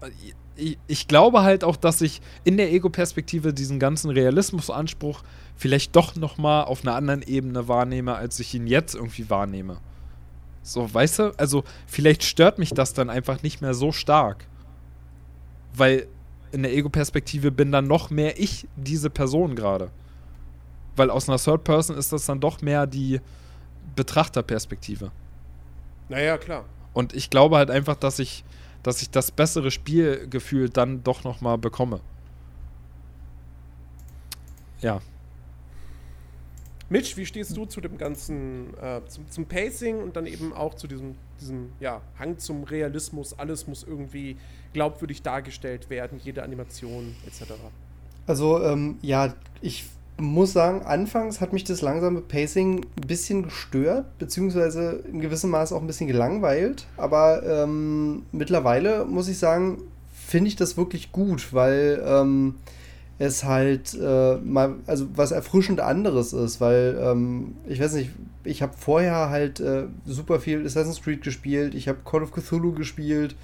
ich 0.86 1.06
glaube 1.06 1.42
halt 1.42 1.62
auch, 1.62 1.76
dass 1.76 2.00
ich 2.00 2.20
in 2.44 2.56
der 2.56 2.72
Ego-Perspektive 2.72 3.54
diesen 3.54 3.78
ganzen 3.78 4.10
Realismusanspruch 4.10 5.22
vielleicht 5.56 5.94
doch 5.94 6.16
noch 6.16 6.38
mal 6.38 6.64
auf 6.64 6.82
einer 6.82 6.94
anderen 6.94 7.22
Ebene 7.22 7.68
wahrnehme, 7.68 8.14
als 8.16 8.40
ich 8.40 8.54
ihn 8.54 8.66
jetzt 8.66 8.94
irgendwie 8.94 9.30
wahrnehme. 9.30 9.78
So, 10.62 10.92
weißt 10.92 11.18
du? 11.20 11.32
Also, 11.36 11.64
vielleicht 11.86 12.24
stört 12.24 12.58
mich 12.58 12.70
das 12.70 12.92
dann 12.92 13.08
einfach 13.08 13.42
nicht 13.42 13.60
mehr 13.60 13.74
so 13.74 13.92
stark. 13.92 14.46
Weil 15.74 16.08
in 16.50 16.62
der 16.62 16.74
Ego-Perspektive 16.74 17.52
bin 17.52 17.70
dann 17.70 17.86
noch 17.86 18.10
mehr 18.10 18.40
ich 18.40 18.66
diese 18.76 19.10
Person 19.10 19.54
gerade. 19.54 19.90
Weil 20.98 21.10
aus 21.10 21.28
einer 21.28 21.38
Third 21.38 21.64
Person 21.64 21.96
ist 21.96 22.12
das 22.12 22.26
dann 22.26 22.40
doch 22.40 22.60
mehr 22.60 22.86
die 22.86 23.20
Betrachterperspektive. 23.96 25.10
Naja, 26.08 26.36
klar. 26.38 26.64
Und 26.92 27.14
ich 27.14 27.30
glaube 27.30 27.56
halt 27.56 27.70
einfach, 27.70 27.96
dass 27.96 28.18
ich 28.18 28.44
dass 28.82 29.02
ich 29.02 29.10
das 29.10 29.30
bessere 29.30 29.70
Spielgefühl 29.70 30.68
dann 30.68 31.02
doch 31.02 31.24
noch 31.24 31.40
mal 31.40 31.58
bekomme. 31.58 32.00
Ja. 34.80 35.00
Mitch, 36.88 37.16
wie 37.16 37.26
stehst 37.26 37.54
du 37.54 37.66
zu 37.66 37.82
dem 37.82 37.98
ganzen, 37.98 38.72
äh, 38.78 39.02
zum, 39.08 39.30
zum, 39.30 39.44
Pacing 39.44 40.00
und 40.00 40.16
dann 40.16 40.24
eben 40.24 40.54
auch 40.54 40.74
zu 40.74 40.86
diesem, 40.86 41.16
diesem 41.38 41.72
ja, 41.80 42.00
Hang 42.18 42.38
zum 42.38 42.64
Realismus? 42.64 43.38
Alles 43.38 43.66
muss 43.66 43.82
irgendwie 43.82 44.38
glaubwürdig 44.72 45.20
dargestellt 45.20 45.90
werden, 45.90 46.18
jede 46.24 46.42
Animation 46.42 47.14
etc. 47.26 47.52
Also, 48.26 48.62
ähm, 48.62 48.96
ja, 49.02 49.34
ich 49.60 49.84
muss 50.18 50.52
sagen, 50.52 50.82
anfangs 50.82 51.40
hat 51.40 51.52
mich 51.52 51.64
das 51.64 51.80
langsame 51.80 52.20
Pacing 52.20 52.80
ein 52.80 53.06
bisschen 53.06 53.44
gestört, 53.44 54.18
beziehungsweise 54.18 55.04
in 55.10 55.20
gewissem 55.20 55.50
Maße 55.50 55.74
auch 55.74 55.80
ein 55.80 55.86
bisschen 55.86 56.08
gelangweilt. 56.08 56.86
Aber 56.96 57.42
ähm, 57.44 58.24
mittlerweile 58.32 59.04
muss 59.04 59.28
ich 59.28 59.38
sagen, 59.38 59.78
finde 60.12 60.48
ich 60.48 60.56
das 60.56 60.76
wirklich 60.76 61.12
gut, 61.12 61.52
weil 61.52 62.02
ähm, 62.04 62.56
es 63.18 63.44
halt 63.44 63.94
äh, 63.94 64.36
mal, 64.36 64.74
also 64.86 65.06
was 65.14 65.32
erfrischend 65.32 65.80
anderes 65.80 66.32
ist, 66.32 66.60
weil 66.60 66.98
ähm, 67.00 67.56
ich 67.66 67.80
weiß 67.80 67.94
nicht, 67.94 68.10
ich 68.44 68.62
habe 68.62 68.74
vorher 68.76 69.30
halt 69.30 69.60
äh, 69.60 69.84
super 70.06 70.40
viel 70.40 70.64
Assassin's 70.64 71.02
Creed 71.02 71.22
gespielt, 71.22 71.74
ich 71.74 71.88
habe 71.88 71.98
Call 72.04 72.22
of 72.22 72.32
Cthulhu 72.32 72.72
gespielt 72.72 73.36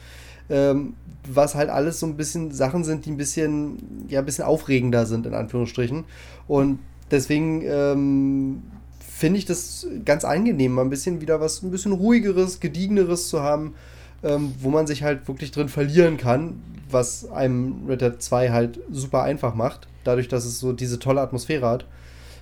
ähm, 0.51 0.95
was 1.27 1.55
halt 1.55 1.71
alles 1.71 2.01
so 2.01 2.07
ein 2.07 2.16
bisschen 2.16 2.53
Sachen 2.53 2.85
sind, 2.85 3.07
die 3.07 3.11
ein 3.11 3.16
bisschen, 3.16 4.07
ja, 4.09 4.21
ein 4.21 4.27
bisschen 4.27 4.45
aufregender 4.45 5.07
sind, 5.07 5.27
in 5.27 5.35
Anführungsstrichen. 5.35 6.05
Und 6.47 6.79
deswegen 7.11 7.62
ähm, 7.65 8.62
finde 9.01 9.39
ich 9.39 9.47
das 9.47 9.87
ganz 10.05 10.25
angenehm, 10.25 10.73
mal 10.73 10.83
ein 10.83 10.91
bisschen 10.91 11.21
wieder 11.21 11.41
was, 11.41 11.62
ein 11.62 11.71
bisschen 11.71 11.93
ruhigeres, 11.93 12.61
gediegeneres 12.61 13.29
zu 13.29 13.43
haben, 13.43 13.75
ähm, 14.23 14.55
wo 14.61 14.71
man 14.71 14.87
sich 14.87 15.03
halt 15.03 15.27
wirklich 15.29 15.51
drin 15.51 15.69
verlieren 15.69 16.16
kann, 16.16 16.61
was 16.91 17.31
einem 17.31 17.87
Red 17.89 18.03
Dead 18.03 18.23
2 18.23 18.51
halt 18.51 18.81
super 18.91 19.23
einfach 19.23 19.55
macht, 19.55 19.89
dadurch, 20.05 20.29
dass 20.29 20.45
es 20.45 20.61
so 20.61 20.73
diese 20.73 20.99
tolle 20.99 21.21
Atmosphäre 21.21 21.66
hat. 21.66 21.87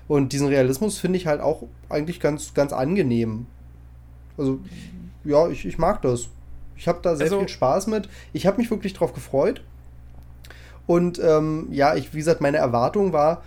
Und 0.08 0.32
diesen 0.32 0.48
Realismus 0.48 0.98
finde 0.98 1.18
ich 1.18 1.26
halt 1.26 1.40
auch 1.40 1.64
eigentlich 1.88 2.20
ganz, 2.20 2.54
ganz 2.54 2.72
angenehm. 2.72 3.46
Also, 4.36 4.60
ja, 5.24 5.48
ich, 5.48 5.64
ich 5.64 5.78
mag 5.78 6.02
das. 6.02 6.28
Ich 6.82 6.88
habe 6.88 6.98
da 7.00 7.14
sehr 7.14 7.26
also, 7.26 7.38
viel 7.38 7.48
Spaß 7.48 7.86
mit. 7.86 8.08
Ich 8.32 8.44
habe 8.44 8.56
mich 8.56 8.68
wirklich 8.68 8.92
drauf 8.92 9.12
gefreut. 9.12 9.62
Und 10.88 11.20
ähm, 11.20 11.68
ja, 11.70 11.94
ich, 11.94 12.12
wie 12.12 12.18
gesagt, 12.18 12.40
meine 12.40 12.56
Erwartung 12.56 13.12
war, 13.12 13.44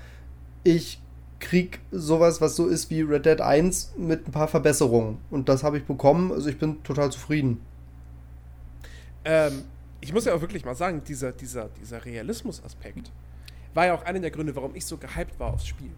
ich 0.64 1.02
krieg 1.42 1.82
sowas, 1.92 2.40
was 2.40 2.56
so 2.56 2.68
ist 2.68 2.90
wie 2.90 3.02
Red 3.02 3.26
Dead 3.26 3.42
1 3.42 3.96
mit 3.98 4.26
ein 4.26 4.32
paar 4.32 4.48
Verbesserungen. 4.48 5.18
Und 5.32 5.50
das 5.50 5.66
habe 5.66 5.78
ich 5.78 5.84
bekommen. 5.84 6.32
Also 6.32 6.48
ich 6.48 6.58
bin 6.58 6.82
total 6.84 7.12
zufrieden. 7.12 7.60
Ähm, 9.26 9.66
ich 10.00 10.14
muss 10.14 10.24
ja 10.24 10.34
auch 10.34 10.40
wirklich 10.40 10.64
mal 10.64 10.76
sagen, 10.76 11.02
dieser, 11.06 11.34
dieser, 11.34 11.68
dieser 11.82 12.06
Realismus-Aspekt 12.06 13.12
war 13.74 13.88
ja 13.88 13.96
auch 13.96 14.06
einer 14.06 14.22
der 14.22 14.32
Gründe, 14.32 14.56
warum 14.56 14.74
ich 14.76 14.86
so 14.86 14.96
gehypt 14.96 15.38
war 15.42 15.54
aufs 15.54 15.68
Spiel 15.68 15.92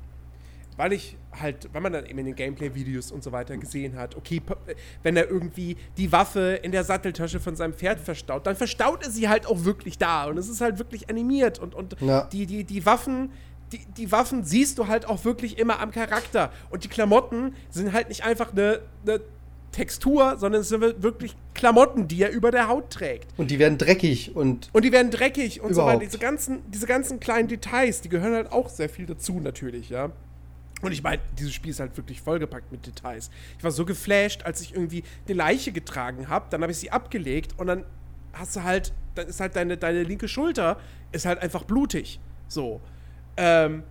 weil 0.77 0.93
ich 0.93 1.17
halt, 1.31 1.67
weil 1.73 1.81
man 1.81 1.91
dann 1.91 2.05
eben 2.05 2.19
in 2.19 2.27
den 2.27 2.35
Gameplay-Videos 2.35 3.11
und 3.11 3.23
so 3.23 3.31
weiter 3.31 3.57
gesehen 3.57 3.97
hat, 3.97 4.15
okay, 4.15 4.41
wenn 5.03 5.17
er 5.17 5.29
irgendwie 5.29 5.75
die 5.97 6.11
Waffe 6.11 6.59
in 6.61 6.71
der 6.71 6.83
Satteltasche 6.83 7.39
von 7.39 7.55
seinem 7.55 7.73
Pferd 7.73 7.99
verstaut, 7.99 8.47
dann 8.47 8.55
verstaut 8.55 9.03
er 9.03 9.11
sie 9.11 9.27
halt 9.27 9.47
auch 9.47 9.65
wirklich 9.65 9.97
da 9.97 10.25
und 10.25 10.37
es 10.37 10.47
ist 10.47 10.61
halt 10.61 10.77
wirklich 10.77 11.09
animiert 11.09 11.59
und, 11.59 11.75
und 11.75 11.99
ja. 11.99 12.23
die, 12.31 12.45
die, 12.45 12.63
die 12.63 12.85
Waffen, 12.85 13.31
die, 13.71 13.81
die 13.97 14.11
Waffen 14.11 14.43
siehst 14.43 14.77
du 14.77 14.87
halt 14.87 15.07
auch 15.07 15.25
wirklich 15.25 15.57
immer 15.57 15.79
am 15.79 15.91
Charakter 15.91 16.51
und 16.69 16.83
die 16.83 16.87
Klamotten 16.87 17.55
sind 17.69 17.91
halt 17.91 18.09
nicht 18.09 18.23
einfach 18.23 18.51
eine, 18.51 18.81
eine 19.05 19.19
Textur, 19.71 20.37
sondern 20.37 20.61
es 20.61 20.69
sind 20.69 20.81
wirklich 20.81 21.35
Klamotten, 21.53 22.07
die 22.07 22.21
er 22.21 22.31
über 22.31 22.51
der 22.51 22.67
Haut 22.67 22.89
trägt. 22.89 23.27
Und 23.37 23.51
die 23.51 23.59
werden 23.59 23.77
dreckig 23.77 24.35
und. 24.35 24.69
Und 24.73 24.85
die 24.85 24.91
werden 24.91 25.11
dreckig 25.11 25.61
und 25.61 25.71
überhaupt. 25.71 25.91
so 25.91 25.97
weiter. 25.97 26.05
Diese 26.05 26.17
ganzen, 26.17 26.59
diese 26.71 26.87
ganzen 26.87 27.19
kleinen 27.19 27.47
Details, 27.47 28.01
die 28.01 28.09
gehören 28.09 28.33
halt 28.33 28.51
auch 28.51 28.69
sehr 28.69 28.89
viel 28.89 29.05
dazu, 29.05 29.39
natürlich, 29.39 29.89
ja. 29.89 30.11
Und 30.81 30.91
ich 30.91 31.01
meine, 31.01 31.21
dieses 31.37 31.53
Spiel 31.53 31.71
ist 31.71 31.79
halt 31.79 31.97
wirklich 31.97 32.21
vollgepackt 32.21 32.71
mit 32.71 32.85
Details. 32.85 33.31
Ich 33.57 33.63
war 33.63 33.71
so 33.71 33.85
geflasht, 33.85 34.43
als 34.43 34.61
ich 34.61 34.73
irgendwie 34.73 35.03
eine 35.25 35.35
Leiche 35.35 35.71
getragen 35.71 36.29
habe, 36.29 36.47
dann 36.49 36.61
habe 36.61 36.71
ich 36.71 36.77
sie 36.77 36.91
abgelegt 36.91 37.55
und 37.57 37.67
dann 37.67 37.83
hast 38.33 38.55
du 38.55 38.63
halt, 38.63 38.93
dann 39.15 39.27
ist 39.27 39.39
halt 39.39 39.55
deine, 39.55 39.77
deine 39.77 40.03
linke 40.03 40.27
Schulter 40.27 40.79
ist 41.11 41.25
halt 41.25 41.39
einfach 41.39 41.63
blutig. 41.63 42.19
So. 42.47 42.79
Ähm, 43.37 43.83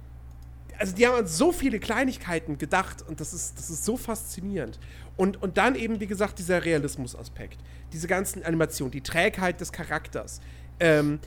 also 0.79 0.95
die 0.95 1.07
haben 1.07 1.17
an 1.17 1.27
so 1.27 1.53
viele 1.53 1.81
Kleinigkeiten 1.81 2.59
gedacht 2.59 3.03
und 3.09 3.21
das 3.21 3.33
ist, 3.33 3.59
das 3.59 3.71
ist 3.71 3.85
so 3.85 3.97
faszinierend. 3.97 4.79
Und, 5.17 5.43
und 5.43 5.57
dann 5.57 5.75
eben, 5.75 5.99
wie 6.01 6.07
gesagt, 6.07 6.39
dieser 6.39 6.65
Realismus-Aspekt. 6.65 7.59
Diese 7.93 8.07
ganzen 8.07 8.45
Animationen, 8.45 8.93
die 8.93 9.01
Trägheit 9.01 9.61
des 9.61 9.73
Charakters. 9.73 10.41
Ähm, 10.79 11.19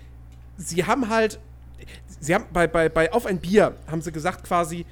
sie 0.57 0.85
haben 0.85 1.09
halt 1.09 1.39
sie 2.19 2.35
haben 2.35 2.45
bei, 2.51 2.67
bei, 2.67 2.89
bei 2.89 3.11
Auf 3.11 3.25
ein 3.25 3.39
Bier 3.39 3.75
haben 3.87 4.01
sie 4.01 4.11
gesagt 4.11 4.43
quasi, 4.43 4.85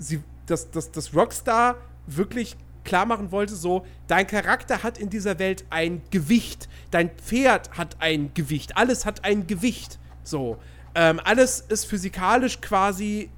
sie, 0.00 0.22
dass, 0.46 0.70
dass, 0.70 0.90
dass 0.90 1.14
Rockstar 1.14 1.76
wirklich 2.06 2.56
klar 2.82 3.06
machen 3.06 3.30
wollte, 3.30 3.54
so, 3.54 3.86
dein 4.08 4.26
Charakter 4.26 4.82
hat 4.82 4.98
in 4.98 5.10
dieser 5.10 5.38
Welt 5.38 5.64
ein 5.70 6.02
Gewicht, 6.10 6.68
dein 6.90 7.10
Pferd 7.10 7.76
hat 7.76 7.96
ein 8.00 8.34
Gewicht, 8.34 8.76
alles 8.76 9.06
hat 9.06 9.24
ein 9.24 9.46
Gewicht. 9.46 9.98
So. 10.24 10.58
Ähm, 10.94 11.20
alles 11.22 11.60
ist 11.60 11.84
physikalisch 11.84 12.60
quasi 12.60 13.30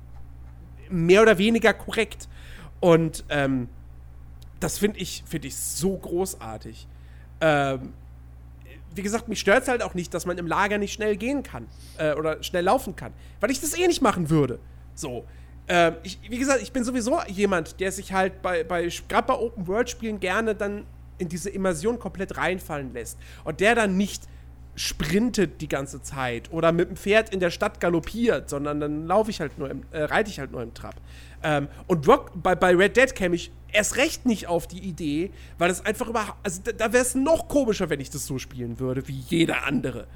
mehr 0.88 1.22
oder 1.22 1.36
weniger 1.36 1.74
korrekt. 1.74 2.28
Und 2.80 3.24
ähm, 3.28 3.68
das 4.60 4.78
finde 4.78 5.00
ich, 5.00 5.22
find 5.26 5.44
ich 5.44 5.56
so 5.56 5.96
großartig. 5.96 6.86
Ähm, 7.40 7.92
wie 8.94 9.02
gesagt, 9.02 9.28
mich 9.28 9.40
stört 9.40 9.62
es 9.62 9.68
halt 9.68 9.82
auch 9.82 9.94
nicht, 9.94 10.14
dass 10.14 10.26
man 10.26 10.38
im 10.38 10.46
Lager 10.46 10.78
nicht 10.78 10.92
schnell 10.92 11.16
gehen 11.16 11.42
kann 11.42 11.66
äh, 11.98 12.14
oder 12.14 12.42
schnell 12.42 12.64
laufen 12.64 12.94
kann, 12.94 13.12
weil 13.40 13.50
ich 13.50 13.60
das 13.60 13.76
eh 13.76 13.86
nicht 13.86 14.02
machen 14.02 14.30
würde. 14.30 14.58
So. 14.94 15.24
Ähm, 15.72 15.94
ich, 16.02 16.18
wie 16.28 16.38
gesagt, 16.38 16.60
ich 16.60 16.70
bin 16.70 16.84
sowieso 16.84 17.18
jemand, 17.28 17.80
der 17.80 17.90
sich 17.92 18.12
halt 18.12 18.42
bei, 18.42 18.62
bei 18.62 18.90
gerade 19.08 19.26
bei 19.26 19.34
Open-World-Spielen 19.34 20.20
gerne 20.20 20.54
dann 20.54 20.84
in 21.16 21.30
diese 21.30 21.48
Immersion 21.48 21.98
komplett 21.98 22.36
reinfallen 22.36 22.92
lässt. 22.92 23.18
Und 23.44 23.60
der 23.60 23.74
dann 23.74 23.96
nicht 23.96 24.24
sprintet 24.74 25.62
die 25.62 25.68
ganze 25.68 26.02
Zeit 26.02 26.52
oder 26.52 26.72
mit 26.72 26.90
dem 26.90 26.96
Pferd 26.96 27.32
in 27.32 27.40
der 27.40 27.50
Stadt 27.50 27.80
galoppiert, 27.80 28.50
sondern 28.50 28.80
dann 28.80 29.06
laufe 29.06 29.30
ich 29.30 29.40
halt 29.40 29.58
nur 29.58 29.70
im, 29.70 29.82
äh, 29.92 30.02
reite 30.02 30.28
ich 30.28 30.38
halt 30.38 30.52
nur 30.52 30.62
im 30.62 30.74
Trab. 30.74 30.96
Ähm, 31.42 31.68
und 31.86 32.06
Rock, 32.06 32.32
bei, 32.34 32.54
bei 32.54 32.76
Red 32.76 32.98
Dead 32.98 33.14
käme 33.14 33.34
ich 33.34 33.50
erst 33.72 33.96
recht 33.96 34.26
nicht 34.26 34.48
auf 34.48 34.66
die 34.66 34.80
Idee, 34.80 35.30
weil 35.56 35.70
es 35.70 35.84
einfach 35.84 36.06
überhaupt, 36.06 36.36
also 36.42 36.60
da, 36.64 36.72
da 36.72 36.92
wäre 36.92 37.02
es 37.02 37.14
noch 37.14 37.48
komischer, 37.48 37.88
wenn 37.88 38.00
ich 38.00 38.10
das 38.10 38.26
so 38.26 38.38
spielen 38.38 38.78
würde, 38.78 39.08
wie 39.08 39.20
jeder 39.28 39.64
andere. 39.64 40.06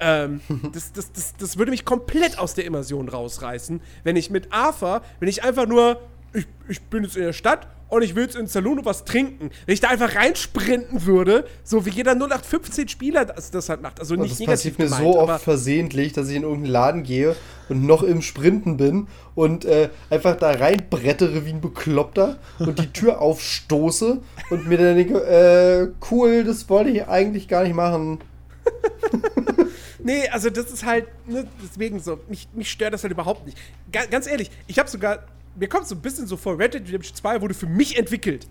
Ähm, 0.00 0.40
das, 0.72 0.92
das, 0.92 1.12
das, 1.12 1.34
das 1.38 1.58
würde 1.58 1.70
mich 1.70 1.84
komplett 1.84 2.38
aus 2.38 2.54
der 2.54 2.64
Immersion 2.64 3.08
rausreißen, 3.08 3.80
wenn 4.02 4.16
ich 4.16 4.30
mit 4.30 4.52
Arthur, 4.52 5.02
wenn 5.20 5.28
ich 5.28 5.44
einfach 5.44 5.66
nur, 5.66 6.00
ich, 6.32 6.46
ich 6.68 6.82
bin 6.82 7.04
jetzt 7.04 7.16
in 7.16 7.22
der 7.22 7.32
Stadt 7.32 7.68
und 7.94 8.02
ich 8.02 8.14
will 8.14 8.24
jetzt 8.24 8.34
in 8.34 8.42
den 8.42 8.48
Saloon 8.48 8.78
und 8.78 8.84
was 8.84 9.04
trinken. 9.04 9.50
Wenn 9.66 9.72
ich 9.72 9.80
da 9.80 9.88
einfach 9.88 10.16
reinsprinten 10.16 11.06
würde, 11.06 11.46
so 11.62 11.86
wie 11.86 11.90
jeder 11.90 12.12
0815 12.12 12.88
Spieler 12.88 13.24
das, 13.24 13.50
das 13.50 13.68
halt 13.68 13.82
macht. 13.82 14.00
Also 14.00 14.16
nicht 14.16 14.40
das 14.40 14.46
passiert 14.46 14.78
mir 14.78 14.86
gemeint, 14.86 15.02
so 15.02 15.20
oft 15.20 15.42
versehentlich, 15.42 16.12
dass 16.12 16.28
ich 16.28 16.36
in 16.36 16.42
irgendeinen 16.42 16.72
Laden 16.72 17.02
gehe 17.04 17.36
und 17.68 17.86
noch 17.86 18.02
im 18.02 18.20
Sprinten 18.22 18.76
bin 18.76 19.06
und 19.34 19.64
äh, 19.64 19.90
einfach 20.10 20.36
da 20.36 20.50
reinbrettere 20.50 21.46
wie 21.46 21.50
ein 21.50 21.60
Bekloppter 21.60 22.38
und 22.58 22.78
die 22.78 22.92
Tür 22.92 23.20
aufstoße 23.20 24.20
und 24.50 24.66
mir 24.66 24.78
dann 24.78 24.96
denke, 24.96 25.22
äh, 25.24 25.92
cool, 26.10 26.44
das 26.44 26.68
wollte 26.68 26.90
ich 26.90 27.06
eigentlich 27.06 27.48
gar 27.48 27.62
nicht 27.62 27.74
machen. 27.74 28.18
nee, 30.04 30.28
also 30.28 30.50
das 30.50 30.70
ist 30.70 30.84
halt, 30.84 31.06
ne, 31.26 31.46
deswegen 31.62 31.98
so, 31.98 32.20
mich, 32.28 32.48
mich 32.52 32.70
stört 32.70 32.94
das 32.94 33.02
halt 33.02 33.12
überhaupt 33.12 33.44
nicht. 33.44 33.58
Ga 33.90 34.04
ganz 34.06 34.26
ehrlich, 34.28 34.50
ich 34.68 34.78
habe 34.78 34.88
sogar 34.88 35.24
mir 35.56 35.68
kommt 35.68 35.86
so 35.86 35.94
ein 35.94 36.00
bisschen 36.00 36.26
so 36.26 36.36
vor, 36.36 36.58
Red 36.58 36.74
Dead 36.74 36.86
Redemption 36.86 37.16
2 37.16 37.40
wurde 37.40 37.54
für 37.54 37.66
mich 37.66 37.98
entwickelt. 37.98 38.46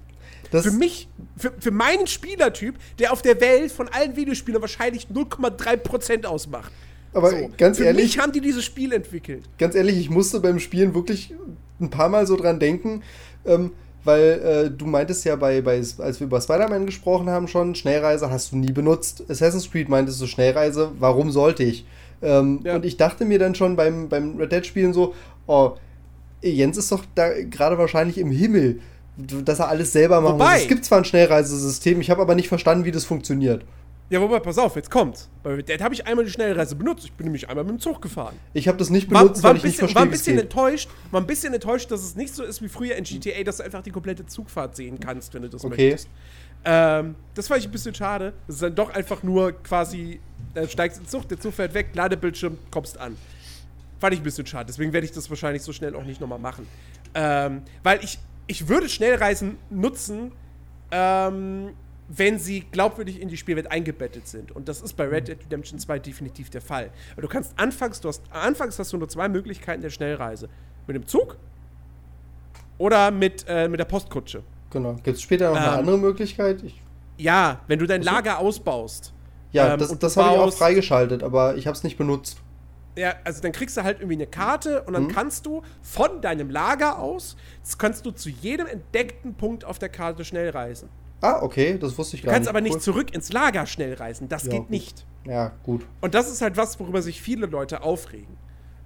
Das 0.52 0.66
für 0.66 0.72
mich, 0.72 1.08
für, 1.36 1.52
für 1.60 1.72
meinen 1.72 2.06
Spielertyp, 2.08 2.76
der 3.00 3.12
auf 3.12 3.22
der 3.22 3.42
Welt 3.42 3.72
von 3.72 3.88
allen 3.90 4.16
Videospielern 4.16 4.62
wahrscheinlich 4.62 5.08
0,3% 5.08 6.26
ausmacht. 6.26 6.72
Aber 7.14 7.32
so, 7.32 7.50
ganz 7.58 7.78
für 7.78 7.86
ehrlich. 7.86 8.02
Für 8.02 8.08
mich 8.08 8.20
haben 8.20 8.32
die 8.32 8.42
dieses 8.42 8.64
Spiel 8.64 8.94
entwickelt. 8.94 9.44
Ganz 9.58 9.76
ehrlich, 9.76 9.98
ich 9.98 10.10
musste 10.10 10.40
beim 10.40 10.60
Spielen 10.60 10.94
wirklich 10.94 11.34
ein 11.80 11.90
paar 11.90 12.10
Mal 12.10 12.28
so 12.28 12.36
dran 12.36 12.60
denken, 12.60 13.04
ähm, 13.46 13.72
weil 14.04 14.22
äh, 14.22 14.72
du 14.72 14.86
meintest 14.86 15.26
ja 15.26 15.36
bei, 15.36 15.62
bei, 15.62 15.78
als 15.78 16.20
wir 16.20 16.28
über 16.28 16.42
Spider-Man 16.42 16.86
gesprochen 16.86 17.30
haben 17.30 17.48
schon, 17.48 17.76
Schnellreise 17.76 18.30
hast 18.30 18.52
du 18.52 18.58
nie 18.58 18.72
benutzt. 18.72 19.24
Assassin's 19.30 19.70
Creed 19.72 19.90
meintest 19.90 20.22
du 20.22 20.28
Schnellreise, 20.28 20.92
warum 21.00 21.32
sollte 21.32 21.64
ich? 21.64 21.86
Ähm, 22.22 22.62
ja. 22.64 22.76
Und 22.76 22.86
ich 22.86 22.98
dachte 22.98 23.26
mir 23.26 23.40
dann 23.40 23.56
schon 23.56 23.76
beim, 23.76 24.10
beim 24.10 24.38
Red 24.38 24.52
Dead-Spielen 24.52 24.94
so, 24.94 25.14
oh, 25.48 25.74
Jens 26.42 26.78
ist 26.78 26.92
doch 26.92 27.04
da 27.16 27.30
gerade 27.44 27.78
wahrscheinlich 27.78 28.18
im 28.18 28.32
Himmel, 28.32 28.80
dass 29.18 29.60
er 29.60 29.70
alles 29.70 29.92
selber 29.94 30.22
machen 30.22 30.36
wobei, 30.36 30.54
muss. 30.54 30.62
Es 30.64 30.68
gibt 30.68 30.86
zwar 30.86 31.00
ein 31.00 31.06
Schnellreisesystem, 31.06 32.02
ich 32.02 32.10
habe 32.10 32.22
aber 32.22 32.36
nicht 32.36 32.50
verstanden, 32.50 32.86
wie 32.86 32.92
das 32.92 33.06
funktioniert. 33.06 33.64
Ja, 34.14 34.22
wobei, 34.22 34.40
pass 34.40 34.60
auf, 34.60 34.76
jetzt 34.76 34.92
kommt's. 34.92 35.28
Bei 35.42 35.56
Red 35.56 35.70
Dead 35.70 35.82
habe 35.82 35.96
ich 35.96 36.06
einmal 36.06 36.24
die 36.24 36.30
Schnellreise 36.30 36.76
benutzt. 36.76 37.04
Ich 37.04 37.14
bin 37.14 37.26
nämlich 37.26 37.50
einmal 37.50 37.64
mit 37.64 37.72
dem 37.74 37.80
Zug 37.80 38.00
gefahren. 38.00 38.36
Ich 38.54 38.68
habe 38.68 38.78
das 38.78 38.92
nicht 38.92 39.10
benutzt, 39.10 39.42
war, 39.42 39.50
war 39.50 39.50
weil 39.50 39.56
ich 39.58 39.64
bisschen, 39.64 39.70
nicht 39.70 39.80
verstehe, 39.80 39.96
War 39.96 40.04
ein 40.04 40.12
bisschen 40.12 40.38
enttäuscht, 40.38 40.90
war 41.10 41.20
ein 41.20 41.26
bisschen 41.26 41.54
enttäuscht, 41.56 41.90
dass 41.90 42.04
es 42.04 42.16
nicht 42.16 42.36
so 42.36 42.44
ist 42.44 42.62
wie 42.62 42.68
früher 42.68 42.96
in 42.96 43.06
GTA, 43.06 43.42
dass 43.42 43.58
du 43.58 43.64
einfach 43.64 43.82
die 43.82 43.90
komplette 43.90 44.24
Zugfahrt 44.28 44.76
sehen 44.76 45.00
kannst, 45.00 45.34
wenn 45.34 45.42
du 45.42 45.50
das 45.50 45.66
okay. 45.66 45.90
möchtest. 45.90 46.10
Ähm, 46.64 47.16
das 47.34 47.48
fand 47.48 47.62
ich 47.62 47.66
ein 47.66 47.72
bisschen 47.72 47.96
schade. 47.96 48.34
Das 48.46 48.58
ist 48.58 48.62
dann 48.62 48.76
doch 48.76 48.92
einfach 48.92 49.24
nur 49.24 49.52
quasi, 49.52 50.20
dann 50.54 50.70
steigst 50.70 51.00
in 51.00 51.06
den 51.06 51.10
Zug, 51.10 51.28
der 51.28 51.40
Zug 51.40 51.56
fährt 51.56 51.74
weg, 51.74 51.88
Ladebildschirm, 51.96 52.60
kommst 52.70 53.00
an. 53.00 53.18
Fand 54.00 54.14
ich 54.14 54.20
ein 54.20 54.24
bisschen 54.24 54.46
schade. 54.46 54.68
Deswegen 54.68 54.94
werde 54.94 55.06
ich 55.06 55.12
das 55.12 55.28
wahrscheinlich 55.32 55.64
so 55.64 55.74
schnell 55.74 55.96
auch 55.96 56.04
nicht 56.04 56.22
nochmal 56.22 56.38
machen. 56.38 56.68
Ähm, 57.16 57.64
weil 57.82 58.04
ich, 58.04 58.20
ich 58.46 58.68
würde 58.68 58.90
Schnellreisen 58.90 59.58
nutzen, 59.72 60.34
ähm, 60.92 61.72
wenn 62.16 62.38
sie 62.40 62.62
glaubwürdig 62.62 63.22
in 63.22 63.28
die 63.28 63.38
Spielwelt 63.38 63.72
eingebettet 63.72 64.28
sind. 64.28 64.52
Und 64.52 64.68
das 64.70 64.82
ist 64.82 64.94
bei 64.94 65.06
Red 65.06 65.28
Dead 65.28 65.40
Redemption 65.46 65.80
2 65.80 66.00
definitiv 66.00 66.50
der 66.50 66.62
Fall. 66.62 66.92
Weil 67.16 67.22
du 67.24 67.28
kannst 67.28 67.54
anfangs, 67.58 68.02
du 68.02 68.10
hast, 68.10 68.22
anfangs 68.30 68.78
hast 68.78 68.94
du 68.94 68.98
nur 68.98 69.10
zwei 69.10 69.30
Möglichkeiten 69.30 69.82
der 69.82 69.90
Schnellreise. 69.90 70.50
Mit 70.86 70.96
dem 70.96 71.08
Zug 71.08 71.38
oder 72.78 73.12
mit, 73.12 73.46
äh, 73.48 73.68
mit 73.68 73.80
der 73.80 73.86
Postkutsche. 73.86 74.44
Genau. 74.70 74.94
Gibt 74.96 75.18
es 75.18 75.22
später 75.22 75.50
noch 75.50 75.58
ähm, 75.58 75.64
eine 75.64 75.72
andere 75.72 75.98
Möglichkeit? 75.98 76.64
Ich 76.64 76.82
ja, 77.18 77.62
wenn 77.68 77.80
du 77.80 77.86
dein 77.86 78.02
Lager 78.02 78.40
ausbaust. 78.40 79.14
Ja, 79.52 79.74
ähm, 79.74 79.80
das, 79.80 79.98
das 79.98 80.18
habe 80.18 80.36
ich 80.36 80.40
auch 80.40 80.54
freigeschaltet, 80.54 81.22
aber 81.24 81.56
ich 81.56 81.68
habe 81.68 81.78
es 81.78 81.84
nicht 81.84 81.98
benutzt 81.98 82.38
ja, 82.96 83.16
also 83.24 83.42
dann 83.42 83.52
kriegst 83.52 83.76
du 83.78 83.84
halt 83.84 84.00
irgendwie 84.00 84.16
eine 84.16 84.28
Karte 84.28 84.84
und 84.84 84.94
dann 84.94 85.04
mhm. 85.04 85.08
kannst 85.10 85.46
du 85.46 85.64
von 85.82 86.22
deinem 86.22 86.50
Lager 86.50 87.00
aus, 87.00 87.36
kannst 87.78 88.06
du 88.06 88.12
zu 88.12 88.30
jedem 88.30 88.68
entdeckten 88.68 89.34
Punkt 89.34 89.66
auf 89.66 89.80
der 89.80 89.90
Karte 89.90 90.24
schnell 90.26 90.50
reisen. 90.50 90.90
Ah, 91.24 91.42
okay, 91.42 91.78
das 91.80 91.98
wusste 91.98 92.18
ich 92.18 92.22
gar 92.22 92.32
nicht. 92.32 92.34
Du 92.34 92.36
kannst 92.36 92.50
aber 92.50 92.60
nicht 92.60 92.76
cool. 92.76 92.82
zurück 92.82 93.14
ins 93.14 93.32
Lager 93.32 93.66
schnell 93.66 93.94
reisen, 93.94 94.28
das 94.28 94.44
ja, 94.44 94.52
geht 94.52 94.60
gut. 94.60 94.70
nicht. 94.70 95.06
Ja, 95.26 95.54
gut. 95.64 95.86
Und 96.02 96.14
das 96.16 96.30
ist 96.30 96.42
halt 96.42 96.58
was, 96.58 96.78
worüber 96.82 97.02
sich 97.02 97.22
viele 97.22 97.46
Leute 97.46 97.82
aufregen. 97.82 98.36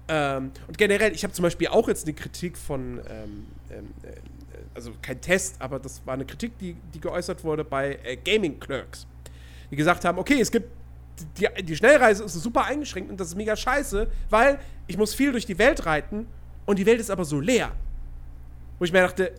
Ähm, 0.06 0.52
und 0.68 0.78
generell, 0.78 1.12
ich 1.12 1.24
habe 1.24 1.34
zum 1.34 1.42
Beispiel 1.42 1.66
auch 1.66 1.88
jetzt 1.88 2.06
eine 2.06 2.14
Kritik 2.14 2.56
von, 2.56 3.00
ähm, 3.10 3.46
ähm, 3.70 3.88
äh, 4.04 4.12
also 4.72 4.92
kein 5.02 5.20
Test, 5.20 5.60
aber 5.60 5.80
das 5.80 6.00
war 6.06 6.14
eine 6.14 6.24
Kritik, 6.24 6.56
die, 6.58 6.76
die 6.94 7.00
geäußert 7.00 7.42
wurde 7.42 7.64
bei 7.64 7.98
äh, 8.04 8.16
Gaming 8.16 8.60
Clerks. 8.60 9.08
Die 9.72 9.76
gesagt 9.76 10.04
haben, 10.04 10.16
okay, 10.18 10.40
es 10.40 10.52
gibt 10.52 10.70
die, 11.36 11.48
die 11.64 11.74
Schnellreise 11.74 12.22
ist 12.22 12.34
super 12.34 12.66
eingeschränkt 12.66 13.10
und 13.10 13.18
das 13.18 13.28
ist 13.28 13.34
mega 13.34 13.56
scheiße, 13.56 14.06
weil 14.30 14.60
ich 14.86 14.96
muss 14.96 15.12
viel 15.12 15.32
durch 15.32 15.44
die 15.44 15.58
Welt 15.58 15.84
reiten 15.84 16.28
und 16.66 16.78
die 16.78 16.86
Welt 16.86 17.00
ist 17.00 17.10
aber 17.10 17.24
so 17.24 17.40
leer. 17.40 17.72
Wo 18.78 18.84
ich 18.84 18.92
mir 18.92 19.02
dachte, 19.02 19.32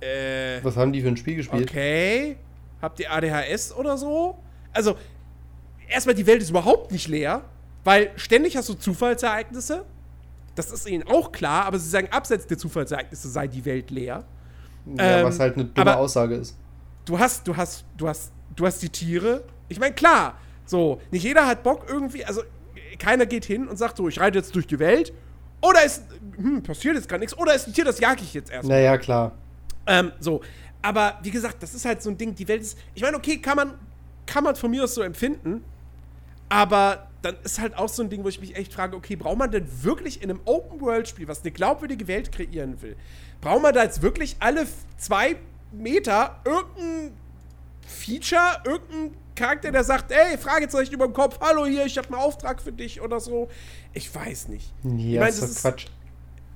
äh. 0.00 0.62
Was 0.62 0.76
haben 0.76 0.92
die 0.92 1.00
für 1.00 1.08
ein 1.08 1.16
Spiel 1.16 1.36
gespielt? 1.36 1.70
Okay. 1.70 2.36
Habt 2.80 3.00
ihr 3.00 3.10
ADHS 3.12 3.72
oder 3.74 3.96
so? 3.96 4.38
Also, 4.72 4.96
erstmal, 5.88 6.14
die 6.14 6.26
Welt 6.26 6.42
ist 6.42 6.50
überhaupt 6.50 6.92
nicht 6.92 7.08
leer, 7.08 7.42
weil 7.84 8.10
ständig 8.16 8.56
hast 8.56 8.68
du 8.68 8.74
Zufallsereignisse. 8.74 9.84
Das 10.54 10.70
ist 10.70 10.88
ihnen 10.88 11.04
auch 11.08 11.32
klar, 11.32 11.64
aber 11.64 11.78
sie 11.78 11.88
sagen, 11.88 12.08
abseits 12.10 12.46
der 12.46 12.58
Zufallsereignisse 12.58 13.28
sei 13.28 13.48
die 13.48 13.64
Welt 13.64 13.90
leer. 13.90 14.24
Ja, 14.96 15.18
ähm, 15.18 15.24
was 15.24 15.40
halt 15.40 15.54
eine 15.54 15.64
dumme 15.64 15.96
Aussage 15.96 16.36
ist. 16.36 16.56
Du 17.04 17.18
hast, 17.18 17.46
du 17.48 17.56
hast, 17.56 17.84
du 17.96 18.08
hast, 18.08 18.32
du 18.54 18.66
hast 18.66 18.82
die 18.82 18.88
Tiere. 18.88 19.44
Ich 19.68 19.80
meine, 19.80 19.94
klar, 19.94 20.38
so, 20.64 21.00
nicht 21.10 21.24
jeder 21.24 21.46
hat 21.46 21.62
Bock 21.62 21.86
irgendwie, 21.88 22.24
also 22.24 22.42
keiner 22.98 23.26
geht 23.26 23.44
hin 23.44 23.68
und 23.68 23.76
sagt 23.76 23.96
so, 23.96 24.08
ich 24.08 24.20
reite 24.20 24.38
jetzt 24.38 24.54
durch 24.54 24.66
die 24.66 24.78
Welt. 24.78 25.12
Oder 25.60 25.84
ist, 25.84 26.04
hm, 26.36 26.62
passiert 26.62 26.94
jetzt 26.94 27.08
gar 27.08 27.18
nichts. 27.18 27.36
Oder 27.36 27.54
ist 27.54 27.66
ein 27.66 27.72
Tier, 27.72 27.84
das 27.84 27.98
jag 27.98 28.20
ich 28.20 28.34
jetzt 28.34 28.50
erstmal. 28.50 28.78
Naja, 28.78 28.98
klar. 28.98 29.32
Ähm, 29.86 30.12
so. 30.20 30.40
Aber 30.82 31.18
wie 31.22 31.30
gesagt, 31.30 31.62
das 31.62 31.74
ist 31.74 31.84
halt 31.84 32.02
so 32.02 32.10
ein 32.10 32.18
Ding, 32.18 32.34
die 32.34 32.46
Welt 32.46 32.62
ist. 32.62 32.78
Ich 32.94 33.02
meine, 33.02 33.16
okay, 33.16 33.38
kann 33.38 33.56
man, 33.56 33.74
kann 34.26 34.44
man 34.44 34.54
von 34.54 34.70
mir 34.70 34.84
aus 34.84 34.94
so 34.94 35.02
empfinden. 35.02 35.64
Aber 36.48 37.08
dann 37.22 37.36
ist 37.42 37.58
halt 37.58 37.76
auch 37.76 37.88
so 37.88 38.02
ein 38.02 38.10
Ding, 38.10 38.22
wo 38.22 38.28
ich 38.28 38.40
mich 38.40 38.54
echt 38.54 38.72
frage, 38.72 38.96
okay, 38.96 39.16
braucht 39.16 39.38
man 39.38 39.50
denn 39.50 39.66
wirklich 39.82 40.22
in 40.22 40.30
einem 40.30 40.40
Open-World-Spiel, 40.44 41.26
was 41.26 41.40
eine 41.40 41.52
glaubwürdige 41.52 42.06
Welt 42.06 42.30
kreieren 42.32 42.80
will, 42.82 42.96
braucht 43.40 43.62
man 43.62 43.74
da 43.74 43.82
jetzt 43.82 44.02
wirklich 44.02 44.36
alle 44.40 44.66
zwei 44.98 45.36
Meter 45.72 46.40
irgendein 46.44 47.12
Feature, 47.86 48.62
irgendein 48.64 49.16
Charakter, 49.34 49.72
der 49.72 49.84
sagt, 49.84 50.12
ey, 50.12 50.38
Fragezeichen 50.38 50.94
über 50.94 51.06
dem 51.06 51.12
Kopf, 51.12 51.40
hallo 51.40 51.66
hier, 51.66 51.84
ich 51.86 51.98
habe 51.98 52.08
einen 52.08 52.18
Auftrag 52.18 52.62
für 52.62 52.72
dich 52.72 53.00
oder 53.00 53.18
so. 53.20 53.48
Ich 53.92 54.14
weiß 54.14 54.48
nicht. 54.48 54.72
Ja, 54.84 54.90
ich 54.92 55.18
mein, 55.18 55.28
ist 55.28 55.60
Quatsch. 55.60 55.86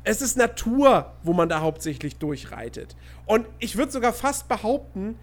Es 0.09 0.23
ist 0.23 0.39
Natur, 0.39 1.13
wo 1.23 1.35
man 1.35 1.51
da 1.51 1.61
hauptsächlich 1.61 2.17
durchreitet. 2.17 2.97
Und 3.27 3.47
ich 3.59 3.77
würde 3.77 3.93
sogar 3.93 4.15
fast 4.15 4.49
behaupten, 4.49 5.19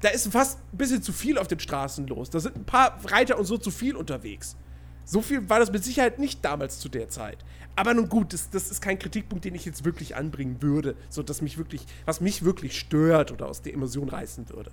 da 0.00 0.08
ist 0.08 0.32
fast 0.32 0.58
ein 0.72 0.78
bisschen 0.78 1.00
zu 1.00 1.12
viel 1.12 1.38
auf 1.38 1.46
den 1.46 1.60
Straßen 1.60 2.04
los. 2.08 2.28
Da 2.28 2.40
sind 2.40 2.56
ein 2.56 2.64
paar 2.64 2.98
Reiter 3.04 3.38
und 3.38 3.44
so 3.44 3.56
zu 3.56 3.70
viel 3.70 3.94
unterwegs. 3.94 4.56
So 5.04 5.22
viel 5.22 5.48
war 5.48 5.60
das 5.60 5.70
mit 5.70 5.84
Sicherheit 5.84 6.18
nicht 6.18 6.44
damals 6.44 6.80
zu 6.80 6.88
der 6.88 7.08
Zeit. 7.08 7.38
Aber 7.76 7.94
nun 7.94 8.08
gut, 8.08 8.32
das, 8.32 8.50
das 8.50 8.68
ist 8.68 8.80
kein 8.80 8.98
Kritikpunkt, 8.98 9.44
den 9.44 9.54
ich 9.54 9.64
jetzt 9.64 9.84
wirklich 9.84 10.16
anbringen 10.16 10.60
würde, 10.60 10.96
so 11.08 11.22
dass 11.22 11.40
mich 11.40 11.56
wirklich, 11.56 11.86
was 12.04 12.20
mich 12.20 12.44
wirklich 12.44 12.76
stört 12.76 13.30
oder 13.30 13.46
aus 13.46 13.62
der 13.62 13.74
Immersion 13.74 14.08
reißen 14.08 14.48
würde. 14.48 14.72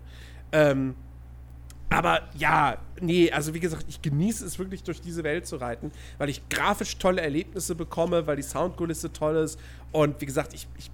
Ähm, 0.52 0.95
Aber 1.89 2.23
ja, 2.37 2.77
nee, 2.99 3.31
also 3.31 3.53
wie 3.53 3.59
gesagt, 3.59 3.85
ich 3.87 4.01
genieße 4.01 4.45
es 4.45 4.57
wirklich 4.57 4.83
durch 4.83 5.01
diese 5.01 5.23
Welt 5.23 5.45
zu 5.45 5.57
reiten, 5.57 5.91
weil 6.17 6.29
ich 6.29 6.47
grafisch 6.49 6.97
tolle 6.97 7.21
Erlebnisse 7.21 7.75
bekomme, 7.75 8.27
weil 8.27 8.35
die 8.35 8.43
Soundkulisse 8.43 9.13
toll 9.13 9.35
ist. 9.37 9.59
Und 9.91 10.19
wie 10.19 10.25
gesagt, 10.25 10.53
ich, 10.53 10.67
ich 10.77 10.89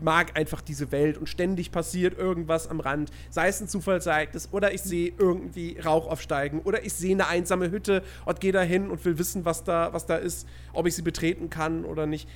mag 0.00 0.36
einfach 0.38 0.60
diese 0.60 0.92
Welt 0.92 1.18
und 1.18 1.28
ständig 1.28 1.72
passiert 1.72 2.18
irgendwas 2.18 2.68
am 2.68 2.80
Rand, 2.80 3.10
sei 3.30 3.48
es 3.48 3.60
ein 3.60 3.68
Zufallsereignis 3.68 4.48
oder 4.52 4.72
ich 4.72 4.82
sehe 4.82 5.12
irgendwie 5.18 5.78
Rauch 5.78 6.06
aufsteigen 6.06 6.60
oder 6.60 6.84
ich 6.84 6.94
sehe 6.94 7.14
eine 7.14 7.26
einsame 7.26 7.70
Hütte 7.70 8.02
und 8.24 8.40
gehe 8.40 8.52
da 8.52 8.62
hin 8.62 8.90
und 8.90 9.04
will 9.04 9.18
wissen, 9.18 9.44
was 9.44 9.64
da, 9.64 9.92
was 9.92 10.06
da 10.06 10.16
ist, 10.16 10.46
ob 10.72 10.86
ich 10.86 10.94
sie 10.94 11.02
betreten 11.02 11.50
kann 11.50 11.84
oder 11.84 12.06
nicht. 12.06 12.28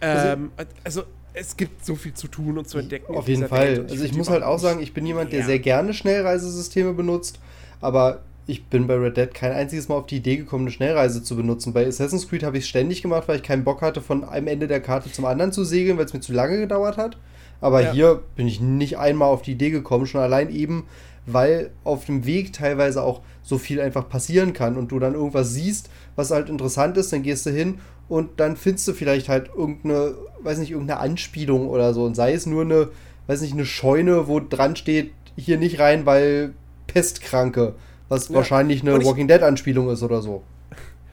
Ähm, 0.00 0.52
also 0.84 1.04
es 1.34 1.56
gibt 1.56 1.84
so 1.84 1.94
viel 1.94 2.14
zu 2.14 2.28
tun 2.28 2.58
und 2.58 2.68
zu 2.68 2.78
entdecken. 2.78 3.14
Auf 3.14 3.28
jeden 3.28 3.48
Fall. 3.48 3.86
Also 3.88 4.04
ich 4.04 4.14
muss 4.14 4.28
halt 4.28 4.42
auch 4.42 4.58
sagen, 4.58 4.80
ich 4.80 4.92
bin 4.92 5.06
jemand, 5.06 5.32
der 5.32 5.40
ja. 5.40 5.46
sehr 5.46 5.58
gerne 5.58 5.94
Schnellreisesysteme 5.94 6.92
benutzt, 6.92 7.38
aber 7.80 8.22
ich 8.46 8.66
bin 8.66 8.86
bei 8.86 8.96
Red 8.96 9.16
Dead 9.16 9.32
kein 9.32 9.52
einziges 9.52 9.88
Mal 9.88 9.96
auf 9.96 10.06
die 10.06 10.16
Idee 10.16 10.36
gekommen, 10.36 10.64
eine 10.64 10.72
Schnellreise 10.72 11.22
zu 11.22 11.36
benutzen. 11.36 11.72
Bei 11.72 11.86
Assassin's 11.86 12.28
Creed 12.28 12.42
habe 12.42 12.58
ich 12.58 12.64
es 12.64 12.68
ständig 12.68 13.00
gemacht, 13.02 13.28
weil 13.28 13.36
ich 13.36 13.42
keinen 13.42 13.64
Bock 13.64 13.82
hatte, 13.82 14.00
von 14.00 14.24
einem 14.24 14.48
Ende 14.48 14.66
der 14.66 14.80
Karte 14.80 15.10
zum 15.12 15.24
anderen 15.24 15.52
zu 15.52 15.64
segeln, 15.64 15.96
weil 15.96 16.06
es 16.06 16.12
mir 16.12 16.20
zu 16.20 16.32
lange 16.32 16.58
gedauert 16.58 16.96
hat. 16.96 17.16
Aber 17.60 17.80
ja. 17.80 17.92
hier 17.92 18.22
bin 18.34 18.48
ich 18.48 18.60
nicht 18.60 18.98
einmal 18.98 19.28
auf 19.28 19.42
die 19.42 19.52
Idee 19.52 19.70
gekommen, 19.70 20.06
schon 20.06 20.20
allein 20.20 20.50
eben, 20.50 20.86
weil 21.26 21.70
auf 21.84 22.04
dem 22.06 22.26
Weg 22.26 22.52
teilweise 22.52 23.02
auch 23.02 23.20
so 23.42 23.58
viel 23.58 23.80
einfach 23.80 24.08
passieren 24.08 24.52
kann 24.52 24.76
und 24.76 24.90
du 24.90 24.98
dann 24.98 25.14
irgendwas 25.14 25.52
siehst, 25.52 25.88
was 26.16 26.32
halt 26.32 26.48
interessant 26.48 26.96
ist, 26.96 27.12
dann 27.12 27.22
gehst 27.22 27.46
du 27.46 27.50
hin 27.50 27.78
und 28.08 28.40
dann 28.40 28.56
findest 28.56 28.88
du 28.88 28.92
vielleicht 28.92 29.28
halt 29.28 29.50
irgendeine, 29.56 30.14
weiß 30.44 30.58
nicht, 30.58 30.70
irgendeine 30.70 31.00
Anspielung 31.00 31.68
oder 31.68 31.94
so 31.94 32.04
und 32.04 32.14
sei 32.14 32.32
es 32.32 32.46
nur 32.46 32.62
eine, 32.62 32.88
weiß 33.26 33.40
nicht, 33.40 33.52
eine 33.52 33.66
Scheune, 33.66 34.28
wo 34.28 34.40
dran 34.40 34.76
steht, 34.76 35.12
hier 35.36 35.58
nicht 35.58 35.78
rein, 35.78 36.06
weil 36.06 36.54
Pestkranke 36.86 37.74
was 38.12 38.28
ja. 38.28 38.34
wahrscheinlich 38.34 38.82
eine 38.82 39.02
Walking 39.04 39.26
Dead-Anspielung 39.26 39.88
ist 39.88 40.02
oder 40.02 40.20
so. 40.20 40.42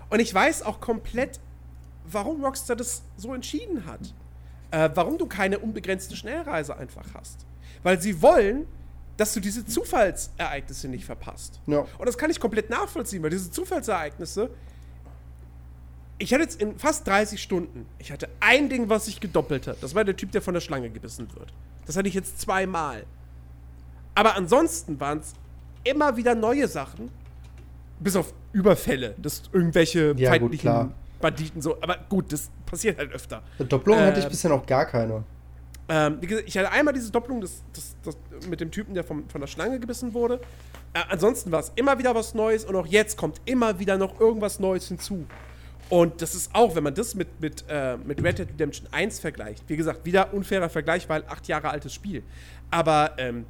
Und 0.09 0.19
ich 0.19 0.33
weiß 0.33 0.63
auch 0.63 0.81
komplett, 0.81 1.39
warum 2.11 2.43
Rockstar 2.43 2.75
das 2.75 3.03
so 3.15 3.33
entschieden 3.33 3.85
hat. 3.85 4.13
Äh, 4.71 4.89
warum 4.95 5.17
du 5.17 5.25
keine 5.25 5.59
unbegrenzte 5.59 6.15
Schnellreise 6.15 6.77
einfach 6.77 7.05
hast. 7.13 7.45
Weil 7.83 8.01
sie 8.01 8.21
wollen, 8.21 8.67
dass 9.15 9.33
du 9.33 9.39
diese 9.39 9.65
Zufallsereignisse 9.65 10.89
nicht 10.89 11.05
verpasst. 11.05 11.61
Ja. 11.67 11.85
Und 11.97 12.05
das 12.05 12.17
kann 12.17 12.29
ich 12.29 12.39
komplett 12.39 12.69
nachvollziehen, 12.69 13.23
weil 13.23 13.29
diese 13.29 13.49
Zufallsereignisse. 13.49 14.49
Ich 16.21 16.33
hatte 16.33 16.43
jetzt 16.43 16.61
in 16.61 16.77
fast 16.77 17.07
30 17.07 17.41
Stunden, 17.41 17.85
ich 17.97 18.11
hatte 18.11 18.27
ein 18.41 18.69
Ding, 18.69 18.89
was 18.89 19.05
sich 19.05 19.21
gedoppelt 19.21 19.67
hat. 19.67 19.81
Das 19.81 19.95
war 19.95 20.03
der 20.03 20.15
Typ, 20.15 20.31
der 20.33 20.41
von 20.41 20.53
der 20.53 20.61
Schlange 20.61 20.89
gebissen 20.89 21.27
wird. 21.33 21.53
Das 21.85 21.95
hatte 21.95 22.09
ich 22.09 22.13
jetzt 22.13 22.41
zweimal. 22.41 23.05
Aber 24.15 24.35
ansonsten 24.35 24.99
waren 24.99 25.19
es 25.19 25.33
immer 25.85 26.17
wieder 26.17 26.35
neue 26.35 26.67
Sachen. 26.67 27.09
Bis 28.01 28.17
auf 28.17 28.33
Überfälle, 28.51 29.15
dass 29.17 29.43
irgendwelche 29.53 30.13
ja, 30.17 30.31
feindlichen 30.31 30.71
gut, 30.71 30.91
Banditen 31.21 31.61
so. 31.61 31.81
Aber 31.81 31.97
gut, 32.09 32.31
das 32.33 32.49
passiert 32.65 32.97
halt 32.97 33.13
öfter. 33.13 33.41
Doppelungen 33.57 34.03
äh, 34.03 34.07
hatte 34.07 34.19
ich 34.19 34.25
ähm, 34.25 34.31
bisher 34.31 34.49
noch 34.49 34.65
gar 34.65 34.85
keine. 34.85 35.23
Ähm, 35.87 36.19
ich 36.45 36.57
hatte 36.57 36.71
einmal 36.71 36.93
diese 36.93 37.11
Doppelung 37.11 37.41
das, 37.41 37.63
das, 37.73 37.95
das 38.03 38.17
mit 38.47 38.61
dem 38.61 38.71
Typen, 38.71 38.93
der 38.93 39.03
vom, 39.03 39.27
von 39.27 39.41
der 39.41 39.47
Schlange 39.47 39.79
gebissen 39.79 40.13
wurde. 40.13 40.39
Äh, 40.93 40.99
ansonsten 41.09 41.51
war 41.51 41.61
es 41.61 41.71
immer 41.75 41.97
wieder 41.97 42.13
was 42.13 42.33
Neues 42.33 42.65
und 42.65 42.75
auch 42.75 42.85
jetzt 42.85 43.17
kommt 43.17 43.41
immer 43.45 43.79
wieder 43.79 43.97
noch 43.97 44.19
irgendwas 44.19 44.59
Neues 44.59 44.87
hinzu. 44.87 45.25
Und 45.89 46.21
das 46.21 46.35
ist 46.35 46.53
auch, 46.53 46.75
wenn 46.75 46.83
man 46.83 46.93
das 46.93 47.15
mit, 47.15 47.41
mit, 47.41 47.65
äh, 47.67 47.97
mit 47.97 48.23
Red 48.23 48.39
Dead 48.39 48.49
Redemption 48.49 48.87
1 48.91 49.19
vergleicht, 49.19 49.63
wie 49.67 49.75
gesagt, 49.75 50.05
wieder 50.05 50.33
unfairer 50.33 50.69
Vergleich, 50.69 51.09
weil 51.09 51.23
acht 51.27 51.47
Jahre 51.47 51.69
altes 51.69 51.93
Spiel. 51.93 52.23
Aber 52.69 53.11
ähm, 53.17 53.45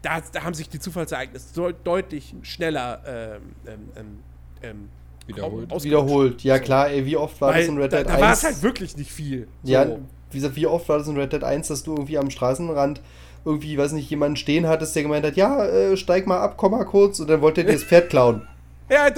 da, 0.00 0.20
da 0.32 0.44
haben 0.44 0.54
sich 0.54 0.68
die 0.68 0.78
Zufallsereignisse 0.78 1.48
so 1.52 1.70
deutlich 1.72 2.34
schneller 2.42 3.02
ähm, 3.06 3.42
ähm, 3.66 3.88
ähm, 3.96 4.18
ähm 4.62 4.88
wiederholt. 5.26 5.84
Wiederholt, 5.84 6.44
ja 6.44 6.58
klar, 6.58 6.90
ey, 6.90 7.04
wie 7.06 7.16
oft 7.16 7.40
war 7.40 7.52
Weil 7.52 7.60
das 7.60 7.68
in 7.68 7.78
Red 7.78 7.92
Dead 7.92 8.06
da, 8.06 8.10
1? 8.10 8.16
Da 8.16 8.20
war 8.20 8.32
es 8.32 8.44
halt 8.44 8.62
wirklich 8.62 8.96
nicht 8.96 9.12
viel. 9.12 9.48
Ja, 9.62 9.86
wie 10.30 10.38
gesagt, 10.38 10.56
wie 10.56 10.66
oft 10.66 10.88
war 10.88 10.98
das 10.98 11.08
in 11.08 11.16
Red 11.16 11.32
Dead 11.32 11.44
1, 11.44 11.68
dass 11.68 11.82
du 11.82 11.92
irgendwie 11.92 12.18
am 12.18 12.30
Straßenrand 12.30 13.00
irgendwie, 13.44 13.76
weiß 13.76 13.92
nicht, 13.92 14.08
jemanden 14.08 14.36
stehen 14.36 14.68
hattest, 14.68 14.94
der 14.94 15.02
gemeint 15.02 15.26
hat, 15.26 15.36
ja, 15.36 15.64
äh, 15.64 15.96
steig 15.96 16.26
mal 16.26 16.38
ab, 16.38 16.54
komm 16.56 16.72
mal 16.72 16.84
kurz, 16.84 17.18
und 17.20 17.28
dann 17.28 17.40
wollte 17.40 17.62
er 17.62 17.66
dir 17.66 17.72
das 17.72 17.84
Pferd 17.84 18.08
klauen. 18.08 18.46
Ja, 18.92 19.08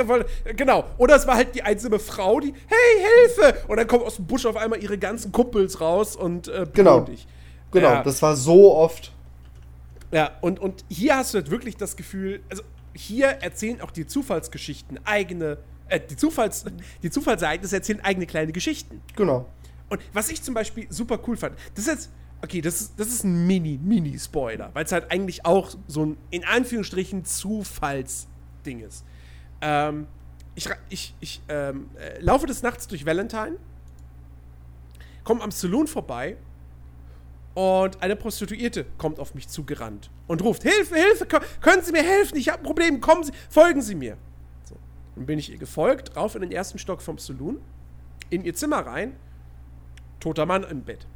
genau. 0.57 0.85
Oder 0.99 1.17
es 1.17 1.27
war 1.27 1.35
halt 1.35 1.55
die 1.55 1.63
einsame 1.63 1.99
Frau, 1.99 2.39
die, 2.39 2.55
hey, 2.67 3.05
Hilfe! 3.27 3.59
Und 3.67 3.77
dann 3.77 3.89
kommen 3.89 4.05
aus 4.05 4.17
dem 4.17 4.27
Busch 4.27 4.47
auf 4.47 4.57
einmal 4.57 4.81
ihre 4.81 4.99
ganzen 4.99 5.33
Kumpels 5.33 5.81
raus 5.81 6.15
und 6.15 6.47
äh, 6.47 6.67
genau. 6.73 7.01
dich. 7.01 7.27
Genau, 7.73 7.89
ja. 7.89 8.03
das 8.03 8.23
war 8.23 8.37
so 8.37 8.75
oft. 8.75 9.13
Ja, 10.13 10.31
und, 10.41 10.61
und 10.61 10.85
hier 10.89 11.17
hast 11.17 11.35
du 11.35 11.39
halt 11.39 11.51
wirklich 11.51 11.77
das 11.77 11.97
Gefühl, 11.97 12.41
also 12.49 12.63
hier 12.95 13.27
erzählen 13.27 13.81
auch 13.81 13.91
die 13.91 14.07
Zufallsgeschichten 14.07 15.01
eigene, 15.05 15.59
äh, 15.89 15.99
die, 15.99 16.17
Zufalls, 16.17 16.65
die 17.03 17.11
Zufallsereignisse 17.11 17.75
erzählen 17.75 18.01
eigene 18.01 18.27
kleine 18.27 18.53
Geschichten. 18.53 19.03
Genau. 19.17 19.47
Und 19.89 20.01
was 20.13 20.31
ich 20.31 20.41
zum 20.41 20.55
Beispiel 20.55 20.87
super 20.89 21.19
cool 21.27 21.37
fand, 21.37 21.57
das 21.75 21.87
ist 21.87 21.93
jetzt, 21.93 22.11
okay, 22.43 22.61
das 22.61 22.81
ist, 22.81 22.93
das 22.97 23.09
ist 23.09 23.25
ein 23.25 23.45
Mini, 23.45 23.81
Mini-Spoiler, 23.83 24.71
weil 24.73 24.85
es 24.85 24.93
halt 24.93 25.11
eigentlich 25.11 25.45
auch 25.45 25.75
so 25.89 26.07
ein, 26.07 26.17
in 26.31 26.45
Anführungsstrichen, 26.45 27.25
Zufallsding 27.25 28.81
ist. 28.81 29.05
Ähm, 29.65 30.07
ich, 30.55 30.69
ich, 30.91 31.15
ich 31.21 31.43
ähm, 31.49 31.89
äh, 31.99 32.21
laufe 32.21 32.47
des 32.47 32.63
Nachts 32.63 32.87
durch 32.87 33.07
Valentine, 33.07 33.57
komme 35.25 35.43
am 35.43 35.51
Saloon 35.51 35.87
vorbei 35.87 36.37
und 37.55 38.03
eine 38.03 38.15
Prostituierte 38.15 38.85
kommt 38.99 39.19
auf 39.19 39.35
mich 39.35 39.49
zugerannt 39.49 40.11
und 40.27 40.43
ruft: 40.43 40.63
Hilfe, 40.63 40.97
Hilfe, 40.97 41.27
können 41.27 41.83
Sie 41.83 41.93
mir 41.93 42.03
helfen? 42.03 42.37
Ich 42.37 42.51
habe 42.51 42.61
ein 42.61 42.65
Problem, 42.65 43.01
kommen 43.01 43.25
Sie, 43.25 43.33
folgen 43.49 43.81
Sie 43.81 43.95
mir. 43.95 44.19
So. 44.65 44.77
Dann 45.17 45.25
bin 45.25 45.39
ich 45.39 45.51
ihr 45.51 45.59
gefolgt, 45.59 46.15
rauf 46.15 46.35
in 46.35 46.43
den 46.43 46.53
ersten 46.53 46.79
Stock 46.79 47.01
vom 47.01 47.17
Saloon, 47.17 47.61
in 48.29 48.45
ihr 48.45 48.55
Zimmer 48.55 48.81
rein, 48.87 49.17
toter 50.21 50.45
Mann 50.45 50.63
im 50.65 50.83
Bett. 50.83 51.07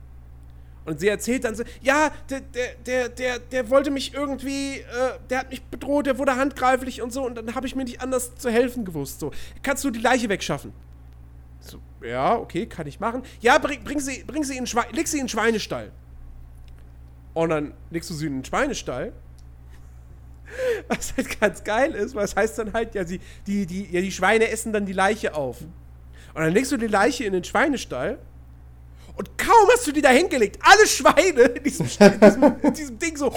Und 0.89 1.01
sie 1.01 1.09
erzählt 1.09 1.45
dann 1.45 1.55
so, 1.55 1.65
ja, 1.83 2.11
der, 2.31 2.41
der, 2.41 2.75
der, 2.87 3.09
der, 3.11 3.39
der 3.39 3.69
wollte 3.69 3.91
mich 3.91 4.15
irgendwie, 4.15 4.77
äh, 4.79 5.19
der 5.29 5.41
hat 5.41 5.51
mich 5.51 5.63
bedroht, 5.63 6.07
der 6.07 6.17
wurde 6.17 6.35
handgreiflich 6.37 7.03
und 7.03 7.13
so, 7.13 7.27
und 7.27 7.35
dann 7.35 7.55
habe 7.55 7.67
ich 7.67 7.77
mir 7.77 7.85
nicht 7.85 8.01
anders 8.01 8.35
zu 8.37 8.49
helfen 8.49 8.87
gewusst. 8.87 9.21
So, 9.21 9.31
kannst 9.63 9.85
du 9.85 9.91
die 9.91 9.99
Leiche 9.99 10.31
wegschaffen? 10.31 10.73
So, 11.61 11.79
ja, 12.03 12.37
okay, 12.37 12.65
kann 12.65 12.87
ich 12.87 13.01
machen. 13.01 13.23
Ja, 13.41 13.59
bring, 13.59 13.85
bring 13.85 14.01
sie, 14.01 14.25
bring 14.27 14.45
sie 14.45 14.57
in 14.57 14.67
Schwe 14.67 14.85
leg 14.93 15.07
sie 15.07 15.19
in 15.19 15.25
den 15.25 15.29
Schweinestall. 15.29 15.93
Und 17.35 17.51
dann 17.51 17.75
legst 17.91 18.09
du 18.09 18.15
sie 18.15 18.27
in 18.27 18.37
den 18.37 18.45
Schweinestall. 18.47 19.13
Was 20.89 21.15
halt 21.15 21.39
ganz 21.39 21.65
geil 21.65 21.95
ist, 21.95 22.15
weil 22.15 22.25
es 22.25 22.35
heißt 22.35 22.59
dann 22.59 22.73
halt, 22.73 22.95
ja, 22.95 23.05
sie, 23.05 23.21
die, 23.47 23.67
die, 23.67 23.93
ja, 23.93 24.01
die 24.01 24.11
Schweine 24.11 24.49
essen 24.49 24.73
dann 24.73 24.87
die 24.87 24.95
Leiche 24.95 25.35
auf. 25.35 25.61
Und 25.61 26.43
dann 26.43 26.55
legst 26.55 26.73
du 26.73 26.79
die 26.79 26.87
Leiche 26.87 27.25
in 27.25 27.35
den 27.35 27.45
Schweinestall 27.45 28.19
und 29.19 29.37
kaum 29.37 29.69
hast 29.73 29.87
du 29.87 29.93
die 29.93 30.01
da 30.01 30.11
hingelegt, 30.11 30.59
alle 30.61 30.87
Schweine 30.87 31.43
in 31.43 31.65
diesem, 31.65 31.87
in 31.87 32.21
diesem, 32.21 32.57
in 32.63 32.73
diesem 32.73 32.99
Ding 33.01 33.17
so, 33.17 33.33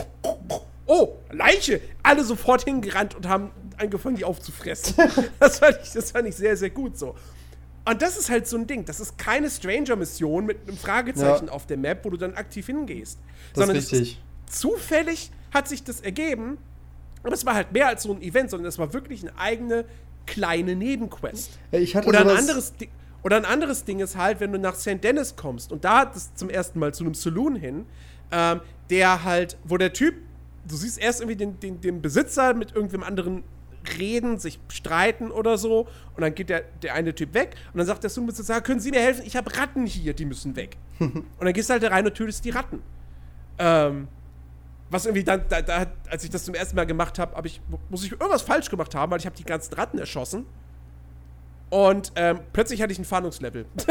oh, 0.86 1.18
Leiche, 1.32 1.82
alle 2.04 2.24
sofort 2.24 2.66
hingerannt 2.66 3.16
und 3.16 3.28
haben 3.28 3.50
angefangen, 3.78 4.16
die 4.16 4.24
aufzufressen. 4.24 4.96
Das 5.40 5.58
fand 5.58 5.80
ich, 5.84 5.92
das 5.92 6.12
fand 6.12 6.28
ich 6.28 6.36
sehr, 6.36 6.56
sehr 6.56 6.70
gut 6.70 7.00
so. 7.00 7.16
Und 7.84 8.00
das 8.00 8.16
ist 8.16 8.30
halt 8.30 8.48
so 8.48 8.58
ein 8.58 8.68
Ding. 8.68 8.86
Das 8.86 9.00
ist 9.00 9.18
keine 9.18 9.50
Stranger-Mission 9.50 10.46
mit 10.46 10.68
einem 10.68 10.78
Fragezeichen 10.78 11.48
ja. 11.48 11.52
auf 11.52 11.66
der 11.66 11.78
Map, 11.78 12.06
wo 12.06 12.12
du 12.12 12.18
dann 12.18 12.36
aktiv 12.36 12.68
hingehst. 12.68 13.18
Das 13.54 13.62
sondern 13.62 13.78
ist 13.78 13.92
richtig. 13.92 14.22
Ist, 14.48 14.60
zufällig 14.60 15.32
hat 15.52 15.68
sich 15.68 15.84
das 15.84 16.00
ergeben. 16.02 16.60
Aber 17.24 17.34
es 17.34 17.44
war 17.44 17.56
halt 17.56 17.72
mehr 17.72 17.88
als 17.88 18.04
so 18.04 18.14
ein 18.14 18.22
Event, 18.22 18.52
sondern 18.52 18.70
es 18.70 18.78
war 18.78 18.94
wirklich 18.94 19.24
eine 19.24 19.36
eigene 19.36 19.86
kleine 20.28 20.76
Nebenquest. 20.76 21.58
Ja, 21.72 21.80
ich 21.80 21.96
hatte 21.96 22.08
oder, 22.08 22.22
ein 22.22 22.30
anderes 22.30 22.74
oder 23.24 23.38
ein 23.38 23.46
anderes 23.46 23.86
Ding 23.86 24.00
ist 24.00 24.16
halt, 24.16 24.40
wenn 24.40 24.52
du 24.52 24.60
nach 24.60 24.76
St. 24.76 25.04
Dennis 25.04 25.36
kommst 25.36 25.72
und 25.72 25.84
da 25.84 26.12
es 26.16 26.34
zum 26.36 26.50
ersten 26.50 26.80
Mal 26.80 26.94
zu 26.94 27.04
einem 27.04 27.14
Saloon 27.14 27.56
hin, 27.56 27.86
ähm, 28.32 28.62
der 28.90 29.24
halt, 29.24 29.58
wo 29.64 29.78
der 29.78 29.94
Typ, 29.94 30.16
du 30.68 30.76
siehst 30.76 31.00
erst 31.00 31.22
irgendwie 31.22 31.36
den, 31.36 31.60
den, 31.60 31.82
den 31.82 32.02
Besitzer 32.02 32.54
mit 32.54 32.76
irgendeinem 32.76 33.04
anderen 33.04 33.44
reden, 33.98 34.38
sich 34.38 34.60
streiten 34.70 35.32
oder 35.32 35.58
so. 35.58 35.88
Und 36.16 36.22
dann 36.22 36.36
geht 36.36 36.50
der, 36.50 36.64
der 36.82 36.94
eine 36.94 37.16
Typ 37.16 37.34
weg 37.34 37.56
und 37.74 37.80
dann 37.80 37.88
sagt 37.88 38.04
der 38.04 38.10
Zoom-Besitzer, 38.10 38.62
können 38.62 38.80
Sie 38.80 38.92
mir 38.92 39.00
helfen? 39.02 39.24
Ich 39.26 39.36
habe 39.36 39.56
Ratten 39.56 39.86
hier, 39.86 40.14
die 40.14 40.26
müssen 40.26 40.56
weg. 40.56 40.78
und 41.00 41.26
dann 41.40 41.54
gehst 41.54 41.70
du 41.70 41.74
halt 41.74 41.84
da 41.84 41.90
rein 41.90 42.06
und 42.06 42.14
tötest 42.14 42.46
die 42.46 42.52
Ratten. 42.52 42.82
Ähm, 43.58 44.08
was 44.90 45.06
irgendwie 45.06 45.24
dann, 45.24 45.46
da, 45.48 45.62
da, 45.62 45.86
als 46.10 46.24
ich 46.24 46.30
das 46.30 46.44
zum 46.44 46.54
ersten 46.54 46.76
Mal 46.76 46.86
gemacht 46.86 47.18
habe, 47.18 47.36
hab 47.36 47.46
ich, 47.46 47.62
muss 47.90 48.04
ich 48.04 48.12
irgendwas 48.12 48.42
falsch 48.42 48.70
gemacht 48.70 48.94
haben, 48.94 49.12
weil 49.12 49.20
ich 49.20 49.26
habe 49.26 49.36
die 49.36 49.46
ganzen 49.46 49.74
Ratten 49.76 49.98
erschossen. 49.98 50.46
Und 51.72 52.12
ähm, 52.18 52.42
plötzlich 52.52 52.82
hatte 52.82 52.92
ich 52.92 53.00
ein 53.00 53.06
Fahndungslevel. 53.06 53.66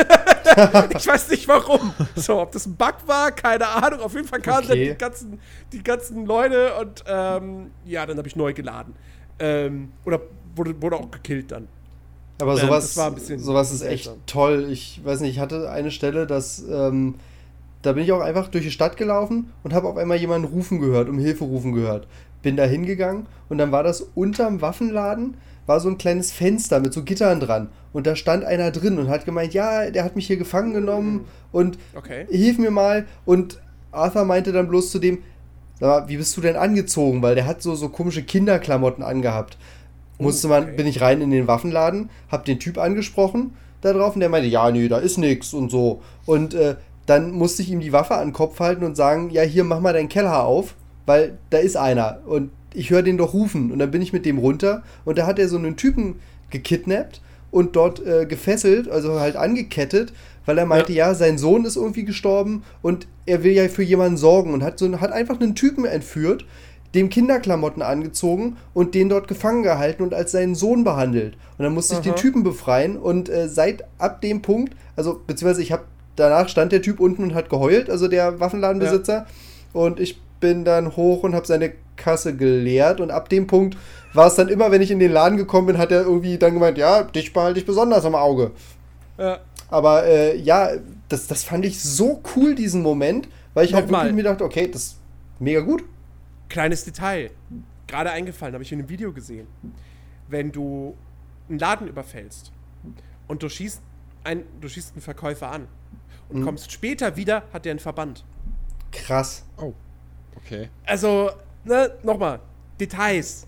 ich 0.97 1.07
weiß 1.07 1.31
nicht 1.31 1.49
warum. 1.49 1.95
So, 2.15 2.39
ob 2.39 2.53
das 2.53 2.67
ein 2.67 2.77
Bug 2.77 2.97
war, 3.07 3.33
keine 3.33 3.67
Ahnung. 3.67 4.01
Auf 4.01 4.13
jeden 4.13 4.29
Fall 4.29 4.41
kamen 4.41 4.67
okay. 4.67 4.69
dann 4.69 4.79
die 4.79 4.99
ganzen, 4.99 5.41
die 5.73 5.83
ganzen 5.83 6.27
Leute 6.27 6.75
und 6.75 7.03
ähm, 7.07 7.71
ja, 7.87 8.05
dann 8.05 8.19
habe 8.19 8.29
ich 8.29 8.37
neu 8.37 8.53
geladen. 8.53 8.95
Ähm, 9.39 9.93
oder 10.05 10.21
wurde, 10.55 10.81
wurde 10.83 10.97
auch 10.97 11.11
gekillt 11.11 11.53
dann. 11.53 11.69
Aber 12.39 12.59
sowas, 12.59 12.99
ähm, 12.99 13.39
sowas 13.39 13.73
ist 13.73 13.81
echt 13.81 14.11
toll. 14.27 14.69
Ich 14.71 15.01
weiß 15.03 15.21
nicht, 15.21 15.31
ich 15.31 15.39
hatte 15.39 15.71
eine 15.71 15.91
Stelle, 15.91 16.27
dass 16.27 16.63
ähm, 16.69 17.15
da 17.81 17.93
bin 17.93 18.05
ich 18.05 18.13
auch 18.13 18.21
einfach 18.21 18.49
durch 18.49 18.65
die 18.65 18.71
Stadt 18.71 18.99
gelaufen 18.99 19.53
und 19.63 19.73
habe 19.73 19.89
auf 19.89 19.97
einmal 19.97 20.19
jemanden 20.19 20.49
rufen 20.49 20.81
gehört, 20.81 21.09
um 21.09 21.19
Hilfe 21.19 21.45
rufen 21.45 21.73
gehört. 21.73 22.07
Bin 22.43 22.59
da 22.59 22.65
hingegangen 22.65 23.27
und 23.49 23.57
dann 23.57 23.73
war 23.73 23.83
das 23.83 24.03
unterm 24.15 24.61
Waffenladen, 24.61 25.39
war 25.71 25.79
so 25.79 25.89
ein 25.89 25.99
kleines 25.99 26.33
Fenster 26.33 26.81
mit 26.81 26.93
so 26.93 27.05
Gittern 27.05 27.39
dran. 27.39 27.69
Und 27.93 28.09
da 28.09 28.17
stand 28.17 28.45
einer 28.45 28.73
drin 28.73 28.99
und 28.99 29.09
hat 29.09 29.25
gemeint, 29.25 29.55
ja, 29.55 29.89
der 29.89 30.03
hat 30.03 30.17
mich 30.17 30.27
hier 30.27 30.37
gefangen 30.37 30.73
genommen 30.75 31.27
und 31.53 31.79
Okay. 31.95 32.27
hilf 32.29 32.59
mir 32.59 32.73
mal. 32.73 33.07
Und 33.25 33.61
Arthur 33.93 34.25
meinte 34.25 34.51
dann 34.51 34.67
bloß 34.67 34.91
zu 34.91 34.99
dem, 34.99 35.19
sag 35.79 35.87
mal, 35.87 36.09
wie 36.09 36.17
bist 36.17 36.37
du 36.37 36.41
denn 36.41 36.57
angezogen? 36.57 37.23
Weil 37.23 37.37
der 37.37 37.47
hat 37.47 37.63
so, 37.63 37.77
so 37.77 37.89
komische 37.89 38.25
Kinderklamotten 38.25 39.05
angehabt. 39.05 39.59
Musste 40.19 40.49
man, 40.49 40.65
okay. 40.65 40.77
bin 40.77 40.89
ich 40.89 41.01
rein 41.03 41.21
in 41.21 41.31
den 41.31 41.47
Waffenladen, 41.47 42.11
hab 42.33 42.45
den 42.45 42.59
Typ 42.59 42.77
angesprochen 42.77 43.55
da 43.81 43.93
drauf 43.93 44.15
und 44.15 44.21
der 44.21 44.29
meinte, 44.29 44.49
ja, 44.49 44.73
nee, 44.73 44.89
da 44.89 44.99
ist 44.99 45.19
nix 45.19 45.55
und 45.55 45.71
so. 45.71 46.03
Und 46.27 46.53
äh, 46.53 46.75
dann 47.07 47.31
musste 47.31 47.63
ich 47.63 47.71
ihm 47.71 47.79
die 47.81 47.93
Waffe 47.93 48.17
an 48.17 48.29
den 48.29 48.33
Kopf 48.35 48.59
halten 48.59 48.83
und 48.83 48.97
sagen, 48.97 49.31
ja, 49.31 49.43
hier, 49.43 49.63
mach 49.63 49.79
mal 49.79 49.93
deinen 49.93 50.09
Keller 50.09 50.45
auf, 50.45 50.75
weil 51.07 51.39
da 51.51 51.59
ist 51.59 51.77
einer. 51.77 52.19
Und 52.27 52.51
ich 52.75 52.91
höre 52.91 53.03
den 53.03 53.19
doch 53.19 53.35
rufen. 53.35 53.73
Und 53.73 53.79
dann 53.79 53.91
bin 53.91 54.03
ich 54.03 54.13
mit 54.13 54.27
dem 54.27 54.39
runter 54.39 54.83
und 55.05 55.19
da 55.19 55.27
hat 55.27 55.39
er 55.39 55.49
so 55.49 55.57
einen 55.57 55.77
Typen 55.77 56.17
gekidnappt 56.51 57.21
und 57.51 57.77
dort 57.77 58.05
äh, 58.05 58.27
gefesselt, 58.27 58.89
also 58.89 59.21
halt 59.21 59.37
angekettet, 59.37 60.13
weil 60.47 60.59
er 60.59 60.67
meinte, 60.67 60.93
ja. 60.93 61.15
sein 61.15 61.39
Sohn 61.39 61.65
ist 61.65 61.77
irgendwie 61.77 62.05
gestorben 62.05 62.63
und 62.83 63.07
er 63.27 63.43
will 63.43 63.53
ja 63.53 63.69
für 63.69 63.83
jemanden 63.83 64.17
sorgen 64.17 64.53
und 64.55 64.63
hat, 64.63 64.79
so, 64.79 65.01
hat 65.01 65.13
einfach 65.13 65.41
einen 65.41 65.55
Typen 65.55 65.85
entführt, 65.85 66.45
dem 66.95 67.09
Kinderklamotten 67.09 67.83
angezogen 67.83 68.57
und 68.75 68.95
den 68.95 69.09
dort 69.09 69.29
gefangen 69.29 69.63
gehalten 69.63 70.03
und 70.03 70.15
als 70.15 70.33
seinen 70.33 70.55
Sohn 70.55 70.83
behandelt. 70.83 71.35
Und 71.57 71.65
dann 71.65 71.75
musste 71.75 71.95
ich 71.95 72.01
den 72.01 72.13
Aha. 72.13 72.21
Typen 72.21 72.43
befreien 72.43 72.97
und 72.97 73.29
äh, 73.29 73.49
seit 73.49 73.85
ab 73.99 74.21
dem 74.23 74.43
Punkt, 74.43 74.75
also 74.97 75.21
beziehungsweise 75.25 75.63
ich 75.63 75.73
habe 75.73 75.85
danach 76.17 76.49
stand 76.49 76.73
der 76.73 76.83
Typ 76.83 76.99
unten 77.01 77.23
und 77.23 77.35
hat 77.35 77.49
geheult, 77.49 77.91
also 77.91 78.09
der 78.09 78.41
Waffenladenbesitzer 78.41 79.27
und 79.73 80.01
ich 80.01 80.21
bin 80.41 80.65
dann 80.65 80.97
hoch 80.97 81.23
und 81.23 81.35
habe 81.35 81.47
seine 81.47 81.73
Kasse 82.01 82.37
geleert 82.37 83.01
und 83.01 83.11
ab 83.13 83.29
dem 83.29 83.47
Punkt 83.47 83.77
war 84.13 84.27
es 84.27 84.35
dann 84.35 84.49
immer, 84.49 84.73
wenn 84.73 84.83
ich 84.83 84.91
in 84.91 84.99
den 84.99 85.13
Laden 85.13 85.37
gekommen 85.37 85.69
bin, 85.69 85.79
hat 85.79 85.93
er 85.93 86.03
irgendwie 86.03 86.37
dann 86.39 86.55
gemeint, 86.55 86.77
ja, 86.79 87.05
dich 87.05 87.33
behalte 87.33 87.61
ich 87.61 87.67
besonders 87.67 88.05
am 88.05 88.17
Auge. 88.17 88.51
Ja. 89.19 89.39
Aber 89.69 90.05
äh, 90.07 90.37
ja, 90.37 90.71
das, 91.09 91.29
das 91.29 91.45
fand 91.45 91.65
ich 91.65 91.81
so 91.81 92.21
cool, 92.35 92.57
diesen 92.57 92.83
Moment, 92.83 93.29
weil 93.55 93.65
ich 93.67 93.75
halt 93.75 93.85
Nochmal. 93.87 94.07
wirklich 94.07 94.17
mir 94.17 94.25
dachte, 94.25 94.43
okay, 94.45 94.67
das 94.69 94.83
ist 94.83 94.97
mega 95.39 95.61
gut. 95.61 95.85
Kleines 96.49 96.83
Detail. 96.85 97.31
Gerade 97.87 98.11
eingefallen, 98.11 98.55
habe 98.55 98.65
ich 98.65 98.73
in 98.73 98.81
einem 98.81 98.89
Video 98.89 99.13
gesehen. 99.13 99.47
Wenn 100.29 100.51
du 100.51 100.97
einen 101.49 101.59
Laden 101.61 101.87
überfällst 101.87 102.51
und 103.29 103.43
du 103.45 103.49
schießt, 103.49 103.81
ein, 104.25 104.43
du 104.61 104.69
schießt 104.69 104.95
einen 104.95 105.03
Verkäufer 105.03 105.51
an 105.53 105.69
und 106.29 106.41
Mhm. 106.41 106.45
kommst 106.45 106.73
später 106.73 107.17
wieder, 107.17 107.45
hat 107.53 107.65
der 107.65 107.71
einen 107.73 107.81
Verband. 107.81 108.25
Krass. 108.93 109.45
Oh. 109.57 109.73
Okay. 110.37 110.69
Also, 110.87 111.31
ne, 111.65 111.93
nochmal, 112.03 112.41
Details. 112.79 113.47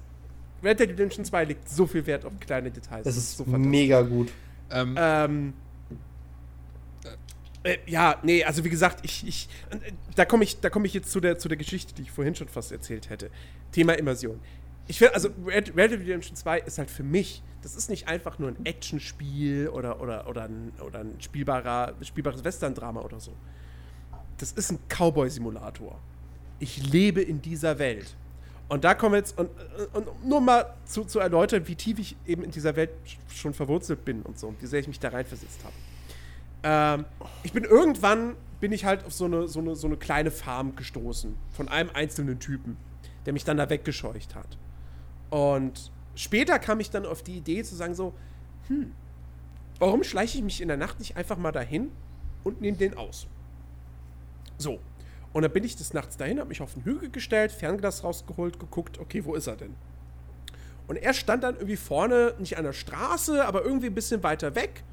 Red 0.62 0.78
Dead 0.78 0.90
Redemption 0.90 1.24
2 1.24 1.44
legt 1.44 1.68
so 1.68 1.86
viel 1.86 2.06
Wert 2.06 2.24
auf 2.24 2.32
kleine 2.39 2.70
Details. 2.70 3.05
Das 3.05 3.16
ist 3.16 3.36
so 3.36 3.44
fantastisch. 3.44 3.70
mega 3.70 4.02
gut. 4.02 4.32
Ähm, 4.70 4.94
Ähm, 4.97 5.52
äh, 7.64 7.78
ja, 7.86 8.16
nee, 8.22 8.44
also 8.44 8.64
wie 8.64 8.70
gesagt, 8.70 9.05
ich, 9.05 9.26
ich 9.26 9.48
äh, 9.70 9.93
da 10.14 10.24
komme 10.24 10.44
ich, 10.44 10.60
da 10.60 10.70
komme 10.70 10.86
ich 10.86 10.94
jetzt 10.94 11.10
zu 11.10 11.20
der, 11.20 11.39
zu 11.39 11.48
der 11.48 11.56
Geschichte, 11.56 11.94
die 11.94 12.02
ich 12.02 12.10
vorhin 12.10 12.34
schon 12.34 12.48
fast 12.48 12.72
erzählt 12.72 13.10
hätte. 13.10 13.30
Thema 13.70 13.94
Immersion. 13.94 14.40
Ich 14.89 14.98
finde, 14.98 15.14
also 15.14 15.30
Red, 15.47 15.76
Red 15.76 15.93
Dead 15.93 16.01
Redemption 16.01 16.34
2 16.36 16.60
ist 16.60 16.78
halt 16.78 16.90
für 16.90 17.05
mich, 17.05 17.43
das 17.62 17.76
ist 17.76 17.89
nicht 17.89 18.09
einfach 18.09 18.39
nur 18.39 18.48
ein 18.48 18.66
Actionspiel 18.66 19.68
oder, 19.68 20.01
oder, 20.01 20.26
oder, 20.28 20.44
ein, 20.44 20.72
oder 20.84 21.01
ein 21.01 21.14
spielbarer, 21.20 21.94
spielbares 22.02 22.43
Western-Drama 22.43 23.01
oder 23.01 23.20
so. 23.20 23.32
Das 24.39 24.51
ist 24.52 24.72
ein 24.72 24.78
Cowboy-Simulator. 24.89 26.01
Ich 26.62 26.93
lebe 26.93 27.20
in 27.20 27.43
dieser 27.43 27.80
Welt. 27.80 28.14
Und 28.68 28.84
da 28.84 28.94
kommen 28.94 29.14
wir 29.14 29.18
jetzt, 29.18 29.36
und, 29.36 29.51
und 29.94 30.24
nur 30.24 30.40
mal 30.40 30.72
zu, 30.84 31.05
zu 31.05 31.18
erläutern, 31.18 31.66
wie 31.66 31.74
tief 31.74 31.98
ich 31.98 32.16
eben 32.24 32.44
in 32.44 32.52
dieser 32.52 32.76
Welt 32.76 32.90
sch- 33.05 33.16
schon 33.34 33.52
verwurzelt 33.52 34.05
bin 34.05 34.22
und 34.22 34.39
so, 34.39 34.55
wie 34.60 34.66
sehr 34.66 34.78
ich 34.78 34.86
mich 34.86 35.01
da 35.01 35.09
reinversetzt 35.09 35.59
habe. 35.64 35.74
Ähm, 36.62 37.05
ich 37.43 37.52
bin 37.52 37.64
irgendwann, 37.64 38.36
bin 38.60 38.70
ich 38.70 38.84
halt 38.84 39.05
auf 39.05 39.12
so 39.12 39.24
eine, 39.24 39.48
so, 39.48 39.59
eine, 39.59 39.74
so 39.74 39.89
eine 39.89 39.97
kleine 39.97 40.30
Farm 40.30 40.76
gestoßen, 40.76 41.34
von 41.51 41.68
einem 41.68 41.90
einzelnen 41.94 42.39
Typen, 42.39 42.76
der 43.26 43.32
mich 43.32 43.43
dann 43.43 43.56
da 43.56 43.68
weggescheucht 43.68 44.36
hat. 44.36 44.56
Und 45.30 45.90
später 46.14 46.60
kam 46.60 46.78
ich 46.78 46.90
dann 46.90 47.06
auf 47.06 47.24
die 47.24 47.39
Idee 47.39 47.64
zu 47.64 47.74
sagen 47.74 47.97
so, 47.97 48.14
hm, 48.68 48.93
warum 49.80 50.05
schleiche 50.05 50.39
ich 50.39 50.44
mich 50.44 50.60
in 50.60 50.68
der 50.68 50.76
Nacht 50.76 51.01
nicht 51.01 51.16
einfach 51.16 51.39
mal 51.39 51.51
dahin 51.51 51.90
und 52.44 52.60
nehme 52.60 52.76
den 52.76 52.97
aus? 52.97 53.26
So. 54.59 54.78
Und 55.32 55.42
dann 55.42 55.52
bin 55.52 55.64
ich 55.64 55.76
des 55.76 55.94
Nachts 55.94 56.16
dahin, 56.16 56.38
habe 56.38 56.48
mich 56.48 56.60
auf 56.60 56.74
den 56.74 56.84
Hügel 56.84 57.10
gestellt, 57.10 57.52
Fernglas 57.52 58.04
rausgeholt, 58.04 58.60
geguckt, 58.60 58.98
okay, 58.98 59.24
wo 59.24 59.34
ist 59.34 59.46
er 59.46 59.56
denn? 59.56 59.74
Und 60.88 60.96
er 60.96 61.14
stand 61.14 61.43
dann 61.43 61.54
irgendwie 61.54 61.77
vorne, 61.77 62.35
nicht 62.38 62.59
an 62.59 62.64
der 62.64 62.74
Straße, 62.74 63.46
aber 63.46 63.64
irgendwie 63.64 63.86
ein 63.86 63.94
bisschen 63.94 64.22
weiter 64.22 64.54
weg, 64.54 64.85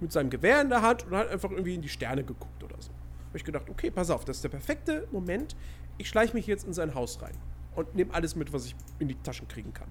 mit 0.00 0.12
seinem 0.12 0.30
Gewehr 0.30 0.60
in 0.60 0.70
der 0.70 0.82
Hand 0.82 1.06
und 1.06 1.16
hat 1.16 1.28
einfach 1.28 1.50
irgendwie 1.50 1.74
in 1.74 1.82
die 1.82 1.88
Sterne 1.88 2.24
geguckt 2.24 2.62
oder 2.62 2.76
so. 2.78 2.90
Habe 3.28 3.38
ich 3.38 3.44
gedacht, 3.44 3.68
okay, 3.68 3.90
pass 3.90 4.10
auf, 4.10 4.24
das 4.24 4.36
ist 4.36 4.44
der 4.44 4.48
perfekte 4.50 5.06
Moment. 5.12 5.56
Ich 5.98 6.08
schleiche 6.08 6.34
mich 6.34 6.46
jetzt 6.46 6.66
in 6.66 6.72
sein 6.72 6.94
Haus 6.94 7.20
rein 7.22 7.36
und 7.74 7.94
nehme 7.94 8.12
alles 8.14 8.34
mit, 8.36 8.52
was 8.52 8.66
ich 8.66 8.76
in 8.98 9.08
die 9.08 9.14
Taschen 9.14 9.48
kriegen 9.48 9.72
kann. 9.72 9.88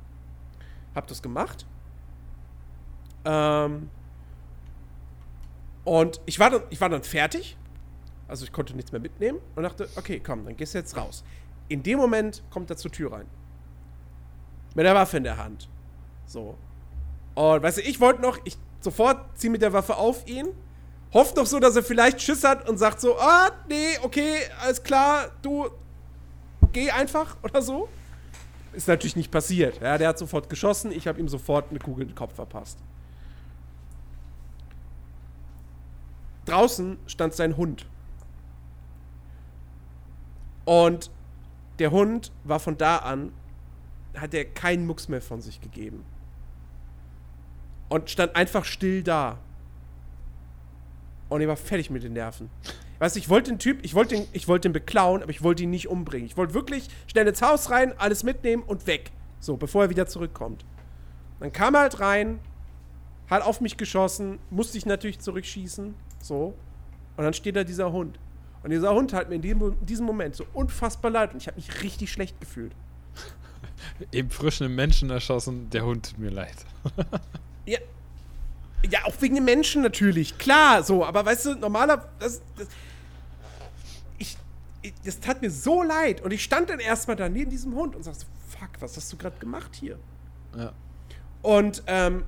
Hab 0.95 1.07
das 1.07 1.21
gemacht. 1.21 1.65
Ähm, 3.25 3.89
und 5.83 6.21
ich 6.25 6.39
war, 6.39 6.49
dann, 6.49 6.63
ich 6.69 6.80
war 6.81 6.89
dann 6.89 7.03
fertig. 7.03 7.57
Also 8.32 8.45
ich 8.45 8.53
konnte 8.53 8.74
nichts 8.74 8.93
mehr 8.93 9.01
mitnehmen 9.01 9.40
und 9.58 9.64
dachte, 9.64 9.90
okay, 9.98 10.22
komm, 10.26 10.45
dann 10.45 10.56
gehst 10.56 10.74
du 10.74 10.77
jetzt 10.77 10.95
raus. 10.95 11.22
In 11.68 11.84
dem 11.84 11.98
Moment 12.00 12.42
kommt 12.50 12.69
er 12.69 12.77
zur 12.77 12.90
Tür 12.90 13.11
rein. 13.11 13.26
Mit 14.74 14.85
der 14.85 14.95
Waffe 14.95 15.18
in 15.18 15.26
der 15.26 15.35
Hand. 15.35 15.68
So. 16.27 16.56
Und 17.35 17.61
weißt 17.61 17.80
du, 17.80 17.82
ich 17.82 18.00
wollte 18.00 18.22
noch, 18.22 18.40
ich 18.45 18.56
sofort 18.80 19.38
ziehe 19.38 19.51
mit 19.51 19.61
der 19.61 19.74
Waffe 19.74 19.98
auf 19.98 20.26
ihn. 20.30 20.48
Hofft 21.14 21.35
noch 21.35 21.45
so, 21.45 21.60
dass 21.60 21.76
er 21.76 21.84
vielleicht 21.84 22.22
Schiss 22.22 22.45
hat 22.45 22.69
und 22.69 22.77
sagt 22.77 23.01
so, 23.01 23.19
ah, 23.19 23.51
nee, 23.68 23.98
okay, 24.01 24.38
alles 24.61 24.82
klar, 24.82 25.32
du 25.42 25.69
geh 26.72 26.90
einfach 26.90 27.35
oder 27.43 27.61
so. 27.61 27.90
Ist 28.72 28.88
natürlich 28.88 29.18
nicht 29.18 29.30
passiert. 29.30 29.82
Ja, 29.82 29.98
der 29.98 30.08
hat 30.08 30.18
sofort 30.18 30.50
geschossen, 30.50 30.93
ich 30.93 31.06
habe 31.06 31.19
ihm 31.19 31.27
sofort 31.27 31.69
eine 31.69 31.80
Kugel 31.80 32.03
in 32.03 32.08
den 32.08 32.16
Kopf 32.16 32.35
verpasst. 32.35 32.77
Draußen 36.45 36.98
stand 37.08 37.34
sein 37.34 37.58
Hund. 37.58 37.85
Und 40.65 41.11
der 41.80 41.91
Hund 41.91 42.31
war 42.43 42.59
von 42.59 42.77
da 42.77 42.98
an, 42.98 43.31
hat 44.15 44.33
er 44.33 44.45
keinen 44.45 44.85
Mucks 44.85 45.07
mehr 45.07 45.22
von 45.22 45.41
sich 45.41 45.61
gegeben. 45.61 46.06
Und 47.90 48.09
stand 48.09 48.35
einfach 48.35 48.65
still 48.65 49.03
da. 49.03 49.38
Und 51.30 51.41
er 51.41 51.48
war 51.48 51.57
fertig 51.57 51.90
mit 51.90 52.03
den 52.03 52.14
Nerven. 52.14 52.49
Weißt 52.99 53.15
du, 53.15 53.19
ich 53.19 53.30
wollte 53.30 53.51
den 53.51 53.57
Typ, 53.57 53.80
ich 53.83 53.95
wollte 53.95 54.15
den, 54.15 54.27
ich 54.31 54.48
wollte 54.48 54.69
den 54.69 54.73
beklauen, 54.73 55.23
aber 55.23 55.31
ich 55.31 55.41
wollte 55.41 55.64
ihn 55.64 55.72
nicht 55.72 55.88
umbringen. 55.88 56.27
Ich 56.27 56.38
wollte 56.38 56.53
wirklich 56.53 56.88
schnell 57.07 57.27
ins 57.27 57.41
Haus 57.41 57.72
rein, 57.72 57.93
alles 57.98 58.23
mitnehmen 58.23 58.64
und 58.64 58.85
weg. 58.85 59.11
So, 59.40 59.57
bevor 59.57 59.85
er 59.85 59.90
wieder 59.90 60.06
zurückkommt. 60.06 60.64
Dann 61.40 61.51
kam 61.51 61.73
er 61.73 61.81
halt 61.81 61.99
rein, 61.99 62.40
hat 63.27 63.41
auf 63.41 63.59
mich 63.59 63.77
geschossen, 63.77 64.38
musste 64.51 64.77
ich 64.77 64.85
natürlich 64.85 65.19
zurückschießen. 65.19 65.95
So. 66.22 66.53
Und 67.17 67.23
dann 67.23 67.33
steht 67.33 67.56
da 67.56 67.64
dieser 67.64 67.91
Hund. 67.91 68.19
Und 68.64 68.69
dieser 68.69 68.93
Hund 68.93 69.14
hat 69.14 69.30
mir 69.30 69.35
in 69.35 69.41
diesem, 69.41 69.61
in 69.61 69.85
diesem 69.85 70.06
Moment 70.06 70.35
so 70.35 70.45
unfassbar 70.53 71.11
leid 71.11 71.33
und 71.33 71.41
ich 71.41 71.48
habe 71.48 71.57
mich 71.57 71.81
richtig 71.81 72.11
schlecht 72.11 72.40
gefühlt. 72.40 72.73
eben 74.11 74.30
frisch 74.30 74.61
einen 74.61 74.75
Menschen 74.75 75.09
erschossen, 75.09 75.69
der 75.69 75.85
Hund 75.85 76.09
tut 76.09 76.19
mir 76.19 76.31
leid. 76.31 76.56
Ja. 77.65 77.77
Ja, 78.90 79.06
auch 79.06 79.14
wegen 79.22 79.35
den 79.35 79.45
Menschen 79.45 79.83
natürlich. 79.83 80.40
Klar, 80.40 80.81
so, 80.81 81.06
aber 81.06 81.23
weißt 81.23 81.45
du, 81.45 81.56
normaler. 81.56 82.09
Das, 82.17 82.41
das, 82.57 82.67
ich, 84.17 84.35
ich, 84.81 84.93
das 85.06 85.19
tat 85.19 85.43
mir 85.43 85.51
so 85.51 85.83
leid. 85.83 86.22
Und 86.22 86.31
ich 86.31 86.43
stand 86.43 86.72
dann 86.72 86.80
erstmal 86.80 87.15
da 87.15 87.30
neben 87.30 87.51
diesem 87.51 87.75
Hund 87.75 87.95
und 87.95 88.01
sagte, 88.01 88.25
fuck, 88.49 88.69
was 88.80 88.98
hast 88.98 89.14
du 89.14 89.17
gerade 89.17 89.38
gemacht 89.38 89.75
hier? 89.75 89.99
Ja. 90.57 90.73
Und 91.43 91.83
ähm, 91.85 92.23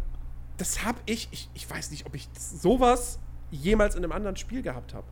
das 0.58 0.86
habe 0.86 1.00
ich, 1.08 1.28
ich, 1.32 1.50
ich 1.56 1.68
weiß 1.68 1.90
nicht, 1.90 2.06
ob 2.06 2.14
ich 2.14 2.30
sowas 2.38 3.18
jemals 3.50 3.96
in 3.96 4.04
einem 4.04 4.12
anderen 4.12 4.36
Spiel 4.36 4.62
gehabt 4.62 4.94
habe. 4.94 5.08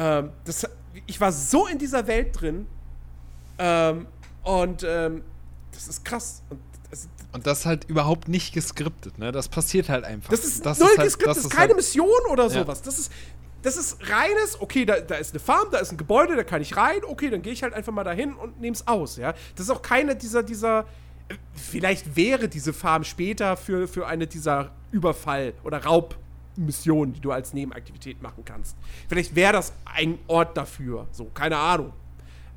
Ähm, 0.00 0.30
das, 0.44 0.64
ich 1.06 1.20
war 1.20 1.32
so 1.32 1.66
in 1.66 1.78
dieser 1.78 2.06
Welt 2.06 2.40
drin 2.40 2.66
ähm, 3.58 4.06
und 4.44 4.84
ähm, 4.86 5.22
das 5.72 5.88
ist 5.88 6.04
krass. 6.04 6.42
Und 6.50 6.60
das, 6.90 7.08
Und 7.32 7.46
das 7.46 7.66
halt 7.66 7.84
überhaupt 7.84 8.28
nicht 8.28 8.54
geskriptet, 8.54 9.18
ne? 9.18 9.32
Das 9.32 9.48
passiert 9.48 9.88
halt 9.88 10.04
einfach. 10.04 10.30
das 10.30 10.44
ist 10.44 10.64
das 10.64 10.78
null 10.78 10.88
halt- 10.96 11.10
Skript, 11.10 11.28
das 11.28 11.38
ist 11.38 11.44
ist 11.46 11.50
keine 11.50 11.68
halt- 11.68 11.76
Mission 11.76 12.08
oder 12.30 12.44
Ja. 12.44 12.50
sowas. 12.50 12.80
Das 12.82 12.98
ist, 12.98 13.12
das 13.62 13.76
ist 13.76 13.98
reines, 14.08 14.60
okay, 14.60 14.84
da, 14.84 15.00
da 15.00 15.16
ist 15.16 15.32
eine 15.32 15.40
Farm, 15.40 15.66
da 15.72 15.78
ist 15.78 15.90
ein 15.90 15.96
Gebäude, 15.98 16.36
da 16.36 16.44
kann 16.44 16.62
ich 16.62 16.76
rein, 16.76 17.00
okay, 17.06 17.28
dann 17.28 17.42
gehe 17.42 17.52
ich 17.52 17.62
halt 17.64 17.74
einfach 17.74 17.92
mal 17.92 18.04
dahin 18.04 18.34
und 18.34 18.60
nehme 18.60 18.74
es 18.74 18.86
aus, 18.86 19.16
ja. 19.16 19.32
Das 19.56 19.66
ist 19.66 19.70
auch 19.70 19.82
keine 19.82 20.14
dieser, 20.14 20.44
dieser, 20.44 20.86
äh, 21.28 21.34
vielleicht 21.54 22.14
wäre 22.16 22.48
diese 22.48 22.72
Farm 22.72 23.02
später 23.02 23.56
für, 23.56 23.88
für 23.88 24.06
eine 24.06 24.26
dieser 24.28 24.70
Überfall- 24.92 25.54
oder 25.64 25.78
Raub- 25.84 26.14
Missionen, 26.58 27.12
die 27.12 27.20
du 27.20 27.32
als 27.32 27.54
Nebenaktivität 27.54 28.22
machen 28.22 28.44
kannst. 28.44 28.76
Vielleicht 29.08 29.34
wäre 29.34 29.52
das 29.52 29.72
ein 29.84 30.18
Ort 30.26 30.56
dafür, 30.56 31.06
so, 31.12 31.26
keine 31.26 31.56
Ahnung. 31.56 31.92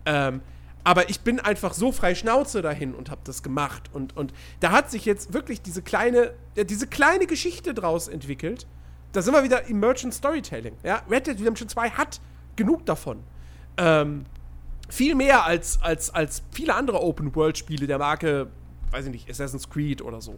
Ähm, 0.05 0.41
aber 0.83 1.09
ich 1.09 1.21
bin 1.21 1.39
einfach 1.39 1.73
so 1.73 1.91
frei 1.91 2.15
Schnauze 2.15 2.61
dahin 2.61 2.95
und 2.95 3.11
habe 3.11 3.21
das 3.23 3.43
gemacht. 3.43 3.89
Und, 3.93 4.17
und 4.17 4.33
da 4.59 4.71
hat 4.71 4.89
sich 4.89 5.05
jetzt 5.05 5.33
wirklich 5.33 5.61
diese 5.61 5.81
kleine, 5.81 6.33
diese 6.55 6.88
kleine 6.88 7.27
Geschichte 7.27 7.73
draus 7.73 8.07
entwickelt. 8.07 8.65
Da 9.11 9.21
sind 9.21 9.33
wir 9.33 9.43
wieder 9.43 9.69
Emergent 9.69 10.13
Storytelling. 10.13 10.75
Ja? 10.83 11.03
Red 11.09 11.27
Dead 11.27 11.39
Redemption 11.39 11.69
2 11.69 11.91
hat 11.91 12.19
genug 12.55 12.85
davon. 12.85 13.19
Ähm, 13.77 14.25
viel 14.89 15.15
mehr 15.15 15.45
als, 15.45 15.81
als, 15.81 16.09
als 16.13 16.43
viele 16.51 16.73
andere 16.73 17.01
Open-World-Spiele 17.01 17.88
der 17.88 17.99
Marke, 17.99 18.47
weiß 18.89 19.05
ich 19.05 19.11
nicht, 19.11 19.30
Assassin's 19.30 19.69
Creed 19.69 20.01
oder 20.01 20.19
so. 20.19 20.38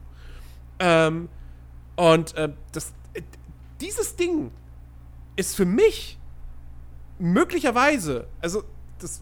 Ähm, 0.80 1.30
und 1.96 2.36
äh, 2.36 2.50
das, 2.72 2.94
dieses 3.82 4.16
Ding 4.16 4.52
ist 5.36 5.56
für 5.56 5.66
mich 5.66 6.20
möglicherweise, 7.20 8.28
also 8.42 8.64
das 9.00 9.22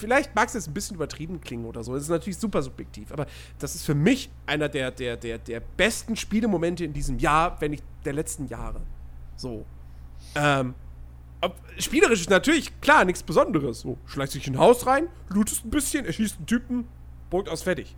vielleicht 0.00 0.34
mag 0.34 0.48
es 0.48 0.54
jetzt 0.54 0.66
ein 0.66 0.74
bisschen 0.74 0.96
übertrieben 0.96 1.40
klingen 1.40 1.66
oder 1.66 1.84
so. 1.84 1.94
Das 1.94 2.04
ist 2.04 2.08
natürlich 2.08 2.38
super 2.38 2.62
subjektiv, 2.62 3.12
aber 3.12 3.26
das 3.58 3.74
ist 3.74 3.84
für 3.84 3.94
mich 3.94 4.30
einer 4.46 4.68
der, 4.68 4.90
der, 4.90 5.16
der, 5.16 5.38
der 5.38 5.60
besten 5.60 6.16
Spielemomente 6.16 6.84
in 6.84 6.92
diesem 6.92 7.18
Jahr, 7.18 7.60
wenn 7.60 7.72
nicht 7.72 7.84
der 8.04 8.14
letzten 8.14 8.48
Jahre. 8.48 8.80
So. 9.36 9.64
Ähm, 10.34 10.74
spielerisch 11.78 12.22
ist 12.22 12.30
natürlich, 12.30 12.80
klar, 12.80 13.04
nichts 13.04 13.22
Besonderes. 13.22 13.80
So, 13.80 13.98
schleicht 14.06 14.32
sich 14.32 14.46
in 14.46 14.54
ein 14.54 14.58
Haus 14.58 14.86
rein, 14.86 15.08
lootest 15.28 15.64
ein 15.64 15.70
bisschen, 15.70 16.04
erschießt 16.06 16.38
einen 16.38 16.46
Typen, 16.46 16.88
Punkt 17.28 17.48
aus, 17.48 17.62
fertig. 17.62 17.94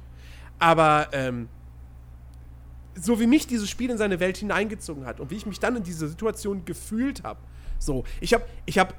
Aber, 0.58 1.08
ähm, 1.12 1.48
so 2.94 3.20
wie 3.20 3.26
mich 3.26 3.46
dieses 3.46 3.70
Spiel 3.70 3.90
in 3.90 3.98
seine 3.98 4.20
Welt 4.20 4.36
hineingezogen 4.36 5.06
hat 5.06 5.20
und 5.20 5.30
wie 5.30 5.36
ich 5.36 5.46
mich 5.46 5.60
dann 5.60 5.76
in 5.76 5.82
dieser 5.82 6.08
Situation 6.08 6.64
gefühlt 6.64 7.22
habe. 7.22 7.40
So, 7.78 8.04
ich 8.20 8.34
habe 8.34 8.44
ich 8.66 8.78
hab 8.78 8.94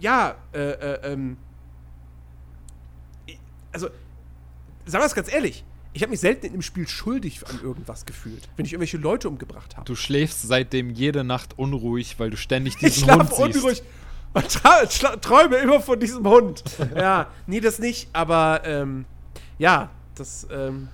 ja, 0.00 0.34
äh, 0.52 0.58
äh, 0.58 1.12
ähm, 1.12 1.36
also, 3.72 3.86
sagen 4.84 5.02
wir 5.02 5.06
es 5.06 5.14
ganz 5.14 5.32
ehrlich, 5.32 5.64
ich 5.92 6.02
habe 6.02 6.10
mich 6.10 6.20
selten 6.20 6.46
in 6.46 6.52
dem 6.52 6.62
Spiel 6.62 6.88
schuldig 6.88 7.46
an 7.46 7.60
irgendwas 7.62 8.04
gefühlt, 8.04 8.48
wenn 8.56 8.66
ich 8.66 8.72
irgendwelche 8.72 8.96
Leute 8.96 9.28
umgebracht 9.28 9.76
habe. 9.76 9.84
Du 9.84 9.94
schläfst 9.94 10.42
seitdem 10.42 10.90
jede 10.90 11.22
Nacht 11.22 11.58
unruhig, 11.58 12.18
weil 12.18 12.30
du 12.30 12.36
ständig 12.36 12.76
diesen 12.76 13.08
ich 13.08 13.14
Hund 13.14 13.30
siehst. 13.30 13.56
unruhig 13.58 13.82
und 14.34 15.22
träume 15.22 15.56
immer 15.56 15.80
von 15.80 16.00
diesem 16.00 16.26
Hund. 16.26 16.64
ja, 16.96 17.30
nee, 17.46 17.60
das 17.60 17.78
nicht, 17.78 18.08
aber 18.12 18.62
ähm, 18.64 19.04
ja, 19.58 19.90
das 20.14 20.46
ähm, 20.50 20.88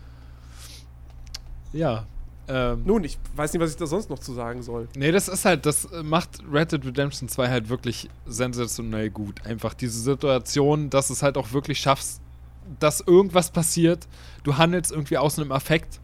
ja, 1.73 2.07
ähm, 2.49 2.83
Nun, 2.87 3.05
ich 3.05 3.19
weiß 3.37 3.53
nicht, 3.53 3.61
was 3.61 3.71
ich 3.71 3.77
da 3.77 3.87
sonst 3.87 4.09
noch 4.09 4.19
zu 4.19 4.33
sagen 4.33 4.63
soll. 4.63 4.89
Nee, 4.97 5.13
das 5.13 5.29
ist 5.29 5.45
halt, 5.45 5.67
das 5.67 5.89
macht 6.03 6.43
Red 6.51 6.73
Dead 6.73 6.85
Redemption 6.85 7.29
2 7.29 7.49
halt 7.49 7.69
wirklich 7.69 8.09
sensationell 8.27 9.11
gut. 9.11 9.45
Einfach 9.45 9.75
diese 9.75 10.01
Situation, 10.01 10.89
dass 10.89 11.11
es 11.11 11.23
halt 11.23 11.37
auch 11.37 11.53
wirklich 11.53 11.79
schaffst, 11.79 12.23
dass 12.81 13.01
irgendwas 13.01 13.51
passiert, 13.51 14.09
du 14.45 14.57
handelst 14.57 14.93
irgendwie 14.93 15.19
aus 15.19 15.39
einem 15.39 15.53
Affekt 15.53 16.01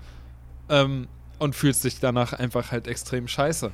ähm, 0.68 1.08
und 1.38 1.54
fühlst 1.54 1.84
dich 1.84 1.98
danach 1.98 2.34
einfach 2.34 2.72
halt 2.72 2.88
extrem 2.88 3.26
scheiße. 3.26 3.72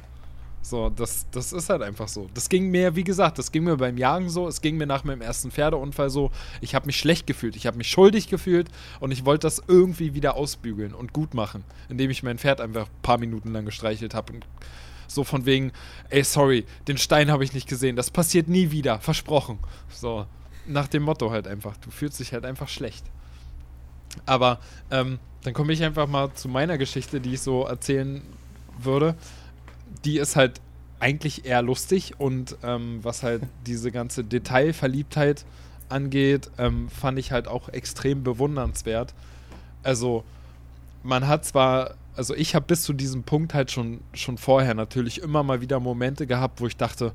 So, 0.63 0.91
das, 0.91 1.27
das 1.31 1.53
ist 1.53 1.71
halt 1.71 1.83
einfach 1.83 2.09
so. 2.09 2.29
Das 2.35 2.49
ging 2.49 2.71
mir, 2.71 2.95
wie 2.95 3.05
gesagt, 3.05 3.39
das 3.39 3.51
ging 3.51 3.65
mir 3.65 3.77
beim 3.77 3.97
Jagen 3.97 4.29
so, 4.29 4.47
es 4.47 4.61
ging 4.61 4.77
mir 4.77 4.87
nach 4.87 5.05
meinem 5.05 5.23
ersten 5.23 5.51
Pferdeunfall 5.51 6.11
so. 6.11 6.31
Ich 6.61 6.75
habe 6.75 6.87
mich 6.87 6.99
schlecht 6.99 7.27
gefühlt, 7.27 7.57
ich 7.57 7.67
habe 7.67 7.79
mich 7.79 7.89
schuldig 7.89 8.29
gefühlt 8.29 8.69
und 9.01 9.11
ich 9.11 9.25
wollte 9.25 9.47
das 9.47 9.63
irgendwie 9.67 10.15
wieder 10.15 10.37
ausbügeln 10.37 10.95
und 10.95 11.13
gut 11.13 11.33
machen, 11.33 11.65
indem 11.89 12.11
ich 12.11 12.23
mein 12.23 12.39
Pferd 12.39 12.61
einfach 12.61 12.87
ein 12.87 13.03
paar 13.03 13.19
Minuten 13.19 13.53
lang 13.53 13.65
gestreichelt 13.65 14.15
habe 14.15 14.35
und 14.35 14.47
so 15.07 15.25
von 15.25 15.47
wegen, 15.47 15.73
ey, 16.11 16.23
sorry, 16.23 16.67
den 16.87 16.99
Stein 16.99 17.31
habe 17.31 17.43
ich 17.43 17.53
nicht 17.53 17.69
gesehen, 17.69 17.97
das 17.97 18.11
passiert 18.11 18.49
nie 18.49 18.71
wieder, 18.71 19.01
versprochen. 19.01 19.59
So, 19.89 20.27
nach 20.67 20.89
dem 20.89 21.03
Motto 21.03 21.31
halt 21.31 21.49
einfach, 21.49 21.77
du 21.79 21.91
fühlst 21.91 22.21
dich 22.21 22.33
halt 22.33 22.45
einfach 22.45 22.69
schlecht. 22.69 23.05
Aber 24.27 24.61
ähm, 24.91 25.19
dann 25.43 25.55
komme 25.55 25.73
ich 25.73 25.83
einfach 25.83 26.07
mal 26.07 26.33
zu 26.35 26.49
meiner 26.49 26.79
Geschichte, 26.79 27.21
die 27.21 27.35
ich 27.35 27.41
so 27.41 27.65
erzählen 27.65 28.23
würde 28.79 29.17
die 30.05 30.19
ist 30.19 30.37
halt 30.37 30.61
eigentlich 30.99 31.47
eher 31.47 31.63
lustig 31.63 32.15
und 32.19 32.57
ähm, 32.63 33.01
was 33.03 33.23
halt 33.23 33.43
diese 33.67 33.91
ganze 33.91 34.25
Detailverliebtheit 34.25 35.45
angeht, 35.89 36.51
ähm, 36.59 36.89
fand 36.89 37.19
ich 37.19 37.33
halt 37.33 37.49
auch 37.49 37.69
extrem 37.69 38.23
bewundernswert. 38.23 39.15
Also 39.83 40.25
man 41.03 41.27
hat 41.27 41.45
zwar, 41.45 41.95
also 42.15 42.35
ich 42.35 42.55
habe 42.55 42.67
bis 42.67 42.83
zu 42.83 42.93
diesem 42.93 43.23
Punkt 43.23 43.55
halt 43.55 43.71
schon, 43.71 44.01
schon 44.13 44.39
vorher 44.39 44.75
natürlich 44.75 45.23
immer 45.23 45.43
mal 45.43 45.61
wieder 45.61 45.81
Momente 45.81 46.27
gehabt, 46.27 46.61
wo 46.61 46.67
ich 46.67 46.77
dachte, 46.77 47.13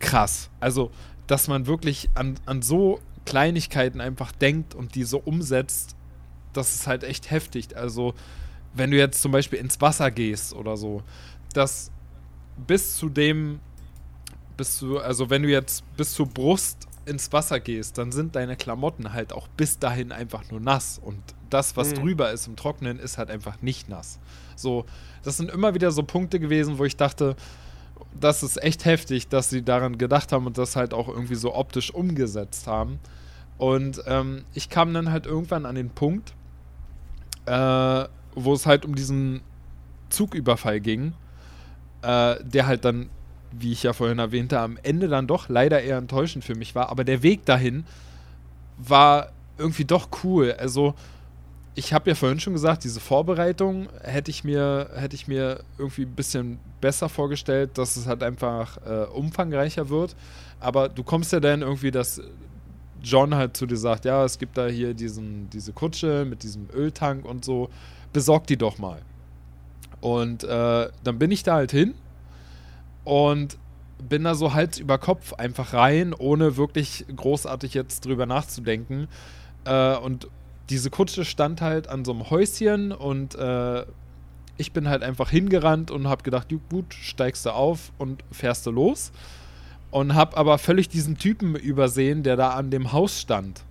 krass. 0.00 0.50
Also, 0.60 0.90
dass 1.26 1.48
man 1.48 1.66
wirklich 1.66 2.08
an, 2.14 2.34
an 2.46 2.62
so 2.62 3.00
Kleinigkeiten 3.24 4.00
einfach 4.00 4.32
denkt 4.32 4.74
und 4.74 4.94
die 4.94 5.04
so 5.04 5.18
umsetzt, 5.18 5.96
das 6.52 6.74
ist 6.74 6.86
halt 6.86 7.04
echt 7.04 7.30
heftig. 7.30 7.76
Also, 7.76 8.14
wenn 8.74 8.90
du 8.90 8.96
jetzt 8.96 9.22
zum 9.22 9.32
Beispiel 9.32 9.58
ins 9.58 9.80
Wasser 9.80 10.10
gehst 10.10 10.54
oder 10.54 10.76
so, 10.76 11.02
dass 11.56 11.90
bis 12.66 12.96
zu 12.96 13.08
dem, 13.08 13.60
bis 14.56 14.76
zu, 14.76 14.98
also 14.98 15.30
wenn 15.30 15.42
du 15.42 15.48
jetzt 15.48 15.84
bis 15.96 16.14
zur 16.14 16.26
Brust 16.26 16.86
ins 17.06 17.32
Wasser 17.32 17.60
gehst, 17.60 17.98
dann 17.98 18.12
sind 18.12 18.34
deine 18.34 18.56
Klamotten 18.56 19.12
halt 19.12 19.32
auch 19.32 19.48
bis 19.48 19.78
dahin 19.78 20.12
einfach 20.12 20.50
nur 20.50 20.60
nass. 20.60 20.98
Und 21.02 21.20
das, 21.50 21.76
was 21.76 21.90
mhm. 21.90 21.94
drüber 21.96 22.32
ist 22.32 22.46
im 22.46 22.56
Trocknen, 22.56 22.98
ist 22.98 23.18
halt 23.18 23.30
einfach 23.30 23.60
nicht 23.62 23.88
nass. 23.88 24.18
So, 24.56 24.86
das 25.22 25.36
sind 25.36 25.50
immer 25.50 25.74
wieder 25.74 25.90
so 25.90 26.02
Punkte 26.02 26.40
gewesen, 26.40 26.78
wo 26.78 26.84
ich 26.84 26.96
dachte, 26.96 27.36
das 28.18 28.42
ist 28.42 28.62
echt 28.62 28.84
heftig, 28.84 29.28
dass 29.28 29.50
sie 29.50 29.62
daran 29.62 29.98
gedacht 29.98 30.32
haben 30.32 30.46
und 30.46 30.56
das 30.56 30.76
halt 30.76 30.94
auch 30.94 31.08
irgendwie 31.08 31.34
so 31.34 31.54
optisch 31.54 31.92
umgesetzt 31.92 32.66
haben. 32.66 32.98
Und 33.58 34.02
ähm, 34.06 34.44
ich 34.54 34.68
kam 34.68 34.94
dann 34.94 35.10
halt 35.10 35.26
irgendwann 35.26 35.66
an 35.66 35.74
den 35.74 35.90
Punkt, 35.90 36.34
äh, 37.46 38.04
wo 38.34 38.54
es 38.54 38.66
halt 38.66 38.84
um 38.84 38.94
diesen 38.94 39.42
Zugüberfall 40.08 40.80
ging 40.80 41.12
äh, 42.04 42.36
der 42.44 42.66
halt 42.66 42.84
dann, 42.84 43.10
wie 43.52 43.72
ich 43.72 43.82
ja 43.82 43.92
vorhin 43.92 44.18
erwähnte, 44.18 44.58
am 44.60 44.78
Ende 44.82 45.08
dann 45.08 45.26
doch 45.26 45.48
leider 45.48 45.82
eher 45.82 45.98
enttäuschend 45.98 46.44
für 46.44 46.54
mich 46.54 46.74
war. 46.74 46.90
Aber 46.90 47.04
der 47.04 47.22
Weg 47.22 47.44
dahin 47.44 47.84
war 48.78 49.30
irgendwie 49.58 49.84
doch 49.84 50.08
cool. 50.24 50.54
Also 50.58 50.94
ich 51.76 51.92
habe 51.92 52.10
ja 52.10 52.14
vorhin 52.14 52.40
schon 52.40 52.52
gesagt, 52.52 52.84
diese 52.84 53.00
Vorbereitung 53.00 53.88
hätte 54.02 54.30
ich 54.30 54.44
mir, 54.44 54.90
hätte 54.94 55.16
ich 55.16 55.26
mir 55.26 55.60
irgendwie 55.78 56.02
ein 56.02 56.14
bisschen 56.14 56.58
besser 56.80 57.08
vorgestellt, 57.08 57.76
dass 57.78 57.96
es 57.96 58.06
halt 58.06 58.22
einfach 58.22 58.78
äh, 58.86 59.06
umfangreicher 59.06 59.88
wird. 59.88 60.14
Aber 60.60 60.88
du 60.88 61.02
kommst 61.02 61.32
ja 61.32 61.40
dann 61.40 61.62
irgendwie, 61.62 61.90
dass 61.90 62.20
John 63.02 63.34
halt 63.34 63.56
zu 63.56 63.66
dir 63.66 63.76
sagt, 63.76 64.04
ja, 64.04 64.24
es 64.24 64.38
gibt 64.38 64.56
da 64.56 64.66
hier 64.66 64.94
diesen, 64.94 65.50
diese 65.50 65.72
Kutsche 65.72 66.24
mit 66.24 66.42
diesem 66.42 66.68
Öltank 66.74 67.24
und 67.24 67.44
so, 67.44 67.68
besorg 68.12 68.46
die 68.46 68.56
doch 68.56 68.78
mal. 68.78 69.02
Und 70.04 70.44
äh, 70.44 70.88
dann 71.02 71.18
bin 71.18 71.30
ich 71.30 71.44
da 71.44 71.54
halt 71.54 71.70
hin 71.70 71.94
und 73.04 73.56
bin 74.06 74.24
da 74.24 74.34
so 74.34 74.52
Hals 74.52 74.78
über 74.78 74.98
Kopf 74.98 75.32
einfach 75.32 75.72
rein, 75.72 76.12
ohne 76.12 76.58
wirklich 76.58 77.06
großartig 77.16 77.72
jetzt 77.72 78.04
drüber 78.04 78.26
nachzudenken. 78.26 79.08
Äh, 79.64 79.96
und 79.96 80.28
diese 80.68 80.90
Kutsche 80.90 81.24
stand 81.24 81.62
halt 81.62 81.88
an 81.88 82.04
so 82.04 82.12
einem 82.12 82.28
Häuschen 82.28 82.92
und 82.92 83.34
äh, 83.34 83.86
ich 84.58 84.72
bin 84.72 84.90
halt 84.90 85.02
einfach 85.02 85.30
hingerannt 85.30 85.90
und 85.90 86.06
hab 86.06 86.22
gedacht, 86.22 86.48
gut, 86.68 86.92
steigst 86.92 87.46
du 87.46 87.54
auf 87.54 87.90
und 87.96 88.22
fährst 88.30 88.66
du 88.66 88.72
los. 88.72 89.10
Und 89.90 90.14
hab 90.14 90.36
aber 90.36 90.58
völlig 90.58 90.90
diesen 90.90 91.16
Typen 91.16 91.54
übersehen, 91.54 92.24
der 92.24 92.36
da 92.36 92.50
an 92.50 92.70
dem 92.70 92.92
Haus 92.92 93.22
stand. 93.22 93.62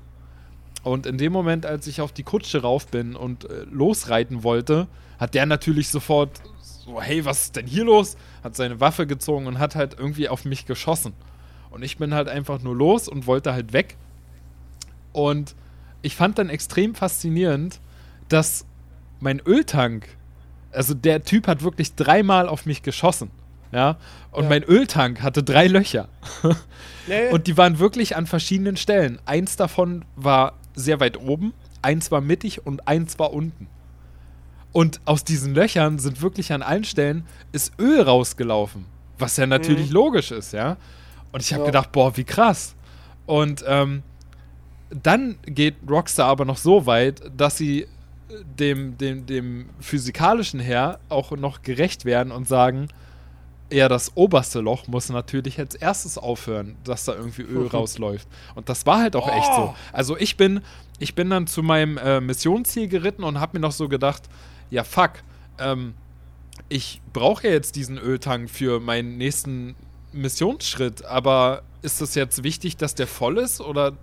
Und 0.83 1.05
in 1.05 1.17
dem 1.17 1.31
Moment, 1.31 1.65
als 1.65 1.87
ich 1.87 2.01
auf 2.01 2.11
die 2.11 2.23
Kutsche 2.23 2.61
rauf 2.61 2.87
bin 2.87 3.15
und 3.15 3.49
äh, 3.49 3.63
losreiten 3.71 4.43
wollte, 4.43 4.87
hat 5.17 5.33
der 5.33 5.45
natürlich 5.45 5.87
sofort 5.87 6.41
so, 6.61 7.01
hey, 7.01 7.23
was 7.23 7.45
ist 7.45 7.55
denn 7.55 7.65
hier 7.65 7.85
los? 7.85 8.17
Hat 8.43 8.57
seine 8.57 8.81
Waffe 8.81 9.07
gezogen 9.07 9.47
und 9.47 9.59
hat 9.59 9.75
halt 9.75 9.95
irgendwie 9.97 10.27
auf 10.27 10.43
mich 10.43 10.65
geschossen. 10.65 11.13
Und 11.71 11.83
ich 11.83 11.97
bin 11.97 12.13
halt 12.13 12.27
einfach 12.27 12.61
nur 12.61 12.75
los 12.75 13.07
und 13.07 13.25
wollte 13.25 13.53
halt 13.53 13.71
weg. 13.71 13.95
Und 15.13 15.55
ich 16.01 16.15
fand 16.15 16.37
dann 16.37 16.49
extrem 16.49 16.93
faszinierend, 16.95 17.79
dass 18.27 18.65
mein 19.21 19.41
Öltank, 19.45 20.09
also 20.71 20.93
der 20.93 21.23
Typ 21.23 21.47
hat 21.47 21.63
wirklich 21.63 21.95
dreimal 21.95 22.49
auf 22.49 22.65
mich 22.65 22.83
geschossen. 22.83 23.31
Ja, 23.71 23.97
und 24.31 24.43
ja. 24.43 24.49
mein 24.49 24.63
Öltank 24.63 25.23
hatte 25.23 25.41
drei 25.41 25.65
Löcher. 25.65 26.07
nee. 27.07 27.29
Und 27.31 27.47
die 27.47 27.57
waren 27.57 27.79
wirklich 27.79 28.15
an 28.15 28.27
verschiedenen 28.27 28.77
Stellen. 28.77 29.17
Eins 29.25 29.55
davon 29.55 30.05
war 30.15 30.53
sehr 30.75 30.99
weit 30.99 31.17
oben, 31.17 31.53
eins 31.81 32.11
war 32.11 32.21
mittig 32.21 32.65
und 32.65 32.87
eins 32.87 33.19
war 33.19 33.33
unten. 33.33 33.67
Und 34.71 35.01
aus 35.05 35.23
diesen 35.23 35.53
Löchern 35.53 35.99
sind 35.99 36.21
wirklich 36.21 36.51
an 36.51 36.63
allen 36.63 36.83
Stellen 36.83 37.25
ist 37.51 37.73
Öl 37.79 38.01
rausgelaufen. 38.01 38.85
Was 39.19 39.37
ja 39.37 39.45
natürlich 39.45 39.89
mhm. 39.89 39.93
logisch 39.93 40.31
ist, 40.31 40.53
ja. 40.53 40.77
Und 41.31 41.41
ich 41.41 41.53
habe 41.53 41.63
ja. 41.63 41.67
gedacht, 41.67 41.91
boah, 41.91 42.17
wie 42.17 42.23
krass. 42.23 42.75
Und 43.25 43.63
ähm, 43.67 44.01
dann 44.89 45.37
geht 45.45 45.75
Rockstar 45.87 46.27
aber 46.27 46.45
noch 46.45 46.57
so 46.57 46.85
weit, 46.85 47.21
dass 47.35 47.57
sie 47.57 47.87
dem, 48.59 48.97
dem, 48.97 49.25
dem 49.25 49.69
physikalischen 49.79 50.59
her 50.59 50.99
auch 51.09 51.31
noch 51.31 51.61
gerecht 51.61 52.05
werden 52.05 52.31
und 52.31 52.47
sagen, 52.47 52.87
ja, 53.71 53.87
das 53.87 54.11
oberste 54.15 54.59
Loch 54.59 54.87
muss 54.87 55.09
natürlich 55.09 55.59
als 55.59 55.75
erstes 55.75 56.17
aufhören, 56.17 56.75
dass 56.83 57.05
da 57.05 57.13
irgendwie 57.15 57.43
Öl 57.43 57.67
rausläuft. 57.73 58.27
Und 58.55 58.69
das 58.69 58.85
war 58.85 58.99
halt 58.99 59.15
auch 59.15 59.27
oh. 59.27 59.31
echt 59.31 59.53
so. 59.55 59.61
Oh. 59.61 59.75
Also 59.91 60.17
ich 60.17 60.37
bin, 60.37 60.61
ich 60.99 61.15
bin 61.15 61.29
dann 61.29 61.47
zu 61.47 61.63
meinem 61.63 61.97
äh, 61.97 62.21
Missionsziel 62.21 62.87
geritten 62.87 63.23
und 63.23 63.39
habe 63.39 63.57
mir 63.57 63.61
noch 63.61 63.71
so 63.71 63.89
gedacht, 63.89 64.23
ja 64.69 64.83
fuck, 64.83 65.23
ähm, 65.59 65.95
ich 66.69 67.01
brauche 67.13 67.47
ja 67.47 67.53
jetzt 67.53 67.75
diesen 67.75 67.97
Öltank 67.97 68.49
für 68.49 68.79
meinen 68.79 69.17
nächsten 69.17 69.75
Missionsschritt, 70.11 71.05
aber 71.05 71.63
ist 71.81 72.01
es 72.01 72.15
jetzt 72.15 72.43
wichtig, 72.43 72.77
dass 72.77 72.95
der 72.95 73.07
voll 73.07 73.37
ist 73.37 73.59
oder 73.59 73.93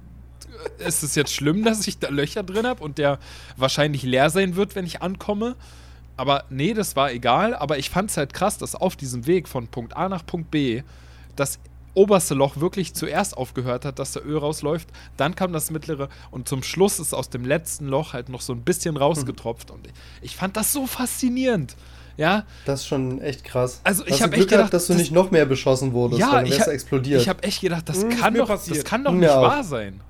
ist 0.78 1.02
es 1.02 1.14
jetzt 1.14 1.32
schlimm, 1.32 1.64
dass 1.64 1.86
ich 1.86 1.98
da 1.98 2.08
Löcher 2.08 2.42
drin 2.42 2.66
habe 2.66 2.82
und 2.82 2.98
der 2.98 3.18
wahrscheinlich 3.56 4.02
leer 4.02 4.30
sein 4.30 4.56
wird, 4.56 4.74
wenn 4.74 4.84
ich 4.84 5.02
ankomme? 5.02 5.56
Aber 6.20 6.44
nee, 6.50 6.74
das 6.74 6.96
war 6.96 7.10
egal. 7.12 7.54
Aber 7.54 7.78
ich 7.78 7.88
fand 7.88 8.10
es 8.10 8.18
halt 8.18 8.34
krass, 8.34 8.58
dass 8.58 8.74
auf 8.74 8.94
diesem 8.94 9.26
Weg 9.26 9.48
von 9.48 9.68
Punkt 9.68 9.96
A 9.96 10.06
nach 10.10 10.26
Punkt 10.26 10.50
B 10.50 10.82
das 11.34 11.58
oberste 11.94 12.34
Loch 12.34 12.58
wirklich 12.58 12.92
zuerst 12.92 13.34
aufgehört 13.34 13.86
hat, 13.86 13.98
dass 13.98 14.12
der 14.12 14.26
Öl 14.26 14.36
rausläuft. 14.36 14.90
Dann 15.16 15.34
kam 15.34 15.54
das 15.54 15.70
mittlere 15.70 16.10
und 16.30 16.46
zum 16.46 16.62
Schluss 16.62 17.00
ist 17.00 17.14
aus 17.14 17.30
dem 17.30 17.46
letzten 17.46 17.86
Loch 17.86 18.12
halt 18.12 18.28
noch 18.28 18.42
so 18.42 18.52
ein 18.52 18.60
bisschen 18.60 18.98
rausgetropft. 18.98 19.70
Und 19.70 19.88
ich 20.20 20.36
fand 20.36 20.58
das 20.58 20.74
so 20.74 20.86
faszinierend. 20.86 21.74
Ja. 22.18 22.44
Das 22.66 22.80
ist 22.80 22.86
schon 22.86 23.22
echt 23.22 23.42
krass. 23.42 23.80
Also 23.82 24.06
ich 24.06 24.20
habe 24.20 24.36
echt 24.36 24.50
gedacht, 24.50 24.50
gedacht, 24.50 24.74
dass 24.74 24.88
du 24.88 24.92
das 24.92 25.00
nicht 25.00 25.12
noch 25.12 25.30
mehr 25.30 25.46
beschossen 25.46 25.94
wurdest, 25.94 26.20
ja, 26.20 26.42
ich 26.42 26.60
hab, 26.60 26.68
explodiert. 26.68 27.22
Ich 27.22 27.30
habe 27.30 27.42
echt 27.44 27.62
gedacht, 27.62 27.88
das 27.88 28.02
hm, 28.02 28.10
kann 28.10 28.34
doch, 28.34 28.48
das 28.48 28.84
kann 28.84 29.04
doch 29.04 29.12
nicht 29.12 29.26
wahr 29.26 29.64
sein. 29.64 30.02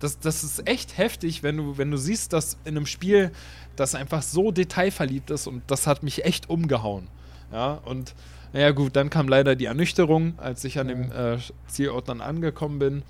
Das, 0.00 0.18
das 0.18 0.42
ist 0.42 0.66
echt 0.66 0.98
heftig, 0.98 1.44
wenn 1.44 1.56
du, 1.56 1.78
wenn 1.78 1.92
du 1.92 1.96
siehst, 1.96 2.32
dass 2.32 2.58
in 2.64 2.76
einem 2.76 2.86
Spiel 2.86 3.30
das 3.76 3.94
einfach 3.94 4.22
so 4.22 4.50
detailverliebt 4.50 5.30
ist 5.30 5.46
und 5.46 5.62
das 5.66 5.86
hat 5.86 6.02
mich 6.02 6.24
echt 6.24 6.48
umgehauen. 6.50 7.08
Ja, 7.52 7.74
und 7.84 8.14
naja, 8.52 8.70
gut, 8.70 8.96
dann 8.96 9.10
kam 9.10 9.28
leider 9.28 9.56
die 9.56 9.66
Ernüchterung, 9.66 10.38
als 10.38 10.64
ich 10.64 10.78
an 10.78 10.88
dem 10.88 11.12
äh, 11.12 11.38
Zielort 11.66 12.08
dann 12.08 12.20
angekommen 12.20 12.78
bin. 12.78 13.02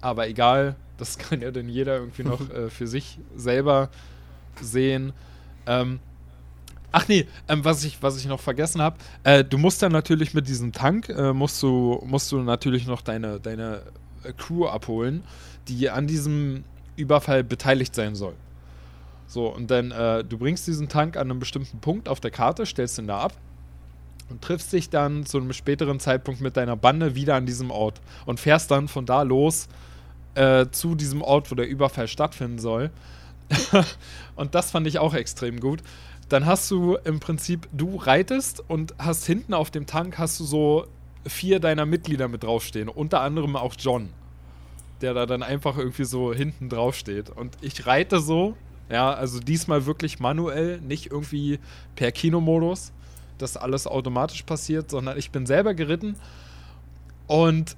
Aber 0.00 0.28
egal, 0.28 0.76
das 0.98 1.18
kann 1.18 1.40
ja 1.40 1.50
dann 1.50 1.68
jeder 1.68 1.96
irgendwie 1.96 2.24
noch 2.24 2.50
äh, 2.54 2.70
für 2.70 2.86
sich 2.86 3.18
selber 3.36 3.90
sehen. 4.60 5.12
Ähm, 5.66 6.00
ach 6.92 7.06
nee, 7.08 7.26
ähm, 7.48 7.64
was, 7.64 7.84
ich, 7.84 8.02
was 8.02 8.18
ich 8.18 8.26
noch 8.26 8.40
vergessen 8.40 8.80
habe, 8.80 8.96
äh, 9.24 9.44
du 9.44 9.58
musst 9.58 9.82
dann 9.82 9.92
natürlich 9.92 10.34
mit 10.34 10.48
diesem 10.48 10.72
Tank, 10.72 11.08
äh, 11.08 11.32
musst, 11.32 11.62
du, 11.62 12.02
musst 12.04 12.32
du 12.32 12.38
natürlich 12.38 12.86
noch 12.86 13.02
deine, 13.02 13.40
deine 13.40 13.82
äh, 14.22 14.32
Crew 14.32 14.66
abholen 14.66 15.22
die 15.68 15.90
an 15.90 16.06
diesem 16.06 16.64
Überfall 16.96 17.44
beteiligt 17.44 17.94
sein 17.94 18.14
soll. 18.14 18.34
So, 19.26 19.48
und 19.48 19.70
dann, 19.70 19.90
äh, 19.90 20.24
du 20.24 20.38
bringst 20.38 20.66
diesen 20.66 20.88
Tank 20.88 21.16
an 21.16 21.30
einem 21.30 21.40
bestimmten 21.40 21.78
Punkt 21.78 22.08
auf 22.08 22.20
der 22.20 22.30
Karte, 22.30 22.64
stellst 22.66 22.98
ihn 22.98 23.08
da 23.08 23.20
ab 23.20 23.34
und 24.30 24.42
triffst 24.42 24.72
dich 24.72 24.88
dann 24.90 25.26
zu 25.26 25.38
einem 25.38 25.52
späteren 25.52 26.00
Zeitpunkt 26.00 26.40
mit 26.40 26.56
deiner 26.56 26.76
Bande 26.76 27.14
wieder 27.14 27.34
an 27.34 27.46
diesem 27.46 27.70
Ort 27.70 28.00
und 28.24 28.40
fährst 28.40 28.70
dann 28.70 28.88
von 28.88 29.06
da 29.06 29.22
los 29.22 29.68
äh, 30.34 30.66
zu 30.70 30.94
diesem 30.94 31.22
Ort, 31.22 31.50
wo 31.50 31.54
der 31.54 31.68
Überfall 31.68 32.08
stattfinden 32.08 32.58
soll. 32.58 32.90
und 34.36 34.54
das 34.54 34.70
fand 34.70 34.86
ich 34.86 34.98
auch 34.98 35.14
extrem 35.14 35.60
gut. 35.60 35.80
Dann 36.28 36.46
hast 36.46 36.70
du 36.70 36.96
im 37.04 37.20
Prinzip, 37.20 37.68
du 37.72 37.96
reitest 37.96 38.62
und 38.68 38.94
hast 38.98 39.26
hinten 39.26 39.54
auf 39.54 39.70
dem 39.70 39.86
Tank 39.86 40.18
hast 40.18 40.40
du 40.40 40.44
so 40.44 40.86
vier 41.24 41.60
deiner 41.60 41.86
Mitglieder 41.86 42.28
mit 42.28 42.42
draufstehen, 42.42 42.88
unter 42.88 43.20
anderem 43.20 43.56
auch 43.56 43.74
John 43.78 44.08
der 45.00 45.14
da 45.14 45.26
dann 45.26 45.42
einfach 45.42 45.76
irgendwie 45.76 46.04
so 46.04 46.32
hinten 46.32 46.68
drauf 46.68 46.94
steht. 46.94 47.30
Und 47.30 47.56
ich 47.60 47.86
reite 47.86 48.20
so, 48.20 48.56
ja, 48.88 49.12
also 49.12 49.40
diesmal 49.40 49.86
wirklich 49.86 50.20
manuell, 50.20 50.80
nicht 50.80 51.10
irgendwie 51.10 51.58
per 51.96 52.12
Kinomodus, 52.12 52.92
dass 53.38 53.56
alles 53.56 53.86
automatisch 53.86 54.42
passiert, 54.42 54.90
sondern 54.90 55.18
ich 55.18 55.30
bin 55.30 55.46
selber 55.46 55.74
geritten 55.74 56.16
und 57.26 57.76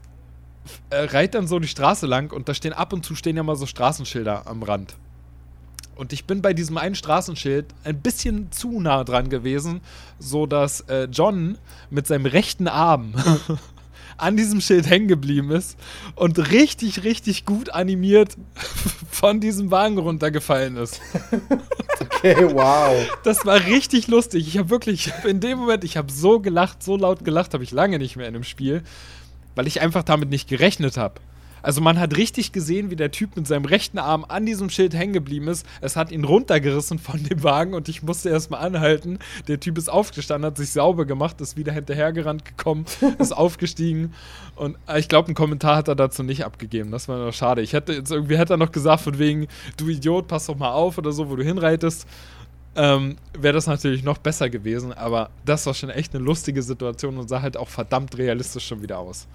äh, 0.91 0.97
reite 0.97 1.39
dann 1.39 1.47
so 1.47 1.59
die 1.59 1.69
Straße 1.69 2.07
lang 2.07 2.33
und 2.33 2.49
da 2.49 2.55
stehen 2.55 2.73
ab 2.73 2.93
und 2.93 3.05
zu 3.05 3.15
stehen 3.15 3.37
ja 3.37 3.43
mal 3.43 3.57
so 3.57 3.67
Straßenschilder 3.67 4.47
am 4.47 4.63
Rand. 4.63 4.97
Und 5.97 6.13
ich 6.13 6.27
bin 6.27 6.43
bei 6.43 6.53
diesem 6.55 6.79
einen 6.79 6.95
Straßenschild 6.95 7.67
ein 7.83 8.01
bisschen 8.01 8.53
zu 8.53 8.81
nah 8.81 9.03
dran 9.03 9.31
gewesen, 9.31 9.81
so 10.21 10.47
dass 10.47 10.83
äh, 10.83 11.09
John 11.11 11.59
mit 11.91 12.07
seinem 12.07 12.27
rechten 12.27 12.69
Arm 12.69 13.15
an 14.19 14.37
diesem 14.37 14.61
Schild 14.61 14.89
hängen 14.89 15.09
geblieben 15.09 15.51
ist 15.51 15.79
und 16.15 16.51
richtig, 16.51 17.05
richtig 17.05 17.45
gut 17.45 17.71
animiert 17.71 18.37
von 19.11 19.41
diesem 19.41 19.71
Wagen 19.71 19.99
runtergefallen 19.99 20.77
ist. 20.77 21.01
Okay, 22.01 22.37
wow. 22.53 22.95
Das 23.23 23.45
war 23.47 23.65
richtig 23.67 24.09
lustig. 24.09 24.47
Ich 24.49 24.59
habe 24.59 24.71
wirklich, 24.71 25.13
in 25.25 25.41
dem 25.41 25.59
Moment, 25.59 25.85
ich 25.85 25.97
habe 25.97 26.11
so 26.11 26.41
gelacht, 26.41 26.83
so 26.83 26.97
laut 26.97 27.25
gelacht, 27.25 27.55
habe 27.55 27.63
ich 27.63 27.71
lange 27.71 27.99
nicht 27.99 28.17
mehr 28.17 28.27
in 28.27 28.35
einem 28.35 28.45
Spiel, 28.45 28.83
weil 29.55 29.67
ich 29.67 29.81
einfach 29.81 30.03
damit 30.03 30.29
nicht 30.29 30.49
gerechnet 30.49 30.97
habe. 30.97 31.21
Also 31.69 31.83
man 31.83 32.01
hat 32.01 32.17
richtig 32.17 32.53
gesehen, 32.53 32.91
wie 32.91 32.97
der 32.97 33.11
Typ 33.11 33.37
mit 33.37 33.47
seinem 33.47 33.67
rechten 33.67 33.99
Arm 33.99 34.25
an 34.27 34.47
diesem 34.47 34.71
Schild 34.71 34.95
hängen 34.95 35.13
geblieben 35.13 35.49
ist. 35.49 35.67
Es 35.83 35.97
hat 35.97 36.11
ihn 36.11 36.25
runtergerissen 36.25 36.99
von 36.99 37.23
dem 37.23 37.43
Wagen 37.43 37.75
und 37.75 37.91
ich 37.91 38.03
musste 38.03 38.31
erstmal 38.31 38.65
anhalten. 38.65 39.19
Der 39.49 39.61
Typ 39.61 39.77
ist 39.77 39.91
aufgestanden, 39.91 40.47
hat 40.47 40.57
sich 40.57 40.71
sauber 40.71 41.05
gemacht, 41.05 41.43
ist 41.43 41.59
wieder 41.59 41.73
hinterhergerannt 41.73 42.47
gekommen, 42.47 42.87
ist 43.19 43.37
aufgestiegen. 43.37 44.15
Und 44.57 44.79
äh, 44.89 44.99
ich 44.99 45.11
glaube, 45.11 45.27
einen 45.27 45.35
Kommentar 45.35 45.77
hat 45.77 45.89
er 45.89 45.95
dazu 45.95 46.23
nicht 46.23 46.43
abgegeben. 46.43 46.91
Das 46.91 47.07
war 47.07 47.31
schade. 47.33 47.61
Ich 47.61 47.75
hätte 47.75 47.93
jetzt 47.93 48.11
irgendwie 48.11 48.39
hätte 48.39 48.55
er 48.55 48.57
noch 48.57 48.73
gesagt, 48.73 49.03
von 49.03 49.19
wegen, 49.19 49.47
du 49.77 49.91
Idiot, 49.91 50.27
pass 50.27 50.47
doch 50.47 50.57
mal 50.57 50.73
auf 50.73 50.97
oder 50.97 51.13
so, 51.13 51.29
wo 51.29 51.37
du 51.37 51.45
hinreitest. 51.45 52.09
Ähm, 52.77 53.17
wäre 53.39 53.53
das 53.53 53.67
natürlich 53.67 54.03
noch 54.03 54.17
besser 54.17 54.49
gewesen, 54.49 54.95
aber 54.95 55.29
das 55.45 55.67
war 55.67 55.75
schon 55.75 55.91
echt 55.91 56.15
eine 56.15 56.25
lustige 56.25 56.63
Situation 56.63 57.19
und 57.19 57.29
sah 57.29 57.43
halt 57.43 57.59
auch 57.59 57.69
verdammt 57.69 58.17
realistisch 58.17 58.67
schon 58.67 58.81
wieder 58.81 58.99
aus. 59.01 59.29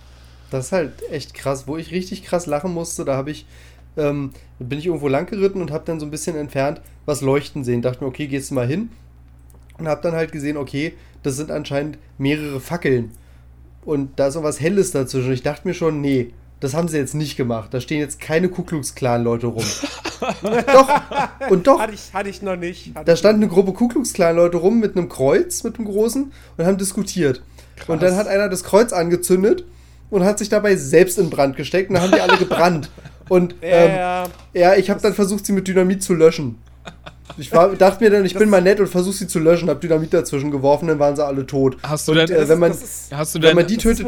Das 0.53 0.67
ist 0.67 0.71
halt 0.71 1.09
echt 1.09 1.33
krass. 1.33 1.67
Wo 1.67 1.77
ich 1.77 1.91
richtig 1.91 2.23
krass 2.23 2.45
lachen 2.45 2.71
musste, 2.71 3.05
da 3.05 3.17
habe 3.17 3.31
ich, 3.31 3.47
ähm, 3.97 4.29
bin 4.59 4.77
ich 4.77 4.85
irgendwo 4.85 5.07
lang 5.07 5.25
geritten 5.25 5.61
und 5.61 5.71
habe 5.71 5.83
dann 5.85 5.99
so 5.99 6.05
ein 6.05 6.11
bisschen 6.11 6.35
entfernt 6.35 6.79
was 7.05 7.21
leuchten 7.21 7.63
sehen. 7.63 7.81
Dachte 7.81 8.03
mir, 8.03 8.07
okay, 8.07 8.27
gehst 8.27 8.51
du 8.51 8.55
mal 8.55 8.67
hin. 8.67 8.89
Und 9.79 9.87
habe 9.87 10.01
dann 10.03 10.13
halt 10.13 10.31
gesehen, 10.31 10.55
okay, 10.55 10.93
das 11.23 11.37
sind 11.37 11.49
anscheinend 11.49 11.97
mehrere 12.19 12.59
Fackeln. 12.59 13.11
Und 13.83 14.11
da 14.19 14.27
ist 14.27 14.37
auch 14.37 14.43
was 14.43 14.61
Helles 14.61 14.91
dazwischen. 14.91 15.33
Ich 15.33 15.41
dachte 15.41 15.67
mir 15.67 15.73
schon, 15.73 16.01
nee, 16.01 16.31
das 16.59 16.75
haben 16.75 16.87
sie 16.87 16.97
jetzt 16.97 17.15
nicht 17.15 17.35
gemacht. 17.35 17.73
Da 17.73 17.81
stehen 17.81 17.99
jetzt 17.99 18.21
keine 18.21 18.47
Ku 18.47 18.61
Klux 18.61 18.93
Klan 18.93 19.23
Leute 19.23 19.47
rum. 19.47 19.65
doch. 20.71 21.49
Und 21.49 21.65
doch. 21.65 21.79
Hatte 21.79 21.95
ich, 21.95 22.13
hatte 22.13 22.29
ich 22.29 22.43
noch 22.43 22.55
nicht. 22.55 22.95
Hatte 22.95 23.05
da 23.05 23.15
stand 23.15 23.37
eine 23.37 23.47
Gruppe 23.47 23.73
Ku 23.73 23.87
Klux 23.87 24.13
Klan 24.13 24.35
Leute 24.35 24.57
rum 24.57 24.79
mit 24.79 24.95
einem 24.95 25.09
Kreuz, 25.09 25.63
mit 25.63 25.79
einem 25.79 25.87
großen 25.87 26.31
und 26.57 26.65
haben 26.65 26.77
diskutiert. 26.77 27.41
Krass. 27.75 27.89
Und 27.89 28.03
dann 28.03 28.15
hat 28.15 28.27
einer 28.27 28.49
das 28.49 28.63
Kreuz 28.63 28.93
angezündet 28.93 29.65
und 30.13 30.23
hat 30.23 30.37
sich 30.37 30.49
dabei 30.49 30.75
selbst 30.75 31.17
in 31.17 31.29
Brand 31.29 31.55
gesteckt 31.55 31.89
und 31.89 31.95
dann 31.95 32.03
haben 32.03 32.11
die 32.11 32.21
alle 32.21 32.37
gebrannt. 32.37 32.89
Und 33.29 33.55
ähm, 33.61 33.89
ja, 33.95 34.25
ja, 34.53 34.75
ich 34.75 34.89
habe 34.89 35.01
dann 35.01 35.13
versucht, 35.13 35.45
sie 35.45 35.53
mit 35.53 35.65
Dynamit 35.65 36.03
zu 36.03 36.13
löschen. 36.13 36.57
Ich 37.37 37.53
war, 37.53 37.69
dachte 37.69 38.03
mir 38.03 38.09
dann, 38.09 38.25
ich 38.25 38.33
das 38.33 38.39
bin 38.41 38.49
mal 38.49 38.61
nett 38.61 38.81
und 38.81 38.87
versuche 38.87 39.15
sie 39.15 39.27
zu 39.27 39.39
löschen, 39.39 39.69
habe 39.69 39.79
Dynamit 39.79 40.13
dazwischen 40.13 40.51
geworfen, 40.51 40.89
dann 40.89 40.99
waren 40.99 41.15
sie 41.15 41.25
alle 41.25 41.45
tot. 41.45 41.77
Hast 41.83 42.05
du 42.09 42.13
denn, 42.13 42.29
äh, 42.29 42.49
wenn 42.49 42.59
man, 42.59 42.71
ist, 42.71 43.15
hast 43.15 43.33
du 43.33 43.39
denn, 43.39 43.51
wenn 43.51 43.55
man 43.55 43.67
die 43.67 43.77
tötet, 43.77 44.05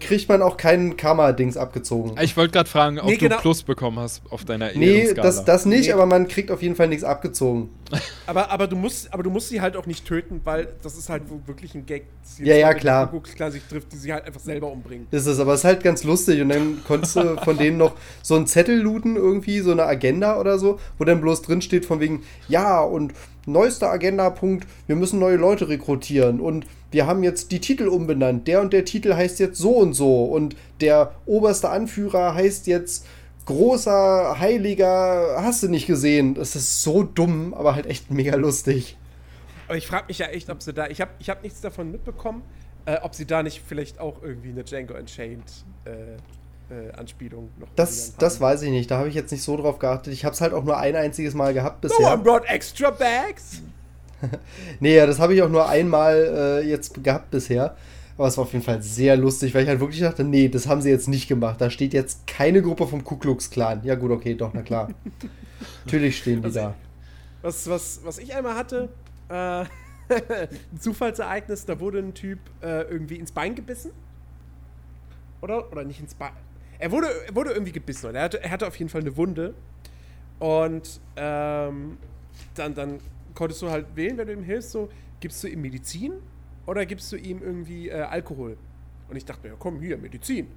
kriegt 0.00 0.28
man 0.28 0.42
auch 0.42 0.56
keinen 0.56 0.96
Karma-Dings 0.96 1.56
abgezogen. 1.56 2.14
Ich 2.20 2.36
wollte 2.36 2.52
gerade 2.52 2.68
fragen, 2.68 2.98
ob 2.98 3.06
nee, 3.06 3.16
genau. 3.16 3.36
du 3.36 3.42
Plus 3.42 3.62
bekommen 3.62 3.98
hast 3.98 4.22
auf 4.30 4.44
deiner 4.44 4.72
Nee, 4.74 5.14
das, 5.14 5.44
das 5.44 5.66
nicht, 5.66 5.86
nee. 5.86 5.92
aber 5.92 6.06
man 6.06 6.28
kriegt 6.28 6.50
auf 6.50 6.62
jeden 6.62 6.76
Fall 6.76 6.88
nichts 6.88 7.04
abgezogen. 7.04 7.70
aber, 8.26 8.50
aber, 8.50 8.66
du 8.66 8.76
musst, 8.76 9.12
aber 9.12 9.22
du 9.22 9.30
musst 9.30 9.48
sie 9.48 9.60
halt 9.60 9.76
auch 9.76 9.86
nicht 9.86 10.04
töten, 10.04 10.40
weil 10.44 10.68
das 10.82 10.96
ist 10.98 11.08
halt 11.08 11.22
wirklich 11.46 11.74
ein 11.74 11.86
Gag. 11.86 12.06
Ja, 12.38 12.56
ja, 12.56 12.74
klar. 12.74 13.12
klar 13.22 13.50
sich 13.50 13.62
trifft, 13.62 13.92
die 13.92 13.96
sie 13.96 14.12
halt 14.12 14.24
einfach 14.24 14.40
selber 14.40 14.70
umbringen. 14.70 15.06
Das 15.10 15.26
ist 15.26 15.38
aber 15.38 15.54
es 15.54 15.60
ist 15.60 15.64
halt 15.64 15.82
ganz 15.82 16.04
lustig 16.04 16.40
und 16.40 16.48
dann 16.48 16.82
konntest 16.86 17.16
du 17.16 17.36
von 17.44 17.56
denen 17.56 17.78
noch 17.78 17.94
so 18.22 18.34
einen 18.34 18.46
Zettel 18.46 18.80
looten 18.80 19.16
irgendwie, 19.16 19.60
so 19.60 19.70
eine 19.70 19.84
Agenda 19.84 20.38
oder 20.38 20.58
so, 20.58 20.78
wo 20.98 21.04
dann 21.04 21.20
bloß 21.20 21.42
drin 21.42 21.62
steht 21.62 21.86
von 21.86 22.00
wegen, 22.00 22.22
ja 22.48 22.80
und 22.80 23.12
neuester 23.46 23.90
Agendapunkt, 23.90 24.66
wir 24.86 24.96
müssen 24.96 25.18
neue 25.18 25.36
Leute 25.36 25.68
rekrutieren 25.68 26.40
und 26.40 26.66
wir 26.90 27.06
haben 27.06 27.22
jetzt 27.22 27.52
die 27.52 27.60
Titel 27.60 27.88
umbenannt. 27.88 28.46
Der 28.48 28.60
und 28.60 28.72
der 28.72 28.84
Titel 28.84 29.14
heißt 29.14 29.38
jetzt 29.38 29.58
so 29.58 29.76
und 29.76 29.94
so 29.94 30.24
und 30.24 30.56
der 30.80 31.14
oberste 31.26 31.70
Anführer 31.70 32.34
heißt 32.34 32.66
jetzt 32.66 33.06
großer, 33.46 34.38
heiliger, 34.38 35.42
hast 35.42 35.62
du 35.62 35.68
nicht 35.68 35.86
gesehen. 35.86 36.34
Das 36.34 36.56
ist 36.56 36.82
so 36.82 37.02
dumm, 37.02 37.54
aber 37.54 37.74
halt 37.74 37.86
echt 37.86 38.10
mega 38.10 38.36
lustig. 38.36 38.96
Aber 39.68 39.78
ich 39.78 39.86
frage 39.86 40.06
mich 40.08 40.18
ja 40.18 40.26
echt, 40.26 40.50
ob 40.50 40.62
sie 40.62 40.72
da, 40.72 40.88
ich 40.88 41.00
habe 41.00 41.12
ich 41.18 41.30
hab 41.30 41.42
nichts 41.42 41.60
davon 41.60 41.90
mitbekommen, 41.90 42.42
äh, 42.84 42.98
ob 43.02 43.14
sie 43.14 43.26
da 43.26 43.42
nicht 43.42 43.62
vielleicht 43.66 43.98
auch 43.98 44.22
irgendwie 44.22 44.50
eine 44.50 44.64
Django 44.64 44.94
Unchained 44.94 45.50
äh, 45.84 46.16
äh, 46.70 46.92
Anspielung 46.92 47.50
noch. 47.58 47.68
Das, 47.76 48.16
das 48.16 48.40
weiß 48.40 48.62
ich 48.62 48.70
nicht, 48.70 48.90
da 48.90 48.98
habe 48.98 49.08
ich 49.08 49.14
jetzt 49.14 49.30
nicht 49.30 49.42
so 49.42 49.56
drauf 49.56 49.78
geachtet. 49.78 50.12
Ich 50.12 50.24
habe 50.24 50.34
es 50.34 50.40
halt 50.40 50.52
auch 50.52 50.64
nur 50.64 50.76
ein 50.78 50.96
einziges 50.96 51.34
Mal 51.34 51.54
gehabt 51.54 51.80
bisher. 51.80 52.00
No 52.00 52.12
one 52.12 52.22
brought 52.22 52.44
extra 52.46 52.90
bags? 52.90 53.62
nee, 54.80 54.96
ja, 54.96 55.06
das 55.06 55.18
habe 55.18 55.34
ich 55.34 55.42
auch 55.42 55.48
nur 55.48 55.68
einmal 55.68 56.60
äh, 56.64 56.68
jetzt 56.68 57.02
gehabt 57.02 57.30
bisher. 57.30 57.76
Aber 58.18 58.28
es 58.28 58.36
war 58.38 58.44
auf 58.44 58.52
jeden 58.52 58.64
Fall 58.64 58.82
sehr 58.82 59.16
lustig, 59.16 59.54
weil 59.54 59.64
ich 59.64 59.68
halt 59.68 59.80
wirklich 59.80 60.00
dachte, 60.00 60.24
nee, 60.24 60.48
das 60.48 60.66
haben 60.66 60.80
sie 60.80 60.88
jetzt 60.88 61.06
nicht 61.06 61.28
gemacht. 61.28 61.60
Da 61.60 61.68
steht 61.68 61.92
jetzt 61.92 62.26
keine 62.26 62.62
Gruppe 62.62 62.86
vom 62.86 63.04
Ku 63.04 63.16
Klux 63.16 63.50
Klan. 63.50 63.82
Ja 63.84 63.94
gut, 63.94 64.10
okay, 64.10 64.34
doch, 64.34 64.54
na 64.54 64.62
klar. 64.62 64.88
Natürlich 65.84 66.18
stehen 66.18 66.40
die 66.40 66.46
also, 66.46 66.60
da. 66.60 66.74
was, 67.42 67.68
was, 67.68 68.00
was 68.04 68.18
ich 68.18 68.34
einmal 68.34 68.54
hatte, 68.54 68.88
äh, 69.28 69.34
ein 70.08 70.80
Zufallsereignis, 70.80 71.66
da 71.66 71.78
wurde 71.78 71.98
ein 71.98 72.14
Typ 72.14 72.38
äh, 72.62 72.82
irgendwie 72.82 73.16
ins 73.16 73.32
Bein 73.32 73.54
gebissen. 73.54 73.90
Oder? 75.42 75.70
Oder 75.70 75.84
nicht 75.84 76.00
ins 76.00 76.14
Bein. 76.14 76.32
Er 76.78 76.90
wurde, 76.90 77.08
er 77.26 77.34
wurde 77.34 77.52
irgendwie 77.52 77.72
gebissen. 77.72 78.14
Er 78.14 78.22
hatte, 78.22 78.42
er 78.42 78.50
hatte 78.50 78.66
auf 78.66 78.76
jeden 78.76 78.88
Fall 78.88 79.00
eine 79.00 79.16
Wunde. 79.16 79.54
Und 80.38 81.00
ähm, 81.16 81.96
dann, 82.54 82.74
dann 82.74 83.00
konntest 83.34 83.62
du 83.62 83.70
halt 83.70 83.86
wählen, 83.94 84.18
wenn 84.18 84.26
du 84.26 84.32
ihm 84.34 84.42
hilfst, 84.42 84.72
so, 84.72 84.90
gibst 85.20 85.42
du 85.42 85.48
ihm 85.48 85.62
Medizin 85.62 86.14
oder 86.66 86.84
gibst 86.84 87.10
du 87.12 87.16
ihm 87.16 87.42
irgendwie 87.42 87.88
äh, 87.88 88.02
Alkohol? 88.02 88.58
Und 89.08 89.16
ich 89.16 89.24
dachte 89.24 89.46
mir, 89.46 89.54
ja, 89.54 89.56
komm, 89.58 89.80
hier, 89.80 89.96
Medizin. 89.96 90.48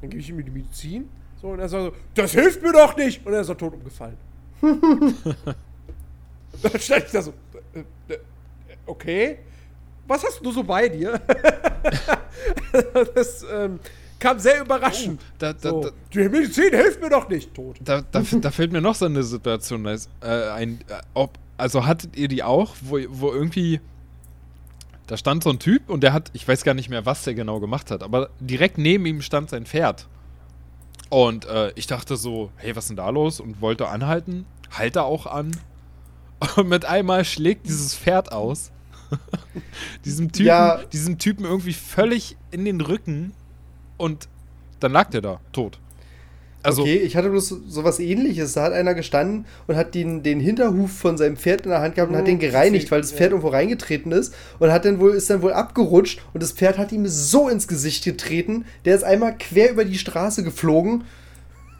Dann 0.00 0.10
gebe 0.10 0.20
ich 0.20 0.28
ihm 0.28 0.44
die 0.44 0.50
Medizin. 0.50 1.08
So, 1.40 1.48
und 1.48 1.60
er 1.60 1.68
sagt 1.68 1.84
so, 1.84 1.92
das 2.14 2.32
hilft 2.32 2.62
mir 2.62 2.72
doch 2.72 2.96
nicht! 2.96 3.24
Und 3.26 3.34
er 3.34 3.42
ist 3.42 3.48
so 3.48 3.54
tot 3.54 3.74
umgefallen. 3.74 4.16
dann 4.62 5.14
stand 6.78 7.04
ich 7.04 7.12
da 7.12 7.22
so, 7.22 7.34
äh, 7.74 7.80
äh, 8.12 8.18
okay, 8.86 9.38
was 10.06 10.24
hast 10.24 10.44
du 10.44 10.50
so 10.50 10.62
bei 10.62 10.88
dir? 10.88 11.20
das 13.14 13.44
ähm, 13.50 13.80
kam 14.24 14.38
sehr 14.38 14.62
überraschend. 14.62 15.20
Oh, 15.22 15.34
da, 15.38 15.52
da, 15.52 15.70
so, 15.70 15.82
da, 15.82 15.90
die 16.14 16.28
Medizin 16.30 16.70
hilft 16.70 17.00
mir 17.02 17.10
doch 17.10 17.28
nicht, 17.28 17.52
tot. 17.52 17.76
da, 17.84 18.02
fällt 18.50 18.72
mir 18.72 18.80
noch 18.80 18.94
so 18.94 19.04
eine 19.04 19.22
Situation 19.22 19.86
ein. 19.86 20.00
Äh, 20.22 20.48
ein 20.48 20.80
äh, 20.88 21.02
ob, 21.12 21.38
also 21.58 21.84
hattet 21.84 22.16
ihr 22.16 22.28
die 22.28 22.42
auch, 22.42 22.74
wo, 22.80 22.98
wo 23.08 23.30
irgendwie. 23.32 23.80
Da 25.06 25.18
stand 25.18 25.44
so 25.44 25.50
ein 25.50 25.58
Typ 25.58 25.90
und 25.90 26.02
der 26.02 26.14
hat, 26.14 26.30
ich 26.32 26.48
weiß 26.48 26.64
gar 26.64 26.72
nicht 26.72 26.88
mehr, 26.88 27.04
was 27.04 27.24
der 27.24 27.34
genau 27.34 27.60
gemacht 27.60 27.90
hat, 27.90 28.02
aber 28.02 28.30
direkt 28.40 28.78
neben 28.78 29.04
ihm 29.04 29.20
stand 29.20 29.50
sein 29.50 29.66
Pferd. 29.66 30.08
Und 31.10 31.44
äh, 31.44 31.72
ich 31.74 31.86
dachte 31.86 32.16
so, 32.16 32.50
hey, 32.56 32.74
was 32.74 32.84
ist 32.84 32.88
denn 32.88 32.96
da 32.96 33.10
los? 33.10 33.38
Und 33.38 33.60
wollte 33.60 33.88
anhalten, 33.88 34.46
halte 34.70 35.02
auch 35.02 35.26
an. 35.26 35.50
Und 36.56 36.68
mit 36.70 36.86
einmal 36.86 37.26
schlägt 37.26 37.66
dieses 37.66 37.94
Pferd 37.94 38.32
aus. 38.32 38.72
diesem, 40.06 40.32
Typen, 40.32 40.46
Ja. 40.46 40.82
diesem 40.92 41.18
Typen 41.18 41.44
irgendwie 41.44 41.74
völlig 41.74 42.38
in 42.50 42.64
den 42.64 42.80
Rücken. 42.80 43.34
Und 43.96 44.28
dann 44.80 44.92
lag 44.92 45.10
der 45.10 45.20
da, 45.20 45.40
tot. 45.52 45.78
Also, 46.64 46.82
okay, 46.82 46.96
ich 46.96 47.14
hatte 47.14 47.28
bloß 47.28 47.48
so 47.68 47.84
was 47.84 48.00
ähnliches. 48.00 48.54
Da 48.54 48.62
hat 48.62 48.72
einer 48.72 48.94
gestanden 48.94 49.44
und 49.66 49.76
hat 49.76 49.94
den, 49.94 50.22
den 50.22 50.40
Hinterhuf 50.40 50.92
von 50.92 51.18
seinem 51.18 51.36
Pferd 51.36 51.66
in 51.66 51.70
der 51.70 51.82
Hand 51.82 51.94
gehabt 51.94 52.10
und 52.10 52.16
Oh, 52.16 52.20
hat 52.20 52.26
den 52.26 52.38
gereinigt, 52.38 52.84
deswegen, 52.84 52.90
weil 52.90 53.00
das 53.02 53.10
ja. 53.10 53.16
Pferd 53.18 53.30
irgendwo 53.32 53.48
reingetreten 53.48 54.12
ist 54.12 54.34
und 54.58 54.72
hat 54.72 54.86
dann 54.86 54.98
wohl, 54.98 55.12
ist 55.12 55.28
dann 55.28 55.42
wohl 55.42 55.52
abgerutscht 55.52 56.22
und 56.32 56.42
das 56.42 56.52
Pferd 56.52 56.78
hat 56.78 56.90
ihm 56.90 57.06
so 57.06 57.50
ins 57.50 57.68
Gesicht 57.68 58.04
getreten, 58.04 58.64
der 58.86 58.96
ist 58.96 59.04
einmal 59.04 59.36
quer 59.36 59.70
über 59.70 59.84
die 59.84 59.98
Straße 59.98 60.42
geflogen 60.42 61.04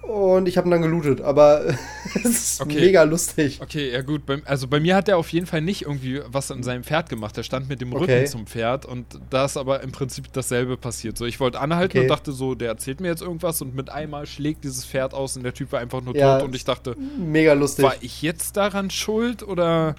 und 0.09 0.47
ich 0.49 0.57
habe 0.57 0.69
ihn 0.69 0.71
dann 0.71 0.83
gelootet. 0.83 1.21
Aber 1.21 1.63
es 2.15 2.25
ist 2.25 2.61
Okay. 2.61 2.81
mega 2.81 3.03
lustig. 3.05 3.61
Okay, 3.63 3.91
ja 3.93 4.03
gut. 4.03 4.23
Also 4.45 4.69
bei 4.69 4.81
mir 4.81 4.95
hat 4.97 5.09
er 5.09 5.17
auf 5.19 5.29
jeden 5.31 5.47
Fall 5.47 5.61
nicht 5.61 5.83
irgendwie 5.83 6.21
was 6.27 6.51
an 6.51 6.63
seinem 6.63 6.85
Pferd 6.85 7.09
gemacht. 7.09 7.37
Er 7.37 7.43
stand 7.45 7.69
mit 7.69 7.81
dem 7.81 7.93
Rücken 7.93 8.05
Okay. 8.05 8.25
zum 8.27 8.47
Pferd 8.47 8.85
und 8.87 9.07
da 9.31 9.45
ist 9.47 9.57
aber 9.57 9.83
im 9.83 9.93
Prinzip 9.93 10.33
dasselbe 10.33 10.77
passiert. 10.77 11.17
So, 11.19 11.25
ich 11.25 11.41
wollte 11.41 11.61
anhalten 11.61 11.93
Okay. 11.99 12.01
und 12.03 12.09
dachte 12.09 12.33
so, 12.33 12.55
der 12.55 12.69
erzählt 12.69 13.01
mir 13.01 13.09
jetzt 13.09 13.23
irgendwas 13.23 13.61
und 13.63 13.75
mit 13.75 13.91
einmal 13.91 14.27
schlägt 14.27 14.65
dieses 14.65 14.85
Pferd 14.85 15.15
aus 15.15 15.37
und 15.37 15.43
der 15.43 15.55
Typ 15.55 15.73
war 15.73 15.81
einfach 15.81 16.01
nur 16.03 16.17
Ja. 16.17 16.39
tot 16.39 16.49
und 16.49 16.55
ich 16.55 16.65
dachte, 16.65 16.97
Mega 17.19 17.53
lustig. 17.55 17.85
war 17.85 17.95
ich 18.01 18.23
jetzt 18.23 18.57
daran 18.57 18.91
schuld 18.91 19.43
oder 19.43 19.95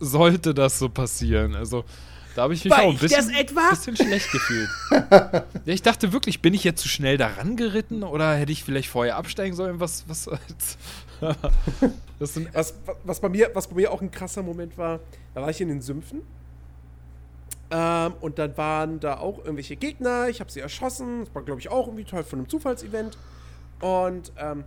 sollte 0.00 0.54
das 0.54 0.78
so 0.78 0.88
passieren? 0.88 1.54
Also 1.54 1.84
da 2.34 2.42
habe 2.42 2.54
ich 2.54 2.64
mich 2.64 2.70
War 2.70 2.82
auch 2.82 2.90
ein 2.90 2.98
bisschen, 2.98 3.26
bisschen 3.28 3.96
schlecht 3.96 4.30
gefühlt. 4.30 4.68
ja, 4.90 5.44
ich 5.66 5.82
dachte 5.82 6.12
wirklich, 6.12 6.40
bin 6.40 6.54
ich 6.54 6.64
jetzt 6.64 6.80
zu 6.80 6.88
schnell 6.88 7.16
daran 7.16 7.56
geritten 7.56 8.02
oder 8.02 8.34
hätte 8.34 8.52
ich 8.52 8.64
vielleicht 8.64 8.88
vorher 8.88 9.16
absteigen 9.16 9.56
sollen? 9.56 9.80
Was, 9.80 10.04
was 10.08 10.24
sind 12.20 12.54
Was, 12.54 12.74
was, 13.04 13.20
bei 13.20 13.28
mir, 13.28 13.50
was 13.54 13.66
bei 13.66 13.76
mir 13.76 13.92
auch 13.92 14.00
ein 14.00 14.10
krasser 14.10 14.42
Moment 14.42 14.78
war, 14.78 15.00
da 15.34 15.42
war 15.42 15.50
ich 15.50 15.60
in 15.60 15.68
den 15.68 15.80
Sümpfen. 15.80 16.22
Ähm, 17.70 18.14
und 18.20 18.38
dann 18.38 18.56
waren 18.56 19.00
da 19.00 19.18
auch 19.18 19.38
irgendwelche 19.38 19.76
Gegner. 19.76 20.28
Ich 20.28 20.40
habe 20.40 20.50
sie 20.50 20.60
erschossen. 20.60 21.24
Das 21.24 21.34
war, 21.34 21.42
glaube 21.42 21.60
ich, 21.60 21.70
auch 21.70 21.86
irgendwie 21.86 22.04
Teil 22.04 22.24
von 22.24 22.40
einem 22.40 22.48
Zufallsevent. 22.48 23.16
Und 23.80 24.32
ähm, 24.38 24.64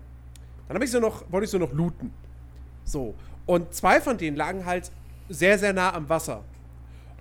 dann 0.68 0.82
ich 0.82 0.92
so 0.92 1.00
noch, 1.00 1.24
wollte 1.32 1.46
ich 1.46 1.52
so 1.52 1.58
noch 1.58 1.74
looten. 1.74 2.12
So. 2.86 3.14
Und 3.46 3.74
zwei 3.74 4.00
von 4.00 4.18
denen 4.18 4.38
lagen 4.38 4.66
halt 4.66 4.92
sehr, 5.30 5.60
sehr 5.60 5.74
nah 5.74 5.94
am 5.94 6.08
Wasser. 6.10 6.44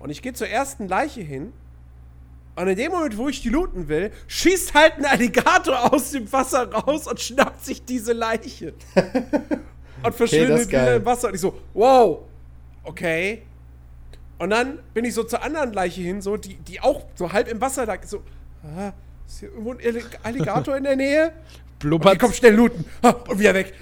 Und 0.03 0.09
ich 0.09 0.21
gehe 0.21 0.33
zur 0.33 0.49
ersten 0.49 0.89
Leiche 0.89 1.21
hin. 1.21 1.53
Und 2.57 2.67
in 2.67 2.75
dem 2.75 2.91
Moment, 2.91 3.17
wo 3.17 3.29
ich 3.29 3.41
die 3.41 3.47
looten 3.47 3.87
will, 3.87 4.11
schießt 4.27 4.73
halt 4.73 4.97
ein 4.97 5.05
Alligator 5.05 5.93
aus 5.93 6.11
dem 6.11 6.29
Wasser 6.31 6.69
raus 6.73 7.07
und 7.07 7.21
schnappt 7.21 7.63
sich 7.63 7.85
diese 7.85 8.11
Leiche. 8.11 8.73
und 10.03 10.13
verschwindet 10.13 10.59
ist 10.59 10.67
wieder 10.67 10.97
im 10.97 11.05
Wasser. 11.05 11.29
Und 11.29 11.35
ich 11.35 11.39
so, 11.41 11.57
wow, 11.73 12.19
okay. 12.83 13.43
Und 14.39 14.49
dann 14.49 14.79
bin 14.93 15.05
ich 15.05 15.13
so 15.13 15.23
zur 15.23 15.41
anderen 15.41 15.71
Leiche 15.71 16.01
hin, 16.01 16.21
so, 16.21 16.35
die, 16.35 16.55
die 16.55 16.81
auch 16.81 17.05
so 17.15 17.31
halb 17.31 17.47
im 17.47 17.61
Wasser 17.61 17.85
lag. 17.85 18.03
So, 18.03 18.21
ah, 18.63 18.91
ist 19.25 19.39
hier 19.39 19.49
irgendwo 19.51 19.71
ein 19.71 19.79
Alli- 19.79 20.03
Alligator 20.21 20.75
in 20.75 20.83
der 20.83 20.95
Nähe? 20.97 21.31
Okay, 21.83 21.89
blubbert, 21.89 22.19
komm, 22.19 22.31
schnell 22.31 22.55
looten. 22.55 22.85
Und 23.27 23.39
wieder 23.39 23.53
weg. 23.53 23.73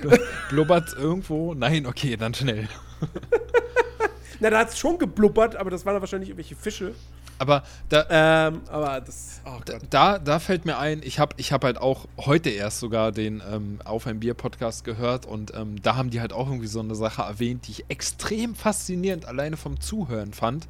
blubbert 0.50 0.92
irgendwo. 0.98 1.54
Nein, 1.54 1.86
okay, 1.86 2.18
dann 2.18 2.34
schnell. 2.34 2.68
Na, 4.42 4.50
da 4.50 4.60
hat 4.60 4.70
es 4.70 4.80
schon 4.80 4.98
geblubbert, 4.98 5.56
aber 5.56 5.70
das 5.70 5.86
waren 5.86 5.94
dann 5.94 6.02
wahrscheinlich 6.02 6.30
irgendwelche 6.30 6.56
Fische. 6.56 6.94
Aber 7.38 7.64
da, 7.90 8.06
Ähm, 8.10 8.62
aber 8.70 9.02
das, 9.02 9.42
oh 9.46 9.60
Da, 9.66 9.78
da, 9.90 10.20
da 10.20 10.40
fällt 10.40 10.66
mir 10.66 10.78
ein, 10.78 11.02
ich 11.04 11.20
habe 11.20 11.36
ich 11.38 11.52
hab 11.52 11.64
halt 11.64 11.78
auch 11.78 12.08
heute 12.18 12.50
erst 12.50 12.80
sogar 12.80 13.12
den 13.12 13.42
ähm, 13.52 13.80
Auf 13.84 14.06
ein 14.06 14.20
Bier 14.20 14.34
Podcast 14.34 14.84
gehört 14.84 15.26
und 15.26 15.54
ähm, 15.56 15.82
da 15.82 15.96
haben 15.96 16.10
die 16.10 16.22
halt 16.22 16.34
auch 16.34 16.48
irgendwie 16.48 16.68
so 16.68 16.80
eine 16.80 16.96
Sache 16.96 17.22
erwähnt, 17.22 17.68
die 17.68 17.72
ich 17.72 17.86
extrem 17.88 18.54
faszinierend 18.56 19.26
alleine 19.26 19.58
vom 19.58 19.80
Zuhören 19.80 20.34
fand. 20.34 20.68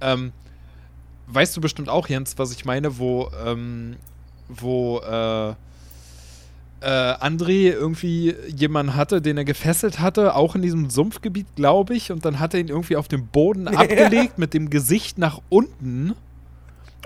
Ähm, 0.00 0.32
weißt 1.26 1.56
du 1.56 1.60
bestimmt 1.60 1.88
auch, 1.88 2.08
Jens, 2.08 2.38
was 2.38 2.52
ich 2.52 2.64
meine, 2.64 2.98
wo, 2.98 3.30
ähm, 3.44 3.96
wo 4.48 4.98
äh, 5.00 5.54
äh, 6.82 7.14
André 7.24 7.70
irgendwie 7.72 8.34
jemanden 8.54 8.94
hatte, 8.96 9.22
den 9.22 9.36
er 9.38 9.44
gefesselt 9.44 10.00
hatte, 10.00 10.34
auch 10.34 10.54
in 10.54 10.62
diesem 10.62 10.90
Sumpfgebiet, 10.90 11.46
glaube 11.56 11.94
ich, 11.94 12.10
und 12.12 12.24
dann 12.24 12.38
hat 12.40 12.54
er 12.54 12.60
ihn 12.60 12.68
irgendwie 12.68 12.96
auf 12.96 13.08
dem 13.08 13.26
Boden 13.26 13.68
abgelegt 13.76 14.38
mit 14.38 14.54
dem 14.54 14.70
Gesicht 14.70 15.18
nach 15.18 15.40
unten 15.48 16.14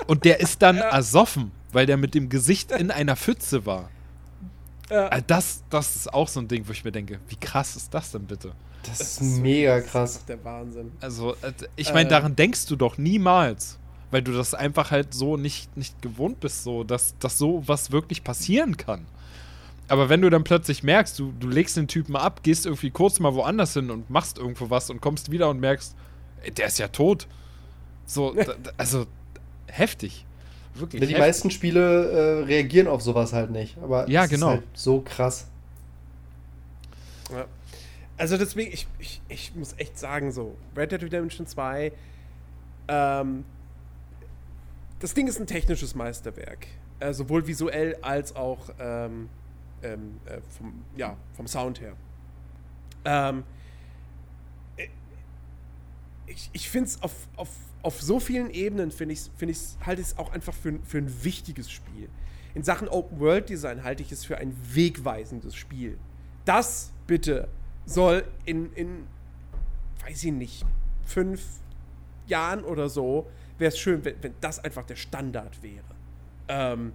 und 0.07 0.25
der 0.25 0.41
ist 0.41 0.63
dann 0.63 0.79
ersoffen, 0.79 1.53
weil 1.73 1.87
der 1.87 1.97
mit 1.97 2.15
dem 2.15 2.29
Gesicht 2.29 2.73
in 2.73 2.91
einer 2.91 3.17
Pfütze 3.17 3.67
war. 3.67 3.91
Ja. 4.91 5.09
Äh, 5.09 5.23
Das, 5.27 5.63
das 5.71 5.97
ist 5.97 6.13
auch 6.15 6.29
so 6.29 6.41
ein 6.41 6.49
Ding, 6.49 6.67
wo 6.69 6.73
ich 6.73 6.85
mir 6.85 6.93
denke, 6.93 7.19
wie 7.29 7.37
krass 7.37 7.77
ist 7.77 7.93
das 7.93 8.13
denn 8.13 8.23
bitte? 8.25 8.53
Das 8.87 9.01
ist 9.01 9.21
mega 9.21 9.81
krass. 9.81 10.13
Das 10.13 10.17
ist 10.21 10.29
der 10.29 10.45
Wahnsinn. 10.45 10.93
Also, 11.01 11.33
äh, 11.43 11.53
ich 11.75 11.93
meine, 11.93 12.09
Äh. 12.09 12.11
daran 12.11 12.37
denkst 12.37 12.67
du 12.67 12.77
doch 12.77 12.99
niemals. 12.99 13.79
Weil 14.13 14.23
du 14.23 14.31
das 14.33 14.55
einfach 14.55 14.93
halt 14.93 15.13
so 15.13 15.37
nicht, 15.37 15.77
nicht 15.77 16.01
gewohnt 16.01 16.39
bist, 16.39 16.63
so, 16.63 16.85
dass, 16.85 17.19
dass 17.19 17.39
so 17.39 17.65
was 17.67 17.91
wirklich 17.91 18.23
passieren 18.23 18.77
kann. 18.77 19.05
Aber 19.89 20.09
wenn 20.09 20.21
du 20.21 20.31
dann 20.31 20.43
plötzlich 20.45 20.83
merkst, 20.83 21.19
du, 21.19 21.33
du 21.39 21.49
legst 21.49 21.77
den 21.77 21.87
Typen 21.87 22.17
ab, 22.17 22.43
gehst 22.43 22.67
irgendwie 22.67 22.91
kurz 22.91 23.21
mal 23.21 23.35
woanders 23.35 23.75
hin 23.75 23.91
und 23.91 24.11
machst 24.11 24.39
irgendwo 24.39 24.69
was 24.71 24.91
und 24.91 25.01
kommst 25.01 25.31
wieder 25.31 25.49
und 25.49 25.61
merkst, 25.61 25.95
ey, 26.43 26.51
der 26.51 26.67
ist 26.67 26.79
ja 26.79 26.89
tot. 26.89 27.29
So, 28.05 28.35
da, 28.35 28.45
da, 28.45 28.71
also 28.77 29.07
heftig. 29.69 30.27
Wirklich. 30.75 31.01
Ja, 31.01 31.07
die 31.07 31.13
heftig. 31.15 31.27
meisten 31.27 31.51
Spiele 31.51 32.11
äh, 32.11 32.45
reagieren 32.45 32.89
auf 32.89 33.01
sowas 33.01 33.33
halt 33.33 33.51
nicht. 33.51 33.79
Aber 33.79 34.09
Ja, 34.09 34.25
es 34.25 34.31
genau. 34.31 34.49
ist 34.49 34.53
halt 34.55 34.65
so 34.75 35.01
krass. 35.01 35.47
Ja. 37.33 37.47
Also 38.19 38.39
deswegen, 38.39 38.73
ich, 38.73 38.87
ich, 38.99 39.21
ich 39.29 39.55
muss 39.55 39.75
echt 39.79 39.99
sagen, 39.99 40.33
so, 40.33 40.57
Red 40.77 40.93
Dead 40.93 41.03
Redemption 41.03 41.47
2, 41.47 41.93
ähm, 42.89 43.45
das 45.01 45.15
Ding 45.15 45.29
ist 45.29 45.39
ein 45.39 45.47
technisches 45.47 45.95
Meisterwerk. 45.95 46.67
Äh, 46.99 47.13
sowohl 47.13 47.47
visuell 47.47 47.97
als 48.01 48.35
auch 48.35 48.71
ähm, 48.81 49.29
ähm, 49.83 50.21
äh, 50.27 50.41
vom, 50.57 50.85
ja, 50.97 51.17
vom 51.35 51.47
Sound 51.47 51.81
her. 51.81 51.95
Ähm, 53.05 53.45
äh, 54.77 54.89
ich 56.27 56.51
ich 56.53 56.69
finde 56.69 56.89
es 56.89 57.03
auf, 57.03 57.13
auf, 57.37 57.51
auf 57.83 58.03
so 58.03 58.19
vielen 58.21 58.51
Ebenen, 58.51 58.91
finde 58.91 59.15
ich 59.15 59.31
find 59.37 59.51
ich's- 59.53 59.77
halte 59.85 60.01
ich 60.03 60.09
es 60.09 60.19
auch 60.19 60.33
einfach 60.33 60.55
für, 60.55 60.79
für 60.85 60.99
ein 60.99 61.25
wichtiges 61.25 61.71
Spiel. 61.71 62.09
In 62.55 62.63
Sachen 62.63 62.89
Open 62.89 63.21
World 63.21 63.49
Design 63.49 63.85
halte 63.85 64.03
ich 64.03 64.11
es 64.13 64.25
für 64.25 64.39
ein 64.39 64.57
wegweisendes 64.75 65.55
Spiel. 65.55 65.99
Das 66.45 66.93
bitte 67.07 67.49
soll 67.85 68.25
in, 68.45 68.73
in 68.73 69.07
weiß 70.05 70.25
ich 70.25 70.33
nicht, 70.33 70.65
fünf 71.05 71.43
Jahren 72.27 72.65
oder 72.65 72.89
so, 72.89 73.27
wäre 73.59 73.69
es 73.69 73.79
schön, 73.79 74.05
wenn, 74.05 74.23
wenn 74.23 74.35
das 74.41 74.59
einfach 74.59 74.85
der 74.85 74.97
Standard 74.97 75.63
wäre. 75.63 75.85
Ähm, 76.49 76.93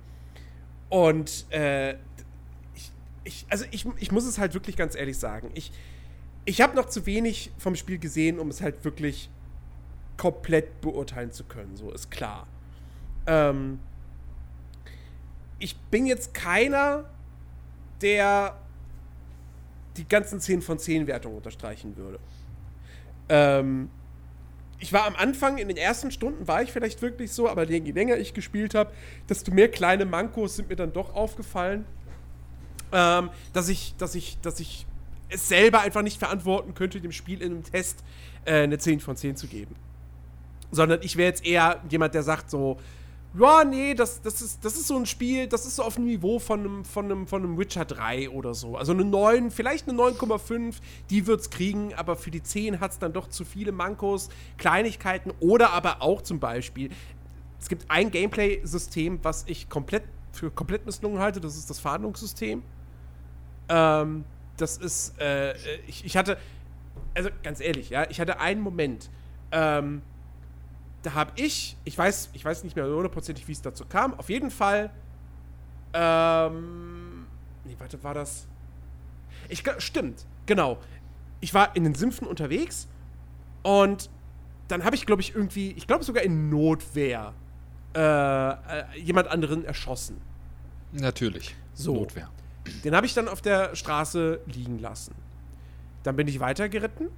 und 0.89 1.45
äh, 1.51 1.95
ich, 3.23 3.45
also 3.49 3.65
ich, 3.71 3.85
ich 3.97 4.11
muss 4.11 4.25
es 4.25 4.37
halt 4.37 4.53
wirklich 4.53 4.75
ganz 4.75 4.95
ehrlich 4.95 5.17
sagen. 5.17 5.51
Ich, 5.53 5.71
ich 6.45 6.61
habe 6.61 6.75
noch 6.75 6.85
zu 6.85 7.05
wenig 7.05 7.51
vom 7.57 7.75
Spiel 7.75 7.99
gesehen, 7.99 8.39
um 8.39 8.49
es 8.49 8.61
halt 8.61 8.83
wirklich 8.83 9.29
komplett 10.17 10.81
beurteilen 10.81 11.31
zu 11.31 11.43
können. 11.43 11.75
So 11.75 11.91
ist 11.91 12.11
klar. 12.11 12.47
Ähm, 13.27 13.79
ich 15.59 15.77
bin 15.77 16.05
jetzt 16.05 16.33
keiner, 16.33 17.09
der 18.01 18.57
die 19.97 20.07
ganzen 20.07 20.39
10 20.39 20.61
von 20.61 20.79
10 20.79 21.07
Wertungen 21.07 21.37
unterstreichen 21.37 21.95
würde. 21.97 22.19
Ähm, 23.29 23.89
ich 24.79 24.91
war 24.91 25.05
am 25.05 25.15
Anfang, 25.15 25.59
in 25.59 25.67
den 25.67 25.77
ersten 25.77 26.09
Stunden 26.09 26.47
war 26.47 26.63
ich 26.63 26.71
vielleicht 26.71 27.03
wirklich 27.03 27.31
so, 27.31 27.47
aber 27.47 27.69
je 27.69 27.79
länger 27.91 28.17
ich 28.17 28.33
gespielt 28.33 28.73
habe, 28.73 28.91
desto 29.29 29.51
mehr 29.51 29.69
kleine 29.69 30.05
Mankos 30.05 30.55
sind 30.55 30.69
mir 30.69 30.75
dann 30.75 30.91
doch 30.91 31.13
aufgefallen, 31.13 31.85
ähm, 32.91 33.29
dass 33.53 33.69
ich, 33.69 33.95
dass 33.97 34.15
ich, 34.15 34.37
dass 34.41 34.59
ich 34.59 34.85
es 35.29 35.47
selber 35.47 35.81
einfach 35.81 36.01
nicht 36.01 36.19
verantworten 36.19 36.73
könnte, 36.73 36.99
dem 36.99 37.11
Spiel 37.11 37.41
in 37.41 37.53
einem 37.53 37.63
Test 37.63 38.03
äh, 38.45 38.63
eine 38.63 38.77
10 38.77 38.99
von 38.99 39.15
10 39.15 39.35
zu 39.35 39.47
geben. 39.47 39.75
Sondern 40.71 40.99
ich 41.01 41.17
wäre 41.17 41.29
jetzt 41.29 41.45
eher 41.45 41.81
jemand, 41.89 42.13
der 42.13 42.23
sagt 42.23 42.49
so, 42.49 42.77
ja, 43.39 43.63
nee, 43.63 43.93
das, 43.93 44.21
das, 44.21 44.41
ist, 44.41 44.65
das 44.65 44.75
ist 44.75 44.87
so 44.87 44.97
ein 44.97 45.05
Spiel, 45.05 45.47
das 45.47 45.65
ist 45.65 45.77
so 45.77 45.83
auf 45.83 45.95
dem 45.95 46.05
Niveau 46.05 46.37
von 46.37 46.59
einem, 46.59 46.85
von 46.85 47.05
einem, 47.05 47.27
von 47.27 47.43
einem 47.43 47.57
Witcher 47.57 47.85
3 47.85 48.29
oder 48.29 48.53
so. 48.53 48.75
Also 48.75 48.91
eine 48.91 49.05
9, 49.05 49.51
vielleicht 49.51 49.87
eine 49.87 49.97
9,5, 49.97 50.75
die 51.09 51.27
wird's 51.27 51.49
kriegen, 51.49 51.93
aber 51.93 52.17
für 52.17 52.29
die 52.29 52.43
10 52.43 52.81
hat 52.81 52.91
es 52.91 52.99
dann 52.99 53.13
doch 53.13 53.29
zu 53.29 53.45
viele 53.45 53.71
Mankos, 53.71 54.29
Kleinigkeiten 54.57 55.31
oder 55.39 55.71
aber 55.71 56.01
auch 56.01 56.21
zum 56.21 56.41
Beispiel, 56.41 56.89
es 57.57 57.69
gibt 57.69 57.85
ein 57.89 58.11
Gameplay-System, 58.11 59.19
was 59.23 59.45
ich 59.47 59.69
komplett 59.69 60.03
für 60.33 60.49
komplett 60.49 60.85
misslungen 60.85 61.19
halte, 61.19 61.39
das 61.39 61.57
ist 61.57 61.69
das 61.69 61.79
Verhandlungssystem. 61.79 62.63
Ähm, 63.71 64.25
das 64.57 64.77
ist, 64.77 65.19
äh, 65.19 65.55
ich, 65.87 66.03
ich 66.05 66.17
hatte, 66.17 66.37
also 67.15 67.29
ganz 67.41 67.61
ehrlich, 67.61 67.89
ja, 67.89 68.09
ich 68.09 68.19
hatte 68.19 68.39
einen 68.39 68.61
Moment, 68.61 69.09
ähm, 69.51 70.01
da 71.03 71.13
habe 71.13 71.31
ich, 71.35 71.77
ich 71.85 71.97
weiß, 71.97 72.31
ich 72.33 72.43
weiß 72.43 72.63
nicht 72.65 72.75
mehr 72.75 72.85
hundertprozentig, 72.85 73.47
wie 73.47 73.53
es 73.53 73.61
dazu 73.61 73.85
kam. 73.85 74.13
Auf 74.13 74.29
jeden 74.29 74.51
Fall, 74.51 74.91
ähm, 75.93 77.25
nee, 77.63 77.75
warte, 77.79 78.03
war 78.03 78.13
das? 78.13 78.45
Ich, 79.49 79.63
stimmt, 79.79 80.25
genau. 80.45 80.77
Ich 81.39 81.53
war 81.53 81.75
in 81.75 81.85
den 81.85 81.95
Sümpfen 81.95 82.27
unterwegs 82.27 82.87
und 83.63 84.09
dann 84.67 84.83
habe 84.83 84.95
ich, 84.95 85.05
glaube 85.05 85.21
ich, 85.21 85.33
irgendwie, 85.33 85.71
ich 85.71 85.87
glaube 85.87 86.03
sogar 86.03 86.23
in 86.23 86.49
Notwehr, 86.49 87.33
äh, 87.95 87.99
äh, 87.99 88.99
jemand 88.99 89.29
anderen 89.29 89.65
erschossen. 89.65 90.21
Natürlich. 90.91 91.55
So. 91.73 91.95
Notwehr. 91.95 92.29
Den 92.83 92.95
habe 92.95 93.05
ich 93.05 93.13
dann 93.13 93.27
auf 93.27 93.41
der 93.41 93.75
Straße 93.75 94.39
liegen 94.45 94.79
lassen. 94.79 95.15
Dann 96.03 96.15
bin 96.15 96.27
ich 96.27 96.39
weitergeritten 96.39 97.09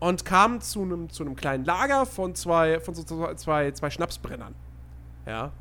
und 0.00 0.24
kam 0.24 0.60
zu 0.60 0.82
einem 0.82 1.10
zu 1.10 1.24
kleinen 1.34 1.64
Lager 1.64 2.06
von 2.06 2.34
zwei, 2.34 2.80
von 2.80 2.94
so 2.94 3.02
zwei, 3.34 3.70
zwei 3.72 3.90
Schnapsbrennern. 3.90 4.54
Ja. 5.26 5.52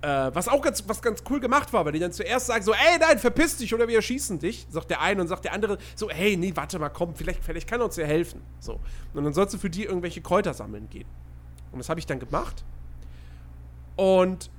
Äh, 0.00 0.30
was 0.32 0.46
auch 0.46 0.62
ganz, 0.62 0.84
was 0.86 1.02
ganz 1.02 1.24
cool 1.28 1.40
gemacht 1.40 1.72
war, 1.72 1.84
weil 1.84 1.92
die 1.92 1.98
dann 1.98 2.12
zuerst 2.12 2.46
sagen 2.46 2.62
so, 2.62 2.72
ey, 2.72 2.98
nein, 3.00 3.18
verpiss 3.18 3.56
dich 3.56 3.74
oder 3.74 3.88
wir 3.88 3.96
erschießen 3.96 4.38
dich, 4.38 4.66
sagt 4.70 4.90
der 4.90 5.00
eine 5.00 5.20
und 5.20 5.26
sagt 5.26 5.44
der 5.44 5.52
andere 5.52 5.78
so, 5.96 6.08
hey, 6.08 6.36
nee, 6.36 6.52
warte 6.54 6.78
mal, 6.78 6.88
komm, 6.88 7.16
vielleicht, 7.16 7.42
vielleicht 7.42 7.68
kann 7.68 7.80
er 7.80 7.86
uns 7.86 7.96
ja 7.96 8.06
helfen. 8.06 8.42
So. 8.60 8.78
Und 9.14 9.24
dann 9.24 9.34
sollst 9.34 9.54
du 9.54 9.58
für 9.58 9.70
die 9.70 9.84
irgendwelche 9.84 10.20
Kräuter 10.20 10.54
sammeln 10.54 10.88
gehen. 10.88 11.08
Und 11.72 11.80
das 11.80 11.88
habe 11.88 11.98
ich 11.98 12.06
dann 12.06 12.20
gemacht. 12.20 12.64
Und 13.96 14.50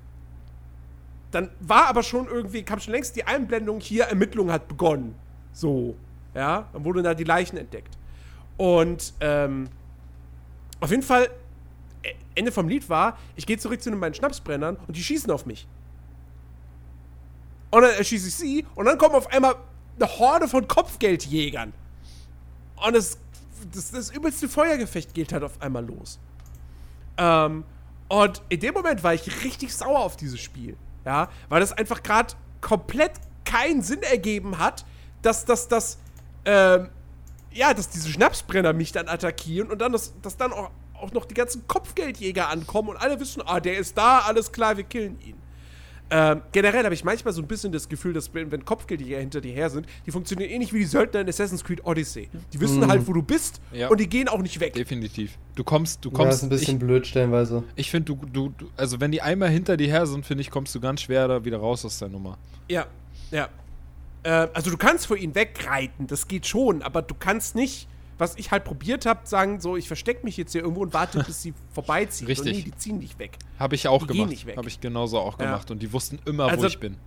dann 1.32 1.50
war 1.60 1.88
aber 1.88 2.04
schon 2.04 2.28
irgendwie, 2.28 2.64
kam 2.64 2.80
schon 2.80 2.94
längst 2.94 3.16
die 3.16 3.24
Einblendung, 3.24 3.80
hier 3.80 4.06
Ermittlung 4.06 4.52
hat 4.52 4.68
begonnen. 4.68 5.16
So. 5.54 5.96
Ja, 6.34 6.68
dann 6.74 6.84
wurden 6.86 7.04
da 7.04 7.14
die 7.14 7.24
Leichen 7.24 7.58
entdeckt. 7.58 7.98
Und 8.58 9.14
ähm, 9.20 9.70
auf 10.80 10.90
jeden 10.92 11.04
Fall, 11.04 11.30
äh, 12.04 12.14
Ende 12.36 12.52
vom 12.52 12.68
Lied 12.68 12.90
war, 12.90 13.18
ich 13.36 13.46
gehe 13.46 13.58
zurück 13.58 13.82
zu 13.82 13.92
beiden 13.92 14.14
Schnapsbrennern 14.14 14.78
und 14.88 14.96
die 14.96 15.04
schießen 15.04 15.32
auf 15.32 15.46
mich. 15.46 15.68
Und 17.72 17.82
dann 17.82 17.92
erschieße 17.92 18.28
ich 18.28 18.36
sie 18.36 18.66
und 18.76 18.86
dann 18.86 18.98
kommt 18.98 19.14
auf 19.16 19.32
einmal 19.32 19.56
eine 19.96 20.20
Horde 20.20 20.48
von 20.48 20.68
Kopfgeldjägern. 20.68 21.74
Und 22.86 22.96
das, 22.96 23.18
das, 23.74 23.92
das 23.92 24.10
übelste 24.12 24.48
Feuergefecht 24.48 25.14
geht 25.14 25.34
halt 25.34 25.44
auf 25.44 25.62
einmal 25.62 25.86
los. 25.86 26.20
Ähm, 27.18 27.64
und 28.08 28.42
in 28.50 28.60
dem 28.60 28.74
Moment 28.74 29.04
war 29.04 29.14
ich 29.14 29.44
richtig 29.44 29.76
sauer 29.76 30.00
auf 30.00 30.16
dieses 30.16 30.40
Spiel. 30.40 30.76
Ja, 31.06 31.30
weil 31.48 31.62
das 31.62 31.72
einfach 31.74 32.04
gerade 32.04 32.36
komplett 32.62 33.14
keinen 33.46 33.82
Sinn 33.82 34.04
ergeben 34.04 34.60
hat, 34.60 34.86
dass 35.22 35.46
das, 35.46 35.68
das, 35.68 35.98
ähm, 36.46 36.90
ja, 37.52 37.74
dass 37.74 37.90
diese 37.90 38.10
Schnapsbrenner 38.10 38.74
mich 38.74 38.92
dann 38.92 39.08
attackieren 39.08 39.72
und 39.72 39.80
dann, 39.80 39.92
dass, 39.92 40.14
dass 40.22 40.38
dann 40.38 40.54
auch, 40.54 40.72
auch 40.94 41.12
noch 41.12 41.26
die 41.26 41.34
ganzen 41.34 41.68
Kopfgeldjäger 41.68 42.50
ankommen 42.50 42.90
und 42.90 42.98
alle 42.98 43.20
wissen, 43.20 43.42
ah, 43.46 43.60
der 43.60 43.78
ist 43.78 43.98
da, 43.98 44.20
alles 44.20 44.52
klar, 44.52 44.78
wir 44.78 44.84
killen 44.84 45.20
ihn. 45.22 45.36
Ähm, 46.12 46.42
generell 46.52 46.84
habe 46.84 46.94
ich 46.94 47.04
manchmal 47.04 47.34
so 47.34 47.42
ein 47.42 47.48
bisschen 47.48 47.72
das 47.72 47.88
Gefühl, 47.88 48.14
dass 48.14 48.34
wenn, 48.34 48.52
wenn 48.52 48.66
Kopfgeldjäger 48.66 49.20
hinter 49.20 49.42
dir 49.42 49.54
her 49.54 49.70
sind, 49.70 49.86
die 50.06 50.12
funktionieren 50.12 50.50
ähnlich 50.50 50.74
wie 50.74 50.80
die 50.80 50.86
Söldner 50.86 51.22
in 51.22 51.30
Assassin's 51.30 51.64
Creed 51.64 51.86
Odyssey. 51.86 52.30
Die 52.52 52.60
wissen 52.60 52.80
mhm. 52.80 52.88
halt, 52.88 53.08
wo 53.08 53.14
du 53.14 53.22
bist 53.22 53.62
ja. 53.72 53.90
und 53.90 54.00
die 54.00 54.10
gehen 54.10 54.28
auch 54.28 54.42
nicht 54.42 54.60
weg. 54.60 54.74
Definitiv. 54.74 55.38
Du 55.56 55.64
kommst, 55.64 56.04
du 56.04 56.10
kommst. 56.10 56.26
Ja, 56.26 56.36
ist 56.36 56.44
ein 56.44 56.50
bisschen 56.50 56.76
ich, 56.76 56.80
blöd 56.80 57.06
stellenweise. 57.06 57.64
Ich 57.76 57.92
finde, 57.92 58.14
du, 58.14 58.26
du, 58.26 58.50
du, 58.58 58.70
also 58.76 59.00
wenn 59.00 59.12
die 59.12 59.22
einmal 59.22 59.50
hinter 59.50 59.78
dir 59.78 59.88
her 59.88 60.08
sind, 60.08 60.26
finde 60.26 60.42
ich, 60.42 60.50
kommst 60.50 60.74
du 60.74 60.80
ganz 60.80 61.02
schwer 61.02 61.28
da 61.28 61.46
wieder 61.46 61.58
raus 61.58 61.86
aus 61.86 62.00
der 62.00 62.10
Nummer. 62.10 62.38
Ja, 62.68 62.88
ja. 63.30 63.50
Äh, 64.24 64.48
also 64.54 64.72
du 64.72 64.78
kannst 64.78 65.06
vor 65.06 65.18
ihnen 65.18 65.36
wegreiten, 65.36 66.08
das 66.08 66.28
geht 66.28 66.48
schon, 66.48 66.82
aber 66.82 67.04
du 67.04 67.14
kannst 67.14 67.56
nicht, 67.56 67.88
was 68.20 68.36
ich 68.36 68.52
halt 68.52 68.66
probiert 68.66 69.06
habe, 69.06 69.22
sagen, 69.24 69.62
so, 69.62 69.78
ich 69.78 69.88
verstecke 69.88 70.24
mich 70.26 70.38
jetzt 70.38 70.52
hier 70.52 70.62
irgendwo 70.62 70.82
und 70.82 70.94
warte, 70.94 71.24
bis 71.24 71.42
sie 71.42 71.54
vorbeiziehen. 71.74 72.28
Richtig. 72.28 72.52
Und 72.52 72.58
nee, 72.58 72.64
die 72.64 72.78
ziehen 72.78 73.00
nicht 73.00 73.18
weg. 73.18 73.38
Habe 73.58 73.76
ich 73.76 73.88
auch 73.88 74.06
die 74.06 74.14
gemacht. 74.14 74.58
Habe 74.58 74.68
ich 74.68 74.80
genauso 74.82 75.18
auch 75.20 75.38
gemacht. 75.38 75.70
Ja. 75.70 75.74
Und 75.74 75.82
die 75.82 75.92
wussten 75.92 76.20
immer, 76.26 76.46
also, 76.46 76.64
wo 76.64 76.68
ich 76.68 76.80
bin. 76.80 76.98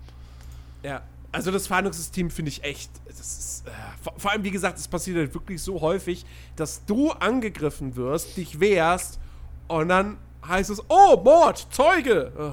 Ja, 0.83 1.03
also 1.31 1.51
das 1.51 1.67
Fahndungssystem 1.67 2.31
finde 2.31 2.51
ich 2.51 2.65
echt, 2.65 2.91
ist, 3.09 3.65
äh, 3.67 3.71
vor, 4.03 4.15
vor, 4.17 4.31
allem, 4.33 4.43
wie 4.43 4.51
gesagt, 4.51 4.79
es 4.79 4.89
passiert 4.89 5.19
halt 5.19 5.35
wirklich 5.35 5.63
so 5.63 5.81
häufig, 5.81 6.25
dass 6.57 6.85
du 6.87 7.11
angegriffen 7.11 7.95
wirst, 7.95 8.37
dich 8.37 8.59
wehrst 8.59 9.21
und 9.69 9.89
dann 9.89 10.17
heißt 10.47 10.71
es, 10.71 10.83
oh, 10.89 11.21
Mord, 11.23 11.67
Zeuge. 11.71 12.33
Oh, 12.39 12.53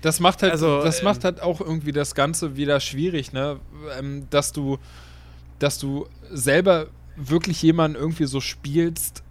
das 0.00 0.18
macht 0.18 0.42
halt, 0.42 0.52
also, 0.52 0.82
das 0.82 0.98
ähm, 0.98 1.04
macht 1.04 1.24
halt 1.24 1.40
auch 1.40 1.60
irgendwie 1.60 1.92
das 1.92 2.14
Ganze 2.14 2.56
wieder 2.56 2.80
schwierig, 2.80 3.32
ne? 3.32 3.60
Ähm, 3.98 4.26
dass 4.30 4.52
du, 4.52 4.78
dass 5.58 5.78
du 5.78 6.06
selber 6.30 6.88
wirklich 7.16 7.62
jemanden 7.62 7.96
irgendwie 7.96 8.26
so 8.26 8.40
spielst, 8.40 9.22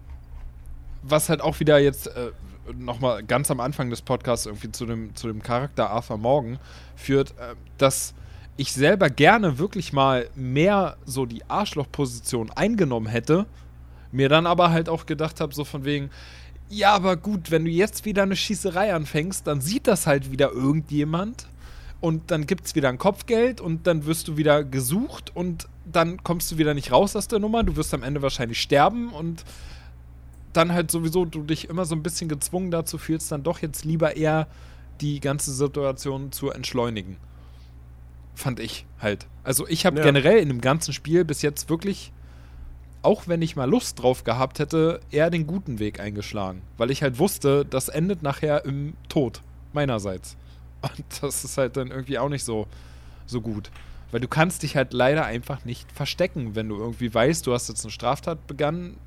was 1.03 1.29
halt 1.29 1.41
auch 1.41 1.59
wieder 1.59 1.79
jetzt 1.79 2.07
äh, 2.07 2.31
nochmal 2.77 3.23
ganz 3.23 3.49
am 3.51 3.59
Anfang 3.59 3.89
des 3.89 4.01
Podcasts 4.01 4.45
irgendwie 4.45 4.71
zu 4.71 4.85
dem, 4.85 5.15
zu 5.15 5.27
dem 5.27 5.41
Charakter 5.41 5.89
Arthur 5.89 6.17
Morgan 6.17 6.59
führt, 6.95 7.31
äh, 7.31 7.55
dass 7.77 8.13
ich 8.57 8.73
selber 8.73 9.09
gerne 9.09 9.57
wirklich 9.57 9.93
mal 9.93 10.29
mehr 10.35 10.97
so 11.05 11.25
die 11.25 11.43
Arschlochposition 11.49 12.51
eingenommen 12.51 13.07
hätte, 13.07 13.47
mir 14.11 14.29
dann 14.29 14.45
aber 14.45 14.71
halt 14.71 14.89
auch 14.89 15.05
gedacht 15.05 15.39
habe, 15.39 15.53
so 15.53 15.63
von 15.63 15.85
wegen, 15.85 16.09
ja, 16.69 16.93
aber 16.93 17.17
gut, 17.17 17.51
wenn 17.51 17.65
du 17.65 17.71
jetzt 17.71 18.05
wieder 18.05 18.23
eine 18.23 18.35
Schießerei 18.35 18.93
anfängst, 18.93 19.47
dann 19.47 19.61
sieht 19.61 19.87
das 19.87 20.07
halt 20.07 20.31
wieder 20.31 20.51
irgendjemand 20.51 21.47
und 21.99 22.31
dann 22.31 22.45
gibt 22.45 22.65
es 22.65 22.75
wieder 22.75 22.89
ein 22.89 22.97
Kopfgeld 22.97 23.61
und 23.61 23.87
dann 23.87 24.05
wirst 24.05 24.27
du 24.27 24.37
wieder 24.37 24.63
gesucht 24.63 25.35
und 25.35 25.67
dann 25.85 26.23
kommst 26.23 26.51
du 26.51 26.57
wieder 26.57 26.73
nicht 26.73 26.91
raus 26.91 27.15
aus 27.15 27.27
der 27.27 27.39
Nummer. 27.39 27.63
Du 27.63 27.75
wirst 27.75 27.93
am 27.93 28.03
Ende 28.03 28.21
wahrscheinlich 28.21 28.61
sterben 28.61 29.09
und 29.09 29.43
dann 30.53 30.73
halt 30.73 30.91
sowieso 30.91 31.25
du 31.25 31.43
dich 31.43 31.69
immer 31.69 31.85
so 31.85 31.95
ein 31.95 32.03
bisschen 32.03 32.29
gezwungen 32.29 32.71
dazu 32.71 32.97
fühlst, 32.97 33.31
dann 33.31 33.43
doch 33.43 33.59
jetzt 33.59 33.85
lieber 33.85 34.17
eher 34.17 34.47
die 34.99 35.19
ganze 35.19 35.53
Situation 35.53 36.31
zu 36.31 36.51
entschleunigen. 36.51 37.17
Fand 38.35 38.59
ich 38.59 38.85
halt. 38.99 39.27
Also 39.43 39.67
ich 39.67 39.85
habe 39.85 39.97
ja. 39.97 40.03
generell 40.03 40.37
in 40.37 40.49
dem 40.49 40.61
ganzen 40.61 40.93
Spiel 40.93 41.25
bis 41.25 41.41
jetzt 41.41 41.69
wirklich 41.69 42.11
auch 43.03 43.27
wenn 43.27 43.41
ich 43.41 43.55
mal 43.55 43.69
Lust 43.69 44.01
drauf 44.01 44.23
gehabt 44.23 44.59
hätte, 44.59 44.99
eher 45.09 45.29
den 45.29 45.47
guten 45.47 45.79
Weg 45.79 45.99
eingeschlagen. 45.99 46.61
Weil 46.77 46.91
ich 46.91 47.01
halt 47.01 47.19
wusste, 47.19 47.65
das 47.65 47.89
endet 47.89 48.21
nachher 48.21 48.65
im 48.65 48.93
Tod 49.09 49.41
meinerseits. 49.73 50.37
Und 50.81 51.03
das 51.21 51.43
ist 51.43 51.57
halt 51.57 51.77
dann 51.77 51.89
irgendwie 51.89 52.19
auch 52.19 52.29
nicht 52.29 52.43
so, 52.43 52.67
so 53.25 53.41
gut. 53.41 53.71
Weil 54.11 54.19
du 54.19 54.27
kannst 54.27 54.63
dich 54.63 54.75
halt 54.75 54.93
leider 54.93 55.25
einfach 55.25 55.65
nicht 55.65 55.91
verstecken, 55.91 56.55
wenn 56.55 56.69
du 56.69 56.77
irgendwie 56.77 57.13
weißt, 57.13 57.47
du 57.47 57.53
hast 57.53 57.69
jetzt 57.69 57.83
eine 57.85 57.91
Straftat 57.91 58.45
begangen. 58.47 58.97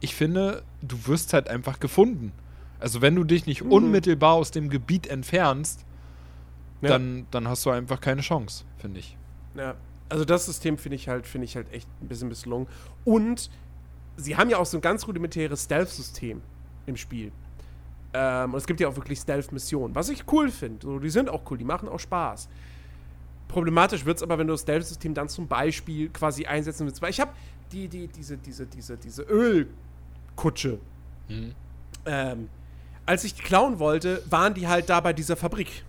Ich 0.00 0.14
finde, 0.14 0.62
du 0.82 1.06
wirst 1.06 1.32
halt 1.32 1.48
einfach 1.48 1.78
gefunden. 1.78 2.32
Also 2.80 3.00
wenn 3.02 3.14
du 3.14 3.24
dich 3.24 3.46
nicht 3.46 3.64
mhm. 3.64 3.72
unmittelbar 3.72 4.34
aus 4.34 4.50
dem 4.50 4.70
Gebiet 4.70 5.06
entfernst, 5.06 5.84
ja. 6.80 6.88
dann, 6.88 7.26
dann 7.30 7.46
hast 7.46 7.64
du 7.66 7.70
einfach 7.70 8.00
keine 8.00 8.22
Chance, 8.22 8.64
finde 8.78 9.00
ich. 9.00 9.16
Ja, 9.54 9.74
also 10.08 10.24
das 10.24 10.46
System 10.46 10.78
finde 10.78 10.96
ich 10.96 11.08
halt, 11.08 11.26
finde 11.26 11.44
ich 11.44 11.56
halt 11.56 11.72
echt 11.72 11.88
ein 12.00 12.08
bisschen 12.08 12.28
misslungen. 12.28 12.66
Und 13.04 13.50
sie 14.16 14.36
haben 14.36 14.50
ja 14.50 14.58
auch 14.58 14.66
so 14.66 14.78
ein 14.78 14.80
ganz 14.80 15.06
rudimentäres 15.06 15.64
Stealth-System 15.64 16.40
im 16.86 16.96
Spiel. 16.96 17.32
Ähm, 18.12 18.52
und 18.52 18.58
es 18.58 18.66
gibt 18.66 18.80
ja 18.80 18.88
auch 18.88 18.96
wirklich 18.96 19.20
Stealth-Missionen, 19.20 19.94
was 19.94 20.08
ich 20.08 20.24
cool 20.32 20.50
finde. 20.50 20.84
So, 20.84 20.98
die 20.98 21.10
sind 21.10 21.28
auch 21.28 21.42
cool, 21.50 21.58
die 21.58 21.64
machen 21.64 21.88
auch 21.88 22.00
Spaß. 22.00 22.48
Problematisch 23.50 24.04
wird 24.04 24.18
es 24.18 24.22
aber, 24.22 24.38
wenn 24.38 24.46
du 24.46 24.54
das 24.54 24.62
Stealth-System 24.62 25.14
dann 25.14 25.28
zum 25.28 25.48
Beispiel 25.48 26.08
quasi 26.10 26.46
einsetzen 26.46 26.86
willst. 26.86 27.02
Weil 27.02 27.10
ich 27.10 27.20
habe 27.20 27.32
die, 27.72 27.88
die, 27.88 28.08
diese, 28.08 28.36
diese, 28.36 28.66
diese, 28.66 28.96
diese 28.96 29.22
Ölkutsche. 29.22 30.78
Mhm. 31.28 31.54
Ähm, 32.06 32.48
als 33.06 33.24
ich 33.24 33.34
die 33.34 33.42
klauen 33.42 33.78
wollte, 33.78 34.22
waren 34.30 34.54
die 34.54 34.68
halt 34.68 34.88
da 34.88 35.00
bei 35.00 35.12
dieser 35.12 35.36
Fabrik. 35.36 35.84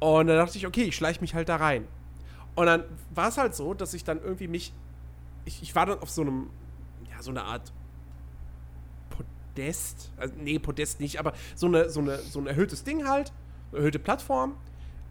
Und 0.00 0.26
dann 0.26 0.36
dachte 0.36 0.56
ich, 0.58 0.66
okay, 0.66 0.82
ich 0.84 0.96
schleiche 0.96 1.20
mich 1.20 1.34
halt 1.34 1.48
da 1.48 1.56
rein. 1.56 1.86
Und 2.54 2.66
dann 2.66 2.84
war 3.14 3.28
es 3.28 3.38
halt 3.38 3.54
so, 3.54 3.74
dass 3.74 3.94
ich 3.94 4.02
dann 4.02 4.20
irgendwie 4.20 4.48
mich. 4.48 4.72
Ich, 5.44 5.62
ich 5.62 5.74
war 5.74 5.86
dann 5.86 6.00
auf 6.00 6.10
so 6.10 6.22
einem, 6.22 6.50
ja, 7.10 7.22
so 7.22 7.30
eine 7.30 7.44
Art 7.44 7.72
Podest. 9.10 10.10
Also, 10.16 10.34
nee, 10.38 10.58
Podest 10.58 11.00
nicht, 11.00 11.18
aber 11.18 11.32
so, 11.54 11.66
eine, 11.66 11.88
so, 11.90 12.00
eine, 12.00 12.18
so 12.18 12.40
ein 12.40 12.46
erhöhtes 12.46 12.82
Ding 12.84 13.06
halt. 13.06 13.32
Eine 13.70 13.78
erhöhte 13.78 13.98
Plattform. 13.98 14.56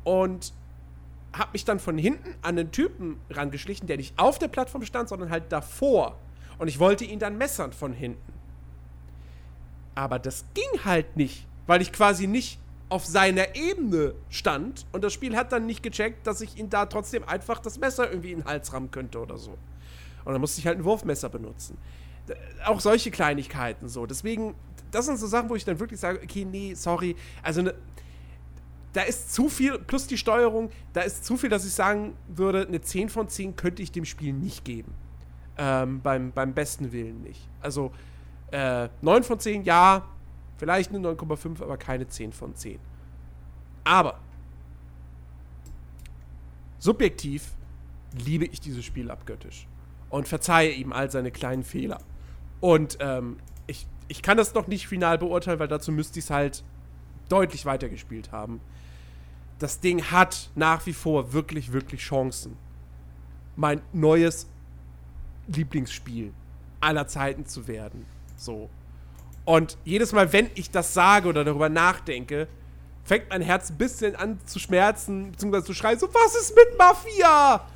Und 0.03 0.53
hab 1.33 1.53
mich 1.53 1.65
dann 1.65 1.79
von 1.79 1.97
hinten 1.97 2.35
an 2.41 2.57
einen 2.57 2.71
Typen 2.71 3.19
rangeschlichen, 3.29 3.87
der 3.87 3.97
nicht 3.97 4.17
auf 4.17 4.39
der 4.39 4.47
Plattform 4.47 4.83
stand, 4.83 5.09
sondern 5.09 5.29
halt 5.29 5.51
davor. 5.51 6.17
Und 6.57 6.67
ich 6.67 6.79
wollte 6.79 7.05
ihn 7.05 7.19
dann 7.19 7.37
messern 7.37 7.71
von 7.71 7.93
hinten. 7.93 8.33
Aber 9.95 10.19
das 10.19 10.45
ging 10.53 10.85
halt 10.85 11.17
nicht, 11.17 11.45
weil 11.67 11.81
ich 11.81 11.91
quasi 11.91 12.27
nicht 12.27 12.59
auf 12.89 13.05
seiner 13.05 13.55
Ebene 13.55 14.15
stand 14.29 14.85
und 14.91 15.03
das 15.03 15.13
Spiel 15.13 15.35
hat 15.35 15.51
dann 15.51 15.67
nicht 15.67 15.83
gecheckt, 15.83 16.25
dass 16.25 16.41
ich 16.41 16.57
ihn 16.57 16.69
da 16.69 16.87
trotzdem 16.87 17.23
einfach 17.23 17.59
das 17.59 17.79
Messer 17.79 18.09
irgendwie 18.09 18.31
in 18.31 18.39
den 18.39 18.45
Hals 18.45 18.73
rammen 18.73 18.89
könnte 18.89 19.19
oder 19.19 19.37
so. 19.37 19.51
Und 20.25 20.33
dann 20.33 20.41
musste 20.41 20.59
ich 20.59 20.67
halt 20.67 20.79
ein 20.79 20.83
Wurfmesser 20.83 21.29
benutzen. 21.29 21.77
Auch 22.65 22.79
solche 22.79 23.11
Kleinigkeiten 23.11 23.87
so. 23.87 24.05
Deswegen, 24.05 24.55
das 24.91 25.05
sind 25.05 25.17
so 25.19 25.27
Sachen, 25.27 25.49
wo 25.49 25.55
ich 25.55 25.65
dann 25.65 25.79
wirklich 25.79 25.99
sage, 25.99 26.19
okay, 26.23 26.45
nee, 26.45 26.73
sorry. 26.73 27.15
Also 27.43 27.61
ne, 27.61 27.75
da 28.93 29.01
ist 29.01 29.33
zu 29.33 29.49
viel, 29.49 29.77
plus 29.79 30.07
die 30.07 30.17
Steuerung, 30.17 30.71
da 30.93 31.01
ist 31.01 31.25
zu 31.25 31.37
viel, 31.37 31.49
dass 31.49 31.65
ich 31.65 31.73
sagen 31.73 32.15
würde, 32.27 32.67
eine 32.67 32.81
10 32.81 33.09
von 33.09 33.27
10 33.27 33.55
könnte 33.55 33.83
ich 33.83 33.91
dem 33.91 34.05
Spiel 34.05 34.33
nicht 34.33 34.65
geben. 34.65 34.93
Ähm, 35.57 36.01
beim, 36.01 36.31
beim 36.31 36.53
besten 36.53 36.91
Willen 36.91 37.21
nicht. 37.21 37.47
Also 37.61 37.91
äh, 38.51 38.89
9 39.01 39.23
von 39.23 39.39
10, 39.39 39.63
ja, 39.63 40.07
vielleicht 40.57 40.93
eine 40.93 41.07
9,5, 41.07 41.61
aber 41.61 41.77
keine 41.77 42.07
10 42.07 42.33
von 42.33 42.55
10. 42.55 42.79
Aber 43.83 44.19
subjektiv 46.79 47.51
liebe 48.25 48.45
ich 48.45 48.59
dieses 48.59 48.85
Spiel 48.85 49.11
abgöttisch 49.11 49.67
und 50.09 50.27
verzeihe 50.27 50.71
ihm 50.71 50.93
all 50.93 51.11
seine 51.11 51.31
kleinen 51.31 51.63
Fehler. 51.63 51.99
Und 52.59 52.97
ähm, 53.01 53.37
ich, 53.67 53.85
ich 54.07 54.21
kann 54.21 54.37
das 54.37 54.53
noch 54.53 54.67
nicht 54.67 54.87
final 54.87 55.17
beurteilen, 55.17 55.59
weil 55.59 55.67
dazu 55.67 55.91
müsste 55.91 56.19
ich 56.19 56.25
es 56.25 56.31
halt 56.31 56.63
deutlich 57.29 57.65
weitergespielt 57.65 58.31
haben. 58.31 58.59
Das 59.59 59.79
Ding 59.79 60.03
hat 60.03 60.49
nach 60.55 60.85
wie 60.85 60.93
vor 60.93 61.33
wirklich, 61.33 61.71
wirklich 61.71 62.01
Chancen. 62.01 62.57
Mein 63.55 63.81
neues 63.91 64.47
Lieblingsspiel 65.47 66.33
aller 66.79 67.07
Zeiten 67.07 67.45
zu 67.45 67.67
werden. 67.67 68.05
So. 68.37 68.69
Und 69.43 69.77
jedes 69.83 70.13
Mal, 70.13 70.31
wenn 70.31 70.49
ich 70.55 70.71
das 70.71 70.93
sage 70.93 71.27
oder 71.27 71.43
darüber 71.43 71.69
nachdenke, 71.69 72.47
fängt 73.03 73.29
mein 73.29 73.41
Herz 73.41 73.71
ein 73.71 73.77
bisschen 73.77 74.15
an 74.15 74.39
zu 74.45 74.59
schmerzen, 74.59 75.31
beziehungsweise 75.31 75.65
zu 75.65 75.73
schreien, 75.73 75.99
so, 75.99 76.07
was 76.07 76.35
ist 76.35 76.55
mit 76.55 76.77
Mafia? 76.77 77.67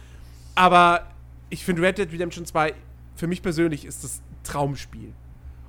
Aber 0.55 1.07
ich 1.49 1.65
finde 1.65 1.81
Red 1.81 1.97
Dead 1.97 2.11
Redemption 2.11 2.45
2, 2.45 2.73
für 3.15 3.27
mich 3.27 3.41
persönlich 3.41 3.85
ist 3.85 4.03
das 4.03 4.21
Traumspiel. 4.43 5.13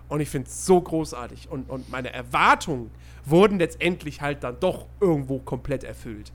Und 0.08 0.20
ich 0.20 0.28
finde 0.28 0.48
es 0.48 0.66
so 0.66 0.80
großartig. 0.80 1.50
Und, 1.50 1.68
und 1.70 1.90
meine 1.90 2.12
Erwartungen 2.12 2.90
wurden 3.24 3.58
letztendlich 3.58 4.20
halt 4.20 4.44
dann 4.44 4.58
doch 4.60 4.86
irgendwo 5.00 5.38
komplett 5.38 5.84
erfüllt. 5.84 6.32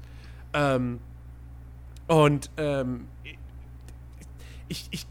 Ähm, 0.53 0.99
und 2.07 2.49
ähm, 2.57 3.07
ich, 4.67 4.87
ich, 4.89 5.05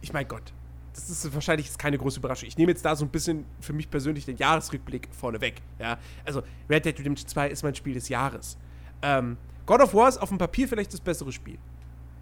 ich, 0.00 0.12
mein 0.12 0.28
Gott, 0.28 0.52
das 0.92 1.10
ist 1.10 1.34
wahrscheinlich 1.34 1.66
jetzt 1.66 1.78
keine 1.78 1.98
große 1.98 2.20
Überraschung. 2.20 2.46
Ich 2.46 2.56
nehme 2.56 2.70
jetzt 2.70 2.84
da 2.84 2.94
so 2.94 3.04
ein 3.04 3.10
bisschen 3.10 3.44
für 3.60 3.72
mich 3.72 3.90
persönlich 3.90 4.24
den 4.24 4.36
Jahresrückblick 4.36 5.08
vorneweg. 5.12 5.60
Ja? 5.80 5.98
Also, 6.24 6.42
Red 6.70 6.84
Dead 6.84 6.98
Redemption 6.98 7.28
2 7.28 7.48
ist 7.48 7.64
mein 7.64 7.74
Spiel 7.74 7.94
des 7.94 8.08
Jahres. 8.08 8.56
Ähm, 9.02 9.36
God 9.66 9.80
of 9.80 9.94
War 9.94 10.08
ist 10.08 10.18
auf 10.18 10.28
dem 10.28 10.38
Papier 10.38 10.68
vielleicht 10.68 10.92
das 10.92 11.00
bessere 11.00 11.32
Spiel. 11.32 11.58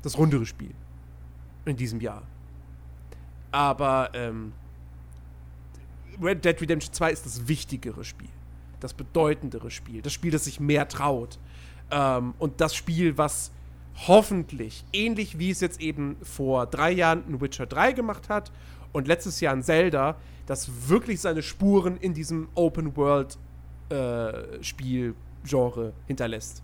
Das 0.03 0.17
rundere 0.17 0.47
Spiel. 0.47 0.75
In 1.67 1.77
diesem 1.77 2.01
Jahr. 2.01 2.23
Aber 3.51 4.11
ähm, 4.15 4.53
Red 6.20 6.44
Dead 6.44 6.60
Redemption 6.60 6.92
2 6.92 7.12
ist 7.12 7.26
das 7.26 7.49
wichtigere 7.49 8.05
Spiel. 8.05 8.28
Das 8.81 8.94
bedeutendere 8.94 9.70
Spiel. 9.70 10.02
Das 10.02 10.12
Spiel, 10.12 10.31
das 10.31 10.44
sich 10.44 10.60
mehr 10.60 10.89
traut. 10.89 11.39
Ähm, 11.91 12.34
und 12.39 12.60
das 12.60 12.74
Spiel, 12.74 13.16
was 13.18 13.52
hoffentlich, 14.07 14.84
ähnlich 14.92 15.39
wie 15.39 15.50
es 15.50 15.60
jetzt 15.60 15.81
eben 15.81 16.16
vor 16.23 16.66
drei 16.66 16.91
Jahren 16.91 17.24
ein 17.28 17.41
Witcher 17.41 17.66
3 17.66 17.92
gemacht 17.92 18.28
hat 18.28 18.50
und 18.92 19.07
letztes 19.07 19.41
Jahr 19.41 19.55
ein 19.55 19.62
Zelda, 19.62 20.16
das 20.47 20.89
wirklich 20.89 21.20
seine 21.20 21.42
Spuren 21.42 21.97
in 21.99 22.15
diesem 22.15 22.49
Open 22.55 22.97
World 22.97 23.39
äh, 23.91 24.62
Spielgenre 24.62 25.92
hinterlässt. 26.07 26.62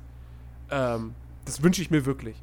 Ähm, 0.71 1.15
das 1.45 1.63
wünsche 1.63 1.83
ich 1.83 1.91
mir 1.91 2.05
wirklich. 2.05 2.37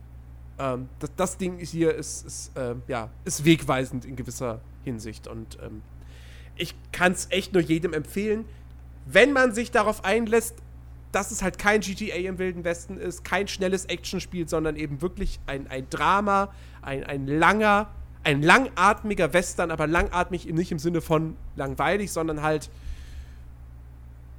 Ähm, 0.58 0.88
das, 1.00 1.12
das, 1.16 1.38
Ding 1.38 1.58
hier 1.60 1.94
ist, 1.94 2.26
ist, 2.26 2.58
äh, 2.58 2.76
ja, 2.88 3.10
ist 3.26 3.44
wegweisend 3.44 4.06
in 4.06 4.16
gewisser 4.16 4.62
Hinsicht 4.84 5.28
und 5.28 5.58
ähm, 5.62 5.82
ich 6.58 6.76
kann 6.92 7.12
es 7.12 7.28
echt 7.32 7.54
nur 7.54 7.62
jedem 7.62 7.94
empfehlen, 7.94 8.46
wenn 9.06 9.34
man 9.34 9.54
sich 9.54 9.72
darauf 9.72 10.04
einlässt, 10.04 10.56
dass 11.12 11.32
es 11.32 11.42
halt 11.42 11.58
kein 11.58 11.80
GTA 11.80 12.16
im 12.16 12.38
Wilden 12.38 12.64
Westen 12.64 12.98
ist, 12.98 13.24
kein 13.24 13.48
schnelles 13.48 13.86
Actionspiel, 13.86 14.50
sondern 14.50 14.76
eben 14.76 15.02
wirklich 15.02 15.40
ein, 15.48 15.68
ein 15.68 15.90
Drama, 15.90 16.54
ein, 16.82 17.04
ein 17.06 17.28
langer, 17.28 17.88
ein 18.24 18.42
langatmiger 18.42 19.32
Western, 19.32 19.72
aber 19.72 19.88
langatmig 19.88 20.46
nicht 20.48 20.72
im 20.72 20.80
Sinne 20.80 21.00
von 21.02 21.38
langweilig, 21.56 22.12
sondern 22.12 22.42
halt, 22.42 22.70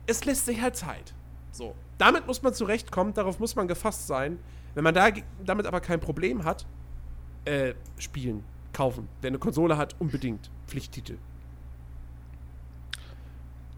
es 0.06 0.24
lässt 0.24 0.44
sich 0.44 0.60
halt 0.60 0.76
Zeit. 0.76 1.14
So. 1.50 1.74
Damit 1.96 2.26
muss 2.26 2.42
man 2.42 2.52
zurechtkommen, 2.52 3.14
darauf 3.14 3.38
muss 3.38 3.56
man 3.56 3.68
gefasst 3.68 4.06
sein. 4.06 4.38
Wenn 4.74 4.84
man 4.84 4.94
da, 4.94 5.08
damit 5.44 5.64
aber 5.64 5.80
kein 5.80 6.00
Problem 6.00 6.44
hat, 6.44 6.66
äh, 7.46 7.72
spielen, 7.96 8.44
kaufen. 8.74 9.08
Wer 9.22 9.28
eine 9.28 9.38
Konsole 9.38 9.78
hat, 9.78 9.96
unbedingt. 9.98 10.50
Pflichttitel. 10.66 11.16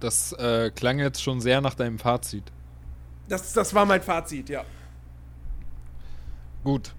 Das 0.01 0.33
äh, 0.33 0.71
klang 0.75 0.99
jetzt 0.99 1.23
schon 1.23 1.41
sehr 1.41 1.61
nach 1.61 1.75
deinem 1.75 1.99
Fazit. 1.99 2.45
Das, 3.29 3.53
das 3.53 3.75
war 3.75 3.85
mein 3.85 4.01
Fazit, 4.01 4.49
ja. 4.49 4.65
Gut, 6.65 6.95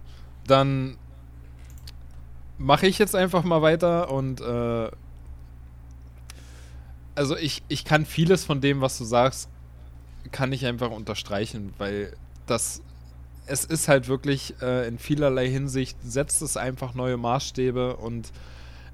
dann 0.45 0.97
mache 2.57 2.87
ich 2.87 2.99
jetzt 2.99 3.15
einfach 3.15 3.43
mal 3.43 3.61
weiter 3.61 4.11
und 4.11 4.41
äh, 4.41 4.91
also 7.15 7.35
ich, 7.37 7.63
ich 7.67 7.85
kann 7.85 8.05
vieles 8.05 8.45
von 8.45 8.61
dem, 8.61 8.81
was 8.81 8.97
du 8.97 9.05
sagst, 9.05 9.49
kann 10.31 10.51
ich 10.53 10.65
einfach 10.65 10.91
unterstreichen, 10.91 11.73
weil 11.77 12.15
das 12.45 12.81
es 13.49 13.65
ist 13.65 13.87
halt 13.87 14.07
wirklich 14.07 14.53
äh, 14.61 14.87
in 14.87 14.99
vielerlei 14.99 15.49
Hinsicht 15.49 15.97
setzt 16.03 16.41
es 16.43 16.55
einfach 16.55 16.93
neue 16.93 17.17
Maßstäbe 17.17 17.97
und 17.97 18.31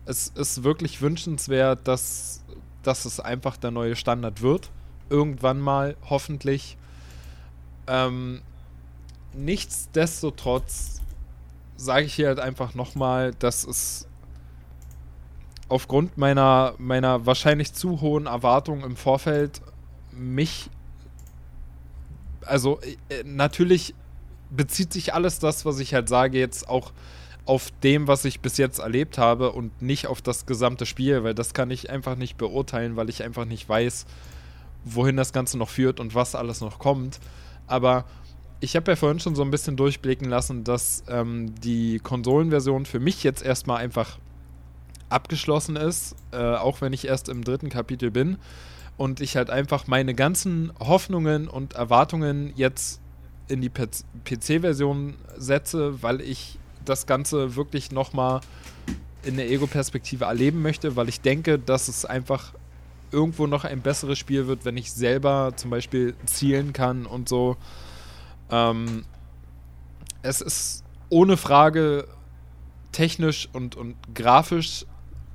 es 0.05 0.29
ist 0.29 0.63
wirklich 0.63 1.01
wünschenswert, 1.01 1.87
dass, 1.87 2.44
dass 2.87 3.05
es 3.05 3.19
einfach 3.19 3.57
der 3.57 3.71
neue 3.71 3.95
Standard 3.95 4.41
wird. 4.41 4.71
Irgendwann 5.09 5.59
mal, 5.59 5.95
hoffentlich. 6.09 6.77
Ähm, 7.87 8.41
nichtsdestotrotz 9.33 11.01
sage 11.77 12.05
ich 12.05 12.13
hier 12.13 12.27
halt 12.27 12.39
einfach 12.39 12.73
nochmal, 12.73 13.33
dass 13.33 13.65
es 13.65 14.07
aufgrund 15.67 16.17
meiner, 16.17 16.75
meiner 16.77 17.25
wahrscheinlich 17.25 17.73
zu 17.73 18.01
hohen 18.01 18.27
Erwartungen 18.27 18.83
im 18.83 18.95
Vorfeld 18.95 19.61
mich, 20.11 20.69
also 22.41 22.79
äh, 23.09 23.23
natürlich 23.23 23.93
bezieht 24.49 24.93
sich 24.93 25.13
alles 25.13 25.39
das, 25.39 25.65
was 25.65 25.79
ich 25.79 25.93
halt 25.93 26.07
sage, 26.07 26.37
jetzt 26.37 26.69
auch 26.69 26.91
auf 27.45 27.71
dem, 27.83 28.07
was 28.07 28.25
ich 28.25 28.39
bis 28.39 28.57
jetzt 28.57 28.79
erlebt 28.79 29.17
habe 29.17 29.51
und 29.51 29.81
nicht 29.81 30.07
auf 30.07 30.21
das 30.21 30.45
gesamte 30.45 30.85
Spiel, 30.85 31.23
weil 31.23 31.35
das 31.35 31.53
kann 31.53 31.69
ich 31.69 31.89
einfach 31.89 32.15
nicht 32.15 32.37
beurteilen, 32.37 32.95
weil 32.95 33.09
ich 33.09 33.23
einfach 33.23 33.45
nicht 33.45 33.67
weiß, 33.69 34.05
wohin 34.83 35.15
das 35.15 35.31
Ganze 35.31 35.57
noch 35.57 35.69
führt 35.69 35.99
und 35.99 36.15
was 36.15 36.35
alles 36.35 36.61
noch 36.61 36.79
kommt. 36.79 37.19
Aber 37.67 38.05
ich 38.61 38.75
habe 38.75 38.91
ja 38.91 38.95
vorhin 38.95 39.19
schon 39.19 39.35
so 39.35 39.43
ein 39.43 39.51
bisschen 39.51 39.77
durchblicken 39.77 40.27
lassen, 40.27 40.63
dass 40.63 41.03
ähm, 41.07 41.53
die 41.61 41.99
Konsolenversion 41.99 42.85
für 42.85 42.99
mich 42.99 43.23
jetzt 43.23 43.43
erstmal 43.43 43.77
einfach 43.77 44.17
abgeschlossen 45.09 45.75
ist, 45.75 46.15
äh, 46.31 46.37
auch 46.37 46.81
wenn 46.81 46.93
ich 46.93 47.05
erst 47.07 47.29
im 47.29 47.43
dritten 47.43 47.69
Kapitel 47.69 48.09
bin. 48.09 48.37
Und 48.97 49.19
ich 49.19 49.35
halt 49.35 49.49
einfach 49.49 49.87
meine 49.87 50.15
ganzen 50.15 50.71
Hoffnungen 50.79 51.47
und 51.47 51.73
Erwartungen 51.73 52.53
jetzt 52.55 53.01
in 53.49 53.61
die 53.61 53.69
PC-Version 53.69 55.15
setze, 55.37 56.01
weil 56.01 56.21
ich 56.21 56.57
das 56.85 57.05
Ganze 57.05 57.55
wirklich 57.55 57.91
nochmal 57.91 58.41
in 59.23 59.37
der 59.37 59.49
Ego-Perspektive 59.49 60.25
erleben 60.25 60.61
möchte, 60.61 60.95
weil 60.95 61.09
ich 61.09 61.21
denke, 61.21 61.57
dass 61.57 61.87
es 61.87 62.05
einfach 62.05 62.53
irgendwo 63.11 63.47
noch 63.47 63.63
ein 63.63 63.81
besseres 63.81 64.19
Spiel 64.19 64.47
wird, 64.47 64.65
wenn 64.65 64.77
ich 64.77 64.91
selber 64.91 65.53
zum 65.55 65.71
Beispiel 65.71 66.15
zielen 66.25 66.73
kann 66.73 67.05
und 67.05 67.29
so. 67.29 67.57
Ähm, 68.51 69.05
es 70.21 70.41
ist 70.41 70.83
ohne 71.09 71.37
Frage 71.37 72.07
technisch 72.91 73.49
und, 73.53 73.75
und 73.75 73.95
grafisch 74.13 74.85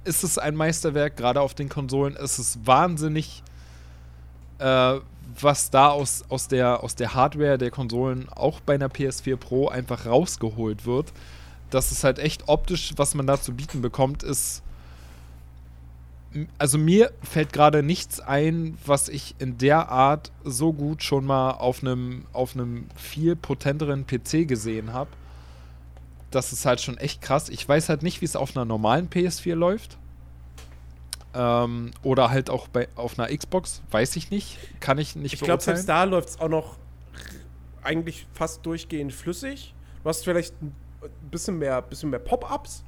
ist 0.04 0.24
es 0.24 0.38
ein 0.38 0.56
Meisterwerk, 0.56 1.16
gerade 1.16 1.40
auf 1.40 1.54
den 1.54 1.68
Konsolen. 1.68 2.16
Es 2.16 2.38
ist 2.38 2.66
wahnsinnig, 2.66 3.42
äh, 4.58 4.98
was 5.40 5.70
da 5.70 5.88
aus, 5.88 6.24
aus, 6.28 6.48
der, 6.48 6.82
aus 6.82 6.96
der 6.96 7.14
Hardware 7.14 7.58
der 7.58 7.70
Konsolen 7.70 8.28
auch 8.28 8.60
bei 8.60 8.74
einer 8.74 8.88
PS4 8.88 9.36
Pro 9.36 9.68
einfach 9.68 10.06
rausgeholt 10.06 10.86
wird. 10.86 11.12
Das 11.70 11.92
ist 11.92 12.04
halt 12.04 12.18
echt 12.18 12.48
optisch, 12.48 12.92
was 12.96 13.14
man 13.14 13.26
da 13.26 13.40
zu 13.40 13.54
bieten 13.54 13.80
bekommt, 13.80 14.22
ist 14.22 14.62
also 16.58 16.78
mir 16.78 17.12
fällt 17.22 17.52
gerade 17.52 17.82
nichts 17.82 18.20
ein, 18.20 18.78
was 18.86 19.08
ich 19.08 19.34
in 19.38 19.58
der 19.58 19.88
Art 19.88 20.30
so 20.44 20.72
gut 20.72 21.02
schon 21.02 21.24
mal 21.24 21.52
auf 21.52 21.82
einem 21.82 22.24
auf 22.32 22.54
einem 22.54 22.86
viel 22.94 23.34
potenteren 23.34 24.06
PC 24.06 24.46
gesehen 24.46 24.92
habe. 24.92 25.10
Das 26.30 26.52
ist 26.52 26.64
halt 26.66 26.80
schon 26.80 26.98
echt 26.98 27.20
krass. 27.20 27.48
Ich 27.48 27.68
weiß 27.68 27.88
halt 27.88 28.04
nicht, 28.04 28.20
wie 28.20 28.24
es 28.24 28.36
auf 28.36 28.56
einer 28.56 28.64
normalen 28.64 29.10
PS4 29.10 29.54
läuft. 29.56 29.98
Ähm, 31.34 31.90
oder 32.02 32.30
halt 32.30 32.50
auch 32.50 32.68
bei, 32.68 32.88
auf 32.94 33.18
einer 33.18 33.36
Xbox, 33.36 33.82
weiß 33.90 34.14
ich 34.16 34.30
nicht. 34.30 34.58
Kann 34.80 34.98
ich 34.98 35.16
nicht 35.16 35.34
Ich 35.34 35.40
glaube, 35.40 35.62
selbst 35.62 35.88
da 35.88 36.04
läuft 36.04 36.30
es 36.30 36.40
auch 36.40 36.48
noch 36.48 36.76
eigentlich 37.82 38.26
fast 38.32 38.64
durchgehend 38.64 39.12
flüssig. 39.12 39.74
Du 40.02 40.08
hast 40.08 40.22
vielleicht 40.22 40.60
ein 40.62 40.74
bisschen 41.30 41.58
mehr, 41.58 41.80
bisschen 41.82 42.10
mehr 42.10 42.18
Pop-Ups. 42.18 42.84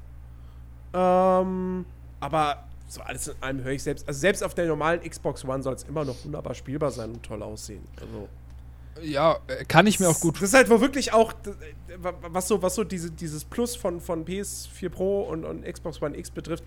Ähm, 0.95 1.87
aber 2.21 2.65
so 2.89 3.01
alles 3.01 3.29
in 3.29 3.35
allem 3.41 3.65
höre 3.65 3.73
ich 3.73 3.83
selbst. 3.83 4.07
Also 4.07 4.21
selbst 4.21 4.45
auf 4.45 4.55
der 4.55 4.67
normalen 4.67 5.01
Xbox 5.01 5.45
One 5.45 5.63
soll 5.63 5.75
es 5.75 5.85
immer 5.85 6.05
noch 6.05 6.25
wunderbar 6.25 6.55
spielbar 6.55 6.91
sein 6.91 7.13
und 7.13 7.23
toll 7.23 7.43
aussehen. 7.43 7.83
Also. 8.01 8.29
Ja, 9.01 9.39
äh, 9.47 9.65
kann 9.65 9.87
ich 9.87 9.99
mir 9.99 10.09
auch 10.09 10.21
gut. 10.21 10.37
Das 10.37 10.43
ist 10.43 10.55
halt 10.55 10.69
wo 10.69 10.81
wirklich 10.81 11.15
auch, 11.15 11.33
was 11.99 12.49
so, 12.49 12.61
was 12.61 12.75
so 12.75 12.85
diese, 12.85 13.11
dieses 13.11 13.45
Plus 13.45 13.75
von, 13.75 14.01
von 14.01 14.27
PS4 14.27 14.91
Pro 14.91 15.23
und, 15.23 15.45
und 15.45 15.65
Xbox 15.65 16.03
One 16.03 16.17
X 16.19 16.31
betrifft, 16.31 16.65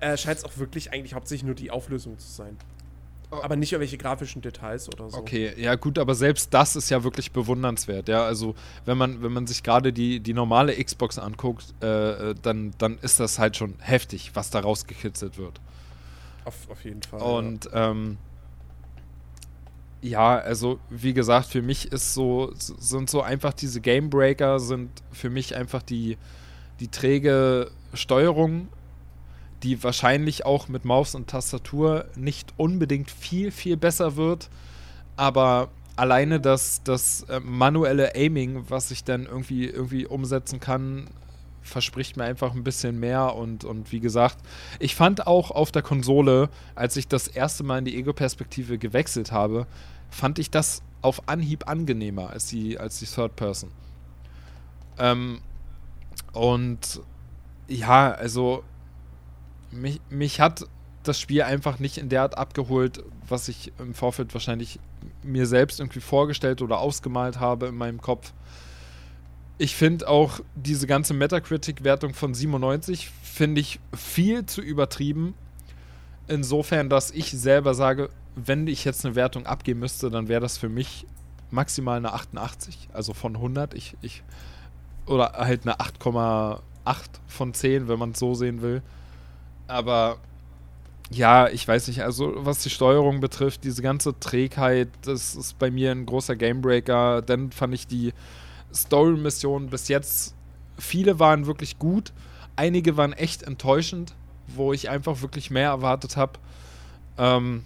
äh, 0.00 0.16
scheint 0.16 0.38
es 0.38 0.44
auch 0.44 0.56
wirklich 0.56 0.92
eigentlich 0.92 1.14
hauptsächlich 1.14 1.46
nur 1.46 1.54
die 1.54 1.70
Auflösung 1.70 2.18
zu 2.18 2.28
sein. 2.28 2.56
Oh. 3.30 3.40
Aber 3.42 3.56
nicht 3.56 3.72
irgendwelche 3.72 3.98
grafischen 3.98 4.40
Details 4.40 4.88
oder 4.88 5.10
so. 5.10 5.18
Okay, 5.18 5.52
ja 5.58 5.74
gut, 5.74 5.98
aber 5.98 6.14
selbst 6.14 6.54
das 6.54 6.76
ist 6.76 6.88
ja 6.88 7.04
wirklich 7.04 7.30
bewundernswert, 7.32 8.08
ja. 8.08 8.24
Also 8.24 8.54
wenn 8.86 8.96
man, 8.96 9.22
wenn 9.22 9.32
man 9.32 9.46
sich 9.46 9.62
gerade 9.62 9.92
die, 9.92 10.20
die 10.20 10.32
normale 10.32 10.72
Xbox 10.82 11.18
anguckt, 11.18 11.74
äh, 11.82 12.30
äh 12.30 12.34
dann, 12.40 12.72
dann 12.78 12.98
ist 12.98 13.20
das 13.20 13.38
halt 13.38 13.56
schon 13.56 13.74
heftig, 13.80 14.30
was 14.34 14.48
da 14.50 14.60
rausgekitzelt 14.60 15.36
wird. 15.36 15.60
Auf, 16.46 16.54
auf 16.70 16.84
jeden 16.84 17.02
Fall. 17.02 17.20
Und 17.20 17.66
ja. 17.66 17.90
ähm, 17.90 18.16
ja, 20.00 20.38
also 20.38 20.78
wie 20.88 21.12
gesagt, 21.12 21.48
für 21.48 21.60
mich 21.60 21.92
ist 21.92 22.14
so, 22.14 22.52
sind 22.54 23.10
so 23.10 23.20
einfach 23.20 23.52
diese 23.52 23.80
Gamebreaker, 23.82 24.58
sind 24.58 24.90
für 25.12 25.28
mich 25.28 25.54
einfach 25.54 25.82
die, 25.82 26.16
die 26.80 26.88
träge 26.88 27.70
Steuerung 27.92 28.68
die 29.62 29.82
wahrscheinlich 29.82 30.46
auch 30.46 30.68
mit 30.68 30.84
Maus 30.84 31.14
und 31.14 31.28
Tastatur 31.28 32.06
nicht 32.14 32.54
unbedingt 32.56 33.10
viel, 33.10 33.50
viel 33.50 33.76
besser 33.76 34.16
wird. 34.16 34.48
Aber 35.16 35.68
alleine 35.96 36.40
das, 36.40 36.82
das 36.84 37.22
äh, 37.24 37.40
manuelle 37.40 38.14
Aiming, 38.14 38.64
was 38.68 38.90
ich 38.90 39.04
dann 39.04 39.26
irgendwie, 39.26 39.66
irgendwie 39.66 40.06
umsetzen 40.06 40.60
kann, 40.60 41.08
verspricht 41.62 42.16
mir 42.16 42.24
einfach 42.24 42.54
ein 42.54 42.64
bisschen 42.64 43.00
mehr. 43.00 43.34
Und, 43.34 43.64
und 43.64 43.90
wie 43.92 44.00
gesagt, 44.00 44.38
ich 44.78 44.94
fand 44.94 45.26
auch 45.26 45.50
auf 45.50 45.72
der 45.72 45.82
Konsole, 45.82 46.50
als 46.74 46.96
ich 46.96 47.08
das 47.08 47.26
erste 47.28 47.64
Mal 47.64 47.78
in 47.78 47.84
die 47.84 47.96
Ego-Perspektive 47.96 48.78
gewechselt 48.78 49.32
habe, 49.32 49.66
fand 50.08 50.38
ich 50.38 50.50
das 50.50 50.82
auf 51.02 51.28
Anhieb 51.28 51.68
angenehmer 51.68 52.30
als 52.30 52.46
die, 52.46 52.78
als 52.78 52.98
die 52.98 53.06
Third 53.06 53.36
Person. 53.36 53.70
Ähm, 54.98 55.40
und 56.32 57.00
ja, 57.68 58.12
also 58.12 58.64
mich, 59.70 60.00
mich 60.10 60.40
hat 60.40 60.66
das 61.02 61.20
Spiel 61.20 61.42
einfach 61.42 61.78
nicht 61.78 61.98
in 61.98 62.08
der 62.08 62.22
Art 62.22 62.36
abgeholt, 62.36 63.02
was 63.28 63.48
ich 63.48 63.72
im 63.78 63.94
Vorfeld 63.94 64.34
wahrscheinlich 64.34 64.78
mir 65.22 65.46
selbst 65.46 65.80
irgendwie 65.80 66.00
vorgestellt 66.00 66.62
oder 66.62 66.78
ausgemalt 66.78 67.40
habe 67.40 67.66
in 67.66 67.76
meinem 67.76 68.00
Kopf. 68.00 68.32
Ich 69.56 69.74
finde 69.74 70.08
auch 70.08 70.40
diese 70.54 70.86
ganze 70.86 71.14
Metacritic-Wertung 71.14 72.14
von 72.14 72.34
97 72.34 73.10
finde 73.22 73.60
ich 73.60 73.80
viel 73.96 74.46
zu 74.46 74.60
übertrieben. 74.60 75.34
Insofern, 76.28 76.90
dass 76.90 77.10
ich 77.10 77.30
selber 77.30 77.74
sage, 77.74 78.10
wenn 78.36 78.66
ich 78.66 78.84
jetzt 78.84 79.04
eine 79.04 79.14
Wertung 79.14 79.46
abgeben 79.46 79.80
müsste, 79.80 80.10
dann 80.10 80.28
wäre 80.28 80.40
das 80.40 80.58
für 80.58 80.68
mich 80.68 81.06
maximal 81.50 81.96
eine 81.96 82.12
88, 82.12 82.88
also 82.92 83.14
von 83.14 83.34
100. 83.34 83.74
Ich, 83.74 83.96
ich, 84.02 84.22
oder 85.06 85.32
halt 85.32 85.62
eine 85.62 85.76
8,8 85.78 86.60
von 87.26 87.54
10, 87.54 87.88
wenn 87.88 87.98
man 87.98 88.12
es 88.12 88.18
so 88.18 88.34
sehen 88.34 88.62
will. 88.62 88.82
Aber 89.68 90.18
ja, 91.10 91.48
ich 91.48 91.66
weiß 91.66 91.88
nicht, 91.88 92.02
also 92.02 92.32
was 92.36 92.62
die 92.62 92.70
Steuerung 92.70 93.20
betrifft, 93.20 93.64
diese 93.64 93.82
ganze 93.82 94.18
Trägheit, 94.18 94.88
das 95.02 95.36
ist 95.36 95.58
bei 95.58 95.70
mir 95.70 95.92
ein 95.92 96.04
großer 96.04 96.36
Gamebreaker. 96.36 97.22
Dann 97.22 97.52
fand 97.52 97.74
ich 97.74 97.86
die 97.86 98.12
Story-Missionen 98.74 99.70
bis 99.70 99.88
jetzt, 99.88 100.34
viele 100.78 101.18
waren 101.18 101.46
wirklich 101.46 101.78
gut, 101.78 102.12
einige 102.56 102.96
waren 102.96 103.12
echt 103.12 103.42
enttäuschend, 103.42 104.14
wo 104.48 104.72
ich 104.72 104.90
einfach 104.90 105.22
wirklich 105.22 105.50
mehr 105.50 105.68
erwartet 105.68 106.16
habe. 106.16 106.32
Ähm, 107.16 107.64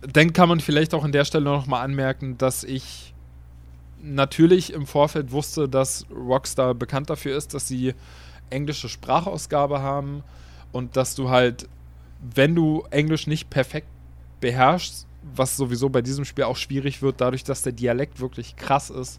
dann 0.00 0.32
kann 0.32 0.48
man 0.48 0.60
vielleicht 0.60 0.94
auch 0.94 1.04
an 1.04 1.12
der 1.12 1.24
Stelle 1.24 1.44
nochmal 1.44 1.84
anmerken, 1.84 2.38
dass 2.38 2.62
ich 2.62 3.12
natürlich 4.00 4.72
im 4.72 4.86
Vorfeld 4.86 5.32
wusste, 5.32 5.68
dass 5.68 6.06
Rockstar 6.10 6.74
bekannt 6.74 7.10
dafür 7.10 7.36
ist, 7.36 7.54
dass 7.54 7.66
sie 7.66 7.94
englische 8.50 8.88
Sprachausgabe 8.88 9.82
haben 9.82 10.22
und 10.76 10.94
dass 10.96 11.14
du 11.14 11.30
halt, 11.30 11.68
wenn 12.20 12.54
du 12.54 12.84
Englisch 12.90 13.26
nicht 13.26 13.48
perfekt 13.48 13.88
beherrschst, 14.40 15.06
was 15.34 15.56
sowieso 15.56 15.88
bei 15.88 16.02
diesem 16.02 16.26
Spiel 16.26 16.44
auch 16.44 16.56
schwierig 16.56 17.00
wird, 17.00 17.20
dadurch, 17.22 17.44
dass 17.44 17.62
der 17.62 17.72
Dialekt 17.72 18.20
wirklich 18.20 18.56
krass 18.56 18.90
ist, 18.90 19.18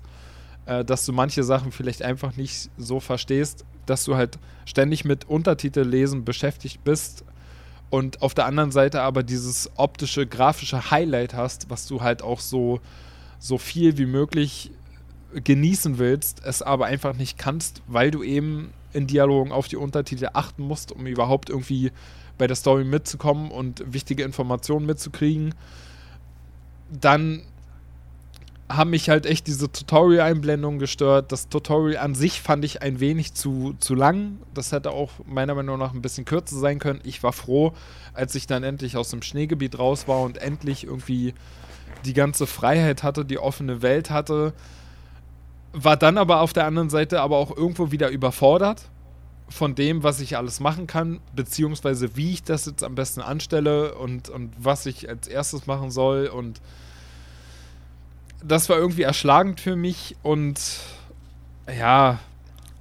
äh, 0.68 0.86
dass 0.86 1.04
du 1.04 1.14
manche 1.14 1.44
Sachen 1.44 1.72
vielleicht 1.72 2.04
einfach 2.04 2.38
nicht 2.38 2.70
so 2.78 3.00
verstehst, 3.00 3.66
dass 3.88 4.06
du 4.06 4.16
halt 4.16 4.38
ständig 4.66 5.04
mit 5.04 5.28
Untertitel 5.28 5.82
lesen 5.82 6.26
beschäftigt 6.26 6.84
bist 6.84 7.26
und 7.90 8.22
auf 8.22 8.36
der 8.36 8.46
anderen 8.46 8.72
Seite 8.72 9.02
aber 9.02 9.24
dieses 9.24 9.72
optische, 9.78 10.28
grafische 10.28 10.92
Highlight 10.92 11.34
hast, 11.34 11.72
was 11.72 11.88
du 11.88 12.02
halt 12.02 12.22
auch 12.22 12.40
so, 12.40 12.82
so 13.40 13.58
viel 13.58 13.98
wie 13.98 14.06
möglich 14.06 14.72
genießen 15.34 15.98
willst, 15.98 16.44
es 16.46 16.62
aber 16.62 16.86
einfach 16.86 17.16
nicht 17.16 17.40
kannst, 17.40 17.82
weil 17.88 18.12
du 18.12 18.22
eben 18.22 18.74
in 18.94 19.08
Dialogen 19.08 19.52
auf 19.52 19.68
die 19.68 19.78
Untertitel 19.78 20.30
achten 20.34 20.64
musst, 20.64 20.92
um 20.92 21.06
überhaupt 21.08 21.50
irgendwie 21.50 21.92
bei 22.38 22.48
der 22.48 22.56
Story 22.56 22.84
mitzukommen 22.84 23.52
und 23.52 23.84
wichtige 23.92 24.24
Informationen 24.24 24.86
mitzukriegen. 24.86 25.54
Dann 26.90 27.44
haben 28.70 28.90
mich 28.90 29.10
halt 29.10 29.26
echt 29.26 29.48
diese 29.48 29.72
Tutorial-Einblendungen 29.72 30.80
gestört. 30.80 31.32
Das 31.32 31.48
Tutorial 31.48 32.04
an 32.04 32.16
sich 32.16 32.42
fand 32.42 32.66
ich 32.66 32.82
ein 32.82 33.00
wenig 33.00 33.34
zu, 33.34 33.76
zu 33.80 33.96
lang. 33.96 34.40
Das 34.54 34.72
hätte 34.72 34.92
auch 34.92 35.12
meiner 35.26 35.56
Meinung 35.56 35.80
nach 35.80 35.94
ein 35.94 36.02
bisschen 36.02 36.26
kürzer 36.26 36.58
sein 36.58 36.80
können. 36.80 37.00
Ich 37.04 37.24
war 37.24 37.32
froh, 37.32 37.74
als 38.14 38.36
ich 38.36 38.46
dann 38.46 38.64
endlich 38.64 38.98
aus 38.98 39.10
dem 39.10 39.22
Schneegebiet 39.22 39.80
raus 39.80 40.08
war 40.08 40.22
und 40.22 40.38
endlich 40.38 40.84
irgendwie 40.84 41.34
die 42.06 42.14
ganze 42.14 42.46
Freiheit 42.46 43.04
hatte, 43.04 43.24
die 43.24 43.40
offene 43.40 43.82
Welt 43.82 44.10
hatte 44.10 44.54
war 45.84 45.98
dann 45.98 46.18
aber 46.18 46.42
auf 46.42 46.54
der 46.54 46.66
anderen 46.66 46.90
Seite 46.90 47.22
aber 47.22 47.38
auch 47.38 47.56
irgendwo 47.56 47.92
wieder 47.92 48.10
überfordert 48.10 48.90
von 49.50 49.76
dem, 49.76 50.04
was 50.04 50.20
ich 50.20 50.36
alles 50.36 50.60
machen 50.60 50.88
kann, 50.88 51.22
beziehungsweise 51.36 52.18
wie 52.18 52.34
ich 52.34 52.44
das 52.44 52.66
jetzt 52.66 52.84
am 52.84 52.96
besten 52.96 53.22
anstelle 53.22 53.96
und, 53.96 54.30
und 54.30 54.52
was 54.58 54.86
ich 54.86 55.08
als 55.08 55.28
erstes 55.28 55.68
machen 55.68 55.92
soll. 55.92 56.28
Und 56.28 56.60
das 58.44 58.70
war 58.70 58.78
irgendwie 58.78 59.04
erschlagend 59.04 59.62
für 59.62 59.76
mich 59.76 60.16
und 60.22 60.60
ja, 61.68 62.20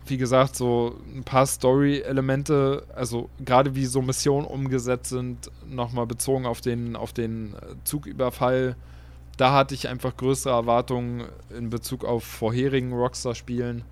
wie 0.06 0.16
gesagt, 0.16 0.56
so 0.56 0.96
ein 1.14 1.24
paar 1.24 1.46
Story-Elemente, 1.46 2.84
also 2.94 3.28
gerade 3.44 3.74
wie 3.74 3.86
so 3.86 4.02
Missionen 4.02 4.46
umgesetzt 4.46 5.10
sind, 5.10 5.50
nochmal 5.68 6.06
bezogen 6.06 6.46
auf 6.46 6.60
den, 6.60 6.96
auf 6.96 7.12
den 7.12 7.54
Zugüberfall 7.84 8.76
da 9.36 9.52
hatte 9.52 9.74
ich 9.74 9.88
einfach 9.88 10.16
größere 10.16 10.54
Erwartungen 10.54 11.26
in 11.56 11.70
Bezug 11.70 12.04
auf 12.04 12.24
vorherigen 12.24 12.92
Rockstar-Spielen. 12.92 13.84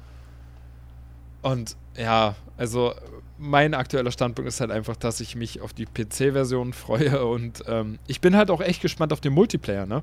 Und 1.43 1.77
ja, 1.97 2.35
also 2.57 2.95
mein 3.39 3.75
aktueller 3.75 4.11
Standpunkt 4.11 4.49
ist 4.49 4.61
halt 4.61 4.71
einfach, 4.71 4.97
dass 4.97 5.21
ich 5.21 5.37
mich 5.37 5.61
auf 5.61 5.73
die 5.73 5.87
PC-Version 5.87 6.73
freue 6.73 7.25
und 7.27 7.65
ähm, 7.67 7.99
ich 8.07 8.21
bin 8.21 8.37
halt 8.37 8.51
auch 8.51 8.61
echt 8.61 8.81
gespannt 8.81 9.13
auf 9.13 9.21
den 9.21 9.35
Multiplayer, 9.35 9.87
ne? 9.87 10.03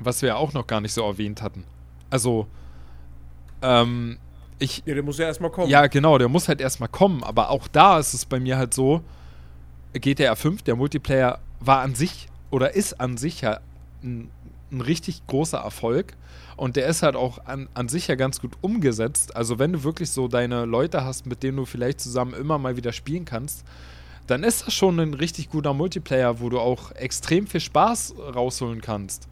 Was 0.00 0.22
wir 0.22 0.30
ja 0.30 0.36
auch 0.36 0.52
noch 0.52 0.66
gar 0.66 0.80
nicht 0.80 0.92
so 0.92 1.02
erwähnt 1.02 1.42
hatten. 1.42 1.64
Also, 2.10 2.46
ähm, 3.62 4.18
ich. 4.58 4.82
Ja, 4.84 4.94
der 4.94 5.02
muss 5.02 5.18
ja 5.18 5.26
erstmal 5.26 5.50
kommen. 5.50 5.70
Ja, 5.70 5.86
genau, 5.86 6.18
der 6.18 6.28
muss 6.28 6.48
halt 6.48 6.60
erstmal 6.60 6.88
kommen, 6.88 7.22
aber 7.22 7.50
auch 7.50 7.68
da 7.68 7.98
ist 7.98 8.14
es 8.14 8.24
bei 8.24 8.40
mir 8.40 8.58
halt 8.58 8.74
so, 8.74 9.02
GTA 9.92 10.34
5, 10.34 10.62
der 10.62 10.76
Multiplayer 10.76 11.38
war 11.60 11.80
an 11.80 11.94
sich 11.94 12.28
oder 12.50 12.74
ist 12.74 13.00
an 13.00 13.16
sich 13.16 13.40
ja 13.42 13.60
ein 14.02 14.30
ein 14.70 14.80
richtig 14.80 15.26
großer 15.26 15.58
Erfolg. 15.58 16.14
Und 16.56 16.76
der 16.76 16.86
ist 16.86 17.02
halt 17.02 17.16
auch 17.16 17.44
an, 17.44 17.68
an 17.74 17.88
sich 17.88 18.08
ja 18.08 18.14
ganz 18.14 18.40
gut 18.40 18.52
umgesetzt. 18.60 19.36
Also 19.36 19.58
wenn 19.58 19.72
du 19.72 19.84
wirklich 19.84 20.10
so 20.10 20.26
deine 20.28 20.64
Leute 20.64 21.04
hast, 21.04 21.26
mit 21.26 21.42
denen 21.42 21.58
du 21.58 21.64
vielleicht 21.66 22.00
zusammen 22.00 22.34
immer 22.34 22.58
mal 22.58 22.76
wieder 22.76 22.92
spielen 22.92 23.24
kannst, 23.24 23.64
dann 24.26 24.42
ist 24.42 24.66
das 24.66 24.74
schon 24.74 24.98
ein 24.98 25.14
richtig 25.14 25.50
guter 25.50 25.72
Multiplayer, 25.72 26.40
wo 26.40 26.48
du 26.48 26.58
auch 26.58 26.92
extrem 26.92 27.46
viel 27.46 27.60
Spaß 27.60 28.14
rausholen 28.34 28.80
kannst. 28.80 29.28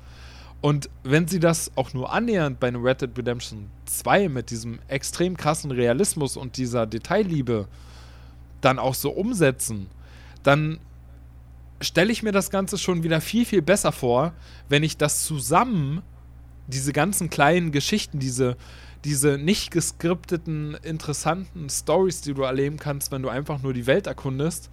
Und 0.61 0.89
wenn 1.03 1.29
sie 1.29 1.41
das 1.41 1.73
auch 1.77 1.93
nur 1.93 2.13
annähernd 2.13 2.59
bei 2.59 2.69
einem 2.69 2.83
Red 2.83 3.03
Dead 3.03 3.19
Redemption 3.19 3.71
2 3.87 4.29
mit 4.29 4.51
diesem 4.51 4.79
extrem 4.89 5.37
krassen 5.37 5.71
Realismus 5.71 6.37
und 6.37 6.57
dieser 6.57 6.87
Detailliebe 6.87 7.69
dann 8.61 8.79
auch 8.79 8.95
so 8.95 9.11
umsetzen, 9.11 9.89
dann 10.43 10.79
stelle 11.81 12.13
ich 12.13 12.23
mir 12.23 12.33
das 12.33 12.51
Ganze 12.51 12.79
schon 12.79 13.03
wieder 13.03 13.21
viel, 13.21 13.45
viel 13.45 13.63
besser 13.63 13.93
vor, 13.93 14.33
wenn 14.69 14.83
ich 14.83 14.97
das 14.97 15.25
zusammen, 15.25 16.03
diese 16.67 16.93
ganzen 16.93 17.31
kleinen 17.31 17.73
Geschichten, 17.73 18.19
diese, 18.19 18.57
diese 19.05 19.37
nicht 19.39 19.71
geskripteten, 19.71 20.75
interessanten 20.83 21.69
Stories, 21.69 22.23
die 22.23 22.35
du 22.35 22.43
erleben 22.43 22.79
kannst, 22.79 23.13
wenn 23.13 23.23
du 23.23 23.29
einfach 23.29 23.61
nur 23.63 23.75
die 23.75 23.87
Welt 23.87 24.07
erkundest, 24.07 24.71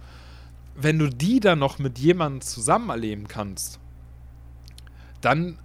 wenn 0.74 0.98
du 0.98 1.08
die 1.08 1.40
dann 1.40 1.58
noch 1.58 1.78
mit 1.78 1.98
jemandem 1.98 2.40
zusammen 2.40 2.88
erleben 2.88 3.28
kannst, 3.28 3.78
dann 5.20 5.58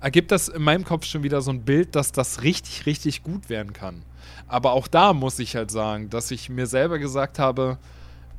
ergibt 0.00 0.30
das 0.30 0.48
in 0.48 0.62
meinem 0.62 0.84
Kopf 0.84 1.06
schon 1.06 1.22
wieder 1.22 1.40
so 1.40 1.50
ein 1.50 1.64
Bild, 1.64 1.94
dass 1.94 2.12
das 2.12 2.42
richtig, 2.42 2.86
richtig 2.86 3.22
gut 3.22 3.48
werden 3.48 3.72
kann. 3.72 4.02
Aber 4.46 4.72
auch 4.72 4.88
da 4.88 5.12
muss 5.12 5.38
ich 5.38 5.56
halt 5.56 5.70
sagen, 5.70 6.10
dass 6.10 6.30
ich 6.30 6.50
mir 6.50 6.66
selber 6.66 6.98
gesagt 6.98 7.38
habe, 7.38 7.78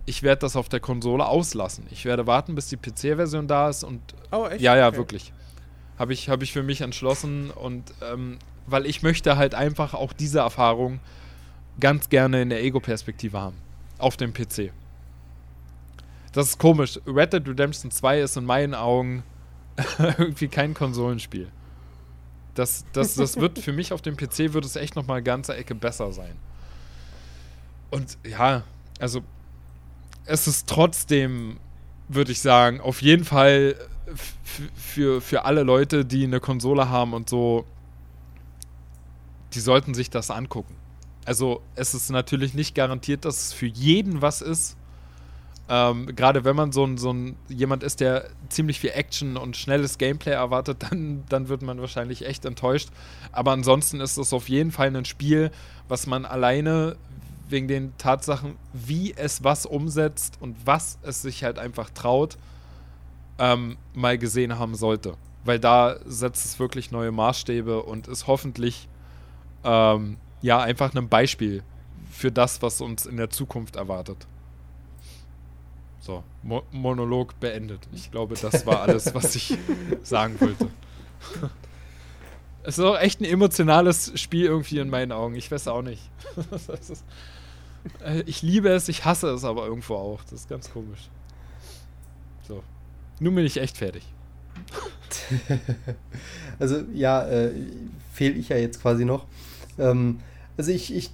ich 0.05 0.23
werde 0.23 0.39
das 0.41 0.55
auf 0.55 0.69
der 0.69 0.79
Konsole 0.79 1.25
auslassen. 1.25 1.85
Ich 1.91 2.05
werde 2.05 2.27
warten, 2.27 2.55
bis 2.55 2.67
die 2.67 2.77
PC-Version 2.77 3.47
da 3.47 3.69
ist 3.69 3.83
und. 3.83 4.01
Oh, 4.31 4.45
echt? 4.47 4.61
Ja, 4.61 4.75
ja, 4.75 4.87
Okay. 4.87 4.97
wirklich. 4.97 5.33
Habe 5.97 6.13
ich, 6.13 6.29
hab 6.29 6.41
ich 6.41 6.51
für 6.51 6.63
mich 6.63 6.81
entschlossen 6.81 7.51
und 7.51 7.93
ähm, 8.01 8.39
weil 8.65 8.85
ich 8.85 9.03
möchte 9.03 9.37
halt 9.37 9.53
einfach 9.55 9.93
auch 9.93 10.11
diese 10.11 10.39
Erfahrung 10.39 10.99
ganz 11.79 12.09
gerne 12.09 12.41
in 12.41 12.49
der 12.49 12.63
Ego-Perspektive 12.63 13.39
haben. 13.39 13.57
Auf 13.99 14.17
dem 14.17 14.33
PC. 14.33 14.71
Das 16.33 16.47
ist 16.47 16.57
komisch. 16.57 16.99
Red 17.05 17.33
Dead 17.33 17.47
Redemption 17.47 17.91
2 17.91 18.21
ist 18.21 18.37
in 18.37 18.45
meinen 18.45 18.73
Augen 18.73 19.23
irgendwie 20.17 20.47
kein 20.47 20.73
Konsolenspiel. 20.73 21.47
Das, 22.55 22.85
das, 22.93 23.15
das 23.15 23.37
wird 23.39 23.59
für 23.59 23.71
mich 23.71 23.93
auf 23.93 24.01
dem 24.01 24.17
PC 24.17 24.53
wird 24.53 24.65
es 24.65 24.75
echt 24.75 24.95
nochmal 24.95 25.17
eine 25.17 25.23
ganze 25.23 25.55
Ecke 25.55 25.75
besser 25.75 26.11
sein. 26.11 26.35
Und 27.91 28.17
ja, 28.27 28.63
also 28.99 29.21
es 30.25 30.47
ist 30.47 30.67
trotzdem, 30.67 31.57
würde 32.07 32.31
ich 32.31 32.41
sagen, 32.41 32.79
auf 32.81 33.01
jeden 33.01 33.25
Fall 33.25 33.75
f- 34.07 34.33
für, 34.75 35.21
für 35.21 35.45
alle 35.45 35.63
Leute, 35.63 36.05
die 36.05 36.23
eine 36.23 36.39
Konsole 36.39 36.89
haben 36.89 37.13
und 37.13 37.29
so, 37.29 37.65
die 39.53 39.59
sollten 39.59 39.93
sich 39.93 40.09
das 40.09 40.31
angucken. 40.31 40.75
Also 41.25 41.61
es 41.75 41.93
ist 41.93 42.09
natürlich 42.09 42.53
nicht 42.53 42.75
garantiert, 42.75 43.25
dass 43.25 43.47
es 43.47 43.53
für 43.53 43.67
jeden 43.67 44.21
was 44.21 44.41
ist. 44.41 44.75
Ähm, 45.69 46.07
Gerade 46.15 46.43
wenn 46.43 46.55
man 46.55 46.73
so 46.73 46.85
ein, 46.85 46.97
so 46.97 47.13
ein 47.13 47.37
jemand 47.47 47.83
ist, 47.83 48.01
der 48.01 48.29
ziemlich 48.49 48.79
viel 48.79 48.89
Action 48.91 49.37
und 49.37 49.55
schnelles 49.55 49.97
Gameplay 49.97 50.33
erwartet, 50.33 50.83
dann, 50.89 51.23
dann 51.29 51.47
wird 51.47 51.61
man 51.61 51.79
wahrscheinlich 51.79 52.25
echt 52.25 52.45
enttäuscht. 52.45 52.89
Aber 53.31 53.51
ansonsten 53.51 54.01
ist 54.01 54.17
es 54.17 54.33
auf 54.33 54.49
jeden 54.49 54.71
Fall 54.71 54.93
ein 54.95 55.05
Spiel, 55.05 55.51
was 55.87 56.07
man 56.07 56.25
alleine 56.25 56.97
wegen 57.53 57.67
den 57.67 57.95
Tatsachen, 57.97 58.55
wie 58.73 59.13
es 59.15 59.43
was 59.43 59.65
umsetzt 59.65 60.37
und 60.41 60.57
was 60.65 60.97
es 61.03 61.21
sich 61.21 61.43
halt 61.43 61.59
einfach 61.59 61.91
traut, 61.91 62.37
ähm, 63.37 63.77
mal 63.93 64.17
gesehen 64.17 64.57
haben 64.57 64.75
sollte. 64.75 65.15
Weil 65.45 65.59
da 65.59 65.97
setzt 66.05 66.45
es 66.45 66.59
wirklich 66.59 66.91
neue 66.91 67.11
Maßstäbe 67.11 67.83
und 67.83 68.07
ist 68.07 68.27
hoffentlich 68.27 68.89
ähm, 69.63 70.17
ja 70.41 70.59
einfach 70.59 70.93
ein 70.95 71.09
Beispiel 71.09 71.63
für 72.11 72.31
das, 72.31 72.61
was 72.61 72.81
uns 72.81 73.05
in 73.05 73.17
der 73.17 73.29
Zukunft 73.29 73.75
erwartet. 73.75 74.27
So, 75.99 76.23
Mo 76.41 76.63
Monolog 76.71 77.39
beendet. 77.39 77.87
Ich 77.93 78.11
glaube, 78.11 78.35
das 78.35 78.65
war 78.65 78.81
alles, 78.81 79.13
was 79.13 79.35
ich 79.35 79.57
sagen 80.03 80.39
wollte. 80.41 80.69
Es 82.63 82.77
ist 82.77 82.83
auch 82.83 82.97
echt 82.97 83.21
ein 83.21 83.25
emotionales 83.25 84.11
Spiel 84.19 84.45
irgendwie 84.45 84.79
in 84.79 84.89
meinen 84.89 85.11
Augen. 85.11 85.35
Ich 85.35 85.51
weiß 85.51 85.67
auch 85.67 85.81
nicht. 85.81 86.09
Ist, 87.83 88.01
äh, 88.01 88.23
ich 88.25 88.41
liebe 88.41 88.69
es, 88.69 88.89
ich 88.89 89.05
hasse 89.05 89.29
es 89.29 89.43
aber 89.43 89.65
irgendwo 89.65 89.95
auch. 89.95 90.21
Das 90.23 90.33
ist 90.33 90.49
ganz 90.49 90.71
komisch. 90.71 91.09
So. 92.47 92.63
Nun 93.19 93.35
bin 93.35 93.45
ich 93.45 93.57
echt 93.57 93.77
fertig. 93.77 94.03
Also 96.59 96.83
ja, 96.93 97.27
äh, 97.27 97.51
fehle 98.13 98.35
ich 98.35 98.49
ja 98.49 98.57
jetzt 98.57 98.81
quasi 98.81 99.05
noch. 99.05 99.25
Ähm, 99.79 100.19
also 100.55 100.71
ich, 100.71 100.95
ich 100.95 101.11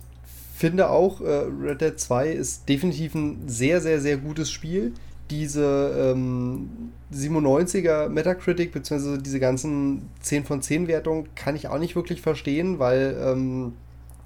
finde 0.56 0.90
auch, 0.90 1.22
äh, 1.22 1.46
Red 1.62 1.82
Dead 1.82 2.00
2 2.00 2.30
ist 2.32 2.68
definitiv 2.68 3.16
ein 3.16 3.48
sehr, 3.48 3.80
sehr, 3.82 4.02
sehr 4.02 4.18
gutes 4.18 4.52
Spiel. 4.52 4.94
Diese 5.30 6.14
ähm, 6.14 6.92
97er 7.14 8.10
Metacritic, 8.10 8.72
beziehungsweise 8.74 9.20
diese 9.20 9.40
ganzen 9.40 10.10
10 10.22 10.44
von 10.44 10.62
10 10.62 10.88
Wertungen 10.88 11.30
kann 11.36 11.56
ich 11.56 11.68
auch 11.68 11.80
nicht 11.80 11.96
wirklich 11.96 12.22
verstehen, 12.22 12.80
weil 12.80 13.18
ähm, 13.24 13.74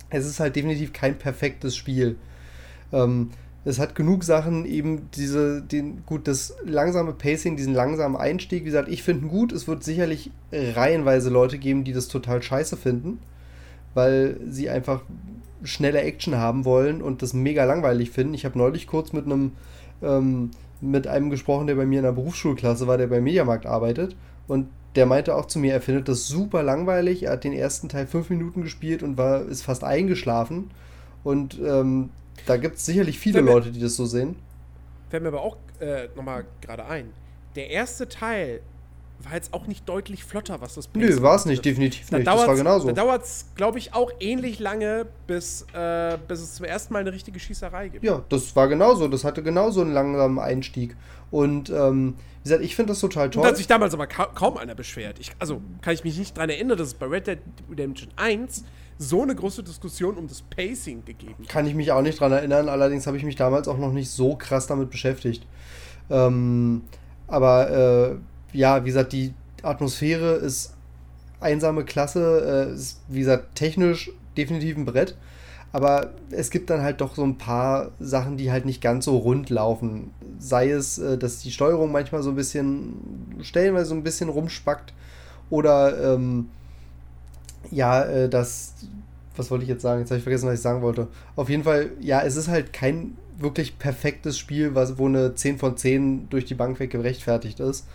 es 0.10 0.26
ist 0.26 0.40
halt 0.40 0.56
definitiv 0.56 0.94
kein 0.94 1.18
perfektes 1.18 1.76
Spiel. 1.76 2.18
Ähm, 2.94 3.32
es 3.66 3.80
hat 3.80 3.96
genug 3.96 4.24
Sachen, 4.24 4.66
eben 4.66 5.10
diese, 5.16 5.62
den, 5.62 6.06
gut, 6.06 6.28
das 6.28 6.56
langsame 6.66 7.14
Pacing, 7.14 7.56
diesen 7.56 7.74
langsamen 7.74 8.18
Einstieg. 8.18 8.62
Wie 8.62 8.66
gesagt, 8.66 8.90
ich 8.90 9.04
finde 9.04 9.28
gut. 9.28 9.52
Es 9.52 9.68
wird 9.68 9.84
sicherlich 9.84 10.32
reihenweise 10.52 11.30
Leute 11.30 11.58
geben, 11.58 11.84
die 11.84 11.94
das 11.94 12.10
total 12.10 12.44
scheiße 12.44 12.76
finden, 12.76 13.20
weil 13.94 14.38
sie 14.50 14.70
einfach 14.70 15.02
schnelle 15.64 16.02
Action 16.02 16.36
haben 16.36 16.66
wollen 16.66 17.02
und 17.02 17.22
das 17.22 17.34
mega 17.34 17.64
langweilig 17.64 18.12
finden. 18.12 18.34
Ich 18.34 18.44
habe 18.44 18.58
neulich 18.58 18.86
kurz 18.86 19.14
mit 19.14 19.26
einem 19.26 19.54
ähm, 20.02 20.52
mit 20.82 21.08
einem 21.08 21.30
gesprochen, 21.30 21.68
der 21.68 21.76
bei 21.76 21.86
mir 21.86 22.00
in 22.00 22.04
der 22.04 22.12
Berufsschulklasse 22.12 22.88
war, 22.88 22.98
der 22.98 23.08
beim 23.08 23.24
Mediamarkt 23.24 23.66
arbeitet 23.66 24.18
und 24.48 24.68
der 24.96 25.06
meinte 25.06 25.36
auch 25.36 25.46
zu 25.46 25.58
mir, 25.58 25.74
er 25.74 25.82
findet 25.82 26.08
das 26.08 26.28
super 26.28 26.62
langweilig. 26.62 27.24
Er 27.24 27.32
hat 27.32 27.46
den 27.46 27.54
ersten 27.54 27.90
Teil 27.90 28.06
fünf 28.06 28.30
Minuten 28.30 28.62
gespielt 28.62 29.02
und 29.02 29.18
war 29.18 29.42
ist 29.42 29.64
fast 29.64 29.84
eingeschlafen 29.84 30.70
und 31.24 31.60
ähm, 31.66 32.10
da 32.46 32.58
gibt 32.58 32.76
es 32.78 32.86
sicherlich 32.86 33.20
viele 33.20 33.36
wir- 33.46 33.54
Leute, 33.54 33.72
die 33.72 33.80
das 33.80 33.96
so 33.96 34.06
sehen. 34.06 34.36
Fällt 35.10 35.24
mir 35.24 35.30
aber 35.30 35.42
auch 35.42 35.58
äh, 35.80 36.08
nochmal 36.16 36.46
gerade 36.62 36.86
ein. 36.86 37.12
Der 37.56 37.70
erste 37.70 38.08
Teil 38.10 38.62
war 39.20 39.36
jetzt 39.36 39.54
auch 39.54 39.68
nicht 39.68 39.88
deutlich 39.88 40.24
flotter, 40.26 40.60
was 40.60 40.74
das 40.76 40.90
Nö, 40.94 41.06
Pacing 41.08 41.24
war 41.24 41.36
es 41.36 41.46
nicht, 41.46 41.64
definitiv 41.64 42.12
nicht. 42.12 42.28
Das 42.28 42.48
war 42.48 42.56
genauso. 42.56 42.88
Da 42.88 42.94
dauert 42.94 43.24
es, 43.24 43.46
glaube 43.56 43.78
ich, 43.78 43.94
auch 43.94 44.12
ähnlich 44.20 44.60
lange, 44.60 45.06
bis, 45.28 45.66
äh, 45.74 46.18
bis 46.28 46.42
es 46.42 46.56
zum 46.56 46.66
ersten 46.66 46.94
Mal 46.94 47.00
eine 47.00 47.14
richtige 47.14 47.40
Schießerei 47.40 47.90
gibt. 47.90 48.04
Ja, 48.04 48.24
das 48.30 48.56
war 48.56 48.68
genauso. 48.68 49.08
Das 49.08 49.24
hatte 49.24 49.42
genauso 49.44 49.82
einen 49.82 49.94
langsamen 49.94 50.40
Einstieg. 50.40 50.98
Und 51.32 51.70
ähm, 51.70 52.16
wie 52.44 52.50
gesagt, 52.50 52.64
ich 52.66 52.76
finde 52.76 52.92
das 52.92 53.00
total 53.00 53.26
Und 53.28 53.36
da 53.36 53.42
toll. 53.42 53.50
hat 53.52 53.58
sich 53.58 53.68
damals 53.68 53.94
aber 53.94 54.08
ka 54.08 54.26
kaum 54.34 54.58
einer 54.58 54.76
beschwert. 54.76 55.20
Ich, 55.20 55.32
also 55.40 55.62
kann 55.82 55.94
ich 55.94 56.04
mich 56.04 56.18
nicht 56.18 56.36
daran 56.36 56.50
erinnern, 56.50 56.78
dass 56.78 56.88
es 56.88 56.94
bei 56.96 57.06
Red 57.06 57.28
Dead 57.28 57.40
Redemption 57.70 58.10
1 58.18 58.66
so 59.10 59.22
eine 59.22 59.36
große 59.36 59.64
Diskussion 59.64 60.16
um 60.16 60.28
das 60.28 60.42
Pacing 60.42 61.04
gegeben. 61.06 61.46
Kann 61.48 61.68
ich 61.68 61.76
mich 61.76 61.92
auch 61.92 62.02
nicht 62.02 62.20
dran 62.20 62.32
erinnern. 62.32 62.70
Allerdings 62.70 63.08
habe 63.08 63.18
ich 63.18 63.24
mich 63.24 63.36
damals 63.36 63.68
auch 63.68 63.78
noch 63.78 63.92
nicht 63.92 64.10
so 64.10 64.36
krass 64.36 64.68
damit 64.68 64.90
beschäftigt. 64.90 65.46
Ähm, 66.10 66.82
aber 67.28 67.70
äh, 68.52 68.58
ja, 68.58 68.84
wie 68.84 68.88
gesagt, 68.88 69.14
die 69.14 69.34
Atmosphäre 69.62 70.36
ist 70.36 70.74
einsame 71.40 71.86
Klasse. 71.86 72.68
Äh, 72.70 72.74
ist, 72.74 73.02
wie 73.08 73.20
gesagt, 73.20 73.56
technisch 73.56 74.12
definitiv 74.38 74.78
ein 74.78 74.86
Brett. 74.86 75.16
Aber 75.72 76.12
es 76.30 76.52
gibt 76.52 76.70
dann 76.70 76.82
halt 76.82 77.02
doch 77.02 77.16
so 77.16 77.24
ein 77.24 77.38
paar 77.40 77.92
Sachen, 78.00 78.38
die 78.38 78.52
halt 78.52 78.66
nicht 78.66 78.80
ganz 78.80 79.06
so 79.06 79.18
rund 79.18 79.50
laufen. 79.50 80.12
Sei 80.38 80.70
es, 80.70 81.00
äh, 81.00 81.18
dass 81.18 81.40
die 81.40 81.52
Steuerung 81.52 81.92
manchmal 81.92 82.22
so 82.22 82.30
ein 82.30 82.36
bisschen, 82.36 82.94
stellenweise 83.42 83.88
so 83.88 83.96
ein 83.96 84.04
bisschen 84.04 84.30
rumspackt. 84.30 84.94
Oder 85.50 86.14
ähm, 86.14 86.50
ja, 87.72 88.04
äh, 88.04 88.30
das, 88.30 88.74
was 89.36 89.52
wollte 89.52 89.64
ich 89.64 89.70
jetzt 89.70 89.82
sagen? 89.82 90.00
Jetzt 90.00 90.12
habe 90.12 90.18
ich 90.18 90.24
vergessen, 90.24 90.48
was 90.48 90.56
ich 90.56 90.62
sagen 90.62 90.82
wollte. 90.82 91.08
Auf 91.36 91.50
jeden 91.50 91.64
Fall, 91.64 91.92
ja, 92.00 92.22
es 92.22 92.36
ist 92.36 92.48
halt 92.48 92.74
kein 92.74 93.18
wirklich 93.38 93.80
perfektes 93.80 94.38
Spiel, 94.38 94.76
was, 94.76 94.98
wo 94.98 95.08
eine 95.08 95.36
10 95.36 95.58
von 95.58 95.76
10 95.76 96.30
durch 96.30 96.46
die 96.46 96.56
Bank 96.56 96.80
weg 96.80 96.92
gerechtfertigt 96.92 97.60
ist. 97.60 97.88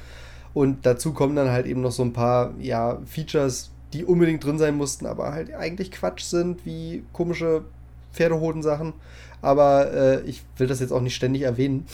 Und 0.55 0.87
dazu 0.87 1.13
kommen 1.13 1.37
dann 1.37 1.51
halt 1.51 1.67
eben 1.67 1.81
noch 1.81 1.93
so 1.93 2.03
ein 2.03 2.13
paar, 2.13 2.53
ja, 2.59 2.99
Features, 3.07 3.71
die 3.93 4.05
unbedingt 4.05 4.45
drin 4.45 4.59
sein 4.59 4.77
mussten, 4.77 5.07
aber 5.07 5.33
halt 5.33 5.55
eigentlich 5.55 5.91
Quatsch 5.91 6.23
sind, 6.25 6.67
wie 6.67 7.05
komische 7.13 7.65
Pferdehoden-Sachen. 8.13 8.93
Aber 9.41 9.93
äh, 9.93 10.21
ich 10.23 10.43
will 10.57 10.67
das 10.67 10.81
jetzt 10.81 10.93
auch 10.93 11.01
nicht 11.01 11.15
ständig 11.15 11.43
erwähnen. 11.43 11.87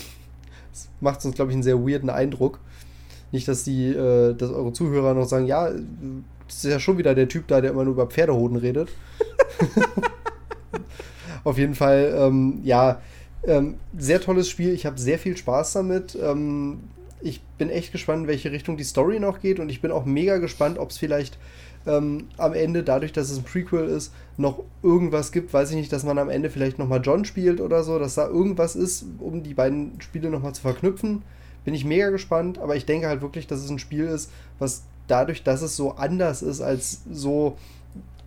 Das 0.73 0.89
macht 1.01 1.25
uns, 1.25 1.35
glaube 1.35 1.51
ich, 1.51 1.55
einen 1.55 1.63
sehr 1.63 1.79
weirden 1.79 2.11
Eindruck. 2.11 2.59
Nicht, 3.33 3.47
dass 3.49 3.65
die, 3.65 3.89
äh, 3.89 4.35
dass 4.35 4.51
eure 4.51 4.73
Zuhörer 4.73 5.15
noch 5.15 5.27
sagen, 5.27 5.47
ja, 5.47 5.71
das 6.47 6.57
ist 6.57 6.71
ja 6.71 6.81
schon 6.81 6.99
wieder 6.99 7.15
der 7.15 7.29
Typ 7.29 7.49
da, 7.49 7.61
der 7.61 7.71
immer 7.71 7.85
nur 7.85 7.95
über 7.95 8.07
Pferdehoden 8.07 8.57
redet. 8.57 8.91
Auf 11.45 11.59
jeden 11.59 11.75
Fall, 11.75 12.15
ähm, 12.17 12.61
ja, 12.63 13.01
ähm, 13.47 13.75
sehr 13.97 14.21
tolles 14.21 14.49
Spiel. 14.49 14.73
Ich 14.73 14.87
habe 14.87 14.99
sehr 14.99 15.19
viel 15.19 15.37
Spaß 15.37 15.75
damit. 15.75 16.19
Ähm, 16.21 16.81
ich 17.21 17.43
bin 17.59 17.71
echt 17.71 17.93
gespannt, 17.93 18.23
in 18.23 18.29
welche 18.29 18.53
Richtung 18.53 18.77
die 18.77 18.85
Story 18.85 19.21
noch 19.21 19.41
geht. 19.41 19.61
Und 19.61 19.69
ich 19.69 19.81
bin 19.81 19.91
auch 19.91 20.05
mega 20.05 20.39
gespannt, 20.39 20.79
ob 20.79 20.91
es 20.91 20.99
vielleicht 20.99 21.39
ähm, 21.87 22.29
am 22.39 22.55
Ende, 22.55 22.83
dadurch, 22.83 23.13
dass 23.13 23.31
es 23.31 23.39
ein 23.39 23.45
Prequel 23.45 23.89
ist, 23.89 24.13
noch 24.37 24.63
irgendwas 24.83 25.33
gibt. 25.33 25.53
Weiß 25.53 25.71
ich 25.71 25.77
nicht, 25.77 25.93
dass 25.93 26.05
man 26.05 26.19
am 26.19 26.31
Ende 26.31 26.51
vielleicht 26.51 26.79
nochmal 26.79 27.01
John 27.03 27.25
spielt 27.25 27.61
oder 27.61 27.83
so, 27.83 27.99
dass 27.99 28.15
da 28.15 28.27
irgendwas 28.27 28.77
ist, 28.77 29.05
um 29.19 29.43
die 29.43 29.55
beiden 29.55 30.01
Spiele 30.01 30.31
nochmal 30.31 30.55
zu 30.55 30.63
verknüpfen. 30.63 31.23
Bin 31.65 31.75
ich 31.75 31.85
mega 31.85 32.11
gespannt. 32.11 32.59
Aber 32.59 32.77
ich 32.77 32.87
denke 32.87 33.09
halt 33.09 33.23
wirklich, 33.23 33.47
dass 33.47 33.61
es 33.61 33.71
ein 33.71 33.79
Spiel 33.79 34.05
ist, 34.05 34.31
was 34.59 34.85
dadurch, 35.07 35.43
dass 35.43 35.63
es 35.63 35.77
so 35.77 35.93
anders 35.93 36.43
ist 36.43 36.61
als 36.61 37.03
so 37.11 37.57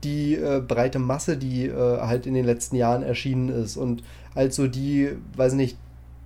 die 0.03 0.35
äh, 0.35 0.61
breite 0.65 0.99
Masse, 0.99 1.37
die 1.37 1.65
äh, 1.65 1.99
halt 2.01 2.25
in 2.25 2.33
den 2.33 2.45
letzten 2.45 2.75
Jahren 2.75 3.03
erschienen 3.03 3.49
ist 3.49 3.77
und 3.77 4.03
als 4.35 4.55
so 4.55 4.67
die, 4.67 5.09
weiß 5.35 5.53
nicht, 5.53 5.77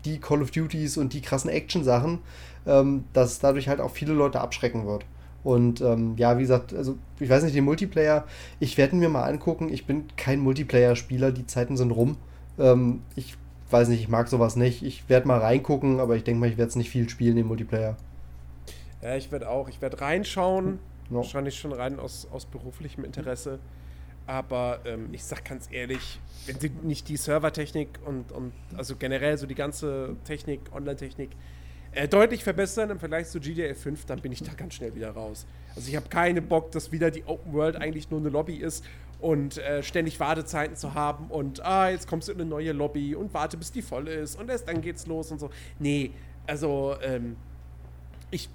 die 0.06 0.20
Call 0.20 0.42
of 0.42 0.52
Duties 0.52 0.98
und 0.98 1.14
die 1.14 1.22
krassen 1.22 1.50
Action-Sachen, 1.50 2.20
ähm, 2.66 3.06
dass 3.14 3.40
dadurch 3.40 3.68
halt 3.70 3.80
auch 3.80 3.92
viele 3.92 4.14
Leute 4.14 4.42
abschrecken 4.42 4.86
wird. 4.86 5.06
Und 5.44 5.82
ähm, 5.82 6.16
ja, 6.18 6.38
wie 6.38 6.42
gesagt, 6.42 6.74
also 6.74 6.98
ich 7.20 7.30
weiß 7.30 7.44
nicht, 7.44 7.56
den 7.56 7.66
Multiplayer, 7.66 8.26
ich 8.60 8.78
werde 8.78 8.96
mir 8.96 9.10
mal 9.10 9.24
angucken. 9.24 9.70
Ich 9.72 9.86
bin 9.86 10.06
kein 10.16 10.40
Multiplayer-Spieler, 10.40 11.32
die 11.32 11.48
Zeiten 11.48 11.78
sind 11.78 11.92
rum. 11.92 12.18
Ähm, 12.60 13.02
ich 13.16 13.38
weiß 13.72 13.88
nicht, 13.88 14.02
ich 14.02 14.10
mag 14.10 14.28
sowas 14.28 14.56
nicht. 14.56 14.84
Ich 14.84 15.10
werde 15.10 15.28
mal 15.28 15.40
reingucken, 15.40 16.00
aber 16.00 16.16
ich 16.16 16.24
denke 16.24 16.42
mal, 16.42 16.50
ich 16.50 16.58
werde 16.58 16.70
es 16.70 16.76
nicht 16.76 16.92
viel 16.92 17.10
spielen, 17.10 17.36
den 17.38 17.48
Multiplayer. 17.48 17.96
Ja, 19.02 19.16
ich 19.16 19.32
werde 19.32 19.50
auch, 19.50 19.70
ich 19.70 19.82
werde 19.82 20.02
reinschauen. 20.02 20.80
Ja. 21.10 21.18
Wahrscheinlich 21.18 21.60
schon 21.60 21.74
rein 21.74 22.00
aus, 22.00 22.28
aus 22.32 22.46
beruflichem 22.46 23.04
Interesse. 23.04 23.60
Aber 24.28 24.80
ähm, 24.86 25.10
ich 25.12 25.24
sag 25.24 25.44
ganz 25.46 25.68
ehrlich, 25.72 26.20
wenn 26.46 26.60
sie 26.60 26.70
nicht 26.84 27.10
die 27.10 27.18
Servertechnik 27.18 27.90
und, 28.06 28.32
und 28.32 28.54
also 28.78 28.96
generell 28.96 29.38
so 29.38 29.48
die 29.48 29.56
ganze 29.56 30.16
Technik, 30.26 30.62
Online-Technik, 30.74 31.32
äh, 31.94 32.08
deutlich 32.08 32.44
verbessern 32.44 32.90
im 32.90 33.00
Vergleich 33.00 33.28
zu 33.28 33.40
GTA 33.40 33.74
5, 33.74 34.06
dann 34.06 34.22
bin 34.22 34.32
ich 34.32 34.42
da 34.42 34.54
ganz 34.54 34.76
schnell 34.76 34.96
wieder 34.96 35.12
raus. 35.12 35.46
Also 35.76 35.90
ich 35.90 35.96
habe 35.96 36.08
keinen 36.08 36.48
Bock, 36.48 36.72
dass 36.72 36.92
wieder 36.92 37.12
die 37.12 37.26
Open 37.26 37.52
World 37.52 37.76
eigentlich 37.76 38.10
nur 38.10 38.20
eine 38.20 38.30
Lobby 38.30 38.56
ist 38.56 38.86
und 39.20 39.58
äh, 39.58 39.84
ständig 39.84 40.20
Wartezeiten 40.20 40.76
zu 40.76 40.94
haben 40.94 41.28
und 41.30 41.64
ah, 41.66 41.90
jetzt 41.90 42.08
kommst 42.08 42.28
du 42.28 42.32
in 42.32 42.42
eine 42.42 42.50
neue 42.50 42.72
Lobby 42.72 43.16
und 43.16 43.34
warte, 43.34 43.58
bis 43.58 43.72
die 43.72 43.82
voll 43.82 44.08
ist 44.08 44.40
und 44.40 44.50
erst 44.50 44.68
dann 44.68 44.82
geht's 44.82 45.06
los 45.08 45.32
und 45.32 45.40
so. 45.40 45.50
Nee, 45.80 46.12
also 46.48 46.96
ähm, 47.04 47.36
ich, 48.32 48.50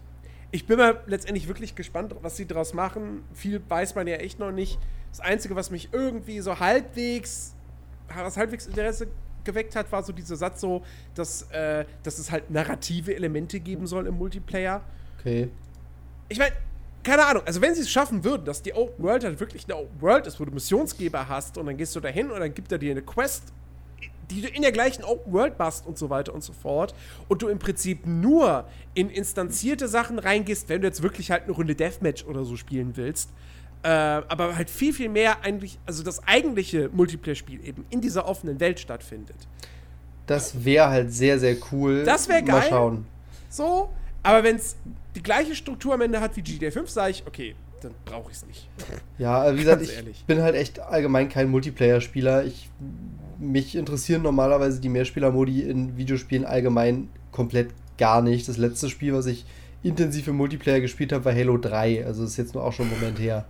ich 0.50 0.66
bin 0.66 0.78
mal 0.78 1.02
letztendlich 1.06 1.48
wirklich 1.48 1.74
gespannt, 1.74 2.14
was 2.22 2.36
sie 2.36 2.46
daraus 2.46 2.72
machen. 2.72 3.24
Viel 3.34 3.60
weiß 3.68 3.94
man 3.94 4.06
ja 4.06 4.16
echt 4.16 4.38
noch 4.38 4.52
nicht. 4.52 4.78
Das 5.10 5.20
Einzige, 5.20 5.56
was 5.56 5.70
mich 5.70 5.90
irgendwie 5.92 6.40
so 6.40 6.58
halbwegs, 6.58 7.54
was 8.14 8.36
halbwegs 8.36 8.66
Interesse 8.66 9.08
geweckt 9.44 9.76
hat, 9.76 9.90
war 9.92 10.02
so 10.02 10.12
dieser 10.12 10.36
Satz 10.36 10.60
so, 10.60 10.82
dass, 11.14 11.42
äh, 11.50 11.84
dass 12.02 12.18
es 12.18 12.30
halt 12.30 12.50
narrative 12.50 13.14
Elemente 13.14 13.60
geben 13.60 13.86
soll 13.86 14.06
im 14.06 14.16
Multiplayer. 14.18 14.82
Okay. 15.18 15.48
Ich 16.28 16.38
meine, 16.38 16.52
keine 17.02 17.24
Ahnung, 17.24 17.42
also 17.46 17.60
wenn 17.60 17.74
sie 17.74 17.82
es 17.82 17.90
schaffen 17.90 18.24
würden, 18.24 18.44
dass 18.44 18.62
die 18.62 18.74
Open 18.74 19.04
World 19.04 19.24
halt 19.24 19.38
wirklich 19.38 19.64
eine 19.64 19.76
Open 19.76 20.02
World 20.02 20.26
ist, 20.26 20.40
wo 20.40 20.44
du 20.44 20.52
Missionsgeber 20.52 21.28
hast 21.28 21.56
und 21.56 21.66
dann 21.66 21.76
gehst 21.76 21.94
du 21.94 22.00
dahin 22.00 22.30
und 22.30 22.40
dann 22.40 22.52
gibt 22.52 22.72
er 22.72 22.78
dir 22.78 22.90
eine 22.90 23.02
Quest, 23.02 23.52
die 24.30 24.42
du 24.42 24.48
in 24.48 24.62
der 24.62 24.72
gleichen 24.72 25.04
Open 25.04 25.32
World 25.32 25.58
machst 25.58 25.86
und 25.86 25.98
so 25.98 26.10
weiter 26.10 26.34
und 26.34 26.42
so 26.42 26.52
fort 26.52 26.94
und 27.28 27.42
du 27.42 27.48
im 27.48 27.58
Prinzip 27.58 28.06
nur 28.06 28.64
in 28.94 29.10
instanzierte 29.10 29.88
Sachen 29.88 30.18
reingehst, 30.18 30.68
wenn 30.68 30.80
du 30.80 30.86
jetzt 30.86 31.02
wirklich 31.02 31.30
halt 31.30 31.44
eine 31.44 31.52
Runde 31.52 31.74
Deathmatch 31.74 32.24
oder 32.24 32.44
so 32.44 32.56
spielen 32.56 32.96
willst, 32.96 33.30
äh, 33.82 33.88
aber 33.88 34.56
halt 34.56 34.70
viel, 34.70 34.92
viel 34.92 35.08
mehr 35.08 35.44
eigentlich, 35.44 35.78
also 35.86 36.02
das 36.02 36.26
eigentliche 36.26 36.88
Multiplayer-Spiel 36.92 37.64
eben 37.64 37.84
in 37.90 38.00
dieser 38.00 38.26
offenen 38.26 38.58
Welt 38.58 38.80
stattfindet. 38.80 39.36
Das 40.26 40.64
wäre 40.64 40.88
halt 40.88 41.12
sehr, 41.12 41.38
sehr 41.38 41.56
cool. 41.70 42.02
Das 42.04 42.28
wäre 42.28 42.42
geil. 42.42 42.60
Mal 42.60 42.68
schauen. 42.68 43.06
So, 43.48 43.90
aber 44.22 44.42
wenn 44.42 44.56
es 44.56 44.76
die 45.14 45.22
gleiche 45.22 45.54
Struktur 45.54 45.94
am 45.94 46.00
Ende 46.00 46.20
hat 46.20 46.36
wie 46.36 46.42
GTA 46.42 46.70
5, 46.70 46.90
sage 46.90 47.12
ich, 47.12 47.26
okay, 47.26 47.54
dann 47.80 47.92
brauche 48.04 48.30
ich 48.30 48.38
es 48.38 48.46
nicht. 48.46 48.68
Ja, 49.18 49.54
wie 49.54 49.58
gesagt, 49.58 49.82
ich 49.82 50.24
bin 50.24 50.42
halt 50.42 50.56
echt 50.56 50.80
allgemein 50.80 51.28
kein 51.28 51.48
Multiplayer-Spieler. 51.48 52.44
Ich, 52.44 52.68
mich 53.38 53.76
interessieren 53.76 54.22
normalerweise 54.22 54.80
die 54.80 54.88
Mehrspieler-Modi 54.88 55.62
in 55.62 55.96
Videospielen 55.96 56.44
allgemein 56.44 57.08
komplett 57.32 57.68
gar 57.98 58.22
nicht. 58.22 58.48
Das 58.48 58.56
letzte 58.56 58.88
Spiel, 58.88 59.12
was 59.12 59.26
ich 59.26 59.44
intensiv 59.82 60.28
im 60.28 60.36
Multiplayer 60.36 60.80
gespielt 60.80 61.12
habe, 61.12 61.24
war 61.24 61.34
Halo 61.34 61.58
3. 61.58 62.06
Also 62.06 62.22
das 62.22 62.32
ist 62.32 62.36
jetzt 62.36 62.54
nur 62.54 62.64
auch 62.64 62.72
schon 62.72 62.86
einen 62.86 62.98
Moment 62.98 63.18
her. 63.18 63.46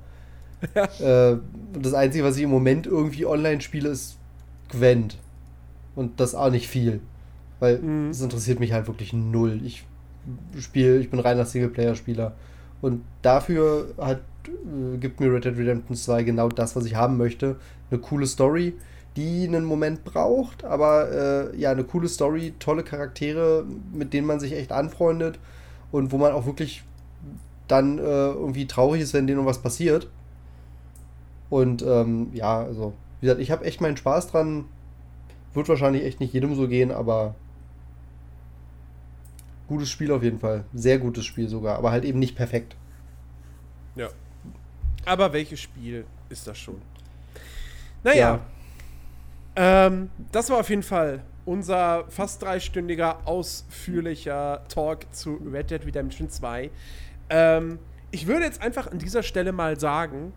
Ja. 0.74 1.32
Äh, 1.32 1.39
das 1.78 1.94
Einzige, 1.94 2.24
was 2.24 2.36
ich 2.36 2.44
im 2.44 2.50
Moment 2.50 2.86
irgendwie 2.86 3.26
online 3.26 3.60
spiele, 3.60 3.90
ist 3.90 4.18
Gwent. 4.68 5.18
Und 5.94 6.20
das 6.20 6.34
auch 6.34 6.50
nicht 6.50 6.68
viel. 6.68 7.00
Weil 7.60 7.78
mhm. 7.78 8.08
das 8.08 8.20
interessiert 8.20 8.60
mich 8.60 8.73
halt 8.73 8.86
wirklich 8.86 9.12
null. 9.12 9.60
Ich 9.65 9.84
spiele, 10.58 10.98
ich 10.98 11.10
bin 11.10 11.20
reiner 11.20 11.44
Singleplayer-Spieler. 11.44 12.34
Und 12.81 13.02
dafür 13.23 13.94
hat, 13.98 14.20
äh, 14.48 14.98
gibt 14.98 15.20
mir 15.20 15.32
Red 15.32 15.44
Dead 15.44 15.56
Redemption 15.56 15.97
2 15.97 16.23
genau 16.23 16.48
das, 16.48 16.76
was 16.76 16.84
ich 16.84 16.94
haben 16.94 17.16
möchte. 17.16 17.56
Eine 17.90 18.00
coole 18.00 18.26
Story, 18.26 18.74
die 19.17 19.47
einen 19.47 19.65
Moment 19.65 20.05
braucht, 20.05 20.65
aber 20.65 21.53
äh, 21.53 21.57
ja, 21.57 21.70
eine 21.70 21.85
coole 21.85 22.09
Story, 22.09 22.55
tolle 22.59 22.83
Charaktere, 22.83 23.65
mit 23.93 24.12
denen 24.12 24.27
man 24.27 24.41
sich 24.41 24.53
echt 24.53 24.73
anfreundet 24.73 25.39
und 25.91 26.12
wo 26.12 26.19
man 26.19 26.33
auch 26.33 26.47
wirklich 26.47 26.85
dann 27.69 27.99
äh, 27.99 28.03
irgendwie 28.03 28.67
traurig 28.67 29.01
ist, 29.01 29.15
wenn 29.15 29.27
denen 29.27 29.47
was 29.47 29.62
passiert. 29.62 30.09
Und 31.49 31.83
ähm, 31.83 32.28
ja, 32.33 32.59
also, 32.61 32.93
wie 33.20 33.27
gesagt, 33.27 33.41
ich 33.41 33.51
habe 33.51 33.65
echt 33.65 33.81
meinen 33.81 33.97
Spaß 33.97 34.28
dran. 34.28 34.67
Wird 35.55 35.69
wahrscheinlich 35.69 36.05
echt 36.05 36.20
nicht 36.20 36.35
jedem 36.35 36.55
so 36.55 36.69
gehen, 36.69 36.93
aber 36.93 37.35
gutes 39.69 39.89
Spiel 39.89 40.12
auf 40.12 40.23
jeden 40.23 40.39
Fall. 40.39 40.65
Sehr 40.75 40.99
gutes 40.99 41.25
Spiel 41.25 41.49
sogar, 41.49 41.78
aber 41.78 41.91
halt 41.91 42.05
eben 42.05 42.19
nicht 42.19 42.36
perfekt. 42.36 42.77
Ja. 43.95 44.09
Aber 45.07 45.33
welches 45.33 45.61
Spiel 45.61 46.05
ist 46.28 46.47
das 46.47 46.59
schon? 46.59 46.83
Naja. 48.05 48.19
Ja. 48.19 48.41
Ähm, 49.57 50.10
das 50.33 50.51
war 50.51 50.60
auf 50.60 50.68
jeden 50.68 50.83
Fall 50.83 51.25
unser 51.47 52.05
fast 52.09 52.43
dreistündiger, 52.43 53.26
ausführlicher 53.26 54.65
Talk 54.68 55.07
zu 55.15 55.36
Red 55.51 55.70
Dead 55.70 55.86
Redemption 55.86 56.28
2. 56.28 56.70
Ähm, 57.31 57.78
ich 58.10 58.26
würde 58.26 58.44
jetzt 58.44 58.60
einfach 58.60 58.91
an 58.91 58.99
dieser 58.99 59.23
Stelle 59.23 59.52
mal 59.52 59.81
sagen, 59.81 60.35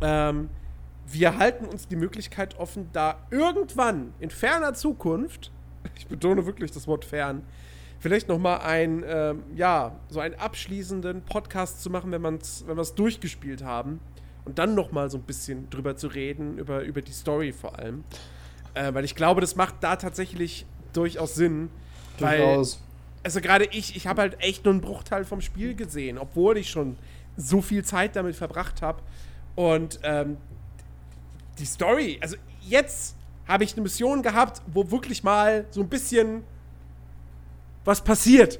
ähm, 0.00 0.50
wir 1.06 1.38
halten 1.38 1.66
uns 1.66 1.86
die 1.86 1.96
Möglichkeit 1.96 2.58
offen, 2.58 2.88
da 2.92 3.18
irgendwann 3.30 4.14
in 4.18 4.30
ferner 4.30 4.74
Zukunft, 4.74 5.52
ich 5.96 6.06
betone 6.08 6.44
wirklich 6.44 6.72
das 6.72 6.88
Wort 6.88 7.04
fern, 7.04 7.44
vielleicht 8.00 8.28
noch 8.28 8.38
mal 8.38 8.56
ein, 8.56 9.04
ähm, 9.06 9.44
ja, 9.54 9.92
so 10.08 10.18
einen 10.18 10.34
abschließenden 10.34 11.22
Podcast 11.22 11.82
zu 11.82 11.90
machen, 11.90 12.10
wenn 12.10 12.22
wir 12.22 12.78
es 12.78 12.94
durchgespielt 12.96 13.62
haben 13.62 14.00
und 14.44 14.58
dann 14.58 14.74
noch 14.74 14.92
mal 14.92 15.10
so 15.10 15.18
ein 15.18 15.22
bisschen 15.22 15.70
drüber 15.70 15.96
zu 15.96 16.08
reden, 16.08 16.58
über, 16.58 16.82
über 16.82 17.02
die 17.02 17.12
Story 17.12 17.52
vor 17.52 17.78
allem. 17.78 18.04
Äh, 18.74 18.92
weil 18.94 19.04
ich 19.04 19.14
glaube, 19.14 19.40
das 19.40 19.56
macht 19.56 19.76
da 19.80 19.96
tatsächlich 19.96 20.66
durchaus 20.92 21.34
Sinn. 21.34 21.70
Durchaus. 22.18 22.82
Also 23.22 23.40
gerade 23.40 23.66
ich, 23.66 23.96
ich 23.96 24.06
habe 24.06 24.22
halt 24.22 24.40
echt 24.40 24.64
nur 24.64 24.74
einen 24.74 24.80
Bruchteil 24.80 25.24
vom 25.24 25.40
Spiel 25.40 25.74
gesehen, 25.74 26.18
obwohl 26.18 26.56
ich 26.56 26.70
schon 26.70 26.96
so 27.36 27.62
viel 27.62 27.84
Zeit 27.84 28.16
damit 28.16 28.34
verbracht 28.34 28.82
habe. 28.82 29.02
Und 29.54 30.00
ähm, 30.02 30.38
die 31.58 31.64
Story, 31.64 32.18
also 32.20 32.36
jetzt 32.62 33.16
habe 33.46 33.64
ich 33.64 33.74
eine 33.74 33.82
Mission 33.82 34.22
gehabt, 34.22 34.62
wo 34.66 34.90
wirklich 34.90 35.22
mal 35.22 35.66
so 35.70 35.80
ein 35.80 35.88
bisschen 35.88 36.42
was 37.84 38.02
passiert. 38.02 38.58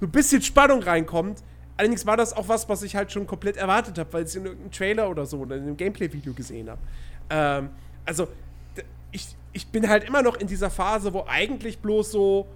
So 0.00 0.06
ein 0.06 0.10
bisschen 0.10 0.42
Spannung 0.42 0.82
reinkommt. 0.82 1.42
Allerdings 1.76 2.06
war 2.06 2.16
das 2.16 2.32
auch 2.34 2.48
was, 2.48 2.68
was 2.68 2.82
ich 2.82 2.94
halt 2.94 3.10
schon 3.12 3.26
komplett 3.26 3.56
erwartet 3.56 3.98
habe, 3.98 4.12
weil 4.12 4.22
ich 4.22 4.28
es 4.28 4.36
in 4.36 4.44
irgendeinem 4.44 4.70
Trailer 4.72 5.10
oder 5.10 5.26
so 5.26 5.38
oder 5.38 5.56
in 5.56 5.62
einem 5.62 5.76
Gameplay-Video 5.76 6.32
gesehen 6.32 6.68
habe. 6.70 6.80
Ähm, 7.30 7.70
also, 8.04 8.28
ich, 9.10 9.36
ich 9.52 9.66
bin 9.68 9.88
halt 9.88 10.04
immer 10.04 10.22
noch 10.22 10.36
in 10.36 10.46
dieser 10.46 10.70
Phase, 10.70 11.12
wo 11.12 11.24
eigentlich 11.26 11.78
bloß 11.78 12.12
so 12.12 12.46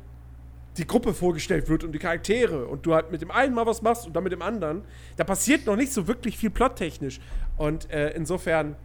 die 0.77 0.87
Gruppe 0.87 1.15
vorgestellt 1.15 1.69
wird 1.69 1.85
und 1.85 1.93
die 1.93 1.99
Charaktere 1.99 2.67
und 2.67 2.85
du 2.85 2.95
halt 2.95 3.11
mit 3.11 3.23
dem 3.23 3.31
einen 3.31 3.55
mal 3.55 3.67
was 3.67 3.81
machst 3.83 4.07
und 4.07 4.15
dann 4.15 4.25
mit 4.25 4.33
dem 4.33 4.43
anderen. 4.43 4.83
Da 5.17 5.25
passiert 5.25 5.67
noch 5.67 5.77
nicht 5.77 5.93
so 5.93 6.07
wirklich 6.07 6.37
viel 6.37 6.51
plottechnisch. 6.51 7.21
Und 7.57 7.91
äh, 7.91 8.11
insofern, 8.11 8.77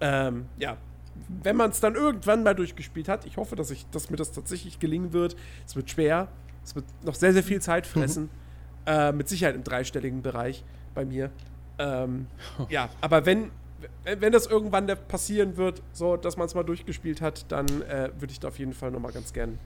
ähm, 0.00 0.46
ja, 0.58 0.76
wenn 1.42 1.56
man 1.56 1.70
es 1.70 1.80
dann 1.80 1.94
irgendwann 1.96 2.44
mal 2.44 2.54
durchgespielt 2.54 3.08
hat, 3.08 3.26
ich 3.26 3.36
hoffe, 3.36 3.56
dass, 3.56 3.70
ich, 3.70 3.86
dass 3.90 4.10
mir 4.10 4.16
das 4.16 4.30
tatsächlich 4.30 4.78
gelingen 4.78 5.12
wird. 5.12 5.36
Es 5.66 5.74
wird 5.74 5.90
schwer. 5.90 6.28
Es 6.64 6.76
wird 6.76 6.84
noch 7.02 7.14
sehr, 7.14 7.32
sehr 7.32 7.42
viel 7.42 7.60
Zeit 7.60 7.86
mhm. 7.86 8.00
fressen. 8.00 8.22
Mhm. 8.24 8.47
Äh, 8.88 9.12
mit 9.12 9.28
Sicherheit 9.28 9.54
im 9.54 9.64
dreistelligen 9.64 10.22
Bereich 10.22 10.64
bei 10.94 11.04
mir. 11.04 11.28
Ähm, 11.78 12.26
ja, 12.70 12.88
aber 13.02 13.26
wenn, 13.26 13.50
wenn 14.18 14.32
das 14.32 14.46
irgendwann 14.46 14.86
passieren 15.08 15.58
wird, 15.58 15.82
so 15.92 16.16
dass 16.16 16.38
man 16.38 16.46
es 16.46 16.54
mal 16.54 16.62
durchgespielt 16.62 17.20
hat, 17.20 17.44
dann 17.52 17.66
äh, 17.82 18.08
würde 18.18 18.32
ich 18.32 18.40
da 18.40 18.48
auf 18.48 18.58
jeden 18.58 18.72
Fall 18.72 18.90
noch 18.90 19.00
mal 19.00 19.12
ganz 19.12 19.34
gern 19.34 19.58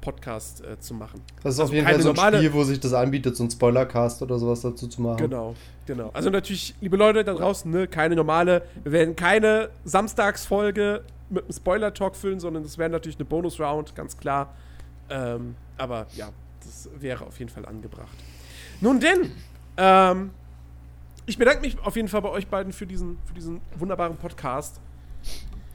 Podcast 0.00 0.64
äh, 0.64 0.76
zu 0.80 0.94
machen. 0.94 1.22
Das 1.44 1.54
ist 1.54 1.60
also 1.60 1.70
auf 1.70 1.72
jeden 1.72 1.86
Fall 1.86 2.00
so 2.00 2.10
ein 2.10 2.34
Spiel, 2.34 2.52
wo 2.52 2.64
sich 2.64 2.80
das 2.80 2.94
anbietet, 2.94 3.36
so 3.36 3.44
ein 3.44 3.50
Spoilercast 3.50 4.20
oder 4.22 4.40
sowas 4.40 4.60
dazu 4.60 4.88
zu 4.88 5.02
machen. 5.02 5.18
Genau, 5.18 5.54
genau. 5.86 6.10
Also 6.12 6.28
natürlich, 6.28 6.74
liebe 6.80 6.96
Leute 6.96 7.22
da 7.22 7.32
draußen, 7.32 7.70
ne, 7.70 7.86
keine 7.86 8.16
normale, 8.16 8.62
wir 8.82 8.90
werden 8.90 9.14
keine 9.14 9.70
Samstagsfolge 9.84 11.04
mit 11.30 11.44
einem 11.44 11.52
Spoiler-Talk 11.52 12.16
füllen, 12.16 12.40
sondern 12.40 12.64
das 12.64 12.76
wäre 12.76 12.90
natürlich 12.90 13.18
eine 13.18 13.24
Bonus-Round, 13.24 13.94
ganz 13.94 14.16
klar. 14.16 14.52
Ähm, 15.10 15.54
aber 15.78 16.08
ja, 16.16 16.30
das 16.66 16.90
wäre 16.98 17.26
auf 17.26 17.38
jeden 17.38 17.50
Fall 17.50 17.66
angebracht. 17.66 18.16
Nun 18.80 19.00
denn, 19.00 19.32
ähm, 19.76 20.30
ich 21.24 21.38
bedanke 21.38 21.60
mich 21.62 21.78
auf 21.80 21.96
jeden 21.96 22.08
Fall 22.08 22.22
bei 22.22 22.30
euch 22.30 22.46
beiden 22.46 22.72
für 22.72 22.86
diesen, 22.86 23.18
für 23.24 23.34
diesen 23.34 23.60
wunderbaren 23.76 24.16
Podcast. 24.16 24.80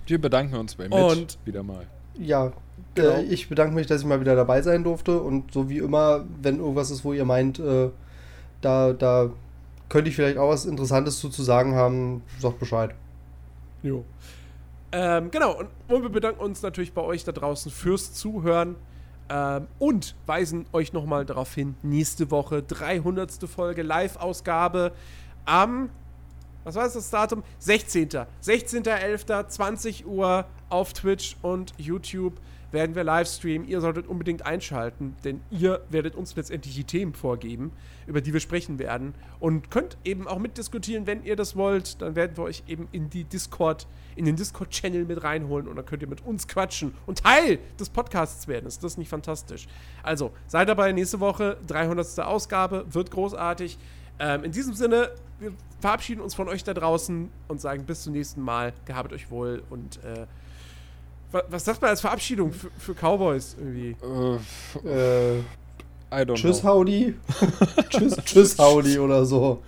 Wir 0.06 0.20
bedanken 0.20 0.56
uns 0.56 0.76
bei 0.76 0.88
Mitch 0.88 1.04
Und 1.04 1.38
wieder 1.46 1.64
mal. 1.64 1.88
Ja, 2.18 2.52
Genau. 2.96 3.10
Äh, 3.10 3.24
ich 3.24 3.48
bedanke 3.48 3.76
mich, 3.76 3.88
dass 3.88 4.02
ich 4.02 4.08
mal 4.08 4.20
wieder 4.20 4.36
dabei 4.36 4.62
sein 4.62 4.84
durfte. 4.84 5.22
Und 5.22 5.54
so 5.54 5.70
wie 5.70 5.78
immer, 5.78 6.26
wenn 6.42 6.60
irgendwas 6.60 6.92
ist, 6.92 7.06
wo 7.06 7.14
ihr 7.14 7.26
meint, 7.26 7.60
äh, 7.60 7.90
da, 8.62 8.94
da 8.94 9.30
könnte 9.90 10.10
ich 10.10 10.16
vielleicht 10.16 10.38
auch 10.38 10.50
was 10.50 10.66
Interessantes 10.66 11.20
zu, 11.20 11.30
zu 11.30 11.44
sagen 11.44 11.76
haben, 11.76 12.24
sagt 12.40 12.60
Bescheid. 12.60 12.94
Jo. 13.84 14.04
Ähm, 14.92 15.32
genau, 15.32 15.62
und 15.88 16.04
wir 16.04 16.10
bedanken 16.10 16.42
uns 16.42 16.62
natürlich 16.62 16.94
bei 16.94 17.02
euch 17.02 17.24
da 17.24 17.32
draußen 17.32 17.72
fürs 17.72 18.14
Zuhören. 18.14 18.76
Ähm, 19.32 19.68
und 19.80 20.14
weisen 20.26 20.66
euch 20.74 20.92
nochmal 20.92 21.26
darauf 21.26 21.54
hin, 21.54 21.76
nächste 21.84 22.32
Woche 22.32 22.62
300. 22.64 23.32
Folge 23.48 23.82
Live-Ausgabe 23.82 24.92
am, 25.46 25.90
was 26.66 26.76
war 26.76 26.84
das 26.90 27.10
Datum? 27.10 27.42
16. 27.60 28.10
16.11. 28.10 29.48
20 29.48 30.06
Uhr 30.06 30.46
auf 30.70 30.92
Twitch 30.92 31.38
und 31.42 31.74
YouTube 31.78 32.34
werden 32.72 32.96
wir 32.96 33.04
live 33.04 33.28
streamen. 33.28 33.68
Ihr 33.68 33.82
solltet 33.82 34.08
unbedingt 34.08 34.46
einschalten, 34.46 35.16
denn 35.24 35.42
ihr 35.50 35.82
werdet 35.90 36.16
uns 36.16 36.36
letztendlich 36.36 36.76
die 36.76 36.84
Themen 36.84 37.14
vorgeben, 37.14 37.72
über 38.08 38.22
die 38.22 38.34
wir 38.34 38.40
sprechen 38.40 38.80
werden. 38.80 39.14
Und 39.40 39.72
könnt 39.72 39.98
eben 40.04 40.28
auch 40.28 40.40
mitdiskutieren, 40.40 41.08
wenn 41.08 41.24
ihr 41.24 41.36
das 41.36 41.56
wollt. 41.56 42.02
Dann 42.02 42.16
werden 42.16 42.38
wir 42.38 42.44
euch 42.44 42.64
eben 42.68 42.88
in 42.92 43.10
die 43.10 43.24
Discord, 43.24 43.88
in 44.16 44.26
den 44.26 44.36
Discord-Channel 44.36 45.06
mit 45.06 45.24
reinholen 45.24 45.68
und 45.68 45.76
dann 45.76 45.86
könnt 45.86 46.02
ihr 46.02 46.08
mit 46.08 46.26
uns 46.26 46.48
quatschen 46.48 46.94
und 47.06 47.24
Teil 47.24 47.60
des 47.80 47.90
Podcasts 47.90 48.48
werden. 48.48 48.66
Ist 48.66 48.84
das 48.84 48.98
nicht 48.98 49.10
fantastisch? 49.10 49.68
Also, 50.04 50.32
seid 50.48 50.70
dabei 50.70 50.92
nächste 50.92 51.20
Woche, 51.20 51.58
300. 51.68 52.20
Ausgabe, 52.20 52.86
wird 52.90 53.12
großartig. 53.12 53.78
Ähm, 54.20 54.44
in 54.44 54.52
diesem 54.52 54.74
Sinne, 54.74 55.12
wir 55.40 55.54
verabschieden 55.80 56.22
uns 56.22 56.36
von 56.36 56.48
euch 56.48 56.64
da 56.64 56.74
draußen 56.74 57.30
und 57.48 57.62
sagen 57.62 57.86
bis 57.86 58.04
zum 58.04 58.14
nächsten 58.14 58.42
Mal. 58.42 58.74
Gehabt 58.86 59.12
euch 59.14 59.32
wohl 59.32 59.64
und 59.70 60.04
äh, 60.04 60.28
was, 61.32 61.44
was 61.50 61.66
sagt 61.66 61.82
man 61.82 61.90
als 61.92 62.02
Verabschiedung 62.02 62.52
für, 62.52 62.70
für 62.78 62.94
Cowboys 62.94 63.56
irgendwie? 63.60 63.96
Äh, 64.88 65.40
I 66.14 66.24
don't 66.26 66.36
tschüss, 66.36 66.62
know. 66.62 66.70
Howdy. 66.70 67.16
tschüss, 67.90 68.16
tschüss, 68.26 68.58
Howdy 68.58 69.00
oder 69.00 69.26
so. 69.26 69.62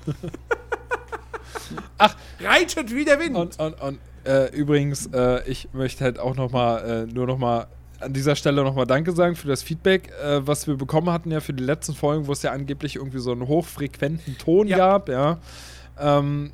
Reitet 2.41 2.93
wie 2.93 3.05
der 3.05 3.19
Wind! 3.19 3.35
Und, 3.37 3.59
und, 3.59 3.81
und 3.81 3.99
äh, 4.25 4.53
übrigens, 4.55 5.07
äh, 5.13 5.49
ich 5.49 5.69
möchte 5.73 6.03
halt 6.03 6.19
auch 6.19 6.35
noch 6.35 6.51
mal, 6.51 7.05
äh, 7.09 7.13
nur 7.13 7.25
noch 7.27 7.37
mal 7.37 7.67
an 7.99 8.11
dieser 8.13 8.35
Stelle 8.35 8.63
noch 8.63 8.75
mal 8.75 8.85
Danke 8.85 9.13
sagen 9.13 9.35
für 9.35 9.47
das 9.47 9.63
Feedback, 9.63 10.11
äh, 10.21 10.45
was 10.45 10.67
wir 10.67 10.75
bekommen 10.75 11.09
hatten 11.09 11.31
ja 11.31 11.39
für 11.39 11.53
die 11.53 11.63
letzten 11.63 11.93
Folgen, 11.93 12.27
wo 12.27 12.33
es 12.33 12.41
ja 12.41 12.51
angeblich 12.51 12.97
irgendwie 12.97 13.19
so 13.19 13.31
einen 13.31 13.47
hochfrequenten 13.47 14.37
Ton 14.37 14.67
Ja. 14.67 14.77
gab, 14.77 15.07
ja. 15.09 15.37
Ähm, 15.97 16.51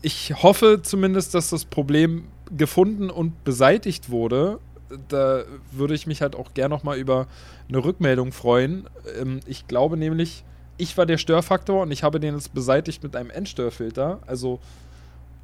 ich 0.00 0.34
hoffe 0.42 0.80
zumindest, 0.82 1.34
dass 1.34 1.50
das 1.50 1.64
Problem 1.64 2.24
gefunden 2.56 3.10
und 3.10 3.44
beseitigt 3.44 4.10
wurde. 4.10 4.58
Da 5.08 5.42
würde 5.70 5.94
ich 5.94 6.06
mich 6.06 6.20
halt 6.22 6.36
auch 6.36 6.54
gern 6.54 6.70
noch 6.70 6.82
mal 6.82 6.98
über 6.98 7.26
eine 7.68 7.82
Rückmeldung 7.82 8.32
freuen. 8.32 8.88
Ähm, 9.20 9.40
ich 9.46 9.66
glaube 9.66 9.96
nämlich, 9.96 10.44
ich 10.76 10.96
war 10.98 11.06
der 11.06 11.18
Störfaktor 11.18 11.82
und 11.82 11.90
ich 11.90 12.02
habe 12.02 12.20
den 12.20 12.34
jetzt 12.34 12.52
beseitigt 12.54 13.02
mit 13.02 13.16
einem 13.16 13.30
Endstörfilter. 13.30 14.20
Also 14.26 14.60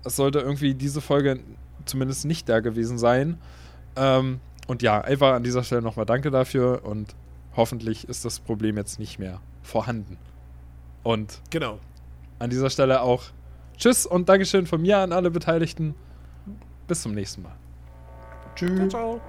es 0.04 0.16
sollte 0.16 0.40
irgendwie 0.40 0.74
diese 0.74 1.00
Folge 1.00 1.40
zumindest 1.84 2.24
nicht 2.24 2.48
da 2.48 2.60
gewesen 2.60 2.98
sein. 2.98 3.38
Ähm, 3.96 4.40
und 4.66 4.82
ja, 4.82 5.00
einfach 5.00 5.32
an 5.32 5.42
dieser 5.44 5.64
Stelle 5.64 5.82
nochmal 5.82 6.06
danke 6.06 6.30
dafür 6.30 6.84
und 6.84 7.14
hoffentlich 7.56 8.08
ist 8.08 8.24
das 8.24 8.38
Problem 8.40 8.76
jetzt 8.76 8.98
nicht 8.98 9.18
mehr 9.18 9.40
vorhanden. 9.62 10.18
Und 11.02 11.40
Genau. 11.50 11.78
an 12.38 12.50
dieser 12.50 12.68
Stelle 12.70 13.00
auch 13.00 13.24
Tschüss 13.78 14.04
und 14.06 14.28
Dankeschön 14.28 14.66
von 14.66 14.82
mir 14.82 14.98
an 14.98 15.12
alle 15.12 15.30
Beteiligten. 15.30 15.94
Bis 16.88 17.02
zum 17.02 17.14
nächsten 17.14 17.42
Mal. 17.42 17.54
Tschüss. 18.56 18.88
Ciao, 18.88 18.88
ciao. 18.88 19.20